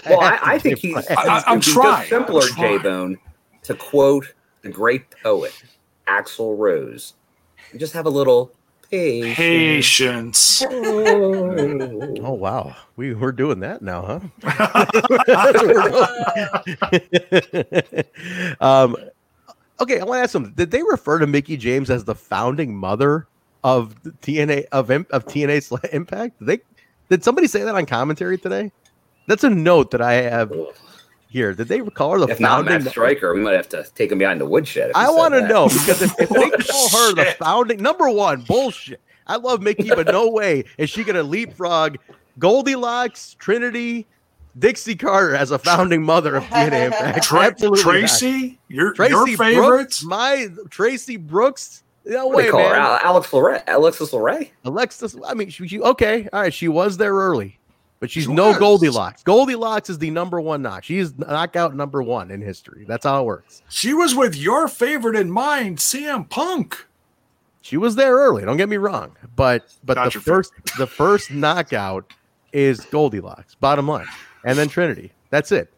Well, 0.08 0.20
I, 0.20 0.38
I 0.42 0.58
think 0.58 0.78
he's, 0.78 0.96
I- 0.96 1.14
I- 1.14 1.42
I'm 1.46 1.56
he's 1.58 1.66
just 1.66 1.76
trying. 1.76 2.08
simpler, 2.08 2.40
I'm. 2.42 2.56
J 2.56 2.78
Bone, 2.78 3.18
to 3.64 3.74
quote 3.74 4.34
the 4.62 4.70
great 4.70 5.04
poet 5.22 5.52
Axl 6.08 6.56
Rose. 6.58 7.12
You 7.72 7.78
just 7.78 7.92
have 7.92 8.06
a 8.06 8.10
little 8.10 8.50
patience. 8.90 9.36
Patience. 9.36 10.62
Oh 10.66 12.32
wow, 12.32 12.74
we 12.96 13.12
we're 13.14 13.30
doing 13.32 13.60
that 13.60 13.82
now, 13.82 14.20
huh? 14.42 14.86
um, 18.60 18.96
okay, 19.80 20.00
I 20.00 20.04
want 20.04 20.18
to 20.18 20.22
ask 20.22 20.32
them: 20.32 20.52
Did 20.52 20.70
they 20.70 20.82
refer 20.82 21.18
to 21.18 21.26
Mickie 21.26 21.56
James 21.56 21.90
as 21.90 22.04
the 22.04 22.14
founding 22.14 22.76
mother 22.76 23.26
of 23.64 23.94
TNA 24.22 24.66
of 24.72 24.90
of 24.90 25.26
TNA 25.26 25.92
Impact? 25.92 26.38
Did 26.38 26.48
they 26.48 26.58
did 27.08 27.24
somebody 27.24 27.46
say 27.46 27.62
that 27.62 27.74
on 27.74 27.86
commentary 27.86 28.38
today? 28.38 28.70
That's 29.26 29.44
a 29.44 29.50
note 29.50 29.90
that 29.90 30.00
I 30.00 30.14
have 30.14 30.52
here. 31.28 31.52
Did 31.54 31.68
they 31.68 31.80
call 31.80 32.12
her 32.12 32.18
the 32.18 32.32
If 32.32 32.40
not 32.40 32.64
founding? 32.66 32.84
Matt 32.84 32.90
Striker, 32.90 33.34
we 33.34 33.40
might 33.40 33.54
have 33.54 33.68
to 33.70 33.84
take 33.94 34.12
him 34.12 34.18
behind 34.18 34.40
the 34.40 34.46
woodshed. 34.46 34.92
I 34.94 35.10
want 35.10 35.34
to 35.34 35.46
know 35.46 35.68
because 35.68 36.02
if, 36.02 36.18
if 36.18 36.28
they 36.28 36.50
call 36.50 36.88
her 36.90 37.14
the 37.14 37.34
founding 37.38 37.82
number 37.82 38.10
one, 38.10 38.42
bullshit. 38.42 39.00
I 39.26 39.36
love 39.36 39.60
Mickie, 39.60 39.90
but 39.90 40.06
no 40.06 40.30
way 40.30 40.64
is 40.78 40.88
she 40.88 41.04
gonna 41.04 41.22
leapfrog 41.22 41.98
Goldilocks, 42.38 43.34
Trinity, 43.38 44.06
Dixie 44.58 44.94
Carter 44.96 45.34
as 45.36 45.50
a 45.50 45.58
founding 45.58 46.02
mother 46.02 46.36
of 46.36 46.44
TNA 46.44 46.86
Impact. 46.86 47.22
Tra- 47.24 47.40
Absolutely. 47.46 47.82
Traci, 47.82 48.58
your 48.68 48.94
Traci 48.94 49.52
your 49.54 49.64
Brooks, 49.66 50.02
my 50.04 50.48
Traci 50.68 51.18
Brooks. 51.20 51.82
No 52.04 52.26
What 52.28 52.36
way, 52.36 52.50
call 52.50 52.60
man. 52.60 52.70
her? 52.74 52.98
Alex 53.04 53.28
Laree. 53.30 53.62
Alexis 53.68 54.12
Laree? 54.12 54.50
Alexis. 54.64 55.14
I 55.26 55.34
mean, 55.34 55.50
she, 55.50 55.68
she- 55.68 55.80
okay, 55.80 56.28
all 56.32 56.40
right. 56.40 56.54
She 56.54 56.66
was 56.68 56.96
there 56.96 57.12
early, 57.14 57.58
but 58.00 58.10
she's 58.10 58.24
She 58.24 58.32
no 58.32 58.48
was. 58.48 58.58
Goldilocks. 58.58 59.22
Goldilocks 59.22 59.90
is 59.90 59.98
the 59.98 60.10
number 60.10 60.40
one 60.40 60.62
knock. 60.62 60.84
She's 60.84 61.16
knockout 61.18 61.76
number 61.76 62.02
one 62.02 62.30
in 62.30 62.40
history. 62.40 62.84
That's 62.88 63.04
how 63.04 63.20
it 63.20 63.26
works. 63.26 63.62
She 63.68 63.92
was 63.92 64.14
with 64.14 64.34
your 64.36 64.68
favorite 64.68 65.16
in 65.16 65.30
mind, 65.30 65.78
CM 65.78 66.28
Punk. 66.30 66.86
She 67.60 67.76
was 67.76 67.94
there 67.96 68.14
early. 68.14 68.44
Don't 68.44 68.56
get 68.56 68.70
me 68.70 68.78
wrong, 68.78 69.14
but 69.36 69.66
but 69.84 69.94
Not 69.98 70.12
the 70.14 70.20
first 70.20 70.52
the 70.78 70.86
first 70.86 71.30
knockout 71.30 72.10
is 72.54 72.80
Goldilocks. 72.86 73.54
Bottom 73.56 73.86
line, 73.86 74.06
and 74.44 74.58
then 74.58 74.68
Trinity. 74.68 75.12
That's 75.30 75.52
it. 75.52 75.72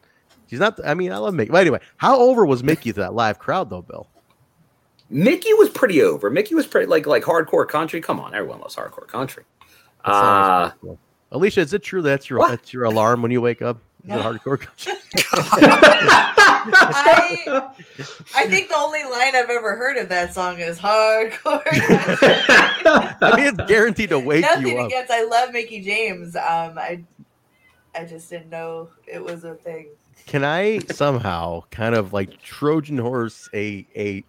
She's 0.48 0.58
not. 0.58 0.78
I 0.84 0.94
mean, 0.94 1.12
I 1.12 1.18
love 1.18 1.34
Mickie. 1.34 1.50
But 1.52 1.60
anyway, 1.60 1.80
how 1.96 2.18
over 2.20 2.44
was 2.44 2.62
Mickie 2.64 2.92
to 2.92 3.00
that 3.00 3.14
live 3.14 3.38
crowd 3.38 3.70
though, 3.70 3.82
Bill? 3.82 4.06
Mickie 5.08 5.54
was 5.54 5.68
pretty 5.68 6.02
over. 6.02 6.30
Mickie 6.30 6.54
was 6.54 6.66
pretty 6.66 6.86
like 6.86 7.06
like 7.06 7.22
hardcore 7.22 7.68
country. 7.68 8.00
Come 8.00 8.18
on, 8.20 8.34
everyone 8.34 8.60
loves 8.60 8.76
hardcore 8.76 9.06
country. 9.06 9.44
That 10.04 10.10
Uh, 10.12 10.70
cool. 10.80 10.98
Alicia, 11.32 11.60
is 11.60 11.72
it 11.74 11.82
true 11.82 12.02
that's 12.02 12.28
your 12.30 12.38
What? 12.40 12.48
that's 12.50 12.72
your 12.72 12.84
alarm 12.84 13.22
when 13.22 13.30
you 13.30 13.40
wake 13.40 13.62
up? 13.62 13.78
Is 14.04 14.10
it 14.14 14.20
hardcore 14.20 14.58
country? 14.60 14.92
I, 16.62 17.70
I 18.34 18.46
think 18.46 18.68
the 18.68 18.76
only 18.76 19.02
line 19.04 19.34
I've 19.36 19.50
ever 19.50 19.76
heard 19.76 19.96
of 19.96 20.08
that 20.08 20.34
song 20.34 20.58
is 20.58 20.78
hardcore. 20.78 21.62
I 23.22 23.36
mean, 23.36 23.46
it's 23.54 23.68
guaranteed 23.70 24.10
to 24.10 24.18
wake 24.18 24.42
Nothing 24.42 24.66
you 24.68 24.78
up. 24.78 24.86
against. 24.88 25.10
I 25.10 25.24
love 25.24 25.52
Mickie 25.52 25.80
James. 25.82 26.34
Um, 26.36 26.78
I, 26.78 27.02
I 27.94 28.04
just 28.04 28.30
didn't 28.30 28.50
know 28.50 28.88
it 29.06 29.22
was 29.22 29.44
a 29.44 29.54
thing. 29.54 29.88
Can 30.26 30.44
I 30.44 30.78
somehow 30.90 31.62
kind 31.70 31.94
of 31.94 32.12
like 32.12 32.40
Trojan 32.42 32.98
horse 32.98 33.48
a 33.54 33.86
a 33.96 34.24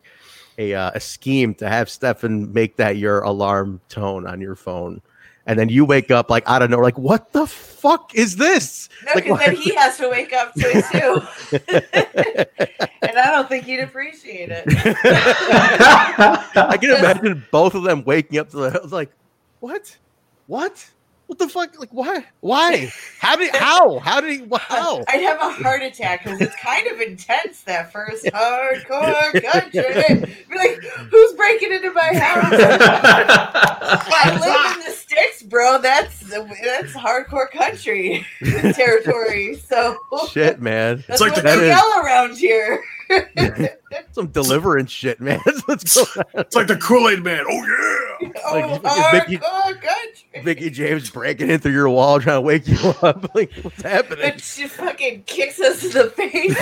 a, 0.57 0.74
uh, 0.74 0.91
a 0.95 0.99
scheme 0.99 1.55
to 1.55 1.68
have 1.68 1.89
Stefan 1.89 2.53
make 2.53 2.76
that 2.76 2.97
your 2.97 3.22
alarm 3.22 3.82
tone 3.89 4.28
on 4.28 4.41
your 4.41 4.55
phone, 4.55 5.01
and 5.45 5.57
then 5.57 5.70
you 5.70 5.86
wake 5.86 6.12
up 6.12 6.30
like 6.30 6.47
I 6.47 6.59
don't 6.59 6.70
know, 6.70 6.80
like 6.80 6.97
what 6.97 7.32
the 7.34 7.47
fuck 7.47 8.14
is 8.16 8.36
this? 8.38 8.89
No, 9.05 9.14
Like, 9.14 9.45
then 9.45 9.55
he 9.55 9.74
has 9.76 9.97
to 9.97 10.09
wake 10.09 10.34
up 10.34 10.53
to 10.53 10.62
it 10.64 10.86
too, 10.91 11.22
and 13.01 13.18
I 13.18 13.32
don't 13.32 13.47
think 13.47 13.66
he'd 13.66 13.80
appreciate 13.80 14.49
it. 14.51 14.64
I 16.55 16.78
can 16.78 16.91
imagine 16.91 17.45
both 17.51 17.76
of 17.76 17.84
them 17.84 18.03
waking 18.03 18.39
up 18.39 18.49
to 18.51 18.57
the 18.57 18.80
I 18.80 18.82
was 18.82 18.91
like, 18.91 19.12
what, 19.59 19.97
what, 20.47 20.89
what 21.32 21.39
the 21.39 21.47
fuck? 21.47 21.79
Like 21.79 21.91
why? 21.93 22.25
Why? 22.41 22.91
How 23.19 23.38
did? 23.38 23.55
How? 23.55 23.99
How 23.99 24.19
did 24.19 24.41
he? 24.41 24.45
How? 24.59 25.01
I'd 25.07 25.21
have 25.21 25.38
a 25.39 25.49
heart 25.63 25.82
attack 25.82 26.25
because 26.25 26.41
it's 26.41 26.55
kind 26.57 26.86
of 26.88 26.99
intense 26.99 27.61
that 27.61 27.89
first 27.93 28.25
hardcore 28.25 29.41
country. 29.51 30.36
Be 30.49 30.57
like, 30.57 30.84
who's 31.09 31.34
breaking 31.36 31.71
into 31.71 31.93
my 31.93 32.13
house? 32.15 32.51
I 32.53 34.38
live 34.41 34.77
in 34.77 34.86
the 34.86 34.91
sticks, 34.91 35.41
bro. 35.43 35.79
That's 35.82 36.19
that's 36.19 36.91
hardcore 36.91 37.49
country 37.49 38.25
territory. 38.73 39.55
So 39.55 39.97
Shit, 40.32 40.59
man. 40.59 41.01
that's 41.07 41.21
like 41.21 41.32
what 41.32 41.43
the- 41.43 41.49
they 41.49 41.67
yell 41.69 41.93
around 42.03 42.38
here. 42.38 42.84
Some 44.14 44.28
deliverance 44.28 44.91
shit, 44.91 45.20
man. 45.22 45.39
That's 45.45 45.62
what's 45.68 45.95
going. 46.14 46.26
It's 46.36 46.55
like 46.55 46.68
the 46.68 46.78
Kool 46.78 47.09
Aid 47.09 47.24
Man. 47.24 47.43
Oh 47.49 47.66
yeah. 48.22 48.32
oh, 48.45 48.53
Like, 48.53 48.72
is 48.76 49.14
Mickie- 49.30 49.38
hardcore 49.45 49.82
country. 49.82 50.70
James 50.70 51.09
breaking 51.09 51.49
in 51.49 51.59
through 51.59 51.72
your 51.74 51.89
wall 51.89 52.20
trying 52.20 52.38
to 52.38 52.41
wake 52.41 52.68
you 52.68 52.78
up. 53.01 53.26
Like, 53.36 53.51
what's 53.62 53.82
happening? 53.82 54.32
And 54.32 54.41
she 54.41 54.68
fucking 54.68 55.24
kicks 55.24 55.59
us 55.59 55.84
in 55.84 55.91
the 55.91 56.09
face. 56.09 56.55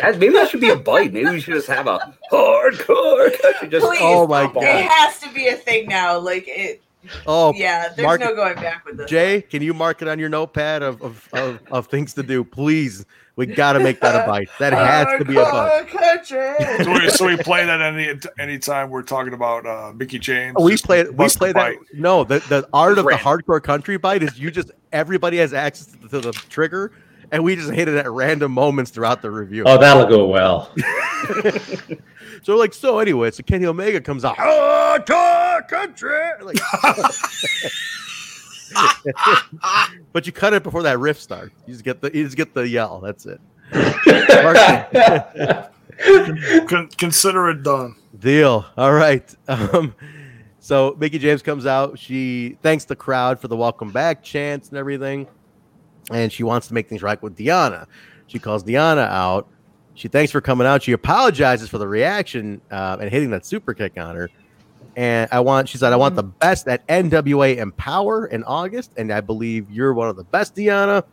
That, 0.00 0.18
maybe 0.18 0.32
that 0.34 0.48
should 0.50 0.60
be 0.60 0.70
a 0.70 0.76
bite. 0.76 1.12
Maybe 1.12 1.30
we 1.30 1.40
should 1.40 1.54
just 1.54 1.68
have 1.68 1.86
a 1.86 2.14
hardcore. 2.32 3.30
Just 3.70 3.86
Please. 3.86 3.98
Oh 4.02 4.26
my 4.26 4.44
god, 4.46 4.56
on 4.56 4.62
it 4.64 4.68
it. 4.84 4.90
has 4.90 5.18
to 5.20 5.28
be 5.32 5.48
a 5.48 5.54
thing 5.56 5.86
now. 5.88 6.18
Like 6.18 6.44
it. 6.46 6.82
Oh, 7.26 7.52
Yeah, 7.54 7.88
there's 7.88 8.06
Mark- 8.06 8.20
no 8.20 8.34
going 8.34 8.54
back 8.56 8.84
with 8.86 8.96
this. 8.96 9.10
Jay, 9.10 9.42
can 9.42 9.62
you 9.62 9.74
mark 9.74 10.02
it 10.02 10.08
on 10.08 10.18
your 10.18 10.28
notepad 10.28 10.82
of, 10.82 11.02
of, 11.02 11.28
of, 11.32 11.60
of 11.70 11.86
things 11.86 12.14
to 12.14 12.22
do? 12.22 12.44
Please. 12.44 13.04
We 13.34 13.46
got 13.46 13.72
to 13.72 13.80
make 13.80 14.00
that 14.00 14.14
a 14.24 14.26
bite. 14.30 14.50
That 14.58 14.74
has 14.74 15.18
to 15.18 15.24
be 15.24 15.36
a 15.36 15.42
bite. 15.42 16.24
So 16.26 16.92
we, 16.92 17.08
so 17.10 17.26
we 17.26 17.36
play 17.38 17.64
that 17.64 17.80
any 17.80 18.14
anytime 18.38 18.90
we're 18.90 19.02
talking 19.02 19.32
about 19.32 19.64
uh, 19.66 19.92
Mickie 19.94 20.18
James. 20.18 20.54
We 20.60 20.72
just 20.72 20.84
play 20.84 21.04
we 21.04 21.28
play 21.28 21.48
the 21.48 21.54
that. 21.54 21.54
bite. 21.54 21.78
No, 21.94 22.24
the, 22.24 22.40
the 22.50 22.68
art 22.74 22.98
of 22.98 23.04
the 23.06 23.12
hardcore 23.12 23.62
country 23.62 23.96
bite 23.96 24.22
is 24.22 24.38
you 24.38 24.50
just 24.50 24.70
everybody 24.92 25.38
has 25.38 25.54
access 25.54 25.86
to 25.86 25.96
the, 25.96 26.08
to 26.08 26.20
the 26.20 26.32
trigger, 26.50 26.92
and 27.30 27.42
we 27.42 27.56
just 27.56 27.70
hit 27.70 27.88
it 27.88 27.96
at 27.96 28.10
random 28.10 28.52
moments 28.52 28.90
throughout 28.90 29.22
the 29.22 29.30
review. 29.30 29.64
Oh, 29.66 29.78
that'll 29.78 30.06
go 30.06 30.26
well. 30.26 30.70
So 32.42 32.56
like 32.56 32.74
so 32.74 32.98
anyway, 32.98 33.30
so 33.30 33.42
Kenny 33.42 33.66
Omega 33.66 34.00
comes 34.00 34.24
out 34.24 34.36
country. 35.68 36.18
Like, 36.42 36.58
but 40.12 40.26
you 40.26 40.32
cut 40.32 40.52
it 40.52 40.62
before 40.62 40.82
that 40.82 40.98
riff 40.98 41.20
starts. 41.20 41.54
You 41.66 41.74
just 41.74 41.84
get 41.84 42.00
the 42.00 42.14
you 42.14 42.24
just 42.24 42.36
get 42.36 42.54
the 42.54 42.68
yell. 42.68 43.00
That's 43.00 43.26
it. 43.26 43.40
Con- 46.68 46.88
consider 46.98 47.50
it 47.50 47.62
done. 47.62 47.96
Deal. 48.18 48.66
All 48.76 48.92
right. 48.92 49.34
Um, 49.48 49.94
so 50.58 50.96
Mickie 50.98 51.18
James 51.18 51.42
comes 51.42 51.66
out. 51.66 51.98
She 51.98 52.56
thanks 52.62 52.84
the 52.84 52.96
crowd 52.96 53.40
for 53.40 53.48
the 53.48 53.56
welcome 53.56 53.90
back 53.90 54.22
chants 54.22 54.68
and 54.68 54.78
everything, 54.78 55.26
and 56.10 56.32
she 56.32 56.42
wants 56.42 56.68
to 56.68 56.74
make 56.74 56.88
things 56.88 57.02
right 57.02 57.20
with 57.22 57.36
Diana. 57.36 57.86
She 58.26 58.38
calls 58.38 58.62
Diana 58.62 59.02
out. 59.02 59.48
She 59.94 60.08
thanks 60.08 60.32
for 60.32 60.40
coming 60.40 60.66
out. 60.66 60.82
She 60.82 60.92
apologizes 60.92 61.68
for 61.68 61.78
the 61.78 61.86
reaction 61.86 62.60
uh, 62.70 62.96
and 63.00 63.10
hitting 63.10 63.30
that 63.30 63.44
super 63.44 63.74
kick 63.74 63.98
on 63.98 64.16
her. 64.16 64.30
And 64.96 65.28
I 65.32 65.40
want, 65.40 65.68
she 65.68 65.78
said, 65.78 65.92
I 65.92 65.96
want 65.96 66.16
the 66.16 66.22
best 66.22 66.68
at 66.68 66.86
NWA 66.86 67.56
Empower 67.56 68.26
in 68.26 68.44
August, 68.44 68.92
and 68.96 69.10
I 69.12 69.20
believe 69.20 69.70
you're 69.70 69.94
one 69.94 70.08
of 70.08 70.16
the 70.16 70.24
best, 70.24 70.54
Diana. 70.54 71.04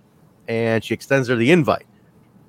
And 0.47 0.83
she 0.83 0.93
extends 0.93 1.27
her 1.27 1.35
the 1.35 1.51
invite. 1.51 1.85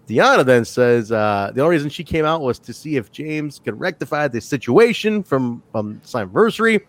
Diana 0.06 0.42
then 0.42 0.64
says 0.64 1.12
uh, 1.12 1.52
the 1.54 1.62
only 1.62 1.76
reason 1.76 1.88
she 1.88 2.02
came 2.02 2.24
out 2.24 2.40
was 2.40 2.58
to 2.60 2.72
see 2.72 2.96
if 2.96 3.12
James 3.12 3.60
could 3.60 3.78
rectify 3.78 4.26
the 4.26 4.40
situation 4.40 5.22
from 5.22 5.62
um, 5.74 6.00
Slammiversary. 6.04 6.80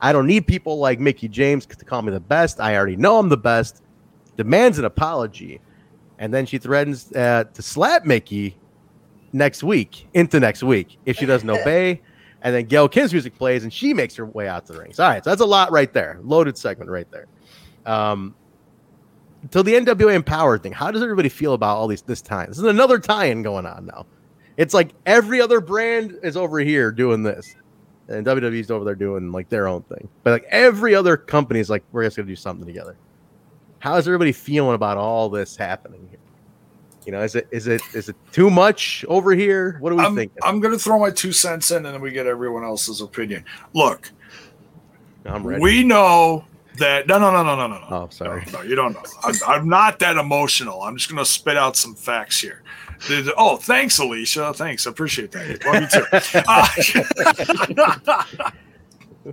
I 0.00 0.12
don't 0.12 0.26
need 0.26 0.46
people 0.46 0.78
like 0.78 1.00
Mickie 1.00 1.28
James 1.28 1.64
to 1.64 1.84
call 1.84 2.02
me 2.02 2.12
the 2.12 2.20
best. 2.20 2.60
I 2.60 2.76
already 2.76 2.96
know 2.96 3.18
I'm 3.18 3.30
the 3.30 3.38
best. 3.38 3.82
Demands 4.36 4.78
an 4.78 4.84
apology, 4.84 5.60
and 6.18 6.32
then 6.32 6.46
she 6.46 6.58
threatens 6.58 7.10
uh, 7.12 7.44
to 7.54 7.62
slap 7.62 8.04
Mickie 8.04 8.56
next 9.32 9.62
week 9.62 10.08
into 10.14 10.40
next 10.40 10.62
week 10.62 10.98
if 11.06 11.16
she 11.16 11.26
doesn't 11.26 11.48
obey. 11.60 12.00
And 12.42 12.54
then 12.54 12.66
Gail 12.66 12.88
Kim's 12.88 13.12
music 13.12 13.36
plays, 13.36 13.64
and 13.64 13.72
she 13.72 13.92
makes 13.92 14.14
her 14.14 14.24
way 14.26 14.46
out 14.46 14.64
to 14.66 14.72
the 14.72 14.78
rings. 14.78 15.00
All 15.00 15.08
right, 15.08 15.24
so 15.24 15.30
that's 15.30 15.42
a 15.42 15.46
lot 15.46 15.72
right 15.72 15.92
there. 15.92 16.20
Loaded 16.22 16.56
segment 16.56 16.88
right 16.88 17.10
there. 17.10 17.26
Um, 17.84 18.34
to 19.50 19.62
the 19.62 19.74
NWA 19.74 20.14
Empower 20.14 20.56
thing, 20.58 20.72
how 20.72 20.90
does 20.90 21.02
everybody 21.02 21.28
feel 21.28 21.54
about 21.54 21.76
all 21.76 21.88
these 21.88 22.02
this 22.02 22.22
time? 22.22 22.48
This 22.48 22.58
is 22.58 22.64
another 22.64 22.98
tie-in 22.98 23.42
going 23.42 23.66
on 23.66 23.86
now. 23.86 24.06
It's 24.56 24.74
like 24.74 24.92
every 25.06 25.40
other 25.40 25.60
brand 25.60 26.18
is 26.22 26.36
over 26.36 26.58
here 26.58 26.92
doing 26.92 27.22
this, 27.22 27.54
and 28.08 28.26
WWE's 28.26 28.70
over 28.70 28.84
there 28.84 28.94
doing 28.94 29.32
like 29.32 29.48
their 29.48 29.66
own 29.66 29.82
thing. 29.82 30.08
But 30.22 30.32
like 30.32 30.46
every 30.50 30.94
other 30.94 31.16
company 31.16 31.60
is 31.60 31.70
like, 31.70 31.84
we're 31.92 32.04
just 32.04 32.16
gonna 32.16 32.28
do 32.28 32.36
something 32.36 32.66
together. 32.66 32.96
How 33.80 33.96
is 33.96 34.08
everybody 34.08 34.32
feeling 34.32 34.74
about 34.74 34.96
all 34.96 35.28
this 35.28 35.56
happening 35.56 36.06
here? 36.10 36.17
You 37.08 37.12
know, 37.12 37.22
is 37.22 37.34
it 37.34 37.48
is 37.50 37.66
it 37.68 37.80
is 37.94 38.10
it 38.10 38.16
too 38.32 38.50
much 38.50 39.02
over 39.08 39.32
here? 39.32 39.78
What 39.80 39.94
are 39.94 39.96
we 39.96 40.02
I'm, 40.02 40.14
thinking? 40.14 40.36
I'm 40.42 40.60
going 40.60 40.74
to 40.74 40.78
throw 40.78 40.98
my 40.98 41.10
two 41.10 41.32
cents 41.32 41.70
in, 41.70 41.86
and 41.86 41.94
then 41.94 42.02
we 42.02 42.10
get 42.10 42.26
everyone 42.26 42.64
else's 42.64 43.00
opinion. 43.00 43.46
Look, 43.72 44.10
I'm 45.24 45.42
ready. 45.42 45.62
we 45.62 45.84
know 45.84 46.44
that. 46.76 47.06
No, 47.06 47.18
no, 47.18 47.30
no, 47.30 47.42
no, 47.42 47.56
no, 47.56 47.66
no, 47.66 47.78
no. 47.78 47.86
oh, 47.88 48.08
sorry. 48.10 48.44
No, 48.52 48.60
you 48.60 48.74
don't 48.74 48.92
know. 48.92 49.02
I'm, 49.24 49.34
I'm 49.46 49.66
not 49.70 49.98
that 50.00 50.18
emotional. 50.18 50.82
I'm 50.82 50.98
just 50.98 51.08
going 51.08 51.16
to 51.16 51.24
spit 51.24 51.56
out 51.56 51.76
some 51.76 51.94
facts 51.94 52.42
here. 52.42 52.62
Oh, 53.38 53.56
thanks, 53.56 53.98
Alicia. 53.98 54.52
Thanks. 54.52 54.86
I 54.86 54.90
appreciate 54.90 55.32
that. 55.32 55.64
Love 55.64 55.80
you 55.80 55.88
too. 55.88 56.04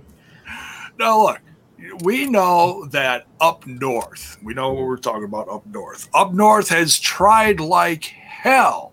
no, 0.98 1.24
look, 1.24 1.42
we 2.02 2.26
know 2.26 2.86
that 2.86 3.26
up 3.40 3.66
north, 3.66 4.38
we 4.42 4.54
know 4.54 4.72
what 4.72 4.86
we're 4.86 4.96
talking 4.96 5.24
about 5.24 5.48
up 5.48 5.66
north. 5.66 6.08
Up 6.14 6.32
north 6.32 6.68
has 6.68 6.98
tried 6.98 7.60
like 7.60 8.04
hell 8.04 8.92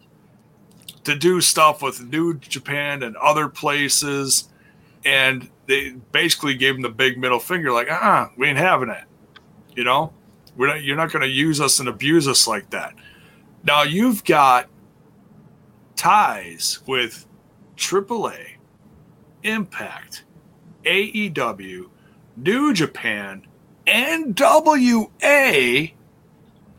to 1.03 1.15
do 1.15 1.41
stuff 1.41 1.81
with 1.81 2.03
New 2.05 2.35
Japan 2.35 3.03
and 3.03 3.15
other 3.17 3.47
places. 3.47 4.49
And 5.05 5.49
they 5.65 5.91
basically 6.11 6.55
gave 6.55 6.75
them 6.75 6.81
the 6.81 6.89
big 6.89 7.17
middle 7.17 7.39
finger, 7.39 7.71
like, 7.71 7.87
ah, 7.89 8.31
we 8.37 8.47
ain't 8.47 8.57
having 8.57 8.89
it. 8.89 9.03
You 9.75 9.83
know, 9.83 10.13
we're 10.55 10.67
not, 10.67 10.83
you're 10.83 10.95
not 10.95 11.11
going 11.11 11.23
to 11.23 11.27
use 11.27 11.59
us 11.59 11.79
and 11.79 11.89
abuse 11.89 12.27
us 12.27 12.47
like 12.47 12.69
that. 12.69 12.93
Now 13.63 13.83
you've 13.83 14.23
got 14.23 14.69
ties 15.95 16.79
with 16.87 17.25
AAA, 17.77 18.57
Impact, 19.43 20.23
AEW, 20.85 21.89
New 22.35 22.73
Japan, 22.73 23.45
and 23.85 24.39
WA, 24.39 25.87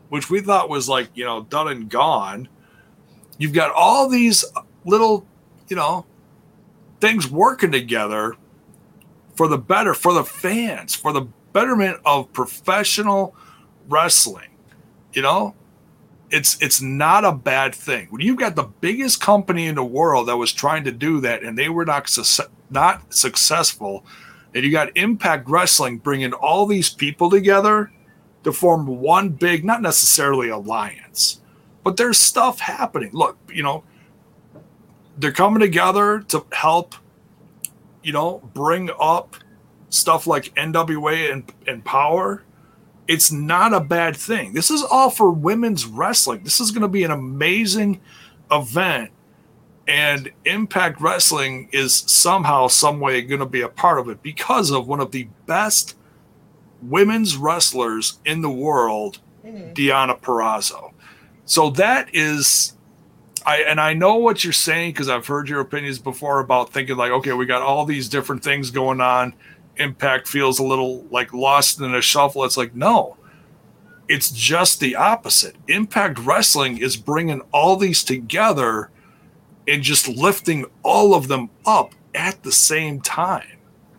which 0.09 0.29
we 0.29 0.41
thought 0.41 0.69
was 0.69 0.89
like, 0.89 1.09
you 1.15 1.25
know, 1.25 1.43
done 1.43 1.67
and 1.67 1.89
gone. 1.89 2.47
You've 3.37 3.53
got 3.53 3.71
all 3.71 4.09
these 4.09 4.45
little, 4.85 5.25
you 5.67 5.75
know, 5.75 6.05
things 6.99 7.29
working 7.29 7.71
together 7.71 8.35
for 9.35 9.47
the 9.47 9.57
better, 9.57 9.93
for 9.93 10.13
the 10.13 10.23
fans, 10.23 10.95
for 10.95 11.11
the 11.11 11.27
betterment 11.53 11.99
of 12.05 12.31
professional 12.33 13.35
wrestling. 13.87 14.49
You 15.13 15.21
know, 15.21 15.55
it's 16.29 16.61
it's 16.61 16.81
not 16.81 17.23
a 17.23 17.31
bad 17.31 17.75
thing. 17.75 18.07
When 18.09 18.21
you've 18.21 18.37
got 18.37 18.55
the 18.55 18.63
biggest 18.63 19.21
company 19.21 19.67
in 19.67 19.75
the 19.75 19.83
world 19.83 20.27
that 20.27 20.37
was 20.37 20.51
trying 20.51 20.83
to 20.85 20.91
do 20.91 21.21
that 21.21 21.43
and 21.43 21.57
they 21.57 21.69
were 21.69 21.85
not 21.85 22.09
suc- 22.09 22.51
not 22.69 23.13
successful, 23.13 24.05
and 24.55 24.63
you 24.63 24.71
got 24.71 24.95
Impact 24.95 25.49
Wrestling 25.49 25.97
bringing 25.97 26.31
all 26.31 26.65
these 26.65 26.89
people 26.89 27.29
together 27.29 27.91
to 28.45 28.53
form 28.53 28.87
one 28.87 29.29
big, 29.29 29.65
not 29.65 29.81
necessarily 29.81 30.47
alliance, 30.47 31.41
but 31.83 31.97
there's 31.97 32.17
stuff 32.17 32.59
happening. 32.59 33.09
Look, 33.11 33.37
you 33.53 33.63
know, 33.63 33.83
they're 35.17 35.33
coming 35.33 35.59
together 35.59 36.21
to 36.29 36.45
help, 36.53 36.95
you 38.01 38.13
know, 38.13 38.49
bring 38.53 38.89
up 38.97 39.35
stuff 39.89 40.25
like 40.25 40.45
NWA 40.55 41.33
and, 41.33 41.51
and 41.67 41.83
Power. 41.83 42.43
it's 43.07 43.31
not 43.31 43.73
a 43.73 43.79
bad 43.79 44.15
thing. 44.15 44.53
This 44.53 44.71
is 44.71 44.83
all 44.83 45.09
for 45.09 45.31
women's 45.31 45.85
wrestling. 45.85 46.43
This 46.43 46.59
is 46.59 46.71
going 46.71 46.81
to 46.81 46.87
be 46.87 47.03
an 47.03 47.11
amazing 47.11 48.01
event. 48.51 49.11
And 49.87 50.31
Impact 50.45 50.99
Wrestling 50.99 51.69
is 51.71 51.95
somehow, 51.95 52.67
some 52.67 52.99
way 52.99 53.21
going 53.21 53.39
to 53.39 53.45
be 53.45 53.61
a 53.61 53.69
part 53.69 53.99
of 53.99 54.09
it 54.09 54.23
because 54.23 54.71
of 54.71 54.87
one 54.87 54.99
of 54.99 55.11
the 55.11 55.27
best 55.45 55.95
women's 56.81 57.37
wrestlers 57.37 58.19
in 58.25 58.41
the 58.41 58.49
world, 58.49 59.19
mm-hmm. 59.45 59.73
Diana 59.73 60.15
Purrazzo. 60.15 60.91
So 61.45 61.69
that 61.71 62.09
is 62.13 62.75
I 63.45 63.57
and 63.57 63.79
I 63.79 63.93
know 63.93 64.15
what 64.15 64.43
you're 64.43 64.53
saying 64.53 64.91
because 64.91 65.07
I've 65.07 65.27
heard 65.27 65.47
your 65.47 65.59
opinions 65.59 65.99
before 65.99 66.39
about 66.39 66.73
thinking 66.73 66.97
like, 66.97 67.11
okay, 67.11 67.33
we 67.33 67.45
got 67.45 67.61
all 67.61 67.85
these 67.85 68.09
different 68.09 68.43
things 68.43 68.71
going 68.71 69.01
on. 69.01 69.33
Impact 69.77 70.27
feels 70.27 70.57
a 70.57 70.63
little 70.63 71.05
like 71.11 71.33
lost 71.33 71.79
in 71.79 71.93
a 71.93 72.01
shuffle. 72.01 72.43
It's 72.43 72.57
like, 72.57 72.73
no, 72.73 73.17
it's 74.07 74.31
just 74.31 74.79
the 74.79 74.95
opposite. 74.95 75.55
Impact 75.67 76.17
Wrestling 76.19 76.79
is 76.79 76.97
bringing 76.97 77.41
all 77.51 77.77
these 77.77 78.03
together 78.03 78.89
and 79.67 79.81
just 79.83 80.07
lifting 80.07 80.65
all 80.83 81.13
of 81.15 81.27
them 81.27 81.49
up 81.65 81.93
at 82.13 82.41
the 82.43 82.51
same 82.51 83.01
time. 83.01 83.47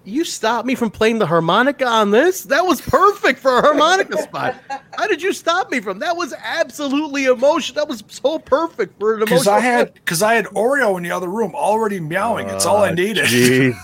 You 0.04 0.24
stopped 0.24 0.66
me 0.68 0.76
from 0.76 0.90
playing 0.92 1.18
the 1.18 1.26
harmonica 1.26 1.84
on 1.84 2.12
this. 2.12 2.44
That 2.44 2.64
was 2.64 2.80
perfect 2.80 3.40
for 3.40 3.58
a 3.58 3.60
harmonica 3.60 4.18
spot. 4.22 4.54
How 4.96 5.08
did 5.08 5.20
you 5.20 5.32
stop 5.32 5.68
me 5.72 5.80
from 5.80 5.98
that? 5.98 6.16
Was 6.16 6.32
absolutely 6.32 7.24
emotional. 7.24 7.74
That 7.74 7.88
was 7.88 8.04
so 8.06 8.38
perfect 8.38 8.96
for 9.00 9.14
an 9.16 9.22
emotional. 9.22 9.38
Because 9.40 9.48
I 9.48 9.58
had 9.58 9.94
because 9.94 10.22
I 10.22 10.34
had 10.34 10.44
Oreo 10.46 10.96
in 10.96 11.02
the 11.02 11.10
other 11.10 11.26
room 11.28 11.56
already 11.56 11.98
meowing. 11.98 12.48
It's 12.48 12.64
all 12.66 12.84
I 12.84 12.90
Oh, 12.90 12.94
needed. 12.94 13.24
jeez. 13.24 13.74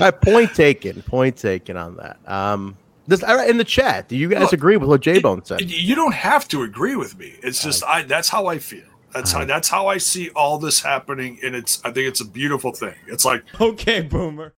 All 0.00 0.06
right, 0.10 0.20
point 0.20 0.54
taken. 0.54 1.02
Point 1.02 1.36
taken 1.36 1.76
on 1.76 1.96
that. 1.96 2.18
Um, 2.26 2.76
this 3.06 3.22
in 3.22 3.58
the 3.58 3.64
chat. 3.64 4.08
Do 4.08 4.16
you 4.16 4.28
guys 4.28 4.42
Look, 4.42 4.52
agree 4.52 4.76
with 4.76 4.88
what 4.88 5.00
J 5.00 5.18
Bone 5.20 5.44
said? 5.44 5.62
you 5.62 5.94
don't 5.94 6.14
have 6.14 6.46
to 6.48 6.62
agree 6.62 6.96
with 6.96 7.18
me. 7.18 7.34
It's 7.42 7.62
just 7.62 7.82
I 7.84 8.02
that's 8.02 8.28
how 8.28 8.46
I 8.46 8.58
feel. 8.58 8.82
That's 9.14 9.30
how 9.30 9.44
that's 9.44 9.68
how 9.68 9.86
I 9.86 9.98
see 9.98 10.30
all 10.30 10.58
this 10.58 10.82
happening, 10.82 11.38
and 11.44 11.54
it's 11.54 11.80
I 11.84 11.92
think 11.92 12.08
it's 12.08 12.20
a 12.20 12.24
beautiful 12.24 12.72
thing. 12.72 12.94
It's 13.06 13.24
like 13.24 13.44
Okay, 13.60 14.00
boomer. 14.00 14.54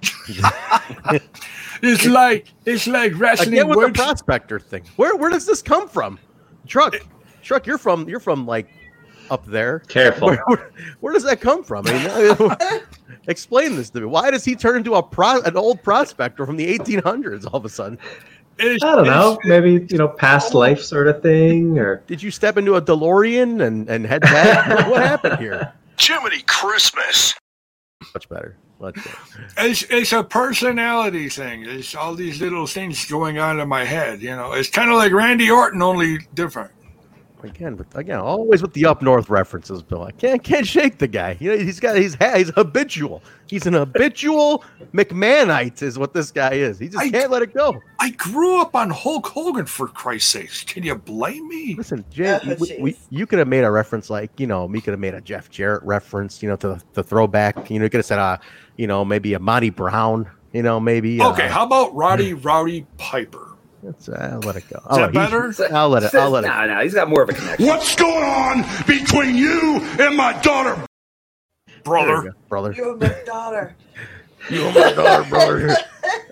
it's 1.82 2.06
like 2.06 2.52
it's 2.66 2.86
like 2.86 3.18
wrestling. 3.18 3.54
Again 3.54 3.68
with 3.68 3.80
the 3.80 3.92
prospector 3.92 4.60
thing. 4.60 4.84
Where 4.96 5.16
where 5.16 5.30
does 5.30 5.46
this 5.46 5.62
come 5.62 5.88
from? 5.88 6.18
Truck, 6.66 6.96
truck. 7.42 7.66
You're 7.66 7.78
from 7.78 8.08
you're 8.08 8.20
from 8.20 8.46
like 8.46 8.68
up 9.30 9.46
there. 9.46 9.80
Careful. 9.80 10.28
Where, 10.28 10.42
where, 10.46 10.70
where 11.00 11.12
does 11.14 11.24
that 11.24 11.40
come 11.40 11.64
from? 11.64 11.86
I 11.88 12.34
mean, 12.38 12.80
explain 13.28 13.76
this 13.76 13.90
to 13.90 14.00
me. 14.00 14.06
Why 14.06 14.30
does 14.30 14.44
he 14.44 14.54
turn 14.54 14.76
into 14.76 14.94
a 14.94 15.02
pro, 15.02 15.40
an 15.42 15.56
old 15.56 15.82
prospector 15.82 16.46
from 16.46 16.56
the 16.56 16.78
1800s 16.78 17.46
all 17.46 17.58
of 17.58 17.64
a 17.64 17.68
sudden? 17.68 17.98
It's- 18.58 18.82
I 18.82 18.96
don't 18.96 19.06
know. 19.06 19.38
Maybe 19.44 19.86
you 19.88 19.98
know, 19.98 20.08
past 20.08 20.54
oh. 20.54 20.58
life 20.58 20.80
sort 20.82 21.08
of 21.08 21.22
thing, 21.22 21.78
or 21.78 22.02
Did 22.06 22.22
you 22.22 22.30
step 22.30 22.56
into 22.56 22.74
a 22.74 22.82
DeLorean 22.82 23.62
and 23.64 23.88
and 23.88 24.06
head 24.06 24.22
back? 24.22 24.88
what 24.88 25.02
happened 25.02 25.38
here? 25.38 25.72
Jiminy 25.98 26.42
Christmas. 26.46 27.34
Much 28.14 28.28
better. 28.28 28.56
Much 28.80 28.94
better. 28.94 29.18
It's 29.58 29.82
it's 29.90 30.12
a 30.12 30.22
personality 30.22 31.28
thing. 31.28 31.64
It's 31.66 31.94
all 31.94 32.14
these 32.14 32.40
little 32.40 32.66
things 32.66 33.04
going 33.06 33.38
on 33.38 33.58
in 33.58 33.68
my 33.68 33.84
head. 33.84 34.22
You 34.22 34.36
know, 34.36 34.52
it's 34.52 34.70
kind 34.70 34.90
of 34.90 34.96
like 34.96 35.12
Randy 35.12 35.50
Orton, 35.50 35.82
only 35.82 36.18
different. 36.34 36.70
Again, 37.44 37.76
but 37.76 37.86
again, 37.94 38.18
always 38.18 38.62
with 38.62 38.72
the 38.72 38.84
up 38.86 39.00
north 39.00 39.30
references, 39.30 39.82
Bill. 39.82 40.02
I 40.02 40.10
can't 40.10 40.42
can't 40.42 40.66
shake 40.66 40.98
the 40.98 41.06
guy. 41.06 41.36
You 41.38 41.52
know, 41.52 41.58
he's 41.64 41.78
got 41.78 41.96
he's 41.96 42.14
ha- 42.14 42.36
he's 42.36 42.50
habitual. 42.50 43.22
He's 43.46 43.64
an 43.66 43.74
habitual 43.74 44.64
McMahonite, 44.92 45.80
is 45.82 45.98
what 45.98 46.12
this 46.12 46.30
guy 46.30 46.52
is. 46.54 46.78
He 46.78 46.88
just 46.88 46.98
I- 46.98 47.10
can't 47.10 47.30
let 47.30 47.42
it 47.42 47.54
go. 47.54 47.80
I 48.00 48.10
grew 48.10 48.60
up 48.60 48.74
on 48.74 48.90
Hulk 48.90 49.26
Hogan 49.28 49.66
for 49.66 49.86
Christ's 49.88 50.30
sakes. 50.32 50.62
Can 50.64 50.82
you 50.82 50.96
blame 50.96 51.46
me? 51.48 51.74
Listen, 51.76 52.04
Jay, 52.10 52.38
Oh, 52.44 52.56
we, 52.58 52.76
we, 52.80 52.96
you 53.10 53.26
could 53.26 53.38
have 53.38 53.48
made 53.48 53.64
a 53.64 53.70
reference 53.70 54.10
like 54.10 54.30
you 54.38 54.46
know, 54.46 54.66
me 54.68 54.80
could 54.80 54.92
have 54.92 55.00
made 55.00 55.14
a 55.14 55.20
Jeff 55.20 55.48
Jarrett 55.50 55.82
reference, 55.84 56.42
you 56.42 56.48
know, 56.48 56.56
to 56.56 56.80
the 56.94 57.02
throwback. 57.02 57.70
You 57.70 57.78
know, 57.78 57.84
you 57.84 57.90
could 57.90 57.98
have 57.98 58.06
said, 58.06 58.18
uh, 58.18 58.38
you 58.76 58.86
know, 58.86 59.04
maybe 59.04 59.34
a 59.34 59.38
Monty 59.38 59.70
Brown. 59.70 60.28
You 60.52 60.62
know, 60.62 60.80
maybe. 60.80 61.20
Uh, 61.20 61.30
Okay, 61.32 61.46
how 61.48 61.64
about 61.64 61.94
Roddy 61.94 62.32
Rowdy 62.34 62.86
Piper? 62.96 63.47
That's, 63.82 64.08
uh, 64.08 64.30
I'll 64.32 64.40
let 64.40 64.56
it 64.56 64.68
go. 64.68 64.76
Is 64.78 64.82
I'll 64.86 64.96
that 64.98 65.14
let- 65.14 65.30
he's- 65.30 65.56
better? 65.58 65.74
I'll 65.76 65.88
let 65.88 66.02
it. 66.02 66.14
I'll 66.14 66.30
let 66.30 66.44
it. 66.44 66.48
No, 66.48 66.66
no, 66.66 66.82
he's 66.82 66.94
got 66.94 67.08
more 67.08 67.22
of 67.22 67.28
a 67.28 67.32
connection. 67.32 67.66
What's 67.66 67.94
going 67.94 68.24
on 68.24 68.64
between 68.86 69.36
you 69.36 69.80
and 70.00 70.16
my 70.16 70.32
daughter? 70.42 70.74
There 70.74 71.76
you 71.76 71.82
Brother. 71.84 72.22
go, 72.22 72.30
brother. 72.48 72.72
You 72.72 72.90
and 72.92 73.00
my 73.00 73.16
daughter. 73.24 73.76
You 74.50 74.64
and 74.64 74.74
my 74.74 74.92
daughter, 74.92 75.28
brother. 75.28 75.76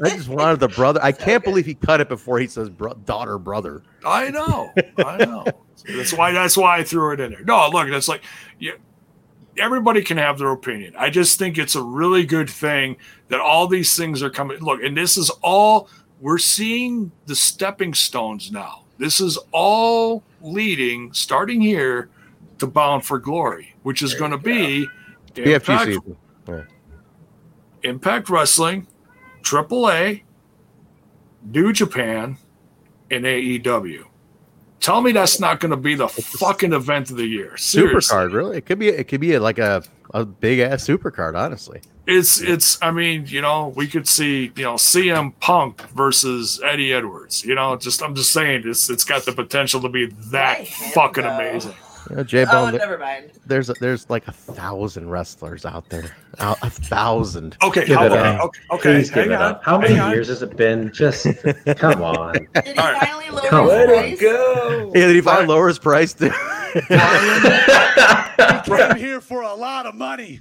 I 0.05 0.09
just 0.11 0.29
wanted 0.29 0.61
the 0.61 0.69
brother. 0.69 1.01
I 1.03 1.13
can't 1.13 1.43
believe 1.45 1.67
he 1.67 1.75
cut 1.75 2.01
it 2.01 2.09
before 2.09 2.39
he 2.39 2.47
says 2.47 2.71
bro- 2.71 2.95
daughter, 2.95 3.37
brother. 3.37 3.83
I 4.07 4.31
know. 4.31 4.73
I 4.97 5.19
know. 5.19 5.45
that's 5.85 6.13
why 6.15 6.31
that's 6.33 6.57
why 6.57 6.79
I 6.79 6.83
threw 6.85 7.13
it 7.13 7.21
in 7.21 7.33
there. 7.33 7.45
No, 7.45 7.69
look, 7.71 7.91
that's 7.91 8.09
like 8.09 8.23
yeah, 8.59 8.73
everybody 9.59 10.03
can 10.03 10.17
have 10.19 10.39
their 10.39 10.51
opinion. 10.51 10.95
I 10.97 11.11
just 11.11 11.39
think 11.39 11.59
it's 11.59 11.75
a 11.75 11.83
really 11.83 12.25
good 12.25 12.49
thing 12.49 12.97
that 13.29 13.41
all 13.41 13.67
these 13.67 13.95
things 13.97 14.23
are 14.23 14.31
coming. 14.31 14.59
Look, 14.61 14.83
and 14.83 14.97
this 14.97 15.17
is 15.19 15.29
all 15.43 15.89
we're 16.21 16.39
seeing 16.39 17.13
the 17.27 17.37
stepping 17.37 17.95
stones 17.95 18.51
now. 18.51 18.85
This 18.99 19.21
is 19.21 19.39
all 19.53 20.23
leading, 20.41 21.13
starting 21.13 21.61
here, 21.61 22.09
to 22.59 22.67
Bound 22.67 23.05
for 23.05 23.19
Glory, 23.19 23.75
which 23.83 24.03
is 24.03 24.15
going 24.15 24.31
to 24.31 24.39
be 24.39 24.89
PFG 25.35 25.47
Impact, 25.47 25.85
season. 25.85 26.17
Yeah. 26.49 26.63
Impact 27.83 28.31
Wrestling, 28.31 28.87
AAA, 29.43 30.23
New 31.45 31.73
Japan, 31.73 32.39
and 33.11 33.25
AEW. 33.25 34.05
Tell 34.81 35.01
me 35.01 35.13
that's 35.13 35.41
not 35.41 35.61
going 35.61 35.71
to 35.71 35.77
be 35.77 35.95
the 35.95 36.09
fucking 36.09 36.73
event 36.73 37.11
of 37.11 37.17
the 37.17 37.27
year. 37.27 37.57
Seriously. 37.57 38.17
Supercard, 38.17 38.33
really? 38.33 38.59
It 38.59 38.67
could 38.67 38.79
be. 38.79 38.89
It 38.89 39.09
could 39.09 39.21
be 39.21 39.39
like 39.39 39.59
a, 39.59 39.83
a 40.15 40.25
big 40.25 40.61
ass 40.61 40.87
supercard. 40.87 41.37
Honestly, 41.37 41.81
It's 42.07 42.41
it's. 42.41 42.79
I 42.83 42.91
mean, 42.93 43.25
you 43.27 43.41
know, 43.43 43.73
we 43.77 43.87
could 43.89 44.07
see 44.07 44.53
you 44.55 44.63
know 44.63 44.75
CM 44.75 45.33
Punk 45.41 45.83
versus 45.91 46.61
Eddie 46.65 46.93
Edwards. 46.93 47.45
You 47.45 47.55
know, 47.57 47.77
just 47.77 48.03
I'm 48.03 48.15
just 48.15 48.31
saying, 48.33 48.63
it's 48.65 48.89
it's 48.89 49.05
got 49.05 49.25
the 49.25 49.33
potential 49.33 49.81
to 49.81 49.89
be 49.89 50.07
that 50.31 50.59
Why 50.61 50.65
fucking 50.95 51.25
though? 51.25 51.31
amazing. 51.31 51.75
you 52.11 52.17
know, 52.17 52.23
J 52.23 52.47
Oh, 52.49 52.71
never 52.71 52.97
mind. 52.99 53.33
there's 53.47 53.71
a, 53.71 53.75
there's 53.81 54.09
like 54.09 54.29
a 54.29 54.33
thousand 54.33 55.11
wrestlers 55.11 55.65
out 55.67 55.89
there. 55.91 56.15
A, 56.39 56.55
a 56.63 56.71
thousand. 56.71 57.57
Okay, 57.65 57.85
Give 57.87 57.97
how, 57.97 58.05
it 58.05 58.13
okay, 58.13 58.21
up. 58.37 58.41
okay, 58.45 58.61
okay. 58.71 58.83
please 58.99 59.11
give 59.11 59.25
hang 59.25 59.33
it 59.33 59.41
up. 59.41 59.65
How 59.65 59.81
hang 59.81 59.89
many 59.91 59.99
on. 59.99 60.13
years 60.13 60.29
has 60.29 60.43
it 60.43 60.57
been? 60.57 60.93
Just 60.93 61.27
come 61.77 62.03
on. 62.03 62.35
Did 62.35 62.49
he 62.67 62.75
All 62.75 62.93
right. 62.93 63.03
finally 63.03 63.31
lower 63.31 63.49
Come 63.49 63.65
his 63.65 63.73
on. 63.81 63.87
Price? 63.89 64.21
go. 64.21 64.93
Yeah, 64.95 65.07
did 65.09 65.17
he 65.17 65.21
find 65.23 65.37
Bryan- 65.39 65.49
lower 65.49 65.67
his 65.67 65.81
price 65.81 66.15
too? 66.15 66.31
Came 68.65 68.97
here 68.97 69.21
for 69.21 69.43
a 69.43 69.55
lot 69.55 69.87
of 69.87 69.95
money. 69.97 70.41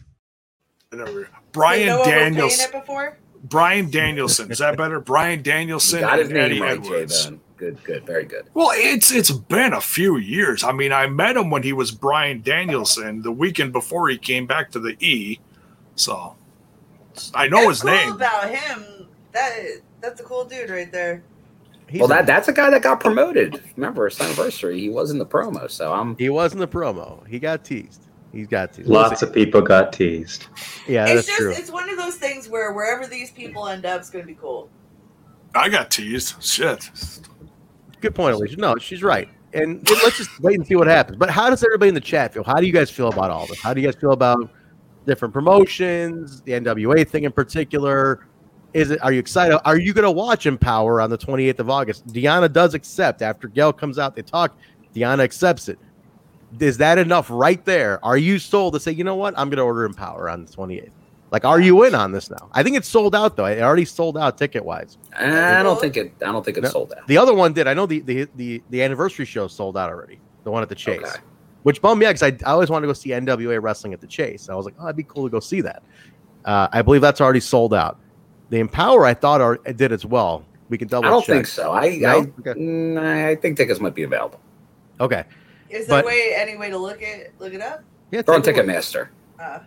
Whatever. 1.55 1.75
Did 1.75 1.85
Bryan 1.85 1.87
no 1.87 1.97
one 1.97 1.99
were 1.99 2.05
paying 2.05 2.33
Daniels. 2.33 2.67
before? 2.67 3.17
Bryan 3.43 3.89
Danielson. 3.91 4.51
Is 4.51 4.57
that 4.59 4.77
better? 4.77 4.99
Bryan 4.99 5.41
Danielson 5.43 6.01
Got 6.01 6.19
his 6.19 6.29
and 6.29 6.37
Eddie 6.37 6.53
name 6.55 6.63
right, 6.63 6.81
J 6.81 6.87
Edwards. 6.87 7.25
Bone. 7.27 7.41
Good, 7.57 7.83
good, 7.83 8.05
very 8.05 8.25
good. 8.25 8.49
Well, 8.53 8.71
it's 8.73 9.11
it's 9.11 9.31
been 9.31 9.71
a 9.73 9.79
few 9.79 10.17
years. 10.17 10.63
I 10.63 10.71
mean, 10.73 10.91
I 10.91 11.07
met 11.07 11.37
him 11.37 11.49
when 11.49 11.63
he 11.63 11.71
was 11.73 11.91
Bryan 11.91 12.41
Danielson 12.41 13.21
the 13.21 13.31
weekend 13.31 13.71
before 13.71 14.09
he 14.09 14.17
came 14.17 14.45
back 14.45 14.71
to 14.71 14.79
the 14.79 14.97
E. 14.99 15.39
So 15.95 16.35
I 17.33 17.47
know 17.47 17.57
That's 17.67 17.69
his 17.69 17.81
cool 17.83 17.91
name. 17.91 18.11
about 18.13 18.49
him. 18.49 19.07
That 19.31 19.57
that's 20.01 20.19
a 20.19 20.23
cool 20.23 20.43
dude 20.45 20.69
right 20.69 20.91
there. 20.91 21.23
He's 21.87 22.01
well, 22.01 22.11
a- 22.11 22.15
that 22.15 22.25
that's 22.25 22.47
a 22.49 22.53
guy 22.53 22.69
that 22.71 22.81
got 22.81 22.99
promoted. 22.99 23.61
Remember 23.77 24.09
his 24.09 24.19
anniversary? 24.19 24.79
He 24.79 24.89
was 24.89 25.11
in 25.11 25.17
the 25.19 25.25
promo, 25.25 25.69
so 25.71 25.93
I'm. 25.93 26.17
he 26.17 26.29
was 26.29 26.51
in 26.51 26.59
the 26.59 26.67
promo. 26.67 27.25
He 27.27 27.39
got 27.39 27.63
teased. 27.63 28.04
He's 28.35 28.47
got 28.47 28.73
teased. 28.73 28.89
Lots 28.89 29.21
of 29.21 29.31
people 29.31 29.61
got 29.61 29.93
teased. 29.93 30.47
yeah, 30.89 31.05
it's 31.05 31.13
that's 31.13 31.27
just 31.27 31.37
true. 31.39 31.51
it's 31.53 31.71
one 31.71 31.89
of 31.89 31.95
those 31.95 32.15
things 32.15 32.49
where 32.49 32.73
wherever 32.73 33.07
these 33.07 33.31
people 33.31 33.65
end 33.65 33.85
up 33.85 34.01
is 34.01 34.09
going 34.09 34.25
to 34.25 34.27
be 34.27 34.35
cool. 34.35 34.69
I 35.55 35.69
got 35.69 35.89
teased. 35.89 36.43
Shit. 36.43 36.91
Good 38.01 38.13
point, 38.13 38.35
Alicia. 38.35 38.57
No, 38.57 38.75
she's 38.75 39.01
right. 39.01 39.29
And 39.53 39.77
and 39.77 39.89
let's 40.03 40.17
just 40.17 40.37
wait 40.41 40.57
and 40.57 40.67
see 40.67 40.75
what 40.75 40.87
happens. 40.87 41.17
But 41.17 41.29
how 41.29 41.49
does 41.49 41.63
everybody 41.63 41.87
in 41.87 41.95
the 41.95 42.01
chat 42.01 42.33
feel? 42.33 42.43
How 42.43 42.55
do 42.55 42.67
you 42.67 42.73
guys 42.73 42.91
feel 42.91 43.07
about 43.07 43.31
all 43.31 43.47
this? 43.47 43.61
How 43.61 43.73
do 43.73 43.79
you 43.79 43.87
guys 43.87 43.95
feel 43.95 44.11
about 44.11 44.49
different 45.05 45.33
promotions, 45.33 46.41
the 46.41 46.51
NWA 46.51 47.07
thing 47.07 47.23
in 47.23 47.31
particular? 47.31 48.27
Is 48.73 48.91
it? 48.91 49.01
Are 49.01 49.13
you 49.13 49.19
excited? 49.19 49.57
Are 49.63 49.79
you 49.79 49.93
going 49.93 50.03
to 50.03 50.11
watch 50.11 50.45
Empower 50.45 50.99
on 50.99 51.09
the 51.09 51.17
28th 51.17 51.59
of 51.59 51.69
August? 51.69 52.05
Deonna 52.07 52.51
does 52.51 52.73
accept 52.73 53.21
after 53.21 53.47
Gail 53.47 53.71
comes 53.71 53.97
out. 53.97 54.13
They 54.13 54.23
talk. 54.23 54.57
Deonna 54.93 55.23
accepts 55.23 55.69
it. 55.69 55.79
Is 56.59 56.77
that 56.77 56.97
enough 56.97 57.27
right 57.29 57.63
there? 57.65 58.03
Are 58.05 58.17
you 58.17 58.39
sold 58.39 58.73
to 58.75 58.79
say, 58.79 58.91
you 58.91 59.03
know 59.03 59.15
what? 59.15 59.33
I'm 59.37 59.49
going 59.49 59.57
to 59.57 59.63
order 59.63 59.85
Empower 59.85 60.29
on 60.29 60.45
the 60.45 60.51
28th. 60.51 60.91
Like, 61.31 61.43
are 61.43 61.59
you 61.59 61.83
in 61.83 61.95
on 61.95 62.11
this 62.11 62.29
now? 62.29 62.49
I 62.53 62.63
think 62.63 62.77
it's 62.77 62.87
sold 62.87 63.15
out 63.15 63.35
though. 63.35 63.45
It 63.45 63.61
already 63.61 63.83
sold 63.83 64.17
out 64.17 64.37
ticket 64.37 64.63
wise. 64.63 64.97
I 65.17 65.63
don't 65.63 65.79
think 65.81 65.97
it. 65.97 66.15
I 66.21 66.31
don't 66.31 66.45
think 66.45 66.57
it's 66.57 66.65
No. 66.65 66.69
sold 66.69 66.93
out. 66.97 67.07
The 67.07 67.17
other 67.17 67.33
one 67.33 67.51
did. 67.51 67.67
I 67.67 67.73
know 67.73 67.85
the 67.85 67.99
the 68.01 68.29
the, 68.35 68.63
the 68.69 68.81
anniversary 68.83 69.25
show 69.25 69.47
sold 69.47 69.75
out 69.75 69.89
already. 69.89 70.21
The 70.43 70.51
one 70.51 70.61
at 70.63 70.69
the 70.69 70.75
Chase, 70.75 71.01
Okay. 71.03 71.19
which 71.63 71.81
bummed 71.81 71.99
me 71.99 72.05
out 72.05 72.15
because 72.15 72.23
I, 72.23 72.37
I 72.47 72.53
always 72.53 72.69
wanted 72.69 72.83
to 72.83 72.89
go 72.89 72.93
see 72.93 73.09
NWA 73.09 73.61
wrestling 73.61 73.91
at 73.93 73.99
the 73.99 74.07
Chase. 74.07 74.47
I 74.49 74.55
was 74.55 74.65
like, 74.65 74.75
oh, 74.79 74.85
it'd 74.85 74.95
be 74.95 75.03
cool 75.03 75.25
to 75.25 75.29
go 75.29 75.39
see 75.39 75.59
that. 75.61 75.83
Uh, 76.45 76.67
I 76.71 76.83
believe 76.83 77.01
that's 77.01 77.19
already 77.19 77.39
sold 77.39 77.73
out. 77.73 77.99
The 78.49 78.59
Empower, 78.59 79.05
I 79.05 79.15
thought, 79.15 79.41
are, 79.41 79.57
did 79.57 79.91
as 79.91 80.05
well. 80.05 80.45
We 80.69 80.77
can 80.77 80.87
double. 80.87 81.03
Check. 81.03 81.09
I 81.09 81.11
don't 81.11 81.25
check. 81.25 81.35
think 81.35 81.47
so. 81.47 81.71
I 81.73 81.97
No? 81.97 82.09
I, 82.09 82.15
Okay. 82.17 82.59
mm, 82.59 82.97
I 82.99 83.35
think 83.35 83.57
tickets 83.57 83.79
might 83.81 83.95
be 83.95 84.03
available. 84.03 84.39
Okay. 85.01 85.25
Is 85.69 85.87
there 85.87 85.97
But- 85.99 86.05
way 86.05 86.33
any 86.35 86.55
way 86.57 86.69
to 86.69 86.77
look 86.77 87.01
it 87.01 87.33
look 87.39 87.53
it 87.53 87.61
up? 87.61 87.83
Yeah. 88.11 88.21
They're 88.21 88.35
on 88.35 88.41
take 88.41 88.55
a 88.57 88.61
look. 88.61 88.67
Ticketmaster. 88.67 89.07
Uh, 89.39 89.59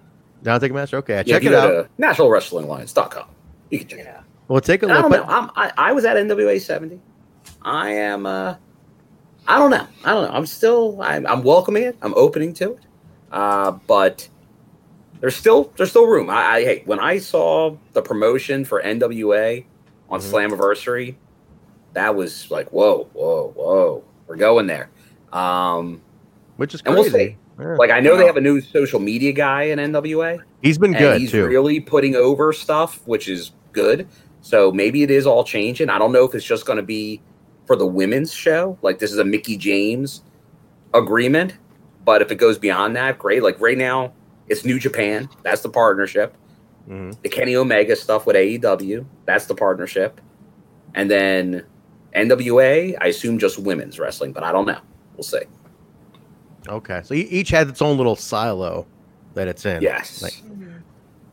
Down 0.42 0.60
Ticketmaster. 0.60 0.94
Okay, 0.94 1.14
Yeah, 1.14 1.22
check 1.24 1.36
if 1.38 1.42
you 1.44 1.48
it 1.50 1.52
go 1.52 1.80
out. 1.80 1.88
to 1.96 2.02
nationalwrestlingalliance.com. 2.02 3.26
You 3.70 3.78
can 3.80 3.88
check 3.88 3.98
you 3.98 4.04
it 4.04 4.08
out. 4.08 4.14
know. 4.16 4.20
We'll 4.48 4.60
take 4.60 4.82
a 4.82 4.86
look. 4.86 5.02
don't 5.02 5.10
but- 5.10 5.26
know. 5.26 5.32
I'm, 5.32 5.50
I, 5.56 5.72
I 5.76 5.92
was 5.92 6.04
at 6.04 6.16
NWA 6.16 6.60
70. 6.60 7.00
I 7.62 7.90
am. 7.90 8.26
uh 8.26 8.54
I 9.46 9.58
don't 9.58 9.70
know. 9.70 9.86
I 10.04 10.12
don't 10.12 10.24
know. 10.28 10.36
I'm 10.36 10.46
still. 10.46 11.00
I'm, 11.00 11.26
I'm 11.26 11.42
welcoming 11.42 11.82
it. 11.84 11.96
I'm 12.02 12.14
opening 12.14 12.52
to 12.54 12.72
it. 12.72 12.78
Uh, 13.32 13.72
but 13.86 14.28
there's 15.20 15.34
still 15.36 15.72
there's 15.76 15.90
still 15.90 16.06
room. 16.06 16.28
I, 16.30 16.34
I 16.56 16.64
hey, 16.64 16.82
when 16.86 17.00
I 17.00 17.18
saw 17.18 17.76
the 17.94 18.02
promotion 18.02 18.64
for 18.64 18.82
NWA 18.82 19.64
on 20.10 20.20
Mhm. 20.20 20.30
Slammiversary, 20.56 21.14
that 21.94 22.14
was 22.14 22.50
like, 22.50 22.68
whoa, 22.72 23.08
whoa, 23.14 23.52
whoa, 23.56 24.04
we're 24.26 24.36
going 24.36 24.66
there. 24.66 24.90
Um, 25.32 26.00
which 26.56 26.74
is 26.74 26.82
and 26.84 26.94
we'll 26.94 27.10
crazy. 27.10 27.30
see. 27.30 27.36
Yeah. 27.60 27.74
like 27.76 27.90
I 27.90 27.98
know 28.00 28.16
they 28.16 28.24
have 28.26 28.36
a 28.36 28.40
new 28.40 28.60
social 28.60 29.00
media 29.00 29.32
guy 29.32 29.64
in 29.64 29.80
NWA 29.80 30.40
he's 30.62 30.78
been 30.78 30.92
good 30.92 31.20
he's 31.20 31.32
too. 31.32 31.44
really 31.46 31.80
putting 31.80 32.14
over 32.14 32.52
stuff, 32.52 33.00
which 33.06 33.28
is 33.28 33.50
good. 33.72 34.06
So 34.42 34.70
maybe 34.70 35.02
it 35.02 35.10
is 35.10 35.26
all 35.26 35.42
changing. 35.44 35.90
I 35.90 35.98
don't 35.98 36.12
know 36.12 36.24
if 36.24 36.34
it's 36.34 36.44
just 36.44 36.66
going 36.66 36.76
to 36.76 36.82
be 36.84 37.20
for 37.66 37.74
the 37.76 37.86
women's 37.86 38.32
show. 38.32 38.78
Like 38.82 38.98
this 39.00 39.12
is 39.12 39.18
a 39.18 39.24
Mickie 39.24 39.56
James 39.56 40.22
agreement, 40.94 41.58
but 42.04 42.22
if 42.22 42.30
it 42.30 42.36
goes 42.36 42.58
beyond 42.58 42.96
that, 42.96 43.18
great. 43.18 43.42
Like 43.42 43.60
right 43.60 43.76
now, 43.76 44.12
it's 44.48 44.64
New 44.64 44.78
Japan. 44.78 45.28
That's 45.42 45.60
the 45.60 45.68
partnership. 45.68 46.36
Mhm. 46.88 47.20
The 47.22 47.28
Kenny 47.28 47.56
Omega 47.56 47.94
stuff 47.96 48.24
with 48.24 48.36
AEW. 48.36 49.04
That's 49.26 49.46
the 49.46 49.54
partnership. 49.54 50.20
And 50.94 51.10
then 51.10 51.64
NWA, 52.14 52.96
I 53.00 53.08
assume 53.08 53.38
just 53.38 53.58
women's 53.58 53.98
wrestling, 53.98 54.32
but 54.32 54.42
I 54.44 54.52
don't 54.52 54.66
know. 54.66 54.80
We'll 55.18 55.24
see. 55.24 55.40
Okay, 56.68 57.00
so 57.04 57.12
each 57.12 57.48
has 57.50 57.68
its 57.68 57.82
own 57.82 57.96
little 57.96 58.14
silo 58.14 58.86
that 59.34 59.48
it's 59.48 59.66
in. 59.66 59.82
Yes. 59.82 60.22
Like, 60.22 60.34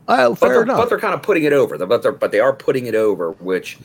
oh, 0.08 0.30
but 0.30 0.38
fair 0.38 0.48
they're, 0.48 0.62
enough. 0.62 0.78
but 0.78 0.88
they're 0.88 0.98
kind 0.98 1.14
of 1.14 1.22
putting 1.22 1.44
it 1.44 1.52
over. 1.52 1.78
But 1.86 2.02
they're 2.02 2.10
but 2.10 2.32
they 2.32 2.40
are 2.40 2.52
putting 2.52 2.86
it 2.86 2.96
over, 2.96 3.30
which 3.32 3.78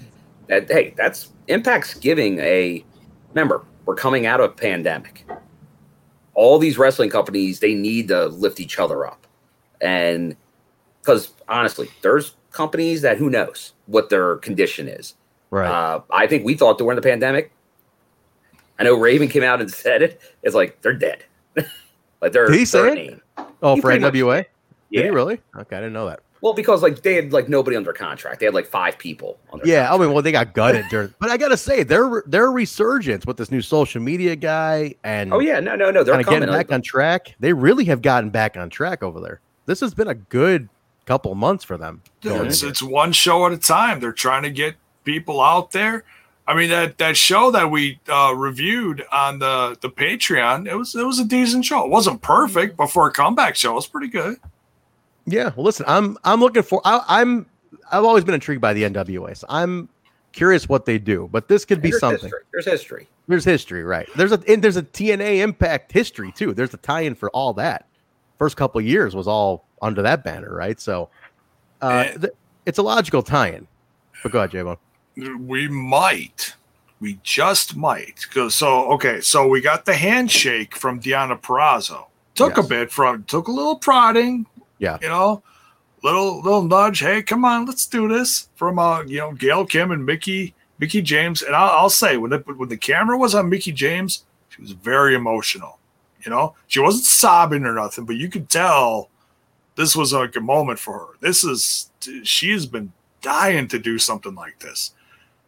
that 0.48 0.70
hey, 0.72 0.96
that's 0.98 1.30
Impact's 1.48 1.94
giving 1.94 2.40
a. 2.40 2.84
Remember, 3.30 3.64
we're 3.86 3.96
coming 3.96 4.26
out 4.26 4.40
of 4.40 4.52
a 4.52 4.54
pandemic. 4.54 5.24
All 6.34 6.58
these 6.58 6.80
wrestling 6.80 7.12
companies 7.12 7.60
they 7.60 7.76
need 7.76 8.08
to 8.08 8.26
lift 8.28 8.60
each 8.60 8.80
other 8.80 9.06
up, 9.06 9.28
and 9.82 10.36
because 11.02 11.32
honestly, 11.48 11.90
there's 12.02 12.36
companies 12.50 13.02
that 13.02 13.18
who 13.18 13.30
knows 13.30 13.74
what 13.86 14.10
their 14.10 14.38
condition 14.38 14.88
is. 14.88 15.14
right. 15.52 15.68
Uh, 15.68 16.02
I 16.12 16.26
think 16.26 16.44
we 16.44 16.56
thought 16.56 16.80
during 16.80 16.96
the 16.96 17.02
pandemic. 17.04 17.52
I 18.82 18.84
know 18.84 18.96
Raven 18.98 19.28
came 19.28 19.44
out 19.44 19.62
and 19.62 19.72
said 19.84 20.02
it. 20.02 20.22
It's 20.44 20.56
like 20.56 20.82
they're 20.82 20.94
dead. 20.94 21.24
like 22.22 22.32
they're 22.32 22.48
Did 22.48 22.60
he 22.60 22.66
said 22.66 22.98
it? 22.98 23.20
oh, 23.62 23.76
he 23.76 23.82
for 23.82 23.88
pretty 23.88 24.00
much 24.02 24.14
NWA. 24.14 24.38
Did 24.38 24.46
Yeah. 24.90 25.04
he 25.04 25.10
really? 25.10 25.40
Okay, 25.58 25.76
I 25.78 25.80
didn't 25.80 25.94
know 25.94 26.08
that. 26.08 26.22
Well, 26.42 26.54
because 26.54 26.82
like 26.82 27.04
they 27.04 27.14
had 27.14 27.32
like 27.32 27.48
nobody 27.50 27.78
under 27.78 27.94
contract. 27.94 28.40
They 28.40 28.48
had 28.48 28.56
like 28.56 28.66
five 28.66 28.98
people. 28.98 29.38
Under 29.54 29.64
Yeah, 29.68 29.94
I 29.94 29.98
mean, 30.00 30.12
well, 30.12 30.24
they 30.24 30.32
got 30.32 30.56
gutted 30.56 30.86
during, 30.90 31.14
but 31.20 31.30
I 31.30 31.38
gotta 31.38 31.56
say, 31.58 31.84
their 31.84 32.24
their 32.26 32.52
resurgence 32.52 33.28
with 33.28 33.38
this 33.38 33.52
new 33.52 33.62
social 33.62 34.02
media 34.02 34.36
guy 34.36 34.96
and 35.04 35.32
Oh 35.32 35.40
yeah, 35.40 35.60
no, 35.60 35.76
no, 35.76 35.92
no. 35.92 36.04
They're 36.04 36.16
coming. 36.24 36.40
getting 36.40 36.54
back 36.56 36.72
on 36.72 36.82
track. 36.82 37.36
They 37.40 37.54
really 37.54 37.86
have 37.86 38.02
gotten 38.02 38.32
back 38.32 38.58
on 38.58 38.72
track 38.72 39.04
over 39.04 39.20
there. 39.20 39.40
This 39.68 39.80
has 39.82 39.94
been 39.94 40.08
a 40.08 40.16
good 40.16 40.68
couple 41.06 41.34
months 41.36 41.64
for 41.64 41.78
them. 41.78 42.02
going 42.22 42.48
It's, 42.48 42.64
it's 42.64 42.82
one 42.82 43.12
show 43.12 43.46
at 43.46 43.52
a 43.52 43.58
time. 43.58 44.00
They're 44.00 44.12
trying 44.12 44.42
to 44.44 44.50
get 44.50 44.76
people 45.04 45.42
out 45.42 45.72
there. 45.72 46.04
I 46.52 46.56
mean 46.56 46.70
that 46.70 46.98
that 46.98 47.16
show 47.16 47.50
that 47.52 47.72
we 47.72 47.98
uh, 48.10 48.34
reviewed 48.36 49.06
on 49.10 49.40
the 49.40 49.78
the 49.80 49.90
Patreon, 49.90 50.68
it 50.70 50.76
was 50.76 50.94
it 50.96 51.04
was 51.06 51.18
a 51.18 51.24
decent 51.24 51.64
show. 51.64 51.86
It 51.86 51.90
wasn't 51.90 52.22
perfect, 52.22 52.76
but 52.76 52.88
for 52.88 53.08
a 53.08 53.12
comeback 53.12 53.56
show, 53.56 53.72
it 53.72 53.76
was 53.76 53.88
pretty 53.88 54.10
good. 54.10 54.36
Yeah, 55.26 55.52
well, 55.56 55.64
listen, 55.64 55.86
I'm 55.88 56.18
I'm 56.26 56.42
looking 56.42 56.64
for. 56.64 56.82
I, 56.84 57.02
I'm 57.08 57.46
I've 57.90 58.04
always 58.04 58.26
been 58.26 58.34
intrigued 58.36 58.60
by 58.62 58.74
the 58.74 58.84
NWA. 58.84 59.38
So 59.38 59.48
I'm 59.50 59.88
curious 60.34 60.68
what 60.68 60.86
they 60.86 60.98
do, 60.98 61.30
but 61.32 61.48
this 61.48 61.64
could 61.64 61.82
be 61.82 61.92
There's 61.92 62.02
something. 62.02 62.24
History. 62.24 62.40
There's 62.52 62.66
history. 62.66 63.08
There's 63.30 63.46
history, 63.46 63.84
right? 63.86 64.10
There's 64.18 64.34
a 64.34 64.44
and 64.46 64.62
there's 64.62 64.76
a 64.76 64.84
TNA 64.84 65.38
Impact 65.40 65.94
history 65.94 66.34
too. 66.34 66.54
There's 66.54 66.74
a 66.74 66.78
tie-in 66.78 67.16
for 67.16 67.30
all 67.30 67.54
that. 67.54 67.88
First 68.40 68.58
couple 68.58 68.80
of 68.80 68.86
years 68.86 69.16
was 69.16 69.26
all 69.26 69.64
under 69.82 70.02
that 70.02 70.26
banner, 70.26 70.54
right? 70.54 70.82
So 70.82 71.10
uh, 71.82 72.04
Yeah. 72.08 72.18
th- 72.18 72.34
it's 72.66 72.78
a 72.78 72.84
logical 72.84 73.24
tie-in. 73.24 73.68
But 74.22 74.34
go 74.34 74.40
ahead, 74.40 74.52
J-Bone. 74.52 74.78
We 75.16 75.68
might, 75.68 76.56
we 77.00 77.20
just 77.24 77.76
might. 77.76 78.26
Go 78.34 78.50
so 78.50 78.92
okay. 78.94 79.22
So 79.22 79.48
we 79.48 79.62
got 79.62 79.86
the 79.86 79.96
handshake 79.96 80.76
from 80.76 81.00
Deonna 81.02 81.40
Purrazzo. 81.40 82.06
Took 82.36 82.56
Yes. 82.58 82.66
a 82.66 82.70
bit 82.70 82.92
from, 82.92 83.24
took 83.26 83.48
a 83.48 83.52
little 83.52 83.76
prodding. 83.76 84.46
Yeah. 84.80 84.98
you 85.02 85.10
know, 85.10 85.44
little 86.04 86.42
little 86.42 86.64
nudge. 86.64 87.00
Hey, 87.02 87.22
come 87.22 87.44
on, 87.46 87.66
let's 87.66 87.86
do 87.86 88.08
this. 88.08 88.50
From 88.56 88.80
uh, 88.80 89.04
you 89.04 89.18
know, 89.18 89.34
Gail 89.34 89.66
Kim 89.66 89.92
and 89.92 90.06
Mickie 90.06 90.54
Mickie 90.80 91.02
James. 91.02 91.42
And 91.42 91.56
I'll, 91.56 91.72
I'll 91.78 91.90
say 91.90 92.18
when 92.18 92.32
the 92.32 92.40
when 92.40 92.70
the 92.70 92.78
camera 92.78 93.18
was 93.18 93.36
on 93.36 93.50
Mickie 93.50 93.74
James, 93.74 94.24
she 94.50 94.62
was 94.62 94.72
very 94.72 95.14
emotional. 95.14 95.78
You 96.24 96.32
know, 96.32 96.56
she 96.68 96.80
wasn't 96.80 97.06
sobbing 97.06 97.66
or 97.66 97.74
nothing, 97.74 98.06
but 98.06 98.16
you 98.16 98.30
could 98.30 98.50
tell 98.50 99.10
this 99.76 99.96
was 99.96 100.14
like 100.14 100.36
a 100.36 100.42
moment 100.42 100.80
for 100.80 100.94
her. 101.00 101.08
This 101.20 101.44
is 101.44 101.90
she 102.24 102.52
has 102.52 102.66
been 102.66 102.94
dying 103.22 103.68
to 103.68 103.78
do 103.80 103.98
something 104.00 104.34
like 104.36 104.60
this, 104.60 104.94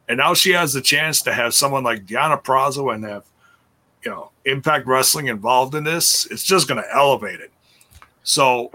and 0.08 0.18
now 0.18 0.34
she 0.34 0.52
has 0.52 0.74
the 0.74 0.82
chance 0.82 1.22
to 1.22 1.34
have 1.34 1.54
someone 1.54 1.84
like 1.84 2.06
Diana 2.06 2.38
Purrazzo 2.38 2.94
and 2.94 3.04
have 3.04 3.26
you 4.04 4.12
know 4.12 4.32
Impact 4.46 4.86
Wrestling 4.88 5.28
involved 5.28 5.76
in 5.76 5.84
this. 5.84 6.26
It's 6.26 6.44
just 6.44 6.68
going 6.68 6.82
to 6.82 6.96
elevate 6.96 7.40
it. 7.40 7.52
So, 8.24 8.72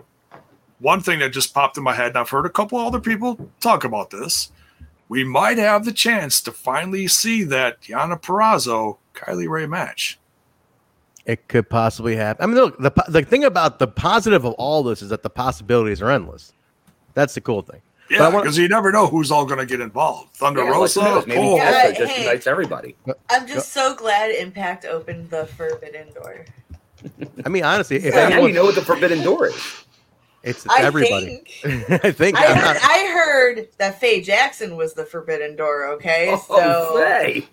one 0.78 1.00
thing 1.00 1.18
that 1.20 1.30
just 1.30 1.54
popped 1.54 1.76
in 1.76 1.82
my 1.82 1.94
head, 1.94 2.08
and 2.08 2.18
I've 2.18 2.30
heard 2.30 2.46
a 2.46 2.50
couple 2.50 2.78
other 2.78 3.00
people 3.00 3.50
talk 3.60 3.84
about 3.84 4.10
this. 4.10 4.52
We 5.08 5.24
might 5.24 5.56
have 5.56 5.86
the 5.86 5.92
chance 5.92 6.42
to 6.42 6.52
finally 6.52 7.08
see 7.08 7.42
that 7.44 7.80
Diana 7.80 8.18
Purrazzo 8.18 8.98
Kylie 9.14 9.48
Ray 9.48 9.66
match. 9.66 10.18
It 11.24 11.48
could 11.48 11.68
possibly 11.68 12.16
happen. 12.16 12.42
I 12.42 12.46
mean, 12.46 12.56
look, 12.56 12.78
the 12.78 12.92
the 13.08 13.22
thing 13.22 13.44
about 13.44 13.78
the 13.78 13.86
positive 13.86 14.44
of 14.44 14.54
all 14.54 14.82
this 14.82 15.02
is 15.02 15.10
that 15.10 15.22
the 15.22 15.30
possibilities 15.30 16.00
are 16.00 16.10
endless. 16.10 16.52
That's 17.14 17.34
the 17.34 17.40
cool 17.40 17.62
thing. 17.62 17.80
But 18.10 18.20
I 18.20 18.30
Yeah, 18.30 18.40
because 18.40 18.56
you 18.58 18.68
never 18.68 18.90
know 18.92 19.06
who's 19.06 19.30
all 19.30 19.44
going 19.44 19.58
to 19.58 19.66
get 19.66 19.80
involved. 19.80 20.34
Thunder 20.34 20.62
Yeah, 20.64 20.70
Rosa, 20.70 21.00
who 21.02 21.06
knows? 21.14 21.26
Maybe 21.26 21.40
Cole. 21.40 21.56
Yeah. 21.56 21.70
Tessa 21.70 21.94
just 21.98 22.12
Hey. 22.12 22.22
unites 22.24 22.46
everybody. 22.46 22.96
I'm 23.30 23.46
just 23.46 23.72
so 23.72 23.94
glad 23.94 24.30
Impact 24.30 24.84
opened 24.86 25.30
the 25.30 25.46
Forbidden 25.46 26.12
Door. 26.14 26.46
I 27.44 27.48
mean, 27.48 27.64
honestly, 27.64 27.96
if 27.98 28.14
So 28.14 28.28
now 28.28 28.44
you 28.46 28.52
know 28.52 28.64
what 28.64 28.74
the 28.74 28.82
Forbidden 28.84 29.22
Door 29.22 29.48
is. 29.48 29.84
it's 30.42 30.66
I 30.68 30.82
everybody. 30.82 31.42
think. 31.62 32.00
I 32.04 32.10
think 32.12 32.36
I 32.38 32.54
heard, 32.54 32.64
not- 32.64 32.76
I 32.82 33.10
heard 33.14 33.68
that 33.78 34.00
Faye 34.00 34.20
Jackson 34.20 34.76
was 34.76 34.94
the 34.94 35.04
Forbidden 35.04 35.54
Door. 35.56 35.88
Okay, 35.94 36.30
oh, 36.32 36.36
so 36.36 36.44
Oh, 36.58 36.98
Faye. 37.22 37.46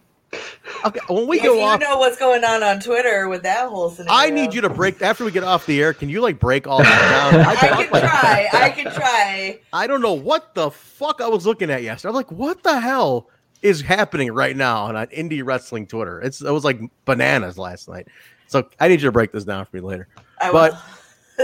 Okay, 0.85 0.99
when 1.09 1.27
we 1.27 1.37
if 1.37 1.43
go 1.43 1.55
you 1.55 1.61
off, 1.61 1.79
know 1.79 1.97
what's 1.97 2.17
going 2.17 2.43
on 2.43 2.63
on 2.63 2.79
Twitter 2.79 3.27
with 3.27 3.43
that 3.43 3.69
whole 3.69 3.89
scenario, 3.89 4.13
I 4.13 4.29
need 4.29 4.53
you 4.53 4.61
to 4.61 4.69
break 4.69 5.01
after 5.01 5.25
we 5.25 5.31
get 5.31 5.43
off 5.43 5.65
the 5.65 5.81
air. 5.81 5.93
Can 5.93 6.09
you 6.09 6.21
like 6.21 6.39
break 6.39 6.67
all 6.67 6.79
that 6.79 7.31
down? 7.31 7.41
I 7.45 7.55
talk 7.55 7.77
can 7.77 7.89
try. 7.89 8.49
I 8.53 8.69
can 8.69 8.93
try. 8.93 9.59
I 9.73 9.87
don't 9.87 10.01
know 10.01 10.13
what 10.13 10.53
the 10.55 10.71
fuck 10.71 11.21
I 11.21 11.27
was 11.27 11.45
looking 11.45 11.69
at 11.69 11.83
yesterday. 11.83 12.09
I'm 12.09 12.15
like, 12.15 12.31
what 12.31 12.63
the 12.63 12.79
hell 12.79 13.29
is 13.61 13.81
happening 13.81 14.31
right 14.31 14.55
now 14.55 14.83
on 14.85 14.95
uh, 14.95 15.05
indie 15.07 15.43
wrestling 15.45 15.87
Twitter? 15.87 16.19
It's 16.21 16.41
it 16.41 16.51
was 16.51 16.63
like 16.63 16.79
bananas 17.05 17.57
last 17.57 17.87
night. 17.89 18.07
So 18.47 18.67
I 18.79 18.87
need 18.87 19.01
you 19.01 19.07
to 19.07 19.11
break 19.11 19.31
this 19.31 19.43
down 19.43 19.65
for 19.65 19.75
me 19.77 19.81
later. 19.81 20.07
I 20.41 20.51
But- 20.51 20.73
will. 20.73 20.79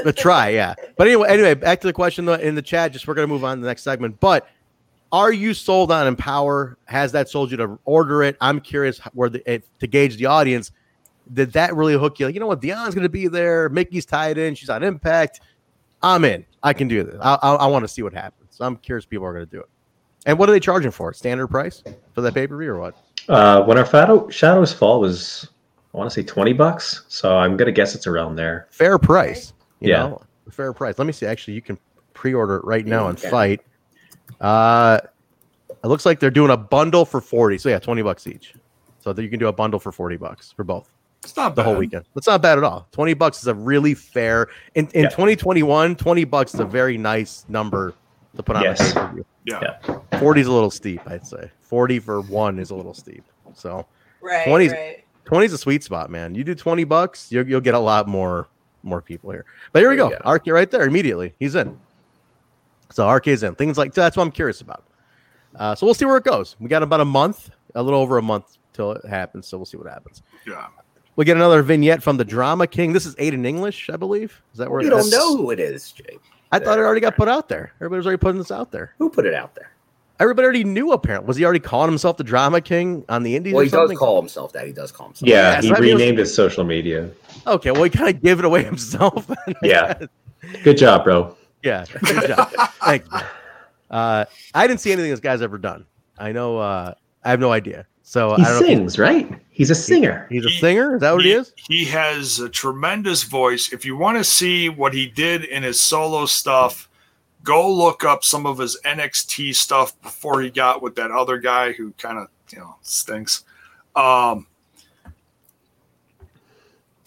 But 0.05 0.15
try, 0.15 0.49
yeah. 0.49 0.73
But 0.95 1.07
anyway, 1.07 1.27
anyway, 1.27 1.53
back 1.53 1.81
to 1.81 1.87
the 1.87 1.91
question 1.91 2.23
in 2.23 2.31
the- 2.39 2.47
in 2.47 2.55
the 2.55 2.61
chat. 2.61 2.93
Just 2.93 3.05
we're 3.07 3.13
gonna 3.13 3.27
move 3.27 3.43
on 3.43 3.57
to 3.57 3.61
the 3.61 3.67
next 3.67 3.81
segment. 3.83 4.21
But 4.21 4.47
are 5.11 5.31
you 5.33 5.53
sold 5.53 5.91
on 5.91 6.07
Empower? 6.07 6.77
Has 6.85 7.11
that 7.11 7.29
sold 7.29 7.51
you 7.51 7.57
to 7.57 7.79
order 7.85 8.23
it? 8.23 8.37
I'm 8.41 8.59
curious 8.59 8.99
where 9.13 9.29
the 9.29 9.41
if, 9.51 9.63
to 9.79 9.87
gauge 9.87 10.17
the 10.17 10.25
audience. 10.27 10.71
Did 11.33 11.53
that 11.53 11.75
really 11.75 11.93
hook 11.93 12.19
you? 12.19 12.25
Like, 12.25 12.33
you 12.35 12.39
know 12.39 12.47
what? 12.47 12.61
Dion's 12.61 12.95
gonna 12.95 13.09
be 13.09 13.27
there. 13.27 13.69
Mickie's 13.69 14.05
tied 14.05 14.37
in. 14.37 14.55
She's 14.55 14.69
on 14.69 14.83
Impact. 14.83 15.41
I'm 16.01 16.25
in. 16.25 16.45
I 16.63 16.73
can 16.73 16.87
do 16.87 17.03
this. 17.03 17.17
I, 17.21 17.37
I, 17.41 17.53
I 17.55 17.67
want 17.67 17.83
to 17.83 17.87
see 17.87 18.01
what 18.01 18.13
happens. 18.13 18.49
So 18.55 18.65
I'm 18.65 18.75
curious. 18.77 19.05
People 19.05 19.25
are 19.25 19.33
gonna 19.33 19.45
do 19.45 19.59
it. 19.59 19.67
And 20.25 20.37
what 20.37 20.49
are 20.49 20.51
they 20.51 20.59
charging 20.59 20.91
for? 20.91 21.13
Standard 21.13 21.47
price 21.47 21.83
for 22.13 22.21
that 22.21 22.33
pay 22.33 22.47
per 22.47 22.57
view 22.57 22.71
or 22.71 22.79
what? 22.79 22.95
Uh, 23.29 23.63
when 23.63 23.77
our 23.77 23.85
shadow, 23.85 24.27
shadows 24.29 24.73
fall 24.73 24.99
was, 24.99 25.47
I 25.93 25.97
want 25.97 26.09
to 26.09 26.13
say 26.13 26.23
twenty 26.23 26.53
bucks. 26.53 27.05
So 27.07 27.37
I'm 27.37 27.55
gonna 27.57 27.71
guess 27.71 27.95
it's 27.95 28.07
around 28.07 28.35
there. 28.35 28.67
Fair 28.71 28.97
price. 28.97 29.53
You 29.79 29.89
Yeah. 29.89 30.03
know, 30.03 30.21
fair 30.49 30.73
price. 30.73 30.97
Let 30.97 31.05
me 31.05 31.13
see. 31.13 31.25
Actually, 31.25 31.53
you 31.53 31.61
can 31.61 31.77
pre-order 32.13 32.57
it 32.57 32.65
right 32.65 32.85
now 32.85 33.03
Yeah, 33.03 33.09
and 33.09 33.17
you 33.17 33.21
can. 33.21 33.31
fight. 33.31 33.61
Uh, 34.39 34.99
it 35.83 35.87
looks 35.87 36.05
like 36.05 36.19
they're 36.19 36.29
doing 36.31 36.51
a 36.51 36.57
bundle 36.57 37.05
for 37.05 37.21
forty. 37.21 37.57
So 37.57 37.69
yeah, 37.69 37.79
twenty 37.79 38.01
bucks 38.01 38.27
each. 38.27 38.53
So 38.99 39.13
that 39.13 39.21
you 39.23 39.29
can 39.29 39.39
do 39.39 39.47
a 39.47 39.53
bundle 39.53 39.79
for 39.79 39.91
forty 39.91 40.15
bucks 40.17 40.51
for 40.51 40.63
both 40.63 40.89
It's 41.23 41.35
not 41.35 41.55
the 41.55 41.63
bad. 41.63 41.69
whole 41.69 41.77
weekend. 41.79 42.05
That's 42.13 42.27
not 42.27 42.41
bad 42.41 42.57
at 42.59 42.63
all. 42.63 42.87
Twenty 42.91 43.13
bucks 43.15 43.39
is 43.41 43.47
a 43.47 43.55
really 43.55 43.93
fair. 43.95 44.47
In 44.75 44.87
in 44.93 45.03
Yeah. 45.03 45.09
2021, 45.09 45.95
20 45.95 46.23
bucks 46.25 46.53
is 46.53 46.59
a 46.59 46.65
very 46.65 46.97
nice 46.97 47.45
number 47.49 47.93
to 48.35 48.43
put 48.43 48.55
on 48.55 48.63
Yes. 48.63 48.79
a 48.91 48.93
pay 48.93 48.99
per. 49.01 49.25
Yeah. 49.45 49.73
Yeah. 49.87 50.19
40 50.19 50.41
is 50.41 50.47
a 50.47 50.51
little 50.51 50.69
steep, 50.71 51.01
I'd 51.07 51.25
say. 51.25 51.49
40 51.61 51.99
for 51.99 52.21
one 52.21 52.59
is 52.59 52.69
a 52.69 52.75
little 52.75 52.93
steep. 52.93 53.23
So 53.55 53.85
Right. 54.21 54.45
20's 54.45 54.71
right. 54.71 55.03
20 55.25 55.45
is 55.47 55.53
a 55.53 55.57
sweet 55.57 55.83
spot, 55.83 56.11
man. 56.11 56.35
You 56.35 56.43
do 56.43 56.53
20 56.53 56.83
bucks, 56.83 57.31
you'll, 57.31 57.47
you'll 57.47 57.61
get 57.61 57.73
a 57.73 57.79
lot 57.79 58.07
more 58.07 58.47
more 58.83 59.01
people 59.01 59.29
here. 59.31 59.45
But 59.73 59.79
here 59.81 59.89
we 59.91 59.95
go. 59.95 60.09
you 60.09 60.17
go. 60.23 60.31
RK 60.31 60.47
right 60.51 60.69
there 60.69 60.83
immediately. 60.87 61.33
He's 61.39 61.53
in. 61.55 61.77
So 62.93 63.07
RK's 63.09 63.43
in. 63.43 63.55
Things 63.55 63.77
like 63.77 63.93
that's 63.93 64.17
what 64.17 64.23
I'm 64.23 64.31
curious 64.31 64.61
about. 64.61 64.83
Uh, 65.55 65.75
so 65.75 65.85
we'll 65.85 65.93
see 65.93 66.05
where 66.05 66.17
it 66.17 66.23
goes. 66.23 66.55
We 66.59 66.69
got 66.69 66.83
about 66.83 67.01
a 67.01 67.05
month, 67.05 67.49
a 67.75 67.83
little 67.83 67.99
over 67.99 68.17
a 68.17 68.21
month 68.21 68.57
till 68.73 68.91
it 68.93 69.05
happens. 69.05 69.47
So 69.47 69.57
we'll 69.57 69.65
see 69.65 69.77
what 69.77 69.87
happens. 69.87 70.21
Yeah. 70.47 70.67
We 71.17 71.25
get 71.25 71.35
another 71.35 71.61
vignette 71.61 72.01
from 72.01 72.15
the 72.17 72.23
Drama 72.25 72.67
King. 72.67 72.93
This 72.93 73.05
is 73.05 73.15
Aiden 73.15 73.45
English, 73.45 73.89
I 73.89 73.97
believe. 73.97 74.41
Is 74.53 74.59
that 74.59 74.71
where 74.71 74.81
You 74.81 74.89
don't 74.89 74.99
that's- 74.99 75.11
know 75.11 75.35
who 75.35 75.51
it 75.51 75.59
is, 75.59 75.91
Jake. 75.91 76.21
I 76.53 76.59
thought 76.59 76.77
it 76.79 76.81
already 76.81 77.01
got 77.01 77.15
put 77.15 77.27
out 77.27 77.47
there. 77.49 77.73
Everybody's 77.77 78.05
already 78.05 78.19
putting 78.19 78.37
this 78.39 78.51
out 78.51 78.71
there. 78.71 78.93
Who 78.97 79.09
put 79.09 79.25
it 79.25 79.33
out 79.33 79.55
there? 79.55 79.71
Everybody 80.19 80.43
already 80.45 80.63
knew. 80.63 80.91
Apparently, 80.91 81.25
was 81.27 81.35
he 81.37 81.43
already 81.43 81.59
calling 81.61 81.89
himself 81.89 82.15
the 82.17 82.23
Drama 82.23 82.61
King 82.61 83.03
on 83.09 83.23
the 83.23 83.35
Indies? 83.35 83.53
Well, 83.53 83.61
or 83.61 83.63
he 83.63 83.69
does 83.69 83.79
something? 83.79 83.97
call 83.97 84.19
himself 84.21 84.53
that. 84.53 84.67
He 84.67 84.73
does 84.73 84.91
call 84.91 85.07
himself. 85.07 85.27
Yeah, 85.27 85.53
Yeah, 85.55 85.61
he 85.61 85.67
so 85.69 85.75
I 85.75 85.79
mean, 85.79 85.89
it 85.89 85.93
was- 85.93 86.01
renamed 86.01 86.17
his 86.19 86.33
social 86.33 86.63
media. 86.63 87.09
Okay, 87.47 87.71
well, 87.71 87.83
he 87.83 87.89
kind 87.89 88.13
of 88.15 88.21
gave 88.21 88.37
it 88.39 88.45
away 88.45 88.63
himself. 88.71 89.29
Yeah. 89.63 89.97
Good 90.63 90.77
job, 90.77 91.03
bro. 91.03 91.35
Yeah. 91.63 91.85
Good 92.03 92.27
job. 92.27 92.49
Thanks. 92.83 93.09
man. 93.11 93.23
Uh, 93.89 94.25
I 94.53 94.67
didn't 94.67 94.79
see 94.79 94.91
anything 94.91 95.11
this 95.11 95.19
guy's 95.19 95.41
ever 95.41 95.57
done. 95.57 95.85
I 96.17 96.31
know. 96.31 96.57
Uh, 96.57 96.93
I 97.23 97.29
have 97.29 97.39
no 97.39 97.51
idea. 97.51 97.85
So 98.03 98.35
He 98.35 98.43
I 98.43 98.45
don't 98.49 98.61
know. 98.61 98.67
sings, 98.67 98.99
right? 98.99 99.29
He's 99.49 99.69
a 99.69 99.75
singer. 99.75 100.27
He's, 100.29 100.43
he's 100.43 100.55
a 100.55 100.59
singer. 100.59 100.95
Is 100.95 101.01
that 101.01 101.13
what 101.13 101.23
he 101.23 101.31
is? 101.31 101.53
He 101.55 101.85
has 101.85 102.39
a 102.39 102.49
tremendous 102.49 103.23
voice. 103.23 103.71
If 103.71 103.85
you 103.85 103.95
want 103.95 104.17
to 104.17 104.23
see 104.23 104.69
what 104.69 104.93
he 104.93 105.07
did 105.07 105.43
in 105.45 105.63
his 105.63 105.79
solo 105.79 106.25
stuff, 106.25 106.89
go 107.43 107.71
look 107.71 108.03
up 108.03 108.23
some 108.23 108.45
of 108.45 108.57
his 108.57 108.77
NXT 108.85 109.55
stuff 109.55 109.99
before 110.01 110.41
he 110.41 110.49
got 110.49 110.81
with 110.81 110.95
that 110.95 111.11
other 111.11 111.37
guy 111.37 111.71
who 111.73 111.91
kind 111.93 112.17
of 112.17 112.27
you 112.51 112.59
know 112.59 112.75
stinks. 112.81 113.43
Um, 113.95 114.47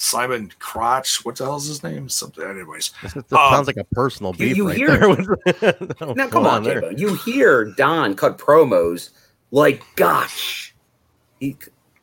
Simon 0.04 0.52
Crotch. 0.58 1.24
What 1.24 1.36
the 1.36 1.44
hell 1.44 1.56
is 1.56 1.66
his 1.66 1.82
name? 1.82 2.08
Something. 2.08 2.44
Anyways, 2.44 2.92
This, 3.02 3.14
this 3.14 3.24
Um, 3.32 3.38
sounds 3.50 3.66
like 3.66 3.76
a 3.76 3.84
personal 3.84 4.32
you- 4.36 4.38
beef 4.38 4.56
you 4.56 4.68
right 4.68 4.76
hear- 4.76 4.98
there. 5.60 5.76
Now, 6.00 6.12
now 6.14 6.28
come 6.28 6.46
on, 6.46 6.64
J-Bo. 6.64 6.90
You 6.90 7.14
hear 7.16 7.64
Don 7.76 8.14
cut 8.14 8.38
promos 8.38 9.10
like, 9.50 9.82
gosh. 9.96 10.74
He, 11.40 11.56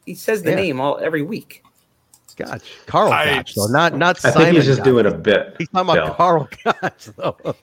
he 0.05 0.15
says 0.15 0.41
the 0.43 0.49
Yeah. 0.51 0.55
name 0.55 0.81
all 0.81 0.99
every 1.01 1.21
week. 1.21 1.63
Gotch. 2.37 2.63
Karl 2.87 3.11
I- 3.11 3.35
Gotch, 3.35 3.55
though. 3.55 3.67
Not 3.67 3.95
not 3.97 4.17
I 4.25 4.31
Simon. 4.31 4.45
think 4.45 4.55
he's 4.57 4.65
just 4.65 4.79
Gotch. 4.79 4.85
doing 4.85 5.05
a 5.05 5.11
bit. 5.11 5.55
He's 5.59 5.67
talking 5.69 5.89
about 5.91 6.05
Phil. 6.07 6.15
Karl 6.15 6.49
Gotch, 6.63 7.05
though. 7.17 7.55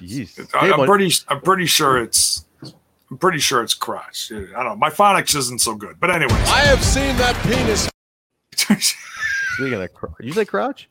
Jeez. 0.00 0.48
I, 0.54 0.72
I'm 0.72 0.86
pretty. 0.86 1.12
I'm 1.28 1.40
pretty 1.40 1.66
sure 1.66 2.00
it's. 2.02 2.44
I'm 3.10 3.16
pretty 3.18 3.38
sure 3.38 3.62
it's 3.62 3.72
Crotch. 3.74 4.30
I 4.30 4.36
don't 4.36 4.64
know. 4.64 4.76
My 4.76 4.90
phonics 4.90 5.34
isn't 5.34 5.60
so 5.62 5.74
good, 5.74 5.98
but 5.98 6.10
anyway. 6.10 6.32
I 6.34 6.60
have 6.66 6.84
seen 6.84 7.16
that 7.16 7.34
penis. 7.46 7.88
Speaking 9.58 9.82
of, 9.82 9.92
Cr- 9.94 10.06
you 10.22 10.32
say 10.32 10.44
Crotch? 10.44 10.88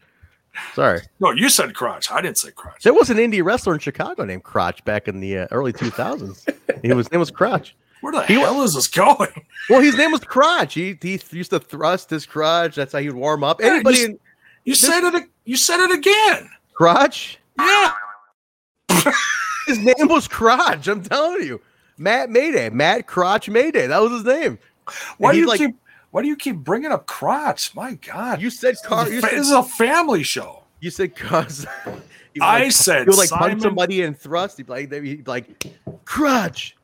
Sorry, 0.73 1.01
no, 1.19 1.31
you 1.31 1.49
said 1.49 1.73
Crotch. 1.75 2.11
I 2.11 2.19
didn't 2.21 2.37
say 2.39 2.49
Crotch. 2.51 2.83
there 2.83 2.93
was 2.93 3.09
an 3.09 3.17
indie 3.17 3.43
wrestler 3.43 3.73
in 3.73 3.79
Chicago 3.79 4.25
named 4.25 4.43
Crotch 4.43 4.83
back 4.85 5.07
in 5.07 5.19
the 5.19 5.39
uh, 5.39 5.47
early 5.51 5.71
2000s. 5.71 6.47
He 6.81 6.91
was 6.93 7.11
name 7.11 7.19
was 7.19 7.29
Crotch. 7.31 7.75
Where 8.01 8.11
the 8.13 8.23
He- 8.23 8.35
hell 8.39 8.61
is 8.63 8.73
this 8.75 8.87
going? 8.87 9.29
Well, 9.69 9.81
his 9.81 9.95
name 9.97 10.11
was 10.11 10.21
Crotch. 10.21 10.73
He 10.73 10.97
he 11.01 11.19
used 11.31 11.49
to 11.51 11.59
thrust 11.59 12.09
his 12.09 12.25
crotch. 12.25 12.75
That's 12.75 12.93
how 12.93 12.99
he'd 12.99 13.11
warm 13.11 13.43
up. 13.43 13.59
Yeah, 13.61 13.67
Anybody 13.67 13.97
you- 13.99 14.05
in 14.05 14.19
You 14.65 14.75
said 14.75 15.03
it. 15.13 15.29
You 15.45 15.57
said 15.57 15.79
it 15.79 15.91
again. 15.91 16.49
Crotch? 16.73 17.37
Yeah. 17.59 17.91
His 19.67 19.79
name 19.79 20.07
was 20.07 20.27
Crotch. 20.27 20.87
I'm 20.87 21.03
telling 21.03 21.43
you, 21.43 21.59
Matt 21.97 22.29
Mayday, 22.29 22.69
Matt 22.69 23.05
Crotch 23.07 23.49
Mayday. 23.49 23.87
That 23.87 24.01
was 24.01 24.11
his 24.11 24.23
name. 24.23 24.57
Why 25.17 25.33
do 25.33 25.39
you 25.39 25.47
like- 25.47 25.59
keep? 25.59 25.75
Why 26.11 26.21
do 26.21 26.27
you 26.27 26.35
keep 26.35 26.55
bringing 26.57 26.91
up 26.91 27.05
Crotch? 27.05 27.75
My 27.75 27.93
God. 27.95 28.41
You 28.41 28.49
said 28.49 28.75
Car. 28.83 29.05
This 29.05 29.13
You 29.13 29.17
is 29.19 29.23
a 29.23 29.27
fa- 29.27 29.29
said, 29.29 29.39
this 29.39 29.47
is 29.47 29.53
a 29.53 29.63
family 29.63 30.23
show. 30.23 30.63
you 30.79 30.89
said 30.89 31.15
cuz. 31.15 31.65
he 32.33 32.41
I 32.41 32.63
like, 32.63 32.71
said 32.71 33.03
he 33.03 33.09
would 33.09 33.17
like 33.17 33.29
Simon- 33.29 33.49
punch 33.49 33.61
somebody 33.63 34.01
and 34.03 34.17
thrust. 34.17 34.57
He'd 34.57 34.67
be 34.67 34.71
like, 34.71 34.91
he'd 34.91 35.23
be 35.23 35.23
like 35.25 35.65
Crotch, 36.05 36.75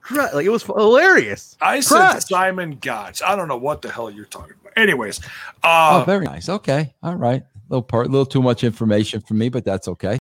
Crotch. 0.00 0.32
Like 0.34 0.46
it 0.46 0.50
was 0.50 0.62
hilarious. 0.62 1.56
I 1.60 1.80
said 1.80 2.18
Simon 2.20 2.78
Gotch. 2.80 3.22
I 3.22 3.36
don't 3.36 3.48
know 3.48 3.56
what 3.58 3.82
the 3.82 3.90
hell 3.90 4.10
you're 4.10 4.24
talking 4.24 4.54
about. 4.60 4.72
Anyways, 4.76 5.20
uh, 5.62 6.00
oh, 6.00 6.04
very 6.04 6.24
nice. 6.24 6.48
Okay. 6.48 6.94
All 7.02 7.14
right. 7.16 7.42
A 7.42 7.46
little 7.68 7.82
part, 7.82 8.06
a 8.06 8.10
little 8.10 8.26
too 8.26 8.42
much 8.42 8.64
information 8.64 9.20
for 9.20 9.34
me, 9.34 9.48
but 9.48 9.64
that's 9.64 9.86
okay. 9.88 10.18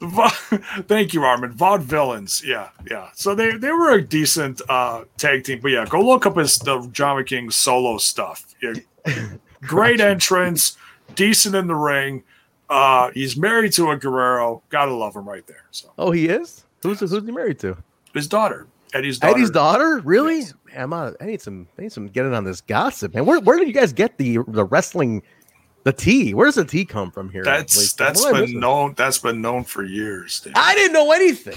Thank 0.88 1.14
you, 1.14 1.24
Armin. 1.24 1.52
Vaudevillains. 1.52 2.44
Yeah, 2.44 2.70
yeah. 2.90 3.10
So 3.14 3.34
they, 3.34 3.56
they 3.56 3.70
were 3.72 3.90
a 3.92 4.02
decent 4.02 4.60
uh, 4.68 5.04
tag 5.16 5.44
team. 5.44 5.60
But 5.60 5.68
yeah, 5.72 5.86
go 5.88 6.00
look 6.00 6.26
up 6.26 6.36
his 6.36 6.58
the 6.58 6.86
John 6.92 7.22
King 7.24 7.50
solo 7.50 7.98
stuff. 7.98 8.54
Yeah. 8.62 8.74
Great 9.62 10.00
entrance, 10.00 10.76
decent 11.14 11.54
in 11.54 11.66
the 11.66 11.74
ring. 11.74 12.22
Uh, 12.70 13.10
he's 13.14 13.36
married 13.36 13.72
to 13.72 13.90
a 13.90 13.96
Guerrero. 13.96 14.62
Gotta 14.68 14.92
love 14.92 15.16
him 15.16 15.28
right 15.28 15.46
there. 15.46 15.64
So 15.70 15.90
Oh, 15.98 16.10
he 16.10 16.28
is. 16.28 16.64
Who's 16.82 17.00
who's 17.00 17.12
he 17.12 17.20
married 17.32 17.58
to? 17.60 17.76
his 18.14 18.28
daughter, 18.28 18.66
Eddie's 18.94 19.18
daughter. 19.18 19.34
Eddie's 19.34 19.50
daughter. 19.50 20.00
Really? 20.04 20.40
Yes. 20.40 20.54
Man, 20.66 20.82
I'm 20.82 20.92
out. 20.92 21.16
I 21.20 21.24
need 21.24 21.40
some. 21.40 21.66
I 21.78 21.82
need 21.82 21.92
some 21.92 22.06
getting 22.08 22.34
on 22.34 22.44
this 22.44 22.60
gossip, 22.60 23.14
man. 23.14 23.24
Where 23.26 23.40
where 23.40 23.58
did 23.58 23.66
you 23.68 23.74
guys 23.74 23.92
get 23.92 24.16
the 24.18 24.38
the 24.48 24.64
wrestling? 24.64 25.22
The 25.88 25.94
tea. 25.94 26.34
Where 26.34 26.46
does 26.46 26.56
the 26.56 26.66
tea 26.66 26.84
come 26.84 27.10
from 27.10 27.30
here? 27.30 27.42
That's 27.42 27.74
Like, 27.74 27.96
that's 27.96 28.22
what 28.22 28.34
been 28.34 28.60
known. 28.60 28.92
That's 28.94 29.16
been 29.16 29.40
known 29.40 29.64
for 29.64 29.82
years. 29.82 30.40
dude. 30.40 30.52
I 30.54 30.74
didn't 30.74 30.92
know 30.92 31.12
anything. 31.12 31.56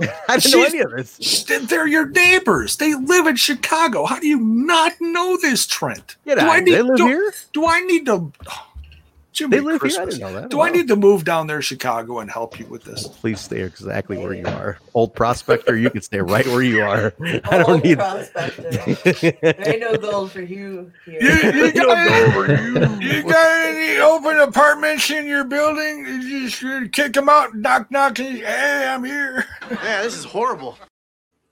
I 0.28 0.36
didn't 0.36 0.52
know 0.52 0.64
any 0.64 0.78
of 0.78 0.92
this. 0.92 1.42
They're 1.42 1.88
your 1.88 2.06
neighbors. 2.10 2.76
They 2.76 2.94
live 2.94 3.26
in 3.26 3.34
Chicago. 3.34 4.04
How 4.04 4.20
do 4.20 4.28
you 4.28 4.38
not 4.38 4.92
know 5.00 5.36
this, 5.36 5.66
Trent? 5.66 6.14
Get 6.26 6.38
do 6.38 6.44
out. 6.44 6.48
I 6.48 6.60
need, 6.60 6.74
They 6.74 6.82
live 6.82 6.96
do, 6.96 7.06
here. 7.08 7.34
Do 7.52 7.66
I 7.66 7.80
need 7.80 8.06
to? 8.06 8.30
Jimmy 9.32 9.58
They 9.58 9.60
live 9.62 9.82
here? 9.82 10.00
I 10.00 10.04
didn't 10.06 10.20
know 10.20 10.32
that. 10.32 10.48
Do 10.48 10.60
I 10.60 10.70
need 10.70 10.88
to 10.88 10.96
move 10.96 11.24
down 11.24 11.46
there 11.46 11.62
Chicago 11.62 12.18
and 12.18 12.30
help 12.30 12.58
you 12.58 12.66
with 12.66 12.82
this? 12.84 13.06
Please 13.06 13.40
stay 13.40 13.60
exactly 13.62 14.16
where 14.18 14.32
you 14.32 14.46
are, 14.46 14.78
old 14.94 15.14
prospector. 15.14 15.76
You 15.76 15.90
can 15.90 16.02
stay 16.02 16.20
right 16.20 16.46
where 16.46 16.62
you 16.62 16.82
are. 16.82 17.12
I 17.44 17.58
don't 17.58 17.68
Old 17.70 17.84
need. 17.84 17.98
prospector. 17.98 18.62
There 19.42 19.68
ain't 19.68 19.80
no 19.80 19.96
gold 19.98 20.32
for 20.32 20.40
you 20.40 20.90
here. 21.04 21.20
You, 21.22 21.72
got, 21.72 23.02
you 23.02 23.22
got 23.28 23.66
any 23.66 23.98
open 24.00 24.38
apartments 24.38 25.10
in 25.10 25.26
your 25.26 25.44
building? 25.44 26.06
You 26.06 26.48
just 26.48 26.92
kick 26.92 27.12
them 27.12 27.28
out, 27.28 27.54
knock, 27.54 27.90
knock. 27.90 28.18
and, 28.18 28.38
Hey, 28.38 28.88
I'm 28.88 29.04
here. 29.04 29.44
Yeah, 29.70 30.02
this 30.02 30.16
is 30.16 30.24
horrible. 30.24 30.78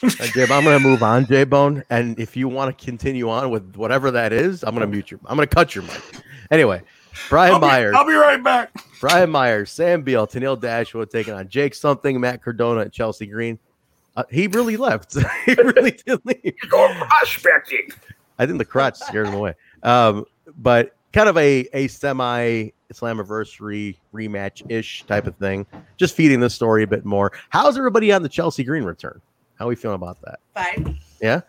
Uh, 0.02 0.08
Jib, 0.34 0.50
I'm 0.50 0.64
gonna 0.64 0.78
move 0.78 1.02
on, 1.02 1.24
J 1.26 1.44
Bone. 1.44 1.82
And 1.88 2.18
if 2.18 2.36
you 2.36 2.48
want 2.48 2.76
to 2.76 2.84
continue 2.84 3.30
on 3.30 3.50
with 3.50 3.76
whatever 3.76 4.10
that 4.10 4.32
is, 4.32 4.62
I'm 4.62 4.74
gonna 4.74 4.86
mute 4.86 5.10
your. 5.10 5.20
I'm 5.26 5.36
gonna 5.36 5.46
cut 5.46 5.74
your 5.74 5.84
mic. 5.84 6.02
Anyway, 6.50 6.82
Brian 7.28 7.54
I'll 7.54 7.60
be, 7.60 7.66
Myers, 7.66 7.94
I'll 7.96 8.06
be 8.06 8.14
right 8.14 8.42
back. 8.42 8.70
Brian 9.00 9.30
Myers, 9.30 9.70
Sam 9.70 10.02
Beale, 10.02 10.26
Tenille 10.26 10.60
Dashwood 10.60 11.10
taking 11.10 11.34
on 11.34 11.48
Jake 11.48 11.74
Something, 11.74 12.20
Matt 12.20 12.42
Cardona, 12.42 12.80
and 12.80 12.92
Chelsea 12.92 13.26
Green. 13.26 13.58
Uh, 14.16 14.24
he 14.30 14.46
really 14.46 14.76
left. 14.76 15.16
he 15.46 15.54
really 15.54 15.90
did 15.90 16.20
leave. 16.24 16.54
Go 16.70 16.92
prospecting. 16.94 17.88
I 18.38 18.46
think 18.46 18.58
the 18.58 18.64
crotch 18.64 18.96
scared 18.96 19.28
him 19.28 19.34
away. 19.34 19.54
Um, 19.82 20.24
but 20.58 20.96
kind 21.12 21.28
of 21.28 21.36
a 21.36 21.68
a 21.72 21.88
semi 21.88 22.70
Slammiversary 22.92 23.96
rematch 24.14 24.62
ish 24.70 25.04
type 25.04 25.26
of 25.26 25.36
thing. 25.36 25.66
Just 25.96 26.14
feeding 26.14 26.40
the 26.40 26.50
story 26.50 26.82
a 26.82 26.86
bit 26.86 27.04
more. 27.04 27.32
How's 27.50 27.76
everybody 27.76 28.12
on 28.12 28.22
the 28.22 28.28
Chelsea 28.28 28.64
Green 28.64 28.84
return? 28.84 29.20
How 29.58 29.66
are 29.66 29.68
we 29.68 29.76
feeling 29.76 29.96
about 29.96 30.18
that? 30.22 30.40
Fine. 30.54 30.98
Yeah. 31.20 31.40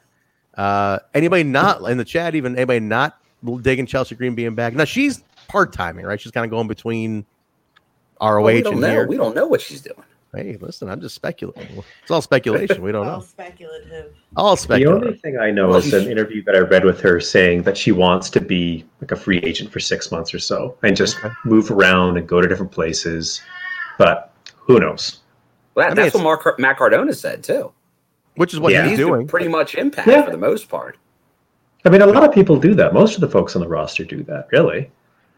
Uh, 0.56 1.00
anybody 1.14 1.44
not 1.44 1.84
in 1.90 1.98
the 1.98 2.06
chat? 2.06 2.36
Even 2.36 2.56
anybody 2.56 2.80
not 2.80 3.20
digging 3.62 3.86
Chelsea 3.86 4.16
Green 4.16 4.34
being 4.36 4.56
back? 4.56 4.74
Now 4.74 4.86
she's 4.86 5.24
part 5.48 5.74
timing, 5.74 6.06
right? 6.06 6.20
She's 6.20 6.32
kind 6.32 6.46
of 6.46 6.52
going 6.52 6.68
between 6.68 7.26
ROH 8.22 8.42
Well, 8.42 8.54
we 8.54 8.62
don't 8.62 8.74
and 8.74 8.82
know. 8.82 8.90
here. 8.90 9.08
We 9.08 9.18
don't 9.18 9.36
know 9.36 9.48
what 9.48 9.62
she's 9.62 9.82
doing. 9.82 10.04
Hey, 10.36 10.58
listen, 10.60 10.90
I'm 10.90 11.00
just 11.02 11.16
speculating. 11.16 11.84
It's 12.02 12.12
all 12.12 12.22
speculation. 12.22 12.82
We 12.84 12.92
don't 12.92 13.06
All 13.06 13.12
know. 13.12 13.16
All 13.16 13.22
speculative. 13.22 14.14
All 14.36 14.58
speculative. 14.58 15.02
The 15.02 15.08
only 15.08 15.18
thing 15.20 15.38
I 15.40 15.52
know 15.52 15.70
Well, 15.70 15.78
is 15.78 15.94
an 15.94 16.12
interview 16.12 16.44
that 16.44 16.56
I 16.56 16.60
read 16.60 16.84
with 16.84 17.00
her 17.02 17.20
saying 17.22 17.64
that 17.64 17.78
she 17.78 17.92
wants 17.92 18.30
to 18.32 18.42
be 18.42 18.86
like 19.02 19.12
a 19.12 19.16
free 19.16 19.38
agent 19.40 19.72
for 19.72 19.80
six 19.80 20.12
months 20.12 20.34
or 20.34 20.40
so 20.40 20.78
and 20.84 20.96
just 20.96 21.18
Okay. 21.18 21.34
move 21.46 21.72
around 21.72 22.18
and 22.18 22.28
go 22.28 22.42
to 22.42 22.48
different 22.48 22.72
places. 22.72 23.42
But 23.98 24.32
who 24.58 24.80
knows? 24.80 25.22
Well, 25.76 25.86
I 25.86 25.90
mean, 25.90 25.96
that's 25.96 26.14
what 26.14 26.24
Mark, 26.24 26.60
Matt 26.60 26.78
Cardona 26.78 27.14
said 27.14 27.42
too. 27.44 27.72
Which 28.36 28.54
is 28.54 28.60
what 28.60 28.74
Yeah. 28.74 28.84
he's 28.84 28.92
He's 28.92 29.00
doing. 29.00 29.28
pretty 29.28 29.48
much 29.48 29.76
impact 29.76 30.08
Yeah. 30.08 30.24
for 30.26 30.32
the 30.32 30.38
most 30.38 30.70
part. 30.70 30.98
I 31.86 31.90
mean, 31.90 32.02
a 32.02 32.06
lot 32.06 32.24
of 32.24 32.34
people 32.34 32.58
do 32.60 32.76
that. 32.76 32.94
Most 32.94 33.16
of 33.16 33.22
the 33.22 33.30
folks 33.30 33.56
on 33.56 33.62
the 33.62 33.68
roster 33.68 34.04
do 34.04 34.24
that, 34.24 34.48
really. 34.52 34.92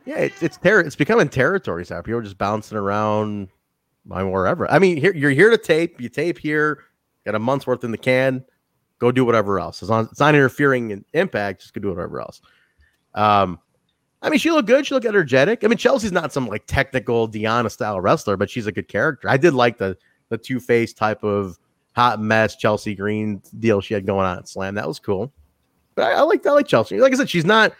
Yeah, 0.09 0.21
it's 0.21 0.41
it's 0.41 0.57
ter- 0.57 0.79
it's 0.79 0.95
becoming 0.95 1.29
territories 1.29 1.91
out. 1.91 2.03
People 2.03 2.19
are 2.19 2.23
just 2.23 2.39
bouncing 2.39 2.79
around 2.79 3.47
by 4.07 4.23
wherever. 4.23 4.69
I 4.71 4.79
mean, 4.79 4.97
here 4.97 5.13
you're 5.13 5.29
here 5.29 5.51
to 5.51 5.57
tape. 5.57 6.01
You 6.01 6.09
tape 6.09 6.39
here, 6.39 6.85
got 7.25 7.35
a 7.35 7.39
month's 7.39 7.67
worth 7.67 7.83
in 7.83 7.91
the 7.91 7.97
can. 7.97 8.43
Go 8.97 9.11
do 9.11 9.23
whatever 9.23 9.59
else. 9.59 9.83
As 9.83 9.91
it's 9.91 10.19
not 10.19 10.33
interfering 10.33 10.89
in 10.89 11.05
impact, 11.13 11.61
just 11.61 11.75
go 11.75 11.81
do 11.81 11.89
whatever 11.89 12.21
else. 12.21 12.41
Um, 13.13 13.59
I 14.23 14.31
mean, 14.31 14.39
she 14.39 14.49
looked 14.49 14.67
good. 14.67 14.83
She 14.83 14.95
looked 14.95 15.05
energetic. 15.05 15.63
I 15.63 15.67
mean, 15.67 15.77
Chelsea's 15.77 16.11
not 16.11 16.33
some 16.33 16.47
like 16.47 16.63
technical 16.65 17.27
Diana 17.27 17.69
style 17.69 18.01
wrestler, 18.01 18.35
but 18.35 18.49
she's 18.49 18.65
a 18.65 18.71
good 18.71 18.87
character. 18.87 19.29
I 19.29 19.37
did 19.37 19.53
like 19.53 19.77
the 19.77 19.95
the 20.29 20.39
two 20.39 20.59
face 20.59 20.91
type 20.91 21.23
of 21.23 21.59
hot 21.95 22.19
mess 22.19 22.55
Chelsea 22.55 22.95
Green 22.95 23.43
deal 23.59 23.79
she 23.79 23.93
had 23.93 24.07
going 24.07 24.25
on 24.25 24.39
at 24.39 24.49
Slam. 24.49 24.73
That 24.73 24.87
was 24.87 24.97
cool. 24.97 25.31
But 25.93 26.05
I, 26.05 26.13
I 26.13 26.21
like 26.21 26.43
I 26.47 26.51
like 26.53 26.65
Chelsea. 26.65 26.99
Like 26.99 27.13
I 27.13 27.15
said, 27.15 27.29
she's 27.29 27.45
not. 27.45 27.73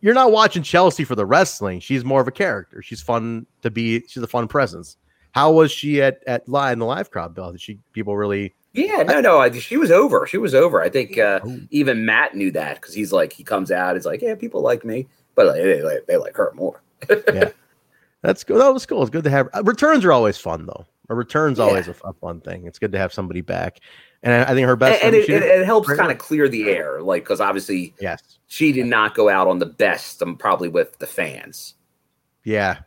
You're 0.00 0.14
not 0.14 0.30
watching 0.32 0.62
Chelsea 0.62 1.04
for 1.04 1.14
the 1.14 1.26
wrestling. 1.26 1.80
She's 1.80 2.04
more 2.04 2.20
of 2.20 2.28
a 2.28 2.32
character. 2.32 2.82
She's 2.82 3.00
fun 3.00 3.46
to 3.62 3.70
be. 3.70 4.04
She's 4.06 4.22
a 4.22 4.26
fun 4.28 4.46
presence. 4.48 4.96
How 5.32 5.52
was 5.52 5.70
she 5.72 6.00
at 6.02 6.22
at 6.26 6.48
live 6.48 6.74
in 6.74 6.78
the 6.78 6.86
live 6.86 7.10
crowd, 7.10 7.34
Bill? 7.34 7.52
Did 7.52 7.60
she 7.60 7.78
people 7.92 8.16
really? 8.16 8.54
Yeah, 8.72 9.02
no, 9.04 9.20
no. 9.20 9.38
I, 9.38 9.50
she 9.50 9.78
was 9.78 9.90
over. 9.90 10.26
She 10.26 10.36
was 10.38 10.54
over. 10.54 10.82
I 10.82 10.90
think 10.90 11.18
uh, 11.18 11.40
even 11.70 12.04
Matt 12.04 12.34
knew 12.34 12.50
that 12.52 12.74
because 12.80 12.94
he's 12.94 13.10
like, 13.10 13.32
he 13.32 13.42
comes 13.42 13.70
out. 13.70 13.96
He's 13.96 14.04
like, 14.04 14.20
yeah, 14.20 14.34
people 14.34 14.60
like 14.60 14.84
me, 14.84 15.06
but 15.34 15.46
like, 15.46 15.62
they, 15.62 15.82
like, 15.82 16.06
they 16.06 16.16
like 16.18 16.36
her 16.36 16.52
more. 16.54 16.82
yeah, 17.32 17.50
that's 18.20 18.44
good. 18.44 18.60
That 18.60 18.68
was 18.74 18.84
cool. 18.84 19.00
It's 19.02 19.10
good 19.10 19.24
to 19.24 19.30
have 19.30 19.48
returns 19.64 20.04
are 20.04 20.12
always 20.12 20.36
fun 20.36 20.66
though. 20.66 20.84
A 21.08 21.14
return's 21.14 21.58
Yeah. 21.58 21.64
always 21.64 21.88
a 21.88 21.94
fun 21.94 22.40
thing. 22.42 22.66
It's 22.66 22.78
good 22.78 22.92
to 22.92 22.98
have 22.98 23.12
somebody 23.12 23.40
back, 23.40 23.80
and 24.26 24.34
I, 24.34 24.50
I 24.50 24.54
think 24.54 24.66
her 24.66 24.74
best. 24.74 25.04
and, 25.04 25.14
and 25.14 25.24
it, 25.24 25.30
it, 25.30 25.42
it 25.42 25.64
helps 25.64 25.88
kind 25.94 26.10
of 26.10 26.18
clear 26.18 26.48
the 26.48 26.68
air, 26.68 27.00
like 27.00 27.22
because 27.22 27.40
obviously, 27.40 27.94
yes, 28.00 28.38
she 28.48 28.72
did 28.72 28.86
not 28.86 29.14
go 29.14 29.28
out 29.28 29.46
on 29.46 29.60
the 29.60 29.66
best. 29.66 30.20
Um, 30.20 30.36
probably 30.36 30.68
with 30.68 30.98
the 30.98 31.06
fans. 31.06 31.74
Yeah, 32.42 32.80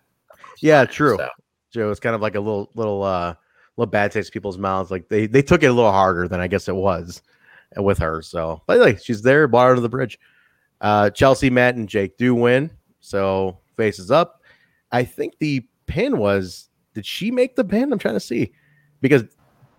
yeah, 0.60 0.84
true. 0.84 1.16
So. 1.18 1.30
Joe, 1.72 1.91
it's 1.91 1.99
kind 2.02 2.14
of 2.14 2.22
like 2.22 2.36
a 2.36 2.41
little 2.41 2.70
little 2.76 3.03
uh 3.03 3.36
little 3.78 3.90
bad 3.90 4.11
taste 4.11 4.30
in 4.30 4.34
people's 4.34 4.57
mouths. 4.57 4.91
Like 4.91 5.07
they 5.07 5.28
they 5.28 5.41
took 5.41 5.64
it 5.64 5.68
a 5.68 5.74
little 5.74 5.94
harder 5.94 6.28
than 6.28 6.41
I 6.41 6.48
guess 6.48 6.68
it 6.68 6.76
was 6.76 7.22
with 7.78 7.98
her. 7.99 8.22
So, 8.22 8.61
but 8.68 8.80
like 8.80 8.99
she's 8.99 9.22
there, 9.22 9.48
her 9.48 9.76
to 9.76 9.82
the 9.82 9.90
bridge. 9.90 10.20
Uh, 10.82 11.10
Chelsea, 11.10 11.49
Matt, 11.49 11.76
and 11.76 11.88
Jake 11.88 12.18
do 12.18 12.36
win. 12.36 12.70
So 12.99 13.60
faces 13.78 14.11
up. 14.11 14.41
I 14.91 15.06
think 15.06 15.38
the 15.40 15.66
pin 15.88 16.18
was. 16.18 16.70
Did 16.94 17.06
she 17.06 17.32
make 17.32 17.56
the 17.56 17.64
pin? 17.64 17.94
I'm 17.94 17.99
trying 17.99 18.16
to 18.16 18.20
see 18.20 18.52
because 18.99 19.24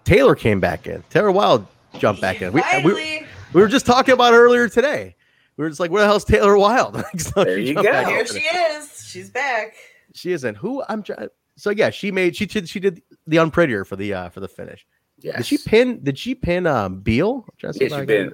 Taylor 0.04 0.34
came 0.34 0.60
back 0.60 0.86
in. 0.86 1.02
Taylor 1.10 1.30
Wilde 1.32 1.66
jumped 1.98 2.20
back 2.20 2.42
in. 2.42 2.52
We, 2.52 2.62
we, 2.84 3.24
we 3.52 3.60
were 3.60 3.68
just 3.68 3.86
talking 3.86 4.14
about 4.14 4.32
her 4.32 4.42
earlier 4.44 4.68
today. 4.68 5.14
We 5.56 5.64
were 5.64 5.68
just 5.68 5.80
like, 5.80 5.90
where 5.90 6.00
the 6.02 6.06
hell's 6.06 6.24
Taylor 6.24 6.56
Wilde? 6.56 7.02
So 7.18 7.44
There 7.44 7.58
you 7.58 7.74
go. 7.74 7.82
here 7.82 8.26
she 8.26 8.38
is. 8.40 9.04
She's 9.06 9.30
back. 9.30 9.74
She 10.14 10.32
isn't. 10.32 10.56
Who 10.56 10.82
I'm 10.88 11.02
trying. 11.02 11.28
So 11.56 11.70
yeah, 11.70 11.90
she 11.90 12.10
made 12.10 12.34
she 12.36 12.46
did 12.46 12.68
she 12.68 12.80
did 12.80 13.02
the 13.26 13.36
unprettier 13.36 13.84
for 13.86 13.96
the 13.96 14.14
uh 14.14 14.28
for 14.30 14.40
the 14.40 14.48
finish. 14.48 14.86
Yeah. 15.18 15.36
Did 15.36 15.46
she 15.46 15.58
pin? 15.58 16.02
Did 16.02 16.18
she 16.18 16.34
pin 16.34 16.66
um 16.66 17.00
Beale? 17.00 17.44
I'm 17.46 17.54
trying 17.58 17.72
to 17.74 17.78
see 17.78 17.84
Yeah, 17.84 17.88
she 17.90 17.96
can- 17.96 18.06
been. 18.06 18.32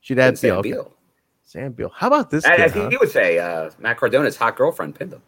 She'd 0.00 0.18
had 0.18 0.36
Sam 0.38 0.60
Beale. 0.62 0.78
okay. 0.80 0.90
Sam 1.44 1.72
Beale. 1.72 1.92
How 1.94 2.08
about 2.08 2.30
this? 2.30 2.44
I, 2.44 2.56
kid, 2.56 2.64
I 2.64 2.68
think 2.68 2.84
huh? 2.84 2.90
he 2.90 2.96
would 2.96 3.10
say 3.10 3.38
uh, 3.38 3.70
Matt 3.78 3.98
Cardona's 3.98 4.36
hot 4.36 4.56
girlfriend 4.56 4.94
pinned 4.96 5.12
him. 5.12 5.22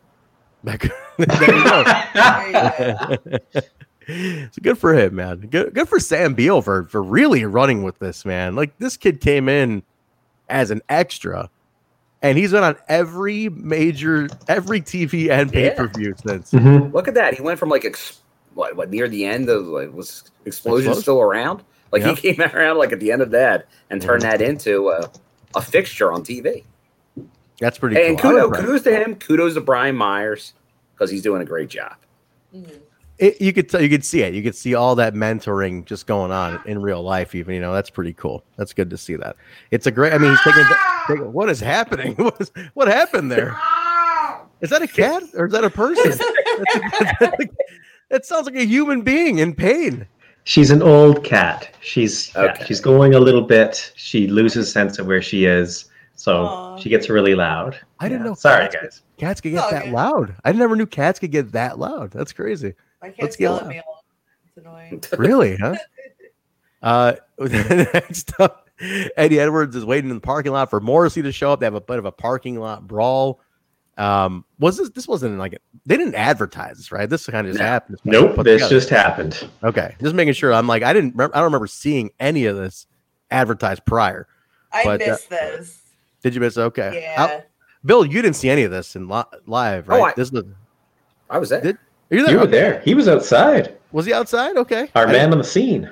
Back- 0.64 0.90
there 1.18 1.54
you 1.54 1.64
go. 1.64 3.60
There 4.08 4.16
you 4.16 4.40
go. 4.46 4.48
so 4.52 4.60
good 4.62 4.78
for 4.78 4.94
him, 4.94 5.14
man. 5.16 5.38
Good, 5.50 5.74
good 5.74 5.88
for 5.88 6.00
Sam 6.00 6.34
Beale 6.34 6.62
for 6.62 6.86
for 6.86 7.02
really 7.02 7.44
running 7.44 7.82
with 7.84 7.98
this 8.00 8.24
man. 8.24 8.56
Like 8.56 8.76
this 8.78 8.96
kid 8.96 9.20
came 9.20 9.48
in 9.48 9.82
as 10.48 10.70
an 10.70 10.80
extra, 10.88 11.50
and 12.22 12.36
he's 12.38 12.52
been 12.52 12.64
on 12.64 12.76
every 12.88 13.48
major, 13.50 14.28
every 14.48 14.80
TV 14.80 15.30
and 15.30 15.52
pay 15.52 15.70
per 15.76 15.86
view 15.88 16.14
since. 16.26 16.50
Mhm. 16.52 16.92
Look 16.92 17.06
at 17.06 17.14
that. 17.14 17.34
He 17.34 17.42
went 17.42 17.58
from 17.58 17.68
like 17.68 17.84
ex- 17.84 18.20
what 18.54 18.74
what 18.76 18.90
near 18.90 19.08
the 19.08 19.24
end 19.26 19.48
of 19.50 19.66
like 19.66 19.92
was 19.92 20.24
explosion 20.46 20.88
Explosion? 20.88 21.02
still 21.02 21.20
around? 21.20 21.62
Like 21.92 22.02
Yeah. 22.02 22.14
he 22.14 22.34
came 22.34 22.40
around 22.54 22.78
like 22.78 22.92
at 22.92 23.00
the 23.00 23.12
end 23.12 23.22
of 23.22 23.30
that 23.32 23.66
and 23.90 24.00
turned 24.02 24.22
that 24.22 24.40
into 24.42 24.88
a, 24.88 25.10
a 25.54 25.60
fixture 25.60 26.10
on 26.12 26.22
TV. 26.24 26.64
That's 27.60 27.76
pretty 27.78 27.96
and 28.00 28.18
cool. 28.18 28.30
I'm 28.38 28.50
kudos, 28.52 28.60
kudos 28.64 28.82
to 28.82 28.94
him. 28.96 29.14
Kudos 29.16 29.54
to 29.54 29.60
Brian 29.60 29.96
Myers 29.96 30.54
because 30.94 31.10
he's 31.10 31.22
doing 31.22 31.42
a 31.42 31.44
great 31.44 31.68
job. 31.68 31.94
Mhm. 32.54 32.80
It, 33.18 33.40
you 33.40 33.52
could 33.52 33.68
tell 33.68 33.80
you 33.80 33.88
could 33.88 34.04
see 34.04 34.22
it 34.22 34.32
you 34.34 34.42
could 34.42 34.54
see 34.54 34.74
all 34.74 34.94
that 34.94 35.14
mentoring 35.14 35.84
just 35.84 36.06
going 36.06 36.30
on 36.30 36.60
in 36.66 36.80
real 36.80 37.02
life 37.02 37.34
even 37.34 37.54
you 37.54 37.60
know 37.60 37.72
that's 37.72 37.90
pretty 37.90 38.12
cool 38.12 38.44
that's 38.56 38.72
good 38.72 38.88
to 38.90 38.96
see 38.96 39.16
that 39.16 39.36
it's 39.70 39.86
a 39.86 39.90
great 39.90 40.12
i 40.12 40.18
mean 40.18 40.30
he's 40.30 40.40
taking, 40.42 40.64
taking 41.08 41.32
what 41.32 41.48
is 41.48 41.60
happening 41.60 42.14
what, 42.16 42.40
is, 42.40 42.52
what 42.74 42.88
happened 42.88 43.30
there 43.30 43.58
is 44.60 44.70
that 44.70 44.82
a 44.82 44.86
cat 44.88 45.22
or 45.34 45.46
is 45.46 45.52
that 45.52 45.64
a 45.64 45.70
person 45.70 46.12
it 48.10 48.24
sounds 48.24 48.46
like 48.46 48.56
a 48.56 48.64
human 48.64 49.02
being 49.02 49.38
in 49.38 49.54
pain 49.54 50.06
She's 50.44 50.70
an 50.70 50.80
old 50.80 51.24
cat. 51.24 51.74
She's 51.80 52.34
yeah, 52.34 52.64
she's 52.64 52.80
going 52.80 53.12
a 53.14 53.20
little 53.20 53.42
bit. 53.42 53.92
She 53.96 54.26
loses 54.26 54.72
sense 54.72 54.98
of 54.98 55.06
where 55.06 55.20
she 55.20 55.44
is, 55.44 55.90
so 56.14 56.46
Aw. 56.46 56.78
she 56.78 56.88
gets 56.88 57.10
really 57.10 57.34
loud. 57.34 57.78
i 58.00 58.08
didn't 58.08 58.22
Yeah. 58.22 58.28
know 58.30 58.34
Sorry, 58.34 58.64
cats, 58.68 58.74
guys. 58.76 59.02
cats 59.18 59.40
could 59.42 59.52
get 59.52 59.64
Oh, 59.66 59.70
that 59.70 59.82
okay. 59.82 59.92
loud 59.92 60.34
i 60.46 60.52
never 60.52 60.74
knew 60.74 60.86
cats 60.86 61.18
could 61.18 61.32
get 61.32 61.52
that 61.52 61.78
loud 61.78 62.12
that's 62.12 62.32
crazy 62.32 62.72
My 63.02 63.08
Let's 63.08 63.16
cat's 63.18 63.36
get 63.36 63.44
yelling 63.44 63.62
at 63.62 63.68
me. 63.68 63.82
It's 64.46 64.56
annoying. 64.56 65.02
really 65.18 65.56
huh 65.56 65.74
uh 66.82 67.14
next 67.38 68.32
up 68.40 68.68
eddie 69.16 69.40
edwards 69.40 69.74
is 69.74 69.84
waiting 69.84 70.10
in 70.10 70.16
the 70.16 70.20
parking 70.20 70.52
lot 70.52 70.70
for 70.70 70.80
morrissey 70.80 71.22
to 71.22 71.32
show 71.32 71.52
up 71.52 71.58
they 71.60 71.66
have 71.66 71.74
a 71.74 71.80
bit 71.80 71.98
of 71.98 72.04
a 72.04 72.12
parking 72.12 72.58
lot 72.60 72.86
brawl 72.86 73.40
um 73.96 74.44
was 74.60 74.76
this 74.76 74.88
this 74.90 75.08
wasn't 75.08 75.36
like 75.38 75.54
a, 75.54 75.58
they 75.86 75.96
didn't 75.96 76.14
advertise 76.14 76.76
this 76.76 76.92
right 76.92 77.10
this 77.10 77.26
kind 77.26 77.46
of 77.48 77.52
just 77.54 77.60
No. 77.60 77.66
happened 77.66 77.98
Nope, 78.04 78.36
this 78.44 78.62
together. 78.62 78.68
just 78.70 78.88
happened. 78.90 79.48
okay 79.64 79.96
just 80.00 80.14
making 80.14 80.34
sure 80.34 80.52
i'm 80.54 80.68
like 80.68 80.84
i 80.84 80.92
didn't 80.92 81.10
remember, 81.12 81.34
i 81.36 81.38
don't 81.40 81.46
remember 81.46 81.66
seeing 81.66 82.10
any 82.20 82.44
of 82.46 82.56
this 82.56 82.86
advertised 83.30 83.84
prior 83.84 84.26
I 84.72 84.84
But, 84.84 85.02
uh, 85.02 85.06
missed 85.06 85.30
this. 85.30 85.80
did 86.22 86.34
you 86.34 86.40
miss 86.40 86.56
it? 86.56 86.60
okay 86.62 87.00
Yeah. 87.02 87.16
How- 87.26 87.42
bill 87.84 88.04
you 88.04 88.22
didn't 88.22 88.36
see 88.36 88.50
any 88.50 88.62
of 88.62 88.70
this 88.70 88.94
in 88.96 89.08
li- 89.08 89.22
live 89.46 89.88
right 89.88 90.00
Oh, 90.00 90.04
I- 90.04 90.12
this 90.16 90.30
was 90.30 90.44
I 91.30 91.38
was 91.38 91.48
there. 91.50 91.60
Did- 91.60 91.76
are 91.76 91.80
you 92.10 92.22
there? 92.22 92.32
You 92.32 92.36
were 92.38 92.42
Okay. 92.44 92.50
there. 92.52 92.80
He 92.80 92.94
was 92.94 93.08
outside. 93.08 93.74
was 93.92 94.06
he 94.06 94.12
outside 94.12 94.56
okay 94.56 94.88
Our 94.94 95.06
I 95.08 95.12
man 95.12 95.32
on 95.32 95.38
the 95.38 95.44
scene. 95.44 95.90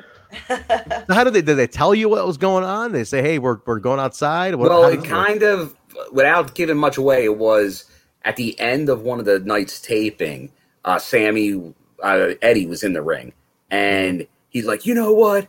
So 0.48 1.14
how 1.14 1.24
did 1.24 1.34
they 1.34 1.42
did 1.42 1.54
they 1.56 1.66
tell 1.66 1.94
you 1.94 2.08
what 2.08 2.26
was 2.26 2.36
going 2.36 2.64
on? 2.64 2.92
They 2.92 3.04
say, 3.04 3.22
"Hey, 3.22 3.38
we're 3.38 3.58
we're 3.64 3.78
going 3.78 4.00
outside." 4.00 4.54
What, 4.56 4.68
well, 4.70 4.84
it 4.88 4.96
does 4.96 4.98
work? 4.98 5.08
kind 5.08 5.42
of, 5.44 5.74
without 6.12 6.54
giving 6.54 6.76
much 6.76 6.96
away, 6.98 7.24
it 7.24 7.36
was 7.38 7.84
at 8.24 8.36
the 8.36 8.58
end 8.58 8.88
of 8.88 9.02
one 9.02 9.18
of 9.20 9.24
the 9.24 9.38
night's 9.38 9.80
taping. 9.80 10.50
Uh, 10.84 10.98
Sammy 10.98 11.74
uh, 12.02 12.30
Eddie 12.42 12.66
was 12.66 12.82
in 12.82 12.92
the 12.92 13.02
ring, 13.02 13.32
and 13.70 14.26
he's 14.50 14.66
like, 14.66 14.84
"You 14.84 14.94
know 14.94 15.12
what? 15.12 15.46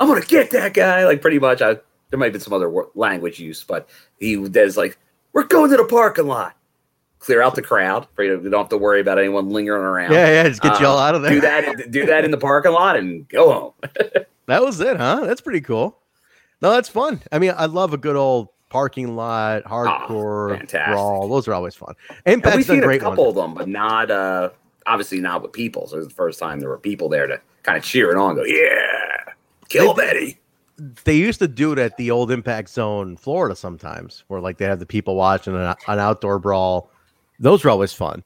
I'm 0.00 0.08
gonna 0.08 0.22
get 0.22 0.50
that 0.52 0.74
guy." 0.74 1.04
Like 1.04 1.20
pretty 1.20 1.38
much. 1.38 1.60
I, 1.62 1.74
there 2.10 2.18
might 2.18 2.26
have 2.26 2.32
been 2.32 2.40
some 2.40 2.54
other 2.54 2.72
language 2.94 3.38
use, 3.38 3.62
but 3.62 3.88
he 4.18 4.36
does 4.48 4.76
like, 4.76 4.98
"We're 5.34 5.44
going 5.44 5.70
to 5.70 5.76
the 5.76 5.84
parking 5.84 6.26
lot." 6.26 6.56
Clear 7.20 7.42
out 7.42 7.54
the 7.54 7.62
crowd. 7.62 8.06
For 8.14 8.22
you 8.24 8.38
don't 8.38 8.52
have 8.52 8.68
to 8.68 8.76
worry 8.78 9.00
about 9.00 9.18
anyone 9.18 9.50
lingering 9.50 9.82
around. 9.82 10.12
Yeah, 10.12 10.28
yeah, 10.28 10.48
just 10.48 10.62
get 10.62 10.78
you 10.80 10.86
Uh, 10.86 10.90
all 10.90 10.98
out 10.98 11.14
of 11.14 11.22
there. 11.22 11.32
Do 11.32 11.40
that. 11.40 11.90
Do 11.90 12.06
that 12.06 12.24
in 12.24 12.30
the 12.30 12.36
parking 12.38 12.72
lot 12.72 12.96
and 12.96 13.28
go 13.28 13.52
home. 13.52 13.72
That 14.46 14.62
was 14.62 14.80
it, 14.80 14.96
huh? 14.96 15.24
That's 15.26 15.42
pretty 15.42 15.60
cool. 15.60 15.98
No, 16.62 16.70
that's 16.70 16.88
fun. 16.88 17.20
I 17.30 17.38
mean, 17.38 17.52
I 17.54 17.66
love 17.66 17.92
a 17.92 17.98
good 17.98 18.16
old 18.16 18.48
parking 18.70 19.14
lot 19.14 19.64
hardcore 19.64 20.54
Ah, 20.54 20.58
fantastic. 20.58 20.92
brawl. 20.94 21.28
Those 21.28 21.46
are 21.48 21.52
always 21.52 21.74
fun. 21.74 21.94
And 22.24 22.36
Impact's 22.36 22.56
we've 22.56 22.66
done 22.66 22.76
seen 22.76 22.82
a 22.82 22.86
great 22.86 23.02
couple 23.02 23.24
ones. 23.26 23.36
of 23.36 23.42
them, 23.42 23.52
but 23.54 23.68
not 23.68 24.10
uh 24.10 24.48
obviously 24.86 25.20
not 25.20 25.42
with 25.42 25.52
people. 25.52 25.86
So 25.86 25.96
it 25.96 25.98
was 25.98 26.08
the 26.08 26.14
first 26.14 26.38
time 26.38 26.60
there 26.60 26.70
were 26.70 26.78
people 26.78 27.10
there 27.10 27.26
to 27.26 27.38
kind 27.62 27.76
of 27.76 27.84
cheer 27.84 28.10
it 28.10 28.16
on, 28.16 28.36
go, 28.36 28.44
yeah, 28.44 29.34
kill 29.68 29.92
They- 29.92 30.06
Betty. 30.06 30.38
They 31.04 31.16
used 31.16 31.40
to 31.40 31.48
do 31.48 31.72
it 31.72 31.78
at 31.78 31.98
the 31.98 32.10
old 32.10 32.30
Impact 32.30 32.70
Zone, 32.70 33.18
Florida, 33.18 33.54
sometimes, 33.54 34.24
where 34.28 34.40
like 34.40 34.56
they 34.56 34.64
have 34.64 34.78
the 34.78 34.86
people 34.86 35.14
watching 35.16 35.54
an, 35.54 35.74
an 35.88 35.98
outdoor 35.98 36.38
brawl. 36.38 36.90
Those 37.38 37.64
were 37.64 37.70
always 37.70 37.92
fun. 37.92 38.24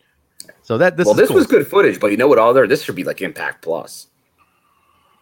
So 0.62 0.78
that 0.78 0.97
this 0.97 1.06
well, 1.06 1.14
is 1.14 1.18
this 1.18 1.28
cool. 1.28 1.36
was 1.36 1.47
good 1.47 1.66
footage, 1.66 2.01
but 2.01 2.09
you 2.12 2.16
know 2.16 2.28
what 2.28 2.39
All 2.39 2.55
there, 2.55 2.66
This 2.66 2.82
should 2.82 2.94
be 2.97 3.05
like 3.05 3.20
Impact 3.20 3.62
Plus. 3.62 4.06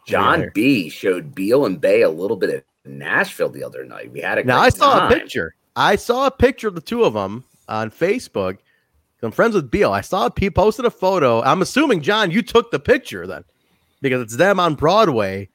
John 0.06 0.40
Yeah. 0.42 0.46
B 0.54 0.88
showed 0.88 1.34
Beale 1.34 1.66
and 1.66 1.80
Bey 1.80 2.02
a 2.02 2.10
little 2.10 2.36
bit 2.36 2.50
of 2.50 2.62
Nashville 2.84 3.48
the 3.50 3.64
other 3.64 3.84
night. 3.84 4.10
We 4.12 4.20
had 4.20 4.38
a 4.38 4.44
Now 4.44 4.58
I 4.58 4.68
saw 4.70 4.98
time. 4.98 5.12
a 5.12 5.14
picture. 5.14 5.54
I 5.76 5.96
saw 5.96 6.26
a 6.26 6.30
picture 6.30 6.68
of 6.68 6.74
the 6.74 6.80
two 6.80 7.04
of 7.04 7.14
them 7.14 7.44
on 7.68 7.90
Facebook. 7.90 8.58
I'm 9.22 9.30
friends 9.30 9.54
with 9.54 9.70
Beale. 9.70 9.92
I 9.92 10.00
saw 10.00 10.30
he 10.38 10.48
posted 10.50 10.86
a 10.86 10.90
photo. 10.90 11.42
I'm 11.42 11.60
assuming 11.60 12.00
John, 12.00 12.30
you 12.30 12.40
took 12.40 12.70
the 12.70 12.80
picture 12.80 13.26
then, 13.26 13.44
because 14.00 14.22
it's 14.22 14.36
them 14.36 14.58
on 14.58 14.74
Broadway, 14.74 15.50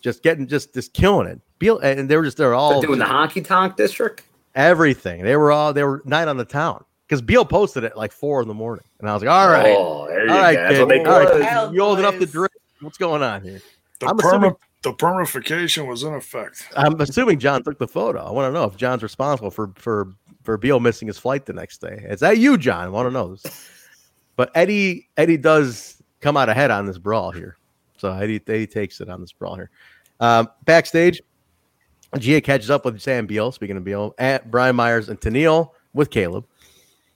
just 0.00 0.22
getting 0.22 0.46
just 0.46 0.72
just 0.74 0.92
killing 0.92 1.26
it. 1.26 1.40
Beale 1.58 1.78
and 1.80 2.08
they 2.08 2.16
were 2.16 2.22
just 2.24 2.36
they're 2.36 2.54
all 2.54 2.80
They're 2.80 2.86
doing 2.86 3.00
the 3.00 3.04
honky 3.04 3.44
tonk 3.44 3.76
district. 3.76 4.22
everything. 4.54 5.24
They 5.24 5.36
were 5.36 5.50
all 5.50 5.72
they 5.72 5.82
were 5.82 6.02
night 6.04 6.28
on 6.28 6.36
the 6.36 6.44
town 6.44 6.84
because 7.10 7.22
Beale 7.22 7.44
posted 7.44 7.82
it 7.82 7.96
like 7.96 8.12
four 8.12 8.40
in 8.40 8.46
the 8.46 8.54
morning, 8.54 8.84
and 9.00 9.10
I 9.10 9.14
was 9.14 9.20
like, 9.24 9.30
all 9.32 9.48
right, 9.48 9.74
Oh, 9.76 10.06
there 10.06 10.26
you 10.26 10.30
all 10.30 10.36
go. 10.36 10.42
right, 10.42 10.54
That's 10.54 10.72
kid. 10.74 10.78
what 10.80 10.88
they 10.90 10.98
all 11.00 11.18
right, 11.18 11.28
call 11.28 11.36
it. 11.64 11.66
kid. 11.70 11.74
you 11.74 11.80
old 11.82 11.98
enough 11.98 12.14
to 12.14 12.20
Boys. 12.20 12.30
drink. 12.30 12.52
What's 12.82 12.98
going 12.98 13.20
on 13.24 13.42
here? 13.42 13.60
The, 13.98 14.06
I'm 14.06 14.16
perma- 14.16 14.28
assuming- 14.28 14.56
the 14.82 14.92
permification 14.92 15.86
was 15.88 16.04
in 16.04 16.14
effect. 16.14 16.68
I'm 16.76 16.98
assuming 17.00 17.40
John 17.40 17.64
took 17.64 17.78
the 17.80 17.88
photo. 17.88 18.24
I 18.24 18.30
want 18.30 18.48
to 18.48 18.54
know 18.58 18.64
if 18.64 18.76
John's 18.76 19.02
responsible 19.02 19.50
for 19.50 19.72
for 19.74 20.12
for 20.44 20.56
Beale 20.56 20.78
missing 20.80 21.08
his 21.08 21.18
flight 21.18 21.44
the 21.46 21.52
next 21.52 21.80
day. 21.82 22.06
Is 22.08 22.20
that 22.20 22.38
you, 22.38 22.56
John? 22.56 22.84
I 22.86 22.88
want 22.88 23.08
to 23.08 23.12
know. 23.12 23.36
But 24.36 24.50
Eddie 24.54 25.08
Eddie 25.18 25.36
does 25.36 26.00
come 26.20 26.36
out 26.36 26.48
ahead 26.48 26.70
on 26.70 26.86
this 26.86 26.96
brawl 26.96 27.30
here. 27.32 27.56
So 27.98 28.10
Eddie 28.12 28.40
Eddie 28.46 28.66
takes 28.68 29.00
it 29.02 29.10
on 29.10 29.20
this 29.20 29.32
brawl 29.32 29.56
here. 29.56 29.68
Um, 30.20 30.48
backstage, 30.64 31.20
Gia 32.18 32.40
catches 32.40 32.70
up 32.70 32.84
with 32.86 33.00
Sam 33.02 33.26
Beale. 33.26 33.52
Speaking 33.52 33.76
of 33.76 33.84
Beale, 33.84 34.14
at 34.18 34.50
Brian 34.50 34.76
Myers 34.76 35.08
and 35.10 35.20
Tenille 35.20 35.72
with 35.92 36.08
Caleb. 36.10 36.46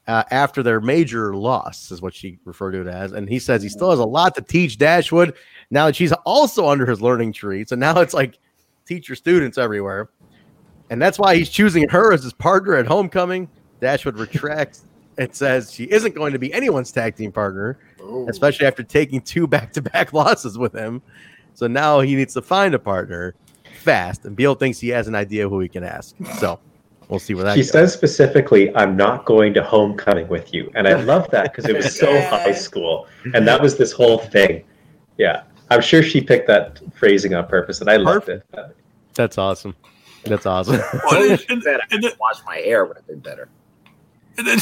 Uh, 0.06 0.22
after 0.30 0.62
their 0.62 0.82
major 0.82 1.34
loss, 1.34 1.90
is 1.90 2.02
what 2.02 2.14
she 2.14 2.38
referred 2.44 2.72
to 2.72 2.82
it 2.82 2.86
as. 2.86 3.12
And 3.12 3.26
he 3.26 3.38
says 3.38 3.62
he 3.62 3.70
still 3.70 3.88
has 3.88 3.98
a 3.98 4.04
lot 4.04 4.34
to 4.34 4.42
teach 4.42 4.76
Dashwood 4.76 5.34
now 5.70 5.86
that 5.86 5.96
she's 5.96 6.12
also 6.26 6.68
under 6.68 6.84
his 6.84 7.00
learning 7.00 7.32
tree. 7.32 7.64
So 7.66 7.74
now 7.74 7.98
it's 8.00 8.12
like 8.12 8.38
teacher 8.86 9.14
students 9.14 9.56
everywhere. 9.56 10.10
And 10.90 11.00
that's 11.00 11.18
why 11.18 11.36
he's 11.36 11.48
choosing 11.48 11.88
her 11.88 12.12
as 12.12 12.22
his 12.22 12.34
partner 12.34 12.74
at 12.74 12.86
homecoming. 12.86 13.48
Dashwood 13.80 14.18
retracts 14.18 14.84
and 15.16 15.34
says 15.34 15.72
she 15.72 15.84
isn't 15.84 16.14
going 16.14 16.32
to 16.32 16.38
be 16.38 16.52
anyone's 16.52 16.92
tag 16.92 17.16
team 17.16 17.32
partner, 17.32 17.78
especially 18.28 18.66
after 18.66 18.82
taking 18.82 19.20
two 19.20 19.46
back 19.46 19.72
to 19.72 19.82
back 19.82 20.12
losses 20.12 20.58
with 20.58 20.74
him. 20.74 21.00
So 21.54 21.66
now 21.66 22.00
he 22.00 22.14
needs 22.16 22.34
to 22.34 22.42
find 22.42 22.74
a 22.74 22.78
partner 22.78 23.34
fast. 23.80 24.24
And 24.24 24.34
Beale 24.36 24.54
thinks 24.54 24.80
he 24.80 24.88
has 24.88 25.08
an 25.08 25.14
idea 25.14 25.48
who 25.48 25.60
he 25.60 25.68
can 25.68 25.84
ask. 25.84 26.14
So 26.38 26.58
we'll 27.08 27.18
see 27.18 27.34
where 27.34 27.44
that 27.44 27.54
She 27.54 27.60
goes. 27.62 27.70
says 27.70 27.92
specifically, 27.92 28.74
"I'm 28.76 28.96
not 28.96 29.24
going 29.24 29.54
to 29.54 29.62
homecoming 29.62 30.28
with 30.28 30.52
you," 30.54 30.70
and 30.74 30.86
I 30.88 30.94
love 30.94 31.30
that 31.30 31.52
because 31.52 31.68
it 31.68 31.76
was 31.76 31.96
so 31.98 32.06
high 32.28 32.52
school, 32.52 33.06
and 33.34 33.46
that 33.48 33.60
was 33.60 33.76
this 33.76 33.92
whole 33.92 34.18
thing. 34.18 34.64
Yeah, 35.18 35.42
I'm 35.70 35.80
sure 35.80 36.02
she 36.02 36.20
picked 36.20 36.46
that 36.48 36.80
phrasing 36.94 37.34
on 37.34 37.46
purpose, 37.46 37.80
and 37.80 37.88
I 37.90 37.96
loved 37.96 38.28
it. 38.28 38.44
That's 39.14 39.38
awesome. 39.38 39.74
That's 40.24 40.46
awesome. 40.46 40.80
Well, 41.04 41.38
and, 41.48 41.62
Said 41.62 41.80
I 41.80 41.86
had 41.90 42.02
to 42.02 42.16
wash 42.18 42.36
my 42.46 42.56
hair 42.56 42.84
would 42.86 42.96
have 42.96 43.06
been 43.06 43.20
better. 43.20 43.48
and 44.38 44.46
then, 44.46 44.58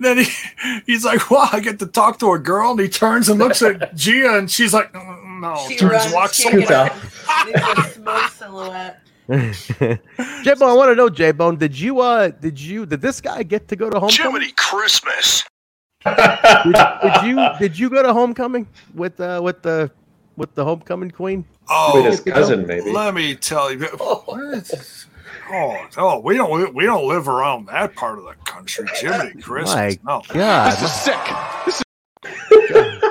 then 0.00 0.18
he, 0.18 0.80
he's 0.86 1.04
like, 1.04 1.30
"Wow, 1.30 1.48
I 1.52 1.60
get 1.60 1.78
to 1.80 1.86
talk 1.86 2.18
to 2.20 2.32
a 2.32 2.38
girl." 2.38 2.72
And 2.72 2.80
he 2.80 2.88
turns 2.88 3.28
and 3.28 3.38
looks 3.38 3.60
at 3.62 3.94
Gia, 3.94 4.36
and 4.38 4.50
she's 4.50 4.72
like, 4.74 4.92
"Mm, 4.92 5.40
"No." 5.40 5.56
She 5.68 5.76
turns, 5.76 5.92
runs, 5.92 6.12
walks 6.14 6.36
she 6.36 6.48
away. 6.48 6.64
runs. 6.64 6.92
A 7.54 7.90
smoke 7.92 8.30
silhouette. 8.30 9.00
J 9.28 10.54
Bone, 10.54 10.70
I 10.70 10.72
want 10.74 10.90
to 10.90 10.94
know, 10.94 11.08
J 11.08 11.32
Bone, 11.32 11.56
did 11.56 11.78
you 11.78 12.00
uh 12.00 12.28
did 12.28 12.60
you 12.60 12.86
did 12.86 13.00
this 13.00 13.20
guy 13.20 13.42
get 13.42 13.66
to 13.68 13.76
go 13.76 13.90
to 13.90 13.98
homecoming? 13.98 14.32
Jiminy 14.32 14.52
Christmas. 14.56 15.42
Did, 16.04 16.16
did 17.02 17.22
you 17.24 17.48
did 17.58 17.78
you 17.78 17.90
go 17.90 18.02
to 18.02 18.12
homecoming 18.12 18.68
with 18.94 19.20
uh 19.20 19.40
with 19.42 19.62
the 19.62 19.90
with 20.36 20.54
the 20.54 20.64
homecoming 20.64 21.10
queen? 21.10 21.44
Oh, 21.68 21.96
With 21.96 22.04
his 22.06 22.20
cousin, 22.20 22.66
maybe. 22.66 22.92
Let 22.92 23.14
me 23.14 23.34
tell 23.34 23.72
you. 23.72 23.88
Oh, 25.48 25.86
oh, 25.96 26.20
we 26.20 26.36
don't 26.36 26.74
we 26.74 26.84
don't 26.84 27.08
live 27.08 27.28
around 27.28 27.66
that 27.66 27.94
part 27.96 28.18
of 28.18 28.24
the 28.24 28.34
country, 28.44 28.86
Jiminy 28.94 29.40
Christmas. 29.42 29.98
My 30.02 30.18
no. 30.18 30.22
God. 30.28 30.72
This 30.72 30.82
is 30.82 30.92
sick. 30.92 31.18
This 31.66 31.76
is 31.76 33.02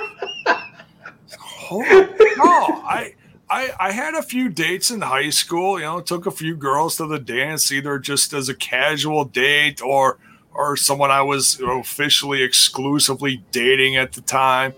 Hold 1.40 1.86
on. 1.86 2.10
No, 2.38 2.84
I, 2.86 3.16
I 3.50 3.72
I 3.80 3.92
had 3.92 4.14
a 4.16 4.24
few 4.24 4.50
dates 4.50 4.90
in 4.92 5.02
high 5.02 5.30
school. 5.30 5.80
You 5.80 5.86
know, 5.86 6.02
took 6.02 6.26
a 6.26 6.32
few 6.32 6.56
girls 6.56 6.98
to 6.98 7.06
the 7.08 7.20
dance, 7.20 7.72
either 7.72 8.00
just 8.00 8.34
as 8.34 8.50
a 8.50 8.56
casual 8.56 9.26
date 9.26 9.82
or 9.82 10.18
or 10.54 10.78
someone 10.78 11.12
I 11.12 11.22
was 11.22 11.60
you 11.60 11.68
know, 11.68 11.80
officially 11.80 12.42
exclusively 12.42 13.44
dating 13.52 13.98
at 13.98 14.14
the 14.14 14.22
time. 14.22 14.74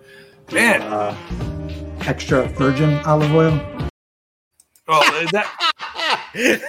Man, 0.52 0.81
uh, 0.81 1.15
Extra 2.02 2.48
virgin 2.48 2.95
olive 3.06 3.34
oil. 3.34 3.52
well 4.88 5.02
that 5.31 5.48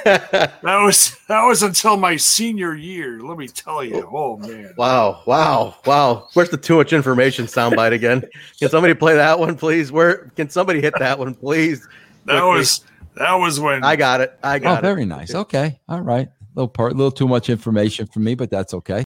that 0.04 0.80
was 0.84 1.16
that 1.28 1.42
was 1.44 1.62
until 1.62 1.96
my 1.96 2.16
senior 2.16 2.74
year. 2.74 3.20
Let 3.20 3.36
me 3.38 3.48
tell 3.48 3.84
you. 3.84 4.08
Oh, 4.12 4.16
oh 4.16 4.36
man. 4.38 4.72
Wow, 4.76 5.22
wow, 5.26 5.76
wow. 5.86 6.28
Where's 6.34 6.50
the 6.50 6.56
too 6.56 6.76
much 6.76 6.92
information 6.92 7.46
soundbite 7.46 7.92
again? 7.92 8.22
Can 8.58 8.68
somebody 8.70 8.94
play 8.94 9.14
that 9.16 9.38
one, 9.38 9.56
please? 9.56 9.92
Where 9.92 10.30
can 10.36 10.48
somebody 10.50 10.80
hit 10.80 10.94
that 10.98 11.18
one, 11.18 11.34
please? 11.34 11.86
That 12.26 12.40
Quickly. 12.42 12.58
was 12.58 12.84
that 13.16 13.34
was 13.34 13.60
when 13.60 13.84
I 13.84 13.96
got 13.96 14.20
it. 14.20 14.38
I 14.42 14.56
Oh, 14.56 14.60
got 14.60 14.78
it. 14.78 14.82
very 14.86 15.04
nice. 15.04 15.34
Okay. 15.34 15.80
All 15.88 16.00
right. 16.00 16.28
A 16.28 16.32
little 16.54 16.68
part, 16.68 16.92
a 16.92 16.94
little 16.96 17.10
too 17.12 17.28
much 17.28 17.50
information 17.50 18.06
for 18.06 18.20
me, 18.20 18.34
but 18.34 18.50
that's 18.50 18.74
okay. 18.74 19.04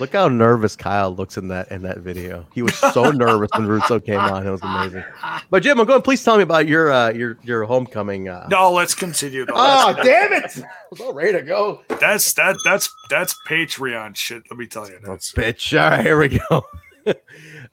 Look 0.00 0.12
how 0.14 0.28
nervous 0.28 0.76
Kyle 0.76 1.14
looks 1.14 1.36
in 1.36 1.48
that 1.48 1.70
in 1.70 1.82
that 1.82 1.98
video. 1.98 2.46
He 2.54 2.62
was 2.62 2.74
so 2.74 3.10
nervous 3.10 3.50
when 3.54 3.66
Russo 3.68 4.00
came 4.00 4.18
on. 4.18 4.46
It 4.46 4.50
was 4.50 4.62
amazing. 4.62 5.04
But 5.50 5.62
Jim, 5.62 5.78
I'm 5.78 5.86
going. 5.86 6.00
Please 6.02 6.24
tell 6.24 6.38
me 6.38 6.42
about 6.42 6.66
your 6.66 6.90
uh, 6.90 7.10
your 7.12 7.38
your 7.42 7.64
homecoming. 7.64 8.28
Uh... 8.28 8.48
No, 8.50 8.72
let's 8.72 8.94
continue. 8.94 9.44
No, 9.44 9.52
Oh, 9.56 9.92
that's- 9.92 10.06
damn 10.06 10.32
it! 10.32 10.64
I 10.64 10.68
was 10.90 11.00
all 11.00 11.12
ready 11.12 11.32
to 11.32 11.42
go. 11.42 11.82
That's 12.00 12.32
that 12.32 12.56
that's 12.64 12.92
that's 13.10 13.36
Patreon 13.46 14.16
shit. 14.16 14.42
Let 14.50 14.58
me 14.58 14.66
tell 14.66 14.88
you. 14.88 14.98
That's 15.04 15.32
Bitch. 15.32 15.78
All 15.80 15.90
right, 15.90 16.00
here 16.00 16.18
we 16.18 16.40
go. 16.48 16.64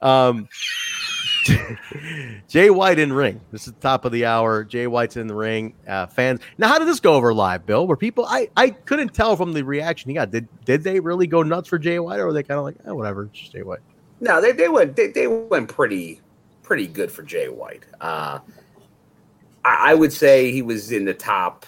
um, 0.06 0.48
Jay 2.48 2.70
White 2.70 2.98
in 2.98 3.12
ring. 3.12 3.40
This 3.52 3.66
is 3.66 3.72
the 3.74 3.80
top 3.80 4.04
of 4.04 4.12
the 4.12 4.24
hour. 4.24 4.64
Jay 4.64 4.86
White's 4.86 5.16
in 5.16 5.26
the 5.26 5.34
ring. 5.34 5.74
Uh, 5.86 6.06
fans. 6.06 6.40
Now, 6.58 6.68
how 6.68 6.78
did 6.78 6.88
this 6.88 7.00
go 7.00 7.14
over 7.14 7.32
live, 7.34 7.66
Bill? 7.66 7.86
Were 7.86 7.96
people? 7.96 8.26
I 8.26 8.48
I 8.56 8.70
couldn't 8.70 9.14
tell 9.14 9.36
from 9.36 9.52
the 9.52 9.62
reaction 9.62 10.10
he 10.10 10.14
got. 10.14 10.30
Did 10.30 10.48
did 10.64 10.82
they 10.82 11.00
really 11.00 11.26
go 11.26 11.42
nuts 11.42 11.68
for 11.68 11.78
Jay 11.78 11.98
White, 11.98 12.20
or 12.20 12.26
were 12.26 12.32
they 12.32 12.42
kind 12.42 12.58
of 12.58 12.64
like, 12.64 12.76
oh, 12.86 12.94
whatever, 12.94 13.24
it's 13.24 13.38
just 13.38 13.52
Jay 13.52 13.62
White? 13.62 13.80
No, 14.20 14.40
they, 14.40 14.52
they 14.52 14.68
went 14.68 14.96
they, 14.96 15.08
they 15.08 15.26
went 15.26 15.68
pretty 15.68 16.20
pretty 16.62 16.86
good 16.86 17.10
for 17.10 17.22
Jay 17.22 17.48
White. 17.48 17.84
Uh, 18.00 18.40
I, 19.64 19.92
I 19.92 19.94
would 19.94 20.12
say 20.12 20.50
he 20.50 20.62
was 20.62 20.92
in 20.92 21.04
the 21.04 21.14
top 21.14 21.66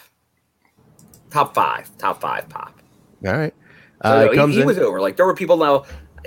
top 1.31 1.55
five, 1.55 1.90
top 1.98 2.20
five 2.20 2.48
pop. 2.48 2.81
All 3.27 3.32
right. 3.32 3.55
So, 4.02 4.09
Uh, 4.09 4.32
no, 4.32 4.47
he, 4.47 4.55
he 4.55 4.65
was 4.65 4.78
over. 4.78 5.01
Like 5.01 5.16
there 5.16 5.27
were 5.27 5.35
people 5.35 5.57
now. 5.57 5.85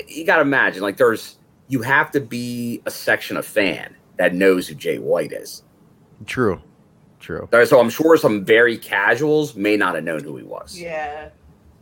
You 0.08 0.26
got 0.26 0.38
to 0.38 0.42
imagine, 0.42 0.82
like 0.82 0.98
there's 0.98 1.38
you 1.74 1.82
have 1.82 2.12
to 2.12 2.22
be 2.22 2.84
a 2.86 2.92
section 2.92 3.36
of 3.36 3.44
fan 3.44 3.96
that 4.18 4.36
knows 4.36 4.68
who 4.68 4.76
Jay 4.76 5.00
White 5.00 5.32
is. 5.32 5.64
True. 6.28 6.62
True. 7.20 7.50
So 7.66 7.80
I'm 7.80 7.90
sure 7.90 8.16
some 8.16 8.46
very 8.46 8.78
casuals 8.78 9.56
may 9.56 9.76
not 9.76 9.96
have 9.96 10.04
known 10.04 10.24
who 10.24 10.38
he 10.38 10.44
was. 10.44 10.80
Yeah. 10.80 11.30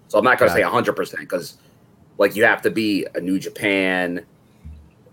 So 0.07 0.18
I'm 0.18 0.23
not 0.23 0.39
going 0.39 0.49
to 0.49 0.55
say 0.55 0.63
100 0.63 0.93
percent 0.95 1.23
because, 1.23 1.57
like, 2.18 2.38
you 2.38 2.45
have 2.45 2.61
to 2.61 2.72
be 2.72 3.05
a 3.15 3.19
New 3.19 3.38
Japan, 3.38 4.26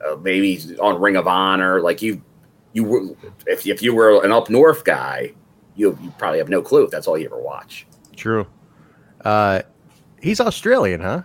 uh, 0.06 0.14
maybe 0.22 0.60
on 0.80 1.00
Ring 1.00 1.16
of 1.16 1.26
Honor. 1.26 1.80
Like 1.80 2.00
you, 2.00 2.22
you 2.72 2.84
were 2.84 3.16
if 3.46 3.66
if 3.66 3.82
you 3.82 3.92
were 3.92 4.24
an 4.24 4.30
up 4.30 4.48
north 4.48 4.84
guy, 4.84 5.32
you 5.74 5.98
you 6.00 6.12
probably 6.18 6.38
have 6.38 6.48
no 6.48 6.62
clue 6.62 6.84
if 6.84 6.92
that's 6.92 7.08
all 7.08 7.18
you 7.18 7.26
ever 7.26 7.40
watch. 7.40 7.84
True. 8.14 8.46
Uh, 9.24 9.62
he's 10.22 10.40
Australian, 10.40 11.00
huh? 11.00 11.22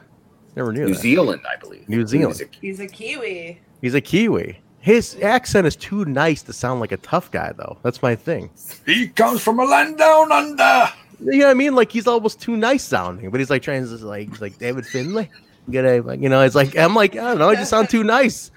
Never 0.55 0.71
knew 0.71 0.85
New 0.85 0.93
that. 0.93 0.99
Zealand, 0.99 1.41
I 1.51 1.55
believe. 1.59 1.87
New 1.89 2.05
Zealand. 2.05 2.33
He's 2.37 2.41
a- 2.41 2.59
He's 2.61 2.79
a 2.79 2.87
Kiwi. 2.87 3.59
He's 3.81 3.93
a 3.95 4.01
Kiwi. 4.01 4.59
His 4.79 5.17
accent 5.21 5.65
is 5.65 5.75
too 5.75 6.03
nice 6.05 6.41
to 6.43 6.53
sound 6.53 6.79
like 6.81 6.91
a 6.91 6.97
tough 6.97 7.31
guy, 7.31 7.53
though. 7.57 7.77
That's 7.83 8.01
my 8.01 8.15
thing. 8.15 8.49
he 8.85 9.07
comes 9.07 9.41
from 9.41 9.59
a 9.59 9.63
land 9.65 9.97
down 9.97 10.31
under. 10.31 10.89
You 11.21 11.39
know 11.39 11.45
what 11.45 11.51
I 11.51 11.53
mean? 11.53 11.73
Like 11.73 11.89
he's 11.91 12.05
almost 12.07 12.41
too 12.41 12.57
nice 12.57 12.83
sounding, 12.83 13.29
but 13.31 13.39
he's 13.39 13.49
like 13.49 13.61
trying 13.61 13.85
to 13.85 13.95
like 14.05 14.29
he's 14.29 14.41
like 14.41 14.57
David 14.57 14.85
Finlay. 14.85 15.29
Get 15.71 15.85
a 15.85 16.01
like, 16.01 16.19
you 16.19 16.27
know, 16.27 16.41
it's 16.41 16.55
like 16.55 16.77
I'm 16.77 16.93
like 16.93 17.13
I 17.15 17.29
don't 17.29 17.37
know, 17.39 17.49
I 17.49 17.55
just 17.55 17.69
sound 17.69 17.89
too 17.89 18.03
nice. 18.03 18.51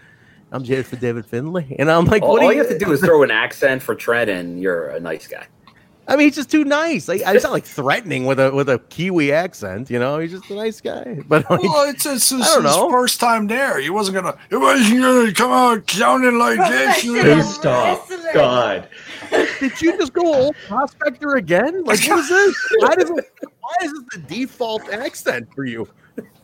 I'm 0.51 0.65
here 0.65 0.83
for 0.83 0.97
David 0.97 1.27
Finlay, 1.27 1.77
and 1.79 1.89
I'm 1.91 2.07
like, 2.07 2.23
all, 2.23 2.33
what 2.33 2.43
all 2.43 2.49
do 2.49 2.55
you 2.57 2.63
have 2.63 2.71
to 2.71 2.79
do 2.79 2.91
is 2.93 3.01
throw 3.01 3.23
an 3.23 3.31
accent 3.31 3.83
for 3.83 3.95
Trent, 3.95 4.29
and 4.31 4.61
you're 4.61 4.89
a 4.89 4.99
nice 5.01 5.27
guy. 5.29 5.47
I 6.09 6.15
mean, 6.17 6.29
he's 6.29 6.37
just 6.37 6.51
too 6.51 6.65
nice. 6.65 7.09
Like 7.09 7.23
I 7.23 7.37
sound 7.39 7.53
like 7.53 7.65
threatening 7.79 8.27
with 8.27 8.39
a 8.39 8.51
with 8.53 8.69
a 8.69 8.79
Kiwi 8.91 9.33
accent. 9.33 9.91
You 9.91 9.99
know, 9.99 10.19
he's 10.19 10.31
just 10.33 10.49
a 10.51 10.55
nice 10.55 10.81
guy. 10.81 11.19
But 11.29 11.51
like, 11.51 11.63
Well, 11.63 11.89
it's, 11.89 12.07
it's, 12.07 12.31
it's 12.31 12.49
I 12.49 12.55
don't 12.55 12.65
his 12.65 12.77
know. 12.77 12.91
first 12.91 13.19
time 13.19 13.47
there. 13.49 13.81
He 13.81 13.91
wasn't 13.91 14.17
gonna. 14.17 14.37
It 14.51 14.57
wasn't 14.57 15.01
gonna 15.01 15.33
come 15.33 15.51
out 15.53 15.91
sounding 15.91 16.39
like 16.39 16.59
this. 16.59 17.01
Please 17.03 17.55
stop. 17.55 18.09
God. 18.33 18.89
did 19.61 19.81
you 19.83 19.97
just 19.99 20.13
go 20.13 20.33
old 20.33 20.57
prospector 20.69 21.37
again? 21.37 21.83
Like 21.85 22.01
what 22.07 22.19
is 22.21 22.29
this? 22.29 22.57
Why 22.79 22.95
does 22.95 23.11
it? 23.11 23.33
Why 23.61 23.75
is 23.83 23.93
this 23.93 24.03
the 24.13 24.19
default 24.29 24.89
accent 24.91 25.49
for 25.55 25.65
you? 25.65 25.89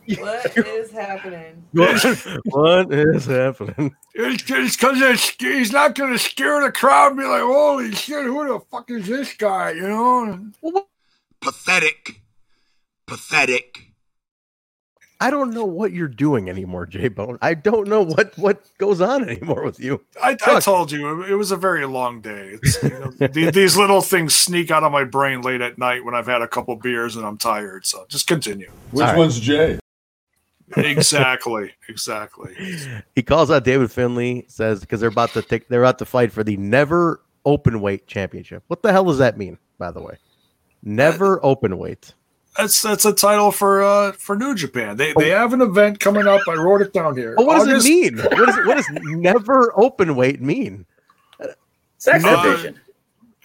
What 0.19 0.57
is 0.67 0.91
happening? 0.91 1.63
what 1.71 2.91
is 2.93 3.25
happening? 3.25 3.95
It's 4.13 4.43
because 4.75 5.31
he's 5.39 5.71
not 5.71 5.95
gonna 5.95 6.17
scare 6.17 6.61
the 6.61 6.71
crowd 6.71 7.11
and 7.11 7.17
be 7.19 7.25
like, 7.25 7.41
"Holy 7.41 7.91
shit, 7.93 8.25
who 8.25 8.47
the 8.47 8.59
fuck 8.71 8.89
is 8.91 9.07
this 9.07 9.33
guy?" 9.33 9.71
You 9.71 9.87
know. 9.87 10.83
pathetic. 11.41 12.21
Pathetic. 13.07 13.79
I 15.21 15.29
don't 15.29 15.51
know 15.53 15.63
what 15.63 15.93
you're 15.93 16.09
doing 16.09 16.49
anymore, 16.49 16.85
J 16.85 17.07
Bone. 17.07 17.37
I 17.41 17.53
don't 17.53 17.87
know 17.87 18.01
what 18.01 18.37
what 18.37 18.65
goes 18.77 18.99
on 18.99 19.29
anymore 19.29 19.63
with 19.63 19.79
you. 19.79 20.01
I, 20.21 20.35
I 20.45 20.59
told 20.59 20.91
you 20.91 21.23
it 21.23 21.35
was 21.35 21.51
a 21.51 21.55
very 21.55 21.85
long 21.85 22.19
day. 22.19 22.57
It's, 22.61 22.83
you 22.83 22.89
know, 22.89 23.11
the- 23.27 23.51
these 23.51 23.77
little 23.77 24.01
things 24.01 24.35
sneak 24.35 24.69
out 24.69 24.83
of 24.83 24.91
my 24.91 25.05
brain 25.05 25.41
late 25.41 25.61
at 25.61 25.77
night 25.77 26.03
when 26.03 26.13
I've 26.13 26.27
had 26.27 26.41
a 26.41 26.47
couple 26.47 26.75
beers 26.75 27.15
and 27.15 27.25
I'm 27.25 27.37
tired. 27.37 27.85
So 27.85 28.05
just 28.09 28.27
continue. 28.27 28.69
Which 28.91 29.05
All 29.05 29.11
right. 29.11 29.17
one's 29.17 29.39
Jay? 29.39 29.79
Exactly, 30.75 31.71
exactly. 31.87 32.55
He 33.15 33.21
calls 33.21 33.51
out 33.51 33.63
David 33.63 33.91
Finlay, 33.91 34.45
says 34.47 34.79
because 34.79 34.99
they're 34.99 35.09
about 35.09 35.31
to 35.33 35.41
take 35.41 35.67
they're 35.67 35.83
about 35.83 35.99
to 35.99 36.05
fight 36.05 36.31
for 36.31 36.43
the 36.43 36.57
never 36.57 37.21
open 37.45 37.81
weight 37.81 38.07
championship. 38.07 38.63
What 38.67 38.81
the 38.81 38.91
hell 38.91 39.05
does 39.05 39.17
that 39.17 39.37
mean, 39.37 39.57
by 39.77 39.91
the 39.91 40.01
way? 40.01 40.17
Never 40.81 41.43
open 41.45 41.77
weight. 41.77 42.13
That's 42.57 42.81
that's 42.81 43.05
a 43.05 43.13
title 43.13 43.51
for 43.51 43.83
uh 43.83 44.11
for 44.13 44.35
New 44.35 44.55
Japan. 44.55 44.95
They 44.97 45.13
they 45.17 45.29
have 45.29 45.53
an 45.53 45.61
event 45.61 45.99
coming 45.99 46.27
up. 46.27 46.41
I 46.47 46.53
wrote 46.53 46.81
it 46.81 46.93
down 46.93 47.17
here. 47.17 47.35
But 47.35 47.45
what 47.45 47.65
does 47.65 47.85
it 47.85 47.89
mean? 47.89 48.17
What 48.17 48.45
does 48.45 48.65
what 48.65 48.77
does 48.77 48.89
never 49.03 49.77
open 49.77 50.15
weight 50.15 50.41
mean? 50.41 50.85
Sex 51.97 52.23
Uh, 52.23 52.43
division. 52.43 52.79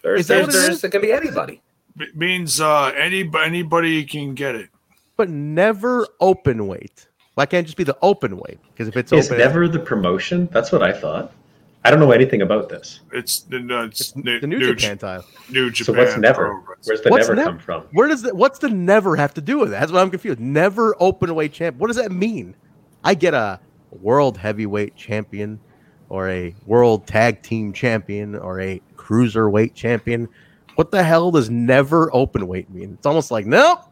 There's, 0.03 0.21
is 0.21 0.27
that 0.29 0.35
there's, 0.35 0.47
what 0.47 0.55
it 0.55 0.59
there's 0.59 0.85
it 0.85 0.91
could 0.91 1.03
be 1.03 1.13
anybody. 1.13 1.63
It 1.99 2.17
means 2.17 2.61
uh 2.61 2.93
any 2.97 3.29
anybody 3.43 4.05
can 4.05 4.35
get 4.35 4.55
it. 4.55 4.69
But 5.17 5.31
never 5.31 6.07
open 6.21 6.67
weight. 6.67 7.08
Why 7.39 7.47
can't 7.47 7.65
it 7.65 7.67
just 7.67 7.77
be 7.77 7.85
the 7.85 7.97
open 8.03 8.37
weight? 8.37 8.59
Because 8.73 8.89
if 8.89 8.97
it's 8.97 9.13
Is 9.13 9.27
open, 9.29 9.39
never 9.39 9.69
the 9.69 9.79
promotion? 9.79 10.49
That's 10.51 10.73
what 10.73 10.83
I 10.83 10.93
thought. 10.93 11.33
I 11.85 11.91
don't 11.93 12.01
know 12.01 12.11
anything 12.11 12.43
about 12.43 12.69
this. 12.69 12.99
It's 13.13 13.43
the 13.43 13.61
no, 13.61 13.85
it's, 13.85 14.11
the 14.11 14.41
New, 14.45 14.75
Japan 14.75 14.99
title. 14.99 15.25
New 15.49 15.71
Japan. 15.71 15.95
So 15.95 16.03
what's 16.03 16.17
never? 16.19 16.61
Pro 16.65 16.75
Where's 16.83 17.01
the 17.01 17.11
What's 17.11 17.29
never 17.29 17.37
nev- 17.37 17.47
come 17.47 17.59
from? 17.61 17.83
Where 17.93 18.09
does 18.09 18.23
the, 18.23 18.35
what's 18.35 18.59
the 18.59 18.69
never 18.69 19.15
have 19.15 19.35
to 19.35 19.41
do 19.41 19.61
with 19.61 19.71
that? 19.71 19.79
That's 19.79 19.93
what 19.93 20.03
I'm 20.03 20.11
confused. 20.11 20.41
Never 20.41 20.97
open 20.99 21.33
weight 21.33 21.53
champ. 21.53 21.77
What 21.77 21.87
does 21.87 21.97
that 21.97 22.11
mean? 22.11 22.57
I 23.05 23.15
get 23.15 23.35
a 23.35 23.61
world 23.93 24.37
heavyweight 24.37 24.97
champion, 24.97 25.61
or 26.09 26.29
a 26.29 26.53
world 26.67 27.07
tag 27.07 27.45
team 27.45 27.73
champion, 27.73 28.35
or 28.35 28.61
a 28.61 28.83
cruiserweight 28.97 29.75
champion. 29.75 30.29
What 30.75 30.91
the 30.91 31.05
hell 31.05 31.31
does 31.31 31.51
never 31.51 32.13
open 32.13 32.49
weight 32.49 32.69
mean? 32.69 32.95
It's 32.95 33.07
almost 33.07 33.31
like 33.31 33.47
nope, 33.47 33.83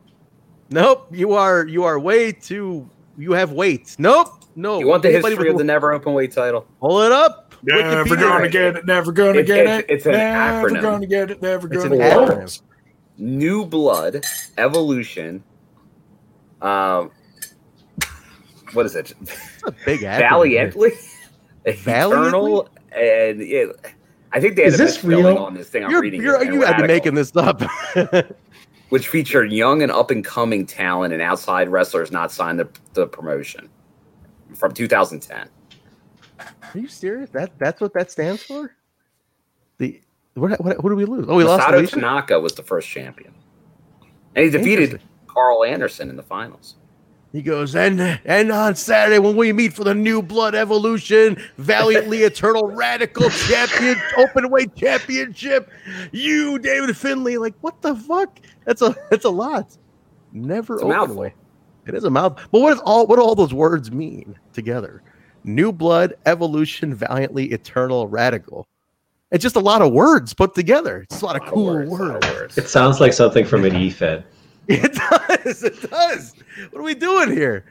nope. 0.68 1.06
You 1.12 1.35
are 1.35 1.64
you 1.64 1.85
are 1.85 2.01
way 2.01 2.32
too. 2.32 2.90
You 3.18 3.32
have 3.32 3.52
weight. 3.52 3.97
Nope, 3.98 4.28
no. 4.56 4.78
You 4.78 4.86
want 4.86 5.02
the 5.02 5.09
Anybody 5.10 5.34
history 5.34 5.48
with- 5.48 5.55
of 5.55 5.59
the 5.59 5.64
never 5.64 5.93
open 5.93 6.12
weight 6.12 6.32
title? 6.32 6.66
Pull 6.80 7.01
it 7.02 7.12
up. 7.12 7.55
Never 7.62 8.05
Wikipedia. 8.05 8.20
gonna 8.20 8.48
get 8.48 8.76
it. 8.76 8.86
Never 8.86 9.12
gonna 9.12 9.30
It's- 9.38 9.47
get 9.47 9.59
it's- 9.60 9.78
it. 9.80 9.86
it's 9.88 10.06
an 10.06 10.12
never 10.12 10.70
acronym. 10.70 10.82
gonna 10.82 11.06
get 11.06 11.30
it. 11.30 11.43
Never 11.43 11.66
It's 11.72 11.82
gonna 11.82 11.94
an 11.94 12.01
get 12.01 12.16
acronym. 12.18 12.44
it. 12.44 12.60
New 13.18 13.64
blood, 13.64 14.24
evolution. 14.59 15.43
Um, 16.60 17.10
what 18.74 18.84
is 18.86 18.94
it? 18.94 19.14
A 19.66 19.72
big 19.86 20.01
acronym. 20.01 20.18
Valiantly, 20.18 20.90
Valiantly? 21.66 22.28
eternal, 22.28 22.68
and 22.93 23.40
yeah, 23.40 23.64
I 24.32 24.40
think 24.40 24.56
they 24.56 24.64
had 24.64 24.74
Is 24.74 24.80
a 24.80 24.84
this 24.84 25.02
real? 25.05 25.38
on 25.38 25.55
this 25.55 25.68
thing. 25.70 25.84
I'm 25.84 25.90
You're, 25.90 26.02
reading 26.02 26.20
you're, 26.22 26.43
it, 26.43 26.52
you 26.52 26.60
got 26.60 26.76
to 26.78 26.86
making 26.86 27.14
this 27.14 27.34
up. 27.36 27.62
which 28.89 29.09
featured 29.09 29.53
young 29.53 29.83
and 29.83 29.91
up 29.91 30.11
and 30.11 30.25
coming 30.25 30.67
talent 30.67 31.13
and 31.13 31.23
outside 31.23 31.69
wrestlers 31.69 32.11
not 32.11 32.31
signed 32.33 32.59
the, 32.59 32.69
the 32.95 33.07
promotion 33.07 33.69
from 34.55 34.73
2010. 34.73 35.49
Are 36.39 36.79
you 36.79 36.89
serious? 36.89 37.31
That 37.31 37.59
that's 37.59 37.81
what 37.81 37.95
that 37.95 38.11
stands 38.11 38.43
for? 38.43 38.75
The 39.79 40.01
what? 40.35 40.63
What? 40.63 40.77
Who 40.77 40.89
did 40.91 40.97
we 40.97 41.05
lose? 41.05 41.27
Oh, 41.29 41.37
we 41.37 41.45
lost. 41.45 41.67
Masato? 41.67 41.89
Tanaka 41.89 42.39
was 42.39 42.55
the 42.55 42.63
first 42.63 42.89
champion, 42.89 43.35
and 44.35 44.45
he 44.45 44.51
defeated 44.51 45.01
Karl 45.27 45.65
Anderson 45.65 46.11
in 46.11 46.17
the 46.17 46.23
finals. 46.23 46.77
He 47.37 47.43
goes, 47.43 47.77
and 47.77 48.01
and 48.25 48.51
on 48.51 48.77
Saturday 48.77 49.19
when 49.19 49.37
we 49.37 49.53
meet 49.53 49.75
for 49.75 49.85
the 49.85 49.95
New 49.95 50.23
Blood 50.23 50.55
Evolution, 50.55 51.37
Valiantly 51.59 52.21
Eternal 52.23 52.69
Radical 52.69 53.29
Champion 53.29 54.01
Open 54.17 54.49
Weight 54.49 54.75
Championship, 54.75 55.71
you 56.13 56.59
David 56.59 56.97
Finlay, 56.97 57.37
like 57.37 57.53
what 57.61 57.83
the 57.83 57.95
fuck? 57.95 58.41
That's 58.65 58.81
a 58.81 58.97
that's 59.11 59.27
a 59.27 59.29
lot. 59.29 59.77
Never 60.33 60.77
It's 60.77 60.85
open 60.85 61.15
weight. 61.15 61.35
It 61.87 61.95
is 61.95 62.05
a 62.05 62.11
mouth. 62.11 62.41
But 62.51 62.61
what 62.61 62.73
is 62.73 62.81
all 62.87 63.07
what 63.07 63.17
do 63.17 63.23
all 63.23 63.35
those 63.35 63.53
words 63.53 63.93
mean 63.93 64.39
together? 64.55 65.03
New 65.45 65.73
Blood 65.73 66.15
Evolution 66.25 66.95
Valiantly 66.95 67.53
Eternal 67.53 68.09
Radical. 68.09 68.67
It's 69.31 69.43
just 69.43 69.57
a 69.57 69.61
lot 69.61 69.83
of 69.83 69.93
words 69.93 70.33
put 70.33 70.55
together. 70.55 71.03
It's 71.03 71.21
a 71.21 71.27
lot 71.27 71.37
of 71.37 71.47
cool 71.47 71.67
words, 71.67 71.91
words. 71.91 72.03
lot 72.03 72.25
of 72.25 72.31
words. 72.31 72.57
It 72.57 72.71
sounds 72.71 72.99
like 72.99 73.13
something 73.13 73.45
from 73.45 73.67
an 73.67 73.77
E 73.77 73.91
EFED. 73.91 74.25
It 74.68 74.93
does. 74.94 75.62
It 75.62 75.90
does. 75.90 76.34
What 76.70 76.80
are 76.80 76.84
we 76.84 76.94
doing 76.94 77.30
here? 77.30 77.64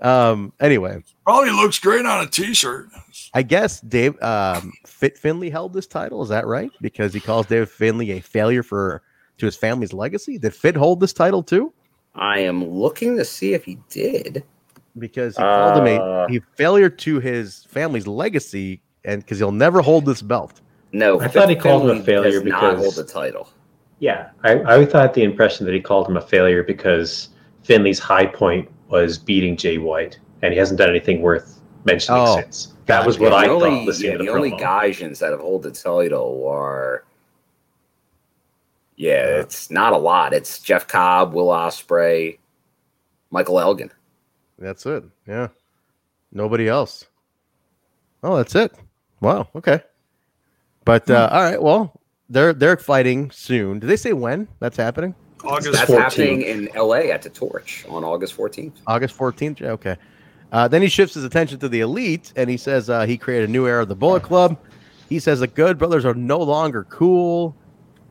Um. 0.00 0.52
Anyway, 0.60 1.02
Probably 1.24 1.50
looks 1.50 1.78
great 1.78 2.04
on 2.06 2.24
a 2.24 2.30
t-shirt. 2.30 2.88
I 3.34 3.42
guess 3.42 3.80
Dave 3.80 4.20
um, 4.22 4.72
Fit 4.86 5.16
Finlay 5.18 5.48
held 5.50 5.72
this 5.72 5.86
title. 5.86 6.22
Is 6.22 6.28
that 6.28 6.46
right? 6.46 6.70
Because 6.80 7.14
he 7.14 7.20
calls 7.20 7.46
Dave 7.46 7.70
Finlay 7.70 8.10
a 8.12 8.20
failure 8.20 8.62
for 8.62 9.02
to 9.38 9.46
his 9.46 9.56
family's 9.56 9.92
legacy. 9.92 10.38
Did 10.38 10.54
Fit 10.54 10.76
hold 10.76 11.00
this 11.00 11.12
title 11.14 11.42
too? 11.42 11.72
I 12.14 12.40
am 12.40 12.64
looking 12.64 13.16
to 13.16 13.24
see 13.24 13.54
if 13.54 13.64
he 13.64 13.78
did. 13.88 14.44
Because 14.98 15.36
he 15.36 15.42
called 15.42 15.78
him 15.78 15.86
a, 15.86 16.00
Uh. 16.02 16.26
a 16.30 16.40
failure 16.56 16.88
to 16.90 17.20
his 17.20 17.64
family's 17.68 18.06
legacy, 18.06 18.80
and 19.04 19.22
because 19.22 19.38
he'll 19.38 19.52
never 19.52 19.80
hold 19.82 20.06
this 20.06 20.22
belt. 20.22 20.60
No, 20.92 21.20
I 21.20 21.28
thought 21.28 21.48
he 21.50 21.56
called 21.56 21.90
him 21.90 21.98
a 21.98 22.02
failure 22.02 22.30
does 22.40 22.44
not 22.44 22.60
because- 22.74 22.78
hold 22.78 22.94
the 22.94 23.04
title. 23.12 23.48
Yeah, 23.98 24.30
I, 24.44 24.80
I 24.80 24.84
thought 24.86 25.14
the 25.14 25.22
impression 25.22 25.64
that 25.66 25.74
he 25.74 25.80
called 25.80 26.08
him 26.08 26.16
a 26.16 26.20
failure 26.20 26.62
because 26.62 27.30
Finlay's 27.62 27.98
high 27.98 28.26
point 28.26 28.70
was 28.88 29.18
beating 29.18 29.56
Jay 29.56 29.78
White, 29.78 30.18
and 30.42 30.52
he 30.52 30.58
hasn't 30.58 30.78
done 30.78 30.90
anything 30.90 31.22
worth 31.22 31.60
mentioning 31.84 32.20
Oh, 32.20 32.40
since. 32.40 32.74
That 32.86 33.06
was 33.06 33.18
what 33.18 33.32
I 33.32 33.48
only, 33.48 33.70
thought 33.70 33.84
listening 33.86 34.12
yeah, 34.12 34.18
to 34.18 34.18
the 34.18 34.24
the 34.24 34.30
only 34.30 34.50
promo. 34.52 34.60
Gaijins 34.60 35.18
that 35.20 35.30
have 35.30 35.40
hold 35.40 35.62
the 35.62 35.72
title 35.72 36.46
are, 36.48 37.04
yeah, 38.96 39.40
it's 39.40 39.70
not 39.70 39.92
a 39.92 39.96
lot. 39.98 40.32
It's 40.32 40.60
Jeff 40.60 40.86
Cobb, 40.86 41.32
Will 41.32 41.48
Ospreay, 41.48 42.38
Michael 43.30 43.58
Elgin. 43.58 43.90
That's 44.58 44.86
it. 44.86 45.04
Yeah. 45.26 45.48
Nobody 46.32 46.68
else. 46.68 47.06
Oh, 48.22 48.36
that's 48.36 48.54
it. 48.54 48.72
Wow. 49.20 49.48
Okay. 49.56 49.80
But 50.84 51.10
uh, 51.10 51.28
all 51.32 51.42
right. 51.42 51.62
Well, 51.62 51.95
they're 52.28 52.52
they're 52.52 52.76
fighting 52.76 53.30
soon. 53.30 53.78
Did 53.78 53.86
they 53.88 53.96
say 53.96 54.12
when 54.12 54.48
that's 54.60 54.76
happening? 54.76 55.14
August 55.44 55.72
That's 55.72 55.90
14th. 55.90 55.98
happening 55.98 56.42
in 56.42 56.68
L.A. 56.74 57.12
at 57.12 57.22
the 57.22 57.30
Torch 57.30 57.84
on 57.88 58.02
August 58.02 58.36
14th. 58.36 58.72
August 58.86 59.16
14th. 59.16 59.60
Yeah, 59.60 59.70
Okay. 59.72 59.96
Uh, 60.52 60.66
then 60.66 60.80
he 60.80 60.88
shifts 60.88 61.14
his 61.14 61.24
attention 61.24 61.58
to 61.58 61.68
the 61.68 61.80
elite 61.80 62.32
and 62.36 62.48
he 62.48 62.56
says 62.56 62.88
uh, 62.88 63.04
he 63.04 63.18
created 63.18 63.48
a 63.48 63.52
new 63.52 63.66
era 63.66 63.82
of 63.82 63.88
the 63.88 63.94
Bullet 63.96 64.22
Club. 64.22 64.56
He 65.08 65.18
says 65.18 65.40
the 65.40 65.46
Good 65.46 65.76
Brothers 65.76 66.04
are 66.04 66.14
no 66.14 66.38
longer 66.38 66.84
cool. 66.84 67.54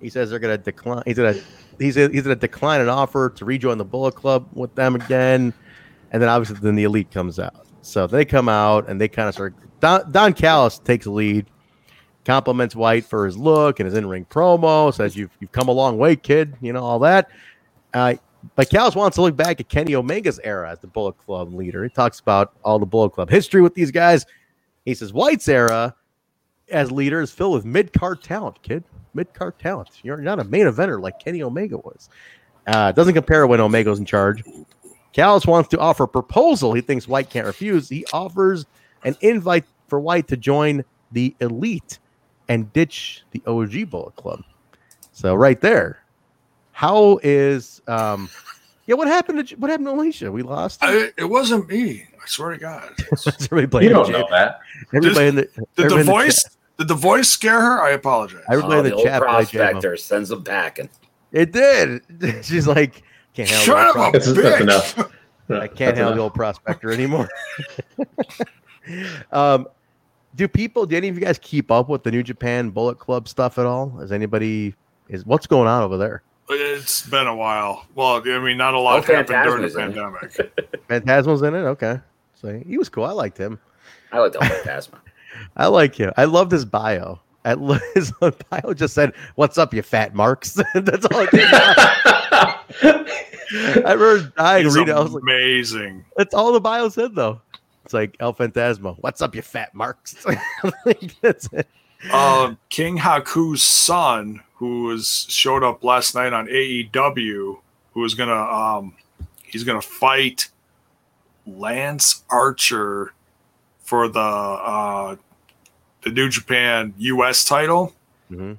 He 0.02 0.10
says 0.10 0.30
they're 0.30 0.40
going 0.40 0.56
to 0.56 0.64
decline. 0.64 1.02
He's 1.06 1.16
going 1.18 1.34
to 1.34 1.42
he's 1.80 1.96
he's 1.96 2.08
going 2.08 2.24
to 2.24 2.36
decline 2.36 2.82
an 2.82 2.90
offer 2.90 3.30
to 3.32 3.46
rejoin 3.46 3.78
the 3.78 3.86
Bullet 3.86 4.16
Club 4.16 4.48
with 4.54 4.76
them 4.76 4.96
again. 4.96 5.54
And 6.12 6.22
then 6.22 6.30
obviously 6.30 6.58
then 6.62 6.76
the 6.76 6.84
elite 6.84 7.10
comes 7.10 7.40
out. 7.40 7.66
So 7.82 8.06
they 8.06 8.26
come 8.26 8.50
out 8.50 8.88
and 8.90 9.00
they 9.00 9.08
kind 9.08 9.28
of 9.30 9.34
start. 9.34 9.56
Don, 9.80 10.12
Don 10.12 10.34
Callis 10.34 10.80
takes 10.80 11.06
the 11.06 11.12
lead, 11.12 11.48
compliments 12.26 12.76
White 12.76 13.06
for 13.06 13.26
his 13.26 13.38
look 13.38 13.80
and 13.80 13.86
his 13.86 13.96
in-ring 13.96 14.26
promo. 14.26 14.94
Says 14.94 15.16
you've 15.16 15.32
you've 15.40 15.52
come 15.52 15.68
a 15.68 15.72
long 15.72 15.98
way, 15.98 16.16
kid. 16.16 16.56
You 16.62 16.74
know 16.74 16.84
all 16.84 17.00
that. 17.00 17.30
Uh, 17.94 18.16
but 18.56 18.70
Callis 18.70 18.96
wants 18.96 19.16
to 19.16 19.22
look 19.22 19.36
back 19.36 19.60
at 19.60 19.70
Kenny 19.70 19.96
Omega's 19.96 20.40
era 20.44 20.70
as 20.70 20.80
the 20.80 20.88
Bullet 20.88 21.18
Club 21.18 21.54
leader. 21.54 21.84
He 21.84 21.90
talks 21.90 22.20
about 22.20 22.54
all 22.64 22.78
the 22.78 22.86
Bullet 22.86 23.12
Club 23.12 23.30
history 23.30 23.62
with 23.62 23.74
these 23.74 23.92
guys. 23.92 24.26
He 24.84 24.94
says 24.94 25.14
White's 25.14 25.48
era 25.48 25.96
as 26.70 26.92
leader 26.92 27.22
is 27.22 27.32
filled 27.32 27.54
with 27.54 27.66
mid 27.66 27.94
card 27.94 28.22
talent, 28.22 28.62
kid. 28.62 28.84
Mid 29.14 29.34
card 29.34 29.58
talent. 29.60 29.90
You're 30.04 30.18
not 30.18 30.40
a 30.40 30.44
main 30.44 30.66
eventer 30.66 31.02
like 31.02 31.20
Kenny 31.20 31.42
Omega 31.42 31.78
was. 31.78 32.10
Uh, 32.68 32.92
doesn't 32.92 33.14
compare 33.14 33.48
when 33.48 33.62
Omega's 33.62 34.00
in 34.00 34.06
charge. 34.06 34.44
Callis 35.14 35.46
wants 35.46 35.70
to 35.70 35.80
offer 35.80 36.04
a 36.04 36.08
proposal 36.08 36.74
he 36.74 36.82
thinks 36.82 37.08
White 37.08 37.30
can't 37.30 37.48
refuse. 37.48 37.88
He 37.88 38.06
offers 38.12 38.66
an 39.04 39.16
invite 39.22 39.64
for 39.88 40.00
White 40.00 40.28
to 40.28 40.38
join 40.38 40.84
the 41.12 41.34
elite 41.40 42.00
and 42.48 42.72
ditch 42.74 43.24
the 43.32 43.42
OG 43.46 43.90
Bullet 43.90 44.16
Club. 44.16 44.42
So 45.12 45.36
right 45.36 45.60
there, 45.62 46.00
how 46.72 47.20
is 47.24 47.82
um 47.88 48.30
yeah, 48.88 48.96
what 48.96 49.08
happened 49.08 49.48
to 49.48 49.56
what 49.56 49.70
happened 49.70 49.88
to 49.88 49.94
Alicia? 49.94 50.32
We 50.32 50.44
lost. 50.44 50.80
I, 50.84 51.12
it 51.18 51.30
wasn't 51.30 51.68
me. 51.70 52.06
I 52.22 52.28
swear 52.28 52.52
to 52.52 52.58
God. 52.58 52.90
Everybody 53.52 53.88
You 53.88 53.94
blaming 53.94 53.94
don't 53.94 54.12
know 54.12 54.28
that. 54.32 54.60
Everybody 54.94 55.28
in 55.28 55.36
the 55.36 55.50
Did 55.76 55.90
the 55.90 55.98
in 56.00 56.06
the 56.06 56.12
voice? 56.12 56.46
Did 56.78 56.88
the 56.90 56.94
voice 56.96 57.30
scare 57.30 57.62
her? 57.62 57.82
I 57.82 57.92
apologize. 57.92 58.44
Everybody 58.50 58.76
Oh, 58.76 58.80
in 58.80 58.84
the 58.86 58.90
the 58.90 58.96
old 58.96 59.06
chat. 59.06 59.22
blamed 59.22 59.48
Jay 59.50 59.58
prospector 59.60 59.98
sends 59.98 60.32
him 60.32 60.44
packing. 60.44 60.90
It 61.32 61.52
did. 61.52 62.02
She's 62.46 62.68
like, 62.68 63.04
can't 63.34 63.50
handle 63.50 63.66
Shut 63.66 63.94
the 63.94 64.00
up, 64.00 64.06
old 64.06 64.14
That's, 64.14 64.26
that's 64.28 64.38
bitch. 64.38 64.62
enough. 64.62 65.12
I 65.50 65.68
can't 65.68 65.96
handle 65.96 66.14
the 66.14 66.22
old 66.22 66.34
prospector 66.34 66.92
anymore. 66.92 67.30
um, 69.32 69.68
do 70.36 70.48
people? 70.48 70.86
Do 70.86 70.96
any 70.98 71.08
of 71.10 71.16
you 71.18 71.22
guys 71.24 71.40
keep 71.42 71.72
up 71.72 71.90
with 71.90 72.04
the 72.04 72.12
New 72.12 72.24
Japan 72.24 72.70
Bullet 72.70 73.00
Club 73.00 73.28
stuff 73.28 73.58
at 73.58 73.66
all? 73.66 74.00
Is 74.02 74.12
anybody? 74.12 74.76
Is 75.10 75.26
what's 75.26 75.48
going 75.48 75.68
on 75.68 75.84
over 75.84 75.98
there? 75.98 76.24
It's 76.50 77.08
been 77.10 77.26
a 77.28 77.36
while. 77.36 77.86
Well, 77.96 78.22
I 78.26 78.40
mean, 78.40 78.58
not 78.58 78.74
a 78.76 78.80
lot 78.80 79.00
Oh, 79.00 79.02
happened 79.14 79.28
during 79.28 79.62
the 79.64 79.70
Phantasmo's 79.70 79.76
in 79.76 80.40
it. 80.42 80.56
pandemic. 80.56 80.88
Phantasmo's 80.88 81.42
in 81.42 81.56
it. 81.56 81.60
Okay, 81.60 82.00
so 82.36 82.62
he 82.68 82.78
was 82.78 82.90
cool. 82.90 83.06
I 83.06 83.12
liked 83.12 83.38
him. 83.38 83.60
I 84.12 84.20
like 84.20 84.34
the 84.34 84.40
Phantasmo. 84.40 85.00
I 85.58 85.68
like 85.68 85.96
him. 85.96 86.12
I 86.18 86.26
loved 86.26 86.52
his 86.52 86.66
bio. 86.66 87.20
I 87.44 87.54
lo- 87.56 87.78
his 87.94 88.12
bio 88.20 88.74
just 88.74 88.94
said, 88.94 89.14
"What's 89.36 89.58
up, 89.58 89.74
you 89.74 89.82
fat 89.82 90.14
marks?" 90.16 90.54
That's 90.74 91.06
all 91.06 91.20
it 91.22 91.32
did. 91.32 91.48
I 92.84 93.94
remember 93.94 94.32
dying 94.38 94.66
He's 94.66 94.76
reading. 94.76 94.94
it. 94.96 94.98
I 94.98 95.02
was 95.02 95.12
like, 95.14 95.22
amazing. 95.24 96.06
That's 96.18 96.34
all 96.34 96.52
the 96.52 96.60
bio 96.60 96.90
said, 96.90 97.16
though. 97.16 97.42
It's 97.86 97.94
like 97.94 98.16
El 98.20 98.34
Phantasmo. 98.34 98.98
What's 99.00 99.22
up, 99.22 99.36
you 99.36 99.42
fat 99.44 99.74
marks? 99.76 100.26
Like, 100.86 101.20
that's 101.22 101.48
it. 101.54 101.68
uh, 102.12 102.56
King 102.70 102.98
Haku's 102.98 103.62
son, 103.64 104.42
who 104.56 104.84
was 104.86 105.28
showed 105.30 105.64
up 105.64 105.84
last 105.84 106.16
night 106.16 106.34
on 106.34 106.48
AEW, 106.48 107.60
who 107.94 108.04
is 108.04 108.16
gonna 108.16 108.34
um, 108.34 108.96
he's 109.44 109.64
gonna 109.64 109.82
fight 109.82 110.50
Lance 111.46 112.24
Archer 112.30 113.14
for 113.80 114.08
the 114.08 114.20
uh, 114.20 115.16
the 116.02 116.10
New 116.10 116.28
Japan 116.30 116.94
US 116.98 117.46
title. 117.46 117.94
Mhm. 118.32 118.58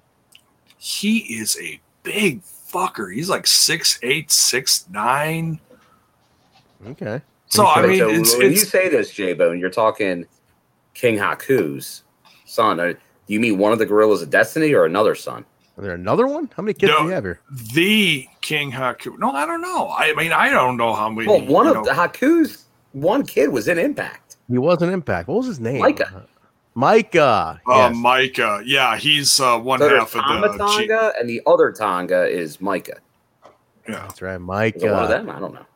He 0.78 1.18
is 1.40 1.58
a 1.60 1.80
big 2.04 2.42
fucker. 2.42 3.12
He's 3.12 3.28
like 3.28 3.46
six 3.48 3.98
eight, 4.02 4.30
six 4.30 4.86
nine. 4.88 5.58
Okay. 6.86 7.20
So 7.48 7.66
I 7.66 7.86
mean, 7.86 7.98
so 7.98 8.08
it's, 8.10 8.36
when 8.36 8.50
you 8.50 8.56
say 8.56 8.88
this, 8.88 9.10
J 9.12 9.32
Bone, 9.34 9.58
you're 9.58 9.70
talking 9.70 10.26
King 10.94 11.16
Haku's 11.16 12.02
son. 12.44 12.80
Uh, 12.80 12.84
Do 12.92 12.96
you 13.28 13.40
mean 13.40 13.58
one 13.58 13.72
of 13.72 13.78
the 13.78 13.86
gorillas 13.86 14.22
of 14.22 14.30
destiny 14.30 14.72
or 14.74 14.84
another 14.84 15.14
son? 15.14 15.44
Are 15.78 15.82
there 15.82 15.94
another 15.94 16.26
one? 16.26 16.50
How 16.56 16.62
many 16.62 16.72
kids 16.74 16.92
do 16.96 17.04
you 17.04 17.10
have 17.10 17.22
here? 17.24 17.40
the 17.74 18.26
King 18.40 18.72
Haku. 18.72 19.18
No, 19.18 19.30
I 19.30 19.44
don't 19.44 19.60
know. 19.60 19.90
I 19.90 20.14
mean, 20.14 20.32
I 20.32 20.48
don't 20.48 20.76
know 20.78 20.94
how 20.94 21.10
many. 21.10 21.28
Well, 21.28 21.44
one 21.46 21.66
of 21.66 21.74
know- 21.74 21.84
the 21.84 21.90
Haku's 21.92 22.64
one 22.92 23.26
kid 23.26 23.48
was 23.50 23.68
in 23.68 23.78
Impact. 23.78 24.36
He 24.48 24.58
was 24.58 24.80
an 24.80 24.90
impact. 24.90 25.28
What 25.28 25.38
was 25.38 25.46
his 25.46 25.58
name? 25.60 25.80
Micah. 25.80 26.24
Micah. 26.74 27.60
Uh. 27.66 27.90
Micah. 27.90 28.62
Yeah, 28.64 28.96
he's 28.96 29.40
uh, 29.40 29.58
one 29.58 29.80
So 29.80 29.88
half 29.88 30.14
of 30.14 30.20
Tama 30.22 30.56
the. 30.56 30.78
G- 30.86 31.18
and 31.20 31.28
the 31.28 31.42
other 31.46 31.72
Tonga 31.72 32.26
is 32.26 32.60
Micah. 32.60 32.98
yeah. 33.88 34.02
That's 34.02 34.22
right. 34.22 34.38
Micah. 34.38 34.78
it 34.86 34.90
one 34.92 35.02
of 35.04 35.10
Micah. 35.10 35.24
them? 35.24 35.30
I 35.36 35.40
don't 35.40 35.54
know. 35.54 35.66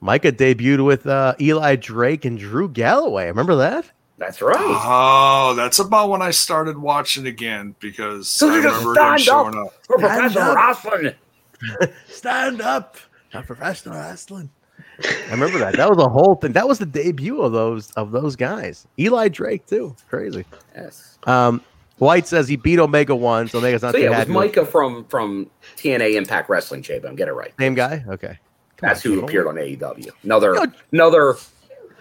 Micah 0.00 0.32
debuted 0.32 0.84
with 0.84 1.06
uh, 1.06 1.34
Eli 1.40 1.76
Drake 1.76 2.24
and 2.24 2.38
Drew 2.38 2.68
Galloway. 2.68 3.26
Remember 3.26 3.56
that? 3.56 3.90
That's 4.18 4.40
right. 4.42 4.56
Oh, 4.58 5.54
that's 5.54 5.78
about 5.78 6.08
when 6.10 6.22
I 6.22 6.30
started 6.32 6.76
watching 6.78 7.26
again 7.26 7.74
because 7.78 8.28
So 8.28 8.48
I 8.50 8.56
you 8.56 8.62
just 8.62 8.84
remember 8.84 8.90
him 8.90 9.18
stand 9.18 9.20
showing 9.20 9.54
up 9.56 9.66
up. 9.66 9.74
for 9.86 9.98
Stand 9.98 10.32
professional 10.34 10.42
up. 10.50 10.56
wrestling. 10.56 11.14
Stand 12.08 12.60
up. 12.60 12.96
Not 13.34 13.46
professional 13.46 13.94
wrestling. 13.96 14.50
I 15.04 15.30
remember 15.30 15.58
that. 15.58 15.76
That 15.76 15.88
was 15.88 15.98
a 16.04 16.08
whole 16.08 16.34
thing. 16.36 16.52
That 16.52 16.66
was 16.66 16.78
the 16.80 16.86
debut 16.86 17.40
of 17.40 17.52
those 17.52 17.90
of 17.92 18.10
those 18.10 18.34
guys. 18.34 18.86
Eli 18.98 19.28
Drake 19.28 19.66
too. 19.66 19.94
Crazy. 20.08 20.44
Yes. 20.74 21.18
Um, 21.24 21.62
White 21.98 22.26
says 22.26 22.48
he 22.48 22.56
beat 22.56 22.78
Omega 22.80 23.14
once. 23.14 23.54
Omega's 23.54 23.82
not 23.82 23.92
So 23.92 23.98
yeah, 23.98 24.06
it 24.06 24.08
was 24.10 24.18
happy. 24.18 24.30
Micah 24.32 24.66
from 24.66 25.04
from 25.04 25.48
TNA 25.76 26.14
Impact 26.14 26.48
Wrestling. 26.48 26.82
J 26.82 26.98
Bone, 26.98 27.14
get 27.14 27.28
it 27.28 27.32
right. 27.32 27.52
Same 27.58 27.74
guy. 27.74 28.04
Okay. 28.08 28.38
Come 28.78 28.88
That's 28.88 29.04
on, 29.04 29.10
who 29.12 29.16
people. 29.18 29.28
appeared 29.28 29.46
on 29.48 29.54
AEW. 29.56 30.10
Another 30.22 30.54
Yo. 30.54 30.64
another 30.92 31.34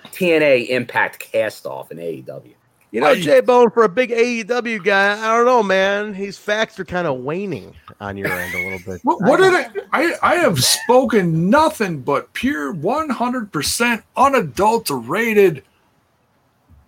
TNA 0.05 0.69
Impact 0.69 1.19
cast 1.19 1.65
off 1.65 1.91
in 1.91 1.97
AEW. 1.97 2.53
You 2.91 3.01
know, 3.01 3.13
J 3.15 3.41
Bone 3.41 3.69
for 3.69 3.83
a 3.83 3.89
big 3.89 4.11
AEW 4.11 4.81
guy. 4.83 5.19
I 5.19 5.35
don't 5.35 5.45
know, 5.45 5.61
man. 5.61 6.13
His 6.13 6.37
facts 6.37 6.79
are 6.79 6.85
kind 6.85 7.05
of 7.05 7.19
waning 7.19 7.75
on 7.99 8.15
your 8.15 8.27
end 8.31 8.53
a 8.55 8.63
little 8.63 8.93
bit. 8.93 9.01
What, 9.03 9.21
what 9.21 9.37
did 9.37 9.53
I, 9.53 9.69
I? 9.91 10.13
I 10.23 10.35
have 10.35 10.63
spoken 10.63 11.49
nothing 11.49 11.99
but 12.01 12.31
pure, 12.33 12.71
one 12.71 13.09
hundred 13.09 13.51
percent 13.51 14.03
unadulterated, 14.15 15.63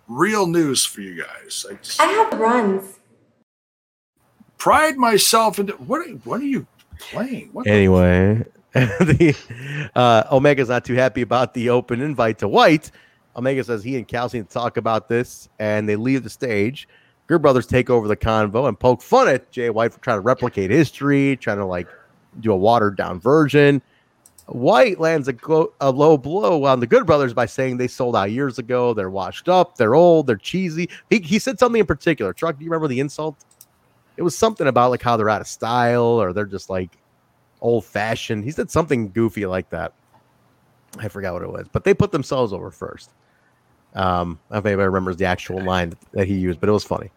real 0.08 0.46
news 0.46 0.84
for 0.86 1.02
you 1.02 1.22
guys. 1.22 1.66
I 1.70 1.74
just 1.74 2.00
I 2.00 2.06
have 2.06 2.32
runs. 2.40 2.98
pride 4.56 4.96
myself 4.96 5.58
into 5.58 5.74
what? 5.74 6.00
Are, 6.08 6.10
what 6.24 6.40
are 6.40 6.44
you 6.44 6.66
playing? 6.98 7.50
What 7.52 7.66
Anyway, 7.66 8.36
the 8.38 8.46
uh, 9.94 10.24
Omega's 10.30 10.68
not 10.68 10.84
too 10.84 10.94
happy 10.94 11.22
about 11.22 11.54
the 11.54 11.70
open 11.70 12.00
invite 12.00 12.38
to 12.38 12.48
White. 12.48 12.90
Omega 13.36 13.64
says 13.64 13.82
he 13.82 13.96
and 13.96 14.06
Callis 14.06 14.34
need 14.34 14.48
to 14.48 14.52
talk 14.52 14.76
about 14.76 15.08
this, 15.08 15.48
and 15.58 15.88
they 15.88 15.96
leave 15.96 16.22
the 16.22 16.30
stage. 16.30 16.88
Good 17.26 17.42
Brothers 17.42 17.66
take 17.66 17.90
over 17.90 18.08
the 18.08 18.16
convo 18.16 18.68
and 18.68 18.78
poke 18.78 19.02
fun 19.02 19.28
at 19.28 19.50
Jay 19.52 19.70
White 19.70 19.92
for 19.92 20.00
trying 20.00 20.16
to 20.16 20.22
replicate 20.22 20.70
history, 20.70 21.36
trying 21.36 21.58
to 21.58 21.64
like 21.64 21.88
do 22.40 22.52
a 22.52 22.56
watered 22.56 22.96
down 22.96 23.20
version. 23.20 23.80
White 24.46 24.98
lands 24.98 25.28
a, 25.28 25.34
a 25.80 25.90
low 25.90 26.18
blow 26.18 26.64
on 26.64 26.80
the 26.80 26.86
Good 26.86 27.06
Brothers 27.06 27.32
by 27.32 27.46
saying 27.46 27.76
they 27.76 27.86
sold 27.86 28.16
out 28.16 28.32
years 28.32 28.58
ago. 28.58 28.94
They're 28.94 29.10
washed 29.10 29.48
up. 29.48 29.76
They're 29.76 29.94
old. 29.94 30.26
They're 30.26 30.36
cheesy. 30.36 30.88
He, 31.08 31.20
he 31.20 31.38
said 31.38 31.58
something 31.58 31.78
in 31.78 31.86
particular. 31.86 32.32
Truck, 32.32 32.58
do 32.58 32.64
you 32.64 32.70
remember 32.70 32.88
the 32.88 32.98
insult? 32.98 33.36
It 34.16 34.22
was 34.22 34.36
something 34.36 34.66
about 34.66 34.90
like 34.90 35.02
how 35.02 35.16
they're 35.16 35.30
out 35.30 35.40
of 35.40 35.46
style 35.46 36.02
or 36.02 36.32
they're 36.32 36.46
just 36.46 36.68
like 36.68 36.90
old 37.60 37.84
fashioned. 37.84 38.44
He 38.44 38.50
said 38.50 38.70
something 38.70 39.12
goofy 39.12 39.46
like 39.46 39.70
that. 39.70 39.92
I 40.98 41.08
forgot 41.08 41.34
what 41.34 41.42
it 41.42 41.50
was, 41.50 41.68
but 41.72 41.84
they 41.84 41.94
put 41.94 42.12
themselves 42.12 42.52
over 42.52 42.70
first. 42.70 43.10
Um, 43.94 44.40
I 44.50 44.54
don't 44.54 44.56
know 44.56 44.58
if 44.58 44.66
anybody 44.66 44.86
remembers 44.86 45.16
the 45.16 45.24
actual 45.24 45.62
line 45.62 45.92
that 46.12 46.26
he 46.26 46.34
used, 46.34 46.60
but 46.60 46.68
it 46.68 46.72
was 46.72 46.84
funny. 46.84 47.10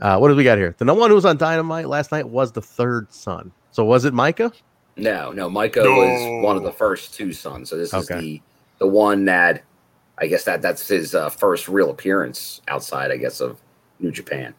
Uh, 0.00 0.18
what 0.18 0.28
did 0.28 0.36
we 0.36 0.44
got 0.44 0.58
here? 0.58 0.74
The 0.78 0.84
number 0.84 1.00
one 1.00 1.10
who 1.10 1.14
was 1.14 1.24
on 1.24 1.36
Dynamite 1.36 1.88
last 1.88 2.12
night 2.12 2.28
was 2.28 2.52
the 2.52 2.62
third 2.62 3.12
son. 3.12 3.52
So 3.70 3.84
was 3.84 4.04
it 4.04 4.14
Micah? 4.14 4.52
No, 4.96 5.32
no, 5.32 5.48
Micah 5.48 5.82
No. 5.82 5.96
was 5.96 6.44
one 6.44 6.56
of 6.56 6.62
the 6.62 6.72
first 6.72 7.14
two 7.14 7.32
sons. 7.32 7.70
So 7.70 7.76
this 7.76 7.92
is 7.92 8.08
the 8.08 8.40
the 8.78 8.86
one 8.86 9.24
that 9.24 9.62
I 10.18 10.26
guess 10.26 10.44
that 10.44 10.62
that's 10.62 10.86
his 10.86 11.14
uh, 11.14 11.30
first 11.30 11.68
real 11.68 11.90
appearance 11.90 12.60
outside, 12.68 13.10
I 13.10 13.16
guess, 13.16 13.40
of 13.40 13.60
New 13.98 14.12
Japan. 14.12 14.54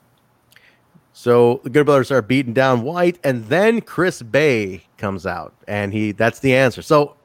So 1.18 1.62
the 1.64 1.70
Good 1.70 1.86
Brothers 1.86 2.12
are 2.12 2.22
beating 2.22 2.52
down 2.52 2.84
White, 2.84 3.20
and 3.24 3.46
then 3.46 3.80
Chris 3.80 4.22
Bey 4.22 4.84
comes 4.98 5.26
out, 5.26 5.54
and 5.66 5.94
he 5.94 6.12
that's 6.12 6.40
the 6.40 6.54
answer. 6.54 6.82
So 6.82 7.16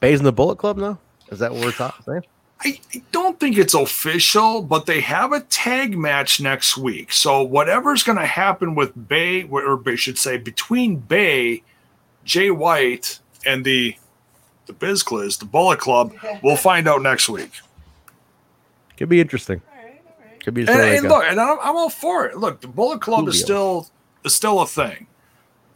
Bey's 0.00 0.18
in 0.18 0.26
the 0.26 0.32
Bullet 0.32 0.56
Club 0.56 0.76
now. 0.76 0.98
Is 1.30 1.38
that 1.38 1.50
what 1.50 1.64
we're 1.64 1.72
talking? 1.72 2.04
Saying? 2.04 2.24
I, 2.60 2.78
I 2.94 3.02
don't 3.10 3.40
think 3.40 3.56
it's 3.56 3.72
official, 3.72 4.60
but 4.60 4.84
they 4.84 5.00
have 5.00 5.32
a 5.32 5.40
tag 5.40 5.96
match 5.96 6.42
next 6.42 6.76
week. 6.76 7.10
So 7.10 7.42
whatever's 7.42 8.02
going 8.02 8.18
to 8.18 8.26
happen 8.26 8.74
with 8.74 9.08
Bey, 9.08 9.44
or 9.44 9.82
I 9.88 9.94
should 9.94 10.18
say, 10.18 10.36
between 10.36 10.96
Bey, 10.96 11.62
Jay 12.24 12.50
White, 12.50 13.18
and 13.46 13.64
the 13.64 13.96
the 14.66 14.74
Biz 14.74 15.04
the 15.04 15.48
Bullet 15.50 15.80
Club, 15.80 16.12
we'll 16.42 16.56
find 16.56 16.86
out 16.86 17.00
next 17.00 17.30
week. 17.30 17.50
Could 18.98 19.08
be 19.08 19.22
interesting. 19.22 19.62
Could 20.42 20.54
be 20.54 20.62
And, 20.62 20.70
interesting. 20.70 20.98
and 20.98 21.08
look, 21.08 21.24
and 21.24 21.40
I'm, 21.40 21.58
I'm 21.62 21.76
all 21.76 21.90
for 21.90 22.26
it. 22.26 22.36
Look, 22.36 22.60
the 22.60 22.68
Bullet 22.68 23.00
Club 23.00 23.28
is 23.28 23.40
still 23.40 23.88
is 24.24 24.34
still 24.34 24.60
a 24.60 24.66
thing, 24.66 25.06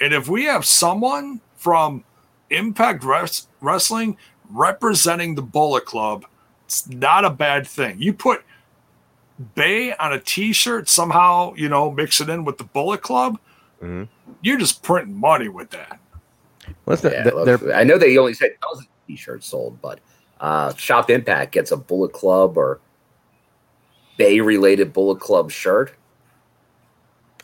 and 0.00 0.12
if 0.12 0.28
we 0.28 0.44
have 0.44 0.64
someone 0.64 1.40
from 1.56 2.04
Impact 2.50 3.04
Res- 3.04 3.48
Wrestling 3.60 4.16
representing 4.50 5.34
the 5.34 5.42
Bullet 5.42 5.84
Club, 5.84 6.24
it's 6.64 6.88
not 6.88 7.24
a 7.24 7.30
bad 7.30 7.66
thing. 7.66 8.00
You 8.00 8.12
put 8.12 8.44
Bey 9.54 9.92
on 9.94 10.12
a 10.12 10.18
T-shirt 10.20 10.88
somehow, 10.88 11.52
you 11.56 11.68
know, 11.68 11.90
mix 11.90 12.20
it 12.20 12.28
in 12.28 12.44
with 12.44 12.58
the 12.58 12.64
Bullet 12.64 13.02
Club. 13.02 13.38
Mhm. 13.82 14.08
You're 14.40 14.58
just 14.58 14.82
printing 14.82 15.14
money 15.14 15.48
with 15.48 15.70
that. 15.70 15.98
Listen, 16.86 17.12
Yeah, 17.12 17.22
th- 17.24 17.34
look, 17.34 17.62
I 17.74 17.84
know 17.84 17.98
they 17.98 18.16
only 18.18 18.34
said 18.34 18.50
thousand 18.62 18.86
t-shirts 19.06 19.46
sold, 19.46 19.80
but 19.82 20.00
uh, 20.40 20.74
Shop 20.74 21.10
Impact 21.10 21.52
gets 21.52 21.70
a 21.70 21.76
Bullet 21.76 22.12
Club 22.12 22.56
or 22.56 22.80
Bey 24.16 24.40
related 24.40 24.92
Bullet 24.92 25.20
Club 25.20 25.50
shirt. 25.50 25.92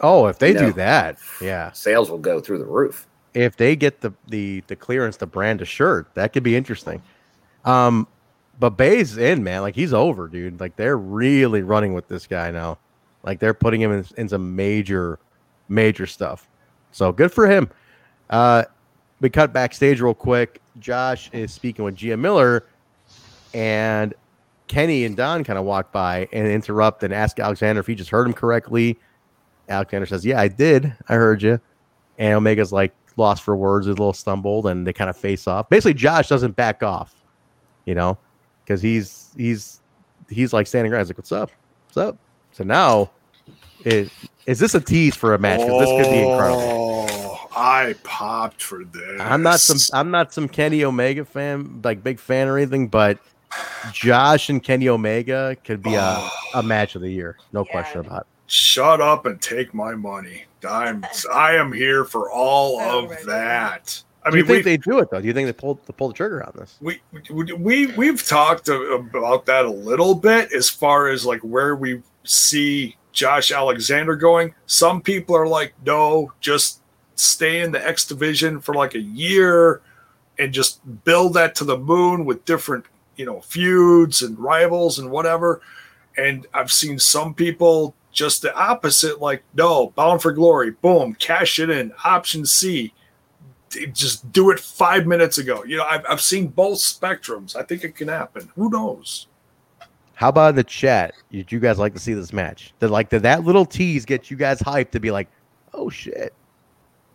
oh, 0.00 0.26
if 0.26 0.38
they 0.38 0.52
do 0.52 0.72
that, 0.72 1.18
yeah. 1.40 1.70
Sales 1.72 2.10
will 2.10 2.18
go 2.18 2.40
through 2.40 2.58
the 2.58 2.64
roof. 2.64 3.06
if 3.34 3.56
they 3.56 3.76
get 3.76 4.00
the 4.00 4.12
the 4.28 4.62
the 4.66 4.76
clearance 4.76 5.16
to 5.18 5.26
brand 5.26 5.60
a 5.62 5.64
shirt, 5.64 6.08
that 6.14 6.32
could 6.32 6.42
be 6.42 6.56
interesting. 6.56 7.02
Um, 7.64 8.06
but 8.58 8.70
Bey's 8.70 9.16
in, 9.16 9.42
man. 9.42 9.62
Like 9.62 9.74
he's 9.74 9.92
over, 9.92 10.28
dude. 10.28 10.60
Like 10.60 10.76
they're 10.76 10.98
really 10.98 11.62
running 11.62 11.94
with 11.94 12.08
this 12.08 12.26
guy 12.26 12.50
now. 12.50 12.78
Like 13.22 13.38
they're 13.38 13.54
putting 13.54 13.80
him 13.80 13.92
in, 13.92 14.04
in 14.16 14.28
some 14.28 14.54
major, 14.56 15.18
major 15.68 16.06
stuff. 16.06 16.48
So 16.90 17.12
good 17.12 17.32
for 17.32 17.48
him. 17.48 17.70
Uh, 18.30 18.64
we 19.20 19.30
cut 19.30 19.52
backstage 19.52 20.00
real 20.00 20.14
quick. 20.14 20.60
Josh 20.80 21.30
is 21.32 21.52
speaking 21.52 21.84
with 21.84 21.94
Gia 21.94 22.16
Miller, 22.16 22.66
and 23.54 24.12
Kenny 24.72 25.04
and 25.04 25.14
Don 25.14 25.44
kind 25.44 25.58
of 25.58 25.66
walk 25.66 25.92
by 25.92 26.26
and 26.32 26.46
interrupt 26.48 27.02
and 27.02 27.12
ask 27.12 27.38
Alexander 27.38 27.80
if 27.80 27.86
he 27.86 27.94
just 27.94 28.08
heard 28.08 28.26
him 28.26 28.32
correctly. 28.32 28.98
Alexander 29.68 30.06
says, 30.06 30.24
"Yeah, 30.24 30.40
I 30.40 30.48
did. 30.48 30.94
I 31.10 31.14
heard 31.14 31.42
you." 31.42 31.60
And 32.18 32.34
Omega's 32.34 32.72
like 32.72 32.94
lost 33.18 33.42
for 33.42 33.54
words, 33.54 33.86
is 33.86 33.90
a 33.90 33.92
little 33.92 34.14
stumbled, 34.14 34.66
and 34.66 34.86
they 34.86 34.94
kind 34.94 35.10
of 35.10 35.16
face 35.16 35.46
off. 35.46 35.68
Basically, 35.68 35.92
Josh 35.92 36.28
doesn't 36.28 36.56
back 36.56 36.82
off, 36.82 37.14
you 37.84 37.94
know, 37.94 38.16
because 38.64 38.80
he's 38.80 39.30
he's 39.36 39.82
he's 40.30 40.54
like 40.54 40.66
standing 40.66 40.90
around. 40.90 41.02
He's 41.02 41.10
like, 41.10 41.18
"What's 41.18 41.32
up? 41.32 41.50
What's 41.88 41.98
up?" 41.98 42.16
So 42.52 42.64
now, 42.64 43.10
is 43.84 44.10
is 44.46 44.58
this 44.58 44.74
a 44.74 44.80
tease 44.80 45.14
for 45.14 45.34
a 45.34 45.38
match? 45.38 45.60
Because 45.60 45.80
this 45.80 46.06
could 46.06 46.12
be 46.12 46.22
incredible. 46.22 46.62
Oh, 46.62 47.48
I 47.54 47.94
popped 48.04 48.62
for 48.62 48.84
this. 48.84 49.20
I'm 49.20 49.42
not 49.42 49.60
some 49.60 49.78
I'm 49.92 50.10
not 50.10 50.32
some 50.32 50.48
Kenny 50.48 50.82
Omega 50.82 51.26
fan, 51.26 51.82
like 51.84 52.02
big 52.02 52.18
fan 52.18 52.48
or 52.48 52.56
anything, 52.56 52.88
but 52.88 53.18
Josh 53.92 54.48
and 54.48 54.62
Kenny 54.62 54.88
Omega 54.88 55.56
could 55.64 55.82
be 55.82 55.94
a, 55.94 56.28
a 56.54 56.62
match 56.64 56.94
of 56.94 57.02
the 57.02 57.10
year, 57.10 57.36
no 57.52 57.64
question 57.64 58.00
about 58.00 58.22
it. 58.22 58.26
Shut 58.46 59.00
up 59.00 59.26
and 59.26 59.40
take 59.40 59.72
my 59.72 59.94
money. 59.94 60.44
I'm 60.68 61.04
I 61.32 61.54
am 61.54 61.72
here 61.72 62.04
for 62.04 62.30
all 62.30 62.80
of 63.10 63.10
that. 63.26 64.02
I 64.24 64.30
do 64.30 64.36
you 64.36 64.44
think 64.44 64.58
we, 64.58 64.62
they 64.62 64.76
do 64.76 65.00
it 65.00 65.10
though? 65.10 65.20
Do 65.20 65.26
you 65.26 65.34
think 65.34 65.46
they 65.46 65.52
pulled 65.52 65.84
they 65.86 65.92
pull 65.92 66.08
the 66.08 66.14
trigger 66.14 66.44
on 66.44 66.52
this? 66.56 66.76
we 66.80 67.00
we 67.30 67.52
we 67.52 67.86
we've 67.88 68.24
talked 68.24 68.68
about 68.68 69.46
that 69.46 69.64
a 69.64 69.70
little 69.70 70.14
bit 70.14 70.52
as 70.52 70.68
far 70.68 71.08
as 71.08 71.26
like 71.26 71.40
where 71.40 71.74
we 71.74 72.02
see 72.24 72.96
Josh 73.12 73.50
Alexander 73.50 74.16
going. 74.16 74.54
Some 74.66 75.02
people 75.02 75.36
are 75.36 75.46
like, 75.46 75.74
no, 75.84 76.32
just 76.40 76.82
stay 77.16 77.60
in 77.60 77.72
the 77.72 77.86
X 77.86 78.06
division 78.06 78.60
for 78.60 78.74
like 78.74 78.94
a 78.94 79.00
year 79.00 79.82
and 80.38 80.52
just 80.52 80.80
build 81.04 81.34
that 81.34 81.54
to 81.56 81.64
the 81.64 81.78
moon 81.78 82.24
with 82.24 82.44
different 82.44 82.84
you 83.16 83.26
know 83.26 83.40
feuds 83.40 84.22
and 84.22 84.38
rivals 84.38 84.98
and 84.98 85.10
whatever. 85.10 85.60
And 86.16 86.46
I've 86.52 86.70
seen 86.70 86.98
some 86.98 87.32
people 87.32 87.94
just 88.12 88.42
the 88.42 88.54
opposite, 88.54 89.20
like, 89.20 89.42
no, 89.54 89.88
bound 89.96 90.20
for 90.20 90.32
glory, 90.32 90.72
boom, 90.72 91.14
cash 91.14 91.58
it 91.58 91.70
in, 91.70 91.92
option 92.04 92.44
C, 92.44 92.92
just 93.92 94.30
do 94.32 94.50
it 94.50 94.60
five 94.60 95.06
minutes 95.06 95.38
ago. 95.38 95.64
You 95.64 95.78
know, 95.78 95.84
I've, 95.84 96.04
I've 96.08 96.20
seen 96.20 96.48
both 96.48 96.78
spectrums. 96.78 97.56
I 97.56 97.62
think 97.62 97.84
it 97.84 97.94
can 97.94 98.08
happen. 98.08 98.50
Who 98.54 98.70
knows? 98.70 99.28
How 100.14 100.28
about 100.28 100.54
the 100.54 100.64
chat? 100.64 101.14
Did 101.30 101.50
you 101.50 101.58
guys 101.58 101.78
like 101.78 101.94
to 101.94 101.98
see 101.98 102.14
this 102.14 102.32
match? 102.32 102.74
Did 102.80 102.90
like 102.90 103.08
did 103.08 103.22
that 103.22 103.44
little 103.44 103.64
tease 103.64 104.04
get 104.04 104.30
you 104.30 104.36
guys 104.36 104.60
hyped 104.60 104.90
to 104.90 105.00
be 105.00 105.10
like, 105.10 105.28
oh 105.72 105.88
shit, 105.88 106.34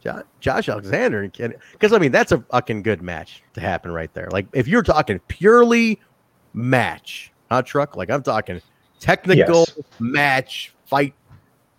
Josh, 0.01 0.23
Josh 0.39 0.69
Alexander 0.69 1.21
and 1.23 1.33
Kenny? 1.33 1.55
Because 1.71 1.93
I 1.93 1.99
mean, 1.99 2.11
that's 2.11 2.31
a 2.31 2.39
fucking 2.51 2.83
good 2.83 3.01
match 3.01 3.43
to 3.53 3.61
happen 3.61 3.91
right 3.91 4.13
there. 4.13 4.29
Like 4.31 4.47
if 4.53 4.67
you're 4.67 4.83
talking 4.83 5.19
purely 5.27 5.99
match, 6.53 7.31
huh, 7.49 7.61
truck? 7.61 7.95
Like 7.95 8.09
I'm 8.09 8.23
talking 8.23 8.61
technical 8.99 9.65
Yes. 9.75 9.79
match 9.99 10.73
fight. 10.85 11.13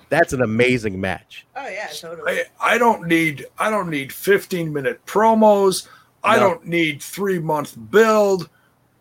That's 0.08 0.32
an 0.32 0.42
amazing 0.42 1.00
match. 1.00 1.46
Oh 1.54 1.68
yeah, 1.68 1.88
totally. 1.88 2.40
I, 2.60 2.74
I 2.74 2.78
don't 2.78 3.06
need 3.06 3.46
I 3.58 3.70
don't 3.70 3.90
need 3.90 4.12
15 4.12 4.72
minute 4.72 5.04
promos. 5.06 5.86
I 6.24 6.38
don't 6.38 6.66
need 6.66 7.02
three 7.02 7.38
month 7.38 7.76
build. 7.90 8.50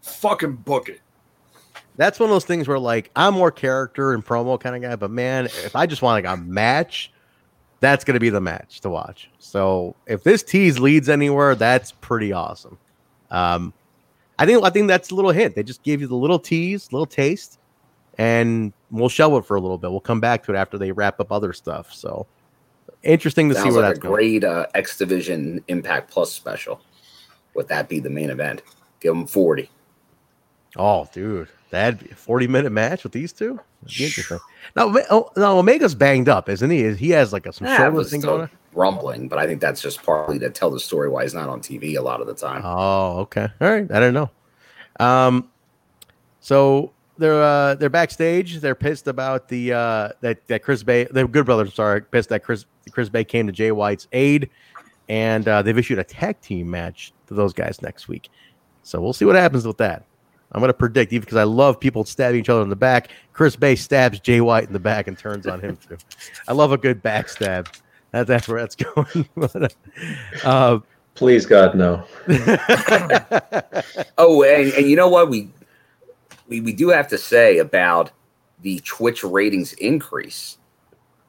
Fucking 0.01 0.57
book 0.57 0.89
it. 0.89 1.01
That's 1.97 2.19
one 2.19 2.29
of 2.29 2.35
those 2.35 2.45
things 2.45 2.67
where 2.67 2.77
like 2.79 3.09
I'm 3.15 3.33
more 3.33 3.51
character 3.51 4.13
and 4.13 4.23
promo 4.23 4.59
kind 4.59 4.75
of 4.75 4.81
guy, 4.83 4.95
but 4.95 5.09
man, 5.11 5.45
if 5.45 5.75
I 5.75 5.85
just 5.87 6.01
want 6.01 6.23
like 6.23 6.31
a 6.31 6.39
match, 6.39 7.11
that's 7.79 8.03
gonna 8.03 8.19
be 8.19 8.29
the 8.29 8.41
match 8.41 8.81
to 8.81 8.89
watch. 8.89 9.29
So 9.39 9.95
if 10.07 10.23
this 10.23 10.43
tease 10.43 10.79
leads 10.79 11.09
anywhere, 11.09 11.55
that's 11.55 11.91
pretty 11.91 12.33
awesome. 12.33 12.77
Um, 13.29 13.73
I 14.39 14.45
think 14.45 14.63
I 14.63 14.69
think 14.69 14.87
that's 14.87 15.11
a 15.11 15.15
little 15.15 15.31
hint. 15.31 15.55
They 15.55 15.63
just 15.63 15.83
gave 15.83 16.01
you 16.01 16.07
the 16.07 16.15
little 16.15 16.39
tease, 16.39 16.91
little 16.91 17.05
taste, 17.05 17.59
and 18.17 18.71
we'll 18.91 19.09
show 19.09 19.37
it 19.37 19.45
for 19.45 19.55
a 19.55 19.61
little 19.61 19.77
bit. 19.77 19.91
We'll 19.91 19.99
come 19.99 20.19
back 20.19 20.43
to 20.45 20.53
it 20.53 20.57
after 20.57 20.77
they 20.77 20.91
wrap 20.91 21.19
up 21.19 21.31
other 21.31 21.53
stuff. 21.53 21.93
So 21.93 22.27
interesting 23.03 23.49
to 23.49 23.55
see 23.55 23.61
Sounds 23.61 23.73
where 23.75 23.83
like 23.83 23.89
that's 23.95 23.99
a 23.99 24.01
going. 24.01 24.15
great 24.15 24.43
uh, 24.43 24.67
X 24.75 24.97
Division 24.97 25.63
Impact 25.67 26.09
Plus 26.11 26.31
special. 26.31 26.81
Would 27.55 27.67
that 27.69 27.89
be 27.89 27.99
the 27.99 28.09
main 28.09 28.29
event? 28.29 28.61
Give 28.99 29.13
them 29.13 29.25
40. 29.25 29.69
Oh, 30.75 31.07
dude, 31.11 31.47
that'd 31.69 31.99
be 31.99 32.09
a 32.11 32.15
40 32.15 32.47
minute 32.47 32.71
match 32.71 33.03
with 33.03 33.11
these 33.11 33.33
two. 33.33 33.59
Interesting. 33.83 34.39
Now, 34.75 34.93
oh, 35.09 35.29
now 35.37 35.57
Omega's 35.57 35.95
banged 35.95 36.29
up, 36.29 36.49
isn't 36.49 36.69
he? 36.69 36.93
He 36.95 37.09
has 37.11 37.31
like 37.33 37.45
a 37.45 37.53
some 37.53 37.67
Yeah, 37.67 37.77
shoulder 37.77 38.03
thing 38.03 38.21
going 38.21 38.41
on. 38.41 38.49
rumbling, 38.73 39.27
but 39.27 39.39
I 39.39 39.45
think 39.47 39.61
that's 39.61 39.81
just 39.81 40.03
partly 40.03 40.39
to 40.39 40.49
tell 40.49 40.69
the 40.71 40.79
story 40.79 41.09
why 41.09 41.23
he's 41.23 41.33
not 41.33 41.49
on 41.49 41.61
TV 41.61 41.97
a 41.97 42.01
lot 42.01 42.21
of 42.21 42.27
the 42.27 42.33
time. 42.33 42.61
Oh, 42.65 43.19
okay. 43.19 43.47
All 43.61 43.69
right. 43.69 43.89
I 43.91 43.99
don't 43.99 44.13
know. 44.13 44.29
Um, 44.99 45.49
so 46.39 46.91
they're 47.17 47.41
uh 47.43 47.75
they're 47.75 47.89
backstage. 47.89 48.59
They're 48.59 48.75
pissed 48.75 49.07
about 49.07 49.47
the 49.47 49.73
uh 49.73 50.09
that 50.21 50.45
that 50.47 50.63
Chris 50.63 50.83
Bey, 50.83 51.05
the 51.05 51.27
Good 51.27 51.45
Brothers, 51.45 51.73
sorry, 51.73 52.01
pissed 52.01 52.29
that 52.29 52.43
Chris 52.43 52.65
Chris 52.91 53.09
Bey 53.09 53.23
came 53.23 53.47
to 53.47 53.53
Jay 53.53 53.71
White's 53.71 54.07
aid, 54.11 54.49
and 55.09 55.47
uh, 55.47 55.61
they've 55.61 55.77
issued 55.77 55.99
a 55.99 56.03
tag 56.03 56.39
team 56.41 56.69
match 56.69 57.11
to 57.27 57.33
those 57.33 57.53
guys 57.53 57.81
next 57.81 58.07
week. 58.07 58.29
So 58.83 59.01
we'll 59.01 59.13
see 59.13 59.25
what 59.25 59.35
happens 59.35 59.65
with 59.67 59.77
that. 59.77 60.03
I'm 60.51 60.61
gonna 60.61 60.73
predict 60.73 61.11
even 61.13 61.21
because 61.25 61.37
I 61.37 61.43
love 61.43 61.79
people 61.79 62.03
stabbing 62.05 62.39
each 62.39 62.49
other 62.49 62.61
in 62.61 62.69
the 62.69 62.75
back. 62.75 63.09
Chris 63.33 63.55
Bey 63.55 63.75
stabs 63.75 64.19
Jay 64.19 64.41
White 64.41 64.65
in 64.67 64.73
the 64.73 64.79
back 64.79 65.07
and 65.07 65.17
turns 65.17 65.45
on 65.45 65.59
him 65.59 65.77
too. 65.87 65.97
I 66.47 66.53
love 66.53 66.71
a 66.71 66.77
good 66.77 67.03
backstab. 67.03 67.67
That, 68.11 68.27
that's 68.27 68.47
where 68.47 68.61
that's 68.61 68.75
going. 68.95 69.27
But, 69.35 69.75
uh, 70.43 70.79
Please, 71.15 71.45
God, 71.45 71.75
no. 71.75 72.03
Oh, 74.17 74.43
and, 74.43 74.71
and 74.73 74.87
you 74.89 74.95
know 74.95 75.09
what 75.09 75.29
we, 75.29 75.49
we 76.47 76.61
we 76.61 76.73
do 76.73 76.89
have 76.89 77.07
to 77.09 77.17
say 77.17 77.57
about 77.59 78.11
the 78.61 78.79
Twitch 78.79 79.23
ratings 79.23 79.73
increase 79.73 80.57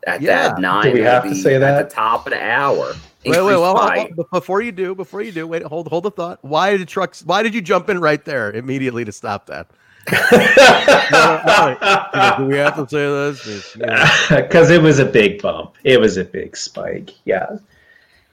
at 0.06 0.22
Yeah. 0.22 0.48
that 0.50 0.60
nine. 0.60 0.84
Do 0.86 0.92
we 0.92 1.00
have 1.00 1.24
to 1.24 1.30
the- 1.30 1.34
say 1.34 1.54
at 1.56 1.60
that? 1.60 1.88
the 1.88 1.94
top 1.94 2.26
of 2.26 2.32
the 2.32 2.42
hour? 2.42 2.94
Wait, 3.30 3.36
wait, 3.36 3.38
Increased 3.54 3.60
well, 3.60 3.74
by- 3.74 3.98
hold- 3.98 4.12
hold- 4.12 4.30
before 4.30 4.60
you 4.62 4.72
do, 4.72 4.94
before 4.94 5.22
you 5.22 5.32
do, 5.32 5.46
wait, 5.46 5.62
hold, 5.62 5.88
hold 5.88 6.04
the 6.04 6.10
thought. 6.10 6.38
Why 6.42 6.76
did 6.76 6.88
trucks? 6.88 7.24
Why 7.24 7.42
did 7.42 7.54
you 7.54 7.60
jump 7.62 7.88
in 7.88 8.00
right 8.00 8.24
there 8.24 8.52
immediately 8.52 9.04
to 9.04 9.12
stop 9.12 9.46
that? 9.46 9.68
No, 10.10 11.42
no, 11.46 11.76
no. 12.14 12.34
Do 12.38 12.44
we 12.46 12.56
have 12.56 12.76
to 12.76 12.88
say 12.88 13.06
this? 13.06 13.46
It's, 13.46 13.76
you 13.76 13.82
know. 13.86 14.42
Because 14.42 14.70
it 14.70 14.80
was 14.82 14.98
a 14.98 15.04
big 15.04 15.42
bump. 15.42 15.74
It 15.84 16.00
was 16.00 16.16
a 16.16 16.24
big 16.24 16.56
spike. 16.56 17.10
Yeah. 17.24 17.46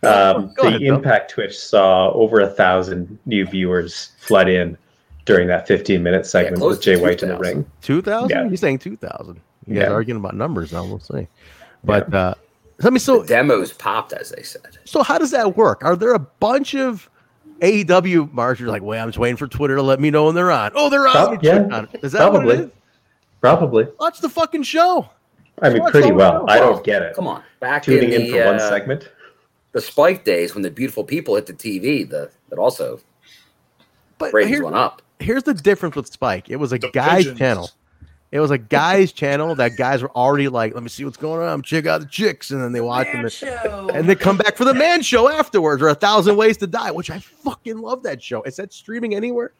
Um, 0.03 0.53
Go 0.55 0.63
the 0.63 0.67
ahead, 0.67 0.80
Bill. 0.81 0.95
Impact 0.95 1.31
Twitch 1.31 1.57
saw 1.57 2.11
over 2.11 2.39
a 2.41 2.47
thousand 2.49 3.17
new 3.26 3.45
viewers 3.45 4.11
flood 4.19 4.47
in 4.49 4.77
during 5.26 5.47
that 5.47 5.67
15 5.67 6.03
minute 6.03 6.26
segment 6.26 6.57
close 6.57 6.76
with 6.77 6.81
Jay 6.84 6.95
to 6.95 7.01
White 7.01 7.23
in 7.23 7.30
the 7.30 7.38
ring. 7.38 7.65
Two 7.81 8.01
thousand? 8.01 8.30
Yeah. 8.30 8.49
He's 8.49 8.59
saying 8.61 8.80
two 8.80 8.95
thousand. 8.95 9.41
You 9.65 9.73
guys 9.76 9.84
Yeah. 9.84 9.91
arguing 9.91 10.19
about 10.19 10.35
numbers 10.35 10.72
now. 10.72 10.85
We'll 10.85 10.99
see. 10.99 11.27
But 11.84 12.13
uh, 12.13 12.35
let 12.80 12.93
me 12.93 12.99
so 12.99 13.22
the 13.22 13.27
demos 13.27 13.73
popped, 13.73 14.14
as 14.14 14.30
they 14.31 14.43
said. 14.43 14.77
so 14.85 15.02
how 15.03 15.18
does 15.18 15.31
that 15.31 15.56
work? 15.57 15.84
Are 15.84 15.95
there 15.95 16.14
a 16.14 16.19
bunch 16.19 16.76
of 16.76 17.10
AEW 17.61 18.31
marchers 18.34 18.68
like, 18.68 18.81
wait, 18.81 18.99
I'm 18.99 19.07
just 19.07 19.18
waiting 19.18 19.38
for 19.38 19.47
Twitter 19.47 19.76
to 19.76 19.81
let 19.81 19.99
me 19.99 20.11
know 20.11 20.26
when 20.26 20.35
they're 20.35 20.52
on. 20.52 20.72
Oh, 20.76 20.89
they're 20.89 21.07
on. 21.07 21.14
Prob- 21.14 21.30
Let 21.30 21.31
me 21.31 21.49
click 21.49 21.69
yeah, 21.69 21.77
on 21.77 21.89
it. 21.93 21.99
Is 22.03 22.11
that 22.11 22.31
what 22.31 22.41
it 22.41 22.45
probably. 22.47 22.65
is? 22.65 22.72
Probably. 23.41 23.88
Watch 23.99 24.19
the 24.19 24.30
fucking 24.30 24.64
show. 24.64 25.10
I 25.61 25.69
mean, 25.69 25.81
What's 25.81 25.91
pretty 25.93 26.11
well. 26.11 26.43
I 26.49 26.60
don't 26.60 26.84
get 26.84 27.02
it. 27.02 27.15
Come 27.15 27.27
on, 27.27 27.41
back 27.61 27.84
Tuning 27.84 28.11
in, 28.11 28.22
in 28.23 28.27
the, 28.31 28.31
for 28.39 28.45
one 28.45 28.56
uh, 28.56 28.69
segment. 28.69 29.10
the 29.72 29.80
Spike 29.80 30.26
days 30.26 30.53
when 30.53 30.64
the 30.64 30.69
beautiful 30.72 31.03
people 31.06 31.35
hit 31.35 31.45
the 31.45 31.53
TV, 31.53 32.10
the 32.10 32.30
that 32.49 32.60
also 32.60 32.99
But 34.18 34.34
ratings 34.34 34.57
here- 34.57 34.64
went 34.65 34.76
up. 34.76 35.02
here's 35.19 35.43
the 35.43 35.53
difference 35.53 35.95
with 35.95 36.07
Spike. 36.07 36.49
It 36.49 36.57
was 36.57 36.73
a 36.73 36.77
The 36.77 36.89
guy's 36.91 37.19
pigeons. 37.23 37.39
channel. 37.39 37.69
It 38.36 38.40
was 38.41 38.52
a 38.52 38.57
guy's 38.80 39.14
channel 39.14 39.56
that 39.56 39.78
guys 39.78 40.02
were 40.02 40.12
already 40.12 40.49
like, 40.49 40.74
let 40.74 40.84
me 40.84 40.90
see 40.90 41.06
what's 41.06 41.16
going 41.16 41.48
on. 41.48 41.62
Check 41.62 41.86
out 41.86 42.02
the 42.02 42.07
chicks, 42.07 42.52
and 42.52 42.62
then 42.62 42.74
they 42.74 42.82
watch 42.82 43.07
them, 43.12 43.22
Man 43.22 43.30
show. 43.30 43.90
and 43.94 44.10
they 44.10 44.16
come 44.16 44.36
back 44.38 44.57
for 44.57 44.66
the 44.66 44.74
man 44.86 45.02
show 45.02 45.30
afterwards, 45.30 45.82
or 45.82 45.88
a 45.88 45.95
thousand 45.95 46.36
ways 46.36 46.57
to 46.57 46.68
die, 46.68 46.91
which 46.91 47.10
I 47.10 47.20
fucking 47.20 47.78
love 47.78 48.03
that 48.03 48.22
show. 48.22 48.44
Is 48.44 48.57
that 48.57 48.74
streaming 48.74 49.16
anywhere? 49.16 49.53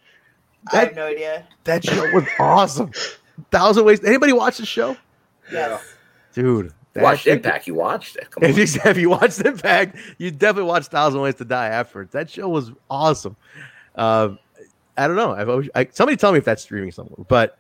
I 0.73 0.77
have 0.77 0.89
That 0.89 0.95
no 0.95 1.06
idea. 1.07 1.47
that 1.64 1.85
show 1.85 2.11
was 2.11 2.26
awesome. 2.39 2.91
Thousand 3.52 3.85
ways. 3.85 4.03
Anybody 4.03 4.34
watch 4.34 4.57
the 4.57 4.65
show, 4.65 4.97
Yes. 5.52 5.81
dude? 6.34 6.73
that 6.93 7.03
Watched 7.03 7.23
shit- 7.23 7.34
Impact, 7.38 7.68
you 7.68 7.76
watched 7.76 8.15
it. 8.15 8.30
Come 8.31 8.43
If 8.43 8.52
on. 8.52 8.57
you, 8.85 8.91
if 8.91 8.97
you 8.97 9.10
watched 9.10 9.39
Impact, 9.41 9.97
you 10.18 10.31
definitely 10.31 10.69
watched 10.69 10.91
Thousand 10.91 11.19
Ways 11.22 11.35
to 11.35 11.45
Die 11.45 11.68
afterwards. 11.68 12.11
That 12.14 12.30
show 12.30 12.47
was 12.49 12.72
awesome. 12.89 13.35
Um, 13.95 14.39
I 14.97 15.07
don't 15.07 15.18
know. 15.18 15.31
I've 15.34 15.49
always, 15.49 15.69
I, 15.76 15.88
somebody 15.91 16.15
tell 16.18 16.31
me 16.31 16.38
if 16.39 16.45
that's 16.45 16.61
streaming 16.64 16.91
somewhere. 16.93 17.26
But, 17.27 17.57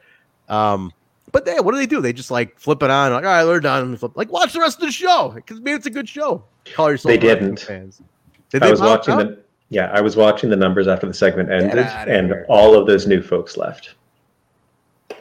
um, 0.47 0.93
but 1.31 1.45
they, 1.45 1.59
what 1.59 1.71
do 1.71 1.77
they 1.77 1.85
do? 1.85 2.01
They 2.01 2.13
just 2.13 2.31
like 2.31 2.59
flip 2.59 2.81
it 2.83 2.89
on, 2.89 3.11
like, 3.11 3.23
all 3.23 3.29
right, 3.29 3.43
they're 3.43 3.59
done. 3.59 3.95
Flip, 3.97 4.15
like, 4.15 4.31
watch 4.31 4.53
the 4.53 4.59
rest 4.59 4.77
of 4.79 4.85
the 4.85 4.91
show 4.91 5.31
because 5.35 5.59
maybe 5.59 5.75
it's 5.75 5.85
a 5.85 5.91
good 5.91 6.07
show. 6.07 6.43
Call 6.73 6.91
yourself 6.91 7.11
They 7.11 7.17
didn't. 7.17 7.59
fans. 7.59 8.01
Did 8.49 8.63
I 8.63 8.67
they 8.67 8.71
was 8.71 8.81
watching 8.81 9.13
out? 9.15 9.27
the 9.27 9.39
yeah, 9.69 9.91
I 9.93 10.01
was 10.01 10.15
watching 10.15 10.49
the 10.49 10.55
numbers 10.55 10.87
after 10.87 11.07
the 11.07 11.13
segment 11.13 11.51
ended, 11.51 11.79
and 11.79 12.27
here. 12.27 12.45
all 12.47 12.75
of 12.75 12.85
those 12.85 13.07
new 13.07 13.21
folks 13.21 13.57
left. 13.57 13.95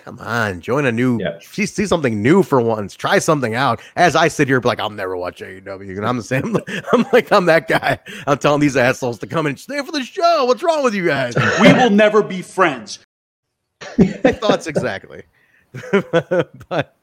Come 0.05 0.19
on, 0.19 0.61
join 0.61 0.85
a 0.85 0.93
new. 0.93 1.19
Yeah. 1.19 1.39
See, 1.41 1.65
see 1.65 1.87
something 1.87 2.23
new 2.23 2.43
for 2.43 2.61
once. 2.61 2.95
Try 2.95 3.19
something 3.19 3.55
out. 3.55 3.81
As 3.97 4.15
I 4.15 4.29
sit 4.29 4.49
here, 4.49 4.61
be 4.61 4.69
like, 4.69 4.79
I'll 4.81 4.91
never 4.91 5.17
watch 5.17 5.41
AEW, 5.41 5.97
and 5.97 6.07
I'm 6.07 6.19
the 6.19 6.23
same. 6.23 6.57
I'm 6.93 7.07
like, 7.11 7.33
I'm 7.33 7.47
that 7.47 7.69
guy. 7.69 7.99
I'm 8.27 8.37
telling 8.37 8.61
these 8.61 8.77
assholes 8.77 9.19
to 9.21 9.27
come 9.27 9.47
and 9.47 9.59
stay 9.59 9.81
for 9.83 9.93
the 9.93 10.03
show. 10.03 10.45
What's 10.45 10.63
wrong 10.63 10.85
with 10.85 10.95
you 10.95 11.07
guys? 11.07 11.35
We 11.61 11.73
will 11.73 11.91
never 11.91 12.23
be 12.23 12.43
friends. 12.43 12.99
My 13.99 14.05
thoughts 14.33 14.67
exactly. 14.67 15.23
but 16.69 16.97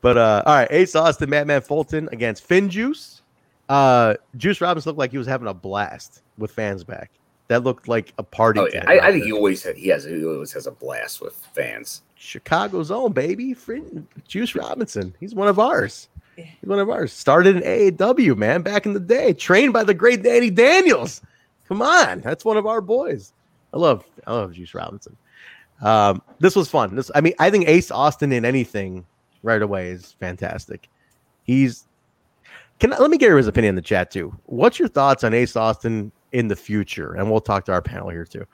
but 0.00 0.16
uh 0.18 0.42
all 0.46 0.54
right, 0.54 0.68
Ace 0.70 0.94
Austin, 0.94 1.30
Madman 1.30 1.62
Fulton 1.62 2.08
against 2.12 2.44
Finn 2.44 2.68
Juice. 2.68 3.22
Uh 3.68 4.14
Juice 4.36 4.60
Robinson 4.60 4.90
looked 4.90 4.98
like 4.98 5.10
he 5.10 5.18
was 5.18 5.26
having 5.26 5.48
a 5.48 5.54
blast 5.54 6.22
with 6.38 6.52
fans 6.52 6.84
back. 6.84 7.10
That 7.48 7.64
looked 7.64 7.88
like 7.88 8.14
a 8.18 8.22
party. 8.22 8.60
Oh, 8.60 8.68
yeah. 8.72 8.84
I, 8.86 9.00
I 9.00 9.12
think 9.12 9.24
he 9.24 9.32
always 9.32 9.64
he 9.64 9.88
has 9.88 10.04
he 10.04 10.24
always 10.24 10.52
has 10.52 10.66
a 10.66 10.70
blast 10.70 11.20
with 11.20 11.34
fans. 11.54 12.02
Chicago's 12.14 12.90
own 12.90 13.12
baby, 13.12 13.52
Finn, 13.52 14.06
Juice 14.28 14.54
Robinson. 14.54 15.14
He's 15.18 15.34
one 15.34 15.48
of 15.48 15.58
ours. 15.58 16.08
He's 16.36 16.46
one 16.62 16.78
of 16.78 16.88
ours. 16.88 17.12
Started 17.12 17.56
in 17.56 17.62
AAW, 17.62 18.36
man, 18.36 18.62
back 18.62 18.86
in 18.86 18.92
the 18.92 19.00
day. 19.00 19.32
Trained 19.32 19.72
by 19.72 19.84
the 19.84 19.92
great 19.92 20.22
Danny 20.22 20.50
Daniels. 20.50 21.20
Come 21.68 21.82
on, 21.82 22.20
that's 22.20 22.44
one 22.44 22.56
of 22.56 22.66
our 22.66 22.80
boys. 22.80 23.32
I 23.74 23.78
love, 23.78 24.04
I 24.26 24.32
love 24.32 24.52
Juice 24.52 24.74
Robinson. 24.74 25.16
Um, 25.82 26.22
this 26.38 26.56
was 26.56 26.70
fun. 26.70 26.94
This, 26.94 27.10
I 27.14 27.20
mean, 27.20 27.34
I 27.38 27.50
think 27.50 27.68
Ace 27.68 27.90
Austin 27.90 28.32
in 28.32 28.44
anything 28.44 29.04
right 29.42 29.60
away 29.60 29.90
is 29.90 30.12
fantastic. 30.18 30.88
He's. 31.44 31.86
Can 32.78 32.90
let 32.90 33.10
me 33.10 33.18
get 33.18 33.30
his 33.32 33.46
opinion 33.46 33.70
in 33.70 33.76
the 33.76 33.82
chat 33.82 34.10
too. 34.10 34.34
What's 34.46 34.78
your 34.78 34.88
thoughts 34.88 35.22
on 35.22 35.34
Ace 35.34 35.54
Austin 35.54 36.10
in 36.32 36.48
the 36.48 36.56
future? 36.56 37.14
And 37.14 37.30
we'll 37.30 37.40
talk 37.40 37.64
to 37.66 37.72
our 37.72 37.82
panel 37.82 38.08
here 38.08 38.24
too. 38.24 38.44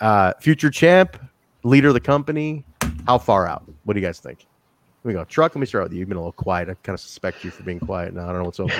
Uh, 0.00 0.32
future 0.40 0.70
champ, 0.70 1.16
leader 1.64 1.88
of 1.88 1.94
the 1.94 2.00
company. 2.00 2.64
How 3.06 3.18
far 3.18 3.48
out? 3.48 3.64
What 3.84 3.94
do 3.94 4.00
you 4.00 4.06
guys 4.06 4.20
think? 4.20 4.40
Here 4.40 4.46
we 5.02 5.12
go. 5.12 5.24
Truck, 5.24 5.54
let 5.54 5.60
me 5.60 5.66
start 5.66 5.84
with 5.84 5.92
you. 5.92 5.98
You've 6.00 6.08
been 6.08 6.18
a 6.18 6.20
little 6.20 6.32
quiet. 6.32 6.68
I 6.68 6.74
kind 6.82 6.94
of 6.94 7.00
suspect 7.00 7.44
you 7.44 7.50
for 7.50 7.62
being 7.64 7.80
quiet 7.80 8.14
now. 8.14 8.28
I 8.28 8.32
don't 8.32 8.38
know 8.38 8.44
what's 8.44 8.60
up. 8.60 8.70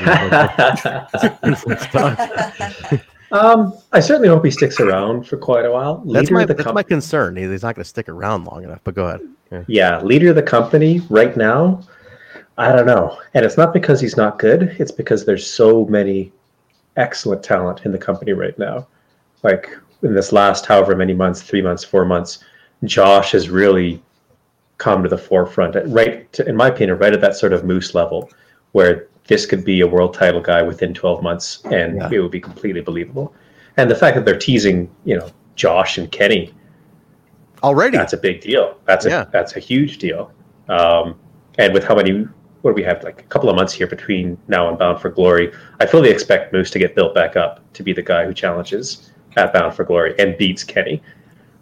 Um, 3.32 3.74
I 3.92 4.01
certainly 4.01 4.28
hope 4.28 4.44
he 4.44 4.51
sticks 4.51 4.78
around 4.80 5.26
for 5.26 5.36
quite 5.36 5.64
a 5.64 5.70
while. 5.72 6.02
that's 6.06 6.30
my 6.30 6.44
that's 6.44 6.62
com- 6.62 6.74
my 6.74 6.82
concern. 6.82 7.36
He's 7.36 7.62
not 7.62 7.74
going 7.74 7.82
to 7.82 7.88
stick 7.88 8.09
around 8.09 8.44
long 8.44 8.64
enough. 8.64 8.80
But 8.84 8.94
go 8.94 9.06
ahead. 9.06 9.20
Yeah. 9.51 9.64
yeah, 9.66 10.02
leader 10.02 10.30
of 10.30 10.36
the 10.36 10.42
company 10.42 11.01
right 11.10 11.36
now. 11.36 11.80
I 12.56 12.70
don't 12.70 12.86
know, 12.86 13.20
and 13.34 13.44
it's 13.44 13.56
not 13.56 13.72
because 13.72 14.01
he's 14.01 14.16
not 14.16 14.38
good. 14.38 14.76
It's 14.78 14.92
because 14.92 15.24
there's 15.24 15.44
so 15.48 15.84
many 15.86 16.32
excellent 16.96 17.42
talent 17.42 17.84
in 17.84 17.90
the 17.92 17.98
company 17.98 18.32
right 18.32 18.56
now. 18.59 18.86
Like 19.42 19.76
in 20.02 20.14
this 20.14 20.32
last 20.32 20.64
however 20.66 20.94
many 20.94 21.14
months, 21.14 21.42
three 21.42 21.62
months, 21.62 21.82
four 21.82 22.05
months, 22.05 22.38
Josh 22.84 23.32
has 23.32 23.48
really 23.48 24.02
come 24.78 25.02
to 25.02 25.09
the 25.09 25.18
forefront. 25.18 25.74
at- 25.76 25.88
Right, 25.88 26.32
to, 26.34 26.46
in 26.48 26.55
my 26.56 26.68
opinion, 26.68 26.98
right 26.98 27.12
at 27.12 27.20
that 27.20 27.36
sort 27.36 27.52
of 27.52 27.64
moose 27.64 27.94
level, 27.94 28.30
where 28.72 29.09
this 29.26 29.46
could 29.46 29.64
be 29.64 29.80
a 29.80 29.86
world 29.86 30.14
title 30.14 30.40
guy 30.40 30.62
within 30.62 30.94
12 30.94 31.22
months, 31.22 31.62
and 31.70 31.96
Yeah. 31.96 32.09
it 32.12 32.20
would 32.20 32.30
be 32.30 32.40
completely 32.40 32.80
believable. 32.80 33.32
And 33.76 33.90
the 33.90 33.94
fact 33.94 34.14
that 34.16 34.24
they're 34.24 34.38
teasing, 34.38 34.88
you 35.05 35.16
know, 35.18 35.28
Josh 35.56 35.98
and 35.98 36.10
Kenny 36.10 36.52
already. 37.62 37.96
That's 37.96 38.12
a 38.12 38.18
big 38.18 38.40
deal. 38.40 38.76
That's 38.84 39.06
a 39.06 39.09
Yeah. 39.10 39.24
that's 39.30 39.56
a 39.56 39.60
huge 39.60 39.98
deal. 39.98 40.30
Um, 40.68 41.14
and 41.59 41.72
with 41.72 41.84
how 41.84 41.94
many 41.94 42.26
what 42.62 42.70
do 42.70 42.74
we 42.74 42.82
have 42.82 43.02
like 43.05 43.20
a 43.20 43.24
couple 43.24 43.51
of 43.51 43.56
months 43.56 43.74
here 43.74 43.86
between 43.86 44.38
now 44.48 44.68
and 44.70 44.78
Bound 44.78 44.98
for 44.98 45.10
Glory, 45.10 45.52
I 45.80 45.86
fully 45.86 46.09
expect 46.10 46.51
Moose 46.52 46.70
to 46.70 46.78
get 46.78 46.94
built 46.94 47.14
back 47.14 47.36
up 47.36 47.60
to 47.74 47.82
be 47.82 47.92
the 47.92 48.02
guy 48.02 48.24
who 48.24 48.32
challenges 48.32 49.10
at 49.36 49.52
Bound 49.52 49.74
for 49.74 49.84
Glory 49.84 50.14
and 50.18 50.36
beats 50.38 50.64
Kenny. 50.64 51.02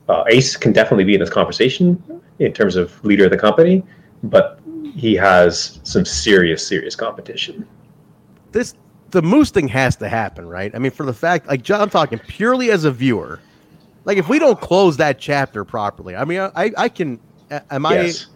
Uh, 0.09 0.23
Ace 0.29 0.57
can 0.57 0.73
definitely 0.73 1.03
be 1.05 1.15
in 1.15 1.21
this 1.21 1.31
conversation 1.31 2.01
in 2.39 2.53
terms 2.53 2.77
of 2.77 3.05
leader 3.05 3.25
of 3.25 3.31
the 3.33 3.37
company, 3.37 3.83
but 4.23 4.61
he 4.95 5.15
has 5.15 5.81
some 5.85 6.05
serious, 6.05 6.67
serious 6.67 6.95
competition. 6.95 7.67
this 8.53 8.75
the 9.11 9.23
moose 9.23 9.51
thing 9.51 9.69
has 9.69 9.95
to 9.97 10.09
happen, 10.09 10.47
right? 10.47 10.75
I 10.75 10.79
mean, 10.79 10.91
for 10.91 11.05
the 11.05 11.13
fact, 11.13 11.47
like 11.47 11.63
John, 11.63 11.81
I'm 11.81 11.91
talking 11.91 12.19
purely 12.19 12.71
as 12.71 12.85
a 12.85 12.91
viewer. 12.91 13.41
Like, 14.05 14.17
if 14.17 14.29
we 14.29 14.39
don't 14.39 14.61
close 14.61 14.97
that 14.97 15.19
chapter 15.19 15.65
properly, 15.65 16.17
I 16.17 16.25
mean, 16.25 16.41
I 16.41 16.73
I 16.77 16.89
can. 16.89 17.21
Am 17.71 17.85
Yes. 17.91 18.27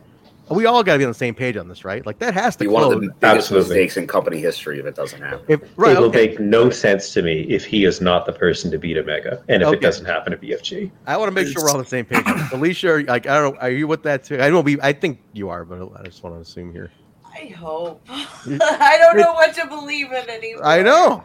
I? 0.50 0.54
We 0.54 0.66
all 0.66 0.82
got 0.82 0.92
to 0.94 0.98
be 0.98 1.04
on 1.04 1.10
the 1.10 1.14
same 1.14 1.34
page 1.34 1.56
on 1.56 1.68
this, 1.68 1.84
right? 1.84 2.04
Like 2.06 2.18
that 2.20 2.34
has 2.34 2.56
to 2.56 2.64
Be 2.64 2.68
one 2.68 2.82
close. 2.84 2.94
of 2.94 3.00
the 3.00 3.08
biggest 3.08 3.24
Absolutely. 3.24 3.68
mistakes 3.68 3.96
in 3.96 4.06
company 4.06 4.38
history 4.40 4.78
if 4.78 4.86
it 4.86 4.94
doesn't 4.94 5.20
happen. 5.20 5.40
If, 5.48 5.60
right, 5.76 5.96
it 5.96 6.00
will 6.00 6.10
make 6.10 6.38
no 6.40 6.70
sense 6.70 7.12
to 7.14 7.22
me 7.22 7.42
if 7.42 7.64
he 7.64 7.84
is 7.84 8.00
not 8.00 8.26
the 8.26 8.32
person 8.32 8.70
to 8.70 8.78
beat 8.78 8.96
Omega, 8.96 9.42
and 9.48 9.62
if 9.62 9.68
Okay. 9.68 9.76
it 9.78 9.80
doesn't 9.80 10.06
happen 10.06 10.32
at 10.32 10.40
BFG. 10.40 10.90
I 11.06 11.16
want 11.16 11.28
to 11.28 11.32
make 11.34 11.48
sure 11.48 11.62
we're 11.62 11.68
all 11.70 11.76
on 11.76 11.82
the 11.82 11.88
same 11.88 12.04
page. 12.04 12.24
Alicia, 12.52 13.04
like 13.08 13.26
I 13.26 13.40
don't 13.40 13.54
know, 13.54 13.60
are 13.60 13.70
you 13.70 13.86
with 13.86 14.02
that 14.04 14.24
too? 14.24 14.40
I 14.40 14.48
don't 14.50 14.64
be. 14.64 14.80
I 14.82 14.92
think 14.92 15.20
you 15.32 15.48
are, 15.48 15.64
but 15.64 15.80
I 15.98 16.04
just 16.04 16.22
want 16.22 16.36
to 16.36 16.40
assume 16.40 16.72
here. 16.72 16.90
I 17.24 17.46
hope. 17.48 18.02
I 18.08 18.96
don't 19.00 19.16
know 19.18 19.32
what 19.34 19.54
to 19.56 19.66
believe 19.66 20.12
in 20.12 20.28
anymore. 20.30 20.64
I 20.64 20.82
know. 20.82 21.22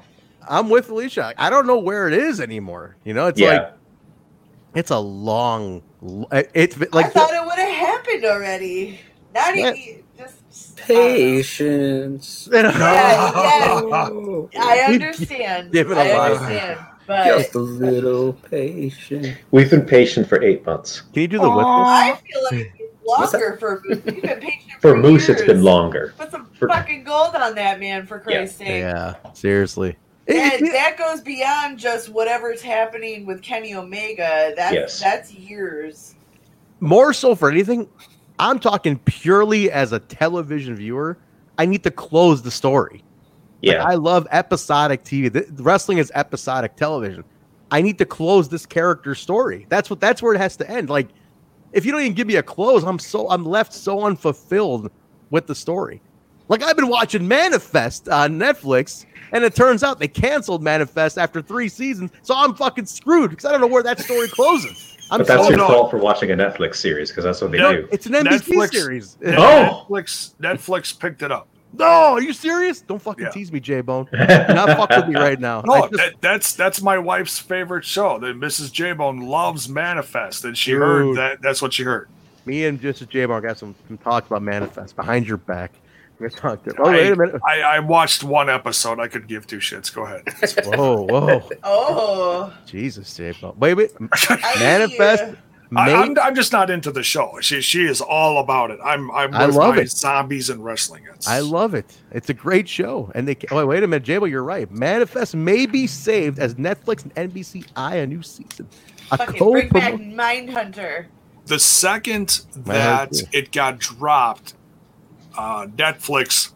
I'm 0.50 0.70
with 0.70 0.90
Alicia. 0.90 1.34
I 1.38 1.50
don't 1.50 1.68
know 1.68 1.78
where 1.78 2.08
it 2.08 2.14
is 2.16 2.42
anymore. 2.42 2.98
You 3.06 3.14
know, 3.14 3.28
it's 3.28 3.40
Yeah. 3.40 3.48
like 3.48 3.74
it's 4.74 4.90
a 4.92 5.00
long. 5.00 5.84
It's 6.32 6.78
like 6.94 7.06
I 7.06 7.10
thought 7.10 7.34
it 7.34 7.46
would 7.46 7.60
have 7.60 7.76
happened 7.76 8.26
already. 8.26 9.00
Not 9.34 9.56
Yeah. 9.58 9.74
even 9.74 10.04
just. 10.18 10.78
Patience. 10.78 12.50
Yeah, 12.52 12.72
yeah. 12.72 14.60
I 14.60 14.80
understand. 14.88 15.72
Give 15.72 15.92
it 15.92 15.98
a 15.98 16.02
I 16.02 16.18
lot. 16.18 16.32
understand. 16.32 16.80
But 17.08 17.26
Just 17.26 17.56
a 17.56 17.60
little 17.60 18.34
patient. 18.34 19.38
We've 19.52 19.70
been 19.70 19.86
patient 19.86 20.28
for 20.28 20.42
eight 20.44 20.66
months. 20.66 21.02
Can 21.14 21.22
you 21.24 21.28
do 21.28 21.40
the 21.40 21.50
whip? 21.50 21.66
I 21.66 22.18
feel 22.32 22.44
like 22.52 22.74
it's 22.80 23.06
longer 23.34 23.58
for 23.60 23.82
Moose. 23.86 23.98
You've 24.06 24.22
been 24.22 24.40
patient 24.40 24.72
For 24.82 24.92
for 24.92 24.98
Moose, 24.98 25.28
it's 25.30 25.42
been 25.44 25.64
longer. 25.64 26.14
Put 26.18 26.32
some 26.32 26.46
For- 26.58 26.68
fucking 26.70 27.04
gold 27.04 27.36
on 27.36 27.56
that 27.56 27.80
man, 27.80 28.06
for 28.06 28.20
Christ's 28.20 28.58
sake. 28.58 28.68
Yeah, 28.68 29.16
seriously. 29.34 29.98
And 30.28 30.68
that 30.68 30.96
goes 30.98 31.20
beyond 31.22 31.80
just 31.80 32.10
whatever's 32.10 32.62
happening 32.62 33.26
with 33.26 33.42
Kenny 33.42 33.74
Omega. 33.76 34.54
That's 34.56 34.74
Yes. 34.74 35.00
that's 35.00 35.34
years. 35.34 36.16
More 36.80 37.12
so 37.14 37.36
for 37.36 37.50
anything, 37.52 37.90
I'm 38.42 38.60
talking 38.60 38.98
purely 39.00 39.72
as 39.72 39.94
a 39.94 40.00
television 40.00 40.76
viewer. 40.76 41.18
I 41.58 41.66
need 41.66 41.84
to 41.84 41.92
close 41.92 42.42
the 42.42 42.52
story. 42.52 43.04
Like, 43.64 43.76
Yeah. 43.76 43.84
I 43.84 43.96
love 43.96 44.28
episodic 44.32 45.04
TV. 45.04 45.32
Th- 45.32 45.46
wrestling 45.60 46.00
is 46.00 46.12
episodic 46.16 46.76
television. 46.76 47.24
I 47.70 47.82
need 47.82 47.98
to 48.00 48.06
close 48.06 48.50
this 48.50 48.66
character's 48.66 49.20
story. 49.20 49.66
That's 49.70 49.90
what. 49.90 50.00
That's 50.02 50.22
where 50.22 50.34
it 50.34 50.40
has 50.40 50.58
to 50.58 50.70
end. 50.70 50.90
Like, 50.90 51.08
if 51.72 51.86
you 51.86 51.92
don't 51.92 52.02
even 52.02 52.14
give 52.14 52.28
me 52.28 52.36
a 52.36 52.44
close, 52.44 52.84
I'm 52.84 53.00
so 53.00 53.30
I'm 53.30 53.46
left 53.46 53.74
so 53.74 54.06
unfulfilled 54.06 54.92
with 55.30 55.48
the 55.48 55.56
story. 55.56 56.02
Like 56.50 56.64
I've 56.64 56.76
been 56.76 56.90
watching 56.90 57.26
Manifest 57.26 58.10
on 58.10 58.38
Netflix, 58.38 59.06
and 59.32 59.44
it 59.46 59.56
turns 59.56 59.84
out 59.84 60.00
they 60.00 60.10
canceled 60.10 60.62
Manifest 60.62 61.18
after 61.18 61.42
three 61.42 61.70
seasons, 61.70 62.12
so 62.24 62.36
I'm 62.36 62.56
fucking 62.56 62.88
screwed 62.88 63.30
because 63.30 63.46
I 63.46 63.52
don't 63.54 63.62
know 63.62 63.68
where 63.68 63.84
that 63.84 64.00
story 64.02 64.28
closes. 64.28 64.91
I'm 65.12 65.20
but 65.20 65.28
that's 65.28 65.44
so- 65.44 65.50
your 65.50 65.60
fault 65.60 65.92
for 65.92 65.98
watching 65.98 66.32
a 66.32 66.36
Netflix 66.36 66.76
series 66.78 67.10
because 67.10 67.24
that's 67.26 67.42
what 67.42 67.52
they 67.52 67.58
No, 67.58 67.74
do. 67.74 67.88
It's 67.92 68.06
an 68.06 68.14
NBC 68.14 68.72
series. 68.72 69.18
Oh! 69.26 69.86
Netflix 69.90 70.34
Netflix 70.42 70.98
picked 70.98 71.22
it 71.22 71.32
up. 71.32 71.48
No, 71.74 71.86
are 71.86 72.22
you 72.22 72.34
serious? 72.34 72.82
Don't 72.82 73.02
fucking 73.02 73.28
tease 73.32 73.50
me, 73.52 73.60
J 73.62 73.80
Bone. 73.82 74.06
Not 74.14 74.70
fuck 74.78 74.90
with 74.90 75.08
me 75.08 75.16
right 75.16 75.40
now. 75.40 75.62
No, 75.66 75.88
just- 75.88 75.94
that, 75.94 76.14
that's 76.22 76.54
that's 76.56 76.82
my 76.82 76.98
wife's 76.98 77.40
favorite 77.40 77.86
show. 77.86 78.20
That 78.20 78.36
Mrs. 78.38 78.72
J 78.74 78.92
Bone 78.94 79.20
loves 79.22 79.70
Manifest, 79.70 80.44
and 80.44 80.58
she 80.58 80.72
Dude. 80.72 80.82
heard 80.82 81.18
that. 81.18 81.42
That's 81.42 81.62
what 81.62 81.72
she 81.74 81.84
heard. 81.84 82.10
me 82.46 82.66
and 82.66 82.80
just 82.82 83.08
J 83.10 83.26
Bone 83.26 83.42
got 83.42 83.58
some, 83.58 83.74
some 83.88 83.98
talk 84.00 84.26
about 84.26 84.42
Manifest 84.42 84.96
behind 84.96 85.28
your 85.28 85.38
back. 85.38 85.72
We 86.22 86.30
talked. 86.30 86.68
Oh 86.78 86.92
wait 86.92 87.12
a 87.12 87.16
minute. 87.16 87.42
I, 87.48 87.62
I, 87.62 87.76
I 87.76 87.80
watched 87.80 88.24
one 88.24 88.50
episode. 88.50 89.00
I 89.00 89.08
could 89.08 89.28
give 89.28 89.48
two 89.48 89.58
shits. 89.58 89.94
Go 89.94 90.06
ahead. 90.06 90.24
Whoa, 90.78 91.02
whoa, 91.04 91.50
Oh, 91.64 92.54
Jesus, 92.66 93.16
J 93.16 93.34
Bone. 93.42 93.56
Wait, 93.58 93.74
wait. 93.74 93.92
Manifest. 94.60 95.24
I, 95.74 95.86
May- 95.86 95.94
I'm, 95.94 96.20
I'm 96.20 96.36
just 96.36 96.52
not 96.52 96.70
into 96.70 96.92
the 96.92 97.02
show. 97.02 97.38
She 97.40 97.62
she 97.62 97.86
is 97.86 98.02
all 98.02 98.40
about 98.40 98.72
it. 98.72 98.80
I'm 98.84 99.10
I'm 99.12 99.34
I 99.34 99.46
love 99.46 99.76
my 99.76 99.82
it. 99.84 99.90
zombies 99.92 100.50
and 100.50 100.64
wrestling. 100.64 101.04
It's, 101.16 101.28
I 101.30 101.40
love 101.40 101.74
it. 101.74 101.86
It's 102.12 102.30
a 102.30 102.34
great 102.34 102.68
show. 102.68 103.10
And 103.16 103.26
they 103.26 103.38
oh, 103.52 103.66
wait 103.66 103.82
a 103.82 103.88
minute, 103.88 104.04
J 104.04 104.18
Bone, 104.18 104.30
you're 104.30 104.44
right. 104.44 104.70
Manifest 104.70 105.34
may 105.34 105.66
be 105.66 105.88
saved 105.88 106.40
as 106.40 106.56
Netflix 106.56 107.04
and 107.04 107.16
NBC 107.32 107.66
eye 107.78 107.96
a 107.96 108.06
new 108.08 108.22
season. 108.22 108.68
A 109.12 109.18
fucking 109.18 109.52
bring 109.52 109.70
back 109.70 109.94
co-promo- 109.94 110.14
Mindhunter. 110.14 111.06
the 111.46 111.58
second 111.60 112.42
that 112.58 112.98
heart 113.16 113.22
it 113.32 113.52
got 113.54 113.80
dropped, 113.80 114.56
uh, 115.38 115.68
Netflix, 115.68 116.52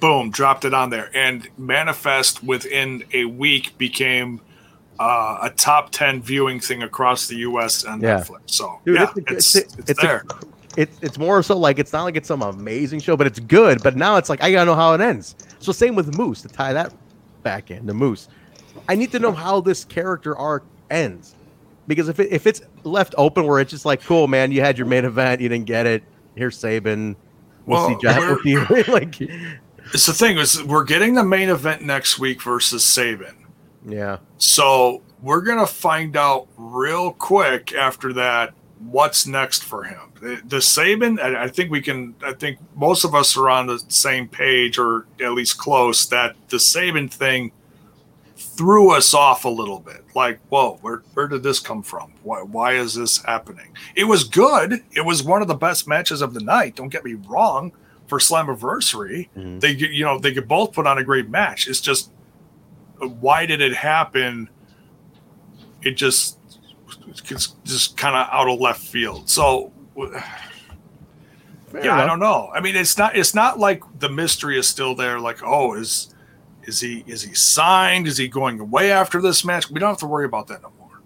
boom, 0.00 0.30
dropped 0.30 0.64
it 0.64 0.74
on 0.74 0.90
there, 0.90 1.10
and 1.14 1.48
Manifest 1.58 2.42
within 2.42 3.04
a 3.12 3.24
week 3.24 3.76
became 3.78 4.40
uh, 4.98 5.38
a 5.42 5.50
top 5.50 5.90
ten 5.90 6.22
viewing 6.22 6.60
thing 6.60 6.82
across 6.82 7.26
the 7.26 7.36
U.S. 7.36 7.84
on 7.84 8.00
Yeah. 8.00 8.20
Netflix. 8.20 8.40
So 8.46 8.80
Dude, 8.84 8.96
yeah, 8.96 9.10
it's, 9.16 9.54
it's 9.54 9.54
a- 9.54 9.58
it's, 9.78 9.90
it's, 9.90 10.02
a- 10.02 10.06
there. 10.06 10.24
it's 10.76 10.98
it's 11.02 11.18
more 11.18 11.42
so 11.42 11.56
like 11.56 11.78
it's 11.78 11.92
not 11.92 12.04
like 12.04 12.16
it's 12.16 12.28
some 12.28 12.42
amazing 12.42 13.00
show, 13.00 13.16
but 13.16 13.26
it's 13.26 13.40
good. 13.40 13.82
But 13.82 13.96
now 13.96 14.16
it's 14.16 14.28
like 14.28 14.42
I 14.42 14.52
gotta 14.52 14.66
know 14.66 14.74
how 14.74 14.92
it 14.94 15.00
ends. 15.00 15.34
So 15.58 15.72
same 15.72 15.94
with 15.94 16.16
Moose 16.16 16.42
to 16.42 16.48
tie 16.48 16.72
that 16.74 16.92
back 17.42 17.70
in 17.70 17.86
the 17.86 17.94
Moose. 17.94 18.28
I 18.88 18.94
need 18.94 19.10
to 19.12 19.18
know 19.18 19.32
how 19.32 19.60
this 19.60 19.84
character 19.84 20.36
arc 20.36 20.64
ends 20.90 21.34
because 21.86 22.08
if 22.08 22.20
it, 22.20 22.30
if 22.30 22.46
it's 22.46 22.62
left 22.84 23.14
open 23.18 23.46
where 23.46 23.58
it's 23.60 23.70
just 23.70 23.84
like 23.84 24.02
cool, 24.02 24.26
man, 24.28 24.52
you 24.52 24.60
had 24.60 24.76
your 24.78 24.86
main 24.86 25.04
event, 25.04 25.40
you 25.40 25.48
didn't 25.48 25.66
get 25.66 25.86
it. 25.86 26.02
Here's 26.34 26.56
Sabin. 26.58 27.16
We'll, 27.70 27.98
Well, 28.02 28.42
see. 28.42 28.54
We'll 28.54 28.84
see, 28.84 28.90
like 28.92 29.20
It's 29.92 30.06
the 30.06 30.12
thing 30.12 30.38
is 30.38 30.62
we're 30.64 30.84
getting 30.84 31.14
the 31.14 31.24
main 31.24 31.48
event 31.48 31.82
next 31.82 32.18
week 32.18 32.42
versus 32.42 32.84
Sabin. 32.84 33.34
yeah, 33.86 34.18
So 34.38 35.02
we're 35.22 35.42
gonna 35.42 35.66
find 35.66 36.16
out 36.16 36.48
real 36.56 37.12
quick 37.12 37.72
after 37.74 38.12
that 38.14 38.54
what's 38.78 39.26
next 39.26 39.64
for 39.64 39.84
him. 39.84 39.98
The, 40.46 40.60
Sabin, 40.60 41.18
I, 41.18 41.44
I 41.44 41.48
think 41.48 41.70
we 41.70 41.80
can. 41.80 42.14
I 42.22 42.32
think 42.34 42.58
most 42.76 43.04
of 43.04 43.14
us 43.14 43.36
are 43.38 43.48
on 43.48 43.66
the 43.66 43.78
same 43.88 44.28
page, 44.28 44.78
or 44.78 45.06
at 45.22 45.32
least 45.32 45.56
close. 45.56 46.06
That 46.06 46.36
the 46.50 46.60
Sabin 46.60 47.08
thing 47.08 47.52
threw 48.60 48.90
us 48.90 49.14
off 49.14 49.46
a 49.46 49.48
little 49.48 49.78
bit. 49.78 50.04
Like, 50.14 50.38
whoa, 50.50 50.76
where 50.82 50.98
where 51.14 51.26
did 51.26 51.42
this 51.42 51.58
come 51.58 51.82
from? 51.82 52.12
Why 52.22 52.42
why 52.42 52.74
is 52.74 52.94
this 52.94 53.24
happening? 53.24 53.74
It 53.96 54.04
was 54.04 54.22
good. 54.24 54.84
It 54.92 55.06
was 55.06 55.22
one 55.22 55.40
of 55.40 55.48
the 55.48 55.54
best 55.54 55.88
matches 55.88 56.20
of 56.20 56.34
the 56.34 56.40
night. 56.40 56.76
Don't 56.76 56.90
get 56.90 57.02
me 57.02 57.14
wrong. 57.14 57.72
For 58.06 58.18
Slammiversary, 58.18 59.28
mm-hmm. 59.36 59.60
they 59.60 59.70
you 59.70 60.04
know 60.04 60.18
they 60.18 60.34
could 60.34 60.48
both 60.48 60.72
put 60.72 60.86
on 60.86 60.98
a 60.98 61.04
great 61.04 61.30
match. 61.30 61.68
It's 61.68 61.80
just 61.80 62.10
uh, 63.00 63.06
why 63.06 63.46
did 63.46 63.62
it 63.62 63.72
happen? 63.72 64.50
It 65.80 65.92
just 65.92 66.36
it's 67.06 67.54
just 67.64 67.96
kind 67.96 68.16
of 68.16 68.26
out 68.30 68.52
of 68.52 68.60
left 68.60 68.82
field. 68.82 69.30
So 69.30 69.72
Fair 69.96 71.84
yeah, 71.84 72.02
I 72.02 72.04
don't 72.04 72.18
know. 72.18 72.50
I 72.52 72.60
mean, 72.60 72.76
it's 72.76 72.98
not 72.98 73.16
it's 73.16 73.34
not 73.34 73.58
like 73.58 73.84
the 74.00 74.10
mystery 74.10 74.58
is 74.58 74.68
still 74.68 74.94
there. 74.96 75.18
Like, 75.18 75.38
oh, 75.44 75.74
is 75.74 76.12
is 76.70 76.80
he 76.80 77.02
is 77.06 77.22
he 77.22 77.34
signed? 77.34 78.06
Is 78.06 78.16
he 78.16 78.28
going 78.28 78.60
away 78.60 78.92
after 78.92 79.20
this 79.20 79.44
match? 79.44 79.68
We 79.70 79.80
don't 79.80 79.90
have 79.90 79.98
to 79.98 80.06
worry 80.06 80.24
about 80.24 80.46
that 80.46 80.62
no 80.62 80.72
more. 80.78 81.00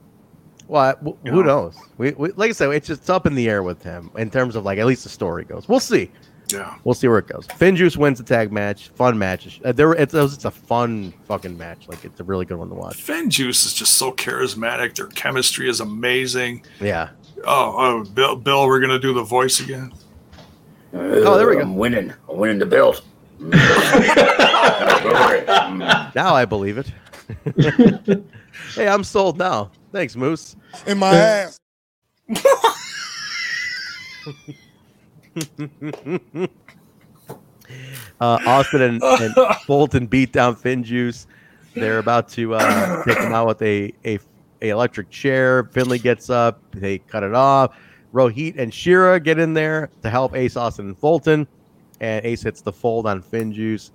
Well, 0.68 0.82
I- 0.82 0.92
w- 0.92 1.16
who 1.24 1.42
know? 1.42 1.42
knows? 1.42 1.76
We, 1.98 2.12
we 2.12 2.30
like 2.32 2.50
I 2.50 2.52
said, 2.52 2.70
it's 2.70 2.86
just 2.86 3.08
up 3.08 3.26
in 3.26 3.34
the 3.34 3.48
air 3.48 3.62
with 3.62 3.82
him 3.82 4.10
in 4.16 4.30
terms 4.30 4.54
of 4.56 4.64
like 4.64 4.78
at 4.78 4.86
least 4.86 5.02
the 5.04 5.08
story 5.10 5.44
goes. 5.44 5.68
We'll 5.68 5.80
see. 5.80 6.10
Yeah. 6.52 6.76
We'll 6.84 6.94
see 6.94 7.08
where 7.08 7.18
it 7.18 7.26
goes. 7.26 7.46
Finjuice 7.46 7.96
wins 7.96 8.18
the 8.18 8.24
tag 8.24 8.52
match. 8.52 8.88
Fun 8.90 9.18
match. 9.18 9.60
Uh, 9.64 9.72
there, 9.72 9.92
it's, 9.94 10.12
it's 10.12 10.44
a 10.44 10.50
fun 10.50 11.14
fucking 11.26 11.56
match. 11.56 11.88
Like 11.88 12.04
it's 12.04 12.20
a 12.20 12.24
really 12.24 12.44
good 12.44 12.58
one 12.58 12.68
to 12.68 12.74
watch. 12.74 13.02
Finn 13.02 13.30
Juice 13.30 13.64
is 13.64 13.72
just 13.72 13.94
so 13.94 14.12
charismatic. 14.12 14.94
Their 14.94 15.06
chemistry 15.06 15.70
is 15.70 15.80
amazing. 15.80 16.62
Yeah. 16.80 17.08
Oh, 17.46 17.74
oh 17.78 18.04
Bill, 18.04 18.36
Bill, 18.36 18.66
we're 18.66 18.80
gonna 18.80 18.98
do 18.98 19.14
the 19.14 19.22
voice 19.22 19.60
again. 19.60 19.92
Oh, 20.92 21.36
there 21.36 21.48
we 21.48 21.56
go. 21.56 21.62
I'm 21.62 21.76
winning. 21.76 22.12
I'm 22.28 22.36
winning 22.36 22.58
the 22.58 22.66
belt. 22.66 23.02
Now 26.14 26.34
I 26.34 26.44
believe 26.44 26.78
it. 26.78 26.92
hey, 28.74 28.88
I'm 28.88 29.04
sold 29.04 29.38
now. 29.38 29.70
Thanks, 29.92 30.16
Moose. 30.16 30.56
In 30.86 30.98
my 30.98 31.14
ass. 31.14 31.58
uh, 38.20 38.38
Austin 38.46 38.82
and, 38.82 39.02
and 39.02 39.34
Fulton 39.66 40.06
beat 40.06 40.32
down 40.32 40.56
Finn 40.56 40.84
Juice. 40.84 41.26
They're 41.74 41.98
about 41.98 42.28
to 42.30 42.54
uh, 42.54 43.04
take 43.04 43.18
him 43.18 43.32
out 43.32 43.48
with 43.48 43.60
a, 43.62 43.92
a 44.04 44.18
a 44.64 44.70
electric 44.70 45.10
chair. 45.10 45.64
Finlay 45.64 45.98
gets 45.98 46.30
up. 46.30 46.60
They 46.72 46.98
cut 46.98 47.22
it 47.22 47.34
off. 47.34 47.76
Rohit 48.12 48.58
and 48.58 48.72
Shera 48.72 49.20
get 49.20 49.38
in 49.38 49.54
there 49.54 49.90
to 50.02 50.10
help 50.10 50.34
Ace 50.34 50.56
Austin 50.56 50.88
and 50.88 50.98
Fulton. 50.98 51.46
And 52.04 52.24
Ace 52.26 52.42
hits 52.42 52.60
the 52.60 52.72
fold 52.72 53.06
on 53.06 53.22
Finn 53.22 53.50
Juice. 53.50 53.90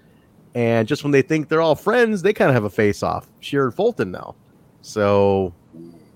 And 0.56 0.88
just 0.88 1.04
when 1.04 1.12
they 1.12 1.22
think 1.22 1.48
they're 1.48 1.62
all 1.62 1.76
friends, 1.76 2.24
they 2.24 2.34
kind 2.34 2.50
of 2.50 2.56
have 2.56 2.64
a 2.64 2.70
face 2.72 3.04
off. 3.04 3.30
Shera 3.40 3.66
and 3.66 3.74
Fulton 3.76 4.10
now. 4.10 4.36
So 4.82 5.54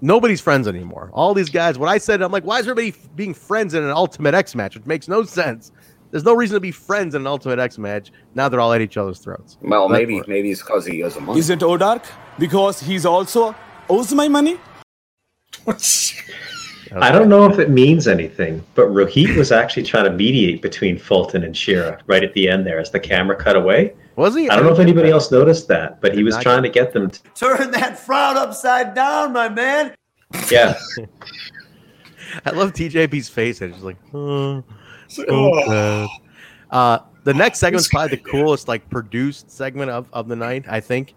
nobody's 0.02 0.42
friends 0.42 0.68
anymore. 0.68 1.12
All 1.14 1.36
these 1.36 1.52
guys, 1.52 1.78
what 1.78 1.90
I 1.90 2.00
said, 2.00 2.24
I'm 2.24 2.32
like, 2.32 2.46
why 2.46 2.58
is 2.58 2.68
everybody 2.68 2.90
f- 2.90 3.16
being 3.16 3.36
friends 3.36 3.76
in 3.76 3.84
an 3.84 3.92
Ultimate 3.92 4.34
X 4.34 4.56
match? 4.56 4.76
Which 4.76 4.88
makes 4.88 5.08
no 5.08 5.22
sense. 5.24 5.72
There's 6.10 6.24
no 6.24 6.34
reason 6.34 6.56
to 6.56 6.60
be 6.60 6.72
friends 6.72 7.14
in 7.14 7.22
an 7.22 7.28
Ultimate 7.28 7.60
X 7.60 7.78
match. 7.78 8.12
Now 8.34 8.50
they're 8.50 8.60
all 8.60 8.74
at 8.74 8.82
each 8.82 8.98
other's 8.98 9.20
throats. 9.20 9.60
Well, 9.62 9.88
That's 9.88 10.00
maybe 10.00 10.22
maybe 10.28 10.50
it's 10.50 10.62
because 10.64 10.88
he 10.88 11.04
owes 11.04 11.16
him 11.16 11.26
money. 11.26 11.40
Isn't 11.40 11.62
Odark? 11.62 12.04
Because 12.40 12.80
he's 12.80 13.06
also 13.06 13.56
owes 13.88 14.12
my 14.14 14.28
money? 14.28 14.60
I 16.96 17.12
don't 17.12 17.30
know 17.30 17.46
if 17.46 17.60
it 17.60 17.70
means 17.70 18.08
anything, 18.08 18.64
but 18.76 18.88
Rohit 18.88 19.36
was 19.36 19.52
actually 19.52 19.84
trying 19.84 20.06
to 20.06 20.12
mediate 20.12 20.62
between 20.62 20.98
Fulton 20.98 21.44
and 21.44 21.56
Shera 21.56 22.00
right 22.08 22.24
at 22.24 22.34
the 22.34 22.48
end 22.48 22.66
there 22.66 22.80
as 22.80 22.92
the 22.92 23.00
camera 23.00 23.36
cut 23.36 23.56
away. 23.56 23.94
Was 24.16 24.36
he? 24.36 24.50
I 24.50 24.56
don't 24.56 24.66
know 24.66 24.74
if 24.74 24.80
anybody 24.80 25.10
else 25.10 25.32
noticed 25.32 25.68
that, 25.70 26.02
but 26.02 26.14
he 26.14 26.24
was 26.24 26.38
trying 26.38 26.62
to 26.64 26.70
get 26.70 26.94
them 26.94 27.10
to. 27.10 27.20
Turn 27.36 27.72
that 27.72 27.98
frown 27.98 28.38
upside 28.38 28.94
down, 28.94 29.34
my 29.34 29.50
man. 29.50 29.96
Yeah. 30.52 30.78
I 32.46 32.52
love 32.52 32.74
TJP's 32.74 33.30
face. 33.30 33.62
It's 33.62 33.74
just 33.74 33.86
like, 33.86 33.98
oh, 34.14 34.64
so 35.08 35.26
Oh. 35.30 36.08
Uh, 36.70 37.00
the 37.24 37.34
next 37.34 37.60
segment's 37.60 37.88
probably 37.88 38.18
the 38.18 38.24
coolest, 38.24 38.68
like 38.68 38.90
produced 38.90 39.50
segment 39.50 39.92
of, 39.92 40.08
of 40.12 40.28
the 40.28 40.36
night. 40.36 40.66
I 40.68 40.80
think 40.80 41.14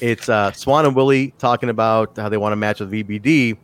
it's 0.00 0.28
uh, 0.28 0.52
Swann 0.52 0.86
and 0.86 0.94
Willie 0.94 1.32
talking 1.38 1.70
about 1.70 2.16
how 2.16 2.28
they 2.28 2.36
want 2.36 2.52
to 2.52 2.56
match 2.56 2.80
with 2.80 2.90
VBD. 2.90 3.56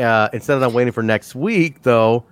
Uh, 0.00 0.28
instead 0.32 0.54
of 0.54 0.60
them 0.60 0.72
waiting 0.72 0.92
for 0.92 1.02
next 1.02 1.34
week, 1.34 1.82
though, 1.82 2.24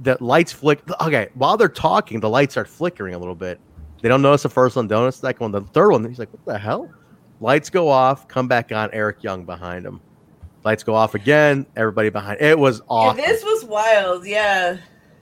the 0.00 0.16
lights 0.20 0.52
flick. 0.52 0.80
Okay, 1.00 1.28
while 1.34 1.56
they're 1.56 1.68
talking, 1.68 2.20
the 2.20 2.28
lights 2.28 2.54
start 2.54 2.68
flickering 2.68 3.14
a 3.14 3.18
little 3.18 3.34
bit. 3.34 3.60
They 4.02 4.08
don't 4.08 4.22
notice 4.22 4.42
the 4.42 4.48
first 4.48 4.76
one, 4.76 4.86
don't 4.88 5.02
notice 5.02 5.20
the 5.20 5.28
second 5.28 5.40
one, 5.44 5.52
the 5.52 5.60
third 5.72 5.90
one. 5.90 6.04
He's 6.08 6.18
like, 6.18 6.32
"What 6.32 6.44
the 6.46 6.58
hell?" 6.58 6.90
Lights 7.40 7.70
go 7.70 7.88
off, 7.88 8.28
come 8.28 8.48
back 8.48 8.72
on. 8.72 8.90
Eric 8.92 9.22
Young 9.22 9.44
behind 9.44 9.84
him. 9.86 10.00
Lights 10.64 10.82
go 10.82 10.94
off 10.94 11.14
again. 11.14 11.64
Everybody 11.76 12.10
behind. 12.10 12.40
It 12.40 12.58
was 12.58 12.78
Yeah, 12.80 12.84
awesome 12.88 13.16
this 13.24 13.42
was 13.44 13.64
wild. 13.64 14.26
Yeah. 14.26 14.76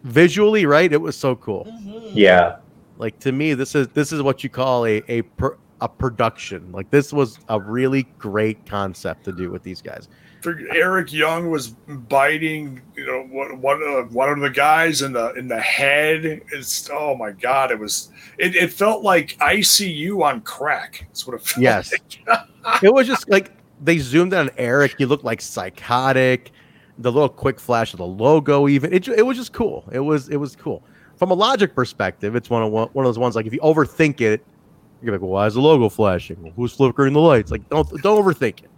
visually 0.05 0.65
right 0.65 0.93
it 0.93 1.01
was 1.01 1.17
so 1.17 1.35
cool 1.37 1.67
Yeah. 2.15 2.57
like 2.99 3.19
to 3.21 3.33
me 3.33 3.55
this 3.55 3.75
is 3.75 3.89
this 3.89 4.13
is 4.13 4.23
what 4.23 4.45
you 4.45 4.49
call 4.51 4.87
a 4.87 5.03
a 5.09 5.23
per, 5.23 5.57
a 5.81 5.89
production 5.89 6.71
like 6.71 6.89
this 6.91 7.13
was 7.13 7.39
a 7.49 7.61
really 7.61 8.05
great 8.17 8.65
concept 8.65 9.25
to 9.25 9.33
do 9.33 9.51
with 9.51 9.65
these 9.65 9.83
guys 9.83 10.07
For 10.07 10.28
Eric 10.47 11.13
Young 11.13 11.51
was 11.51 11.69
biting, 11.69 12.81
you 12.95 13.07
know, 13.07 13.25
one 13.25 13.61
one 13.61 13.83
of 13.83 14.15
one 14.15 14.29
of 14.29 14.41
the 14.41 14.51
guys 14.51 15.03
in 15.03 15.13
the 15.13 15.33
in 15.35 15.49
the 15.49 15.61
head. 15.61 16.25
It's 16.53 16.89
oh 16.93 17.17
my 17.17 17.33
god, 17.33 17.71
it 17.71 17.79
was 17.79 18.11
it, 18.39 18.55
it 18.55 18.73
felt 18.73 19.03
like 19.03 19.37
ICU 19.39 20.23
on 20.23 20.41
crack. 20.43 21.07
That's 21.09 21.27
what 21.27 21.35
it 21.35 21.43
felt 21.43 21.63
yes. 21.63 21.93
like. 21.93 22.83
it 22.83 22.93
was 22.93 23.07
just 23.07 23.29
like 23.29 23.53
they 23.83 23.99
zoomed 23.99 24.33
in 24.33 24.39
on 24.39 24.51
eric. 24.59 24.95
He 24.99 25.05
looked 25.07 25.25
like 25.25 25.41
psychotic. 25.41 26.53
The 27.01 27.13
little 27.13 27.29
quick 27.29 27.61
flash 27.61 27.93
of 27.93 27.99
the 27.99 28.07
logo 28.07 28.67
even. 28.69 28.93
It, 28.93 29.07
it 29.07 29.25
was 29.25 29.37
just 29.37 29.53
cool. 29.53 29.89
It 29.93 30.01
was 30.01 30.29
it 30.29 30.37
was 30.37 30.57
cool. 30.57 30.83
From 31.17 31.31
a 31.31 31.35
logic 31.35 31.75
perspective 31.75 32.37
it's 32.37 32.51
one 32.51 32.63
of 32.63 32.71
one, 32.71 32.89
one 32.93 33.05
of 33.05 33.09
those 33.09 33.19
ones 33.19 33.37
like 33.37 33.47
if 33.47 33.53
you 33.53 33.61
overthink 33.61 34.21
it 34.21 34.45
you're 35.01 35.13
like 35.13 35.21
well, 35.21 35.31
why 35.31 35.47
is 35.47 35.55
the 35.55 35.61
logo 35.61 35.89
flashing? 35.89 36.43
Well, 36.43 36.53
who's 36.57 36.73
flickering 36.73 37.13
the 37.13 37.21
lights? 37.21 37.51
Like 37.51 37.69
don't 37.69 37.89
don't 38.03 38.23
overthink 38.23 38.65
it. 38.65 38.71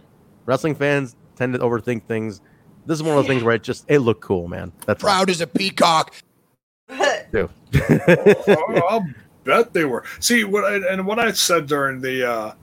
Wrestling 0.45 0.75
fans 0.75 1.15
tend 1.41 1.53
to 1.53 1.59
overthink 1.59 2.03
things 2.03 2.41
this 2.85 2.97
is 2.97 3.03
one 3.03 3.17
of 3.17 3.23
those 3.23 3.27
things 3.27 3.43
where 3.43 3.55
it 3.55 3.63
just 3.63 3.85
it 3.87 3.99
looked 3.99 4.21
cool 4.21 4.47
man 4.47 4.71
that's 4.85 5.03
all. 5.03 5.09
Proud 5.09 5.29
as 5.29 5.41
a 5.41 5.47
peacock. 5.47 6.13
Dude. 7.31 7.49
oh, 7.89 8.81
I'll 8.89 9.07
bet 9.43 9.73
they 9.73 9.85
were. 9.85 10.03
See 10.19 10.43
what 10.43 10.65
I, 10.65 10.75
and 10.91 11.05
what 11.05 11.19
I 11.19 11.31
said 11.31 11.67
during 11.67 12.01
the 12.01 12.29
uh, 12.29 12.53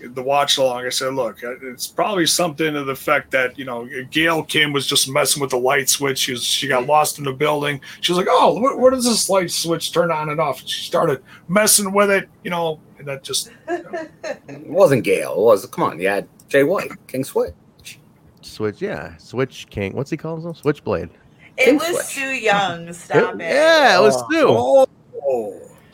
the 0.00 0.22
watch 0.22 0.56
along, 0.56 0.86
I 0.86 0.88
said, 0.88 1.14
look, 1.14 1.44
uh, 1.44 1.56
it's 1.62 1.86
probably 1.86 2.26
something 2.26 2.72
to 2.72 2.84
the 2.84 2.92
effect 2.92 3.30
that 3.32 3.58
you 3.58 3.64
know 3.64 3.88
Gail 4.10 4.42
Kim 4.42 4.72
was 4.72 4.86
just 4.86 5.08
messing 5.08 5.40
with 5.40 5.50
the 5.50 5.58
light 5.58 5.88
switch. 5.88 6.18
She 6.18 6.32
was, 6.32 6.42
she 6.42 6.68
got 6.68 6.86
lost 6.86 7.18
in 7.18 7.24
the 7.24 7.32
building. 7.32 7.80
She 8.00 8.12
was 8.12 8.18
like, 8.18 8.28
oh, 8.28 8.60
where, 8.60 8.76
where 8.76 8.90
does 8.90 9.04
this 9.04 9.28
light 9.28 9.50
switch 9.50 9.92
turn 9.92 10.10
on 10.10 10.30
and 10.30 10.40
off? 10.40 10.60
And 10.60 10.68
she 10.68 10.84
started 10.84 11.22
messing 11.48 11.92
with 11.92 12.10
it, 12.10 12.28
you 12.42 12.50
know, 12.50 12.80
and 12.98 13.06
that 13.06 13.22
just 13.22 13.50
It 13.68 14.66
wasn't 14.66 15.04
Gail. 15.04 15.32
It 15.34 15.40
was 15.40 15.66
come 15.66 15.84
on. 15.84 16.00
You 16.00 16.08
had 16.08 16.28
Jay 16.48 16.64
White, 16.64 16.90
King 17.06 17.24
Switch. 17.24 17.54
Switch 18.42 18.80
yeah 18.82 19.16
switch 19.16 19.66
king 19.70 19.94
what's 19.94 20.10
he 20.10 20.16
calling 20.16 20.40
himself 20.42 20.58
switchblade 20.58 21.08
It 21.56 21.64
King 21.64 21.76
was 21.76 21.86
Switch. 21.86 22.06
Sue 22.06 22.30
Young. 22.32 22.92
Stop 22.92 23.34
it. 23.34 23.40
yeah 23.40 23.98
it 23.98 24.02
was 24.02 24.16
sue 24.30 24.46
oh, 24.48 24.86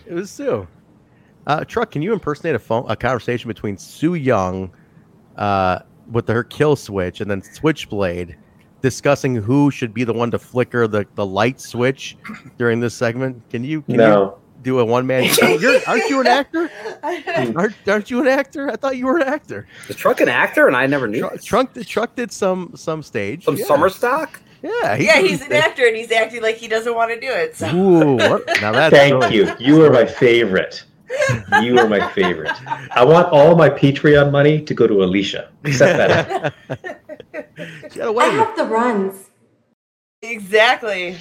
It 0.07 0.13
was 0.15 0.31
Sue. 0.31 0.67
Uh, 1.47 1.65
Truck, 1.65 1.91
can 1.93 2.03
you 2.03 2.13
impersonate 2.13 2.55
a 2.55 2.59
phone 2.59 2.85
a 2.89 2.97
conversation 2.97 3.49
between 3.49 3.77
Sue 3.77 4.15
Young, 4.15 4.71
uh, 5.37 5.81
with 6.11 6.27
her 6.29 6.43
kill 6.45 6.75
switch, 6.77 7.21
and 7.21 7.31
then 7.31 7.41
Switchblade, 7.43 8.37
discussing 8.83 9.35
who 9.37 9.71
should 9.71 9.93
be 9.95 10.03
the 10.05 10.13
one 10.13 10.31
to 10.33 10.39
flicker 10.39 10.87
the, 10.89 11.05
the 11.15 11.25
light 11.27 11.61
switch 11.61 12.17
during 12.59 12.81
this 12.81 12.95
segment? 12.95 13.43
Can 13.51 13.63
you 13.65 13.83
can 13.83 13.97
No. 13.97 14.25
you 14.25 14.35
do 14.67 14.81
a 14.81 14.85
one 14.85 15.07
man? 15.07 15.25
You're, 15.61 15.81
aren't 15.87 16.11
you 16.11 16.21
an 16.21 16.27
actor? 16.27 16.71
Aren't, 17.03 17.89
aren't 17.89 18.11
you 18.11 18.21
an 18.21 18.27
actor? 18.27 18.69
I 18.69 18.77
thought 18.77 18.97
you 18.97 19.07
were 19.07 19.19
an 19.19 19.29
actor. 19.29 19.69
The 19.87 19.95
truck 19.95 20.21
an 20.21 20.29
actor, 20.29 20.67
and 20.67 20.77
I 20.77 20.87
never 20.87 21.07
knew. 21.07 21.21
Truck, 21.21 21.43
Truck, 21.43 21.75
did- 21.75 21.87
Truck 21.87 22.17
did 22.17 22.33
some 22.33 22.73
some 22.75 23.03
stage. 23.03 23.45
Some 23.45 23.57
yeah. 23.57 23.65
summer 23.65 23.89
stock. 23.89 24.41
Yeah, 24.63 24.97
he 24.97 25.07
yeah, 25.07 25.21
he's 25.21 25.43
an 25.43 25.53
actor 25.53 25.87
and 25.87 25.97
he's 25.97 26.11
acting 26.11 26.43
like 26.43 26.57
he 26.57 26.67
doesn't 26.67 26.95
want 26.95 27.13
to 27.13 27.21
do 27.21 27.31
it. 27.31 27.55
So 27.55 27.73
Ooh, 27.73 28.17
what? 28.17 28.45
now 28.61 28.73
that's 28.73 28.95
Thank 28.95 29.33
you. 29.33 29.53
You 29.61 29.85
are 29.85 29.91
my 29.93 30.05
favorite. 30.05 30.83
You 31.63 31.79
are 31.79 31.89
my 31.89 32.11
favorite. 32.11 32.57
I 32.97 33.05
want 33.05 33.29
all 33.29 33.55
my 33.55 33.71
Patreon 33.71 34.33
money 34.33 34.61
to 34.63 34.75
go 34.75 34.89
to 34.89 35.05
Alicia. 35.05 35.51
Except 35.63 35.97
that. 35.97 36.97
She 37.93 38.01
had 38.01 38.09
a 38.09 38.13
wedding. 38.13 38.57
the 38.57 38.65
runs. 38.65 39.31
exactly. 40.23 41.17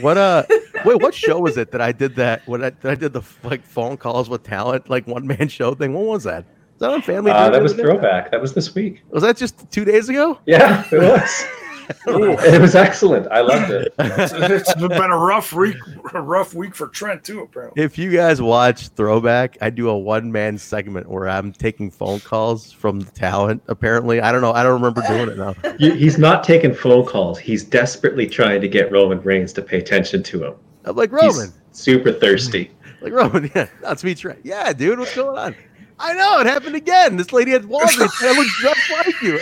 What 0.00 0.18
uh 0.18 0.44
wait, 0.84 1.00
what 1.02 1.14
show 1.14 1.38
was 1.38 1.56
it 1.56 1.70
that 1.72 1.80
I 1.80 1.92
did 1.92 2.16
that 2.16 2.46
when 2.46 2.64
I, 2.64 2.70
that 2.70 2.90
I 2.90 2.94
did 2.94 3.12
the 3.12 3.22
like 3.42 3.64
phone 3.64 3.96
calls 3.96 4.28
with 4.28 4.42
talent, 4.42 4.90
like 4.90 5.06
one 5.06 5.26
man 5.26 5.48
show 5.58 5.74
thing? 5.74 5.92
What 5.92 6.04
was 6.04 6.24
that? 6.24 6.44
Is 6.74 6.80
that 6.80 6.90
on 6.90 7.02
Family? 7.02 7.30
Uh, 7.30 7.48
that 7.50 7.62
was 7.62 7.72
throwback. 7.72 8.30
That 8.30 8.40
was 8.40 8.52
this 8.52 8.74
week. 8.74 9.02
Was 9.08 9.22
that 9.22 9.36
just 9.36 9.70
two 9.70 9.84
days 9.84 10.08
ago? 10.08 10.38
Yeah, 10.44 10.84
it 10.92 10.98
was. 10.98 11.46
it 12.06 12.60
was 12.60 12.74
excellent. 12.74 13.26
I 13.28 13.40
loved 13.40 13.70
it. 13.70 13.94
it's, 13.98 14.32
it's 14.32 14.74
been 14.74 14.92
a 14.92 15.16
rough 15.16 15.52
week, 15.52 15.76
a 16.14 16.20
rough 16.20 16.54
week 16.54 16.74
for 16.74 16.88
Trent 16.88 17.24
too. 17.24 17.40
Apparently, 17.40 17.82
If 17.82 17.98
you 17.98 18.10
guys 18.10 18.40
watch 18.42 18.88
Throwback, 18.88 19.56
I 19.60 19.70
do 19.70 19.88
a 19.88 19.96
one 19.98 20.30
man 20.30 20.58
segment 20.58 21.08
where 21.08 21.28
I'm 21.28 21.52
taking 21.52 21.90
phone 21.90 22.20
calls 22.20 22.72
from 22.72 23.00
the 23.00 23.10
talent. 23.12 23.62
Apparently, 23.68 24.20
I 24.20 24.32
don't 24.32 24.40
know. 24.40 24.52
I 24.52 24.62
don't 24.62 24.74
remember 24.74 25.02
doing 25.06 25.28
it 25.30 25.36
now. 25.38 25.54
He's 25.78 26.18
not 26.18 26.44
taking 26.44 26.74
phone 26.74 27.04
calls. 27.06 27.38
He's 27.38 27.64
desperately 27.64 28.26
trying 28.26 28.60
to 28.60 28.68
get 28.68 28.90
Roman 28.92 29.20
Reigns 29.22 29.52
to 29.54 29.62
pay 29.62 29.78
attention 29.78 30.22
to 30.24 30.44
him. 30.44 30.54
I'm 30.84 30.96
like 30.96 31.10
He's 31.10 31.36
Roman, 31.36 31.52
super 31.72 32.12
thirsty. 32.12 32.70
like 33.00 33.12
Roman. 33.12 33.50
Yeah, 33.54 33.68
that's 33.82 34.04
me. 34.04 34.14
Trent. 34.14 34.40
Yeah, 34.44 34.72
dude, 34.72 34.98
what's 34.98 35.14
going 35.14 35.36
on? 35.38 35.54
I 35.98 36.12
know 36.12 36.40
it 36.40 36.46
happened 36.46 36.76
again. 36.76 37.16
This 37.16 37.32
lady 37.32 37.52
at 37.54 37.62
Walgreens. 37.62 38.10
I 38.20 38.32
look 38.36 38.46
just 38.60 38.90
like 38.90 39.22
you. 39.22 39.40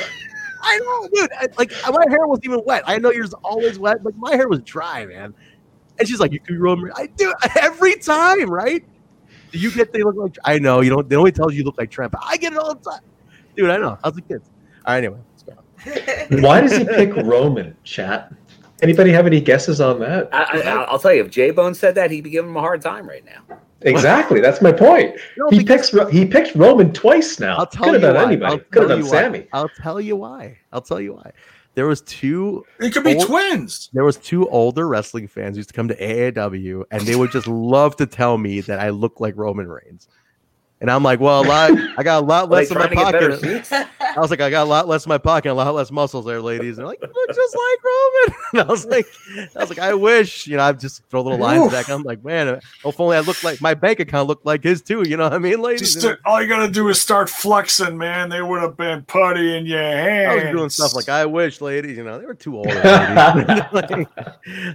I 0.64 0.78
know, 0.78 1.08
dude. 1.12 1.30
I, 1.38 1.46
like 1.58 1.72
my 1.92 2.04
hair 2.08 2.26
wasn't 2.26 2.46
even 2.46 2.62
wet. 2.64 2.82
I 2.86 2.98
know 2.98 3.12
yours 3.12 3.34
always 3.44 3.78
wet. 3.78 4.02
Like 4.04 4.16
my 4.16 4.34
hair 4.34 4.48
was 4.48 4.60
dry, 4.62 5.04
man. 5.06 5.34
And 5.98 6.08
she's 6.08 6.18
like, 6.20 6.32
"You 6.32 6.40
can 6.40 6.58
Roman." 6.58 6.90
I 6.96 7.06
do 7.06 7.32
every 7.60 7.96
time, 7.96 8.50
right? 8.50 8.84
Do 9.52 9.58
you 9.58 9.70
get 9.70 9.92
they 9.92 10.02
look 10.02 10.16
like? 10.16 10.36
I 10.44 10.58
know 10.58 10.80
you 10.80 10.90
don't. 10.90 11.08
They 11.08 11.16
only 11.16 11.32
tell 11.32 11.50
you 11.50 11.58
you 11.58 11.64
look 11.64 11.78
like 11.78 11.90
Trent, 11.90 12.12
but 12.12 12.22
I 12.24 12.36
get 12.36 12.52
it 12.52 12.58
all 12.58 12.74
the 12.74 12.90
time, 12.90 13.02
dude. 13.54 13.70
I 13.70 13.76
know. 13.76 13.98
How's 14.02 14.14
the 14.14 14.22
kids? 14.22 14.50
All 14.86 14.94
right, 14.94 14.98
anyway, 14.98 15.18
let's 15.30 15.42
go. 15.42 16.36
Why 16.42 16.60
does 16.60 16.76
he 16.76 16.84
pick 16.84 17.14
Roman, 17.14 17.76
chat? 17.84 18.32
Anybody 18.82 19.12
have 19.12 19.26
any 19.26 19.40
guesses 19.40 19.80
on 19.80 20.00
that? 20.00 20.28
I, 20.32 20.60
I, 20.62 20.84
I'll 20.84 20.98
tell 20.98 21.12
you, 21.12 21.24
if 21.24 21.30
J 21.30 21.52
Bone 21.52 21.74
said 21.74 21.94
that, 21.94 22.10
he'd 22.10 22.22
be 22.22 22.30
giving 22.30 22.50
him 22.50 22.56
a 22.56 22.60
hard 22.60 22.82
time 22.82 23.08
right 23.08 23.24
now. 23.24 23.58
Exactly. 23.84 24.40
That's 24.40 24.60
my 24.62 24.72
point. 24.72 25.16
No, 25.36 25.48
He 25.50 25.62
picks 25.64 25.90
he 26.10 26.24
picked 26.26 26.54
Roman 26.54 26.92
twice 26.92 27.38
now. 27.38 27.56
I'll 27.56 27.66
tell 27.66 27.84
Could 27.84 27.94
have 27.94 28.02
you 28.02 28.06
done 28.08 28.14
why. 28.16 28.22
anybody. 28.32 28.52
I'll 28.52 28.58
Could 28.58 28.90
have 28.90 29.00
tell 29.00 29.20
done 29.22 29.34
you 29.34 29.40
why. 29.42 29.48
I'll 29.52 29.68
tell 29.68 30.00
you 30.00 30.16
why. 30.16 30.58
I'll 30.72 30.80
tell 30.80 31.00
you 31.00 31.12
why. 31.14 31.30
there 31.74 31.86
was 31.86 32.00
two. 32.02 32.64
It 32.80 32.92
could 32.94 33.04
be 33.04 33.16
old- 33.16 33.26
twins. 33.26 33.90
There 33.92 34.04
was 34.04 34.16
two 34.16 34.48
older 34.48 34.86
wrestling 34.88 35.28
fans 35.28 35.56
who 35.56 35.58
used 35.58 35.70
to 35.70 35.74
come 35.74 35.88
to 35.88 35.96
AAW, 35.96 36.84
and 36.90 37.02
they 37.02 37.16
would 37.16 37.30
just 37.32 37.46
love 37.48 37.96
to 37.96 38.06
tell 38.06 38.38
me 38.38 38.60
that 38.62 38.78
I 38.80 38.90
look 38.90 39.20
like 39.20 39.36
Roman 39.36 39.68
Reigns. 39.68 40.08
And 40.80 40.90
I'm 40.90 41.02
like, 41.02 41.18
well, 41.18 41.42
a 41.42 41.46
lot, 41.46 41.70
I 41.96 42.02
got 42.02 42.22
a 42.22 42.26
lot 42.26 42.50
less 42.50 42.70
in 42.70 42.76
my 42.76 42.86
trying 42.88 43.12
to 43.12 43.12
get 43.12 43.12
better 43.12 43.60
pocket. 43.62 43.88
I 44.16 44.20
was 44.20 44.30
like, 44.30 44.40
I 44.40 44.50
got 44.50 44.64
a 44.64 44.68
lot 44.70 44.86
less 44.86 45.06
in 45.06 45.08
my 45.08 45.18
pocket, 45.18 45.48
and 45.48 45.58
a 45.58 45.62
lot 45.64 45.74
less 45.74 45.90
muscles 45.90 46.24
there, 46.26 46.40
ladies. 46.42 46.76
And 46.76 46.78
they're 46.78 46.86
like, 46.86 47.00
you 47.00 47.08
look 47.12 47.28
just 47.28 47.56
like 47.56 47.84
Roman. 47.84 48.40
And 48.54 48.62
I 48.62 48.66
was 48.66 48.86
like, 48.86 49.06
I 49.56 49.58
was 49.58 49.68
like, 49.68 49.80
I 49.80 49.94
wish, 49.94 50.46
you 50.46 50.56
know, 50.56 50.62
I 50.62 50.72
just 50.72 51.02
throw 51.08 51.22
little 51.22 51.38
lines 51.40 51.64
Oof. 51.64 51.72
back. 51.72 51.88
I'm 51.90 52.04
like, 52.04 52.24
man, 52.24 52.60
if 52.84 53.00
only 53.00 53.16
I 53.16 53.20
looked 53.20 53.42
like 53.42 53.60
my 53.60 53.74
bank 53.74 53.98
account 53.98 54.28
looked 54.28 54.46
like 54.46 54.62
his 54.62 54.80
too. 54.80 55.02
You 55.08 55.16
know 55.16 55.24
what 55.24 55.32
I 55.32 55.38
mean, 55.38 55.60
ladies? 55.60 55.80
Just 55.94 56.04
You 56.04 56.10
know? 56.10 56.14
to- 56.16 56.20
all 56.24 56.40
you 56.40 56.46
gotta 56.48 56.70
do 56.70 56.88
is 56.88 57.00
start 57.00 57.28
flexing, 57.28 57.98
man. 57.98 58.28
They 58.28 58.42
would 58.42 58.60
have 58.62 58.76
been 58.76 59.02
putty 59.06 59.56
in 59.56 59.66
your 59.66 59.80
hands. 59.82 60.30
I 60.30 60.34
was 60.50 60.56
doing 60.56 60.70
stuff 60.70 60.94
like 60.94 61.08
I 61.08 61.26
wish, 61.26 61.60
ladies. 61.60 61.96
You 61.96 62.04
know, 62.04 62.20
they 62.20 62.26
were 62.26 62.34
too 62.34 62.56
old. 62.58 62.68
already. 62.68 63.62
Like, 63.72 64.08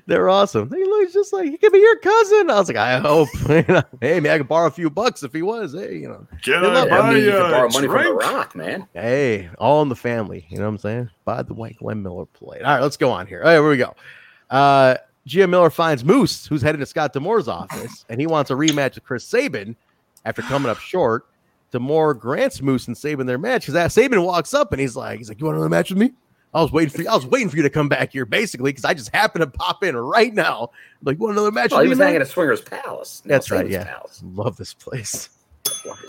they're 0.07 0.27
awesome. 0.29 0.67
They 0.67 0.83
look 0.83 1.13
just 1.13 1.31
like 1.31 1.45
he 1.49 1.57
could 1.57 1.71
be 1.71 1.79
your 1.79 1.97
cousin. 1.99 2.49
I 2.49 2.59
was 2.59 2.67
like, 2.67 2.77
I 2.77 2.99
hope. 2.99 3.29
You 3.47 3.63
know, 3.67 3.83
hey, 4.01 4.19
man, 4.19 4.33
I 4.33 4.37
could 4.39 4.47
borrow 4.49 4.67
a 4.67 4.71
few 4.71 4.89
bucks 4.89 5.23
if 5.23 5.31
he 5.31 5.41
was. 5.41 5.73
Hey, 5.73 5.98
you 6.01 6.07
know, 6.09 6.25
Can 6.43 6.61
They 6.61 6.69
I 6.69 6.73
love- 6.73 6.89
buy 6.89 6.97
I 6.99 7.09
mean, 7.13 7.17
you 7.23 7.25
you 7.25 7.31
can 7.31 7.51
borrow 7.51 7.69
money 7.69 7.87
from 7.87 8.03
The? 8.03 8.13
Rock, 8.13 8.55
man. 8.55 8.87
Hey, 8.93 9.49
all 9.57 9.81
in 9.81 9.89
the 9.89 9.95
family. 9.95 10.45
You 10.49 10.57
know 10.57 10.63
what 10.63 10.69
I'm 10.69 10.77
saying? 10.79 11.09
By 11.25 11.43
the 11.43 11.53
way, 11.53 11.75
Glenn 11.79 12.01
Miller 12.03 12.25
played. 12.25 12.61
All 12.63 12.73
right, 12.73 12.81
let's 12.81 12.97
go 12.97 13.11
on 13.11 13.27
here. 13.27 13.39
All 13.41 13.47
right, 13.47 13.53
here 13.55 13.69
we 13.69 13.77
go. 13.77 13.95
Uh, 14.49 14.95
Gia 15.25 15.47
Miller 15.47 15.69
finds 15.69 16.03
Moose, 16.03 16.47
who's 16.47 16.61
headed 16.61 16.79
to 16.79 16.85
Scott 16.85 17.13
D'Amore's 17.13 17.47
office, 17.47 18.05
and 18.09 18.19
he 18.19 18.25
wants 18.27 18.49
a 18.49 18.55
rematch 18.55 18.95
with 18.95 19.03
Chris 19.03 19.23
Sabin 19.23 19.75
after 20.25 20.41
coming 20.41 20.69
up 20.71 20.79
short. 20.79 21.25
D'Amore 21.71 22.15
grants 22.15 22.63
Moose 22.63 22.87
and 22.87 22.97
Sabin 22.97 23.27
their 23.27 23.37
match 23.37 23.61
because 23.63 23.75
that 23.75 23.91
Sabin 23.91 24.23
walks 24.23 24.55
up 24.55 24.71
and 24.71 24.81
he's 24.81 24.95
like, 24.95 25.19
he's 25.19 25.29
like, 25.29 25.39
you 25.39 25.45
want 25.45 25.57
another 25.57 25.69
match 25.69 25.91
with 25.91 25.99
me? 25.99 26.13
I 26.51 26.63
was 26.63 26.71
waiting 26.71 26.89
for 26.89 27.03
you. 27.03 27.07
I 27.07 27.13
was 27.15 27.27
waiting 27.27 27.47
for 27.47 27.57
you 27.57 27.61
to 27.61 27.69
come 27.69 27.87
back 27.87 28.11
here, 28.11 28.25
basically, 28.25 28.71
because 28.71 28.83
I 28.85 28.95
just 28.95 29.13
happened 29.13 29.43
to 29.43 29.47
pop 29.51 29.83
in 29.83 29.95
right 29.95 30.33
now. 30.33 30.71
Like, 31.03 31.17
you 31.19 31.25
want 31.25 31.33
another 31.33 31.51
match? 31.51 31.69
Well, 31.69 31.81
he 31.81 31.89
was 31.89 31.99
hanging 31.99 32.21
at 32.21 32.27
Swingers 32.27 32.61
Palace. 32.61 33.21
Now 33.23 33.35
That's 33.35 33.51
right. 33.51 33.57
Satan's 33.67 33.73
Yeah, 33.73 33.83
Palace. 33.83 34.23
love 34.33 34.57
this 34.57 34.73
place. 34.73 35.29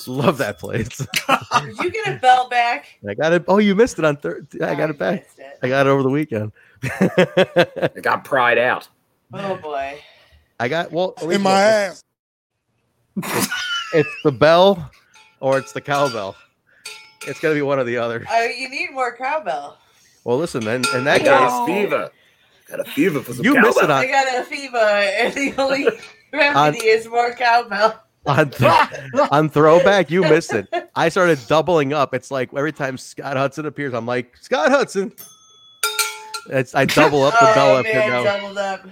Love 0.07 0.39
that 0.39 0.59
place. 0.59 0.89
Did 0.99 1.79
you 1.79 1.91
get 1.91 2.17
a 2.17 2.19
bell 2.21 2.49
back? 2.49 2.87
I 3.09 3.15
got 3.15 3.33
it. 3.33 3.45
Oh, 3.49 3.59
you 3.59 3.75
missed 3.75 3.99
it 3.99 4.05
on 4.05 4.17
third. 4.17 4.49
I 4.61 4.71
oh, 4.71 4.77
got 4.77 4.91
it 4.91 4.99
back. 4.99 5.29
I 5.63 5.69
got 5.69 5.87
it 5.87 5.91
over 5.91 6.03
the 6.03 6.11
weekend. 6.11 6.53
It 6.83 8.03
got 8.03 8.25
pried 8.25 8.59
out. 8.59 8.89
Oh 9.33 9.57
boy. 9.57 9.99
I 10.59 10.69
got 10.69 10.91
well 10.93 11.15
In 11.23 11.43
my 11.43 11.61
ass. 11.61 12.03
It's 13.93 14.09
the 14.23 14.31
bell 14.33 14.91
or 15.41 15.59
it's 15.59 15.73
the 15.73 15.81
cowbell. 15.81 16.37
It's 17.27 17.41
gonna 17.41 17.55
be 17.55 17.63
one 17.63 17.79
or 17.79 17.85
the 17.85 17.97
other. 17.99 18.25
Oh, 18.31 18.45
you 18.47 18.69
need 18.69 18.93
more 18.93 19.15
cowbell. 19.17 19.79
Well, 20.25 20.39
listen, 20.39 20.65
then 20.65 20.83
in 20.95 21.01
I 21.01 21.19
that 21.19 21.25
got 21.25 21.65
a 21.65 21.67
case, 21.67 21.83
fever. 21.85 22.11
Got 22.69 22.81
a 22.81 22.85
fever 22.85 23.21
for 23.21 23.33
some 23.33 23.45
You 23.45 23.61
missed 23.61 23.79
it 23.79 23.81
cowbell. 23.81 23.97
on- 23.97 24.05
I 24.05 24.07
got 24.07 24.41
a 24.41 24.45
fever, 24.45 24.77
and 24.79 25.35
the 25.35 25.55
only 25.61 25.89
remedy 26.33 26.87
is 26.87 27.09
more 27.09 27.35
cowbell. 27.35 28.01
On, 28.27 28.53
on 29.31 29.49
throwback, 29.49 30.11
you 30.11 30.23
missed 30.23 30.53
it. 30.53 30.69
I 30.95 31.09
started 31.09 31.39
doubling 31.49 31.93
up. 31.93 32.15
It's 32.15 32.31
like 32.31 32.51
every 32.55 32.73
time 32.73 32.99
Scott 32.99 33.37
Hudson 33.37 33.67
appears, 33.67 33.95
I'm 33.95 34.07
like 34.07 34.37
Scott 34.37 34.71
Hudson. 34.71 35.13
It's 36.51 36.75
I 36.75 36.85
double 36.85 37.23
up 37.23 37.35
the 37.35 37.47
bell 37.55 37.77
oh 37.77 37.79
after 37.79 37.93
man, 37.93 38.11
now. 38.11 38.25
doubled 38.25 38.59
up. 38.59 38.87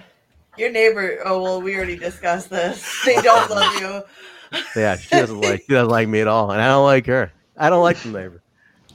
Your 0.57 0.71
neighbor. 0.71 1.19
Oh 1.25 1.41
well, 1.41 1.61
we 1.61 1.75
already 1.75 1.97
discussed 1.97 2.49
this. 2.49 2.85
They 3.05 3.21
don't 3.21 3.49
love 3.49 3.75
you. 3.79 4.59
Yeah, 4.75 4.97
she 4.97 5.09
doesn't 5.11 5.39
like 5.41 5.61
she 5.61 5.73
doesn't 5.73 5.89
like 5.91 6.07
me 6.07 6.21
at 6.21 6.27
all, 6.27 6.51
and 6.51 6.61
I 6.61 6.67
don't 6.67 6.85
like 6.85 7.05
her. 7.05 7.31
I 7.57 7.69
don't 7.69 7.83
like 7.83 7.97
the 7.97 8.09
neighbor. 8.09 8.41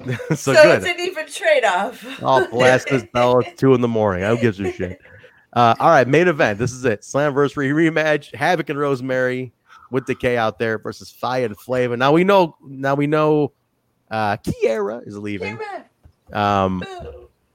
so, 0.30 0.34
So, 0.34 0.52
good. 0.54 0.82
it's 0.82 0.86
an 0.86 0.98
even 0.98 1.26
trade-off. 1.26 2.04
I'll 2.22 2.48
blast 2.48 2.88
this 2.88 3.04
bell 3.12 3.40
at 3.40 3.56
two 3.56 3.74
in 3.74 3.80
the 3.80 3.88
morning. 3.88 4.24
Who 4.24 4.36
gives 4.38 4.58
a 4.58 4.72
shit? 4.72 5.00
Uh, 5.52 5.74
all 5.78 5.90
right, 5.90 6.08
main 6.08 6.26
event. 6.26 6.58
This 6.58 6.72
is 6.72 6.84
it. 6.84 7.02
Slammiversary 7.02 7.72
rematch. 7.72 8.34
Havoc 8.34 8.68
and 8.70 8.78
Rosemary 8.78 9.52
with 9.90 10.06
Decay 10.06 10.36
out 10.36 10.58
there 10.58 10.78
versus 10.78 11.10
Fire 11.10 11.46
and 11.46 11.58
Flavor. 11.58 11.96
Now 11.96 12.12
we 12.12 12.24
know. 12.24 12.56
Now 12.62 12.94
we 12.94 13.06
know. 13.06 13.52
Uh, 14.10 14.36
Kiera 14.36 15.06
is 15.06 15.18
leaving. 15.18 15.58
Um, 16.32 16.84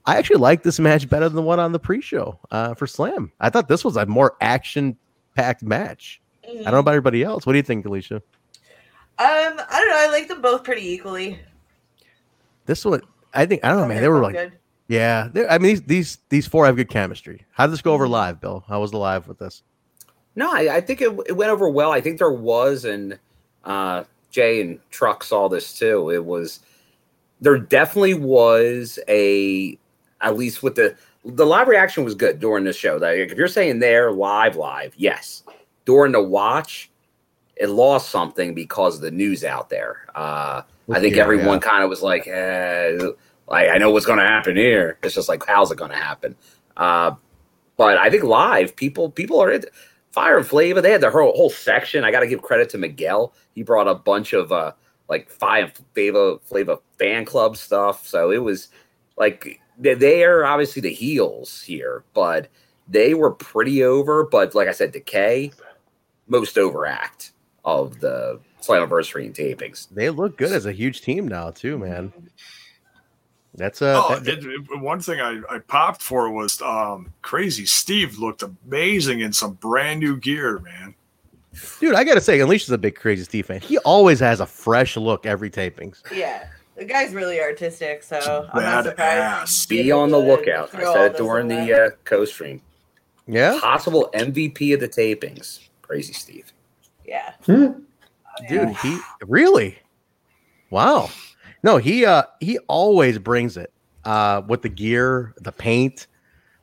I 0.06 0.18
actually 0.18 0.38
like 0.38 0.64
this 0.64 0.80
match 0.80 1.08
better 1.10 1.30
than 1.30 1.36
the 1.36 1.42
one 1.42 1.60
on 1.60 1.72
the 1.72 1.80
pre-show 1.80 2.40
uh, 2.52 2.74
for 2.74 2.88
Slam. 2.88 3.32
I 3.40 3.50
thought 3.50 3.68
this 3.68 3.86
was 3.86 3.98
a 3.98 4.06
more 4.06 4.36
action-packed 4.42 5.64
match. 5.64 6.22
I 6.44 6.64
don't 6.64 6.72
know 6.72 6.80
about 6.80 6.92
everybody 6.96 7.24
else. 7.24 7.46
What 7.46 7.54
do 7.54 7.58
you 7.58 7.64
think, 7.64 7.86
Alicia? 7.86 8.16
Um, 8.16 8.24
I 9.20 9.56
don't 9.70 9.90
know. 9.90 9.98
I 9.98 10.08
like 10.12 10.28
them 10.28 10.42
both 10.42 10.64
pretty 10.64 10.90
equally. 10.90 11.40
This 12.66 12.84
one, 12.84 13.02
I 13.34 13.46
think. 13.46 13.64
I 13.64 13.70
don't 13.70 13.82
know, 13.82 13.88
man. 13.88 14.02
They 14.02 14.08
were 14.08 14.22
like, 14.22 14.36
good. 14.36 14.54
yeah. 14.88 15.30
I 15.50 15.58
mean, 15.60 15.76
these 15.76 15.82
these 15.84 16.18
these 16.30 16.48
four 16.48 16.66
have 16.66 16.76
good 16.76 16.90
chemistry. 16.90 17.46
How 17.52 17.68
did 17.68 17.74
this 17.74 17.82
go 17.82 17.94
over 17.94 18.08
live, 18.08 18.42
Bill? 18.42 18.64
How 18.68 18.82
was 18.82 18.92
the 18.92 18.98
live 18.98 19.28
with 19.28 19.38
this? 19.38 19.62
No, 20.36 20.52
I, 20.52 20.78
I 20.78 20.82
think 20.82 21.02
it, 21.02 21.12
it 21.28 21.36
went 21.36 21.52
over 21.52 21.68
well. 21.70 21.92
I 21.92 22.02
think 22.02 22.18
there 22.18 22.32
was, 22.32 22.86
and 22.86 23.20
uh, 23.66 24.04
Jay 24.32 24.62
and 24.62 24.80
Truck 24.90 25.24
saw 25.24 25.50
this 25.50 25.78
too. 25.78 26.10
It 26.12 26.24
was 26.24 26.60
there 27.42 27.58
definitely 27.58 28.14
was 28.14 29.00
a 29.08 29.78
at 30.22 30.38
least 30.38 30.62
with 30.64 30.76
the 30.76 30.96
the 31.26 31.46
live 31.46 31.68
reaction 31.68 32.04
was 32.04 32.16
good 32.16 32.40
during 32.40 32.64
the 32.64 32.74
show. 32.74 32.98
Like, 32.98 33.18
if 33.18 33.38
you're 33.38 33.48
saying 33.48 33.80
there 33.80 34.12
live, 34.12 34.56
live, 34.56 34.94
yes. 34.96 35.44
During 35.86 36.14
the 36.14 36.22
watch, 36.22 36.90
it 37.58 37.68
lost 37.68 38.10
something 38.10 38.54
because 38.54 38.96
of 38.96 39.02
the 39.02 39.12
news 39.12 39.44
out 39.44 39.70
there. 39.70 40.06
Uh, 40.16 40.62
I 40.92 41.00
think 41.00 41.16
Yeah, 41.18 41.24
everyone 41.24 41.60
yeah. 41.62 41.70
kind 41.70 41.84
of 41.84 41.90
was 41.90 42.02
like, 42.02 42.26
eh, 42.28 42.98
like, 43.48 43.70
I 43.70 43.78
know 43.78 43.92
what's 43.92 44.06
going 44.06 44.20
to 44.20 44.26
happen 44.26 44.56
here. 44.56 44.98
It's 45.04 45.16
just 45.16 45.28
like, 45.28 45.46
how's 45.46 45.72
it 45.72 45.78
going 45.78 45.92
to 45.92 45.98
happen? 45.98 46.36
Uh, 46.78 47.12
but 47.76 47.98
I 47.98 48.10
think 48.10 48.24
live, 48.24 48.76
people 48.76 49.10
people 49.12 49.42
are 49.42 49.60
Fire 50.12 50.38
and 50.38 50.48
Flavor. 50.48 50.82
They 50.82 50.92
had 50.92 51.02
their 51.02 51.12
whole 51.12 51.34
whole 51.36 51.50
section. 51.50 52.04
I 52.04 52.12
got 52.12 52.22
to 52.22 52.28
give 52.28 52.42
credit 52.42 52.70
to 52.70 52.78
Miguel. 52.78 53.34
He 53.56 53.64
brought 53.64 53.88
a 53.88 53.96
bunch 53.96 54.34
of 54.34 54.52
uh 54.52 54.74
like 55.08 55.30
Fire 55.30 55.64
and 55.66 55.74
Flavor 55.94 56.38
Flavor 56.44 56.78
fan 56.98 57.26
club 57.26 57.58
stuff. 57.58 58.08
So 58.08 58.32
it 58.32 58.44
was 58.44 58.70
like 59.18 59.62
they, 59.78 59.94
they 59.94 60.24
are 60.24 60.46
obviously 60.46 60.82
the 60.82 60.94
heels 60.94 61.62
here, 61.62 62.04
but 62.14 62.50
they 62.88 63.14
were 63.14 63.32
pretty 63.32 63.84
over. 63.84 64.26
But 64.26 64.56
like 64.56 64.68
I 64.68 64.74
said, 64.74 64.92
Decay 64.92 65.52
most 66.28 66.58
overact 66.58 67.32
of 67.66 68.00
the 68.00 68.40
Slammiversary 68.62 69.26
and 69.26 69.36
tapings. 69.36 69.88
They 69.90 70.10
look 70.10 70.38
good 70.38 70.52
as 70.52 70.66
a 70.66 70.72
huge 70.72 71.02
team 71.02 71.28
now, 71.28 71.52
too, 71.52 71.78
man. 71.78 72.14
That's 73.60 73.82
a 73.84 73.94
Oh, 74.04 74.20
that- 74.20 74.40
it, 74.40 74.46
it- 74.46 74.80
one 74.80 75.00
thing 75.02 75.20
I, 75.22 75.40
I 75.50 75.60
popped 75.60 76.02
for 76.02 76.32
was 76.32 76.62
um, 76.62 77.14
Crazy 77.22 77.66
Steve 77.66 78.18
looked 78.18 78.42
amazing 78.44 79.20
in 79.20 79.32
some 79.34 79.54
brand 79.54 80.00
new 80.00 80.18
gear, 80.18 80.60
man. 80.60 80.96
dude. 81.80 81.94
I 81.94 82.04
gotta 82.04 82.22
say, 82.22 82.40
Alicia's 82.40 82.72
a 82.72 82.78
big 82.78 82.96
Crazy 82.96 83.24
Steve 83.26 83.46
fan. 83.48 83.60
He 83.62 83.78
always 83.80 84.20
has 84.22 84.40
a 84.40 84.46
fresh 84.46 84.96
look 84.98 85.26
every 85.26 85.50
tapings. 85.52 86.02
Yeah, 86.12 86.48
the 86.76 86.86
guy's 86.86 87.14
really 87.14 87.40
artistic, 87.42 88.02
so 88.04 88.50
I'm 88.54 88.64
not 88.64 88.86
surprised. 88.86 89.48
Badass. 89.52 89.68
Be 89.70 89.92
on 89.92 90.10
the 90.10 90.18
lookout. 90.20 90.70
I 90.74 90.78
throw 90.80 90.94
said 90.94 91.12
it 91.12 91.18
during 91.18 91.48
the 91.50 91.74
uh, 91.86 91.90
co-stream. 92.06 92.62
Yeah, 93.28 93.60
Possible 93.62 94.10
MVP 94.16 94.74
of 94.74 94.80
the 94.80 94.88
tapings. 94.90 95.68
Crazy 95.84 96.14
Steve. 96.14 96.52
Yeah. 97.06 97.34
dude. 97.46 98.76
He 98.78 99.00
really, 99.24 99.78
wow. 100.70 101.10
No, 101.64 101.78
he 101.78 102.06
uh 102.06 102.24
he 102.40 102.58
always 102.68 103.18
brings 103.20 103.58
it 103.58 103.72
uh 104.06 104.42
with 104.48 104.62
the 104.62 104.70
gear, 104.70 105.34
the 105.38 105.52
paint. 105.52 106.08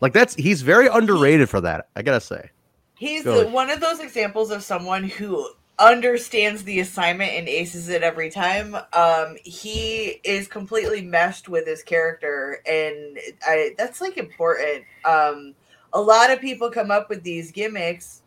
Like 0.00 0.12
that's 0.12 0.34
he's 0.34 0.62
very 0.62 0.88
underrated 0.88 1.48
for 1.48 1.60
that. 1.62 1.88
I 1.96 2.02
gotta 2.02 2.20
say. 2.20 2.50
He's 2.96 3.24
Go 3.24 3.46
one 3.48 3.70
of 3.70 3.80
those 3.80 4.00
examples 4.00 4.50
of 4.50 4.62
someone 4.62 5.04
who 5.04 5.46
understands 5.78 6.64
the 6.64 6.80
assignment 6.80 7.32
and 7.32 7.48
aces 7.48 7.88
it 7.88 8.02
every 8.02 8.30
time. 8.30 8.74
Um, 8.92 9.36
he 9.44 10.20
is 10.24 10.48
completely 10.48 11.02
meshed 11.02 11.48
with 11.48 11.66
his 11.66 11.82
character, 11.82 12.62
and 12.66 13.18
I 13.46 13.74
that's 13.76 14.00
like 14.00 14.16
important. 14.16 14.84
Um, 15.04 15.54
a 15.92 16.00
lot 16.00 16.30
of 16.30 16.40
people 16.40 16.70
come 16.70 16.90
up 16.90 17.08
with 17.08 17.22
these 17.22 17.52
gimmicks, 17.52 18.22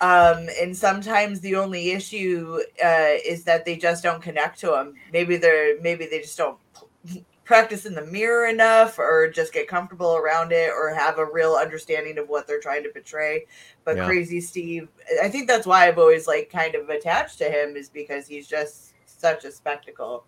um, 0.00 0.48
and 0.60 0.76
sometimes 0.76 1.40
the 1.40 1.56
only 1.56 1.90
issue 1.90 2.60
uh, 2.84 3.12
is 3.26 3.44
that 3.44 3.64
they 3.64 3.76
just 3.76 4.02
don't 4.02 4.22
connect 4.22 4.58
to 4.60 4.66
them. 4.68 4.94
Maybe 5.12 5.36
they're 5.36 5.80
maybe 5.80 6.06
they 6.06 6.20
just 6.20 6.38
don't 6.38 6.58
practice 7.44 7.84
in 7.84 7.94
the 7.94 8.06
mirror 8.06 8.46
enough 8.46 8.98
or 8.98 9.28
just 9.28 9.52
get 9.52 9.66
comfortable 9.68 10.16
around 10.16 10.52
it 10.52 10.70
or 10.70 10.94
have 10.94 11.18
a 11.18 11.24
real 11.26 11.54
understanding 11.54 12.16
of 12.18 12.28
what 12.28 12.46
they're 12.46 12.60
trying 12.60 12.82
to 12.84 12.88
portray 12.90 13.44
but 13.84 13.96
Yeah. 13.96 14.04
crazy 14.04 14.40
steve 14.40 14.86
i 15.20 15.28
think 15.28 15.48
that's 15.48 15.66
why 15.66 15.88
i've 15.88 15.98
always 15.98 16.28
like 16.28 16.48
kind 16.48 16.76
of 16.76 16.88
attached 16.90 17.38
to 17.38 17.44
him 17.50 17.74
is 17.74 17.88
because 17.88 18.28
he's 18.28 18.46
just 18.46 18.92
such 19.06 19.44
a 19.44 19.50
spectacle 19.50 20.26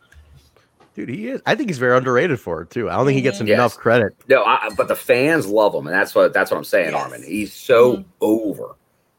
Dude, 0.94 1.08
he 1.08 1.28
is. 1.28 1.40
I 1.46 1.54
think 1.54 1.70
he's 1.70 1.78
very 1.78 1.96
underrated 1.96 2.38
for 2.38 2.60
it 2.62 2.70
too. 2.70 2.90
I 2.90 2.96
don't 2.96 3.06
think 3.06 3.16
he 3.16 3.22
gets 3.22 3.40
Yes. 3.40 3.48
enough 3.48 3.76
credit. 3.78 4.14
No, 4.28 4.44
I, 4.44 4.68
but 4.76 4.88
the 4.88 4.96
fans 4.96 5.46
love 5.46 5.74
him, 5.74 5.86
and 5.86 5.94
that's 5.96 6.14
what 6.14 6.34
that's 6.34 6.50
what 6.50 6.58
I'm 6.58 6.64
saying, 6.64 6.92
Armin. 6.94 7.22
He's 7.22 7.54
so 7.54 8.04
over. 8.20 8.74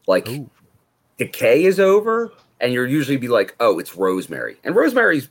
Like 0.08 0.28
Decay 1.18 1.66
is 1.66 1.80
over, 1.80 2.34
and 2.60 2.74
you're 2.74 2.88
usually 2.88 3.18
be 3.18 3.28
like, 3.28 3.56
oh, 3.60 3.80
it's 3.80 3.96
Rosemary, 3.96 4.58
and 4.64 4.76
Rosemary's 4.76 5.30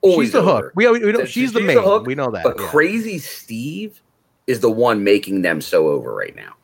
always 0.00 0.28
She's 0.28 0.32
the 0.32 0.38
over. 0.40 0.66
hook. 0.66 0.72
We, 0.74 0.90
we 0.90 0.98
know 1.12 1.18
Th- 1.18 1.28
she's 1.28 1.52
the 1.52 1.60
main. 1.60 2.04
We 2.04 2.14
know 2.14 2.30
that. 2.30 2.44
But 2.44 2.58
yeah. 2.58 2.68
Crazy 2.68 3.18
Steve 3.18 4.00
is 4.46 4.60
the 4.60 4.70
one 4.70 5.02
making 5.04 5.42
them 5.42 5.60
so 5.60 5.88
over 5.88 6.14
right 6.14 6.34
now. 6.36 6.54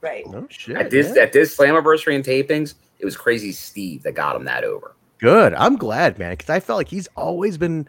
Right. 0.00 0.26
No 0.28 0.46
shit. 0.50 0.76
At 0.76 0.90
this 0.90 1.14
yeah. 1.14 1.22
at 1.22 1.32
this 1.32 1.56
Slammiversary 1.56 2.14
and 2.14 2.24
tapings, 2.24 2.74
it 2.98 3.04
was 3.04 3.16
Crazy 3.16 3.52
Steve 3.52 4.02
that 4.02 4.12
got 4.12 4.36
him 4.36 4.44
that 4.44 4.64
over. 4.64 4.94
Good. 5.18 5.54
I'm 5.54 5.76
glad, 5.76 6.18
man, 6.18 6.32
because 6.32 6.50
I 6.50 6.58
felt 6.60 6.76
like 6.76 6.88
he's 6.88 7.08
always 7.16 7.56
been 7.56 7.88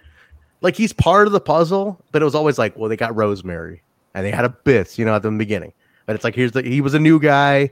like 0.61 0.75
he's 0.75 0.93
part 0.93 1.27
of 1.27 1.33
the 1.33 1.41
puzzle, 1.41 1.99
but 2.11 2.21
it 2.21 2.25
was 2.25 2.35
always 2.35 2.57
like, 2.59 2.77
well, 2.77 2.89
they 2.89 2.95
got 2.95 3.15
Rosemary 3.15 3.81
and 4.13 4.25
they 4.25 4.31
had 4.31 4.45
a 4.45 4.49
bits, 4.49 4.99
you 4.99 5.05
know, 5.05 5.15
at 5.15 5.23
the 5.23 5.31
beginning. 5.31 5.73
But 6.05 6.15
it's 6.15 6.23
like 6.23 6.35
here's 6.35 6.51
the 6.51 6.61
he 6.61 6.81
was 6.81 6.93
a 6.93 6.99
new 6.99 7.19
guy. 7.19 7.71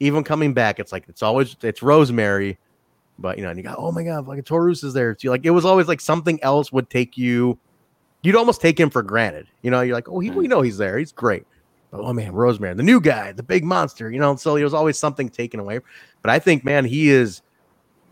Even 0.00 0.24
coming 0.24 0.52
back, 0.52 0.78
it's 0.78 0.92
like 0.92 1.04
it's 1.08 1.22
always 1.22 1.56
it's 1.62 1.82
Rosemary, 1.82 2.58
but 3.18 3.38
you 3.38 3.44
know, 3.44 3.50
and 3.50 3.58
you 3.58 3.62
got 3.62 3.78
oh 3.78 3.92
my 3.92 4.02
god, 4.02 4.26
like 4.26 4.38
a 4.38 4.42
Taurus 4.42 4.82
is 4.84 4.92
there 4.92 5.14
too. 5.14 5.30
Like 5.30 5.44
it 5.44 5.50
was 5.50 5.64
always 5.64 5.88
like 5.88 6.00
something 6.00 6.38
else 6.42 6.70
would 6.72 6.90
take 6.90 7.16
you. 7.16 7.58
You'd 8.22 8.36
almost 8.36 8.60
take 8.60 8.78
him 8.78 8.90
for 8.90 9.02
granted. 9.02 9.46
You 9.62 9.70
know, 9.70 9.80
you're 9.80 9.94
like, 9.94 10.08
oh, 10.08 10.18
he, 10.20 10.30
we 10.30 10.44
hmm. 10.44 10.50
know 10.50 10.60
he's 10.60 10.78
there. 10.78 10.98
He's 10.98 11.12
great. 11.12 11.46
But, 11.90 12.00
oh 12.00 12.12
man, 12.12 12.32
Rosemary, 12.32 12.74
the 12.74 12.82
new 12.82 13.00
guy, 13.00 13.32
the 13.32 13.42
big 13.42 13.64
monster. 13.64 14.10
You 14.10 14.18
know, 14.18 14.36
so 14.36 14.54
there 14.54 14.64
was 14.64 14.74
always 14.74 14.98
something 14.98 15.28
taken 15.28 15.60
away. 15.60 15.80
But 16.22 16.30
I 16.30 16.38
think, 16.38 16.64
man, 16.64 16.84
he 16.84 17.08
is 17.10 17.42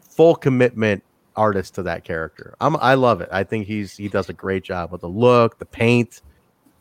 full 0.01 0.37
commitment 0.37 1.03
artist 1.37 1.75
to 1.75 1.83
that 1.83 2.05
character. 2.05 2.55
I'm 2.61 2.77
I 2.77 2.95
love 2.95 3.21
it. 3.21 3.29
I 3.33 3.45
think 3.45 3.67
he's 3.67 3.97
he 3.97 4.09
does 4.09 4.29
a 4.29 4.33
great 4.33 4.65
job 4.65 4.93
with 4.93 5.01
the 5.01 5.09
look, 5.09 5.59
the 5.59 5.67
paint. 5.67 6.23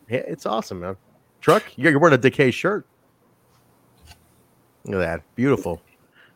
It's 0.08 0.46
awesome, 0.46 0.80
man. 0.80 0.96
Truck, 1.40 1.64
you're 1.76 1.98
wearing 1.98 2.14
a 2.14 2.18
decay 2.18 2.50
shirt. 2.50 2.86
Look 4.84 4.96
at 4.96 4.98
that, 4.98 5.22
beautiful. 5.34 5.80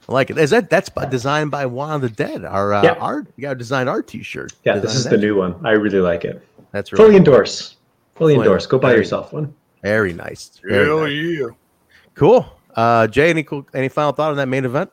I 0.09 0.12
like 0.12 0.31
it. 0.31 0.39
Is 0.39 0.51
that 0.51 0.70
that's 0.70 0.89
by, 0.89 1.05
designed 1.05 1.51
by 1.51 1.66
Juan 1.66 1.97
of 1.97 2.01
the 2.01 2.09
Dead? 2.09 2.45
Our 2.45 2.73
uh, 2.73 2.83
Yeah. 2.83 2.93
art, 2.95 3.27
you 3.37 3.43
got 3.43 3.53
a 3.53 3.55
design 3.57 3.89
our 3.89 4.03
T-shirt. 4.03 4.53
Yeah, 4.65 4.79
this 4.79 4.95
is 4.95 5.05
Designed 5.05 5.23
the 5.23 5.27
new 5.27 5.37
one. 5.37 5.66
I 5.66 5.73
really 5.73 6.01
like 6.01 6.25
it. 6.25 6.43
That's 6.73 6.93
really 6.93 7.03
Fully 7.05 7.11
cool. 7.12 7.16
endorse. 7.19 7.77
Fully 8.15 8.35
Fully- 8.35 8.47
endorse. 8.47 8.66
Go 8.66 8.79
buy 8.79 8.89
very- 8.91 9.01
yourself 9.01 9.33
one. 9.35 9.55
Very 9.83 10.12
nice. 10.15 10.61
Very 10.66 10.87
Hell 10.87 11.01
nice. 11.03 11.12
yeah. 11.12 11.47
Cool. 12.15 12.47
Uh, 12.75 13.07
Jay, 13.07 13.31
any 13.31 13.43
cool, 13.43 13.66
any 13.75 13.89
final 13.89 14.12
thought 14.12 14.31
on 14.31 14.37
that 14.39 14.49
main 14.49 14.65
event? 14.65 14.91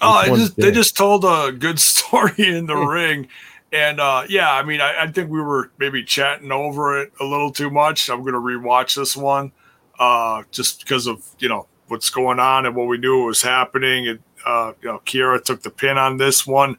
Oh, 0.00 0.10
I 0.10 0.28
just 0.28 0.56
they 0.56 0.70
just 0.70 0.96
told 0.96 1.24
a 1.24 1.52
good 1.52 1.78
story 1.92 2.32
in 2.38 2.66
the 2.66 2.76
ring. 2.76 3.28
And 3.72 4.00
uh, 4.00 4.24
yeah, 4.28 4.50
I 4.52 4.62
mean, 4.62 4.80
I, 4.80 5.02
I 5.02 5.06
think 5.08 5.28
we 5.30 5.40
were 5.42 5.70
maybe 5.78 6.02
chatting 6.04 6.50
over 6.52 7.02
it 7.02 7.12
a 7.20 7.24
little 7.24 7.52
too 7.52 7.68
much. 7.70 8.08
I'm 8.08 8.22
going 8.22 8.32
to 8.32 8.40
rewatch 8.40 8.94
this 8.96 9.16
one 9.16 9.52
uh, 9.98 10.42
just 10.50 10.80
because 10.80 11.06
of 11.06 11.24
you 11.38 11.48
know 11.48 11.66
what's 11.88 12.10
going 12.10 12.38
on 12.38 12.66
and 12.66 12.76
what 12.76 12.86
we 12.86 12.98
knew 12.98 13.24
was 13.24 13.42
happening. 13.42 14.08
And 14.08 14.18
uh, 14.46 14.72
you 14.80 14.88
know, 14.88 15.00
Kiera 15.04 15.42
took 15.42 15.62
the 15.62 15.70
pin 15.70 15.98
on 15.98 16.16
this 16.16 16.46
one, 16.46 16.76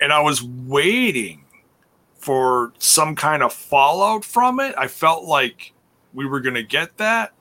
and 0.00 0.12
I 0.12 0.20
was 0.20 0.42
waiting 0.42 1.44
for 2.18 2.72
some 2.78 3.14
kind 3.16 3.42
of 3.42 3.52
fallout 3.52 4.24
from 4.24 4.60
it. 4.60 4.74
I 4.76 4.88
felt 4.88 5.24
like 5.24 5.72
we 6.12 6.26
were 6.26 6.40
going 6.40 6.54
to 6.56 6.62
get 6.62 6.96
that, 6.98 7.32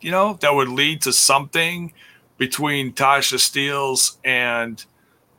you 0.00 0.10
know, 0.10 0.38
that 0.40 0.54
would 0.54 0.68
lead 0.68 1.02
to 1.02 1.12
something 1.12 1.92
between 2.36 2.92
Tasha 2.92 3.36
Steelz 3.36 4.18
and 4.24 4.84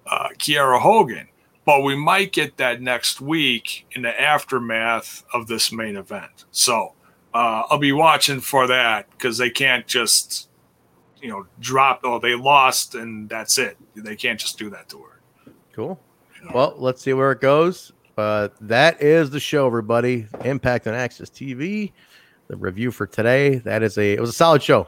uh, 0.05 0.29
Kiera 0.37 0.79
Hogan. 0.79 1.27
But 1.65 1.83
we 1.83 1.95
might 1.95 2.33
get 2.33 2.57
that 2.57 2.81
next 2.81 3.21
week 3.21 3.85
in 3.91 4.01
the 4.01 4.19
aftermath 4.19 5.23
of 5.33 5.47
this 5.47 5.71
main 5.71 5.95
event. 5.95 6.45
So 6.51 6.93
uh, 7.33 7.63
I'll 7.69 7.77
be 7.77 7.91
watching 7.91 8.39
for 8.39 8.67
that 8.67 9.09
because 9.11 9.37
they 9.37 9.49
can't 9.49 9.85
just, 9.85 10.49
you 11.21 11.29
know, 11.29 11.45
drop, 11.59 12.01
oh, 12.03 12.19
they 12.19 12.35
lost 12.35 12.95
and 12.95 13.29
that's 13.29 13.57
it. 13.57 13.77
They 13.95 14.15
can't 14.15 14.39
just 14.39 14.57
do 14.57 14.69
that 14.71 14.89
to 14.89 14.99
her. 14.99 15.19
Cool. 15.73 15.99
Well, 16.53 16.73
let's 16.77 17.01
see 17.01 17.13
where 17.13 17.31
it 17.31 17.41
goes. 17.41 17.91
But 18.15 18.55
that 18.61 19.01
is 19.01 19.29
the 19.29 19.39
show, 19.39 19.65
everybody. 19.65 20.27
Impact 20.43 20.87
on 20.87 20.93
Access 20.93 21.29
TV. 21.29 21.91
The 22.47 22.57
review 22.57 22.91
for 22.91 23.07
today. 23.07 23.55
That 23.59 23.83
is 23.83 23.97
a 23.97 24.13
it 24.13 24.19
was 24.19 24.31
a 24.31 24.33
solid 24.33 24.61
show. 24.63 24.87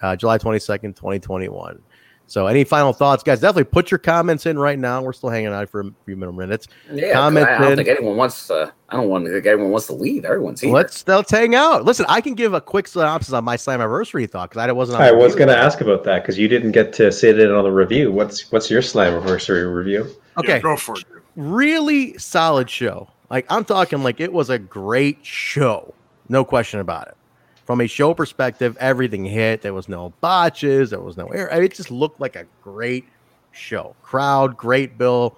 Uh, 0.00 0.16
July 0.16 0.38
twenty 0.38 0.58
second, 0.58 0.96
twenty 0.96 1.18
twenty 1.18 1.48
one. 1.48 1.82
So, 2.26 2.46
any 2.46 2.64
final 2.64 2.92
thoughts, 2.92 3.22
guys? 3.22 3.40
Definitely 3.40 3.64
put 3.64 3.90
your 3.90 3.98
comments 3.98 4.46
in 4.46 4.58
right 4.58 4.78
now. 4.78 5.02
We're 5.02 5.12
still 5.12 5.28
hanging 5.28 5.48
out 5.52 5.68
for 5.68 5.80
a 5.82 5.90
few 6.06 6.16
minutes. 6.16 6.68
Yeah, 6.90 7.02
'cause 7.08 7.12
comment 7.12 7.46
I, 7.48 7.54
I 7.56 7.58
don't 7.58 7.70
in. 7.72 7.76
think 7.76 7.88
anyone 7.88 8.16
wants 8.16 8.46
to. 8.48 8.72
I 8.88 8.96
don't 8.96 9.08
want 9.08 9.26
to 9.26 9.32
think 9.32 9.46
anyone 9.46 9.70
wants 9.70 9.86
to 9.88 9.92
leave. 9.92 10.24
Everyone's 10.24 10.60
here. 10.62 10.72
Let's 10.72 11.06
let's 11.06 11.30
hang 11.30 11.54
out. 11.54 11.84
Listen, 11.84 12.06
I 12.08 12.20
can 12.22 12.34
give 12.34 12.54
a 12.54 12.60
quick 12.60 12.88
synopsis 12.88 13.34
on 13.34 13.44
my 13.44 13.56
Slammiversary 13.56 14.28
thought 14.30 14.50
because 14.50 14.66
I 14.66 14.72
wasn't. 14.72 15.00
On 15.00 15.04
I 15.06 15.12
was 15.12 15.34
going 15.34 15.48
to 15.48 15.56
ask 15.56 15.80
about 15.82 16.02
that 16.04 16.22
because 16.22 16.38
you 16.38 16.48
didn't 16.48 16.72
get 16.72 16.92
to 16.94 17.12
sit 17.12 17.38
in 17.38 17.50
on 17.50 17.62
the 17.62 17.70
review. 17.72 18.10
What's 18.10 18.50
what's 18.50 18.70
your 18.70 18.80
Slammiversary 18.82 19.72
review? 19.72 20.08
Okay. 20.38 20.60
go 20.60 20.76
for 20.76 20.96
it. 20.96 21.04
really 21.36 22.16
solid 22.18 22.70
show. 22.70 23.08
Like 23.30 23.46
I'm 23.50 23.64
talking 23.64 24.02
like 24.02 24.20
it 24.20 24.32
was 24.32 24.48
a 24.50 24.58
great 24.58 25.18
show. 25.24 25.92
No 26.28 26.44
question 26.44 26.80
about 26.80 27.08
it. 27.08 27.16
From 27.64 27.80
a 27.80 27.86
show 27.86 28.12
perspective, 28.12 28.76
everything 28.78 29.24
hit. 29.24 29.62
There 29.62 29.72
was 29.72 29.88
no 29.88 30.12
botches, 30.20 30.90
there 30.90 31.00
was 31.00 31.16
no 31.16 31.28
air. 31.28 31.48
It 31.48 31.74
just 31.74 31.90
looked 31.90 32.20
like 32.20 32.36
a 32.36 32.44
great 32.62 33.06
show. 33.52 33.94
Crowd, 34.02 34.56
great 34.56 34.98
bill, 34.98 35.36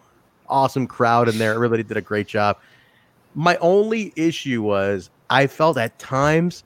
awesome 0.48 0.86
crowd 0.86 1.28
in 1.28 1.38
there. 1.38 1.54
Everybody 1.54 1.82
did 1.82 1.96
a 1.96 2.02
great 2.02 2.26
job. 2.26 2.58
My 3.34 3.56
only 3.58 4.12
issue 4.16 4.62
was 4.62 5.10
I 5.30 5.46
felt 5.46 5.76
at 5.76 5.98
times 5.98 6.64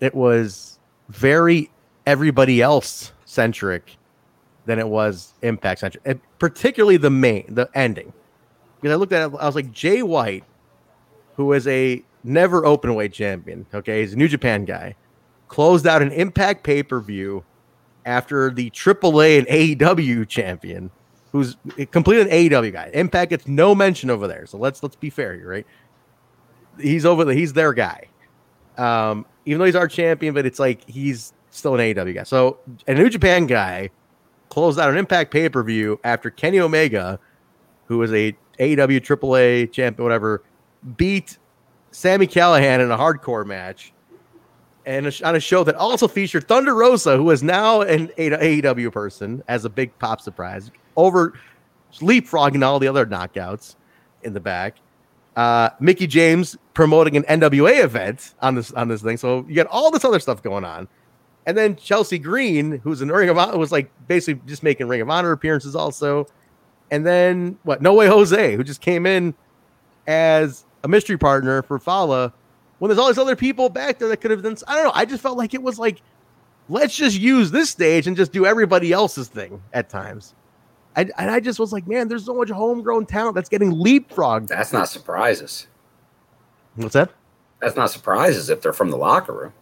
it 0.00 0.14
was 0.14 0.78
very 1.08 1.70
everybody 2.06 2.62
else 2.62 3.12
centric 3.24 3.96
than 4.66 4.78
it 4.78 4.88
was 4.88 5.34
impact 5.42 5.80
centric, 5.80 6.02
and 6.06 6.20
particularly 6.38 6.96
the 6.96 7.10
main, 7.10 7.44
the 7.48 7.68
ending. 7.74 8.12
Because 8.80 8.94
I 8.94 8.96
looked 8.96 9.12
at 9.12 9.30
it, 9.30 9.36
I 9.38 9.46
was 9.46 9.54
like, 9.54 9.72
Jay 9.72 10.02
White, 10.02 10.44
who 11.34 11.52
is 11.52 11.66
a 11.66 12.02
never 12.24 12.64
open 12.66 12.94
weight 12.94 13.12
champion, 13.12 13.66
okay, 13.74 14.00
he's 14.00 14.12
a 14.12 14.16
New 14.16 14.28
Japan 14.28 14.64
guy, 14.64 14.94
closed 15.48 15.86
out 15.86 16.02
an 16.02 16.12
Impact 16.12 16.64
pay 16.64 16.82
per 16.82 17.00
view 17.00 17.44
after 18.06 18.50
the 18.50 18.70
AAA 18.70 19.38
and 19.38 19.46
AEW 19.48 20.26
champion, 20.28 20.90
who's 21.32 21.56
completely 21.90 22.22
an 22.22 22.50
AEW 22.50 22.72
guy. 22.72 22.90
Impact 22.94 23.30
gets 23.30 23.46
no 23.46 23.74
mention 23.74 24.10
over 24.10 24.26
there, 24.26 24.46
so 24.46 24.58
let's 24.58 24.82
let's 24.82 24.96
be 24.96 25.10
fair 25.10 25.34
here, 25.34 25.48
right? 25.48 25.66
He's 26.80 27.04
over 27.04 27.24
the 27.24 27.34
he's 27.34 27.52
their 27.52 27.72
guy. 27.72 28.06
Um, 28.78 29.26
even 29.44 29.58
though 29.58 29.66
he's 29.66 29.76
our 29.76 29.88
champion, 29.88 30.32
but 30.34 30.46
it's 30.46 30.58
like 30.58 30.88
he's 30.88 31.32
still 31.50 31.74
an 31.74 31.80
AEW 31.80 32.14
guy. 32.14 32.22
So 32.22 32.58
a 32.86 32.94
New 32.94 33.10
Japan 33.10 33.46
guy 33.46 33.90
closed 34.48 34.78
out 34.78 34.90
an 34.90 34.96
Impact 34.96 35.32
pay 35.32 35.48
per 35.48 35.62
view 35.62 36.00
after 36.04 36.30
Kenny 36.30 36.60
Omega, 36.60 37.18
who 37.86 38.02
is 38.02 38.12
a 38.12 38.36
AEW 38.58 39.00
AAA 39.00 39.72
champion, 39.72 40.04
whatever, 40.04 40.42
beat 40.96 41.38
Sami 41.90 42.26
Callihan 42.26 42.80
in 42.80 42.90
a 42.90 42.96
hardcore 42.96 43.44
match, 43.44 43.92
and 44.86 45.06
on 45.24 45.36
a 45.36 45.40
show 45.40 45.64
that 45.64 45.74
also 45.74 46.08
featured 46.08 46.48
Thunder 46.48 46.74
Rosa, 46.74 47.16
who 47.16 47.30
is 47.30 47.42
now 47.42 47.82
an 47.82 48.08
AEW 48.18 48.92
person, 48.92 49.42
as 49.48 49.64
a 49.64 49.70
big 49.70 49.96
pop 49.98 50.20
surprise, 50.20 50.70
over 50.96 51.34
leapfrogging 51.94 52.64
all 52.64 52.78
the 52.78 52.88
other 52.88 53.06
knockouts 53.06 53.76
in 54.22 54.32
the 54.32 54.40
back. 54.40 54.76
Uh, 55.36 55.70
Mickie 55.80 56.06
James 56.06 56.56
promoting 56.74 57.16
an 57.16 57.22
NWA 57.24 57.82
event 57.84 58.34
on 58.40 58.54
this 58.54 58.72
on 58.72 58.88
this 58.88 59.02
thing, 59.02 59.16
so 59.16 59.44
you 59.48 59.54
got 59.54 59.66
all 59.66 59.90
this 59.90 60.04
other 60.04 60.18
stuff 60.18 60.42
going 60.42 60.64
on. 60.64 60.88
And 61.46 61.56
then 61.56 61.76
Chelsea 61.76 62.18
Green, 62.18 62.78
who's 62.78 63.00
in 63.00 63.10
Ring 63.10 63.28
of 63.28 63.38
Honor, 63.38 63.56
was 63.56 63.72
like 63.72 63.90
basically 64.06 64.42
just 64.46 64.62
making 64.62 64.88
Ring 64.88 65.00
of 65.00 65.08
Honor 65.08 65.32
appearances 65.32 65.74
also. 65.74 66.26
And 66.90 67.06
then 67.06 67.58
what? 67.62 67.80
No 67.80 67.94
Way 67.94 68.08
Jose, 68.08 68.56
who 68.56 68.64
just 68.64 68.80
came 68.80 69.06
in 69.06 69.34
as 70.06 70.64
a 70.82 70.88
mystery 70.88 71.18
partner 71.18 71.62
for 71.62 71.78
Fallah 71.78 72.32
when 72.78 72.88
there's 72.88 72.98
all 72.98 73.08
these 73.08 73.18
other 73.18 73.36
people 73.36 73.68
back 73.68 73.98
there 73.98 74.08
that 74.08 74.18
could 74.18 74.30
have 74.30 74.42
done. 74.42 74.56
I 74.66 74.76
don't 74.76 74.84
know. 74.84 74.92
I 74.94 75.04
just 75.04 75.22
felt 75.22 75.38
like 75.38 75.54
it 75.54 75.62
was 75.62 75.78
like, 75.78 76.00
let's 76.68 76.96
just 76.96 77.18
use 77.18 77.50
this 77.50 77.70
stage 77.70 78.06
and 78.06 78.16
just 78.16 78.32
do 78.32 78.46
everybody 78.46 78.92
else's 78.92 79.28
thing 79.28 79.62
at 79.72 79.88
times. 79.88 80.34
I, 80.96 81.02
and 81.18 81.30
I 81.30 81.40
just 81.40 81.58
was 81.58 81.72
like, 81.72 81.86
man, 81.86 82.08
there's 82.08 82.24
so 82.24 82.34
much 82.34 82.50
homegrown 82.50 83.06
talent 83.06 83.34
that's 83.34 83.48
getting 83.48 83.72
leapfrogged. 83.72 84.48
That's 84.48 84.72
not 84.72 84.88
surprises. 84.88 85.68
What's 86.74 86.94
that? 86.94 87.10
That's 87.60 87.76
not 87.76 87.90
surprises 87.90 88.48
if 88.48 88.62
they're 88.62 88.72
from 88.72 88.90
the 88.90 88.96
locker 88.96 89.32
room. 89.32 89.52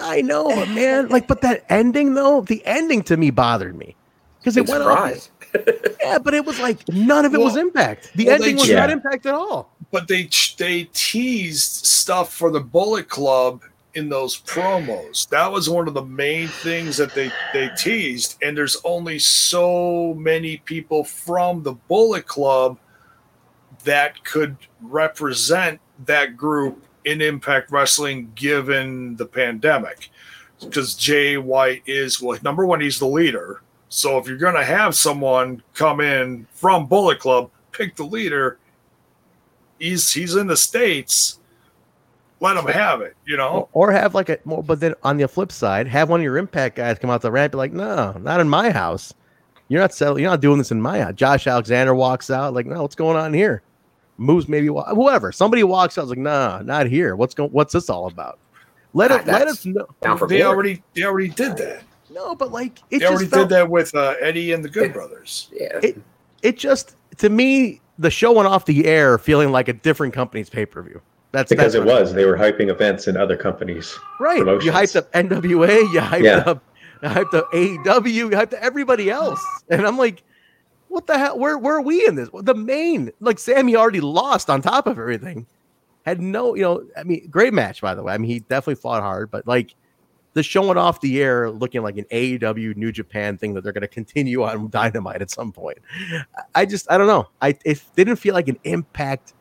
I 0.00 0.22
know, 0.22 0.48
but 0.48 0.70
man, 0.70 1.08
like, 1.08 1.26
but 1.26 1.42
that 1.42 1.64
ending 1.68 2.14
though, 2.14 2.40
the 2.40 2.64
ending 2.64 3.02
to 3.04 3.16
me 3.16 3.30
bothered 3.30 3.76
me 3.76 3.94
because 4.38 4.56
it 4.56 4.66
Big 4.66 4.70
went 4.70 4.82
surprise. 4.84 5.30
Off. 5.54 5.96
yeah, 6.00 6.18
but 6.18 6.34
it 6.34 6.44
was 6.44 6.58
like 6.60 6.86
none 6.88 7.24
of 7.24 7.34
it 7.34 7.40
was 7.40 7.56
impact. 7.56 8.12
The 8.14 8.26
well, 8.26 8.34
ending 8.34 8.56
was 8.56 8.68
ch- 8.68 8.72
not 8.72 8.90
impact 8.90 9.26
at 9.26 9.34
all. 9.34 9.76
but 9.90 10.08
they 10.08 10.28
they 10.58 10.84
teased 10.92 11.86
stuff 11.86 12.32
for 12.32 12.50
the 12.50 12.60
Bullet 12.60 13.08
Club 13.08 13.62
in 13.94 14.08
those 14.08 14.40
promos. 14.40 15.28
That 15.28 15.50
was 15.50 15.70
one 15.70 15.88
of 15.88 15.94
the 15.94 16.04
main 16.04 16.48
things 16.48 16.96
that 16.96 17.14
they 17.14 17.30
they 17.52 17.70
teased. 17.76 18.36
And 18.42 18.56
there's 18.56 18.76
only 18.84 19.18
so 19.18 20.14
many 20.14 20.58
people 20.58 21.04
from 21.04 21.62
the 21.62 21.72
Bullet 21.72 22.26
Club 22.26 22.78
that 23.84 24.22
could 24.24 24.56
represent 24.82 25.80
that 26.06 26.36
group 26.36 26.84
in 27.04 27.20
Impact 27.20 27.70
Wrestling 27.70 28.32
given 28.34 29.16
the 29.16 29.26
pandemic. 29.26 30.10
Because 30.60 30.94
Jay 30.94 31.36
White 31.36 31.82
is 31.86 32.20
well, 32.20 32.38
number 32.42 32.66
one, 32.66 32.80
he's 32.80 32.98
the 32.98 33.06
leader. 33.06 33.60
So 33.94 34.18
if 34.18 34.26
you're 34.26 34.38
going 34.38 34.56
to 34.56 34.64
have 34.64 34.96
someone 34.96 35.62
come 35.72 36.00
in 36.00 36.46
from 36.52 36.86
Bullet 36.86 37.20
Club, 37.20 37.50
pick 37.70 37.94
the 37.94 38.04
leader 38.04 38.58
he's 39.78 40.12
he's 40.12 40.36
in 40.36 40.46
the 40.46 40.56
states 40.56 41.38
let 42.40 42.56
him 42.56 42.66
have 42.66 43.00
it. 43.00 43.16
You 43.24 43.36
know, 43.36 43.68
or 43.72 43.92
have 43.92 44.14
like 44.14 44.28
a 44.28 44.38
more. 44.44 44.62
But 44.62 44.80
then 44.80 44.94
on 45.02 45.16
the 45.16 45.28
flip 45.28 45.52
side, 45.52 45.86
have 45.86 46.10
one 46.10 46.20
of 46.20 46.24
your 46.24 46.36
Impact 46.36 46.76
guys 46.76 46.98
come 46.98 47.10
out 47.10 47.22
the 47.22 47.30
ramp, 47.30 47.52
be 47.52 47.58
like, 47.58 47.72
"No, 47.72 48.12
not 48.20 48.40
in 48.40 48.48
my 48.48 48.70
house. 48.70 49.14
You're 49.68 49.80
not 49.80 49.94
selling. 49.94 50.22
You're 50.22 50.30
not 50.30 50.40
doing 50.40 50.58
this 50.58 50.70
in 50.70 50.82
my 50.82 51.00
house." 51.00 51.14
Josh 51.14 51.46
Alexander 51.46 51.94
walks 51.94 52.30
out, 52.30 52.52
like, 52.52 52.66
"No, 52.66 52.82
what's 52.82 52.94
going 52.94 53.16
on 53.16 53.32
here?" 53.32 53.62
Moves 54.18 54.48
maybe 54.48 54.66
whoever. 54.66 55.32
Somebody 55.32 55.64
walks 55.64 55.96
out, 55.96 56.08
like, 56.08 56.18
"Nah, 56.18 56.60
not 56.62 56.86
here. 56.86 57.16
What's 57.16 57.34
going? 57.34 57.50
What's 57.50 57.72
this 57.72 57.88
all 57.88 58.08
about?" 58.08 58.38
Let 58.92 59.10
it. 59.10 59.26
Let 59.26 59.48
us 59.48 59.64
know. 59.64 59.86
they 60.28 60.42
already 60.42 60.82
they 60.94 61.04
already 61.04 61.28
did 61.28 61.56
that. 61.56 61.82
No, 62.14 62.34
but 62.34 62.52
like 62.52 62.78
it 62.90 63.00
They 63.00 63.06
already 63.06 63.26
felt, 63.26 63.48
did 63.48 63.56
that 63.56 63.68
with 63.68 63.94
uh, 63.94 64.14
Eddie 64.20 64.52
and 64.52 64.64
the 64.64 64.68
Good 64.68 64.92
Brothers. 64.92 65.48
Yeah. 65.52 65.80
It 65.82 66.00
it 66.42 66.56
just 66.56 66.96
to 67.18 67.28
me 67.28 67.80
the 67.98 68.10
show 68.10 68.32
went 68.32 68.48
off 68.48 68.64
the 68.66 68.86
air 68.86 69.18
feeling 69.18 69.50
like 69.52 69.68
a 69.68 69.72
different 69.72 70.14
company's 70.14 70.48
pay 70.48 70.64
per 70.66 70.82
view. 70.82 71.00
That's 71.32 71.48
because 71.50 71.72
that's 71.72 71.84
it 71.84 71.88
was. 71.88 72.12
They 72.14 72.24
were 72.24 72.36
hyping 72.38 72.68
events 72.70 73.08
in 73.08 73.16
other 73.16 73.36
companies. 73.36 73.98
right. 74.20 74.38
You 74.38 74.70
hyped 74.72 74.94
up 74.96 75.10
NWA. 75.12 75.80
You 75.92 76.00
hyped 76.00 76.22
Yeah. 76.22 76.36
up. 76.46 76.62
You 77.02 77.08
hyped 77.08 77.34
up 77.34 77.52
AEW. 77.52 78.12
You 78.12 78.30
hyped 78.30 78.54
up 78.54 78.60
everybody 78.60 79.10
else, 79.10 79.44
and 79.68 79.84
I'm 79.86 79.98
like, 79.98 80.22
what 80.88 81.06
the 81.08 81.18
hell? 81.18 81.38
Where 81.38 81.58
where 81.58 81.74
are 81.76 81.82
we 81.82 82.06
in 82.06 82.14
this? 82.14 82.28
The 82.32 82.54
main 82.54 83.10
like 83.20 83.38
Sami 83.40 83.74
already 83.74 84.00
lost 84.00 84.48
on 84.48 84.62
top 84.62 84.86
of 84.86 84.96
everything. 84.98 85.46
Had 86.06 86.20
no, 86.20 86.54
you 86.54 86.62
know, 86.62 86.84
I 86.96 87.02
mean, 87.02 87.26
great 87.30 87.52
match 87.52 87.80
by 87.80 87.94
the 87.94 88.02
way. 88.02 88.14
I 88.14 88.18
mean, 88.18 88.30
he 88.30 88.40
definitely 88.40 88.76
fought 88.76 89.02
hard, 89.02 89.30
but 89.30 89.46
like 89.46 89.74
the 90.34 90.42
showing 90.42 90.76
off 90.76 91.00
the 91.00 91.22
air 91.22 91.50
looking 91.50 91.82
like 91.82 91.96
an 91.96 92.04
AEW 92.12 92.76
New 92.76 92.92
Japan 92.92 93.38
thing 93.38 93.54
that 93.54 93.64
they're 93.64 93.72
going 93.72 93.82
to 93.82 93.88
continue 93.88 94.42
on 94.42 94.68
Dynamite 94.68 95.22
at 95.22 95.30
some 95.30 95.50
point. 95.52 95.78
I- 96.54 96.66
just 96.66 96.90
I 96.90 96.98
don't 96.98 97.06
know. 97.06 97.28
I 97.40 97.56
it 97.64 97.82
didn't 97.96 98.16
feel 98.16 98.34
like 98.34 98.48
an 98.48 98.58
Impact 98.64 99.34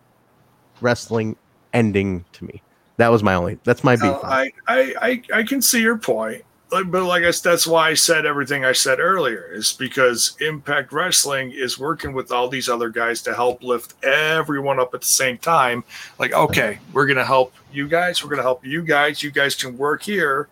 Wrestling 0.81 1.35
ending 1.73 2.25
to 2.33 2.45
me. 2.45 2.61
That 2.97 3.09
was 3.09 3.23
my 3.23 3.33
only. 3.33 3.57
That's 3.63 3.83
my 3.83 3.95
beef. 3.95 4.03
No. 4.03 4.21
I, 4.23 4.51
I, 4.67 4.93
I, 5.01 5.21
I 5.39 5.43
can 5.43 5.61
see 5.61 5.81
your 5.81 5.97
point. 5.97 6.43
But 6.69 7.03
like 7.03 7.23
I 7.23 7.29
said, 7.29 7.51
that's 7.51 7.67
why 7.67 7.89
I 7.89 7.93
said 7.93 8.25
everything 8.25 8.65
I 8.65 8.71
said 8.71 8.99
earlier 8.99 9.47
is 9.53 9.73
because 9.73 10.35
Impact 10.41 10.91
Wrestling 10.91 11.51
is 11.51 11.77
working 11.77 12.13
with 12.13 12.31
all 12.31 12.47
these 12.49 12.67
other 12.67 12.89
guys 12.89 13.21
to 13.23 13.33
help 13.33 13.63
lift 13.63 13.93
everyone 14.03 14.79
up 14.79 14.93
at 14.95 15.01
the 15.01 15.07
same 15.07 15.37
time. 15.37 15.83
Like, 16.17 16.33
okay, 16.33 16.79
we're 16.91 17.05
gonna 17.05 17.25
help 17.25 17.53
you 17.71 17.87
guys. 17.87 18.23
We're 18.23 18.31
gonna 18.31 18.41
help 18.41 18.65
you 18.65 18.81
guys. 18.81 19.21
You 19.21 19.29
guys 19.29 19.53
can 19.53 19.77
work 19.77 20.01
here, 20.01 20.49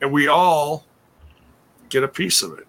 and 0.00 0.12
we 0.12 0.28
all 0.28 0.84
get 1.88 2.04
a 2.04 2.08
piece 2.08 2.42
of 2.42 2.58
it. 2.58 2.66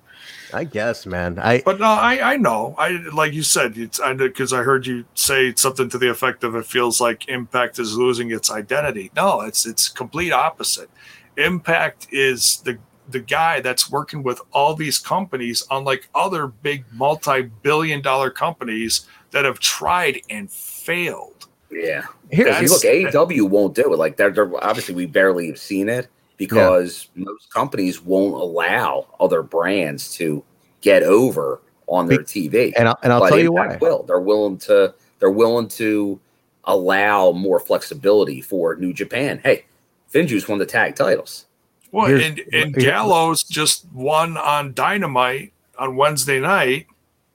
I 0.54 0.64
guess, 0.64 1.06
man. 1.06 1.38
I 1.40 1.62
But 1.64 1.80
no, 1.80 1.86
I 1.86 2.34
I 2.34 2.38
know. 2.38 2.76
I 2.78 2.90
like 3.14 3.34
you 3.34 3.44
said. 3.44 3.78
It's 3.78 4.00
I 4.00 4.14
because 4.14 4.52
I 4.52 4.64
heard 4.64 4.88
you 4.88 5.06
say 5.14 5.54
something 5.56 5.90
to 5.90 5.98
the 5.98 6.10
effect 6.10 6.44
of 6.44 6.56
it 6.56 6.66
feels 6.66 7.00
like 7.00 7.30
Impact 7.30 7.78
is 7.80 7.96
losing 7.96 8.32
its 8.32 8.50
identity. 8.50 9.12
No, 9.16 9.42
it's 9.42 9.66
it's 9.68 9.90
complete 9.90 10.32
opposite. 10.32 10.90
Impact 11.38 12.08
is 12.12 12.62
the 12.66 12.80
the 13.10 13.20
guy 13.20 13.60
that's 13.60 13.92
working 13.92 14.24
with 14.24 14.42
all 14.52 14.76
these 14.76 15.00
companies, 15.00 15.66
unlike 15.72 16.10
other 16.14 16.48
big 16.48 16.86
multi-billion 16.94 18.02
dollar 18.02 18.30
companies 18.30 19.08
that 19.32 19.46
have 19.46 19.60
tried 19.60 20.22
and 20.30 20.50
failed. 20.52 21.48
Yeah. 21.72 22.06
Here- 22.32 22.54
See, 22.68 22.68
look, 22.68 23.14
AEW 23.14 23.50
won't 23.50 23.76
do 23.76 23.94
it. 23.94 23.98
Like 23.98 24.18
they're, 24.18 24.32
they're 24.32 24.64
obviously 24.64 24.96
we 24.96 25.06
barely 25.06 25.48
have 25.48 25.60
seen 25.60 25.90
it 25.90 26.08
because 26.40 27.10
most 27.16 27.54
companies 27.54 28.02
won't 28.02 28.34
allow 28.34 29.06
other 29.20 29.44
brands 29.44 30.16
to 30.16 30.44
get 30.82 31.04
over 31.04 31.62
on 31.88 32.08
their 32.08 32.20
TV. 32.20 32.74
and 32.78 32.88
I'll- 32.88 32.98
and 33.04 33.12
I'll 33.14 33.20
But 33.20 33.30
tell 33.30 33.40
you 33.40 33.52
why. 33.52 33.78
Will 33.82 34.04
they're 34.04 34.20
willing 34.20 34.58
to 34.60 34.94
they're 35.20 35.30
willing 35.30 35.68
to 35.68 36.20
allow 36.64 37.32
more 37.34 37.60
flexibility 37.60 38.40
for 38.42 38.76
New 38.76 38.94
Japan. 38.94 39.42
Hey, 39.44 39.66
Finjuice 40.14 40.48
won 40.48 40.60
the 40.60 40.66
tag 40.66 40.96
titles. 40.96 41.46
Well, 41.92 42.06
Here's- 42.08 42.24
and, 42.24 42.40
and 42.54 42.76
here- 42.76 42.92
Gallows 42.92 43.44
just 43.44 43.86
won 43.94 44.38
on 44.38 44.74
Dynamite 44.74 45.52
on 45.78 45.96
Wednesday 45.98 46.40
night. 46.40 46.86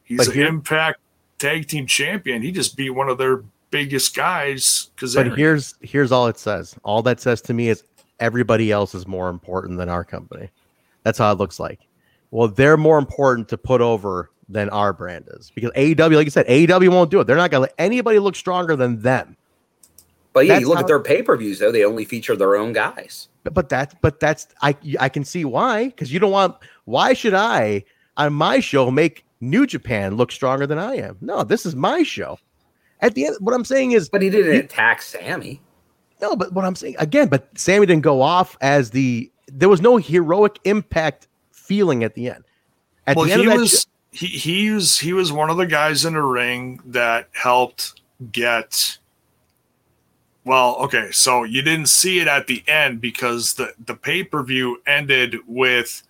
He's 0.05 0.29
an 0.29 0.35
here- 0.35 0.47
Impact 0.47 0.99
Tag 1.39 1.67
Team 1.69 1.87
Champion. 1.87 2.41
He 2.43 2.53
just 2.53 2.77
beat 2.77 2.91
one 2.91 3.09
of 3.09 3.19
their 3.19 3.43
biggest 3.71 4.15
guys. 4.17 4.91
Because 4.95 5.15
But 5.17 5.37
here's 5.37 5.75
here's 5.83 6.13
all 6.13 6.27
it 6.29 6.39
says. 6.39 6.77
All 6.85 7.03
that 7.03 7.21
says 7.21 7.43
to 7.43 7.53
me 7.55 7.69
is 7.69 7.83
everybody 8.21 8.71
else 8.71 8.95
is 8.95 9.07
more 9.07 9.29
important 9.29 9.79
than 9.79 9.89
our 9.89 10.05
company. 10.05 10.51
That's 11.03 11.19
how 11.19 11.31
it 11.33 11.39
looks 11.39 11.59
like. 11.61 11.81
Well, 12.31 12.49
they're 12.49 12.77
more 12.77 12.99
important 12.99 13.49
to 13.51 13.59
put 13.59 13.81
over 13.81 14.31
than 14.49 14.69
our 14.71 14.93
brand 14.93 15.27
is 15.39 15.51
because 15.55 15.71
AEW, 15.73 16.17
like 16.17 16.27
you 16.27 16.31
said, 16.31 16.47
AEW 16.47 16.89
won't 16.91 17.11
do 17.11 17.21
it. 17.21 17.27
They're 17.27 17.37
not 17.37 17.51
gonna 17.51 17.63
let 17.63 17.75
anybody 17.79 18.19
look 18.19 18.37
stronger 18.37 18.77
than 18.77 19.01
them. 19.01 19.37
But 20.33 20.47
yeah, 20.47 20.55
That's 20.55 20.63
you 20.63 20.69
look 20.69 20.77
how- 20.77 20.81
at 20.83 20.87
their 20.87 21.01
pay 21.01 21.23
per 21.23 21.37
views 21.37 21.61
though; 21.61 21.71
they 21.73 21.85
only 21.85 22.05
feature 22.05 22.37
their 22.37 22.57
own 22.57 22.73
guys. 22.73 23.29
But, 23.45 23.55
but 23.55 23.69
that 23.69 24.01
but 24.03 24.21
that's 24.21 24.49
I 24.61 24.77
I 24.99 25.09
can 25.09 25.25
see 25.25 25.45
why 25.45 25.87
because 25.87 26.13
you 26.13 26.19
don't 26.19 26.33
want 26.33 26.57
why 26.87 27.13
should 27.13 27.35
I 27.35 27.85
on 28.17 28.33
my 28.35 28.61
show 28.61 28.91
make 28.91 29.25
New 29.41 29.67
Japan 29.67 30.17
look 30.17 30.33
stronger 30.33 30.67
than 30.67 30.79
I 30.79 30.97
am? 30.97 31.17
No, 31.21 31.45
this 31.45 31.65
is 31.65 31.77
my 31.77 32.03
show. 32.03 32.39
At 33.01 33.15
the 33.15 33.27
end, 33.27 33.37
what 33.41 33.55
I'm 33.55 33.65
saying 33.65 33.93
is, 33.93 34.09
but 34.09 34.23
he 34.23 34.31
didn't 34.31 34.57
attack 34.57 35.03
Sammy. 35.03 35.61
No, 36.21 36.37
but 36.37 36.53
what 36.53 36.65
I'm 36.65 36.77
saying 36.77 36.97
again, 36.99 37.29
but 37.29 37.49
Sami 37.59 37.87
didn't 37.87 38.03
go 38.03 38.23
off 38.23 38.57
as 38.61 38.91
the 38.91 39.31
there 39.47 39.69
was 39.69 39.81
no 39.81 39.97
heroic 39.97 40.59
impact 40.65 41.29
feeling 41.53 42.05
at 42.05 42.15
the 42.15 42.31
end. 42.31 42.45
At 43.07 43.17
well, 43.17 43.27
the 43.27 43.33
end 43.33 43.43
he 43.43 43.47
of 43.47 43.53
that 43.53 43.59
was 43.59 43.87
sh- 44.13 44.19
he 44.19 44.27
he 44.27 44.71
was 44.71 44.99
he 44.99 45.13
was 45.13 45.33
one 45.33 45.51
of 45.51 45.57
the 45.57 45.67
guys 45.67 46.05
in 46.05 46.15
the 46.15 46.23
ring 46.23 46.81
that 46.87 47.29
helped 47.33 48.01
get. 48.33 48.99
Well, 50.45 50.77
okay, 50.77 51.11
so 51.11 51.45
you 51.45 51.63
didn't 51.63 51.89
see 51.89 52.21
it 52.21 52.29
at 52.29 52.47
the 52.47 52.63
end 52.69 53.01
because 53.01 53.55
the 53.55 53.75
the 53.85 53.95
pay 53.95 54.23
per 54.23 54.43
view 54.43 54.81
ended 54.87 55.37
with 55.47 56.03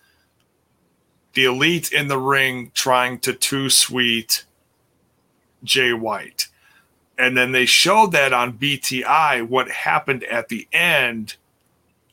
the 1.33 1.45
elite 1.45 1.91
in 1.91 2.07
the 2.07 2.17
ring 2.17 2.71
trying 2.73 3.19
to 3.19 3.33
two 3.33 3.69
sweet 3.69 4.45
Jay 5.63 5.93
White. 5.93 6.34
And 7.17 7.37
then 7.37 7.51
they 7.53 7.65
showed 7.65 8.11
that 8.11 8.33
on 8.33 8.57
BTI 8.57 9.47
what 9.47 9.69
happened 9.69 10.23
at 10.25 10.49
the 10.49 10.67
end 10.73 11.37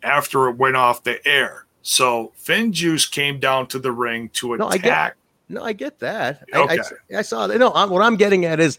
after 0.03 0.49
it 0.49 0.57
went 0.57 0.77
off 0.77 1.03
the 1.03 1.27
air. 1.27 1.67
So 1.83 2.33
Finjuice 2.41 3.11
came 3.11 3.41
down 3.41 3.67
to 3.69 3.79
the 3.79 3.91
ring 3.91 4.29
to 4.35 4.57
no, 4.57 4.67
I 4.69 4.75
attack. 4.77 4.83
get 4.83 5.17
no, 5.49 5.65
I 5.65 5.73
get 5.73 5.99
that. 5.99 6.45
I- 6.55 6.59
I, 6.59 6.63
Okay. 6.63 6.79
I, 7.17 7.23
saw 7.23 7.47
that. 7.47 7.59
No, 7.59 7.73
I'm, 7.75 7.91
what 7.91 8.03
I'm 8.03 8.17
getting 8.17 8.45
at 8.45 8.61
is 8.61 8.79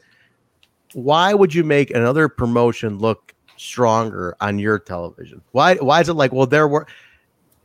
why 0.94 1.34
would 1.34 1.54
you 1.54 1.64
make 1.64 1.92
another 1.92 2.30
promotion 2.30 3.00
look 3.00 3.34
stronger 3.58 4.36
on 4.40 4.60
your 4.60 4.80
television? 4.80 5.42
Why 5.52 5.76
why 5.76 6.02
is 6.02 6.10
it 6.10 6.14
like, 6.14 6.32
well, 6.32 6.48
there 6.48 6.68
were 6.68 6.88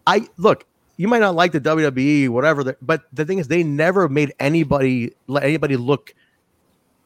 I 0.06 0.26
look, 0.36 0.64
you 0.96 1.06
might 1.06 1.20
not 1.20 1.34
like 1.36 1.52
the 1.52 1.60
WWE, 1.60 2.28
whatever, 2.30 2.76
but 2.82 3.02
the 3.12 3.24
thing 3.24 3.38
is, 3.38 3.46
they 3.48 3.62
never 3.62 4.08
made 4.08 4.32
anybody 4.40 5.12
let 5.28 5.44
anybody 5.44 5.76
look 5.76 6.12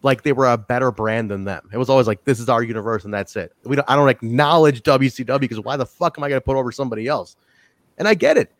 like 0.02 0.22
they 0.22 0.32
were 0.32 0.50
a 0.50 0.58
better 0.58 0.90
brand 0.90 1.30
than 1.30 1.44
them. 1.44 1.68
It 1.72 1.78
was 1.78 1.88
always 1.88 2.06
like, 2.06 2.24
this 2.24 2.40
is 2.40 2.48
our 2.48 2.62
universe 2.62 3.04
and 3.04 3.12
that's 3.14 3.36
it. 3.36 3.52
We 3.64 3.76
don't, 3.76 3.88
I 3.88 3.94
don't 3.96 4.08
acknowledge 4.08 4.82
WCW 4.82 5.40
because 5.40 5.60
why 5.60 5.76
the 5.76 5.86
fuck 5.86 6.18
am 6.18 6.24
I 6.24 6.28
going 6.28 6.40
to 6.40 6.44
put 6.44 6.56
over 6.56 6.72
somebody 6.72 7.06
else? 7.06 7.36
And 7.98 8.08
I 8.08 8.14
get 8.14 8.36
it. 8.36 8.50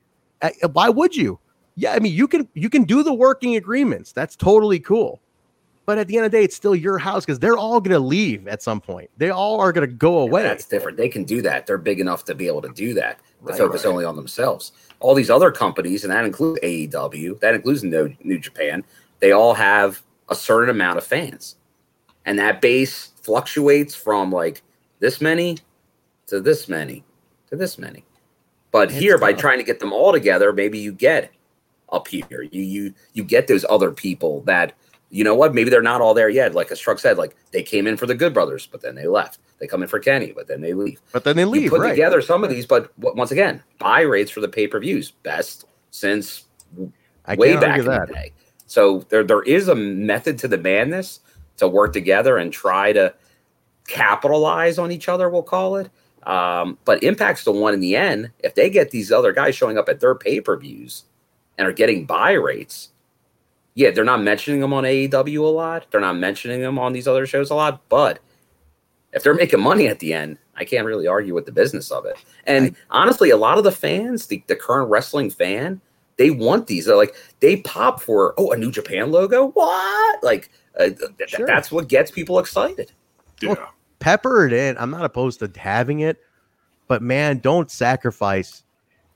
I- 0.41 0.53
uh, 0.63 0.69
why 0.69 0.89
would 0.89 1.15
you? 1.17 1.39
Yeah, 1.75 1.93
I 1.95 1.99
mean, 2.01 2.13
you 2.13 2.29
can 2.29 2.47
you 2.55 2.69
can 2.69 2.85
do 2.85 3.03
the 3.03 3.15
working 3.15 3.57
agreements. 3.57 4.13
That's 4.13 4.37
totally 4.37 4.79
cool. 4.79 5.21
But 5.87 5.99
at 5.99 6.07
the 6.07 6.17
end 6.17 6.27
of 6.27 6.31
the 6.33 6.39
day, 6.39 6.45
it's 6.45 6.55
still 6.55 6.77
your 6.77 6.97
house 6.99 7.25
because 7.25 7.39
they're 7.41 7.57
all 7.57 7.81
going 7.81 7.93
to 7.95 7.99
leave 7.99 8.47
at 8.47 8.63
some 8.63 8.81
point. 8.81 9.11
They 9.17 9.31
all 9.31 9.59
are 9.59 9.73
going 9.73 9.89
to 9.89 9.93
go 9.93 10.19
away. 10.19 10.43
That's 10.43 10.65
different. 10.67 10.97
They 10.97 11.09
can 11.09 11.25
do 11.25 11.43
that. 11.43 11.67
They're 11.67 11.79
big 11.79 11.99
enough 11.99 12.25
to 12.27 12.35
be 12.37 12.47
able 12.47 12.63
to 12.63 12.69
do 12.69 12.95
that. 12.95 13.19
To 13.19 13.25
Right, 13.41 13.59
focus 13.59 13.85
right. 13.85 13.91
only 13.91 14.05
on 14.05 14.15
themselves. 14.15 14.73
All 15.01 15.15
these 15.15 15.31
other 15.31 15.51
companies, 15.51 16.05
and 16.05 16.13
that 16.13 16.25
includes 16.25 16.61
AEW, 16.63 17.41
that 17.41 17.55
includes 17.57 17.83
New 17.83 18.39
Japan. 18.39 18.85
They 19.19 19.33
all 19.33 19.55
have 19.55 20.03
a 20.33 20.35
certain 20.35 20.71
amount 20.71 20.99
of 20.99 21.05
fans, 21.05 21.57
and 22.27 22.39
that 22.39 22.61
base 22.61 23.13
fluctuates 23.23 23.95
from 23.95 24.33
like 24.33 24.63
this 24.99 25.21
many 25.21 25.59
to 26.27 26.41
this 26.41 26.69
many 26.69 27.05
to 27.49 27.57
this 27.57 27.79
many. 27.79 28.05
But 28.73 28.89
It's 28.91 28.99
here, 28.99 29.19
by 29.19 29.33
trying 29.35 29.59
to 29.59 29.65
get 29.65 29.81
them 29.81 29.93
all 29.93 30.13
together, 30.13 30.53
maybe 30.53 30.79
you 30.79 30.93
get 30.93 31.31
up 31.91 32.09
here. 32.09 32.43
You 32.51 32.63
you 32.63 32.95
you 33.13 33.23
get 33.25 33.47
those 33.47 33.65
other 33.69 33.91
people 33.93 34.41
that 34.43 34.73
you 35.11 35.25
know 35.25 35.35
what? 35.35 35.55
Maybe 35.55 35.69
they're 35.69 35.83
not 35.83 36.01
all 36.01 36.15
there 36.15 36.31
yet. 36.31 36.55
Like 36.55 36.71
as 36.73 36.81
Truck 36.81 36.99
said, 36.99 37.19
like 37.19 37.37
they 37.53 37.63
came 37.63 37.87
in 37.87 37.97
for 37.99 38.07
the 38.07 38.15
Good 38.15 38.33
Brothers, 38.33 38.67
but 38.67 38.81
then 38.81 38.95
they 38.95 39.07
left. 39.07 39.39
They 39.59 39.67
come 39.67 39.83
in 39.83 39.89
for 39.89 39.99
Kenny, 40.01 40.33
but 40.35 40.49
then 40.49 40.61
they 40.63 40.73
leave. 40.73 41.01
but 41.13 41.23
then 41.25 41.37
they 41.37 41.43
You 41.43 41.49
leave, 41.49 41.71
put 41.71 41.81
right? 41.83 41.91
together 41.91 42.21
some 42.23 42.43
of 42.43 42.51
these, 42.51 42.67
but 42.67 42.91
once 42.99 43.31
again, 43.31 43.63
buy 43.79 44.01
rates 44.01 44.31
for 44.31 44.41
the 44.41 44.49
pay 44.49 44.67
per 44.67 44.81
views 44.81 45.11
best 45.23 45.67
since 45.91 46.47
I 47.27 47.35
way 47.37 47.55
back 47.57 47.79
in 47.79 47.85
that. 47.85 48.09
the 48.09 48.15
day. 48.15 48.33
So 48.73 49.05
there 49.11 49.23
there 49.23 49.43
is 49.43 49.69
a 49.69 49.75
method 49.75 50.39
to 50.39 50.49
the 50.49 50.57
madness 50.57 51.21
to 51.59 51.69
work 51.69 51.93
together 51.93 52.39
and 52.39 52.51
try 52.51 52.95
to 52.95 53.15
capitalize 53.87 54.79
on 54.79 54.91
each 54.91 55.11
other. 55.11 55.29
We'll 55.29 55.43
call 55.43 55.77
it. 55.77 55.91
Um, 56.23 56.79
but 56.87 57.03
Impact's 57.03 57.45
the 57.45 57.53
one 57.53 57.75
in 57.75 57.81
the 57.81 57.97
end. 57.97 58.31
If 58.39 58.55
they 58.55 58.71
get 58.71 58.91
these 58.91 59.13
other 59.13 59.35
guys 59.35 59.55
showing 59.55 59.77
up 59.77 59.91
at 59.91 60.01
their 60.01 60.15
pay 60.15 60.41
per 60.41 60.57
views 60.57 61.05
and 61.59 61.69
are 61.69 61.73
getting 61.73 62.07
buy 62.07 62.33
rates, 62.33 62.89
yeah, 63.75 63.91
they're 63.91 64.05
not 64.05 64.23
mentioning 64.23 64.61
them 64.61 64.73
on 64.73 64.85
AEW 64.85 65.41
a 65.41 65.43
lot. 65.43 65.87
They're 65.91 66.01
not 66.01 66.17
mentioning 66.17 66.63
them 66.63 66.79
on 66.79 66.95
these 66.95 67.07
other 67.07 67.27
shows 67.27 67.51
a 67.51 67.55
lot. 67.55 67.83
But 67.91 68.21
if 69.13 69.23
they're 69.23 69.35
making 69.35 69.61
money 69.61 69.87
at 69.87 69.99
the 69.99 70.15
end, 70.15 70.39
I 70.57 70.65
can't 70.65 70.87
really 70.87 71.07
argue 71.07 71.35
with 71.35 71.45
the 71.45 71.53
business 71.53 71.91
of 71.91 72.07
it. 72.07 72.17
And 72.47 72.75
honestly, 72.91 73.29
a 73.29 73.37
lot 73.37 73.59
of 73.59 73.65
the 73.65 73.73
fans, 73.73 74.29
the, 74.29 74.43
the 74.47 74.57
current 74.57 74.89
wrestling 74.89 75.29
fan, 75.29 75.83
they 76.17 76.31
want 76.31 76.67
these. 76.67 76.87
They're 76.87 76.97
like, 76.97 77.15
they 77.41 77.57
pop 77.59 78.01
for, 78.01 78.35
oh, 78.39 78.53
a 78.53 78.57
New 78.57 78.71
Japan 78.71 79.11
logo? 79.11 79.49
What? 79.49 80.23
Like, 80.23 80.51
uh, 80.79 80.85
th- 80.85 80.99
th- 81.19 81.31
Sure. 81.31 81.47
that's 81.47 81.71
what 81.73 81.89
gets 81.89 82.11
people 82.11 82.39
excited. 82.39 82.93
Yeah. 83.41 83.67
pepper 83.99 84.47
it 84.47 84.53
in. 84.53 84.77
I'm 84.79 84.91
not 84.91 85.05
opposed 85.05 85.41
to 85.41 85.51
having 85.59 86.01
it, 86.01 86.19
but 86.89 87.03
man, 87.03 87.39
don't 87.39 87.71
sacrifice. 87.71 88.63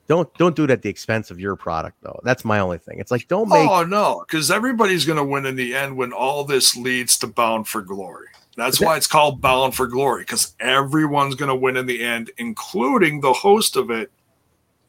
Don't 0.07 0.33
don't 0.35 0.55
do 0.55 0.63
it 0.63 0.69
at 0.69 0.81
the 0.81 0.89
expense 0.89 1.31
of 1.31 1.39
your 1.39 1.55
product 1.57 1.97
though. 2.01 2.19
That's 2.23 2.45
my 2.45 2.59
only 2.59 2.77
thing. 2.77 2.99
It's 2.99 3.11
like 3.11 3.27
don't 3.27 3.49
make 3.49 3.69
Oh 3.69 3.83
no, 3.83 4.23
because 4.25 4.49
everybody's 4.49 5.05
going 5.05 5.17
to 5.17 5.23
win 5.23 5.45
in 5.45 5.57
the 5.57 5.75
end 5.75 5.97
when 5.97 6.13
all 6.13 6.45
this 6.45 6.77
leads 6.77 7.17
to 7.19 7.27
Bound 7.27 7.67
for 7.67 7.81
Glory. 7.81 8.27
That's 8.55 8.79
why 8.81 8.95
it's 8.97 9.07
called 9.07 9.41
Bound 9.41 9.75
for 9.75 9.85
Glory 9.85 10.23
because 10.23 10.55
everyone's 10.59 11.35
going 11.35 11.49
to 11.49 11.55
win 11.55 11.75
in 11.77 11.85
the 11.85 12.03
end, 12.03 12.31
including 12.37 13.19
the 13.21 13.33
host 13.33 13.75
of 13.75 13.91
it, 13.91 14.09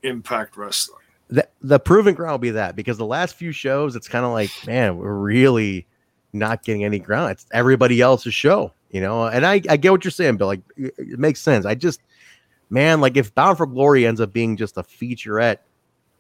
Impact 0.05 0.57
Wrestling. 0.57 1.03
The, 1.29 1.49
the 1.61 1.79
proving 1.79 2.15
ground 2.15 2.33
will 2.33 2.39
be 2.39 2.51
that 2.51 2.77
because 2.77 2.99
the 2.99 3.07
last 3.07 3.35
few 3.35 3.53
shows, 3.53 3.97
it's 3.97 4.09
kind 4.09 4.25
of 4.25 4.33
like, 4.33 4.51
man, 4.67 4.97
we're 4.97 5.15
really 5.15 5.87
not 6.33 6.65
getting 6.65 6.85
any 6.85 6.99
ground. 6.99 7.33
It's 7.33 7.47
everybody 7.53 8.01
else's 8.01 8.35
show, 8.35 8.73
you 8.91 9.01
know. 9.01 9.27
And 9.27 9.45
I, 9.45 9.61
I 9.69 9.77
get 9.77 9.93
what 9.93 10.05
you're 10.05 10.11
saying, 10.11 10.37
Bill. 10.39 10.47
Like, 10.47 10.63
it, 10.77 10.95
it 10.97 11.19
makes 11.19 11.41
sense. 11.41 11.67
I 11.67 11.75
just, 11.75 12.01
man, 12.71 13.01
like 13.01 13.17
if 13.17 13.35
Bound 13.35 13.59
for 13.59 13.67
Glory 13.67 14.07
ends 14.07 14.21
up 14.21 14.33
being 14.33 14.57
just 14.57 14.77
a 14.77 14.83
featurette 14.83 15.59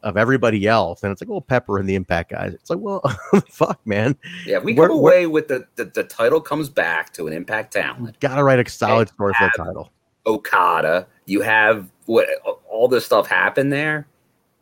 of 0.02 0.16
everybody 0.16 0.66
else, 0.66 1.02
and 1.02 1.10
it's 1.10 1.20
like, 1.20 1.28
well, 1.28 1.40
Pepper 1.40 1.78
and 1.78 1.88
the 1.88 1.94
Impact 1.94 2.30
guys. 2.30 2.54
It's 2.54 2.70
like, 2.70 2.78
well, 2.78 3.02
fuck, 3.50 3.80
man. 3.86 4.16
Yeah, 4.46 4.58
if 4.58 4.64
we 4.64 4.74
Where- 4.74 4.88
come 4.88 4.98
away 4.98 5.26
with 5.26 5.48
the, 5.48 5.66
the, 5.76 5.86
the 5.86 6.04
title 6.04 6.40
comes 6.40 6.68
back 6.68 7.12
to 7.14 7.26
an 7.26 7.32
Impact 7.32 7.72
talent. 7.72 8.20
Gotta 8.20 8.44
write 8.44 8.64
a 8.64 8.70
solid 8.70 9.08
story 9.08 9.34
for 9.38 9.50
the 9.56 9.64
title. 9.64 9.90
Okada, 10.26 11.06
you 11.24 11.40
have 11.40 11.90
what 12.04 12.28
all 12.70 12.86
this 12.86 13.06
stuff 13.06 13.26
happened 13.26 13.72
there, 13.72 14.06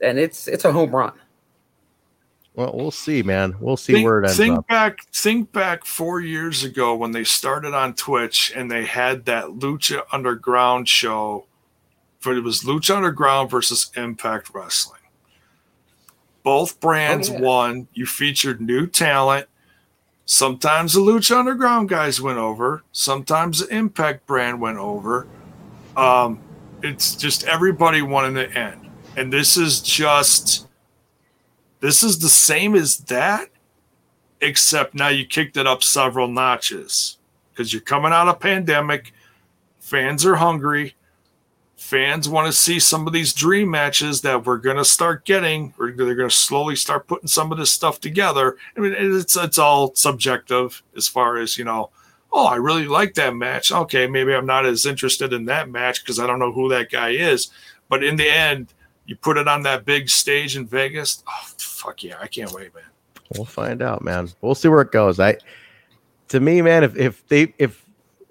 and 0.01 0.19
it's 0.19 0.49
it's 0.49 0.65
a 0.65 0.73
home 0.73 0.91
run. 0.95 1.13
Well, 2.55 2.73
we'll 2.75 2.91
see, 2.91 3.23
man. 3.23 3.55
We'll 3.61 3.77
see 3.77 3.93
think, 3.93 4.05
where 4.07 4.21
it 4.21 4.25
ends 4.25 4.37
think 4.39 4.59
up. 4.59 4.67
back 4.69 5.05
think 5.13 5.53
back 5.53 5.85
four 5.85 6.21
years 6.21 6.65
ago 6.65 6.95
when 6.95 7.13
they 7.13 7.23
started 7.25 7.75
on 7.75 7.95
twitch 7.95 8.51
and 8.57 8.71
they 8.71 8.85
had 8.87 9.27
that 9.27 9.45
lucha 9.49 10.03
underground 10.13 10.89
show 10.89 11.47
for 12.19 12.35
it 12.35 12.41
was 12.43 12.63
lucha 12.63 12.97
underground 12.97 13.51
versus 13.51 13.91
impact 13.95 14.51
wrestling 14.55 15.01
both 16.43 16.81
brands 16.81 17.29
Oh, 17.29 17.35
yeah. 17.35 17.41
won 17.41 17.89
you 17.93 18.07
featured 18.07 18.61
new 18.63 18.87
talent 18.87 19.49
sometimes 20.25 20.95
the 20.95 21.01
lucha 21.01 21.37
underground 21.39 21.91
guys 21.91 22.23
went 22.23 22.39
over 22.39 22.83
sometimes 22.93 23.59
the 23.59 23.75
impact 23.77 24.27
brand 24.27 24.61
went 24.63 24.79
over 24.79 25.27
um, 25.97 26.41
it's 26.83 27.15
just 27.17 27.45
everybody 27.45 28.01
won 28.01 28.25
in 28.25 28.33
the 28.35 28.51
end 28.59 28.86
and 29.17 29.33
this 29.33 29.57
is 29.57 29.81
just 29.81 30.67
this 31.81 32.03
is 32.03 32.19
the 32.19 32.29
same 32.29 32.75
as 32.75 32.99
that 32.99 33.49
except 34.41 34.95
now 34.95 35.09
you 35.09 35.27
kicked 35.27 35.57
it 35.57 35.67
up 35.67 35.83
several 35.83 36.29
notches. 36.29 37.19
Because 37.53 37.73
you're 37.73 37.83
coming 37.83 38.13
out 38.13 38.29
of 38.29 38.39
pandemic 38.39 39.13
fans 39.81 40.27
are 40.27 40.37
hungry 40.37 40.95
fans 41.77 42.29
want 42.29 42.47
to 42.47 42.53
see 42.53 42.81
some 42.81 43.07
of 43.07 43.13
these 43.13 43.33
dream 43.33 43.71
matches 43.71 44.23
that 44.23 44.45
we're 44.45 44.57
going 44.57 44.77
to 44.77 44.85
start 44.85 45.25
getting 45.25 45.73
or 45.79 45.93
they're 45.93 46.15
going 46.15 46.29
to 46.29 46.35
slowly 46.35 46.75
start 46.75 47.07
putting 47.07 47.29
some 47.29 47.53
of 47.53 47.59
this 47.59 47.71
stuff 47.71 48.01
together. 48.01 48.57
I 48.77 48.81
mean 48.81 48.95
it's 48.97 49.37
it's 49.37 49.59
all 49.59 49.95
subjective 49.95 50.83
as 50.97 51.07
far 51.07 51.37
as 51.37 51.59
you 51.59 51.65
know 51.65 51.91
oh 52.33 52.47
i 52.47 52.57
really 52.57 52.87
like 52.87 53.15
that 53.15 53.37
match. 53.37 53.71
Okay 53.71 54.07
maybe 54.07 54.35
i'm 54.35 54.47
not 54.47 54.67
as 54.67 54.87
interested 54.87 55.33
in 55.33 55.45
that 55.45 55.71
match 55.71 56.03
because 56.03 56.19
i 56.19 56.27
don't 56.27 56.39
know 56.39 56.53
who 56.53 56.69
that 56.71 56.91
guy 56.91 57.11
is. 57.11 57.51
But 57.89 58.03
in 58.03 58.17
the 58.17 58.29
end 58.29 58.73
you 59.07 59.17
put 59.17 59.37
it 59.37 59.49
on 59.49 59.63
that 59.63 59.85
big 59.85 60.09
stage 60.09 60.57
in 60.57 60.67
vegas 60.67 61.23
oh 61.29 61.49
fuck 61.59 62.03
yeah 62.03 62.17
i 62.21 62.27
can't 62.27 62.53
wait 62.53 62.75
man 62.75 62.85
We'll 63.35 63.45
find 63.45 63.83
out, 63.83 64.03
man. 64.03 64.29
We'll 64.41 64.55
see 64.55 64.69
where 64.69 64.83
it 64.83 64.93
goes. 64.93 65.19
I, 65.19 65.37
to 66.29 66.41
me, 66.41 66.63
man, 66.63 66.85
if 66.85 66.97
if 66.97 67.27
they 67.29 67.55
if 67.59 67.85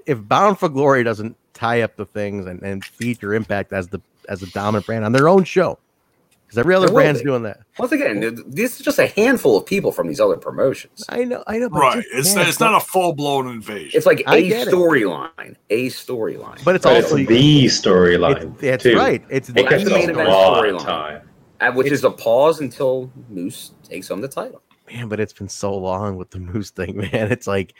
if 0.06 0.26
Bound 0.28 0.60
for 0.60 0.70
Glory 0.70 1.04
doesn't 1.04 1.36
tie 1.54 1.82
up 1.82 1.96
the 1.96 2.06
things 2.06 2.46
and, 2.46 2.62
and 2.62 2.84
feature 2.84 3.34
Impact 3.34 3.74
as 3.74 3.90
the 3.90 4.00
as 4.30 4.42
a 4.42 4.48
dominant 4.52 4.86
brand 4.86 5.06
on 5.06 5.12
their 5.12 5.28
own 5.28 5.44
show, 5.44 5.78
because 6.56 6.66
every 6.66 6.76
other 6.76 6.92
brand's 6.94 7.22
be. 7.22 7.26
doing 7.26 7.44
that. 7.44 7.60
Once 7.78 7.92
again, 7.92 8.44
this 8.48 8.80
is 8.80 8.86
just 8.86 8.98
a 9.00 9.08
handful 9.08 9.58
of 9.58 9.66
people 9.66 9.92
from 9.92 10.08
these 10.08 10.20
other 10.20 10.38
promotions. 10.38 11.04
I 11.10 11.24
know, 11.26 11.44
I 11.48 11.58
know, 11.60 11.70
but 11.70 11.80
right 11.80 11.96
just- 12.04 12.08
it's, 12.14 12.36
man, 12.36 12.48
it's 12.48 12.60
not 12.60 12.76
a 12.76 12.86
full-blown 12.86 13.48
invasion 13.48 13.92
It's 13.98 14.06
like 14.06 14.24
I 14.28 14.38
a 14.38 14.66
storyline, 14.66 15.56
a 15.70 15.88
storyline. 15.90 16.64
But 16.64 16.76
it's 16.76 16.84
But 16.86 16.96
also 17.04 17.18
it's 17.18 17.28
the 17.30 17.66
storyline. 17.66 18.58
That's 18.60 18.84
too. 18.84 18.96
right. 18.98 19.24
It's 19.30 19.50
It 19.50 19.56
gets 19.70 19.84
the 19.84 19.90
main 19.92 20.10
a 20.10 20.14
event 20.14 20.30
lot 20.30 20.66
of 20.68 20.76
storyline. 20.82 21.22
time. 21.60 21.76
Which 21.76 21.92
is 21.92 22.04
a 22.04 22.12
pause 22.12 22.60
until 22.60 23.12
Moose 23.30 23.72
takes 23.84 24.08
home 24.10 24.22
the 24.22 24.28
title. 24.28 24.62
man, 24.92 25.08
but 25.10 25.20
it's 25.20 25.34
been 25.34 25.50
so 25.50 25.76
long 25.76 26.16
with 26.16 26.30
the 26.32 26.40
Moose 26.40 26.70
thing, 26.70 26.98
man. 27.12 27.32
It's 27.32 27.48
like 27.48 27.74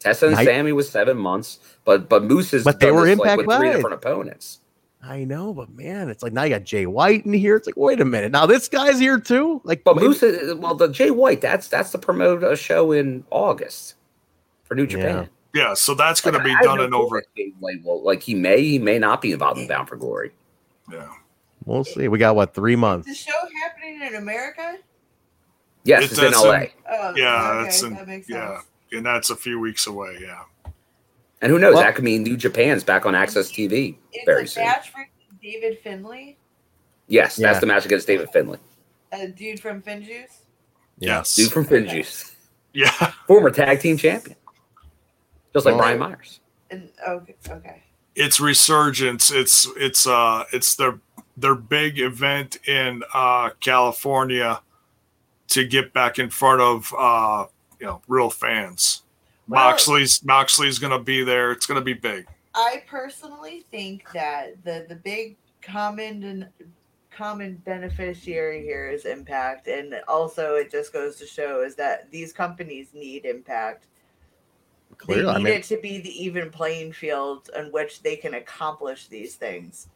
Tessa 0.00 0.26
and 0.26 0.34
Night- 0.34 0.46
Sami 0.46 0.72
was 0.72 0.88
seven 0.90 1.16
months, 1.16 1.58
but 1.84 2.08
but 2.08 2.24
Moose 2.24 2.50
has 2.50 2.64
But 2.64 2.80
they 2.80 2.90
were 2.90 3.06
this, 3.06 3.18
like, 3.18 3.30
Impact 3.38 3.46
with 3.48 3.56
three 3.58 3.72
different 3.72 3.94
opponents. 3.94 4.58
I 5.04 5.24
know, 5.24 5.52
but 5.52 5.68
man, 5.70 6.08
it's 6.08 6.22
like 6.22 6.32
now 6.32 6.44
you 6.44 6.50
got 6.50 6.62
Jay 6.64 6.86
White 6.86 7.26
in 7.26 7.32
here. 7.32 7.56
It's 7.56 7.66
like, 7.66 7.76
wait 7.76 8.00
a 8.00 8.04
minute, 8.04 8.30
now 8.30 8.46
this 8.46 8.68
guy's 8.68 9.00
here 9.00 9.18
too. 9.18 9.60
Like, 9.64 9.82
But 9.82 9.96
maybe- 9.96 10.08
Moose, 10.08 10.22
is, 10.22 10.54
well, 10.54 10.74
the 10.76 10.86
Jay 10.88 11.10
White, 11.10 11.40
that's 11.40 11.66
that's 11.68 11.90
to 11.90 11.98
promote 11.98 12.44
a 12.44 12.54
show 12.54 12.92
in 12.92 13.24
August 13.30 13.94
for 14.64 14.74
New 14.76 14.86
Japan. 14.86 15.28
yeah 15.54 15.74
so 15.74 15.94
that's 15.94 16.20
going 16.20 16.32
to 16.34 16.38
Like, 16.38 16.46
be 16.46 16.54
I 16.54 16.62
done 16.62 16.78
no 16.78 16.84
in 16.84 16.94
over 16.94 17.18
if 17.18 17.24
Jay 17.36 17.52
like 17.84 18.22
he 18.22 18.34
may, 18.34 18.62
he 18.62 18.78
may 18.78 18.98
not 19.00 19.20
be 19.20 19.32
involved 19.32 19.58
in 19.60 19.66
Bound 19.66 19.88
for 19.88 19.96
Glory. 19.96 20.30
yeah 20.90 21.08
we'll 21.64 21.84
see. 21.84 22.06
We 22.08 22.18
got 22.18 22.36
what 22.36 22.54
three 22.54 22.76
months? 22.76 23.08
The 23.08 23.14
show 23.14 23.32
happening 23.62 24.02
in 24.06 24.14
America? 24.14 24.78
Yes, 25.84 26.04
It's- 26.12 26.18
it's, 26.32 26.40
in 26.42 26.48
LA. 26.48 26.54
in- 26.54 26.68
Oh, 26.88 27.14
yeah 27.16 27.50
okay, 27.50 27.62
that's 27.64 27.82
in, 27.82 27.94
that 27.94 28.06
makes 28.06 28.28
sense. 28.28 28.38
yeah 28.38 28.96
and 28.98 29.04
that's 29.06 29.30
a 29.30 29.36
few 29.36 29.58
weeks 29.58 29.86
away 29.88 30.18
yeah 30.22 30.42
And 31.42 31.50
who 31.50 31.58
knows? 31.58 31.74
Well- 31.74 31.82
that 31.82 31.94
could 31.94 32.04
mean 32.04 32.22
New 32.22 32.36
Japan's 32.36 32.84
back 32.84 33.04
on 33.04 33.14
Access 33.14 33.50
TV 33.50 33.96
It's 34.12 34.24
very 34.24 34.44
a 34.44 34.46
soon. 34.46 34.64
match 34.64 34.90
for 34.90 35.06
David 35.42 35.78
Finlay, 35.82 36.36
Yes, 37.08 37.38
Yeah. 37.38 37.48
that's 37.48 37.60
the 37.60 37.66
match 37.66 37.84
against 37.84 38.06
David 38.06 38.30
Finlay, 38.32 38.58
a 39.10 39.26
dude 39.28 39.60
from 39.60 39.82
Finjuice. 39.82 40.38
yes 40.98 41.34
dude 41.34 41.50
from 41.52 41.66
Finjuice, 41.66 42.32
yeah 42.72 42.90
former 43.26 43.50
tag 43.50 43.80
team 43.80 43.96
champion, 43.96 44.36
just 45.52 45.66
like 45.66 45.74
Well- 45.74 45.82
Brian 45.82 45.98
Myers. 45.98 46.40
And 46.70 46.90
okay, 47.06 47.34
okay. 47.50 47.82
it's 48.14 48.40
resurgence 48.40 49.30
it's 49.30 49.66
it's 49.76 50.06
uh 50.06 50.44
it's 50.52 50.76
their 50.76 51.00
their 51.36 51.54
big 51.56 51.98
event 51.98 52.56
in 52.66 53.02
uh 53.12 53.50
california 53.60 54.60
to 55.48 55.64
get 55.66 55.92
back 55.92 56.18
in 56.18 56.30
front 56.30 56.60
of 56.62 56.94
uh 56.98 57.46
you 57.78 57.86
know 57.86 58.00
real 58.08 58.30
fans 58.30 59.02
Well- 59.52 59.70
moxley's 59.70 60.24
moxley's 60.24 60.78
gonna 60.78 60.98
be 61.02 61.22
there 61.24 61.52
it's 61.52 61.66
gonna 61.66 61.80
be 61.80 61.94
big 61.94 62.26
I 62.54 62.82
personally 62.86 63.64
think 63.70 64.04
that 64.12 64.62
the 64.64 64.84
the 64.88 64.96
big 64.96 65.36
common 65.62 66.22
and 66.24 66.48
common 67.10 67.56
beneficiary 67.64 68.62
here 68.62 68.88
is 68.90 69.04
impact, 69.04 69.68
and 69.68 69.94
also 70.08 70.54
it 70.56 70.70
just 70.70 70.92
goes 70.92 71.16
to 71.16 71.26
show 71.26 71.62
is 71.62 71.74
that 71.76 72.10
these 72.10 72.32
companies 72.32 72.88
need 72.94 73.24
impact. 73.26 73.86
Clearly, 74.98 75.22
they 75.24 75.28
I 75.30 75.36
need 75.38 75.44
mean- 75.44 75.52
it 75.54 75.64
to 75.64 75.78
be 75.80 75.98
the 76.00 76.10
even 76.24 76.50
playing 76.50 76.92
field 76.92 77.48
on 77.56 77.72
which 77.72 78.02
they 78.02 78.16
can 78.16 78.34
accomplish 78.34 79.08
these 79.08 79.34
things. 79.36 79.88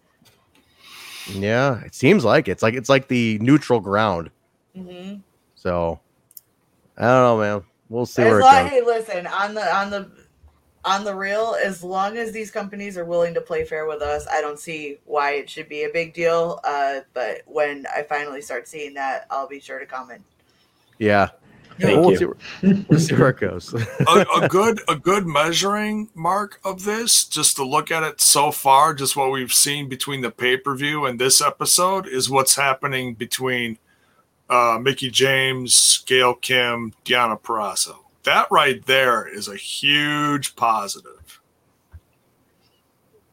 Yeah, 1.31 1.83
it 1.85 1.95
seems 1.95 2.25
like 2.25 2.49
it. 2.49 2.53
it's 2.53 2.63
like 2.63 2.75
it's 2.75 2.89
like 2.89 3.09
the 3.09 3.39
neutral 3.41 3.81
ground. 3.81 4.31
hmm 4.75 5.17
So 5.57 6.01
I 6.97 7.03
don't 7.03 7.23
know, 7.23 7.39
man. 7.39 7.65
We'll 7.89 8.07
see 8.07 8.23
As 8.23 8.31
where 8.31 8.41
it 8.41 8.43
long, 8.43 8.63
goes. 8.65 8.71
hey, 8.71 8.83
listen 8.83 9.27
on 9.27 9.55
the 9.55 9.75
on 9.75 9.91
the 9.91 10.11
on 10.87 11.03
the 11.03 11.15
real, 11.15 11.57
as 11.63 11.83
long 11.83 12.17
as 12.17 12.31
these 12.31 12.51
companies 12.51 12.97
are 12.97 13.05
willing 13.05 13.35
to 13.35 13.41
play 13.41 13.65
fair 13.65 13.87
with 13.87 14.01
us, 14.01 14.27
I 14.31 14.41
don't 14.41 14.59
see 14.59 14.99
why 15.05 15.33
it 15.33 15.51
should 15.51 15.69
be 15.69 15.83
a 15.83 15.91
big 15.93 16.15
deal. 16.15 16.61
Uh, 16.63 17.01
but 17.13 17.43
when 17.47 17.87
I 17.95 18.03
finally 18.03 18.41
start 18.41 18.69
seeing 18.69 18.95
that, 18.95 19.27
I'll 19.29 19.49
be 19.49 19.59
sure 19.59 19.81
to 19.81 19.87
comment. 19.87 20.23
Yeah. 20.99 21.31
Thank 21.81 22.01
we'll, 22.01 22.13
you. 22.13 22.17
See 22.17 22.25
where, 22.25 22.85
we'll 22.89 23.01
see 23.01 23.15
where 23.17 23.29
it 23.31 23.39
goes. 23.39 23.75
a, 23.75 24.27
a 24.43 24.49
good 24.51 24.81
a 24.89 24.95
good 24.97 25.27
measuring 25.27 26.09
mark 26.15 26.59
of 26.65 26.85
this 26.85 27.25
just 27.25 27.57
to 27.57 27.65
look 27.65 27.91
at 27.91 28.03
it 28.03 28.21
so 28.21 28.51
far 28.51 28.95
just 28.95 29.15
what 29.15 29.31
we've 29.31 29.53
seen 29.53 29.89
between 29.89 30.23
the 30.23 30.31
pay-per-view 30.31 31.05
and 31.05 31.21
this 31.21 31.43
episode 31.43 32.07
is 32.07 32.31
what's 32.31 32.57
happening 32.57 33.13
between 33.15 33.77
uh, 34.49 34.79
Mickie 34.81 35.11
James, 35.11 35.99
Gail 36.07 36.35
Kim, 36.35 36.93
Deonna 37.05 37.41
Purrazzo. 37.41 37.97
That 38.25 38.49
right 38.51 38.85
there 38.87 39.27
is 39.27 39.49
a 39.49 39.57
huge 39.57 40.57
positive. 40.57 41.41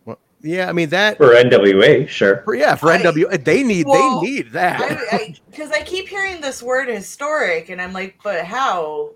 Well, 0.05 0.19
yeah, 0.41 0.69
I 0.69 0.73
mean 0.73 0.89
that. 0.89 1.17
For 1.17 1.33
NWA, 1.33 2.07
sure. 2.07 2.41
For, 2.43 2.55
yeah, 2.55 2.75
for 2.75 2.91
I- 2.91 2.99
NW, 3.01 3.43
they 3.43 3.63
need 3.63 3.85
Well, 3.87 4.21
they 4.21 4.27
need 4.27 4.51
that. 4.51 4.81
I 5.11 5.35
because 5.49 5.71
I, 5.71 5.81
keep 5.81 6.07
hearing 6.07 6.41
this 6.41 6.61
word 6.61 6.89
historic, 6.89 7.69
and 7.69 7.81
I'm 7.81 7.93
like, 7.93 8.17
but 8.23 8.45
how? 8.45 9.11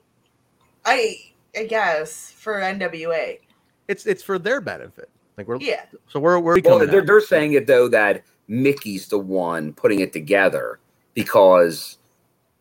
I 0.86 1.16
I 1.56 1.66
guess 1.66 2.32
for 2.32 2.56
NWA. 2.62 3.40
it's 3.88 4.06
it's 4.06 4.24
for 4.24 4.40
their 4.40 4.62
benefit. 4.62 5.10
Like 5.38 5.48
we're 5.48 5.58
Yeah. 5.60 5.86
So 6.08 6.20
we're 6.20 6.40
we're 6.40 6.60
Well, 6.64 6.80
they're, 6.80 7.02
out. 7.02 7.06
they're 7.08 7.22
saying 7.22 7.54
it 7.54 7.68
though 7.68 7.88
that 7.90 8.24
Mickie's 8.48 9.08
the 9.08 9.20
one 9.20 9.74
putting 9.74 10.00
it 10.00 10.14
together 10.14 10.80
because 11.18 11.98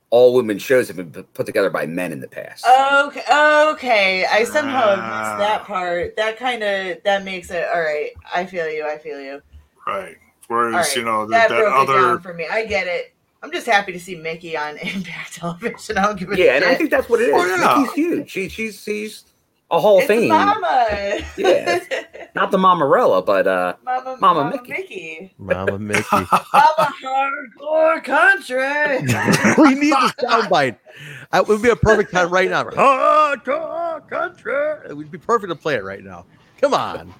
all 0.08 0.32
women 0.32 0.58
shows 0.58 0.88
have 0.88 0.96
been 0.96 1.10
put 1.10 1.44
together 1.44 1.68
by 1.68 1.84
men 1.84 2.10
in 2.10 2.20
the 2.20 2.26
past. 2.26 2.64
Okay, 2.66 3.22
okay. 3.70 4.24
I 4.24 4.44
somehow 4.44 4.96
have 4.96 4.98
missed 4.98 5.34
ah. 5.34 5.36
that 5.38 5.64
part. 5.64 6.16
That 6.16 6.38
kind 6.38 6.62
of 6.62 7.02
that 7.04 7.22
makes 7.22 7.50
it 7.50 7.68
all 7.68 7.82
right. 7.82 8.12
I 8.34 8.46
feel 8.46 8.66
you. 8.66 8.88
I 8.88 8.96
feel 8.96 9.20
you. 9.20 9.42
Right. 9.86 10.16
Whereas 10.48 10.74
right. 10.74 10.96
you 10.96 11.02
know 11.02 11.26
that 11.26 11.50
that, 11.50 11.54
that 11.54 11.60
broke 11.60 11.74
it 11.74 11.90
other 11.90 12.00
down 12.00 12.20
for 12.20 12.32
me. 12.32 12.46
I 12.50 12.64
get 12.64 12.86
it. 12.86 13.12
I'm 13.42 13.52
just 13.52 13.66
happy 13.66 13.92
to 13.92 14.00
see 14.00 14.14
Mickie 14.14 14.56
on 14.56 14.78
Impact 14.94 15.34
Television. 15.34 15.98
I 15.98 16.06
don't 16.06 16.18
give 16.18 16.32
a 16.32 16.38
yeah, 16.38 16.44
shit. 16.44 16.62
and 16.62 16.64
I 16.64 16.74
think 16.76 16.90
that's 16.90 17.10
what 17.10 17.20
it 17.20 17.28
is. 17.28 17.34
Oh, 17.34 17.44
yeah. 17.44 17.82
Mickie's 17.82 17.92
huge. 17.92 18.30
She, 18.30 18.48
she's 18.48 18.82
she's 18.82 19.24
a 19.70 19.80
Hall 19.80 19.96
of 19.98 20.02
it's 20.04 20.08
Fame. 20.08 20.28
Mama. 20.28 21.18
Yeah. 21.36 21.80
Not 22.34 22.50
the 22.50 22.58
Mamarella, 22.58 23.24
but 23.24 23.46
uh, 23.46 23.74
Mama, 23.84 24.16
Mama 24.20 24.44
Mama 24.44 24.50
Mickie. 24.50 24.72
Mickie. 24.72 25.34
Mama 25.38 25.78
Mickie. 25.78 26.04
Mama 26.12 26.92
hardcore 27.02 28.04
country. 28.04 28.58
we 29.62 29.74
need 29.74 29.92
the 29.92 30.14
soundbite. 30.20 30.76
It 31.34 31.48
would 31.48 31.62
be 31.62 31.70
a 31.70 31.76
perfect 31.76 32.12
time 32.12 32.30
right 32.30 32.48
now. 32.48 32.64
Hardcore 32.64 34.08
country. 34.08 34.88
It 34.88 34.96
would 34.96 35.10
be 35.10 35.18
perfect 35.18 35.50
to 35.50 35.56
play 35.56 35.74
it 35.74 35.84
right 35.84 36.04
now. 36.04 36.26
Come 36.60 36.72
on, 36.72 37.12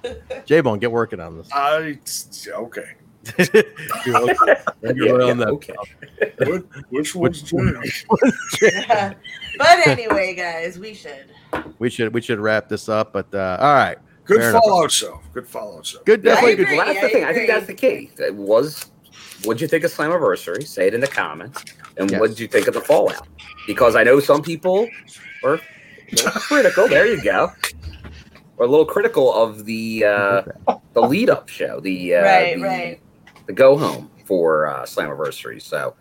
J 0.45 0.61
Bone, 0.61 0.79
get 0.79 0.91
working 0.91 1.19
on 1.19 1.37
this. 1.37 1.47
I 1.51 1.99
okay. 2.47 2.95
You're 3.35 5.21
on 5.29 5.37
that. 5.37 5.49
okay. 5.49 5.73
What, 6.39 6.63
which 6.89 7.15
one's 7.15 7.41
Jim? 7.41 7.75
but 9.57 9.87
anyway, 9.87 10.35
guys, 10.35 10.77
we 10.79 10.93
should. 10.93 11.25
We 11.79 11.89
should 11.89 12.13
we 12.13 12.21
should 12.21 12.39
wrap 12.39 12.69
this 12.69 12.89
up. 12.89 13.13
But 13.13 13.33
uh, 13.33 13.57
all 13.59 13.73
right, 13.73 13.97
Good 14.25 14.39
Fair 14.39 14.49
enough. 14.51 14.63
Fallout 14.63 14.91
show. 14.91 15.21
Good 15.33 15.47
Fallout 15.47 15.85
show. 15.85 15.99
good, 16.05 16.19
I 16.27 16.33
definitely 16.35 16.65
good. 16.65 16.77
Well, 16.77 16.85
that's 16.85 16.99
the 17.01 17.07
I 17.07 17.11
thing. 17.11 17.23
I 17.23 17.33
think 17.33 17.47
that's 17.49 17.67
the 17.67 17.73
key. 17.73 18.11
That 18.17 18.35
was, 18.35 18.91
what'd 19.43 19.61
you 19.61 19.67
think 19.67 19.83
of 19.83 19.91
Slammiversary? 19.91 20.65
Say 20.67 20.87
it 20.87 20.93
in 20.93 21.01
the 21.01 21.07
comments. 21.07 21.63
And 21.97 22.11
Yes. 22.11 22.19
what 22.19 22.29
did 22.29 22.39
you 22.39 22.47
think 22.47 22.67
of 22.67 22.73
the 22.73 22.81
Fallout? 22.81 23.27
Because 23.65 23.95
I 23.95 24.03
know 24.03 24.19
some 24.19 24.41
people 24.43 24.87
were 25.41 25.55
a 25.55 25.61
little 26.11 26.31
critical. 26.41 26.87
There 26.87 27.07
you 27.07 27.23
go. 27.23 27.51
Or 28.57 28.65
a 28.65 28.69
little 28.69 28.85
critical 28.85 29.33
of 29.33 29.65
the 29.65 30.03
uh, 30.03 30.41
the 30.93 31.01
lead 31.01 31.29
up 31.29 31.47
show, 31.47 31.79
the 31.79 32.15
uh, 32.15 32.23
Right, 32.23 32.55
the, 32.57 32.61
right. 32.63 32.99
The 33.47 33.53
go 33.53 33.77
home 33.77 34.09
for 34.25 34.67
uh, 34.67 34.83
Slammiversary. 34.83 35.61
So, 35.61 35.95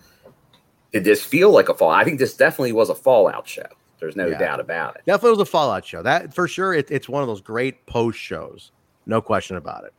did 0.93 1.05
this 1.05 1.25
feel 1.25 1.51
like 1.51 1.69
a 1.69 1.75
fall? 1.75 1.91
I 1.91 2.05
think 2.05 2.19
this 2.19 2.37
definitely 2.37 2.73
was 2.73 2.91
a 2.91 2.95
Fallout 2.95 3.49
show. 3.49 3.67
There's 3.99 4.17
no 4.17 4.27
Yeah. 4.27 4.39
doubt 4.39 4.61
about 4.61 4.97
it. 4.97 5.03
Definitely 5.07 5.31
was 5.39 5.41
a 5.49 5.51
Fallout 5.51 5.85
show. 5.85 6.03
That 6.03 6.35
for 6.35 6.47
sure. 6.47 6.75
It, 6.75 6.91
it's 6.91 7.09
one 7.09 7.23
of 7.23 7.29
those 7.29 7.41
great 7.41 7.87
post 7.87 8.19
shows. 8.19 8.73
No 9.07 9.21
question 9.21 9.57
about 9.57 9.85
it. 9.85 9.95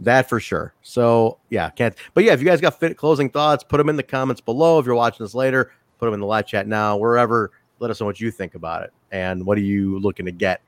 That 0.00 0.28
for 0.28 0.38
sure. 0.38 0.74
So 0.82 1.38
yeah, 1.50 1.70
can't. 1.70 1.94
But 2.14 2.24
yeah, 2.24 2.32
if 2.32 2.40
you 2.40 2.46
guys 2.46 2.60
got 2.60 2.78
fit 2.78 2.96
closing 2.96 3.30
thoughts, 3.30 3.64
put 3.64 3.78
them 3.78 3.88
in 3.88 3.96
the 3.96 4.02
comments 4.02 4.40
below. 4.40 4.78
If 4.78 4.86
you're 4.86 4.94
watching 4.94 5.24
this 5.24 5.34
later, 5.34 5.72
put 5.98 6.06
them 6.06 6.14
in 6.14 6.20
the 6.20 6.26
live 6.26 6.46
chat 6.46 6.66
now. 6.68 6.96
Wherever, 6.96 7.50
let 7.78 7.90
us 7.90 8.00
know 8.00 8.06
what 8.06 8.20
you 8.20 8.30
think 8.30 8.54
about 8.54 8.82
it 8.82 8.92
and 9.10 9.44
what 9.44 9.56
are 9.58 9.62
you 9.62 9.98
looking 10.00 10.26
to 10.26 10.32
get 10.32 10.60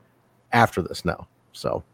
after 0.52 0.82
this 0.82 1.04
now. 1.04 1.28
So, 1.52 1.84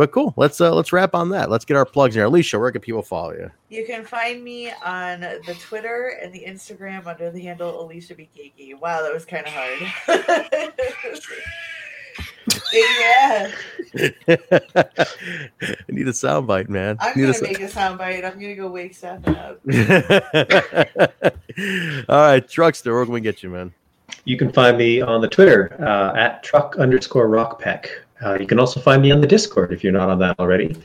but 0.00 0.12
cool. 0.12 0.32
Let's 0.38 0.58
uh 0.62 0.74
let's 0.74 0.94
wrap 0.94 1.14
on 1.14 1.28
that. 1.28 1.50
Let's 1.50 1.66
get 1.66 1.76
our 1.76 1.84
plugs 1.84 2.16
in 2.16 2.20
here. 2.20 2.26
Alicia, 2.26 2.58
where 2.58 2.72
can 2.72 2.80
people 2.80 3.02
follow 3.02 3.32
you? 3.32 3.50
You 3.68 3.84
can 3.84 4.02
find 4.02 4.42
me 4.42 4.72
on 4.82 5.20
the 5.20 5.54
Twitter 5.60 6.18
and 6.22 6.32
the 6.32 6.42
Instagram 6.42 7.06
under 7.06 7.30
the 7.30 7.42
handle 7.42 7.84
Alicia 7.84 8.14
Bikiki. 8.14 8.80
Wow, 8.80 9.02
that 9.02 9.12
was 9.12 9.26
kind 9.26 9.46
of 9.46 9.52
hard. 9.52 9.78
yeah, 12.72 13.52
I 15.60 15.92
need 15.92 16.08
a 16.08 16.12
soundbite, 16.12 16.70
man. 16.70 16.96
I'm 16.98 17.14
Need 17.14 17.20
gonna 17.20 17.34
sou- 17.34 17.44
make 17.44 17.60
a 17.60 17.68
soundbite. 17.68 18.24
I'm 18.24 18.40
gonna 18.40 18.56
go 18.56 18.68
wake 18.68 18.94
Stefan 18.94 19.36
up. 19.36 19.60
All 22.08 22.22
right, 22.22 22.48
Truckster, 22.48 22.94
where 22.94 23.04
can 23.04 23.12
we 23.12 23.20
get 23.20 23.42
you, 23.42 23.50
man? 23.50 23.74
You 24.24 24.38
can 24.38 24.50
find 24.50 24.78
me 24.78 25.02
on 25.02 25.20
the 25.20 25.28
Twitter 25.28 25.76
uh, 25.78 26.16
at 26.16 26.42
truck 26.42 26.78
underscore 26.78 27.28
rockpeck. 27.28 27.88
Uh, 28.24 28.36
you 28.40 28.46
can 28.46 28.58
also 28.58 28.80
find 28.80 29.02
me 29.02 29.10
on 29.10 29.20
the 29.20 29.26
Discord 29.26 29.72
if 29.72 29.82
you're 29.82 29.92
not 29.92 30.10
on 30.10 30.18
that 30.18 30.38
already. 30.38 30.76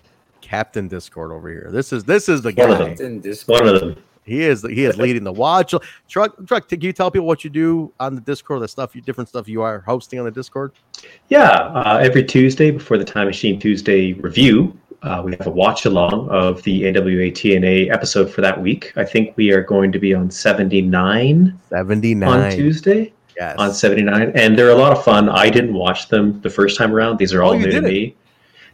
Captain 0.42 0.88
Discord 0.88 1.32
over 1.32 1.50
here. 1.50 1.70
This 1.72 1.92
is 1.92 2.04
this 2.04 2.30
is 2.30 2.42
the 2.42 2.52
One 2.54 2.72
of 2.72 2.78
guy. 2.80 2.94
them. 2.94 3.06
In 3.06 3.22
this 3.22 3.48
One 3.48 3.68
of 3.68 3.80
them. 3.80 3.96
He 4.24 4.42
is 4.42 4.64
he 4.64 4.86
is 4.86 4.98
leading 4.98 5.24
the 5.24 5.32
watch. 5.32 5.74
Truck 6.08 6.36
truck. 6.48 6.68
Can 6.68 6.82
you 6.82 6.92
tell 6.94 7.12
people 7.12 7.28
what 7.28 7.44
you 7.44 7.50
do 7.50 7.92
on 8.00 8.16
the 8.16 8.22
Discord? 8.22 8.62
The 8.62 8.68
stuff 8.68 8.96
you 8.96 9.02
different 9.02 9.30
stuff 9.30 9.48
you 9.48 9.62
are 9.62 9.82
hosting 9.82 10.18
on 10.20 10.26
the 10.26 10.32
Discord. 10.32 10.72
Yeah, 11.30 11.50
uh, 11.50 12.00
every 12.02 12.24
Tuesday 12.24 12.72
before 12.72 12.98
the 12.98 13.06
Time 13.06 13.28
Machine 13.28 13.60
Tuesday 13.60 14.14
review, 14.14 14.76
uh, 15.04 15.22
we 15.24 15.34
have 15.34 15.46
a 15.46 15.52
watch 15.52 15.86
along 15.86 16.28
of 16.30 16.64
the 16.64 16.84
NWA 16.84 17.32
TNA 17.32 17.92
episode 17.92 18.32
for 18.32 18.42
that 18.42 18.60
week. 18.60 18.94
I 18.96 19.04
think 19.06 19.38
we 19.38 19.52
are 19.52 19.62
going 19.62 19.92
to 19.92 20.00
be 20.00 20.16
on 20.16 20.32
79 20.32 21.60
Seventy 21.70 22.24
on. 22.24 22.52
Tuesday. 22.52 23.14
Yes. 23.38 23.56
On 23.58 23.74
79, 23.74 24.32
and 24.36 24.58
they're 24.58 24.70
a 24.70 24.76
lot 24.76 24.92
of 24.92 25.04
fun. 25.04 25.28
I 25.30 25.50
didn't 25.50 25.74
watch 25.74 26.08
them 26.08 26.40
the 26.42 26.50
first 26.50 26.78
time 26.78 26.94
around. 26.94 27.18
These 27.18 27.34
are 27.34 27.44
Oh, 27.44 27.48
all 27.48 27.56
you 27.56 27.66
new 27.66 27.72
to 27.72 27.82
me. 27.82 28.16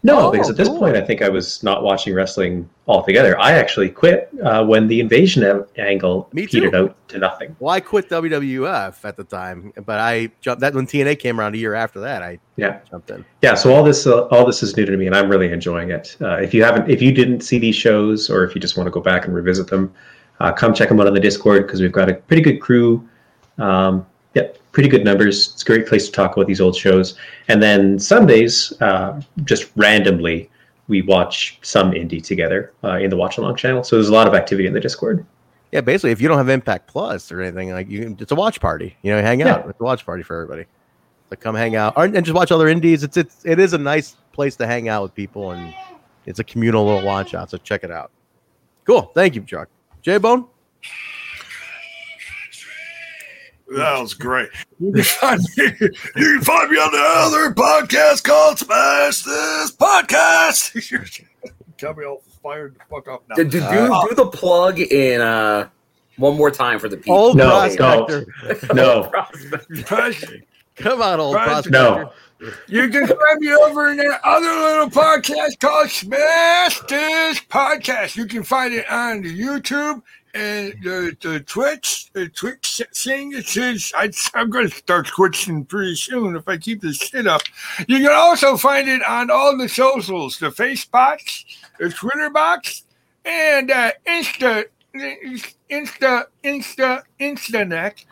No, 0.03 0.27
Oh, 0.27 0.31
because 0.31 0.49
at 0.49 0.57
this 0.57 0.67
cool. 0.67 0.79
point, 0.79 0.95
I 0.97 1.01
think 1.01 1.21
I 1.21 1.29
was 1.29 1.61
not 1.61 1.83
watching 1.83 2.15
wrestling 2.15 2.67
altogether. 2.87 3.39
I 3.39 3.51
actually 3.51 3.89
quit 3.89 4.29
uh, 4.43 4.65
when 4.65 4.87
the 4.87 4.99
invasion 4.99 5.63
angle 5.77 6.27
Me 6.33 6.47
petered 6.47 6.73
out 6.73 6.95
to 7.09 7.19
nothing. 7.19 7.55
Well, 7.59 7.71
I 7.73 7.81
quit 7.81 8.09
WWF 8.09 9.05
at 9.05 9.15
the 9.15 9.23
time, 9.23 9.71
but 9.85 9.99
I 9.99 10.31
jumped 10.41 10.61
that 10.61 10.73
when 10.73 10.87
TNA 10.87 11.19
came 11.19 11.39
around 11.39 11.53
a 11.53 11.59
year 11.59 11.75
after 11.75 11.99
that. 11.99 12.23
I 12.23 12.39
Yeah. 12.55 12.79
jumped 12.89 13.11
in. 13.11 13.23
Yeah, 13.43 13.53
so 13.53 13.73
all 13.75 13.83
this 13.83 14.07
uh, 14.07 14.21
all 14.27 14.43
this 14.45 14.63
is 14.63 14.75
new 14.75 14.85
to 14.85 14.97
me, 14.97 15.05
and 15.05 15.15
I'm 15.15 15.29
really 15.29 15.51
enjoying 15.51 15.91
it. 15.91 16.17
Uh, 16.19 16.37
if 16.37 16.51
you 16.53 16.63
haven't, 16.63 16.89
if 16.89 16.99
you 17.01 17.11
didn't 17.11 17.41
see 17.41 17.59
these 17.59 17.75
shows, 17.75 18.27
or 18.29 18.43
if 18.43 18.55
you 18.55 18.61
just 18.61 18.77
want 18.77 18.87
to 18.87 18.91
go 18.91 19.01
back 19.01 19.25
and 19.25 19.35
revisit 19.35 19.67
them, 19.67 19.93
uh, 20.39 20.51
come 20.51 20.73
check 20.73 20.89
them 20.89 20.99
out 20.99 21.05
on 21.05 21.13
the 21.13 21.19
Discord 21.19 21.67
because 21.67 21.79
we've 21.79 21.91
got 21.91 22.09
a 22.09 22.15
pretty 22.15 22.41
good 22.41 22.57
crew. 22.59 23.07
Um, 23.59 24.07
pretty 24.71 24.89
good 24.89 25.03
numbers. 25.03 25.51
It's 25.53 25.63
a 25.63 25.65
great 25.65 25.87
place 25.87 26.05
to 26.05 26.11
talk 26.11 26.35
about 26.35 26.47
these 26.47 26.61
old 26.61 26.75
shows. 26.75 27.17
And 27.47 27.61
then 27.61 27.99
Sundays, 27.99 28.73
uh, 28.81 29.21
just 29.43 29.71
randomly, 29.75 30.49
we 30.87 31.01
watch 31.01 31.59
some 31.61 31.91
indie 31.91 32.23
together 32.23 32.73
uh, 32.83 32.97
in 32.97 33.09
the 33.09 33.17
watch 33.17 33.37
along 33.37 33.55
channel. 33.55 33.83
So 33.83 33.95
there's 33.95 34.09
a 34.09 34.13
lot 34.13 34.27
of 34.27 34.33
activity 34.33 34.67
in 34.67 34.73
the 34.73 34.79
Discord. 34.79 35.25
Yeah, 35.71 35.81
basically, 35.81 36.11
if 36.11 36.19
you 36.19 36.27
don't 36.27 36.37
have 36.37 36.49
Impact 36.49 36.87
Plus 36.87 37.31
or 37.31 37.41
anything, 37.41 37.71
like 37.71 37.89
you, 37.89 38.03
can, 38.03 38.17
it's 38.19 38.31
a 38.31 38.35
watch 38.35 38.59
party. 38.59 38.97
You 39.03 39.11
know, 39.13 39.21
hang 39.21 39.41
out. 39.41 39.63
Yeah. 39.63 39.69
It's 39.69 39.79
a 39.79 39.83
watch 39.83 40.05
party 40.05 40.23
for 40.23 40.35
everybody. 40.35 40.65
So 41.29 41.37
come 41.37 41.55
hang 41.55 41.77
out 41.77 41.93
or, 41.95 42.05
and 42.05 42.25
just 42.25 42.35
watch 42.35 42.51
other 42.51 42.67
indies. 42.67 43.03
It's 43.03 43.15
it's 43.15 43.45
it 43.45 43.57
is 43.57 43.71
a 43.71 43.77
nice 43.77 44.17
place 44.33 44.57
to 44.57 44.67
hang 44.67 44.89
out 44.89 45.03
with 45.03 45.15
people, 45.15 45.51
and 45.51 45.73
it's 46.25 46.39
a 46.39 46.43
communal 46.43 46.85
little 46.85 47.03
launch 47.03 47.33
out. 47.33 47.49
So 47.49 47.57
check 47.57 47.85
it 47.85 47.91
out. 47.91 48.11
Cool. 48.83 49.03
Thank 49.15 49.35
you, 49.35 49.43
Chuck. 49.43 49.69
J 50.01 50.17
Bone. 50.17 50.45
That 53.75 53.99
was 54.01 54.13
great. 54.13 54.49
You 54.79 54.91
can 54.91 55.03
find 55.03 55.39
me, 55.57 55.63
you 55.79 55.89
can 56.15 56.41
find 56.41 56.69
me 56.69 56.77
on 56.77 56.91
the 56.91 57.03
other 57.03 57.53
podcast 57.53 58.23
called 58.23 58.59
Smash 58.59 59.23
This 59.23 59.71
Podcast. 59.75 61.23
Tell 61.77 61.93
me 61.95 62.05
all 62.05 62.21
fired 62.43 62.75
the 62.75 62.79
fuck 62.89 63.07
up 63.07 63.23
now. 63.29 63.35
Do, 63.35 63.43
do, 63.45 63.59
do, 63.59 63.65
Uh, 63.65 64.07
do 64.07 64.15
the 64.15 64.25
plug 64.27 64.79
in 64.79 65.21
uh, 65.21 65.69
one 66.17 66.35
more 66.37 66.51
time 66.51 66.79
for 66.79 66.89
the 66.89 66.97
people. 66.97 67.15
Old 67.15 67.37
No, 67.37 67.49
prospector. 67.49 68.25
No, 68.73 69.09
Come 70.75 71.01
on, 71.01 71.19
old 71.19 71.35
Right. 71.35 71.45
prospector. 71.47 71.69
no. 71.71 72.11
You 72.67 72.89
can 72.89 73.05
find 73.05 73.39
me 73.39 73.53
over 73.53 73.89
in 73.91 73.97
that 73.97 74.19
other 74.23 74.47
little 74.51 74.89
podcast 74.89 75.59
called 75.59 75.89
Smash 75.91 76.79
This 76.89 77.39
Podcast. 77.41 78.15
You 78.15 78.25
can 78.25 78.41
find 78.43 78.73
it 78.73 78.89
on 78.89 79.21
the 79.21 79.39
YouTube 79.39 80.01
and 80.33 80.73
the, 80.83 81.15
the 81.21 81.39
Twitch, 81.41 82.11
the 82.13 82.29
Twitch 82.29 82.81
thing. 82.93 83.33
It 83.33 83.47
says 83.47 83.91
I, 83.95 84.11
I'm 84.33 84.49
going 84.49 84.69
to 84.69 84.75
start 84.75 85.07
twitching 85.07 85.65
pretty 85.65 85.95
soon 85.95 86.35
if 86.35 86.47
I 86.47 86.57
keep 86.57 86.81
this 86.81 86.97
shit 86.97 87.27
up. 87.27 87.41
You 87.87 87.97
can 87.99 88.11
also 88.11 88.57
find 88.57 88.87
it 88.87 89.01
on 89.07 89.29
all 89.29 89.57
the 89.57 89.69
socials, 89.69 90.37
the 90.39 90.49
Facebox, 90.49 91.43
the 91.79 91.89
Twitter 91.89 92.29
box, 92.29 92.83
and 93.25 93.71
uh, 93.71 93.91
Insta, 94.07 94.65
Insta, 94.95 96.25
Insta, 96.43 97.03
Instanet. 97.19 98.05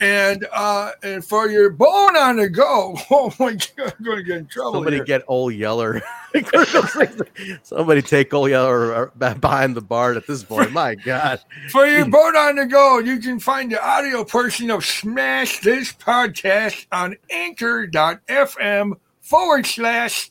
And 0.00 0.46
uh, 0.52 0.92
and 1.02 1.24
for 1.24 1.48
your 1.48 1.70
bone 1.70 2.16
on 2.16 2.36
the 2.36 2.48
go, 2.48 2.96
oh 3.10 3.32
my 3.40 3.54
god, 3.54 3.94
I'm 3.98 4.04
going 4.04 4.18
to 4.18 4.22
get 4.22 4.36
in 4.36 4.46
trouble. 4.46 4.74
Somebody 4.74 4.96
here. 4.96 5.04
get 5.04 5.24
Old 5.26 5.54
Yeller. 5.54 6.00
Somebody 7.64 8.02
take 8.02 8.32
Old 8.32 8.50
Yeller 8.50 9.10
uh, 9.20 9.34
behind 9.34 9.76
the 9.76 9.80
bar 9.80 10.14
at 10.14 10.26
this 10.26 10.44
point. 10.44 10.70
My 10.72 10.94
God. 10.94 11.40
For 11.70 11.86
your 11.86 12.04
boat 12.04 12.36
on 12.36 12.56
the 12.56 12.66
go, 12.66 13.00
you 13.00 13.18
can 13.18 13.40
find 13.40 13.72
the 13.72 13.84
audio 13.84 14.24
portion 14.24 14.70
of 14.70 14.84
Smash 14.84 15.60
This 15.60 15.92
Podcast 15.92 16.86
on 16.92 17.16
anchor.fm 17.30 18.92
forward 19.20 19.66
slash 19.66 20.30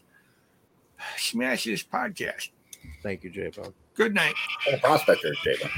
Smash 1.17 1.65
This 1.65 1.83
Podcast. 1.83 2.51
Thank 3.03 3.23
you, 3.23 3.29
J 3.29 3.51
Good 3.95 4.13
night. 4.13 4.35
Prospector, 4.81 5.33
Jalen. 5.43 5.69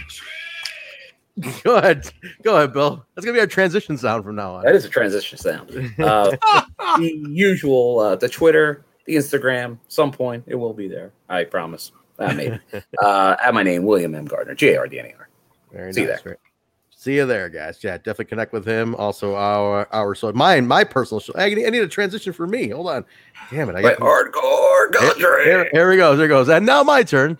Go 1.63 1.75
ahead. 1.75 2.11
Go 2.43 2.55
ahead, 2.55 2.73
Bill. 2.73 3.05
That's 3.15 3.25
gonna 3.25 3.35
be 3.35 3.39
our 3.39 3.47
transition 3.47 3.97
sound 3.97 4.23
from 4.23 4.35
now 4.35 4.55
on. 4.55 4.63
That 4.63 4.75
is 4.75 4.85
a 4.85 4.89
transition 4.89 5.37
sound. 5.37 5.69
Uh, 5.99 6.35
the 6.97 7.23
usual, 7.29 7.99
uh, 7.99 8.15
the 8.15 8.27
Twitter, 8.27 8.83
the 9.05 9.15
Instagram. 9.15 9.77
Some 9.87 10.11
point 10.11 10.43
it 10.47 10.55
will 10.55 10.73
be 10.73 10.87
there. 10.87 11.11
I 11.29 11.43
promise. 11.43 11.91
Uh, 12.17 12.33
maybe. 12.33 12.59
uh, 13.03 13.35
at 13.43 13.53
my 13.53 13.63
name, 13.63 13.83
William 13.83 14.15
M. 14.15 14.25
Gardner, 14.25 14.55
G 14.55 14.69
A 14.69 14.79
R 14.79 14.87
D 14.87 14.99
N 14.99 15.05
A 15.05 15.13
R. 15.17 15.29
Very 15.71 15.93
See 15.93 16.01
you 16.01 16.07
there. 16.07 16.37
See 16.89 17.15
you 17.15 17.25
there, 17.25 17.47
guys. 17.47 17.81
Yeah, 17.81 17.95
definitely 17.95 18.25
connect 18.25 18.51
with 18.51 18.65
him. 18.65 18.93
Also, 18.95 19.35
our 19.35 19.87
our 19.93 20.13
so 20.15 20.33
mine, 20.33 20.67
my 20.67 20.83
personal. 20.83 21.21
show- 21.21 21.33
I 21.35 21.53
need, 21.53 21.65
I 21.65 21.69
need 21.69 21.81
a 21.81 21.87
transition 21.87 22.33
for 22.33 22.45
me. 22.45 22.69
Hold 22.69 22.89
on. 22.89 23.05
Damn 23.49 23.69
it! 23.69 23.77
I 23.77 23.81
Wait, 23.81 23.97
hardcore 23.97 24.91
country. 24.91 25.45
Here, 25.45 25.69
here 25.71 25.89
we 25.89 25.95
go. 25.95 26.17
There 26.17 26.27
goes. 26.27 26.49
And 26.49 26.65
now 26.65 26.83
my 26.83 27.03
turn. 27.03 27.37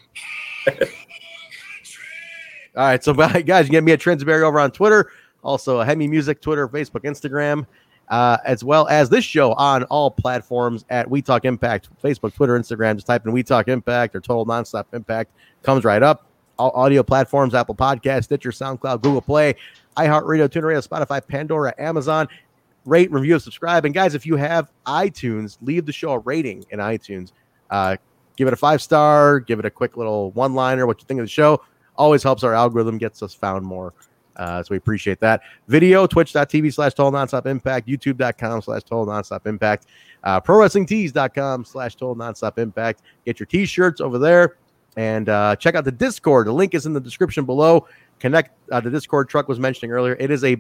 All 2.76 2.86
right, 2.86 3.04
so 3.04 3.14
guys, 3.14 3.66
you 3.66 3.72
get 3.72 3.84
me 3.84 3.92
at 3.92 4.00
Transberry 4.00 4.44
over 4.44 4.60
on 4.60 4.72
Twitter, 4.72 5.12
also 5.44 5.82
Hemi 5.82 6.08
Music, 6.08 6.42
Twitter, 6.42 6.68
Facebook, 6.68 7.04
Instagram, 7.04 7.66
uh, 8.10 8.38
as 8.46 8.64
well 8.64 8.88
as 8.88 9.10
this 9.10 9.26
show 9.26 9.54
on 9.54 9.84
all 9.86 10.12
platforms 10.12 10.86
at 10.90 11.10
We 11.10 11.22
Talk 11.22 11.46
Impact, 11.46 11.90
Facebook, 12.04 12.34
Twitter, 12.34 12.58
Instagram. 12.60 12.96
Just 12.96 13.08
type 13.08 13.26
in 13.26 13.32
We 13.32 13.44
Talk 13.44 13.68
Impact 13.68 14.16
or 14.16 14.22
Total 14.22 14.46
Nonstop 14.46 14.86
Impact, 14.94 15.32
comes 15.64 15.84
right 15.84 16.04
up. 16.04 16.26
All 16.58 16.72
audio 16.72 17.04
platforms: 17.04 17.56
Apple 17.56 17.76
Podcast, 17.76 18.26
Stitcher, 18.26 18.52
SoundCloud, 18.52 19.02
Google 19.02 19.22
Play, 19.22 19.56
iHeartRadio, 19.98 20.50
TuneIn 20.50 20.64
Radio, 20.64 20.82
Spotify, 20.82 21.26
Pandora, 21.26 21.74
Amazon. 21.78 22.28
Rate, 22.86 23.12
review, 23.12 23.38
subscribe, 23.40 23.86
and 23.86 23.94
guys, 23.94 24.16
if 24.16 24.26
you 24.26 24.36
have 24.36 24.72
iTunes, 24.86 25.58
leave 25.62 25.86
the 25.86 25.92
show 25.92 26.14
a 26.14 26.20
rating 26.20 26.66
in 26.72 26.80
iTunes. 26.80 27.34
Uh, 27.70 27.98
give 28.36 28.48
it 28.48 28.54
a 28.54 28.58
five 28.58 28.82
star, 28.82 29.40
give 29.40 29.60
it 29.60 29.66
a 29.66 29.70
quick 29.70 29.98
little 29.98 30.32
one 30.32 30.56
liner, 30.56 30.88
what 30.88 31.00
you 31.00 31.06
think 31.06 31.20
of 31.20 31.26
the 31.26 31.30
show. 31.30 31.62
Always 32.00 32.24
helps 32.24 32.44
our 32.44 32.56
algorithm, 32.56 32.98
gets 32.98 33.22
us 33.22 33.36
found 33.36 33.64
more. 33.64 33.94
Uh, 34.38 34.64
so 34.64 34.70
we 34.72 34.78
appreciate 34.78 35.20
that. 35.20 35.42
Video, 35.68 36.08
twitch.tv 36.08 36.74
slash 36.74 36.94
total 36.94 37.12
nonstop 37.12 37.46
impact, 37.46 37.88
youtube.com 37.88 38.62
slash 38.62 38.84
total 38.84 39.06
nonstop 39.06 39.46
impact, 39.46 39.88
uh, 40.24 40.40
pro 40.40 40.58
wrestling 40.58 40.86
tees.com 40.86 41.66
slash 41.66 41.96
total 41.96 42.16
nonstop 42.16 42.58
impact. 42.58 43.02
Get 43.26 43.38
your 43.40 43.48
t 43.48 43.66
shirts 43.66 44.00
over 44.00 44.18
there 44.18 44.56
and 44.96 45.28
uh, 45.28 45.58
check 45.58 45.76
out 45.76 45.84
the 45.84 45.92
Discord. 45.92 46.48
The 46.48 46.54
link 46.54 46.74
is 46.74 46.86
in 46.86 46.94
the 46.94 47.02
description 47.02 47.44
below. 47.46 47.86
Connect. 48.20 48.52
Uh, 48.72 48.80
the 48.80 48.90
Discord 48.90 49.28
truck 49.28 49.50
was 49.50 49.60
mentioning 49.60 49.92
earlier. 49.92 50.16
It 50.20 50.32
is 50.32 50.44
a 50.46 50.58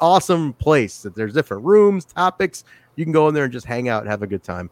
awesome 0.00 0.52
place. 0.52 1.02
That 1.02 1.14
There's 1.14 1.32
different 1.32 1.64
rooms, 1.64 2.04
topics. 2.04 2.64
You 2.96 3.06
can 3.06 3.12
go 3.12 3.26
in 3.28 3.34
there 3.34 3.44
and 3.44 3.52
just 3.52 3.66
hang 3.66 3.88
out 3.88 4.06
have 4.06 4.22
a 4.22 4.26
good 4.26 4.42
time 4.42 4.70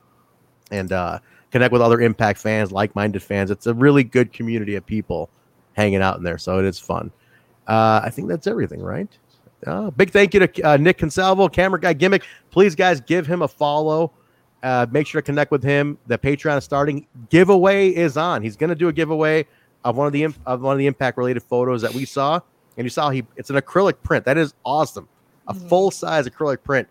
and 0.70 0.92
uh, 0.92 1.18
connect 1.50 1.72
with 1.72 1.82
other 1.82 2.00
Impact 2.00 2.38
fans, 2.38 2.70
like 2.70 2.94
minded 2.94 3.22
fans. 3.22 3.50
It's 3.50 3.66
a 3.66 3.74
really 3.74 4.04
good 4.04 4.32
community 4.32 4.74
of 4.74 4.84
people 4.84 5.30
hanging 5.74 6.02
out 6.02 6.16
in 6.16 6.22
there. 6.22 6.38
So 6.38 6.58
it 6.58 6.64
is 6.64 6.78
fun. 6.78 7.10
Uh, 7.66 8.00
I 8.02 8.10
think 8.10 8.28
that's 8.28 8.46
everything, 8.46 8.80
right? 8.80 9.08
Uh, 9.66 9.90
big 9.90 10.10
thank 10.10 10.34
you 10.34 10.40
to 10.46 10.62
uh, 10.62 10.76
Nick 10.76 10.98
Consalvo, 10.98 11.50
camera 11.52 11.80
guy 11.80 11.92
gimmick. 11.92 12.24
Please, 12.50 12.74
guys, 12.74 13.00
give 13.00 13.26
him 13.26 13.42
a 13.42 13.48
follow. 13.48 14.12
Uh, 14.62 14.86
make 14.90 15.06
sure 15.06 15.20
to 15.20 15.24
connect 15.24 15.50
with 15.50 15.62
him. 15.62 15.98
The 16.06 16.18
Patreon 16.18 16.58
is 16.58 16.64
starting. 16.64 17.06
Giveaway 17.30 17.90
is 17.90 18.16
on. 18.16 18.42
He's 18.42 18.56
going 18.56 18.70
to 18.70 18.76
do 18.76 18.88
a 18.88 18.92
giveaway 18.92 19.46
of 19.84 19.96
one 19.96 20.06
of 20.06 20.12
the 20.12 20.24
of 20.46 20.60
one 20.60 20.72
of 20.72 20.78
the 20.78 20.86
impact 20.86 21.18
related 21.18 21.42
photos 21.42 21.82
that 21.82 21.92
we 21.94 22.04
saw, 22.04 22.40
and 22.76 22.84
you 22.84 22.90
saw 22.90 23.10
he 23.10 23.24
it's 23.36 23.50
an 23.50 23.56
acrylic 23.56 23.94
print. 24.02 24.24
That 24.24 24.38
is 24.38 24.54
awesome. 24.64 25.08
A 25.48 25.54
full 25.54 25.90
size 25.90 26.28
acrylic 26.28 26.62
print 26.62 26.88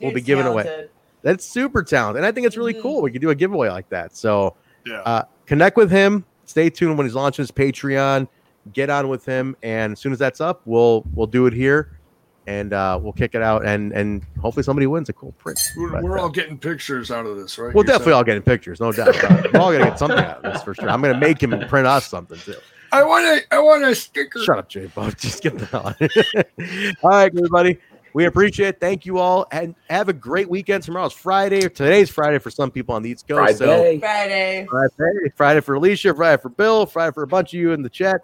will 0.00 0.10
be 0.10 0.20
He's 0.20 0.26
given 0.26 0.46
away. 0.46 0.88
That's 1.22 1.46
super 1.46 1.82
talented. 1.82 2.18
And 2.18 2.26
I 2.26 2.32
think 2.32 2.46
it's 2.46 2.58
really 2.58 2.74
cool. 2.74 3.00
We 3.00 3.10
could 3.10 3.22
do 3.22 3.30
a 3.30 3.34
giveaway 3.34 3.70
like 3.70 3.88
that. 3.88 4.14
So 4.14 4.56
Yeah. 4.84 5.00
uh, 5.00 5.22
connect 5.46 5.78
with 5.78 5.90
him. 5.90 6.26
Stay 6.46 6.70
tuned 6.70 6.96
when 6.98 7.06
he's 7.06 7.14
launching 7.14 7.42
his 7.42 7.50
Patreon. 7.50 8.28
Get 8.72 8.88
on 8.90 9.08
with 9.08 9.26
him, 9.26 9.56
and 9.62 9.92
as 9.92 10.00
soon 10.00 10.12
as 10.12 10.18
that's 10.18 10.40
up, 10.40 10.62
we'll 10.64 11.04
we'll 11.14 11.26
do 11.26 11.44
it 11.46 11.52
here, 11.52 11.98
and 12.46 12.72
uh, 12.72 12.98
we'll 13.00 13.12
kick 13.12 13.34
it 13.34 13.42
out, 13.42 13.66
and 13.66 13.92
and 13.92 14.22
hopefully 14.40 14.62
somebody 14.62 14.86
wins 14.86 15.10
a 15.10 15.12
cool 15.12 15.32
print. 15.32 15.60
We're, 15.76 15.90
But, 15.90 16.02
we're 16.02 16.18
uh, 16.18 16.22
all 16.22 16.30
getting 16.30 16.56
pictures 16.58 17.10
out 17.10 17.26
of 17.26 17.36
this, 17.36 17.58
right? 17.58 17.74
said? 17.74 17.86
definitely 17.86 18.14
all 18.14 18.24
getting 18.24 18.42
pictures, 18.42 18.80
no 18.80 18.90
doubt. 18.90 19.18
About 19.18 19.44
it. 19.44 19.52
We're 19.52 19.60
all 19.60 19.72
gonna 19.72 19.84
get 19.84 19.98
something 19.98 20.18
out 20.18 20.42
of 20.42 20.52
this 20.52 20.62
for 20.62 20.74
sure. 20.74 20.88
I'm 20.88 21.02
gonna 21.02 21.18
make 21.18 21.42
him 21.42 21.50
print 21.68 21.86
us 21.86 22.06
something 22.06 22.38
too. 22.38 22.54
I 22.90 23.02
want 23.02 23.26
a, 23.26 23.54
I 23.54 23.58
want 23.58 23.84
a 23.84 23.94
sticker. 23.94 24.42
Shut 24.42 24.58
up, 24.58 24.68
J 24.68 24.86
Bob. 24.86 25.16
Just 25.18 25.42
get 25.42 25.58
the 25.58 25.66
hell 25.66 25.82
on. 25.82 25.94
all 27.02 27.10
right, 27.10 27.32
everybody. 27.36 27.78
We 28.14 28.26
appreciate 28.26 28.68
it. 28.68 28.80
Thank 28.80 29.04
you 29.04 29.18
all. 29.18 29.46
And 29.50 29.74
have 29.90 30.08
a 30.08 30.12
great 30.12 30.48
weekend. 30.48 30.84
Tomorrow's 30.84 31.12
Friday. 31.12 31.68
Today's 31.68 32.08
Friday 32.08 32.38
for 32.38 32.48
some 32.50 32.70
people 32.70 32.94
on 32.94 33.02
the 33.02 33.10
East 33.10 33.26
Coast. 33.26 33.58
So 33.58 33.66
Friday. 33.66 33.98
Friday. 33.98 34.66
Friday. 34.70 35.32
Friday 35.34 35.60
for 35.60 35.74
Alicia, 35.74 36.14
Friday 36.14 36.40
for 36.40 36.48
Bill, 36.48 36.86
Friday 36.86 37.12
for 37.12 37.24
a 37.24 37.26
bunch 37.26 37.52
of 37.52 37.58
you 37.60 37.72
in 37.72 37.82
the 37.82 37.90
chat. 37.90 38.20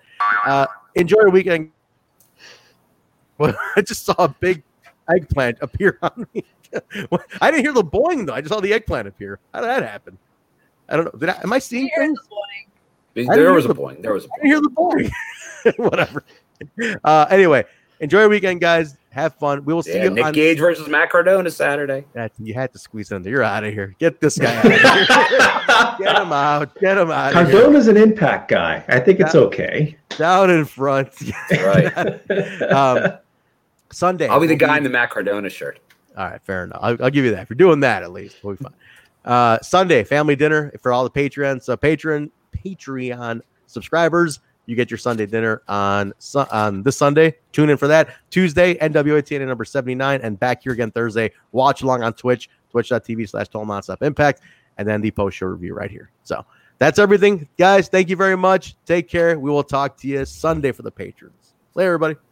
Uh, 0.46 0.66
enjoy 0.94 1.18
your 1.20 1.30
weekend. 1.30 1.72
Well, 3.38 3.52
I 3.76 3.82
just 3.82 4.04
saw 4.04 4.14
a 4.18 4.28
big 4.28 4.62
eggplant 5.12 5.58
appear 5.60 5.98
on 6.02 6.24
me. 6.34 6.44
I 7.40 7.50
didn't 7.50 7.64
hear 7.64 7.72
the 7.72 7.82
boing 7.82 8.26
though. 8.26 8.34
I 8.34 8.40
just 8.40 8.52
saw 8.54 8.60
the 8.60 8.72
eggplant 8.72 9.08
appear. 9.08 9.40
How 9.52 9.60
did 9.60 9.70
that 9.70 9.82
happen? 9.82 10.16
I 10.88 10.96
don't 10.96 11.06
know. 11.06 11.18
Did 11.18 11.30
I, 11.30 11.40
am 11.42 11.52
I 11.52 11.58
seeing 11.58 11.90
things? 11.98 12.16
I 12.30 13.22
didn't 13.22 13.34
There 13.34 13.52
was 13.52 13.64
hear 13.64 13.70
a 13.72 13.74
the- 13.74 13.80
point. 13.80 14.02
There 14.02 14.12
was 14.14 14.24
a 14.24 14.28
I 14.28 14.36
didn't 14.36 14.46
hear 14.50 14.60
the 14.60 14.70
boing. 14.70 15.10
Whatever. 15.78 16.24
Uh, 17.02 17.26
anyway, 17.28 17.64
enjoy 17.98 18.20
your 18.20 18.28
weekend, 18.28 18.60
guys. 18.60 18.96
Have 19.10 19.34
fun. 19.34 19.64
We 19.64 19.74
will 19.74 19.82
see 19.82 19.96
Yeah, 19.96 20.04
you 20.04 20.10
Nick 20.10 20.24
on 20.24 20.32
Gage 20.32 20.58
versus 20.60 20.86
Matt 20.88 21.10
Cardona 21.10 21.50
Saturday. 21.50 22.04
that, 22.12 22.30
you 22.38 22.54
had 22.54 22.72
to 22.74 22.78
squeeze 22.78 23.10
it 23.10 23.16
in 23.16 23.22
there. 23.22 23.32
You're 23.32 23.42
out 23.42 23.64
of 23.64 23.72
here. 23.74 23.94
Get 23.98 24.20
this 24.20 24.38
guy 24.38 24.54
out 24.54 24.64
of 24.64 24.70
here. 25.98 26.06
Get 26.06 26.16
him 26.22 26.32
out. 26.32 26.74
Get 26.80 26.96
him 26.96 27.10
out 27.10 27.34
of 27.34 27.48
here. 27.48 27.60
Cardona's 27.60 27.88
an 27.88 27.96
impact 27.96 28.48
guy. 28.50 28.84
I 28.88 29.00
think 29.00 29.18
it's 29.18 29.34
Yeah. 29.34 29.40
okay. 29.42 29.96
Down 30.16 30.50
in 30.50 30.64
front. 30.64 31.10
Right. 31.50 31.92
um, 32.70 33.14
Sunday. 33.90 34.28
I'll 34.28 34.38
be 34.38 34.46
the 34.46 34.52
we'll 34.54 34.58
guy 34.68 34.76
in 34.76 34.84
the 34.84 34.90
Matt 34.90 35.10
Cardona 35.10 35.50
shirt. 35.50 35.80
All 36.16 36.26
right, 36.30 36.40
fair 36.42 36.64
enough. 36.64 36.78
I'll, 36.80 36.96
I'll 37.04 37.10
give 37.10 37.24
you 37.24 37.32
that. 37.32 37.42
If 37.42 37.50
you're 37.50 37.56
doing 37.56 37.80
that, 37.80 38.04
at 38.04 38.12
least 38.12 38.36
we'll 38.44 38.54
be 38.54 38.62
fine. 38.64 38.74
Uh, 39.24 39.58
Sunday, 39.60 40.04
family 40.04 40.36
dinner 40.36 40.72
for 40.80 40.92
all 40.92 41.02
the 41.02 41.10
patrons, 41.10 41.64
So 41.64 41.76
Patreon, 41.76 42.30
Patreon 42.64 43.40
subscribers, 43.66 44.38
you 44.70 44.76
get 44.76 44.90
your 44.90 44.98
Sunday 44.98 45.26
dinner 45.26 45.62
on 45.68 46.12
on 46.52 46.82
this 46.82 46.96
Sunday. 46.96 47.34
Tune 47.52 47.68
in 47.70 47.76
for 47.76 47.88
that. 47.88 48.14
Tuesday, 48.30 48.76
NWA 48.76 49.46
number 49.46 49.64
79, 49.64 50.20
and 50.22 50.38
back 50.38 50.62
here 50.62 50.72
again 50.72 50.92
Thursday. 50.92 51.32
Watch 51.50 51.82
along 51.82 52.04
on 52.04 52.12
Twitch, 52.12 52.48
twitch.tv 52.70 53.28
slash 53.28 53.48
total 53.48 53.96
impact, 54.00 54.42
and 54.78 54.86
then 54.86 55.00
the 55.00 55.10
post 55.10 55.36
show 55.36 55.46
review 55.46 55.74
right 55.74 55.90
here. 55.90 56.10
So 56.22 56.44
that's 56.78 57.00
everything, 57.00 57.48
guys. 57.58 57.88
Thank 57.88 58.08
you 58.08 58.16
very 58.16 58.36
much. 58.36 58.76
Take 58.86 59.08
care. 59.08 59.38
We 59.38 59.50
will 59.50 59.64
talk 59.64 59.96
to 59.98 60.08
you 60.08 60.24
Sunday 60.24 60.70
for 60.70 60.82
the 60.82 60.92
patrons. 60.92 61.54
Later, 61.74 61.94
everybody. 61.94 62.29